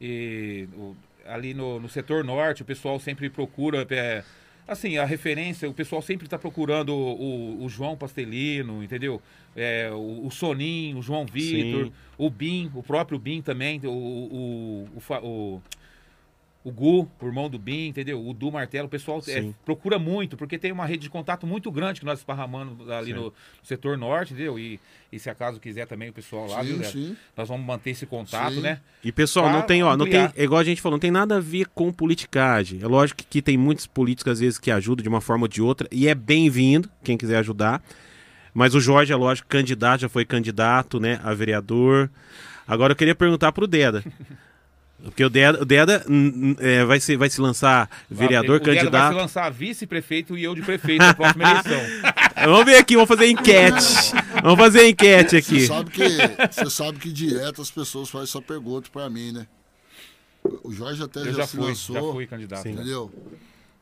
E 0.01 0.67
o- 0.75 0.93
ali 1.25 1.53
no, 1.53 1.79
no 1.79 1.87
setor 1.87 2.25
norte, 2.25 2.63
o 2.63 2.65
pessoal 2.65 2.99
sempre 2.99 3.29
procura. 3.29 3.87
é, 3.89 4.25
assim, 4.72 4.98
a 4.98 5.06
referência, 5.06 5.69
o 5.69 5.73
pessoal 5.73 6.02
sempre 6.02 6.26
está 6.27 6.38
procurando 6.38 6.89
o, 6.95 7.14
o- 7.60 7.64
o 7.65 7.69
João 7.69 7.95
Pastelino, 7.98 8.84
entendeu? 8.84 9.22
É, 9.56 9.89
o, 9.91 10.26
o 10.27 10.31
Soninho, 10.31 10.98
o 10.98 11.02
João 11.02 11.26
Vitor, 11.26 11.85
Sim. 11.88 11.91
o 12.18 12.30
Bim, 12.30 12.72
o 12.73 12.81
próprio 12.81 13.19
Bim 13.19 13.41
também, 13.41 13.80
o, 13.84 13.89
o, 13.89 14.88
o, 14.95 15.18
o, 15.27 15.61
o 16.63 16.71
Gu, 16.71 17.07
o 17.19 17.25
irmão 17.25 17.49
do 17.49 17.57
Bim, 17.57 17.88
entendeu? 17.88 18.23
O 18.23 18.33
Du 18.33 18.51
Martelo, 18.51 18.85
o 18.85 18.89
pessoal 18.89 19.21
é, 19.27 19.49
procura 19.65 19.97
muito, 19.97 20.38
porque 20.38 20.59
tem 20.59 20.71
uma 20.71 20.85
rede 20.85 21.03
de 21.03 21.09
contato 21.09 21.47
muito 21.47 21.71
grande 21.71 21.99
que 21.99 22.05
nós 22.05 22.19
esparramamos 22.19 22.88
ali 22.89 23.13
no, 23.13 23.25
no 23.25 23.33
setor 23.63 23.97
norte, 23.97 24.33
entendeu? 24.33 24.59
E, 24.59 24.79
e 25.11 25.17
se 25.17 25.27
acaso 25.29 25.59
quiser 25.59 25.88
também 25.88 26.09
o 26.09 26.13
pessoal 26.13 26.47
lá, 26.47 26.63
Sim, 26.63 26.77
viu, 26.77 26.83
sim. 26.83 27.17
Nós 27.35 27.47
vamos 27.49 27.65
manter 27.65 27.89
esse 27.91 28.05
contato, 28.05 28.53
Sim. 28.53 28.61
né? 28.61 28.79
E 29.03 29.11
pessoal, 29.11 29.47
não 29.47 29.59
Pra 29.59 29.63
tem, 29.63 29.81
ó, 29.83 29.97
não 29.97 30.05
tem, 30.05 30.21
ampliar. 30.21 30.33
é 30.39 30.43
igual 30.43 30.59
a 30.61 30.63
gente 30.63 30.81
falou, 30.81 30.97
não 30.97 31.01
tem 31.01 31.09
nada 31.11 31.38
a 31.38 31.39
ver 31.39 31.67
com 31.73 31.91
politicagem. 31.91 32.79
É 32.81 32.88
lógico 32.88 33.23
que 33.27 33.41
tem 33.41 33.57
muitos 33.57 33.88
políticos 33.88 34.33
às 34.33 34.39
vezes 34.39 34.59
que 34.59 34.69
ajudam 34.69 35.01
de 35.01 35.09
uma 35.09 35.21
forma 35.21 35.45
ou 35.45 35.47
de 35.47 35.61
outra 35.63 35.88
e 35.91 36.07
é 36.07 36.13
bem-vindo 36.13 36.88
quem 37.03 37.17
quiser 37.17 37.38
ajudar. 37.38 37.81
Mas 38.53 38.75
o 38.75 38.79
Jorge, 38.79 39.11
é 39.11 39.15
lógico, 39.15 39.47
candidato, 39.47 40.01
já 40.01 40.09
foi 40.09 40.25
candidato, 40.25 40.99
né, 40.99 41.19
a 41.23 41.33
vereador. 41.33 42.09
Agora 42.67 42.91
eu 42.91 42.95
queria 42.97 43.15
perguntar 43.15 43.51
pro 43.51 43.65
Deda. 43.65 44.03
Porque 45.03 45.23
o 45.25 45.29
Deda, 45.29 45.61
o 45.61 45.65
Deda 45.65 46.05
é, 46.59 46.85
vai, 46.85 46.99
se, 46.99 47.17
vai 47.17 47.29
se 47.29 47.41
lançar 47.41 47.89
vereador, 48.09 48.57
o 48.57 48.59
Deda 48.59 48.71
vai 48.71 48.79
candidato. 48.81 49.13
se 49.13 49.19
lançar 49.21 49.49
vice-prefeito 49.51 50.37
e 50.37 50.43
eu 50.43 50.53
de 50.53 50.61
prefeito 50.61 50.99
na 50.99 51.13
próxima 51.13 51.43
eleição. 51.49 51.81
Vamos 52.45 52.65
ver 52.65 52.77
aqui, 52.77 52.95
vamos 52.95 53.07
fazer 53.07 53.27
enquete. 53.27 53.83
Vamos 54.41 54.57
fazer 54.57 54.87
enquete 54.87 55.35
aqui. 55.35 55.59
Você 55.61 55.67
sabe 55.67 55.91
que, 55.91 56.07
você 56.51 56.69
sabe 56.71 56.97
que 56.99 57.11
direto 57.11 57.61
as 57.61 57.69
pessoas 57.69 58.09
fazem 58.09 58.23
essa 58.23 58.41
pergunta 58.41 58.89
pra 58.91 59.07
mim, 59.11 59.31
né? 59.31 59.45
O 60.63 60.71
Jorge 60.71 61.03
até 61.03 61.19
Eu 61.19 61.25
já, 61.25 61.31
já 61.33 61.47
se 61.47 61.57
fui, 61.57 61.65
lançou. 61.67 61.95
já 61.95 62.13
fui 62.13 62.25
candidato, 62.27 62.65
né? 62.65 62.71
Entendeu? 62.71 63.11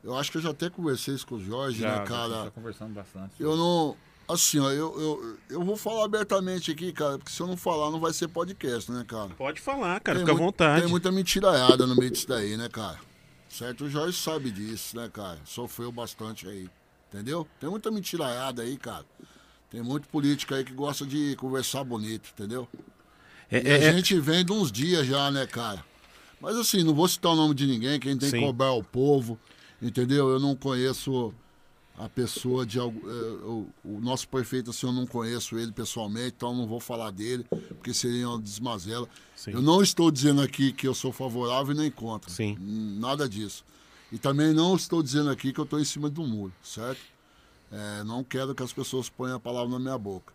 Eu 0.04 0.18
acho 0.18 0.30
que 0.32 0.38
eu 0.38 0.42
já 0.42 0.50
até 0.50 0.70
conversei 0.70 1.14
isso 1.16 1.26
com 1.26 1.36
o 1.36 1.44
Jorge, 1.44 1.80
Já, 1.80 2.00
né, 2.00 2.06
cara? 2.06 2.44
já 2.46 2.52
conversando 2.52 2.94
bastante. 2.94 3.32
Eu 3.40 3.56
não. 3.56 3.96
Assim, 4.32 4.60
ó, 4.60 4.70
eu, 4.70 4.94
eu, 5.02 5.38
eu 5.50 5.64
vou 5.64 5.76
falar 5.76 6.06
abertamente 6.06 6.70
aqui, 6.72 6.92
cara, 6.94 7.18
porque 7.18 7.32
se 7.32 7.42
eu 7.42 7.48
não 7.48 7.58
falar, 7.58 7.90
não 7.90 8.00
vai 8.00 8.14
ser 8.14 8.28
podcast, 8.28 8.92
né, 8.92 9.04
cara? 9.08 9.30
Pode 9.30 9.60
falar, 9.60 10.00
cara, 10.02 10.20
Tem 10.20 10.26
fica 10.26 10.32
à 10.38 10.40
muito- 10.40 10.46
vontade. 10.52 10.82
Tem 10.82 10.90
muita 10.90 11.12
mentiraiada 11.12 11.88
no 11.88 11.96
meio 11.96 12.12
disso 12.12 12.28
daí, 12.28 12.56
né, 12.56 12.70
cara? 12.70 13.00
Certo? 13.50 13.86
O 13.86 13.90
Jorge 13.90 14.16
sabe 14.16 14.52
disso, 14.52 14.96
né, 14.96 15.10
cara? 15.12 15.40
Sofreu 15.46 15.92
bastante 15.92 16.48
aí. 16.48 16.70
Entendeu? 17.12 17.48
Tem 17.60 17.68
muita 17.68 17.90
mentiraiada 17.90 18.62
aí, 18.62 18.78
cara. 18.78 19.04
Tem 19.72 19.82
muito 19.82 20.08
político 20.10 20.54
aí 20.54 20.64
que 20.64 20.74
gosta 20.74 21.08
de 21.08 21.36
conversar 21.36 21.84
bonito, 21.84 22.30
entendeu? 22.32 22.68
É, 23.50 23.58
E 23.64 23.68
é, 23.68 23.74
a 23.74 23.78
é- 23.90 23.94
gente 23.94 24.20
vem 24.20 24.46
de 24.46 24.52
uns 24.52 24.72
dias 24.72 25.08
já, 25.08 25.32
né, 25.32 25.48
cara? 25.48 25.84
Mas 26.40 26.56
assim, 26.56 26.84
não 26.84 26.94
vou 26.94 27.08
citar 27.08 27.32
o 27.32 27.36
nome 27.36 27.56
de 27.56 27.66
ninguém, 27.66 28.00
quem 28.00 28.16
tem 28.16 28.30
que 28.32 28.38
Sim. 28.38 28.46
cobrar 28.46 28.68
é 28.68 28.72
o 28.78 28.84
povo, 28.84 29.40
entendeu? 29.82 30.30
Eu 30.30 30.40
não 30.40 30.56
conheço 30.56 31.34
a 32.00 32.08
pessoa 32.08 32.66
de 32.66 32.80
algum. 32.80 33.00
é, 33.10 33.14
o, 33.84 34.00
nosso 34.00 34.28
prefeito, 34.30 34.70
assim, 34.70 34.88
eu 34.88 34.94
não 34.94 35.06
conheço 35.06 35.58
ele 35.58 35.72
pessoalmente, 35.72 36.36
então 36.38 36.56
não 36.56 36.66
vou 36.66 36.80
falar 36.80 37.12
dele, 37.12 37.46
porque 37.68 37.94
seria 37.94 38.30
uma 38.30 38.40
desmazela. 38.40 39.08
Sim. 39.36 39.52
Eu 39.52 39.62
não 39.62 39.84
estou 39.84 40.10
dizendo 40.10 40.42
aqui 40.42 40.72
que 40.72 40.88
eu 40.88 40.94
sou 40.94 41.12
favorável 41.12 41.74
e 41.76 41.78
nem 41.78 41.92
contra. 41.92 42.32
Sim. 42.32 42.58
Hum, 42.60 42.98
Nada 43.00 43.28
disso. 43.28 43.66
E 44.12 44.18
também 44.18 44.54
não 44.54 44.76
estou 44.76 45.04
dizendo 45.04 45.30
aqui 45.30 45.52
que 45.54 45.60
eu 45.60 45.66
estou 45.66 45.80
em 45.80 45.84
cima 45.86 46.10
do 46.10 46.24
muro, 46.26 46.54
certo? 46.64 47.02
É, 47.72 48.04
não 48.04 48.24
quero 48.24 48.56
que 48.56 48.64
as 48.64 48.74
pessoas 48.74 49.10
ponham 49.10 49.36
a 49.36 49.40
palavra 49.40 49.70
na 49.70 49.80
minha 49.80 49.98
boca. 49.98 50.34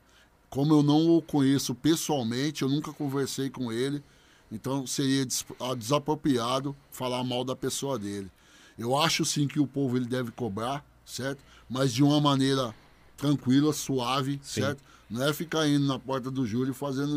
Como 0.49 0.73
eu 0.73 0.82
não 0.82 1.16
o 1.16 1.20
conheço 1.23 1.74
pessoalmente, 1.74 2.62
eu 2.62 2.69
nunca 2.69 2.93
conversei 2.93 3.51
com 3.51 3.73
ele, 3.73 4.05
então 4.53 4.86
seria 4.86 5.27
des- 5.27 5.45
ah, 5.59 5.74
desapropriado 5.74 6.77
falar 6.91 7.24
mal 7.24 7.43
da 7.43 7.57
pessoa 7.57 7.99
dele. 7.99 8.31
Eu 8.78 8.97
acho 8.97 9.24
sim 9.24 9.49
que 9.49 9.59
o 9.59 9.66
povo 9.66 9.97
ele 9.97 10.07
deve 10.07 10.31
cobrar, 10.31 10.85
certo? 11.05 11.43
Mas 11.69 11.93
de 11.93 12.03
uma 12.03 12.20
maneira 12.20 12.74
tranquila, 13.16 13.73
suave, 13.73 14.41
Sim. 14.43 14.62
certo? 14.62 14.82
Não 15.09 15.23
é 15.27 15.32
ficar 15.32 15.69
indo 15.69 15.86
na 15.86 15.99
porta 15.99 16.31
do 16.31 16.47
Júlio 16.47 16.74
fazendo 16.74 17.16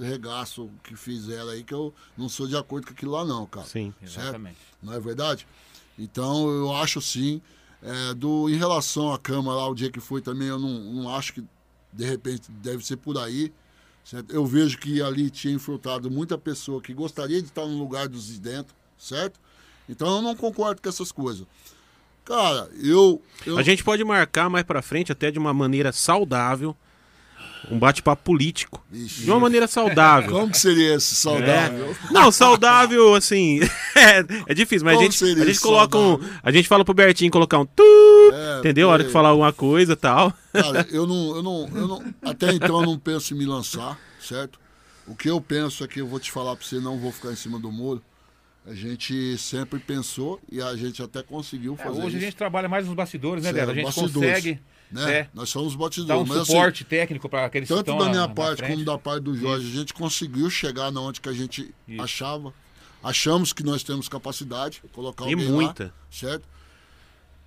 regaço 0.00 0.68
que 0.82 0.96
fizeram 0.96 1.48
aí, 1.48 1.62
que 1.62 1.74
eu 1.74 1.94
não 2.16 2.28
sou 2.28 2.46
de 2.46 2.56
acordo 2.56 2.86
com 2.86 2.92
aquilo 2.92 3.12
lá 3.12 3.24
não, 3.24 3.46
cara. 3.46 3.66
Sim. 3.66 3.94
Certo? 4.00 4.20
Exatamente. 4.20 4.58
Não 4.82 4.92
é 4.92 5.00
verdade? 5.00 5.46
Então 5.98 6.48
eu 6.48 6.74
acho 6.74 7.00
sim. 7.00 7.40
é, 7.82 8.14
do, 8.14 8.48
em 8.50 8.56
relação 8.56 9.12
à 9.12 9.18
Câmara 9.18 9.56
lá, 9.58 9.68
o 9.68 9.74
dia 9.74 9.90
que 9.90 10.00
foi 10.00 10.20
também, 10.20 10.48
eu 10.48 10.58
não, 10.58 10.70
não 10.70 11.14
acho 11.14 11.32
que 11.34 11.44
de 11.92 12.04
repente 12.04 12.50
deve 12.50 12.84
ser 12.84 12.96
por 12.96 13.18
aí. 13.18 13.52
Certo? 14.04 14.32
Eu 14.32 14.46
vejo 14.46 14.78
que 14.78 15.02
ali 15.02 15.28
tinha 15.30 15.52
infiltrado 15.52 16.08
muita 16.08 16.38
pessoa 16.38 16.80
que 16.80 16.94
gostaria 16.94 17.42
de 17.42 17.48
estar 17.48 17.66
no 17.66 17.76
lugar 17.76 18.08
dos 18.08 18.28
de 18.28 18.38
dentro, 18.38 18.72
certo? 18.96 19.40
Então 19.88 20.16
eu 20.16 20.22
não 20.22 20.36
concordo 20.36 20.80
com 20.80 20.88
essas 20.88 21.10
coisas. 21.10 21.44
Cara, 22.26 22.68
eu. 22.82 23.22
eu 23.46 23.56
A 23.56 23.62
gente 23.62 23.84
pode 23.84 24.02
marcar 24.04 24.50
mais 24.50 24.64
pra 24.64 24.82
frente, 24.82 25.12
até 25.12 25.30
de 25.30 25.38
uma 25.38 25.54
maneira 25.54 25.92
saudável, 25.92 26.76
um 27.70 27.78
bate-papo 27.78 28.20
político. 28.24 28.84
De 28.90 29.30
uma 29.30 29.38
maneira 29.38 29.68
saudável. 29.68 30.32
Como 30.32 30.50
que 30.50 30.58
seria 30.58 30.96
esse 30.96 31.14
saudável? 31.14 31.94
Não, 32.10 32.32
saudável, 32.32 33.14
assim. 33.14 33.60
é, 33.94 34.24
é 34.48 34.54
difícil, 34.54 34.84
mas 34.84 34.94
a 34.94 34.96
Como 34.96 35.04
gente, 35.04 35.18
seria 35.18 35.42
a 35.44 35.46
gente 35.46 35.60
coloca 35.60 35.96
um. 35.96 36.18
A 36.42 36.50
gente 36.50 36.66
fala 36.66 36.84
pro 36.84 36.92
Bertinho 36.92 37.30
colocar 37.30 37.60
um 37.60 37.66
tu, 37.66 37.82
É, 38.32 38.58
entendeu? 38.58 38.90
A 38.90 38.94
hora 38.94 39.04
que 39.04 39.10
falar 39.10 39.28
alguma 39.28 39.52
coisa 39.52 39.92
e 39.92 39.96
tal. 39.96 40.34
Cara, 40.52 40.84
eu 40.90 41.06
não, 41.06 41.36
eu 41.36 41.42
não, 41.44 41.70
eu 41.74 41.88
não. 41.88 42.14
Até 42.22 42.52
então 42.52 42.80
eu 42.80 42.86
não 42.86 42.98
penso 42.98 43.34
em 43.34 43.38
me 43.38 43.46
lançar, 43.46 43.96
certo? 44.20 44.58
O 45.06 45.14
que 45.14 45.30
eu 45.30 45.40
penso 45.40 45.84
é 45.84 45.86
que 45.86 46.00
eu 46.00 46.08
vou 46.08 46.18
te 46.18 46.32
falar 46.32 46.56
pra 46.56 46.66
você, 46.66 46.80
não 46.80 46.98
vou 46.98 47.12
ficar 47.12 47.30
em 47.30 47.36
cima 47.36 47.60
do 47.60 47.70
muro. 47.70 48.02
A 48.66 48.74
gente 48.74 49.38
sempre 49.38 49.78
pensou 49.78 50.40
e 50.50 50.60
a 50.60 50.74
gente 50.74 51.00
até 51.02 51.22
conseguiu 51.22 51.74
É, 51.74 51.84
fazer 51.84 51.98
hoje 52.00 52.08
isso. 52.08 52.16
a 52.16 52.20
gente 52.20 52.36
trabalha 52.36 52.68
mais 52.68 52.84
nos 52.86 52.94
bastidores, 52.96 53.44
né, 53.44 53.52
Dela? 53.52 53.70
A 53.70 53.74
gente 53.74 53.84
bastidores, 53.84 54.14
consegue 54.14 54.60
né? 54.90 55.12
é, 55.20 55.28
Nós 55.32 55.48
somos 55.50 55.76
batidores. 55.76 56.08
dar 56.08 56.18
um 56.18 56.26
mas, 56.26 56.38
assim, 56.38 56.52
suporte 56.52 56.84
técnico 56.84 57.28
para 57.28 57.44
aqueles 57.46 57.68
que 57.68 57.74
tanto 57.74 57.90
estão 57.92 57.98
da 57.98 58.04
na- 58.06 58.10
minha 58.10 58.26
na 58.26 58.34
parte 58.34 58.58
frente. 58.58 58.72
como 58.72 58.84
da 58.84 58.98
parte 58.98 59.22
do 59.22 59.36
Jorge, 59.36 59.68
a 59.68 59.70
gente 59.80 59.94
conseguiu 59.94 60.50
chegar 60.50 60.90
na 60.90 61.00
onde 61.00 61.20
que 61.20 61.28
a 61.28 61.32
gente 61.32 61.72
Isso. 61.86 62.02
achava. 62.02 62.52
Achamos 63.04 63.52
que 63.52 63.62
nós 63.62 63.84
temos 63.84 64.08
capacidade, 64.08 64.82
colocar 64.92 65.26
E 65.30 65.36
muita. 65.36 65.84
lá, 65.84 65.92
certo? 66.10 66.48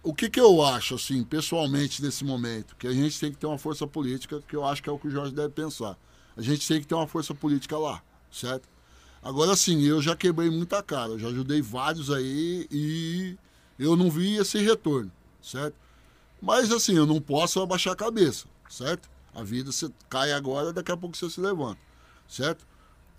O 0.01 0.13
que 0.13 0.29
que 0.29 0.39
eu 0.39 0.63
acho, 0.63 0.95
assim, 0.95 1.21
pessoalmente, 1.25 2.01
nesse 2.01 2.23
momento? 2.23 2.77
Que 2.77 2.87
a 2.87 2.93
gente 2.93 3.19
tem 3.19 3.29
que 3.29 3.37
ter 3.37 3.45
uma 3.45 3.57
força 3.57 3.85
política, 3.85 4.41
que 4.47 4.55
eu 4.55 4.63
acho 4.65 4.81
que 4.81 4.87
é 4.89 4.91
o 4.93 4.97
que 4.97 5.07
o 5.09 5.11
Jorge 5.11 5.33
deve 5.35 5.49
pensar. 5.49 5.97
A 6.37 6.41
gente 6.41 6.65
tem 6.65 6.79
que 6.79 6.87
ter 6.87 6.95
uma 6.95 7.07
força 7.07 7.35
política 7.35 7.77
lá, 7.77 8.01
certo? 8.31 8.69
Agora, 9.21 9.51
assim, 9.51 9.81
eu 9.83 10.01
já 10.01 10.15
quebrei 10.15 10.49
muita 10.49 10.81
cara, 10.81 11.17
já 11.19 11.27
ajudei 11.27 11.61
vários 11.61 12.09
aí 12.09 12.67
e 12.71 13.37
eu 13.77 13.95
não 13.95 14.09
vi 14.09 14.37
esse 14.37 14.57
retorno, 14.59 15.11
certo? 15.41 15.75
Mas, 16.41 16.71
assim, 16.71 16.95
eu 16.95 17.05
não 17.05 17.19
posso 17.19 17.61
abaixar 17.61 17.93
a 17.93 17.97
cabeça, 17.97 18.47
certo? 18.69 19.09
A 19.33 19.43
vida, 19.43 19.71
você 19.71 19.89
cai 20.09 20.31
agora, 20.31 20.71
daqui 20.71 20.91
a 20.91 20.97
pouco 20.97 21.17
você 21.17 21.29
se 21.29 21.41
levanta, 21.41 21.79
certo? 22.27 22.65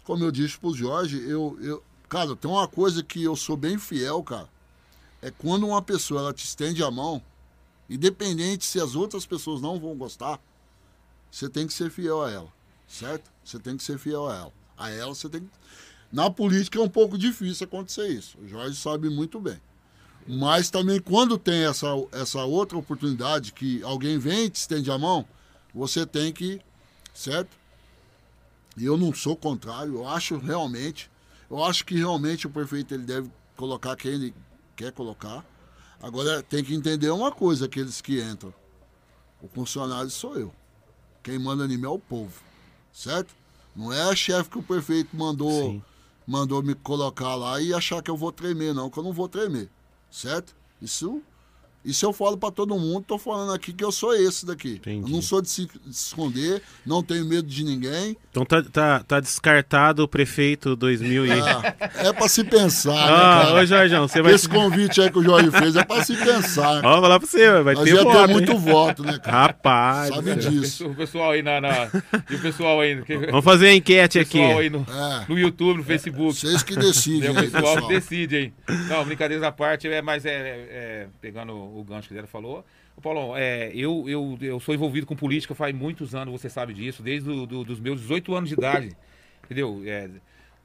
Como 0.05 0.25
eu 0.25 0.31
disse 0.31 0.59
pro 0.59 0.75
Jorge, 0.75 1.23
eu, 1.29 1.57
eu... 1.61 1.83
Cara, 2.09 2.35
tem 2.35 2.51
uma 2.51 2.67
coisa 2.67 3.03
que 3.03 3.23
eu 3.23 3.37
sou 3.37 3.57
bem 3.57 3.79
fiel, 3.79 4.23
cara. 4.23 4.49
É 5.23 5.31
quando 5.31 5.67
uma 5.67 5.83
pessoa, 5.83 6.21
ela 6.21 6.33
te 6.33 6.45
estende 6.45 6.83
a 6.83 6.91
mão, 6.91 7.23
independente 7.89 8.65
se 8.65 8.81
as 8.81 8.95
outras 8.95 9.27
pessoas 9.27 9.61
não 9.61 9.79
vão 9.79 9.97
gostar, 9.97 10.41
você 11.31 11.49
tem 11.49 11.67
que 11.67 11.73
ser 11.73 11.91
fiel 11.91 12.23
a 12.23 12.31
ela, 12.31 12.53
certo? 12.89 13.31
Você 13.45 13.59
tem 13.59 13.77
que 13.77 13.83
ser 13.85 13.99
fiel 13.99 14.29
a 14.29 14.35
ela. 14.35 14.53
A 14.77 14.91
ela 14.91 15.15
você 15.15 15.29
tem 15.29 15.43
que... 15.43 15.51
Na 16.12 16.28
política 16.31 16.78
é 16.78 16.82
um 16.82 16.89
pouco 16.89 17.16
difícil 17.16 17.65
acontecer 17.65 18.09
isso. 18.09 18.37
O 18.39 18.49
Jorge 18.49 18.77
sabe 18.77 19.09
muito 19.09 19.41
bem. 19.41 19.61
Mas 20.27 20.70
também 20.70 21.01
quando 21.01 21.39
tem 21.39 21.65
essa, 21.65 21.87
essa 22.12 22.45
outra 22.45 22.77
oportunidade 22.77 23.53
que 23.53 23.82
alguém 23.82 24.19
vem 24.19 24.45
e 24.45 24.51
te 24.51 24.57
estende 24.57 24.91
a 24.91 24.99
mão, 24.99 25.27
você 25.74 26.05
tem 26.05 26.32
que, 26.32 26.61
certo? 27.15 27.57
E 28.77 28.85
eu 28.85 28.97
não 28.97 29.15
sou 29.15 29.37
contrário, 29.37 29.95
eu 29.95 30.09
acho 30.09 30.37
realmente, 30.39 31.11
eu 31.51 31.62
acho 31.65 31.85
que 31.85 31.97
realmente 31.97 32.47
o 32.47 32.51
prefeito 32.51 32.95
ele 32.95 33.05
deve 33.05 33.31
colocar 33.57 33.97
quem 33.97 34.12
ele 34.12 34.35
quer 34.77 34.93
colocar. 34.93 35.45
Agora 36.03 36.43
tem 36.43 36.65
que 36.65 36.74
entender 36.74 37.11
uma 37.11 37.31
coisa, 37.31 37.66
aqueles 37.66 38.01
que 38.01 38.20
entram. 38.23 38.55
O 39.43 39.49
funcionário 39.49 40.11
sou 40.11 40.37
eu. 40.37 40.55
Quem 41.23 41.39
manda 41.39 41.69
mim 41.69 41.82
é 41.85 41.89
o 41.89 41.99
povo. 41.99 42.41
Certo? 42.93 43.35
Não 43.74 43.93
é 43.93 44.03
a 44.03 44.16
chefe 44.16 44.51
que 44.51 44.59
o 44.59 44.62
prefeito 44.62 45.15
mandou, 45.15 45.73
Sim. 45.73 45.82
Mandou 46.31 46.62
me 46.62 46.77
colocar 46.77 47.35
lá 47.35 47.61
e 47.61 47.74
achar 47.74 48.01
que 48.01 48.09
eu 48.09 48.16
vou 48.16 48.31
tremer, 48.31 48.73
não, 48.73 48.89
que 48.89 48.97
eu 48.97 49.02
não 49.02 49.12
vou 49.12 49.28
tremer. 49.28 49.69
Certo? 50.09 50.55
Isso 50.81 51.20
Isso 51.85 52.05
eu 52.05 52.12
falo 52.12 52.36
pra 52.36 52.51
todo 52.51 52.78
mundo, 52.78 53.05
tô 53.07 53.16
falando 53.19 53.52
aqui 53.55 53.73
que 53.73 53.82
eu 53.82 53.90
sou 53.90 54.15
esse 54.15 54.44
daqui. 54.44 54.81
Eu 54.86 55.09
não 55.09 55.23
sou 55.23 55.40
de 55.40 55.48
se, 55.48 55.66
de 55.66 55.94
se 55.97 56.09
esconder, 56.09 56.62
não 56.85 57.02
tenho 57.02 57.24
medo 57.24 57.48
de 57.48 57.65
ninguém. 57.65 58.16
Então 58.31 58.44
tá, 58.44 58.62
tá, 58.62 59.01
tá 59.02 59.19
descartado 59.20 60.02
o 60.02 60.09
prefeito 60.09 60.77
2000 60.77 61.27
e... 61.27 61.31
Ah, 61.32 61.74
é 61.97 62.12
pra 62.12 62.28
se 62.28 62.44
pensar, 62.44 62.93
né, 62.93 63.01
Ah, 63.02 63.43
cara? 63.47 63.55
ô, 63.55 63.66
Jorjão, 63.66 64.07
você 64.07 64.20
vai- 64.23 64.35
Esse 64.35 64.48
convite 64.48 65.01
aí 65.01 65.11
que 65.11 65.19
o 65.19 65.23
Jorge 65.24 65.51
fez 65.51 65.74
é 65.74 65.85
pra 65.85 66.05
se 66.05 66.15
pensar. 66.16 66.85
Ó, 66.85 66.93
vou 66.93 67.02
falar 67.02 67.19
pra 67.19 67.27
você, 67.28 67.62
vai 67.62 67.74
Nós 67.74 67.85
ter 67.85 67.94
ia 67.94 68.02
voto, 68.05 68.27
ter 68.27 68.32
muito 68.32 68.52
hein? 68.52 68.59
voto, 68.59 69.02
né, 69.02 69.19
cara? 69.19 69.36
Rapaz. 69.47 70.15
Sabe 70.15 70.35
disso. 70.36 70.86
O 70.86 70.94
pessoal 70.94 71.31
aí 71.32 71.43
na. 71.43 71.61
na- 71.61 71.90
e 72.31 72.35
o 72.35 72.40
pessoal 72.40 72.81
aí. 72.81 73.02
que- 73.02 73.16
Vamos 73.16 73.44
fazer 73.44 73.69
a 73.69 73.74
enquete 73.74 74.19
o 74.19 74.27
pessoal 74.27 74.44
aqui. 74.51 74.59
aí 74.61 74.70
no, 74.70 74.86
É. 74.89 75.24
no 75.28 75.39
YouTube, 75.39 75.78
no 75.78 75.85
Facebook. 75.85 76.35
Vocês 76.39 76.62
que 76.62 76.77
decidem 76.77 77.28
É 77.28 77.32
o 77.32 77.39
aí, 77.39 77.48
pessoal 77.51 77.86
que 77.89 77.94
decide 77.94 78.36
aí. 78.36 78.52
Não, 78.89 79.05
brincadeiras 79.05 79.43
à 79.44 79.51
parte, 79.51 79.89
é, 79.89 80.02
mas 80.02 80.24
é, 80.27 80.31
é- 80.31 80.69
é, 80.70 81.07
pegando 81.20 81.70
o 81.79 81.85
gancho 81.85 82.09
que 82.09 82.15
ele 82.15 82.27
falou. 82.27 82.65
Ô, 82.97 83.01
Paulão, 83.01 83.37
é, 83.37 83.71
eu, 83.75 84.05
eu, 84.09 84.39
eu 84.41 84.61
sou 84.61 84.75
envolvido 84.75 85.07
com 85.07 85.15
política 85.17 85.55
faz 85.55 85.75
muitos 85.75 86.15
anos, 86.15 86.33
você 86.33 86.49
sabe 86.49 86.75
disso, 86.75 87.03
desde 87.03 87.29
do, 87.29 87.47
do- 87.47 87.65
dos 87.65 87.79
meus 87.81 88.01
18 88.01 88.35
anos 88.35 88.49
de 88.49 88.55
idade. 88.55 88.97
Entendeu? 89.45 89.83
É, 89.87 90.09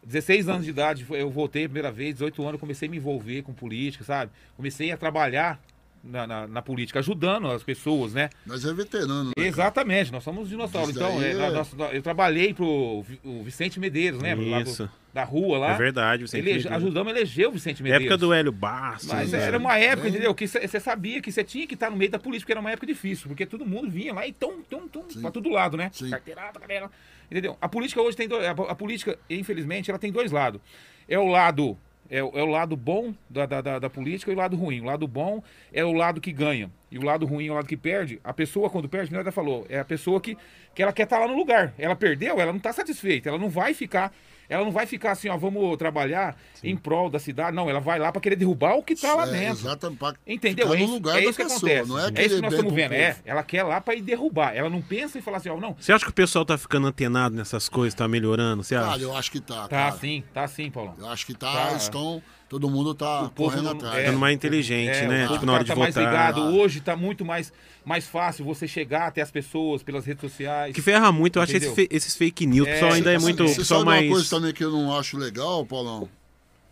16 0.03 0.47
anos 0.49 0.63
de 0.65 0.69
idade 0.69 1.05
eu 1.09 1.29
voltei 1.31 1.63
a 1.65 1.67
primeira 1.67 1.91
vez, 1.91 2.13
18 2.15 2.45
anos 2.47 2.59
comecei 2.59 2.87
a 2.87 2.91
me 2.91 2.97
envolver 2.97 3.41
com 3.41 3.53
política, 3.53 4.03
sabe? 4.03 4.31
Comecei 4.55 4.91
a 4.91 4.97
trabalhar 4.97 5.59
na, 6.05 6.27
na- 6.27 6.47
na 6.47 6.61
política, 6.61 6.99
ajudando 6.99 7.47
as 7.49 7.63
pessoas, 7.63 8.13
né? 8.13 8.29
Nós 8.45 8.63
é 8.63 8.71
veterano, 8.73 9.25
né? 9.25 9.31
Exatamente, 9.37 10.11
nós 10.11 10.23
somos 10.23 10.47
dinossauros. 10.47 10.91
Isso 10.91 10.99
Então, 10.99 11.21
é, 11.21 11.31
é- 11.31 11.33
nós- 11.51 11.73
nós- 11.73 11.93
eu 11.93 12.01
trabalhei 12.01 12.53
pro 12.53 13.03
o 13.23 13.43
Vicente 13.43 13.79
Medeiros, 13.79 14.21
lembra? 14.21 14.45
Lá 14.45 14.61
do- 14.61 14.69
Isso. 14.69 14.89
da 15.13 15.23
rua 15.23 15.57
lá. 15.57 15.71
É 15.73 15.77
verdade, 15.77 16.23
Vicente 16.23 16.41
Elege- 16.41 16.57
Medeiros. 16.65 16.83
Ajudamos 16.83 17.13
a 17.13 17.15
eleger 17.15 17.47
o 17.47 17.51
Vicente 17.51 17.81
Medeiros. 17.81 18.05
Época 18.05 18.17
do 18.17 18.33
Hélio 18.33 18.51
Bastos. 18.51 19.07
Mas 19.11 19.31
né? 19.31 19.41
era 19.41 19.57
uma 19.57 19.77
época, 19.77 20.09
entendeu? 20.09 20.33
Que 20.35 20.47
você 20.47 20.79
sabia 20.79 21.21
que 21.21 21.31
você 21.31 21.43
tinha 21.43 21.65
que 21.65 21.73
estar 21.73 21.89
no 21.89 21.97
meio 21.97 22.11
da 22.11 22.19
política, 22.19 22.45
porque 22.45 22.53
era 22.53 22.59
uma 22.59 22.71
época 22.71 22.85
difícil, 22.85 23.27
porque 23.27 23.45
todo 23.45 23.65
mundo 23.65 23.89
vinha 23.89 24.13
lá 24.13 24.27
e 24.27 24.33
tum, 24.33 24.61
tum, 24.69 24.87
tum, 24.87 25.03
pra 25.21 25.31
todo 25.31 25.49
lado, 25.49 25.75
né? 25.77 25.89
Carteirada, 26.09 26.59
galera. 26.59 26.91
Entendeu? 27.31 27.57
A 27.59 27.67
política 27.67 28.01
hoje 28.01 28.15
tem 28.15 28.27
dois. 28.27 28.45
A, 28.45 28.51
a 28.51 28.75
política, 28.75 29.17
infelizmente, 29.29 29.89
ela 29.89 29.97
tem 29.97 30.11
dois 30.11 30.31
lados. 30.31 30.61
É 31.09 31.17
o 31.17 31.27
lado. 31.27 31.77
É, 32.09 32.23
o- 32.23 32.31
é 32.35 32.43
o 32.43 32.45
lado 32.45 32.75
bom 32.75 33.13
da, 33.29 33.45
da, 33.45 33.79
da- 33.79 33.89
política 33.89 34.31
e 34.31 34.35
o 34.35 34.37
lado 34.37 34.55
ruim. 34.55 34.81
O 34.81 34.85
lado 34.85 35.07
bom 35.07 35.41
é 35.73 35.83
o 35.83 35.91
lado 35.91 36.21
que 36.21 36.31
ganha. 36.31 36.69
E 36.91 36.97
o 36.99 37.03
lado 37.03 37.25
ruim 37.25 37.47
é 37.47 37.51
o 37.51 37.55
lado 37.55 37.67
que 37.67 37.75
perde. 37.77 38.19
A 38.23 38.33
pessoa, 38.33 38.69
quando 38.69 38.87
perde, 38.87 39.09
como 39.09 39.19
ela 39.21 39.31
falou, 39.31 39.65
é 39.69 39.79
a 39.79 39.85
pessoa 39.85 40.21
que, 40.21 40.37
que 40.73 40.83
ela 40.83 40.93
quer 40.93 41.03
estar 41.03 41.17
lá 41.19 41.27
no 41.27 41.35
lugar. 41.35 41.73
Ela 41.77 41.95
perdeu, 41.95 42.39
ela 42.39 42.51
não 42.51 42.57
está 42.57 42.71
satisfeita. 42.71 43.29
Ela 43.29 43.37
não 43.39 43.49
vai 43.49 43.73
ficar. 43.73 44.13
Ela 44.49 44.63
não 44.63 44.71
vai 44.71 44.85
ficar 44.85 45.11
assim, 45.11 45.29
ó, 45.29 45.37
vamos 45.37 45.75
trabalhar 45.77 46.37
em 46.63 46.75
prol 46.75 47.09
da 47.09 47.19
cidade. 47.19 47.55
Não, 47.55 47.69
ela 47.69 47.79
vai 47.79 47.99
lá 47.99 48.11
para 48.11 48.21
querer 48.21 48.35
derrubar 48.35 48.75
o 48.75 48.83
que 48.83 48.93
está 48.93 49.13
lá 49.15 49.27
É, 49.27 49.31
dentro. 49.31 49.59
exatamente, 49.59 49.97
pra 49.99 50.13
Entendeu? 50.27 50.67
ficar 50.67 50.75
É 50.75 50.79
no 50.79 50.83
isso, 50.85 50.93
lugar 50.93 51.11
é 51.17 51.21
da 51.23 51.29
isso 51.29 51.37
que 51.37 51.43
pessoa, 51.43 51.71
acontece. 51.71 51.89
não 51.89 51.99
é 51.99 52.03
é, 52.15 52.25
isso 52.25 52.35
que 52.35 52.41
nós 52.41 52.53
estamos 52.53 52.73
vendo. 52.73 52.93
É, 52.93 53.17
ela 53.25 53.43
quer 53.43 53.63
lá 53.63 53.81
para 53.81 53.95
ir 53.95 54.01
derrubar. 54.01 54.55
Ela 54.55 54.69
não 54.69 54.81
pensa 54.81 55.17
e 55.17 55.21
fala 55.21 55.37
assim, 55.37 55.49
ó, 55.49 55.57
não. 55.57 55.75
Você 55.79 55.91
acha 55.91 56.05
que 56.05 56.11
o 56.11 56.13
pessoal 56.13 56.45
tá 56.45 56.57
ficando 56.57 56.87
antenado 56.87 57.35
nessas 57.35 57.67
coisas, 57.69 57.93
tá 57.93 58.07
melhorando? 58.07 58.63
Você 58.63 58.75
acha? 58.75 58.89
Cara, 58.89 59.01
eu 59.01 59.15
acho 59.15 59.31
que 59.31 59.39
tá, 59.39 59.63
Tá 59.63 59.67
cara. 59.67 59.91
sim, 59.97 60.23
tá 60.33 60.47
sim, 60.47 60.69
Paulão. 60.71 60.95
Eu 60.99 61.07
acho 61.09 61.25
que 61.25 61.33
tá, 61.33 61.51
Tá. 61.51 61.73
estão... 61.73 62.21
Todo 62.55 62.69
mundo 62.69 62.95
tá 62.95 63.29
correndo 63.35 63.67
atrás. 63.67 63.95
é, 63.95 63.99
Ficando 64.03 64.19
mais 64.19 64.33
inteligente, 64.33 64.95
É, 64.95 65.07
né? 65.09 65.25
o 65.25 65.27
povo 65.27 65.33
Tipo, 65.33 65.45
na 65.45 65.53
hora 65.53 65.65
tá 65.65 65.73
de 65.73 65.79
mais 65.81 65.93
votar. 65.93 66.09
ligado. 66.09 66.41
Hoje 66.55 66.79
tá 66.79 66.95
muito 66.95 67.25
mais, 67.25 67.51
mais 67.83 68.07
fácil 68.07 68.45
você 68.45 68.65
chegar 68.65 69.07
até 69.07 69.21
as 69.21 69.29
pessoas 69.29 69.83
pelas 69.83 70.05
redes 70.05 70.21
sociais. 70.21 70.73
Que 70.73 70.81
ferra 70.81 71.11
muito, 71.11 71.37
eu 71.37 71.43
acho 71.43 71.57
esses, 71.57 71.73
esses 71.89 72.15
fake 72.15 72.45
news. 72.45 72.65
O 72.65 72.71
pessoal 72.71 72.93
ainda 72.93 73.11
é 73.11 73.19
muito. 73.19 73.43
Você 73.45 73.55
pessoal 73.57 73.81
sabe 73.81 73.89
mais. 73.91 74.05
uma 74.05 74.13
coisa 74.15 74.29
também 74.29 74.53
que 74.53 74.63
eu 74.63 74.71
não 74.71 74.97
acho 74.97 75.17
legal, 75.17 75.65
Paulão? 75.65 76.07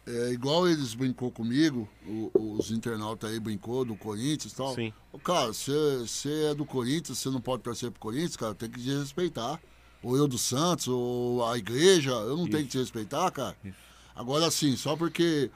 É 0.07 0.31
igual 0.31 0.69
eles 0.69 0.93
brincou 0.93 1.29
comigo, 1.31 1.87
o- 2.07 2.31
os 2.57 2.71
internautas 2.71 3.29
aí 3.29 3.39
brincou 3.39 3.83
do 3.83 3.95
Corinthians 3.95 4.53
e 4.53 4.55
tal. 4.55 4.73
Sim. 4.75 4.93
Cara, 5.21 5.47
você 5.53 6.45
é 6.49 6.55
do 6.55 6.63
Corinthians, 6.65 7.17
você 7.17 7.29
não 7.29 7.41
pode 7.41 7.61
torcer 7.63 7.91
pro 7.91 7.99
Corinthians, 7.99 8.37
cara, 8.37 8.53
tem 8.55 8.69
que 8.69 8.81
te 8.81 8.89
respeitar. 8.97 9.59
Ou 10.01 10.15
eu 10.15 10.29
do 10.29 10.37
Santos, 10.37 10.87
ou 10.87 11.45
a 11.45 11.57
igreja, 11.57 12.11
eu 12.11 12.37
não 12.37 12.47
tenho 12.47 12.63
que 12.63 12.69
te 12.69 12.77
respeitar, 12.77 13.29
cara. 13.31 13.55
Agora 14.15 14.49
sim, 14.51 14.75
só 14.75 14.95
porque 14.95 15.49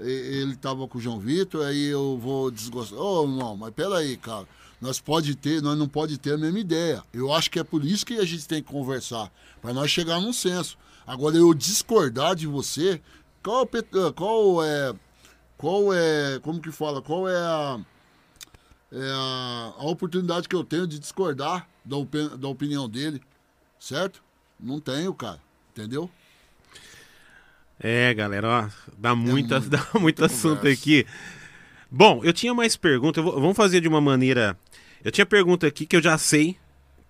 ele 0.00 0.56
tava 0.56 0.86
com 0.86 0.98
o 0.98 1.00
João 1.00 1.18
Vitor, 1.18 1.66
aí 1.66 1.86
eu 1.86 2.18
vou 2.18 2.50
desgostar. 2.50 2.98
Ô, 2.98 3.26
não, 3.26 3.56
mas 3.56 3.72
peraí, 3.72 4.16
cara. 4.16 4.46
Nós 4.80 5.00
pode 5.00 5.34
ter, 5.34 5.60
nós 5.60 5.76
não 5.76 5.88
pode 5.88 6.18
ter 6.18 6.34
a 6.34 6.38
mesma 6.38 6.60
ideia. 6.60 7.02
Eu 7.12 7.32
acho 7.32 7.50
que 7.50 7.58
é 7.58 7.64
por 7.64 7.84
isso 7.84 8.06
que 8.06 8.14
a 8.14 8.24
gente 8.24 8.46
tem 8.46 8.62
que 8.62 8.70
conversar, 8.70 9.32
para 9.60 9.72
nós 9.72 9.90
chegar 9.90 10.20
num 10.20 10.32
senso. 10.32 10.78
Agora 11.06 11.36
eu 11.36 11.52
discordar 11.52 12.36
de 12.36 12.46
você, 12.46 13.00
qual, 13.42 13.62
ah, 13.64 14.12
qual 14.12 14.62
é 14.64 14.94
qual 15.56 15.92
é, 15.92 16.38
como 16.40 16.60
que 16.60 16.70
fala? 16.70 17.02
Qual 17.02 17.28
é 17.28 17.36
a 17.36 17.80
é 18.92 19.10
a, 19.12 19.74
a 19.78 19.86
oportunidade 19.86 20.48
que 20.48 20.54
eu 20.54 20.64
tenho 20.64 20.86
de 20.86 20.98
discordar 20.98 21.68
da, 21.84 21.96
opi- 21.96 22.36
da 22.38 22.48
opinião 22.48 22.88
dele, 22.88 23.20
certo? 23.78 24.22
Não 24.58 24.80
tenho, 24.80 25.12
cara. 25.12 25.40
Entendeu? 25.72 26.08
É, 27.80 28.12
galera, 28.14 28.48
ó, 28.48 28.68
dá, 28.96 29.14
muita, 29.14 29.60
muito- 29.60 29.70
dá 29.70 29.86
muito 30.00 30.24
assunto 30.24 30.58
conversa. 30.58 30.80
aqui. 30.80 31.06
Bom, 31.90 32.20
eu 32.24 32.32
tinha 32.32 32.52
mais 32.52 32.76
perguntas. 32.76 33.22
Vamos 33.24 33.56
fazer 33.56 33.80
de 33.80 33.88
uma 33.88 34.00
maneira. 34.00 34.58
Eu 35.04 35.10
tinha 35.10 35.24
pergunta 35.24 35.66
aqui 35.66 35.86
que 35.86 35.96
eu 35.96 36.02
já 36.02 36.18
sei, 36.18 36.56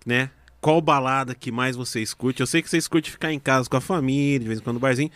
né? 0.05 0.29
Qual 0.61 0.79
balada 0.81 1.33
que 1.33 1.51
mais 1.51 1.75
vocês 1.75 2.13
curtem? 2.13 2.43
Eu 2.43 2.47
sei 2.47 2.61
que 2.61 2.69
vocês 2.69 2.87
curtem 2.87 3.11
ficar 3.11 3.31
em 3.33 3.39
casa 3.39 3.69
com 3.69 3.77
a 3.77 3.81
família, 3.81 4.39
de 4.39 4.47
vez 4.47 4.59
em 4.59 4.63
quando 4.63 4.75
no 4.75 4.79
barzinho. 4.79 5.09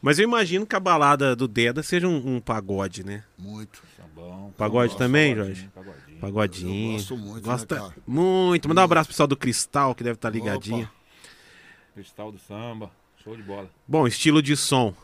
Mas 0.00 0.18
eu 0.18 0.24
imagino 0.24 0.64
que 0.66 0.74
a 0.76 0.80
balada 0.80 1.34
do 1.36 1.46
Deda 1.48 1.82
seja 1.82 2.06
um, 2.08 2.36
um 2.36 2.40
pagode, 2.40 3.04
né? 3.04 3.24
Muito. 3.38 3.82
Bom, 4.14 4.52
Pagode 4.56 4.88
gosto, 4.88 4.98
também, 4.98 5.34
pagodinho, 5.34 5.54
Jorge? 5.56 5.70
pagodinho. 5.74 6.18
Pagodinho. 6.20 6.88
Eu 6.90 6.96
gosto 6.98 7.16
muito, 7.16 7.44
Gosta 7.44 7.80
né, 7.82 7.92
muito. 8.06 8.68
Mandar 8.68 8.82
um 8.82 8.84
abraço 8.84 9.06
pro 9.08 9.14
pessoal 9.14 9.26
do 9.26 9.36
Cristal, 9.36 9.94
que 9.94 10.04
deve 10.04 10.16
estar 10.16 10.28
ligadinho. 10.30 10.82
Opa. 10.84 10.92
Cristal 11.94 12.30
do 12.32 12.38
samba. 12.38 12.90
Show 13.24 13.36
de 13.36 13.42
bola. 13.42 13.68
Bom, 13.86 14.06
estilo 14.06 14.42
de 14.42 14.56
som. 14.56 14.94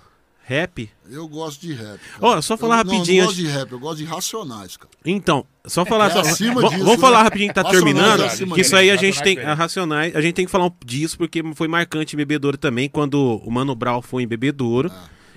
Rap? 0.49 0.89
Eu 1.11 1.27
gosto 1.27 1.61
de 1.61 1.73
rap. 1.73 1.99
Ó, 2.21 2.41
só 2.41 2.57
falar 2.57 2.79
Eu- 2.79 2.85
não, 2.85 2.93
rapidinho 2.95 3.19
Eu 3.19 3.23
não 3.23 3.27
gosto 3.33 3.37
de 3.43 3.47
rap, 3.49 3.73
eu 3.73 3.79
gosto 3.81 3.99
de 3.99 4.05
racionais, 4.05 4.77
cara. 4.77 4.91
Então, 5.05 5.45
só 5.67 5.85
falar. 5.85 6.07
É 6.07 6.11
só- 6.13 6.21
acima 6.21 6.61
v- 6.63 6.69
disso, 6.69 6.85
vamos 6.85 7.01
falar 7.01 7.19
né? 7.19 7.25
rapidinho 7.25 7.49
que 7.49 7.55
tá 7.55 7.63
Racionais 7.63 7.85
terminando. 7.85 8.53
é 8.53 8.55
Que 8.55 8.61
isso 8.61 8.77
aí 8.77 8.91
a 8.93 8.97
gente 8.97 9.21
tem. 9.25 9.41
A 9.41 9.55
Racionais, 9.55 10.15
a 10.15 10.21
gente 10.21 10.35
tem 10.35 10.45
que 10.47 10.51
falar 10.53 10.71
disso 10.85 11.19
porque 11.19 11.43
foi 11.57 11.67
marcante 11.67 12.15
em 12.15 12.17
Bebedouro 12.17 12.57
também. 12.57 12.89
Quando 12.89 13.43
o 13.45 13.51
Mano 13.51 13.75
Brown 13.75 14.01
foi 14.01 14.23
em 14.23 14.27
Bebedouro. 14.29 14.89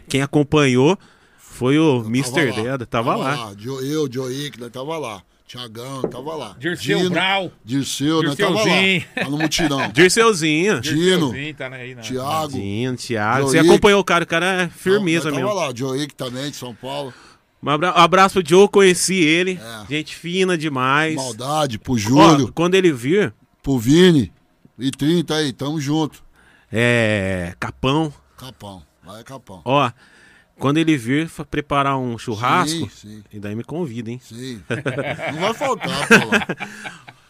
Quem 0.07 0.21
acompanhou 0.21 0.95
foi 1.39 1.79
o 1.79 2.01
Mr. 2.05 2.31
Tava 2.31 2.45
lá, 2.55 2.61
Deda. 2.63 2.85
Tava 2.85 3.15
lá. 3.15 3.53
Jo- 3.57 3.81
Eu, 3.81 4.07
Joey, 4.11 4.51
nós 4.59 4.69
tava 4.71 4.95
lá. 4.99 5.23
Tiagão, 5.49 6.03
tava 6.03 6.35
lá. 6.35 6.55
Dirceu 6.59 6.99
Dino, 6.99 7.09
Brau. 7.09 7.51
Dirceu, 7.65 8.21
nós 8.21 8.35
tava 8.35 8.53
lá. 8.53 9.27
No 9.27 9.35
mutirão. 9.39 9.89
Dirceuzinho. 9.91 10.79
Dino, 10.79 10.93
Dirceuzinho 11.31 11.55
tá 11.55 11.67
aí, 11.69 11.95
né? 11.95 12.01
Tiago. 12.03 12.49
Dino, 12.51 12.95
Thiago. 12.95 13.47
Você 13.47 13.57
acompanhou 13.57 13.99
o 13.99 14.03
cara, 14.03 14.23
o 14.23 14.27
cara 14.27 14.45
é 14.63 14.69
firmeza 14.69 15.31
nós 15.31 15.39
mesmo. 15.39 15.49
Tava 15.49 15.59
lá, 15.67 15.73
Joey 15.75 16.05
também, 16.09 16.51
de 16.51 16.55
São 16.55 16.75
Paulo. 16.75 17.11
Um 17.63 17.69
abra- 17.71 17.89
abraço 17.89 18.39
pro 18.39 18.47
Joe, 18.47 18.69
conheci 18.69 19.15
ele. 19.15 19.59
É. 19.59 19.85
Gente 19.89 20.15
fina 20.15 20.55
demais. 20.55 21.15
Maldade, 21.15 21.79
pro 21.79 21.93
Ó, 21.93 21.97
Júlio, 21.97 22.53
quando 22.53 22.75
ele 22.75 22.91
vir, 22.93 23.33
pro 23.63 23.79
Vini. 23.79 24.31
E 24.77 24.91
30 24.91 25.33
aí, 25.33 25.51
tamo 25.51 25.81
junto. 25.81 26.23
é. 26.71 27.55
Capão. 27.59 28.13
Capão, 28.37 28.83
lá 29.03 29.19
é 29.19 29.23
Capão. 29.23 29.61
Ó, 29.65 29.91
quando 30.59 30.77
ele 30.77 30.95
vir 30.97 31.29
preparar 31.49 31.97
um 31.97 32.17
churrasco, 32.17 32.89
Sim, 32.89 32.89
sim. 32.89 33.23
e 33.31 33.39
daí 33.39 33.55
me 33.55 33.63
convida, 33.63 34.11
hein? 34.11 34.19
Sim. 34.23 34.61
Não 35.33 35.41
vai 35.41 35.53
faltar, 35.53 36.07
Paulão. 36.07 36.39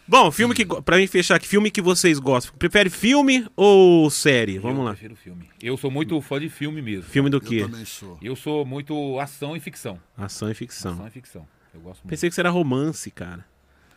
Bom, 0.08 0.32
filme 0.32 0.56
que. 0.56 0.66
Pra 0.66 0.98
mim 0.98 1.06
fechar 1.06 1.36
aqui, 1.36 1.48
filme 1.48 1.70
que 1.70 1.82
vocês 1.82 2.18
gostam. 2.18 2.52
Prefere 2.58 2.90
filme 2.90 3.46
ou 3.56 4.10
série? 4.10 4.58
Vamos 4.58 4.80
eu 4.80 4.84
lá. 4.86 4.92
prefiro 4.92 5.16
filme. 5.16 5.48
Eu 5.62 5.78
sou 5.78 5.92
muito 5.92 6.20
fã 6.22 6.40
de 6.40 6.50
filme 6.50 6.82
mesmo. 6.82 7.04
Filme 7.04 7.30
do 7.30 7.38
Eu 7.38 7.42
quê? 7.42 7.62
também 7.62 7.86
sou. 7.86 8.18
Eu 8.22 8.36
sou 8.36 8.66
muito 8.66 9.20
ação 9.20 9.56
e 9.56 9.60
ficção. 9.60 10.00
Ação 10.18 10.50
e 10.50 10.56
ficção. 10.56 10.94
Ação 10.94 11.08
e 11.08 11.12
ficção. 11.12 11.48
Eu 11.76 11.82
gosto 11.82 12.02
muito. 12.02 12.10
Pensei 12.10 12.28
que 12.28 12.34
você 12.34 12.42
era 12.42 12.50
romance, 12.50 13.12
cara. 13.12 13.46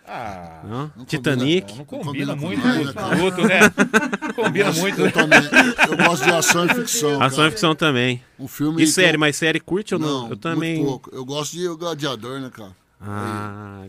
Ah, 0.07 0.63
Não? 0.65 0.93
Não 0.97 1.05
Titanic. 1.05 1.71
não, 1.71 1.79
não 1.79 1.85
combina 1.85 2.05
combina 2.05 2.37
com 2.37 2.41
muito 2.47 2.67
nós, 2.67 2.77
um 2.77 2.85
né, 2.85 2.93
com 2.93 2.93
cara? 3.01 3.17
o 3.17 3.23
outro, 3.25 3.47
né? 3.47 3.61
Não 4.21 4.33
combina 4.45 4.73
muito. 4.73 5.01
Eu 5.01 5.13
também. 5.13 5.39
Eu 5.91 5.97
gosto 6.09 6.25
de 6.25 6.31
ação 6.33 6.67
e 6.67 6.75
ficção. 6.75 7.23
Ação 7.23 7.37
cara. 7.37 7.49
e 7.49 7.51
ficção 7.53 7.75
também. 7.75 8.25
Um 8.39 8.49
filme 8.49 8.83
E 8.83 8.87
que 8.87 8.91
série, 8.93 9.17
eu- 9.17 9.21
mas 9.21 9.37
série 9.37 9.61
curte 9.61 9.95
ou 9.95 10.01
não? 10.01 10.23
Não, 10.25 10.31
eu 10.31 10.37
também. 10.37 10.75
muito 10.77 10.89
pouco. 10.89 11.11
Eu 11.15 11.25
gosto 11.25 11.53
de 11.53 11.69
Gladiador, 11.69 12.41
né, 12.41 12.51
cara? 12.51 12.75
Ah, 13.01 13.85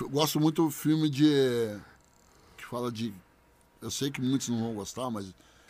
eu 0.00 0.08
gosto 0.10 0.38
muito 0.38 0.64
do 0.64 0.70
filme 0.70 1.08
de. 1.08 1.24
que 2.58 2.66
fala 2.66 2.92
de. 2.92 3.12
Eu 3.80 3.90
sei 3.90 4.10
que 4.10 4.20
muitos 4.20 4.48
não 4.48 4.58
vão 4.58 4.74
gostar, 4.74 5.10
mas 5.10 5.26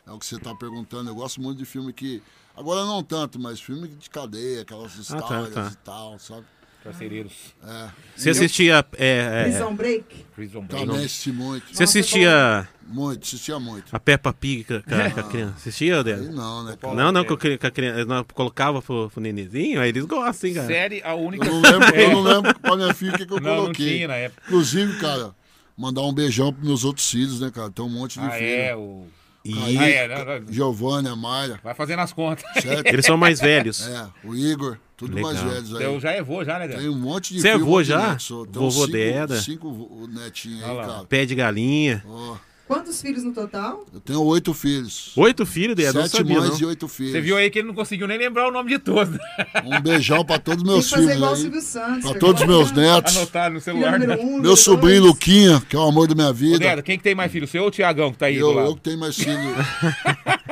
é 0.06 0.10
o 0.10 0.18
que 0.18 0.26
você 0.26 0.38
tá 0.38 0.54
perguntando. 0.54 1.10
Eu 1.10 1.14
gosto 1.14 1.40
muito 1.40 1.58
de 1.58 1.64
filme 1.64 1.92
que. 1.92 2.22
Agora 2.56 2.84
não 2.86 3.02
tanto, 3.02 3.38
mas 3.38 3.60
filme 3.60 3.86
de 3.86 4.08
cadeia, 4.10 4.62
aquelas 4.62 4.92
Ah, 4.92 4.96
tá, 4.96 5.00
histórias 5.02 5.54
tá. 5.54 5.70
e 5.72 5.76
tal, 5.84 6.18
sabe? 6.18 6.44
Parceireiros. 6.86 7.32
É. 7.66 7.88
Você 8.16 8.30
assistia. 8.30 8.84
É, 8.96 9.40
é, 9.40 9.42
Prison 9.44 9.74
Break. 9.74 10.04
Prison 10.34 10.60
Break. 10.62 10.86
Também 10.86 11.04
assisti 11.04 11.32
muito. 11.32 11.64
você 11.74 11.82
assistia 11.84 12.68
Muito, 12.86 13.22
assistia 13.24 13.58
muito. 13.58 13.84
a 13.94 13.98
Peppa 13.98 14.32
Pig 14.32 14.64
com 14.64 14.74
a, 14.94 15.10
com 15.10 15.20
a 15.20 15.22
criança? 15.24 15.54
Assistia, 15.56 16.04
Débora? 16.04 16.30
não, 16.30 16.64
né, 16.64 16.76
cara? 16.80 16.94
Não, 16.94 17.10
não, 17.12 17.24
com 17.24 17.34
a 17.34 17.36
com 17.38 17.66
a 17.66 17.70
criança. 17.70 18.04
não, 18.04 18.24
colocava 18.24 18.80
pro, 18.80 19.10
pro 19.10 19.20
nenezinho, 19.20 19.80
aí 19.80 19.88
eles 19.88 20.04
gostam, 20.04 20.48
hein, 20.48 20.54
cara. 20.54 20.66
Série, 20.68 21.02
a 21.02 21.14
única. 21.14 21.46
Eu 21.46 21.52
não 21.54 21.60
lembro, 21.60 21.94
É. 21.96 22.04
eu 22.04 22.10
não 22.12 22.22
lembro 22.22 22.58
pra 22.60 22.76
minha 22.76 22.94
filha 22.94 23.14
o 23.14 23.18
que, 23.18 23.26
que 23.26 23.32
eu 23.32 23.40
Não, 23.40 23.50
não 23.50 23.62
coloquei. 23.62 23.94
tinha 23.96 24.08
na 24.08 24.14
época. 24.14 24.42
Inclusive, 24.46 24.98
cara, 25.00 25.34
mandar 25.76 26.02
um 26.02 26.12
beijão 26.12 26.52
pros 26.52 26.66
meus 26.66 26.84
outros 26.84 27.10
filhos, 27.10 27.40
né, 27.40 27.50
cara? 27.52 27.70
Tem 27.70 27.84
um 27.84 27.88
monte 27.88 28.20
de 28.20 28.26
Ah, 28.26 28.30
filhos. 28.30 28.50
é, 28.50 28.76
o. 28.76 29.06
Kaique, 29.54 29.78
Ah, 29.78 29.88
é, 29.88 31.16
Mayra, 31.16 31.60
Vai 31.62 31.74
fazendo 31.74 32.00
as 32.00 32.12
contas. 32.12 32.44
certo? 32.62 32.86
Eles 32.86 33.04
são 33.06 33.16
mais 33.16 33.40
velhos. 33.40 33.86
É, 33.88 34.06
o 34.24 34.34
Igor, 34.34 34.78
tudo 34.96 35.14
Legal. 35.14 35.32
mais 35.32 35.42
velhos 35.44 35.74
aí. 35.76 35.84
Eu 35.84 36.00
já 36.00 36.10
é 36.12 36.22
vô, 36.22 36.44
já, 36.44 36.58
né, 36.58 36.68
Tem 36.68 36.88
um 36.88 36.98
monte 36.98 37.34
de 37.34 37.40
Você 37.40 37.48
é 37.48 37.58
vô 37.58 37.82
já? 37.82 38.10
neto, 38.12 38.46
Vovô 38.50 38.70
cinco, 38.86 38.92
Deda? 38.92 39.40
Cinco 39.40 40.08
netinhos 40.12 40.62
aí, 40.64 40.76
cara. 40.76 41.04
Pé 41.04 41.24
de 41.24 41.34
galinha. 41.34 42.02
Ó, 42.06 42.36
Quantos 42.66 43.00
filhos 43.00 43.22
no 43.22 43.32
total? 43.32 43.86
eu 43.94 44.00
tenho 44.00 44.20
oito 44.24 44.52
filhos. 44.52 45.12
Oito 45.16 45.46
filhos, 45.46 45.76
Débora? 45.76 46.00
Não 46.00 46.08
Sete 46.08 46.16
sabia, 46.16 46.40
mães 46.40 46.50
não. 46.52 46.58
e 46.60 46.64
oito 46.64 46.88
filhos. 46.88 47.12
Você 47.12 47.20
viu 47.20 47.36
aí 47.36 47.48
que 47.48 47.60
ele 47.60 47.68
não 47.68 47.74
conseguiu 47.74 48.08
nem 48.08 48.18
lembrar 48.18 48.48
o 48.48 48.50
nome 48.50 48.70
de 48.70 48.78
todos. 48.80 49.12
né? 49.14 49.18
Um 49.64 49.80
beijão 49.80 50.24
pra 50.24 50.38
todos 50.38 50.64
meus 50.64 50.90
fazer 50.90 51.02
filhos 51.02 51.16
igual 51.16 51.30
o 51.30 51.34
aí. 51.34 51.40
Silvio 51.42 51.60
Santos. 51.60 52.00
Pra 52.00 52.10
você 52.12 52.18
todos 52.18 52.42
os 52.42 52.48
meus 52.48 52.72
netos. 52.72 53.16
Anotar 53.16 53.52
no 53.52 53.60
celular. 53.60 53.98
né? 54.00 54.16
um, 54.16 54.40
Meu 54.40 54.56
sobrinho 54.56 55.00
dois. 55.02 55.12
Luquinha, 55.12 55.62
que 55.68 55.76
é 55.76 55.78
o 55.78 55.82
amor 55.82 56.08
da 56.08 56.14
minha 56.16 56.30
Ô, 56.30 56.34
vida. 56.34 56.58
Débora, 56.58 56.82
quem 56.82 56.98
que 56.98 57.04
tem 57.04 57.14
mais 57.14 57.30
filho? 57.30 57.44
O 57.44 57.48
seu 57.48 57.62
ou 57.62 57.68
o 57.68 57.70
Tiagão 57.70 58.10
que 58.12 58.18
tá 58.18 58.26
aí 58.26 58.34
do 58.34 58.40
Eu, 58.40 58.52
lado? 58.52 58.68
eu 58.70 58.74
que 58.74 58.80
tenho 58.82 58.98
mais 58.98 59.16
filho. 59.16 59.36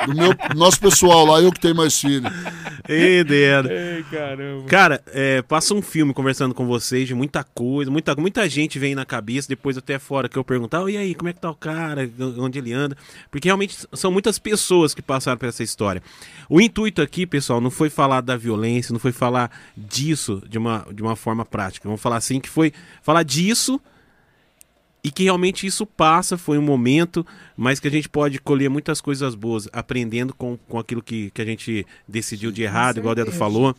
Do 0.07 0.15
meu, 0.15 0.35
nosso 0.55 0.79
pessoal 0.81 1.25
lá, 1.25 1.41
eu 1.41 1.51
que 1.51 1.59
tenho 1.61 1.75
mais 1.75 1.99
filho. 1.99 2.31
Ei, 2.89 3.25
Débora. 3.25 3.75
Ei, 3.97 4.03
caramba. 4.05 4.65
Cara, 4.69 5.03
é, 5.09 5.41
passa 5.43 5.73
um 5.75 5.81
filme 5.81 6.13
conversando 6.13 6.55
com 6.55 6.67
vocês 6.67 7.09
de 7.09 7.15
muita 7.15 7.43
coisa, 7.43 7.91
muita, 7.91 8.15
muita 8.15 8.49
gente 8.49 8.79
vem 8.79 8.95
na 8.95 9.05
cabeça, 9.07 9.49
depois 9.49 9.79
até 9.79 9.99
fora 9.99 10.29
que 10.29 10.37
eu 10.37 10.45
perguntar, 10.45 10.87
e 10.91 10.97
aí, 10.97 11.15
como 11.15 11.29
é 11.31 11.33
que 11.33 11.41
tá 11.41 11.51
o 11.51 11.55
cara, 11.55 12.04
onde 12.39 12.59
ele 12.59 12.73
anda? 12.73 12.97
Porque 13.31 13.49
realmente 13.49 13.77
são 13.93 14.11
muitas 14.11 14.39
pessoas 14.39 14.95
que 14.95 15.03
passaram 15.03 15.39
por 15.39 15.49
essa 15.49 15.63
história. 15.63 16.03
O 16.49 16.61
intuito 16.61 17.03
aqui, 17.03 17.27
pessoal, 17.27 17.61
não 17.61 17.71
foi 17.71 17.91
falar 17.91 18.21
da 18.21 18.37
violência, 18.37 18.93
não 18.93 19.01
foi 19.01 19.13
falar 19.13 19.51
disso 19.77 20.43
de 20.49 20.59
uma, 20.59 20.87
de 20.93 21.03
uma 21.03 21.17
forma 21.17 21.45
prática. 21.45 21.89
Vamos 21.89 22.01
falar 22.01 22.17
assim, 22.17 22.41
que 22.41 22.49
foi 22.49 22.73
falar 23.03 23.23
disso 23.23 23.81
e 25.05 25.11
que 25.11 25.25
realmente 25.25 25.67
isso 25.67 25.85
passa, 25.85 26.39
foi 26.39 26.57
um 26.57 26.63
momento, 26.63 27.27
mas 27.57 27.79
que 27.79 27.87
a 27.87 27.91
gente 27.91 28.09
pode 28.09 28.41
colher 28.41 28.71
muitas 28.71 29.01
coisas 29.01 29.35
boas, 29.35 29.69
aprendendo 29.73 30.35
com, 30.35 30.57
com 30.69 30.79
aquilo 30.79 31.03
que, 31.03 31.31
que 31.31 31.43
a 31.43 31.45
gente 31.45 31.87
decidiu 32.09 32.51
de 32.51 32.63
errado, 32.63 32.99
igual 32.99 33.13
o 33.13 33.15
Dedo 33.15 33.31
falou. 33.31 33.77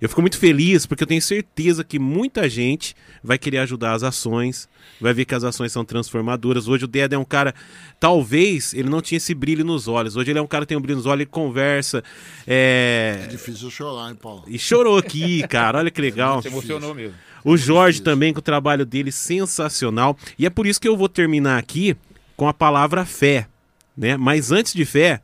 Eu 0.00 0.08
fico 0.08 0.20
muito 0.20 0.36
feliz 0.36 0.84
porque 0.84 1.04
eu 1.04 1.06
tenho 1.06 1.22
certeza 1.22 1.84
que 1.84 1.98
muita 1.98 2.48
gente 2.48 2.96
vai 3.22 3.38
querer 3.38 3.58
ajudar 3.58 3.92
as 3.92 4.02
ações, 4.02 4.68
vai 5.00 5.14
ver 5.14 5.24
que 5.24 5.34
as 5.34 5.44
ações 5.44 5.70
são 5.70 5.84
transformadoras. 5.84 6.66
Hoje 6.66 6.84
o 6.84 6.88
Dedo 6.88 7.14
é 7.14 7.18
um 7.18 7.24
cara, 7.24 7.54
talvez 8.00 8.74
ele 8.74 8.90
não 8.90 9.00
tinha 9.00 9.18
esse 9.18 9.32
brilho 9.32 9.64
nos 9.64 9.86
olhos. 9.86 10.16
Hoje 10.16 10.32
ele 10.32 10.40
é 10.40 10.42
um 10.42 10.46
cara 10.46 10.64
que 10.64 10.70
tem 10.70 10.76
um 10.76 10.80
brilho 10.80 10.96
nos 10.96 11.06
olhos, 11.06 11.20
ele 11.20 11.30
conversa. 11.30 12.02
É 12.46 13.04
é, 13.04 13.26
difícil 13.28 13.70
chorar, 13.70 14.10
hein, 14.10 14.16
Paulo? 14.20 14.44
E 14.46 14.58
chorou 14.58 14.98
aqui, 14.98 15.46
cara. 15.48 15.78
Olha 15.78 15.90
que 15.90 16.00
legal. 16.00 16.42
Se 16.42 16.48
emocionou 16.48 16.94
mesmo. 16.94 17.14
O 17.44 17.56
Jorge 17.56 18.00
também, 18.00 18.32
com 18.32 18.38
o 18.38 18.42
trabalho 18.42 18.86
dele 18.86 19.12
sensacional. 19.12 20.16
E 20.38 20.46
é 20.46 20.50
por 20.50 20.66
isso 20.66 20.80
que 20.80 20.88
eu 20.88 20.96
vou 20.96 21.08
terminar 21.08 21.58
aqui 21.58 21.94
com 22.36 22.48
a 22.48 22.54
palavra 22.54 23.04
fé. 23.04 23.46
Né? 23.96 24.16
Mas 24.16 24.50
antes 24.50 24.72
de 24.72 24.84
fé, 24.84 25.20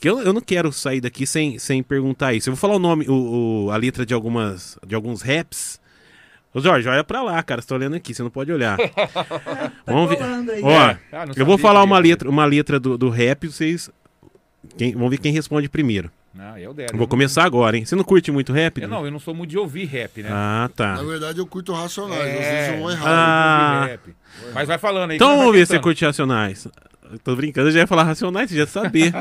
que 0.00 0.08
eu, 0.08 0.20
eu 0.20 0.32
não 0.32 0.40
quero 0.40 0.72
sair 0.72 1.00
daqui 1.00 1.26
sem, 1.26 1.58
sem 1.58 1.82
perguntar 1.82 2.32
isso. 2.32 2.48
Eu 2.48 2.54
vou 2.54 2.60
falar 2.60 2.76
o 2.76 2.78
nome, 2.78 3.06
o, 3.08 3.66
o- 3.66 3.70
a 3.70 3.76
letra 3.76 4.06
de, 4.06 4.14
algumas, 4.14 4.78
de 4.86 4.94
alguns 4.94 5.20
raps. 5.20 5.80
Ô 6.54 6.60
Jorge, 6.60 6.88
olha 6.88 7.04
pra 7.04 7.22
lá, 7.22 7.42
cara. 7.42 7.60
Você 7.60 7.68
tá 7.68 7.74
olhando 7.74 7.96
aqui, 7.96 8.14
você 8.14 8.22
não 8.22 8.30
pode 8.30 8.50
olhar. 8.52 8.76
Vamos 9.86 10.08
ver. 10.10 10.22
aí. 10.22 10.62
Ó, 10.62 10.70
Ah, 11.12 11.26
eu 11.36 11.44
vou 11.44 11.58
falar 11.58 11.82
uma 11.82 11.98
letra, 11.98 12.28
uma 12.30 12.44
letra 12.44 12.78
do, 12.80 12.96
do 12.96 13.08
rap, 13.10 13.46
vocês. 13.48 13.90
Quem, 14.76 14.92
vamos 14.94 15.10
ver 15.10 15.18
quem 15.18 15.32
responde 15.32 15.68
primeiro. 15.68 16.10
Não, 16.32 16.56
eu 16.56 16.72
der. 16.72 16.90
Eu 16.92 16.98
vou 16.98 17.08
começar 17.08 17.44
agora, 17.44 17.76
hein? 17.76 17.84
Você 17.84 17.96
não 17.96 18.04
curte 18.04 18.30
muito 18.30 18.52
rap? 18.52 18.80
Eu 18.80 18.88
não, 18.88 19.04
eu 19.04 19.10
não 19.10 19.18
sou 19.18 19.34
muito 19.34 19.50
de 19.50 19.58
ouvir 19.58 19.84
rap, 19.86 20.22
né? 20.22 20.28
Ah, 20.32 20.70
tá. 20.74 20.94
Na 20.94 21.02
verdade, 21.02 21.38
eu 21.40 21.46
curto 21.46 21.72
Racionais. 21.72 22.20
Às 22.20 22.28
É, 22.28 22.52
vezes 22.52 22.74
eu 22.74 22.80
vou 22.80 22.90
errar. 22.92 23.08
Ah. 23.08 23.78
ouvir 23.80 23.90
rap. 23.90 24.16
Mas 24.54 24.68
vai 24.68 24.78
falando 24.78 25.10
aí. 25.10 25.16
Então 25.16 25.36
vamos 25.36 25.52
ver 25.52 25.66
se 25.66 25.72
você 25.72 25.80
curte 25.80 26.04
Racionais. 26.04 26.68
Eu 27.10 27.18
tô 27.18 27.34
brincando, 27.34 27.68
eu 27.68 27.72
já 27.72 27.80
ia 27.80 27.86
falar 27.86 28.04
Racionais, 28.04 28.48
você 28.48 28.56
já 28.56 28.66
saber. 28.66 29.12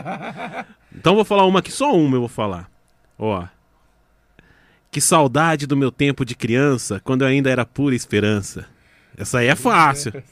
então 0.95 1.14
eu 1.14 1.15
vou 1.15 1.26
falar 1.26 1.45
uma 1.45 1.60
aqui, 1.60 1.72
só 1.72 1.91
uma 1.95 2.15
eu 2.15 2.19
vou 2.22 2.30
falar. 2.30 2.69
Ó. 3.18 3.44
Que 4.91 5.02
saudade 5.02 5.65
do 5.65 5.76
meu 5.76 5.91
tempo 5.91 6.23
de 6.23 6.36
criança, 6.36 6.99
quando 7.03 7.23
eu 7.23 7.27
ainda 7.27 7.49
era 7.49 7.65
pura 7.65 7.95
esperança. 7.95 8.65
Essa 9.18 9.40
aí 9.40 9.48
é 9.48 9.56
fácil. 9.56 10.14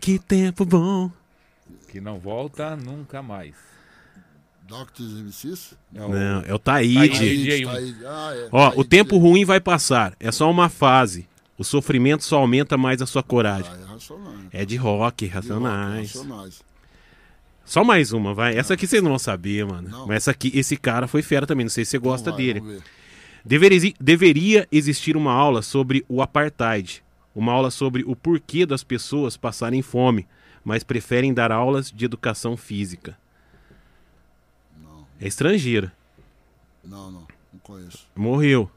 Que 0.00 0.18
tempo 0.18 0.64
bom. 0.64 1.10
Que 1.90 2.00
não 2.00 2.18
volta 2.18 2.74
nunca 2.74 3.20
mais. 3.20 3.54
Doctors 4.70 5.12
MCs? 5.12 5.74
É 5.94 6.02
o- 6.02 6.08
Não, 6.08 6.42
é 6.46 6.54
o 6.54 6.58
Taíde. 6.58 7.18
Taíde. 7.18 7.50
Aí. 7.68 7.96
Ah, 8.06 8.32
é. 8.34 8.48
Ó, 8.52 8.70
Tá 8.70 8.80
o 8.80 8.84
tempo 8.84 9.16
DJ. 9.16 9.20
ruim 9.20 9.44
vai 9.44 9.60
passar, 9.60 10.14
é 10.18 10.30
só 10.32 10.50
uma 10.50 10.68
fase. 10.68 11.28
O 11.58 11.64
sofrimento 11.64 12.24
só 12.24 12.38
aumenta 12.38 12.78
mais 12.78 13.02
a 13.02 13.06
sua 13.06 13.22
coragem. 13.22 13.70
Ah, 13.70 13.78
é 13.88 13.92
Racionais. 13.92 14.40
É 14.52 14.64
de 14.64 14.76
rock, 14.76 15.26
De 15.26 15.32
rock, 15.32 15.48
Racionais. 15.48 16.14
Racionais. 16.14 16.62
Só 17.64 17.84
mais 17.84 18.12
uma, 18.12 18.32
vai. 18.34 18.56
Essa 18.56 18.74
aqui 18.74 18.86
vocês 18.86 19.02
não 19.02 19.10
vão 19.10 19.18
saber, 19.18 19.64
mano. 19.66 19.88
Não. 19.88 20.06
Mas 20.06 20.16
essa 20.18 20.30
aqui, 20.30 20.50
esse 20.54 20.76
cara 20.76 21.06
foi 21.06 21.22
fera 21.22 21.46
também, 21.46 21.64
não 21.64 21.70
sei 21.70 21.84
se 21.84 21.90
você 21.92 21.98
gosta 21.98 22.30
Então 22.30 22.36
vai, 22.36 22.46
dele. 22.46 22.60
vamos 22.60 22.74
ver. 22.76 22.82
Deveria, 23.44 23.92
deveria 24.00 24.68
existir 24.72 25.16
uma 25.16 25.32
aula 25.32 25.62
sobre 25.62 26.04
o 26.08 26.20
apartheid. 26.22 27.02
Uma 27.34 27.52
aula 27.52 27.70
sobre 27.70 28.02
o 28.04 28.16
porquê 28.16 28.66
das 28.66 28.82
pessoas 28.82 29.36
passarem 29.36 29.82
fome, 29.82 30.26
mas 30.64 30.82
preferem 30.82 31.32
dar 31.32 31.52
aulas 31.52 31.90
de 31.90 32.04
educação 32.04 32.56
física. 32.56 33.16
É 35.20 35.26
estrangeira. 35.28 35.92
não, 36.84 37.10
não. 37.10 37.26
Não 37.52 37.60
conheço. 37.62 38.06
Morreu. 38.16 38.70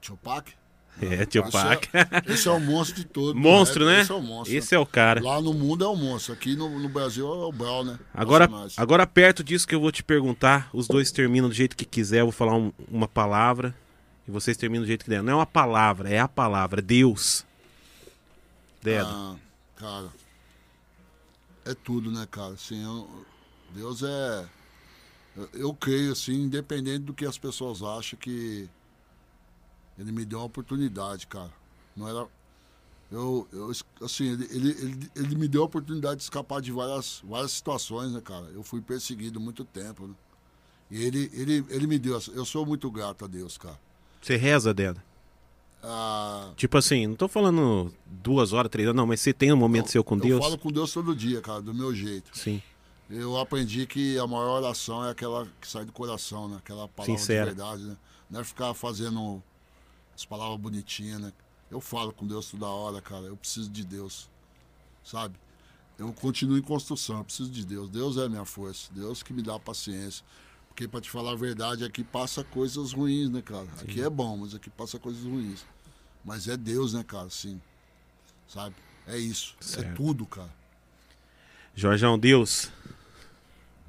Tupac? 0.00 0.52
É, 1.00 1.24
tio 1.24 1.42
Esse 1.46 1.56
é- 1.56 2.32
Esse 2.34 2.46
é 2.48 2.50
o 2.50 2.60
monstro 2.60 2.96
de 2.96 3.04
todos. 3.06 3.40
Monstro, 3.40 3.86
né? 3.86 4.02
Esse 4.02 4.12
é 4.12 4.14
o 4.14 4.20
monstro. 4.20 4.54
Esse 4.56 4.74
é 4.74 4.78
o 4.78 4.84
cara. 4.84 5.22
Lá 5.22 5.40
no 5.40 5.54
mundo 5.54 5.82
é 5.82 5.88
o 5.88 5.96
monstro. 5.96 6.34
Aqui 6.34 6.54
no, 6.54 6.78
no 6.78 6.88
Brasil 6.90 7.26
é 7.26 7.46
o 7.46 7.50
Brau, 7.50 7.82
né? 7.82 7.98
Agora, 8.12 8.48
agora, 8.76 9.06
perto 9.06 9.42
disso 9.42 9.66
que 9.66 9.74
eu 9.74 9.80
vou 9.80 9.90
te 9.90 10.02
perguntar, 10.04 10.68
os 10.72 10.86
dois 10.86 11.10
terminam 11.10 11.48
do 11.48 11.54
jeito 11.54 11.74
que 11.74 11.86
quiser. 11.86 12.20
Eu 12.20 12.26
vou 12.26 12.32
falar 12.32 12.54
um- 12.54 12.72
uma 12.90 13.08
palavra 13.08 13.74
e 14.28 14.30
vocês 14.30 14.54
terminam 14.58 14.84
do 14.84 14.86
jeito 14.86 15.04
que 15.04 15.10
der. 15.10 15.22
Não 15.22 15.32
é 15.32 15.36
uma 15.36 15.46
palavra, 15.46 16.10
é 16.10 16.18
a 16.18 16.28
palavra. 16.28 16.82
Deus. 16.82 17.46
Dedo. 18.82 19.06
Ah, 19.08 19.36
cara. 19.76 20.08
É 21.64 21.72
tudo, 21.74 22.10
né, 22.12 22.26
cara? 22.30 22.52
Assim, 22.52 22.84
eu- 22.84 23.24
Deus 23.74 24.02
é. 24.02 24.44
Eu- 25.36 25.48
Eu 25.52 25.74
creio, 25.74 26.12
assim, 26.12 26.32
independente 26.34 27.00
do 27.04 27.14
que 27.14 27.24
as 27.24 27.38
pessoas 27.38 27.82
acham, 27.82 28.18
que 28.18 28.68
ele 29.98 30.12
me 30.12 30.24
deu 30.24 30.38
uma 30.38 30.46
oportunidade, 30.46 31.26
cara. 31.26 31.50
Não 31.96 32.08
era. 32.08 32.26
Eu, 33.10 33.46
eu 33.52 33.70
assim, 34.02 34.24
ele, 34.32 34.44
ele, 34.50 34.70
ele, 34.70 35.10
ele 35.16 35.34
me 35.36 35.46
deu 35.46 35.62
a 35.62 35.66
oportunidade 35.66 36.16
de 36.16 36.22
escapar 36.22 36.62
de 36.62 36.72
várias, 36.72 37.20
várias 37.24 37.52
situações, 37.52 38.10
né, 38.12 38.20
cara? 38.22 38.46
Eu 38.54 38.62
fui 38.62 38.80
perseguido 38.80 39.38
muito 39.38 39.64
tempo, 39.64 40.06
né? 40.06 40.14
E 40.90 41.02
ele, 41.04 41.30
ele, 41.34 41.64
ele 41.68 41.86
me 41.86 41.98
deu. 41.98 42.18
Eu 42.34 42.44
sou 42.46 42.64
muito 42.64 42.90
grato 42.90 43.24
a 43.24 43.28
Deus, 43.28 43.58
cara. 43.58 43.78
Você 44.20 44.36
reza, 44.36 44.72
Dedo? 44.72 45.00
Ah, 45.82 46.52
Tipo 46.56 46.78
assim, 46.78 47.06
não 47.08 47.16
tô 47.16 47.26
falando 47.26 47.92
duas 48.06 48.52
horas, 48.52 48.70
três 48.70 48.86
horas, 48.86 48.96
não, 48.96 49.06
mas 49.06 49.20
você 49.20 49.32
tem 49.32 49.52
um 49.52 49.56
momento 49.56 49.90
seu 49.90 50.04
com 50.04 50.14
eu 50.16 50.20
Deus? 50.20 50.44
falo 50.44 50.56
com 50.56 50.70
Deus 50.70 50.92
todo 50.92 51.14
dia, 51.14 51.40
cara, 51.40 51.60
do 51.60 51.74
meu 51.74 51.92
jeito. 51.94 52.30
Sim. 52.38 52.62
Eu 53.10 53.38
aprendi 53.38 53.86
que 53.86 54.18
a 54.18 54.26
maior 54.26 54.58
oração 54.62 55.04
é 55.04 55.10
aquela 55.10 55.46
que 55.60 55.68
sai 55.68 55.84
do 55.84 55.92
coração, 55.92 56.48
né? 56.48 56.56
Aquela 56.58 56.88
palavra 56.88 57.18
Sincera. 57.18 57.50
de 57.50 57.56
verdade, 57.56 57.82
né? 57.82 57.96
Não 58.30 58.40
é 58.40 58.44
ficar 58.44 58.72
fazendo 58.74 59.42
as 60.14 60.24
palavras 60.24 60.58
bonitinhas, 60.58 61.20
né? 61.20 61.32
Eu 61.70 61.80
falo 61.80 62.12
com 62.12 62.26
Deus 62.26 62.50
toda 62.50 62.66
hora, 62.66 63.00
cara. 63.00 63.26
Eu 63.26 63.36
preciso 63.36 63.68
de 63.70 63.84
Deus, 63.84 64.30
sabe? 65.04 65.38
Eu 65.98 66.12
continuo 66.12 66.56
em 66.56 66.62
construção, 66.62 67.18
eu 67.18 67.24
preciso 67.24 67.50
de 67.50 67.64
Deus. 67.66 67.90
Deus 67.90 68.16
é 68.16 68.24
a 68.24 68.28
minha 68.28 68.44
força. 68.44 68.90
Deus 68.92 69.22
que 69.22 69.32
me 69.32 69.42
dá 69.42 69.58
paciência. 69.58 70.24
Porque, 70.68 70.88
pra 70.88 71.00
te 71.02 71.10
falar 71.10 71.32
a 71.32 71.36
verdade, 71.36 71.84
aqui 71.84 72.02
passa 72.02 72.42
coisas 72.42 72.92
ruins, 72.94 73.28
né, 73.28 73.42
cara? 73.42 73.66
Aqui 73.82 74.00
é 74.00 74.08
bom, 74.08 74.38
mas 74.38 74.54
aqui 74.54 74.70
passa 74.70 74.98
coisas 74.98 75.22
ruins. 75.22 75.66
Mas 76.24 76.48
é 76.48 76.56
Deus, 76.56 76.94
né, 76.94 77.04
cara? 77.04 77.28
Sim. 77.28 77.60
Sabe? 78.48 78.74
É 79.06 79.18
isso. 79.18 79.54
É 79.60 79.64
Certo. 79.64 79.96
tudo, 79.96 80.24
cara. 80.24 80.50
Jorjão, 81.74 82.18
Deus. 82.18 82.70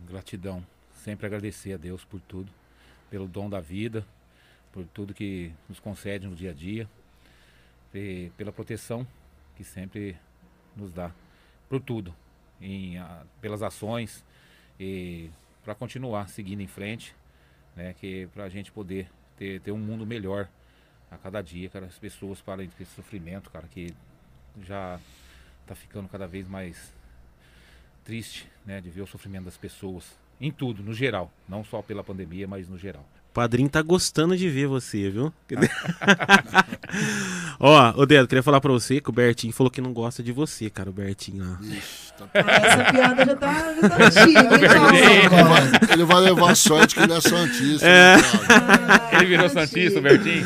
Gratidão. 0.08 0.66
Sempre 1.04 1.26
agradecer 1.26 1.74
a 1.74 1.78
Deus 1.78 2.06
por 2.06 2.22
tudo, 2.22 2.50
pelo 3.10 3.28
dom 3.28 3.50
da 3.50 3.60
vida, 3.60 4.06
por 4.72 4.86
tudo 4.86 5.14
que 5.14 5.52
nos 5.68 5.82
concede 5.82 6.26
no 6.26 6.34
dia 6.34 6.52
a 6.52 6.54
dia, 6.54 6.88
e 7.94 8.32
pela 8.38 8.54
proteção 8.54 9.06
que 9.58 9.66
sempre 9.66 10.16
nos 10.78 10.94
dá, 10.94 11.12
por 11.68 11.82
tudo, 11.82 12.16
em, 12.62 12.98
ah, 12.98 13.26
pelas 13.42 13.62
ações 13.62 14.24
e 14.80 15.30
para 15.64 15.76
continuar 15.76 16.30
seguindo 16.30 16.62
em 16.62 16.68
frente, 16.68 17.14
né, 17.76 17.94
que 18.00 18.28
para 18.34 18.46
a 18.46 18.50
gente 18.50 18.72
poder 18.72 19.10
ter, 19.38 19.60
ter 19.60 19.72
um 19.74 19.78
mundo 19.78 20.06
melhor 20.06 20.48
a 21.12 21.18
cada 21.18 21.42
dia, 21.42 21.70
cara, 21.70 21.86
as 21.86 22.00
pessoas 22.00 22.40
parem 22.40 22.70
com 22.70 22.82
esse 22.82 22.96
sofrimento, 22.96 23.50
cara, 23.50 23.68
que 23.68 23.94
já 24.62 25.00
tá 25.68 25.76
ficando 25.76 26.08
cada 26.08 26.26
vez 26.26 26.48
mais 26.48 26.94
triste, 28.04 28.48
né, 28.66 28.82
de 28.82 28.90
ver 28.90 29.02
o 29.02 29.08
sofrimento 29.08 29.46
das 29.46 29.58
pessoas. 29.58 30.04
Em 30.40 30.52
tudo, 30.52 30.84
no 30.84 30.94
geral. 30.94 31.32
Não 31.48 31.64
só 31.64 31.82
pela 31.82 32.04
pandemia, 32.04 32.48
mas 32.48 32.68
no 32.68 32.78
geral. 32.78 33.08
O 33.30 33.34
padrinho 33.34 33.68
tá 33.68 33.82
gostando 33.82 34.38
de 34.38 34.48
ver 34.48 34.68
você, 34.68 35.10
viu? 35.10 35.34
Ó, 37.60 37.94
ô 37.96 38.06
Dedo, 38.06 38.28
queria 38.28 38.44
falar 38.44 38.62
pra 38.62 38.72
você 38.72 39.02
que 39.02 39.10
o 39.10 39.14
Bertinho 39.14 39.52
falou 39.52 39.72
que 39.72 39.82
não 39.82 39.92
gosta 39.92 40.22
de 40.22 40.32
você, 40.32 40.70
cara, 40.70 40.88
o 40.90 40.94
Bertinho 40.94 41.44
lá. 41.44 41.60
Ah, 41.60 42.30
essa 42.34 42.92
piada 42.92 43.26
já 43.26 43.36
tá, 43.36 43.74
já 43.74 43.90
tá 43.90 44.06
antiga, 44.06 44.96
hein, 44.96 45.22
Ele 45.32 45.44
vai, 45.44 45.64
ele 45.94 46.04
vai 46.04 46.22
levar 46.22 46.56
sorte 46.56 46.94
que 46.94 47.02
ele 47.02 47.14
é 47.14 47.22
santista. 47.22 47.88
É. 47.88 48.18
né, 48.18 48.24
cara? 48.30 49.18
Ele 49.18 49.26
virou 49.26 49.50
Santista, 49.50 49.98
o 49.98 50.02
Bertinho? 50.04 50.46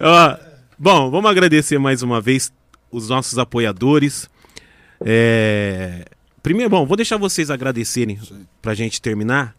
Ó, 0.00 0.36
bom, 0.76 1.08
vamos 1.10 1.30
agradecer 1.30 1.78
mais 1.78 2.02
uma 2.02 2.20
vez 2.20 2.52
os 2.90 3.08
nossos 3.08 3.38
apoiadores. 3.38 4.28
É, 5.04 6.06
Primeiro, 6.46 6.70
bom, 6.70 6.86
vou 6.86 6.96
deixar 6.96 7.16
vocês 7.16 7.50
agradecerem 7.50 8.20
pra 8.62 8.72
gente 8.72 9.02
terminar. 9.02 9.56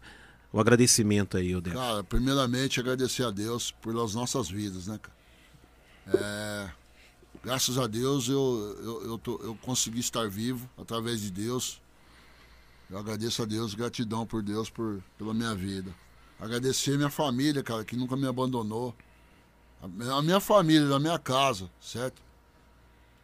O 0.50 0.58
agradecimento 0.58 1.36
aí, 1.36 1.54
Odete. 1.54 1.76
Cara, 1.76 2.02
primeiramente 2.02 2.80
agradecer 2.80 3.24
a 3.24 3.30
Deus 3.30 3.70
pelas 3.82 4.14
nossas 4.14 4.48
vidas, 4.48 4.86
né, 4.86 4.98
cara? 4.98 5.14
É, 6.18 6.70
graças 7.44 7.76
a 7.76 7.86
Deus 7.86 8.26
eu, 8.30 8.78
eu, 8.82 9.02
eu, 9.04 9.18
tô- 9.18 9.38
eu 9.42 9.54
consegui 9.56 10.00
estar 10.00 10.26
vivo 10.30 10.66
através 10.78 11.20
de 11.20 11.30
Deus. 11.30 11.78
Eu 12.90 12.96
agradeço 12.96 13.42
a 13.42 13.44
Deus, 13.44 13.74
gratidão 13.74 14.24
por 14.24 14.42
Deus 14.42 14.70
por, 14.70 15.02
pela 15.18 15.34
minha 15.34 15.54
vida. 15.54 15.94
Agradecer 16.40 16.96
minha 16.96 17.10
família, 17.10 17.62
cara, 17.62 17.84
que 17.84 17.96
nunca 17.96 18.16
me 18.16 18.26
abandonou. 18.26 18.96
A 19.82 19.86
minha- 19.88 20.12
a 20.14 20.22
minha 20.22 20.40
família, 20.40 20.88
da 20.88 20.98
minha 20.98 21.18
casa, 21.18 21.70
certo? 21.82 22.22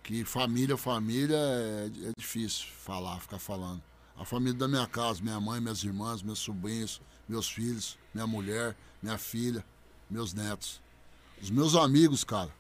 Que 0.05 0.23
família, 0.23 0.77
família 0.77 1.35
é, 1.35 1.87
é 1.87 2.13
difícil 2.19 2.67
falar, 2.77 3.19
ficar 3.21 3.39
falando. 3.39 3.83
A 4.15 4.25
família 4.25 4.53
da 4.53 4.69
minha 4.69 4.87
casa, 4.87 5.23
minha 5.23 5.41
mãe, 5.41 5.63
minhas 5.63 5.83
irmãs, 5.83 6.23
meus 6.23 6.41
sobrinhos, 6.41 7.01
meus 7.27 7.49
filhos, 7.49 7.99
minha 8.13 8.27
mulher, 8.27 8.77
minha 9.03 9.17
filha, 9.17 9.65
meus 10.11 10.35
netos. 10.35 10.83
Os 11.41 11.49
meus 11.49 11.75
amigos, 11.75 12.23
cara. 12.23 12.55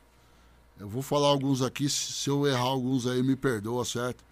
Eu 0.81 0.89
vou 0.89 1.03
falar 1.03 1.29
alguns 1.29 1.61
aqui, 1.61 1.87
se 1.87 2.31
eu 2.31 2.47
errar 2.47 2.61
alguns 2.61 3.07
aí, 3.07 3.23
me 3.23 3.37
perdoa, 3.37 3.85
certo? 3.85 4.25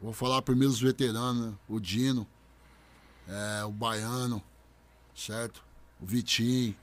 Vou 0.00 0.12
falar 0.12 0.40
primeiro 0.42 0.72
os 0.72 0.80
veteranos, 0.80 1.46
né? 1.46 1.54
O 1.68 1.80
Dino, 1.80 2.24
é, 3.26 3.64
o 3.64 3.72
Baiano, 3.72 4.40
certo? 5.12 5.60
O 6.00 6.06
Vitinho, 6.06 6.76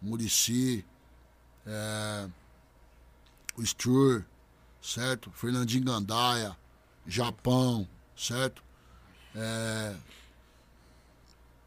o 0.00 0.06
Murici, 0.06 0.86
é, 1.66 2.28
o 3.56 3.66
Stur, 3.66 4.24
certo? 4.80 5.30
Fernandinho 5.32 5.84
Gandaia, 5.84 6.56
Japão, 7.06 7.88
certo? 8.16 8.62
É, 9.34 9.94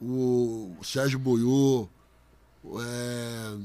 o 0.02 0.76
Sérgio 0.84 1.19
Buiú, 1.19 1.90
é, 2.80 3.57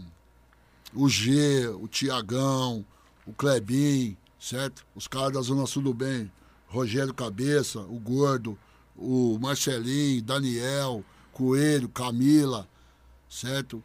o 0.94 1.08
G, 1.08 1.68
o 1.68 1.88
Tiagão, 1.88 2.84
o 3.26 3.32
Klebin, 3.32 4.16
certo? 4.38 4.86
Os 4.94 5.06
caras 5.06 5.32
da 5.32 5.40
Zona 5.42 5.66
Sul 5.66 5.82
do 5.82 5.94
Bem, 5.94 6.30
Rogério 6.66 7.14
Cabeça, 7.14 7.80
o 7.80 7.98
Gordo, 7.98 8.58
o 8.96 9.38
Marcelinho, 9.38 10.22
Daniel, 10.22 11.04
Coelho, 11.32 11.88
Camila, 11.88 12.68
certo? 13.28 13.82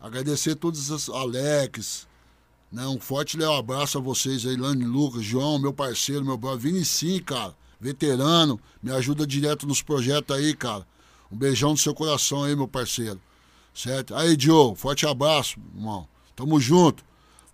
Agradecer 0.00 0.54
todos 0.54 0.90
os 0.90 1.08
Alex, 1.08 2.08
né? 2.70 2.86
Um 2.86 3.00
forte 3.00 3.36
Léo 3.36 3.52
abraço 3.52 3.98
a 3.98 4.00
vocês 4.00 4.46
aí, 4.46 4.56
Lani 4.56 4.84
Lucas, 4.84 5.22
João, 5.24 5.58
meu 5.58 5.72
parceiro, 5.72 6.24
meu 6.24 6.36
brother, 6.36 6.60
Vini 6.60 6.84
sim, 6.84 7.18
cara, 7.20 7.54
veterano, 7.80 8.60
me 8.82 8.92
ajuda 8.92 9.26
direto 9.26 9.66
nos 9.66 9.82
projetos 9.82 10.36
aí, 10.36 10.54
cara. 10.54 10.86
Um 11.30 11.36
beijão 11.36 11.70
no 11.70 11.76
seu 11.76 11.94
coração 11.94 12.44
aí, 12.44 12.54
meu 12.54 12.68
parceiro. 12.68 13.20
Certo? 13.74 14.14
Aí, 14.14 14.36
Joe, 14.38 14.74
forte 14.74 15.06
abraço, 15.06 15.58
irmão. 15.74 16.06
Tamo 16.34 16.60
junto. 16.60 17.04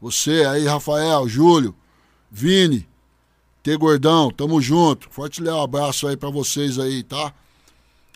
Você 0.01 0.44
aí, 0.44 0.66
Rafael, 0.66 1.28
Júlio, 1.28 1.74
Vini, 2.30 2.86
T 3.62 3.76
Gordão, 3.76 4.30
tamo 4.30 4.60
junto. 4.60 5.09
Forte 5.10 5.43
Léo 5.43 5.60
abraço 5.60 6.06
aí 6.06 6.16
pra 6.16 6.30
vocês 6.30 6.78
aí, 6.78 7.02
tá? 7.02 7.34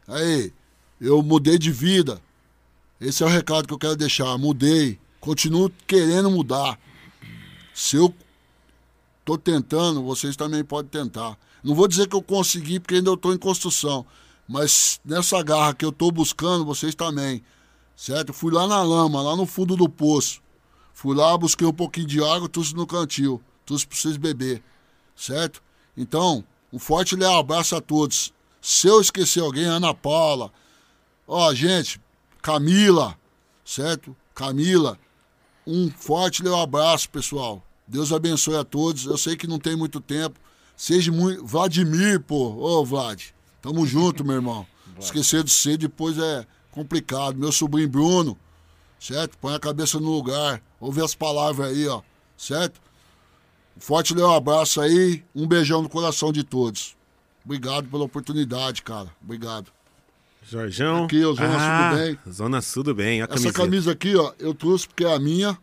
Aí, 0.07 0.53
eu 1.01 1.23
mudei 1.23 1.59
de 1.59 1.73
vida. 1.73 2.21
Esse 3.01 3.23
é 3.23 3.27
o 3.27 3.29
recado 3.29 3.67
que 3.67 3.75
eu 3.75 3.79
quero 3.79 3.97
deixar. 3.97 4.37
Mudei. 4.39 4.99
Continuo 5.21 5.71
querendo 5.87 6.31
mudar. 6.31 6.79
Se 7.75 7.97
eu 7.97 8.15
tô 9.25 9.39
tentando, 9.39 10.03
vocês 10.03 10.37
também 10.37 10.65
podem 10.65 10.91
tentar. 10.91 11.39
Não 11.63 11.75
vou 11.75 11.87
dizer 11.87 12.09
que 12.09 12.17
eu 12.17 12.23
consegui, 12.23 12.81
porque 12.81 12.97
ainda 12.97 13.17
tô 13.17 13.33
em 13.33 13.39
construção. 13.39 14.05
Mas 14.49 15.01
nessa 15.05 15.43
garra 15.43 15.75
que 15.75 15.85
eu 15.85 15.93
tô 15.93 16.11
buscando, 16.11 16.65
vocês 16.65 16.95
também. 16.95 17.43
Certo? 17.95 18.33
Fui 18.33 18.53
lá 18.53 18.67
na 18.67 18.83
lama, 18.83 19.23
lá 19.23 19.37
no 19.37 19.47
fundo 19.47 19.77
do 19.77 19.89
poço. 19.89 20.41
Fui 20.93 21.15
lá, 21.15 21.37
busquei 21.37 21.67
um 21.67 21.73
pouquinho 21.73 22.07
de 22.07 22.23
água, 22.23 22.49
trouxe 22.49 22.75
no 22.75 22.87
cantil. 22.87 23.41
Trouxe 23.65 23.87
pra 23.87 23.97
vocês 23.97 24.17
beber. 24.17 24.63
Certo? 25.15 25.63
Então, 25.97 26.45
um 26.73 26.79
forte 26.79 27.15
leal 27.15 27.39
abraço 27.39 27.77
a 27.77 27.81
todos. 27.81 28.33
Se 28.61 28.89
eu 28.89 29.01
esquecer 29.01 29.41
alguém, 29.41 29.65
Ana 29.65 29.95
Paula. 29.95 30.53
Ó, 31.27 31.55
gente, 31.55 32.01
Camila, 32.43 33.17
certo? 33.65 34.17
Camila, 34.35 34.99
um 35.67 35.91
forte 35.91 36.43
leal 36.43 36.61
abraço, 36.61 37.09
pessoal. 37.11 37.63
Deus 37.87 38.13
abençoe 38.13 38.57
a 38.57 38.65
todos. 38.65 39.07
Eu 39.07 39.19
sei 39.19 39.37
que 39.37 39.47
não 39.47 39.59
tem 39.59 39.77
muito 39.77 40.01
tempo. 40.01 40.39
Seja 40.77 41.11
muito. 41.11 41.45
Vladimir, 41.45 42.21
pô. 42.21 42.55
Ô, 42.57 42.85
Vlad. 42.85 43.23
Tamo 43.61 43.87
junto, 43.87 44.25
meu 44.25 44.37
irmão. 44.37 44.67
Esquecer 44.99 45.43
de 45.43 45.51
você 45.51 45.77
depois 45.77 46.19
é 46.19 46.47
complicado. 46.71 47.37
Meu 47.37 47.53
sobrinho 47.53 47.89
Bruno, 47.89 48.39
certo? 48.99 49.37
Põe 49.39 49.55
a 49.55 49.61
cabeça 49.61 49.99
no 49.99 50.11
lugar. 50.11 50.63
Ouve 50.79 51.03
as 51.03 51.15
palavras 51.15 51.71
aí, 51.71 51.87
ó. 51.89 52.03
Certo? 52.37 52.81
Um 53.77 53.81
forte 53.81 54.15
leal 54.15 54.35
abraço 54.35 54.81
aí. 54.81 55.25
Um 55.35 55.47
beijão 55.47 55.83
no 55.83 55.89
coração 55.89 56.33
de 56.33 56.45
todos. 56.45 56.97
Obrigado 57.45 57.89
pela 57.89 58.05
oportunidade, 58.05 58.83
cara. 58.83 59.11
Obrigado. 59.23 59.73
Jorjão. 60.43 61.05
Aqui, 61.05 61.25
ó, 61.25 61.33
Zona 61.35 61.59
Sul 61.59 61.59
do 61.59 61.63
ah, 61.63 61.95
Bem. 61.95 62.19
Zona 62.31 62.63
Sul 62.63 62.83
do 62.83 62.95
Bem. 62.95 63.21
A 63.21 63.25
Essa 63.25 63.35
camiseta. 63.35 63.53
camisa 63.53 63.93
aqui, 63.93 64.17
ó, 64.17 64.33
eu 64.39 64.55
trouxe 64.55 64.87
porque 64.87 65.05
é 65.05 65.15
a 65.15 65.19
minha. 65.19 65.59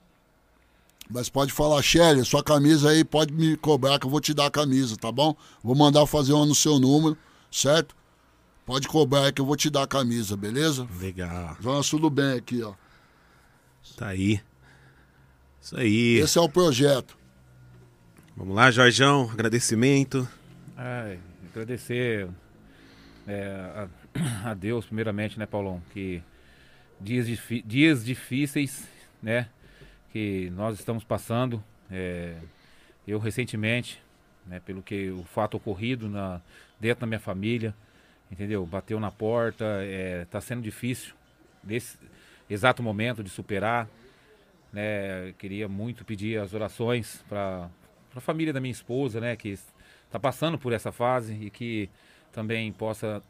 Mas 1.10 1.30
pode 1.30 1.54
falar, 1.54 1.82
Shelly, 1.82 2.26
sua 2.26 2.44
camisa 2.44 2.90
aí 2.90 3.04
pode 3.04 3.34
me 3.34 3.56
cobrar 3.56 3.98
que 3.98 4.06
eu 4.06 4.10
vou 4.10 4.20
te 4.20 4.34
dar 4.34 4.48
a 4.48 4.52
camisa, 4.52 4.98
tá 4.98 5.12
bom? 5.12 5.36
Vou 5.64 5.74
mandar 5.74 6.06
fazer 6.06 6.34
uma 6.34 6.46
no 6.46 6.54
seu 6.54 6.80
número, 6.80 7.18
certo? 7.50 7.96
Pode 8.66 8.88
cobrar 8.90 9.26
aí 9.26 9.32
que 9.32 9.40
eu 9.40 9.46
vou 9.46 9.56
te 9.56 9.70
dar 9.70 9.84
a 9.84 9.88
camisa, 9.88 10.36
beleza? 10.36 10.86
Legal. 11.00 11.56
Zona 11.64 11.82
Sul 11.82 12.00
do 12.00 12.10
Bem 12.10 12.34
aqui, 12.38 12.62
ó. 12.62 12.74
Tá 13.96 14.08
aí. 14.08 14.42
Isso 15.62 15.78
aí. 15.78 16.18
Esse 16.18 16.38
é 16.38 16.42
o 16.42 16.50
projeto. 16.50 17.18
Vamos 18.36 18.56
lá, 18.56 18.70
Jorjão. 18.70 19.30
Agradecimento. 19.32 20.28
Ai, 20.76 21.20
agradecer 21.50 22.30
é, 23.28 23.88
a, 24.46 24.54
Deus, 24.54 24.86
primeiramente, 24.86 25.38
né, 25.38 25.46
Paulão? 25.46 25.82
Que 25.92 26.22
dias, 27.00 27.28
dias 27.66 28.06
difíceis, 28.06 28.88
né? 29.22 29.48
Que 30.12 30.50
nós 30.52 30.80
estamos 30.80 31.04
passando. 31.04 31.64
é, 31.92 32.36
eu, 33.08 33.20
recentemente, 33.20 34.02
né, 34.46 34.60
pelo 34.60 34.84
que 34.84 35.10
o 35.12 35.24
fato 35.24 35.56
ocorrido 35.56 36.10
na, 36.10 36.42
dentro 36.80 37.02
da 37.02 37.08
minha 37.08 37.20
família, 37.20 37.74
entendeu? 38.30 38.66
Bateu 38.66 39.00
na 39.00 39.10
porta, 39.10 39.66
é, 39.82 40.26
tá 40.26 40.42
sendo 40.42 40.62
difícil 40.62 41.14
nesse 41.64 41.98
exato 42.50 42.84
momento 42.84 43.24
de 43.24 43.30
superar. 43.30 43.88
Né? 44.74 45.34
Queria 45.38 45.68
muito 45.68 46.04
pedir 46.04 46.40
as 46.40 46.54
orações 46.54 47.24
para 47.30 47.70
a 48.16 48.20
família 48.20 48.52
da 48.52 48.60
minha 48.60 48.72
esposa, 48.72 49.22
né? 49.22 49.36
Que 49.36 49.58
está 50.06 50.20
passando 50.20 50.58
por 50.58 50.74
essa 50.74 50.92
fase 50.92 51.34
e 51.34 51.50
que 51.50 51.90
também 52.32 52.72
possa 52.72 53.24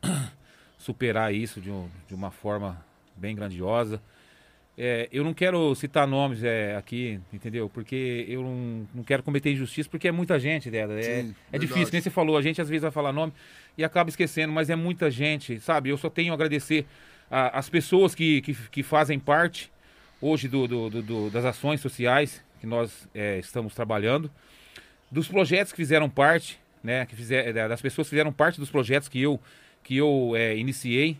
superar 0.77 1.33
isso 1.33 1.59
de, 1.59 1.69
um- 1.71 1.89
de 2.07 2.13
uma 2.15 2.31
forma 2.31 2.83
bem 3.15 3.35
grandiosa. 3.35 4.01
É, 4.79 5.09
eu 5.11 5.23
não 5.23 5.33
quero 5.33 5.73
citar 5.73 6.05
nomes 6.07 6.43
é, 6.43 6.75
aqui, 6.75 7.19
entendeu? 7.33 7.67
Porque 7.67 8.25
eu 8.29 8.43
não, 8.43 8.87
não 8.93 9.03
quero 9.03 9.23
cometer 9.23 9.51
injustiça, 9.51 9.89
porque 9.89 10.07
é 10.07 10.11
muita 10.11 10.39
gente, 10.39 10.69
né? 10.69 10.79
É, 10.79 11.01
Sim, 11.23 11.35
é 11.51 11.57
difícil, 11.57 11.89
nem 11.91 11.99
você 12.01 12.11
falou, 12.11 12.37
a 12.37 12.41
gente 12.43 12.61
às 12.61 12.69
vezes 12.69 12.83
vai 12.83 12.91
falar 12.91 13.11
nome 13.11 13.33
e 13.75 13.83
acaba 13.83 14.07
esquecendo, 14.11 14.53
mas 14.53 14.69
é 14.69 14.75
muita 14.75 15.09
gente, 15.09 15.59
sabe? 15.59 15.89
Eu 15.89 15.97
só 15.97 16.11
tenho 16.11 16.31
a 16.31 16.35
agradecer 16.35 16.85
a- 17.29 17.57
as 17.57 17.67
pessoas 17.67 18.13
que, 18.13 18.39
que, 18.41 18.53
que 18.69 18.83
fazem 18.83 19.17
parte 19.19 19.71
hoje 20.21 20.47
do, 20.47 20.67
do- 20.67 20.89
do- 20.91 21.01
do- 21.01 21.29
das 21.31 21.43
ações 21.43 21.81
sociais 21.81 22.43
que 22.61 22.67
nós 22.67 23.09
é, 23.15 23.39
estamos 23.39 23.73
trabalhando, 23.73 24.29
dos 25.11 25.27
projetos 25.27 25.71
que 25.71 25.77
fizeram 25.77 26.07
parte, 26.07 26.59
né? 26.83 27.03
Que 27.07 27.15
fizer, 27.15 27.51
das 27.51 27.81
pessoas 27.81 28.05
que 28.07 28.11
fizeram 28.11 28.31
parte 28.31 28.59
dos 28.59 28.69
projetos 28.69 29.09
que 29.09 29.19
eu, 29.19 29.39
que 29.87 29.95
eu 29.95 30.33
é, 30.35 30.57
iniciei, 30.57 31.15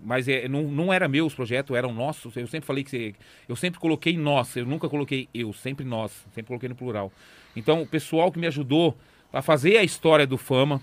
mas 0.00 0.26
é, 0.28 0.48
não, 0.48 0.62
não 0.62 0.90
era 0.90 1.06
meu 1.06 1.26
os 1.26 1.34
projetos, 1.34 1.76
eram 1.76 1.92
nossos. 1.92 2.34
Eu 2.36 2.46
sempre 2.46 2.66
falei 2.66 2.82
que 2.82 2.88
você- 2.88 3.14
eu 3.46 3.54
sempre 3.54 3.78
coloquei 3.78 4.16
nós, 4.16 4.56
eu 4.56 4.64
nunca 4.64 4.88
coloquei 4.88 5.28
eu, 5.34 5.52
sempre 5.52 5.84
nós, 5.84 6.10
sempre 6.32 6.44
coloquei 6.44 6.70
no 6.70 6.74
plural. 6.74 7.12
Então, 7.54 7.82
o 7.82 7.86
pessoal 7.86 8.32
que 8.32 8.38
me 8.38 8.46
ajudou 8.46 8.96
a 9.30 9.42
fazer 9.42 9.76
a 9.76 9.84
história 9.84 10.26
do 10.26 10.38
Fama, 10.38 10.80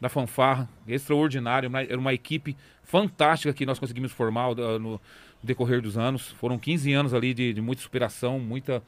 da 0.00 0.08
fanfarra, 0.08 0.68
extraordinário, 0.86 1.68
era 1.76 1.98
uma 1.98 2.14
equipe 2.14 2.56
fantástica 2.84 3.52
que 3.52 3.66
nós 3.66 3.80
conseguimos 3.80 4.12
formar 4.12 4.50
uh, 4.50 4.78
no 4.78 5.00
decorrer 5.42 5.82
dos 5.82 5.98
anos. 5.98 6.28
Foram 6.30 6.56
15 6.56 6.92
anos 6.92 7.12
ali 7.12 7.34
de, 7.34 7.52
de 7.54 7.60
muita 7.60 7.82
superação, 7.82 8.38
muita, 8.38 8.80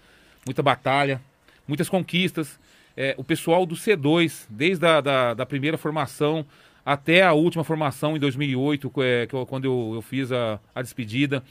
muita 0.46 0.62
batalha, 0.62 1.20
muitas 1.66 1.88
conquistas. 1.88 2.56
É, 2.96 3.16
o 3.18 3.24
pessoal 3.24 3.66
do 3.66 3.74
C2, 3.74 4.46
desde 4.48 4.86
a 4.86 5.00
da, 5.00 5.34
da 5.34 5.44
primeira 5.44 5.76
formação 5.76 6.46
até 6.92 7.22
a 7.22 7.32
última 7.32 7.62
formação 7.64 8.16
em 8.16 8.20
2008, 8.20 8.90
co- 8.90 9.02
é, 9.02 9.26
que 9.26 9.34
eu- 9.34 9.46
quando 9.46 9.64
eu, 9.66 9.92
eu 9.94 10.02
fiz 10.02 10.32
a, 10.32 10.58
a 10.74 10.82
despedida, 10.82 11.42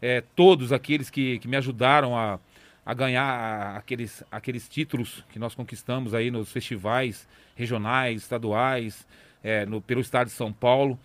é, 0.00 0.22
todos 0.34 0.72
aqueles 0.72 1.10
que, 1.10 1.38
que 1.38 1.48
me 1.48 1.56
ajudaram 1.56 2.16
a, 2.16 2.38
a 2.84 2.94
ganhar 2.94 3.76
aqueles, 3.76 4.22
aqueles 4.30 4.68
títulos 4.68 5.24
que 5.30 5.38
nós 5.38 5.54
conquistamos 5.54 6.14
aí 6.14 6.30
nos 6.30 6.50
festivais 6.52 7.28
regionais, 7.54 8.22
estaduais, 8.22 9.06
é, 9.42 9.66
no, 9.66 9.80
pelo 9.80 10.00
estado 10.00 10.26
de 10.28 10.32
São 10.32 10.52
Paulo 10.52 10.98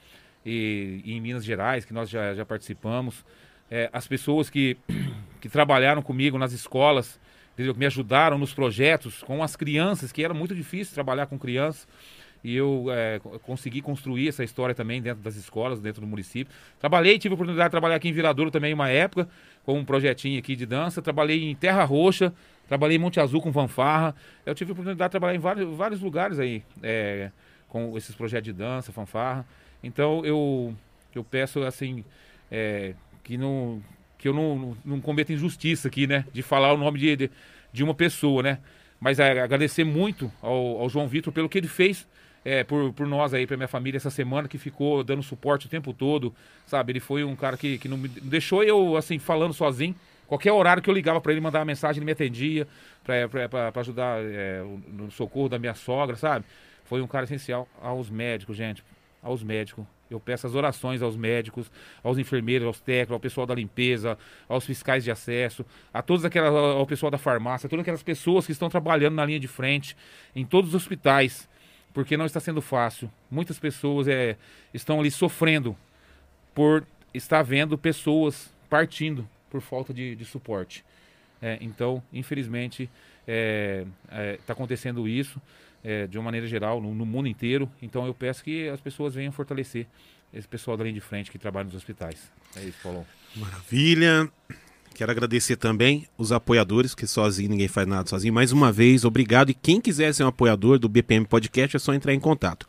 e, 0.46 1.02
e 1.04 1.14
em 1.14 1.22
Minas 1.22 1.44
Gerais, 1.44 1.86
que 1.86 1.94
nós 1.94 2.10
já, 2.10 2.34
já 2.34 2.46
participamos. 2.46 3.26
É, 3.70 3.90
as 3.94 4.08
pessoas 4.08 4.50
que, 4.50 4.78
que 5.42 5.50
trabalharam 5.50 6.02
comigo 6.02 6.38
nas 6.38 6.52
escolas, 6.54 7.20
que 7.56 7.74
me 7.74 7.86
ajudaram 7.86 8.38
nos 8.38 8.54
projetos 8.54 9.22
com 9.22 9.44
as 9.44 9.56
crianças, 9.56 10.12
que 10.12 10.24
era 10.24 10.34
muito 10.34 10.56
difícil 10.56 10.94
trabalhar 10.94 11.28
com 11.28 11.38
crianças. 11.38 11.88
E 12.44 12.56
eu 12.56 12.86
é, 12.90 13.20
co- 13.20 13.38
consegui 13.40 13.82
construir 13.82 14.28
essa 14.28 14.44
história 14.44 14.74
também 14.74 15.02
dentro 15.02 15.22
das 15.22 15.36
escolas, 15.36 15.80
dentro 15.80 16.02
do 16.02 16.08
município. 16.08 16.52
Trabalhei, 16.80 17.20
tive 17.20 17.34
a 17.34 17.36
oportunidade 17.36 17.70
de 17.70 17.72
trabalhar 17.72 17.96
aqui 17.96 18.10
em 18.10 18.14
Viradouro 18.14 18.50
também 18.50 18.74
uma 18.74 18.90
época, 18.90 19.30
com 19.64 19.78
um 19.78 19.86
projetinho 19.86 20.40
aqui 20.40 20.56
de 20.56 20.66
dança. 20.66 21.02
Trabalhei 21.02 21.44
em 21.44 21.56
Terra 21.56 21.84
Roxa, 21.84 22.34
trabalhei 22.68 22.98
em 22.98 23.00
Monte 23.00 23.20
Azul 23.20 23.42
com 23.42 23.54
fanfarra. 23.54 24.16
Eu 24.46 24.56
tive 24.56 24.72
a 24.72 24.74
oportunidade 24.74 25.08
de 25.08 25.12
trabalhar 25.12 25.36
em 25.36 25.40
vários, 25.40 25.78
vários 25.78 26.02
lugares 26.02 26.40
aí, 26.40 26.64
é, 26.82 27.30
com 27.70 27.96
esses 27.96 28.16
projetos 28.16 28.46
de 28.46 28.54
dança, 28.54 28.92
fanfarra. 28.92 29.46
Então 29.84 30.26
eu, 30.26 30.74
eu 31.14 31.24
peço 31.24 31.62
assim, 31.64 32.04
é, 32.52 32.96
que, 33.24 33.38
não, 33.38 33.82
que 34.18 34.28
eu 34.28 34.34
não, 34.34 34.56
não, 34.58 34.78
não 34.84 35.02
cometa 35.02 35.32
injustiça 35.32 35.88
aqui, 35.88 36.08
né? 36.08 36.26
De 36.34 36.42
falar 36.42 36.74
o 36.74 36.78
nome 36.78 36.98
de, 36.98 37.16
de, 37.16 37.32
de 37.72 37.84
uma 37.84 37.94
pessoa, 37.94 38.42
né? 38.42 38.58
Mas 39.00 39.20
é, 39.20 39.42
agradecer 39.42 39.84
muito 39.84 40.32
ao, 40.42 40.80
ao 40.82 40.90
João 40.90 41.08
Vitor 41.08 41.32
pelo 41.32 41.50
que 41.50 41.58
ele 41.58 41.68
fez 41.68 42.08
é, 42.44 42.64
por, 42.64 42.92
por 42.94 43.08
nós 43.08 43.34
aí, 43.34 43.46
pra 43.46 43.56
minha 43.56 43.68
família 43.68 43.98
essa 43.98 44.10
semana, 44.10 44.48
que 44.48 44.58
ficou 44.58 45.04
dando 45.04 45.22
suporte 45.22 45.68
o 45.68 45.70
tempo 45.70 45.94
todo, 45.94 46.34
sabe? 46.66 46.92
Ele 46.92 47.00
foi 47.00 47.24
um 47.24 47.36
cara 47.36 47.58
que, 47.58 47.78
que 47.78 47.88
não 47.88 47.98
me 47.98 48.08
deixou 48.08 48.64
eu, 48.64 48.96
assim, 48.98 49.20
falando 49.20 49.54
sozinho. 49.54 49.96
Qualquer 50.28 50.52
horário 50.54 50.82
que 50.82 50.90
eu 50.90 50.94
ligava 50.94 51.20
pra 51.20 51.32
ele, 51.32 51.42
mandar 51.42 51.60
uma 51.60 51.66
mensagem, 51.66 52.00
ele 52.00 52.06
me 52.06 52.14
atendia 52.14 52.68
pra 53.04 53.82
ajudar 53.82 54.20
é, 54.22 54.64
no 54.88 55.12
socorro 55.12 55.50
da 55.50 55.60
minha 55.60 55.74
sogra, 55.74 56.16
sabe? 56.16 56.46
Foi 56.86 57.02
um 57.02 57.08
cara 57.08 57.26
essencial 57.26 57.68
aos 57.82 58.10
médicos, 58.10 58.56
gente. 58.56 58.84
Aos 59.22 59.44
médicos. 59.44 59.86
Eu 60.10 60.20
peço 60.20 60.46
as 60.46 60.56
orações 60.56 61.02
aos 61.02 61.16
médicos, 61.16 61.72
aos 62.04 62.18
enfermeiros, 62.18 62.68
aos 62.68 62.82
técnicos, 62.82 63.14
ao 63.14 63.20
pessoal 63.20 63.48
da 63.48 63.56
limpeza, 63.56 64.18
aos 64.48 64.66
fiscais 64.66 65.04
de 65.04 65.12
acesso, 65.12 65.66
a 65.94 66.02
todos 66.02 66.26
aquelas, 66.26 66.54
ao 66.54 66.86
pessoal 66.86 67.10
da 67.10 67.18
farmácia, 67.18 67.70
todas 67.70 67.84
aquelas 67.84 68.04
pessoas 68.04 68.46
que 68.46 68.52
estão 68.52 68.70
trabalhando 68.70 69.16
na 69.16 69.26
linha 69.26 69.40
de 69.40 69.48
frente, 69.48 69.96
em 70.36 70.46
todos 70.46 70.72
os 70.72 70.76
hospitais, 70.76 71.48
porque 71.94 72.18
não 72.18 72.26
está 72.26 72.40
sendo 72.40 72.62
fácil. 72.62 73.12
Muitas 73.30 73.60
pessoas 73.60 74.08
é, 74.08 74.38
estão 74.74 75.00
ali 75.00 75.12
sofrendo 75.12 75.76
por 76.54 76.86
estar 77.14 77.42
vendo 77.44 77.78
pessoas 77.78 78.54
partindo 78.70 79.28
por 79.50 79.62
falta 79.62 79.94
de, 79.94 80.16
de 80.16 80.26
suporte. 80.26 80.84
É, 81.42 81.58
então, 81.60 82.02
infelizmente, 82.14 82.90
está 84.40 84.54
acontecendo 84.54 85.08
isso 85.08 85.42
é, 85.84 86.08
de 86.08 86.18
uma 86.18 86.26
maneira 86.26 86.48
geral 86.48 86.82
no, 86.82 86.94
no 86.94 87.06
mundo 87.06 87.28
inteiro. 87.28 87.70
Então, 87.82 88.06
eu 88.06 88.14
peço 88.14 88.44
que 88.44 88.70
as 88.70 88.80
pessoas 88.80 89.16
venham 89.16 89.32
fortalecer 89.32 89.88
esse 90.34 90.48
pessoal 90.48 90.78
da 90.78 90.84
linha 90.84 90.94
de 90.94 91.02
frente 91.02 91.32
que 91.32 91.38
trabalha 91.38 91.66
nos 91.66 91.76
hospitais. 91.76 92.32
É 92.56 92.62
isso, 92.62 92.78
Paulão. 92.82 93.06
Maravilha. 93.36 94.32
Quero 94.94 95.12
agradecer 95.12 95.56
também 95.56 96.08
os 96.18 96.32
apoiadores, 96.32 96.94
que 96.94 97.08
sozinho 97.08 97.50
ninguém 97.50 97.68
faz 97.68 97.88
nada 97.88 98.08
sozinho. 98.10 98.34
Mais 98.34 98.52
uma 98.52 98.72
vez, 98.72 99.04
obrigado. 99.06 99.50
E 99.50 99.54
quem 99.54 99.82
quiser 99.82 100.14
ser 100.14 100.24
um 100.24 100.28
apoiador 100.28 100.78
do 100.78 100.90
BPM 100.90 101.26
Podcast 101.26 101.76
é 101.76 101.80
só 101.80 101.94
entrar 101.94 102.14
em 102.14 102.20
contato. 102.20 102.68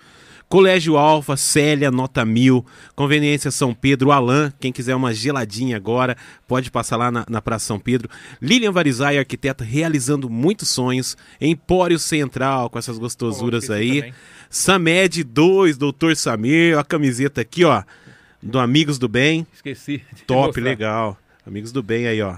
Colégio 0.53 0.99
Alfa, 0.99 1.35
Célia, 1.35 1.91
Nota 1.91 2.27
Mil, 2.27 2.65
Conveniência 2.95 3.51
São 3.51 3.73
Pedro, 3.73 4.13
Alain, 4.13 4.53
quem 4.61 4.71
quiser 4.71 4.95
uma 4.95 5.15
geladinha 5.15 5.79
agora, 5.79 6.15
pode 6.47 6.71
passar 6.71 6.99
lá 6.99 7.11
na, 7.11 7.25
na 7.27 7.41
Praça 7.41 7.65
São 7.65 7.79
Pedro. 7.79 8.11
Lilian 8.39 8.71
Varizai, 8.71 9.17
arquiteta, 9.17 9.65
realizando 9.65 10.29
muitos 10.29 10.69
sonhos. 10.69 11.17
Empório 11.41 11.99
Central, 11.99 12.69
com 12.69 12.79
essas 12.79 12.99
gostosuras 12.99 13.65
esqueci 13.65 13.81
aí. 13.81 13.97
também. 14.01 14.15
Samed 14.51 15.25
2, 15.25 15.79
Doutor 15.79 16.15
Samir, 16.15 16.79
a 16.79 16.85
camiseta 16.85 17.41
aqui, 17.41 17.65
ó, 17.65 17.83
do 18.43 18.59
Amigos 18.59 18.99
do 18.99 19.09
Bem. 19.09 19.47
Esqueci. 19.55 20.03
Top, 20.27 20.61
legal. 20.61 21.17
Amigos 21.47 21.73
do 21.73 21.83
bem 21.83 22.07
aí, 22.07 22.23
ó. 22.23 22.37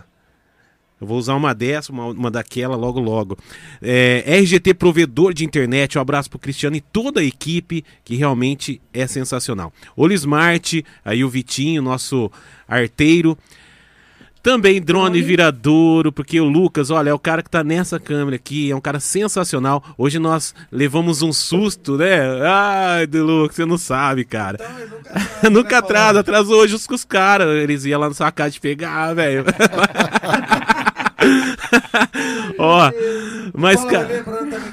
Eu 1.00 1.06
vou 1.06 1.18
usar 1.18 1.34
uma 1.34 1.52
dessa, 1.52 1.92
uma, 1.92 2.06
uma 2.06 2.30
daquela 2.30 2.76
logo 2.76 3.00
logo. 3.00 3.36
É, 3.82 4.24
RGT 4.40 4.74
Provedor 4.74 5.34
de 5.34 5.44
Internet, 5.44 5.98
um 5.98 6.00
abraço 6.00 6.30
pro 6.30 6.38
Cristiano 6.38 6.76
e 6.76 6.80
toda 6.80 7.20
a 7.20 7.24
equipe, 7.24 7.84
que 8.04 8.14
realmente 8.14 8.80
é 8.92 9.06
sensacional. 9.06 9.72
Olismart, 9.96 10.82
aí 11.04 11.24
o 11.24 11.28
Vitinho, 11.28 11.82
nosso 11.82 12.30
arteiro. 12.66 13.36
Também 14.44 14.78
drone 14.78 15.22
viradouro, 15.22 16.12
porque 16.12 16.38
o 16.38 16.44
Lucas, 16.44 16.90
olha, 16.90 17.08
é 17.08 17.14
o 17.14 17.18
cara 17.18 17.42
que 17.42 17.48
tá 17.48 17.64
nessa 17.64 17.98
câmera 17.98 18.36
aqui, 18.36 18.70
é 18.70 18.76
um 18.76 18.80
cara 18.80 19.00
sensacional. 19.00 19.82
Hoje 19.96 20.18
nós 20.18 20.54
levamos 20.70 21.22
um 21.22 21.32
susto, 21.32 21.96
né? 21.96 22.20
Ai, 22.46 23.06
do 23.06 23.24
Lucas, 23.24 23.56
você 23.56 23.64
não 23.64 23.78
sabe, 23.78 24.22
cara. 24.22 24.58
nunca 25.50 25.78
atrasa, 25.80 26.20
atrasou 26.20 26.60
hoje 26.60 26.74
os, 26.74 26.86
os 26.86 27.06
caras. 27.06 27.48
Eles 27.56 27.86
iam 27.86 27.98
lá 27.98 28.08
na 28.08 28.14
sua 28.14 28.30
casa 28.30 28.50
te 28.50 28.60
pegar, 28.60 29.14
velho. 29.14 29.46
Ó, 32.58 32.90
mas, 33.54 33.82
cara. 33.86 34.22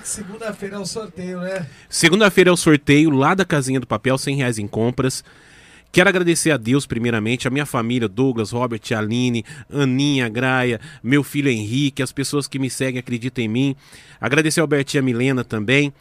Segunda-feira 0.04 0.76
é 0.76 0.80
o 0.80 0.86
sorteio, 0.86 1.40
né? 1.40 1.66
Segunda-feira 1.88 2.50
é 2.50 2.54
o 2.54 2.58
sorteio 2.58 3.10
lá 3.10 3.34
da 3.34 3.46
Casinha 3.46 3.80
do 3.80 3.88
Papel, 3.88 4.18
100 4.18 4.36
reais 4.36 4.60
em 4.60 4.68
compras. 4.68 5.24
Quero 5.92 6.08
agradecer 6.08 6.52
a 6.52 6.58
Deus, 6.58 6.86
primeiramente, 6.86 7.48
a 7.48 7.52
minha 7.52 7.66
família, 7.66 8.08
Douglas, 8.08 8.52
Robert, 8.52 8.82
Aline, 8.96 9.44
Aninha, 9.70 10.30
Graia, 10.30 10.80
meu 11.04 11.22
filho 11.22 11.50
Henrique, 11.50 12.02
as 12.02 12.14
pessoas 12.14 12.48
que 12.48 12.58
me 12.58 12.70
seguem, 12.70 13.00
acreditam 13.00 13.44
em 13.44 13.50
mim. 13.50 13.76
Agradecer 14.20 14.62
a 14.62 15.02
Milena 15.02 15.44
também. 15.44 15.94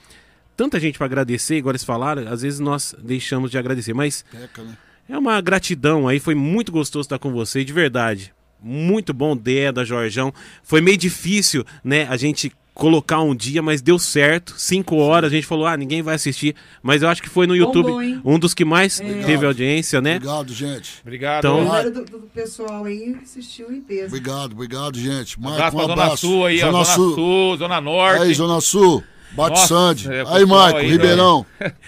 Tanta 0.57 0.79
gente 0.79 0.97
para 0.97 1.07
agradecer, 1.07 1.57
igual 1.57 1.73
eles 1.73 1.83
falaram, 1.83 2.29
às 2.29 2.43
vezes 2.43 2.61
nós 2.61 2.95
deixamos 3.03 3.51
de 3.51 3.59
agradecer, 3.59 3.95
mas 3.95 4.25
né? 4.33 4.77
é 5.09 5.19
uma 5.19 5.41
gratidão 5.41 6.07
aí, 6.07 6.21
foi 6.21 6.35
muito 6.35 6.71
gostoso 6.71 7.07
estar 7.07 7.19
com 7.19 7.33
você, 7.33 7.65
de 7.65 7.73
verdade. 7.73 8.33
Muito 8.63 9.15
bom, 9.15 9.35
Deda, 9.35 9.85
Jorjão. 9.87 10.35
Foi 10.63 10.83
meio 10.83 10.99
difícil, 10.99 11.65
né, 11.83 12.07
a 12.11 12.17
gente 12.17 12.53
colocar 12.81 13.21
um 13.21 13.35
dia, 13.35 13.61
mas 13.61 13.83
deu 13.83 13.99
certo. 13.99 14.55
Cinco 14.57 14.97
horas, 14.97 15.31
a 15.31 15.35
gente 15.35 15.47
falou, 15.47 15.67
ah, 15.67 15.77
ninguém 15.77 16.01
vai 16.01 16.15
assistir. 16.15 16.57
Mas 16.83 17.03
eu 17.03 17.09
acho 17.11 17.23
que 17.23 17.29
foi 17.29 17.47
no 17.47 17.55
YouTube 17.55 17.91
Bombou, 17.91 18.21
um 18.25 18.39
dos 18.39 18.55
que 18.55 18.65
mais 18.65 19.01
É. 19.01 19.23
teve 19.23 19.45
audiência, 19.45 20.01
né? 20.01 20.17
Obrigado, 20.17 20.55
gente. 20.55 20.93
Obrigado. 21.03 21.39
Então- 21.47 21.61
A 21.61 21.65
galera 21.65 21.91
do, 21.91 22.05
do 22.07 22.19
pessoal 22.35 22.85
aí 22.87 23.15
assistiu 23.23 23.71
em 23.71 23.83
peso. 23.83 24.07
Obrigado, 24.07 24.53
obrigado, 24.53 24.99
gente. 24.99 25.39
Um 25.39 25.43
Marco, 25.43 25.59
abraço 25.63 25.77
um 25.77 25.79
pra 25.79 25.87
Zona 25.89 26.03
abraço. 26.05 26.27
Sul 26.27 26.47
aí, 26.47 26.63
ó, 26.63 26.71
Zona, 26.73 26.85
Sul. 26.87 27.57
Zona 27.59 27.81
Norte. 27.83 28.23
Aí, 28.23 28.35
Zona 28.35 28.61
Sul. 28.63 29.05
Bate 29.33 29.61
Sandy. 29.61 30.09
é, 30.13 30.25
aí, 30.27 30.45
Marco, 30.47 30.79
aí, 30.79 30.91
Ribeirão. 30.91 31.47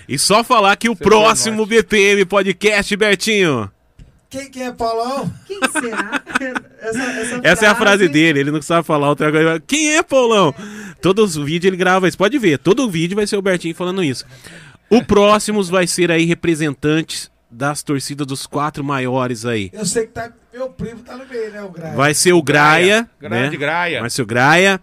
E 0.09 0.17
só 0.19 0.45
falar 0.45 0.77
que 0.77 0.89
o 0.89 0.95
Você 0.95 1.03
próximo 1.03 1.67
BPM 1.67 2.25
Podcast, 2.27 2.95
Bertinho. 2.97 3.69
Quem 4.33 4.51
que 4.51 4.63
é, 4.63 4.73
Paulão? 4.73 5.31
Quem 5.47 5.61
será? 5.71 6.23
Essa, 6.81 7.03
essa 7.03 7.41
Essa 7.45 7.67
é 7.67 7.69
a 7.69 7.75
frase 7.75 8.09
dele, 8.09 8.41
ele 8.41 8.51
não 8.51 8.63
sabe 8.63 8.85
falar 8.85 9.11
outra 9.11 9.31
coisa. 9.31 9.61
Quem 9.61 9.95
é, 9.95 10.03
Paulão? 10.03 10.55
Todos 11.03 11.37
os 11.37 11.45
vídeos 11.45 11.69
ele 11.69 11.77
grava 11.77 12.09
isso, 12.09 12.17
pode 12.17 12.39
ver. 12.39 12.59
Todo 12.59 12.91
vídeo 12.91 13.15
vai 13.15 13.27
ser 13.27 13.37
o 13.37 13.43
Bertinho 13.43 13.75
falando 13.75 14.03
isso. 14.03 14.25
O 14.89 15.05
próximo 15.05 15.63
vai 15.65 15.87
ser 15.87 16.11
aí 16.11 16.25
representantes 16.25 17.31
das 17.51 17.83
torcidas 17.83 18.27
dos 18.27 18.47
quatro 18.47 18.83
maiores 18.83 19.45
aí. 19.45 19.71
Eu 19.71 19.85
sei 19.85 20.07
que 20.07 20.13
tá, 20.13 20.33
meu 20.53 20.71
primo 20.71 21.03
tá 21.03 21.15
no 21.15 21.27
meio, 21.27 21.53
né, 21.53 21.63
o 21.63 21.69
Graia? 21.69 21.95
Vai 21.95 22.15
ser 22.15 22.33
o 22.33 22.43
Graia, 22.43 23.09
Graia 23.21 23.43
né? 23.43 23.49
de 23.51 23.57
Graia. 23.59 24.01
Vai 24.01 24.11
ser 24.11 24.23
o 24.23 24.27
Graia. 24.27 24.81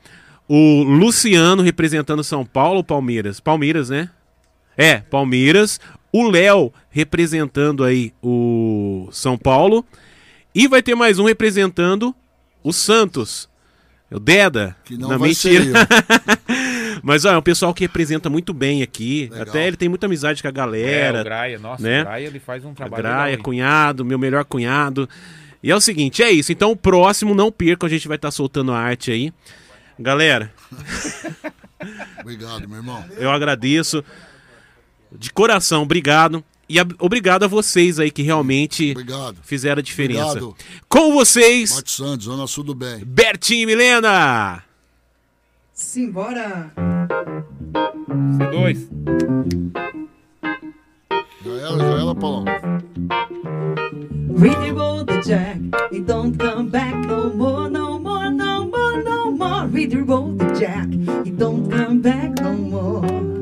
O 0.48 0.84
Luciano 0.84 1.64
representando 1.64 2.24
São 2.24 2.45
Paulo 2.45 2.78
ou 2.78 2.84
Palmeiras? 2.84 3.40
Palmeiras, 3.40 3.90
né? 3.90 4.10
É, 4.78 5.00
Palmeiras. 5.00 5.80
O 6.11 6.29
Léo 6.29 6.73
representando 6.89 7.83
aí 7.83 8.13
o 8.21 9.07
São 9.11 9.38
Paulo. 9.38 9.85
E 10.53 10.67
vai 10.67 10.81
ter 10.81 10.95
mais 10.95 11.19
um 11.19 11.25
representando 11.25 12.15
o 12.63 12.73
Santos. 12.73 13.47
O 14.11 14.19
Deda. 14.19 14.75
Que 14.83 14.97
não 14.97 15.09
Não, 15.09 15.19
vai 15.19 15.29
mentira. 15.29 15.63
ser 15.65 15.71
Mas 17.03 17.25
ó, 17.25 17.31
é 17.33 17.38
um 17.38 17.41
pessoal 17.41 17.73
que 17.73 17.83
representa 17.83 18.29
muito 18.29 18.53
bem 18.53 18.81
aqui. 18.81 19.29
Legal. 19.31 19.47
Até 19.47 19.67
ele 19.67 19.77
tem 19.77 19.88
muita 19.88 20.07
amizade 20.07 20.41
com 20.41 20.47
a 20.47 20.51
galera. 20.51 21.19
É, 21.19 21.21
o 21.21 21.23
Graia, 21.23 21.59
nossa, 21.59 21.83
né? 21.83 22.01
o 22.01 22.05
Graia 22.05 22.25
ele 22.27 22.39
faz 22.39 22.65
um 22.65 22.73
trabalho 22.73 23.03
Graia, 23.03 23.38
cunhado, 23.38 24.03
meu 24.03 24.17
melhor 24.17 24.43
cunhado. 24.43 25.07
E 25.61 25.69
é 25.69 25.75
o 25.75 25.79
seguinte, 25.79 26.23
é 26.23 26.31
isso. 26.31 26.51
Então 26.51 26.71
o 26.71 26.75
próximo, 26.75 27.35
não 27.35 27.51
percam, 27.51 27.85
a 27.85 27.89
gente 27.89 28.07
vai 28.07 28.15
estar 28.15 28.31
soltando 28.31 28.71
a 28.71 28.79
arte 28.79 29.11
aí. 29.11 29.31
Galera, 29.99 30.51
Obrigado, 32.21 32.67
meu 32.67 32.77
irmão. 32.77 33.03
eu 33.17 33.29
agradeço. 33.31 34.03
De 35.17 35.31
coração, 35.31 35.83
obrigado. 35.83 36.43
E 36.67 36.79
a- 36.79 36.85
obrigado 36.99 37.43
a 37.43 37.47
vocês 37.47 37.99
aí 37.99 38.11
que 38.11 38.21
realmente 38.21 38.91
Obrigado. 38.91 39.38
fizeram 39.41 39.79
a 39.79 39.83
diferença. 39.83 40.21
Obrigado. 40.43 40.55
Com 40.88 41.13
vocês, 41.13 41.75
Mate 41.75 41.91
Santos, 41.91 42.25
Zona 42.25 42.45
Sul 42.45 42.63
do 42.63 42.75
Bem. 42.75 43.03
Bertinho 43.03 43.63
e 43.63 43.65
Milena. 43.65 44.63
Simbora. 45.73 46.71
C2. 48.38 48.88
Já 51.43 51.51
era, 51.51 51.77
já 51.77 51.83
era, 51.85 52.15
Paulão. 52.15 52.45
Really 54.38 54.71
roll 54.71 55.03
the 55.05 55.21
jack, 55.21 55.59
it 55.91 56.01
don't 56.05 56.38
come 56.38 56.69
back 56.69 56.93
no 57.07 57.33
more, 57.33 57.69
no 57.69 57.99
more, 57.99 58.29
no 58.29 58.65
more, 58.67 59.03
no 59.03 59.31
more. 59.31 59.67
Really 59.67 60.01
roll 60.01 60.35
the 60.35 60.45
jack, 60.59 60.88
it 61.25 61.35
don't 61.38 61.67
come 61.69 61.99
back 61.99 62.39
no 62.41 62.53
more. 62.53 63.39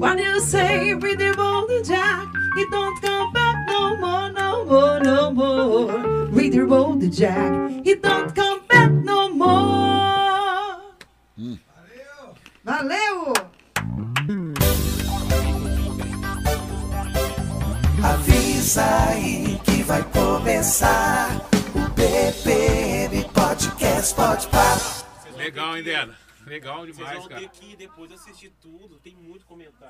What 0.00 0.16
do 0.16 0.22
you 0.22 0.40
say? 0.40 0.94
Roll 0.94 1.66
the 1.66 1.82
jack, 1.84 2.26
it 2.56 2.70
don't 2.70 2.98
come 3.02 3.32
back 3.34 3.68
no 3.68 3.96
more, 3.98 4.30
no 4.32 4.64
more, 4.64 5.00
no 5.00 5.30
more. 5.30 6.66
Roll 6.66 6.94
the 6.94 7.08
jack, 7.08 7.52
it 7.86 8.02
don't 8.02 8.34
come 8.34 8.60
back 8.66 8.90
no 8.90 9.28
more. 9.28 10.80
Valeu! 12.64 13.34
Avisa 18.02 18.84
aí 19.10 19.60
que 19.64 19.82
vai 19.82 20.02
começar 20.04 21.28
o 21.74 21.88
BPM 21.90 23.22
Podcast 23.34 24.14
Pode. 24.14 24.48
Legal, 25.36 25.76
hein, 25.76 25.82
Dena? 25.82 26.16
Legal 26.46 26.86
demais, 26.86 26.96
Vocês 26.96 27.18
vão 27.20 27.28
cara. 27.28 27.40
ter 27.42 27.48
que 27.50 27.76
depois 27.76 28.10
assistir 28.12 28.50
tudo, 28.60 28.98
tem 28.98 29.14
muito 29.14 29.46
comentário. 29.46 29.88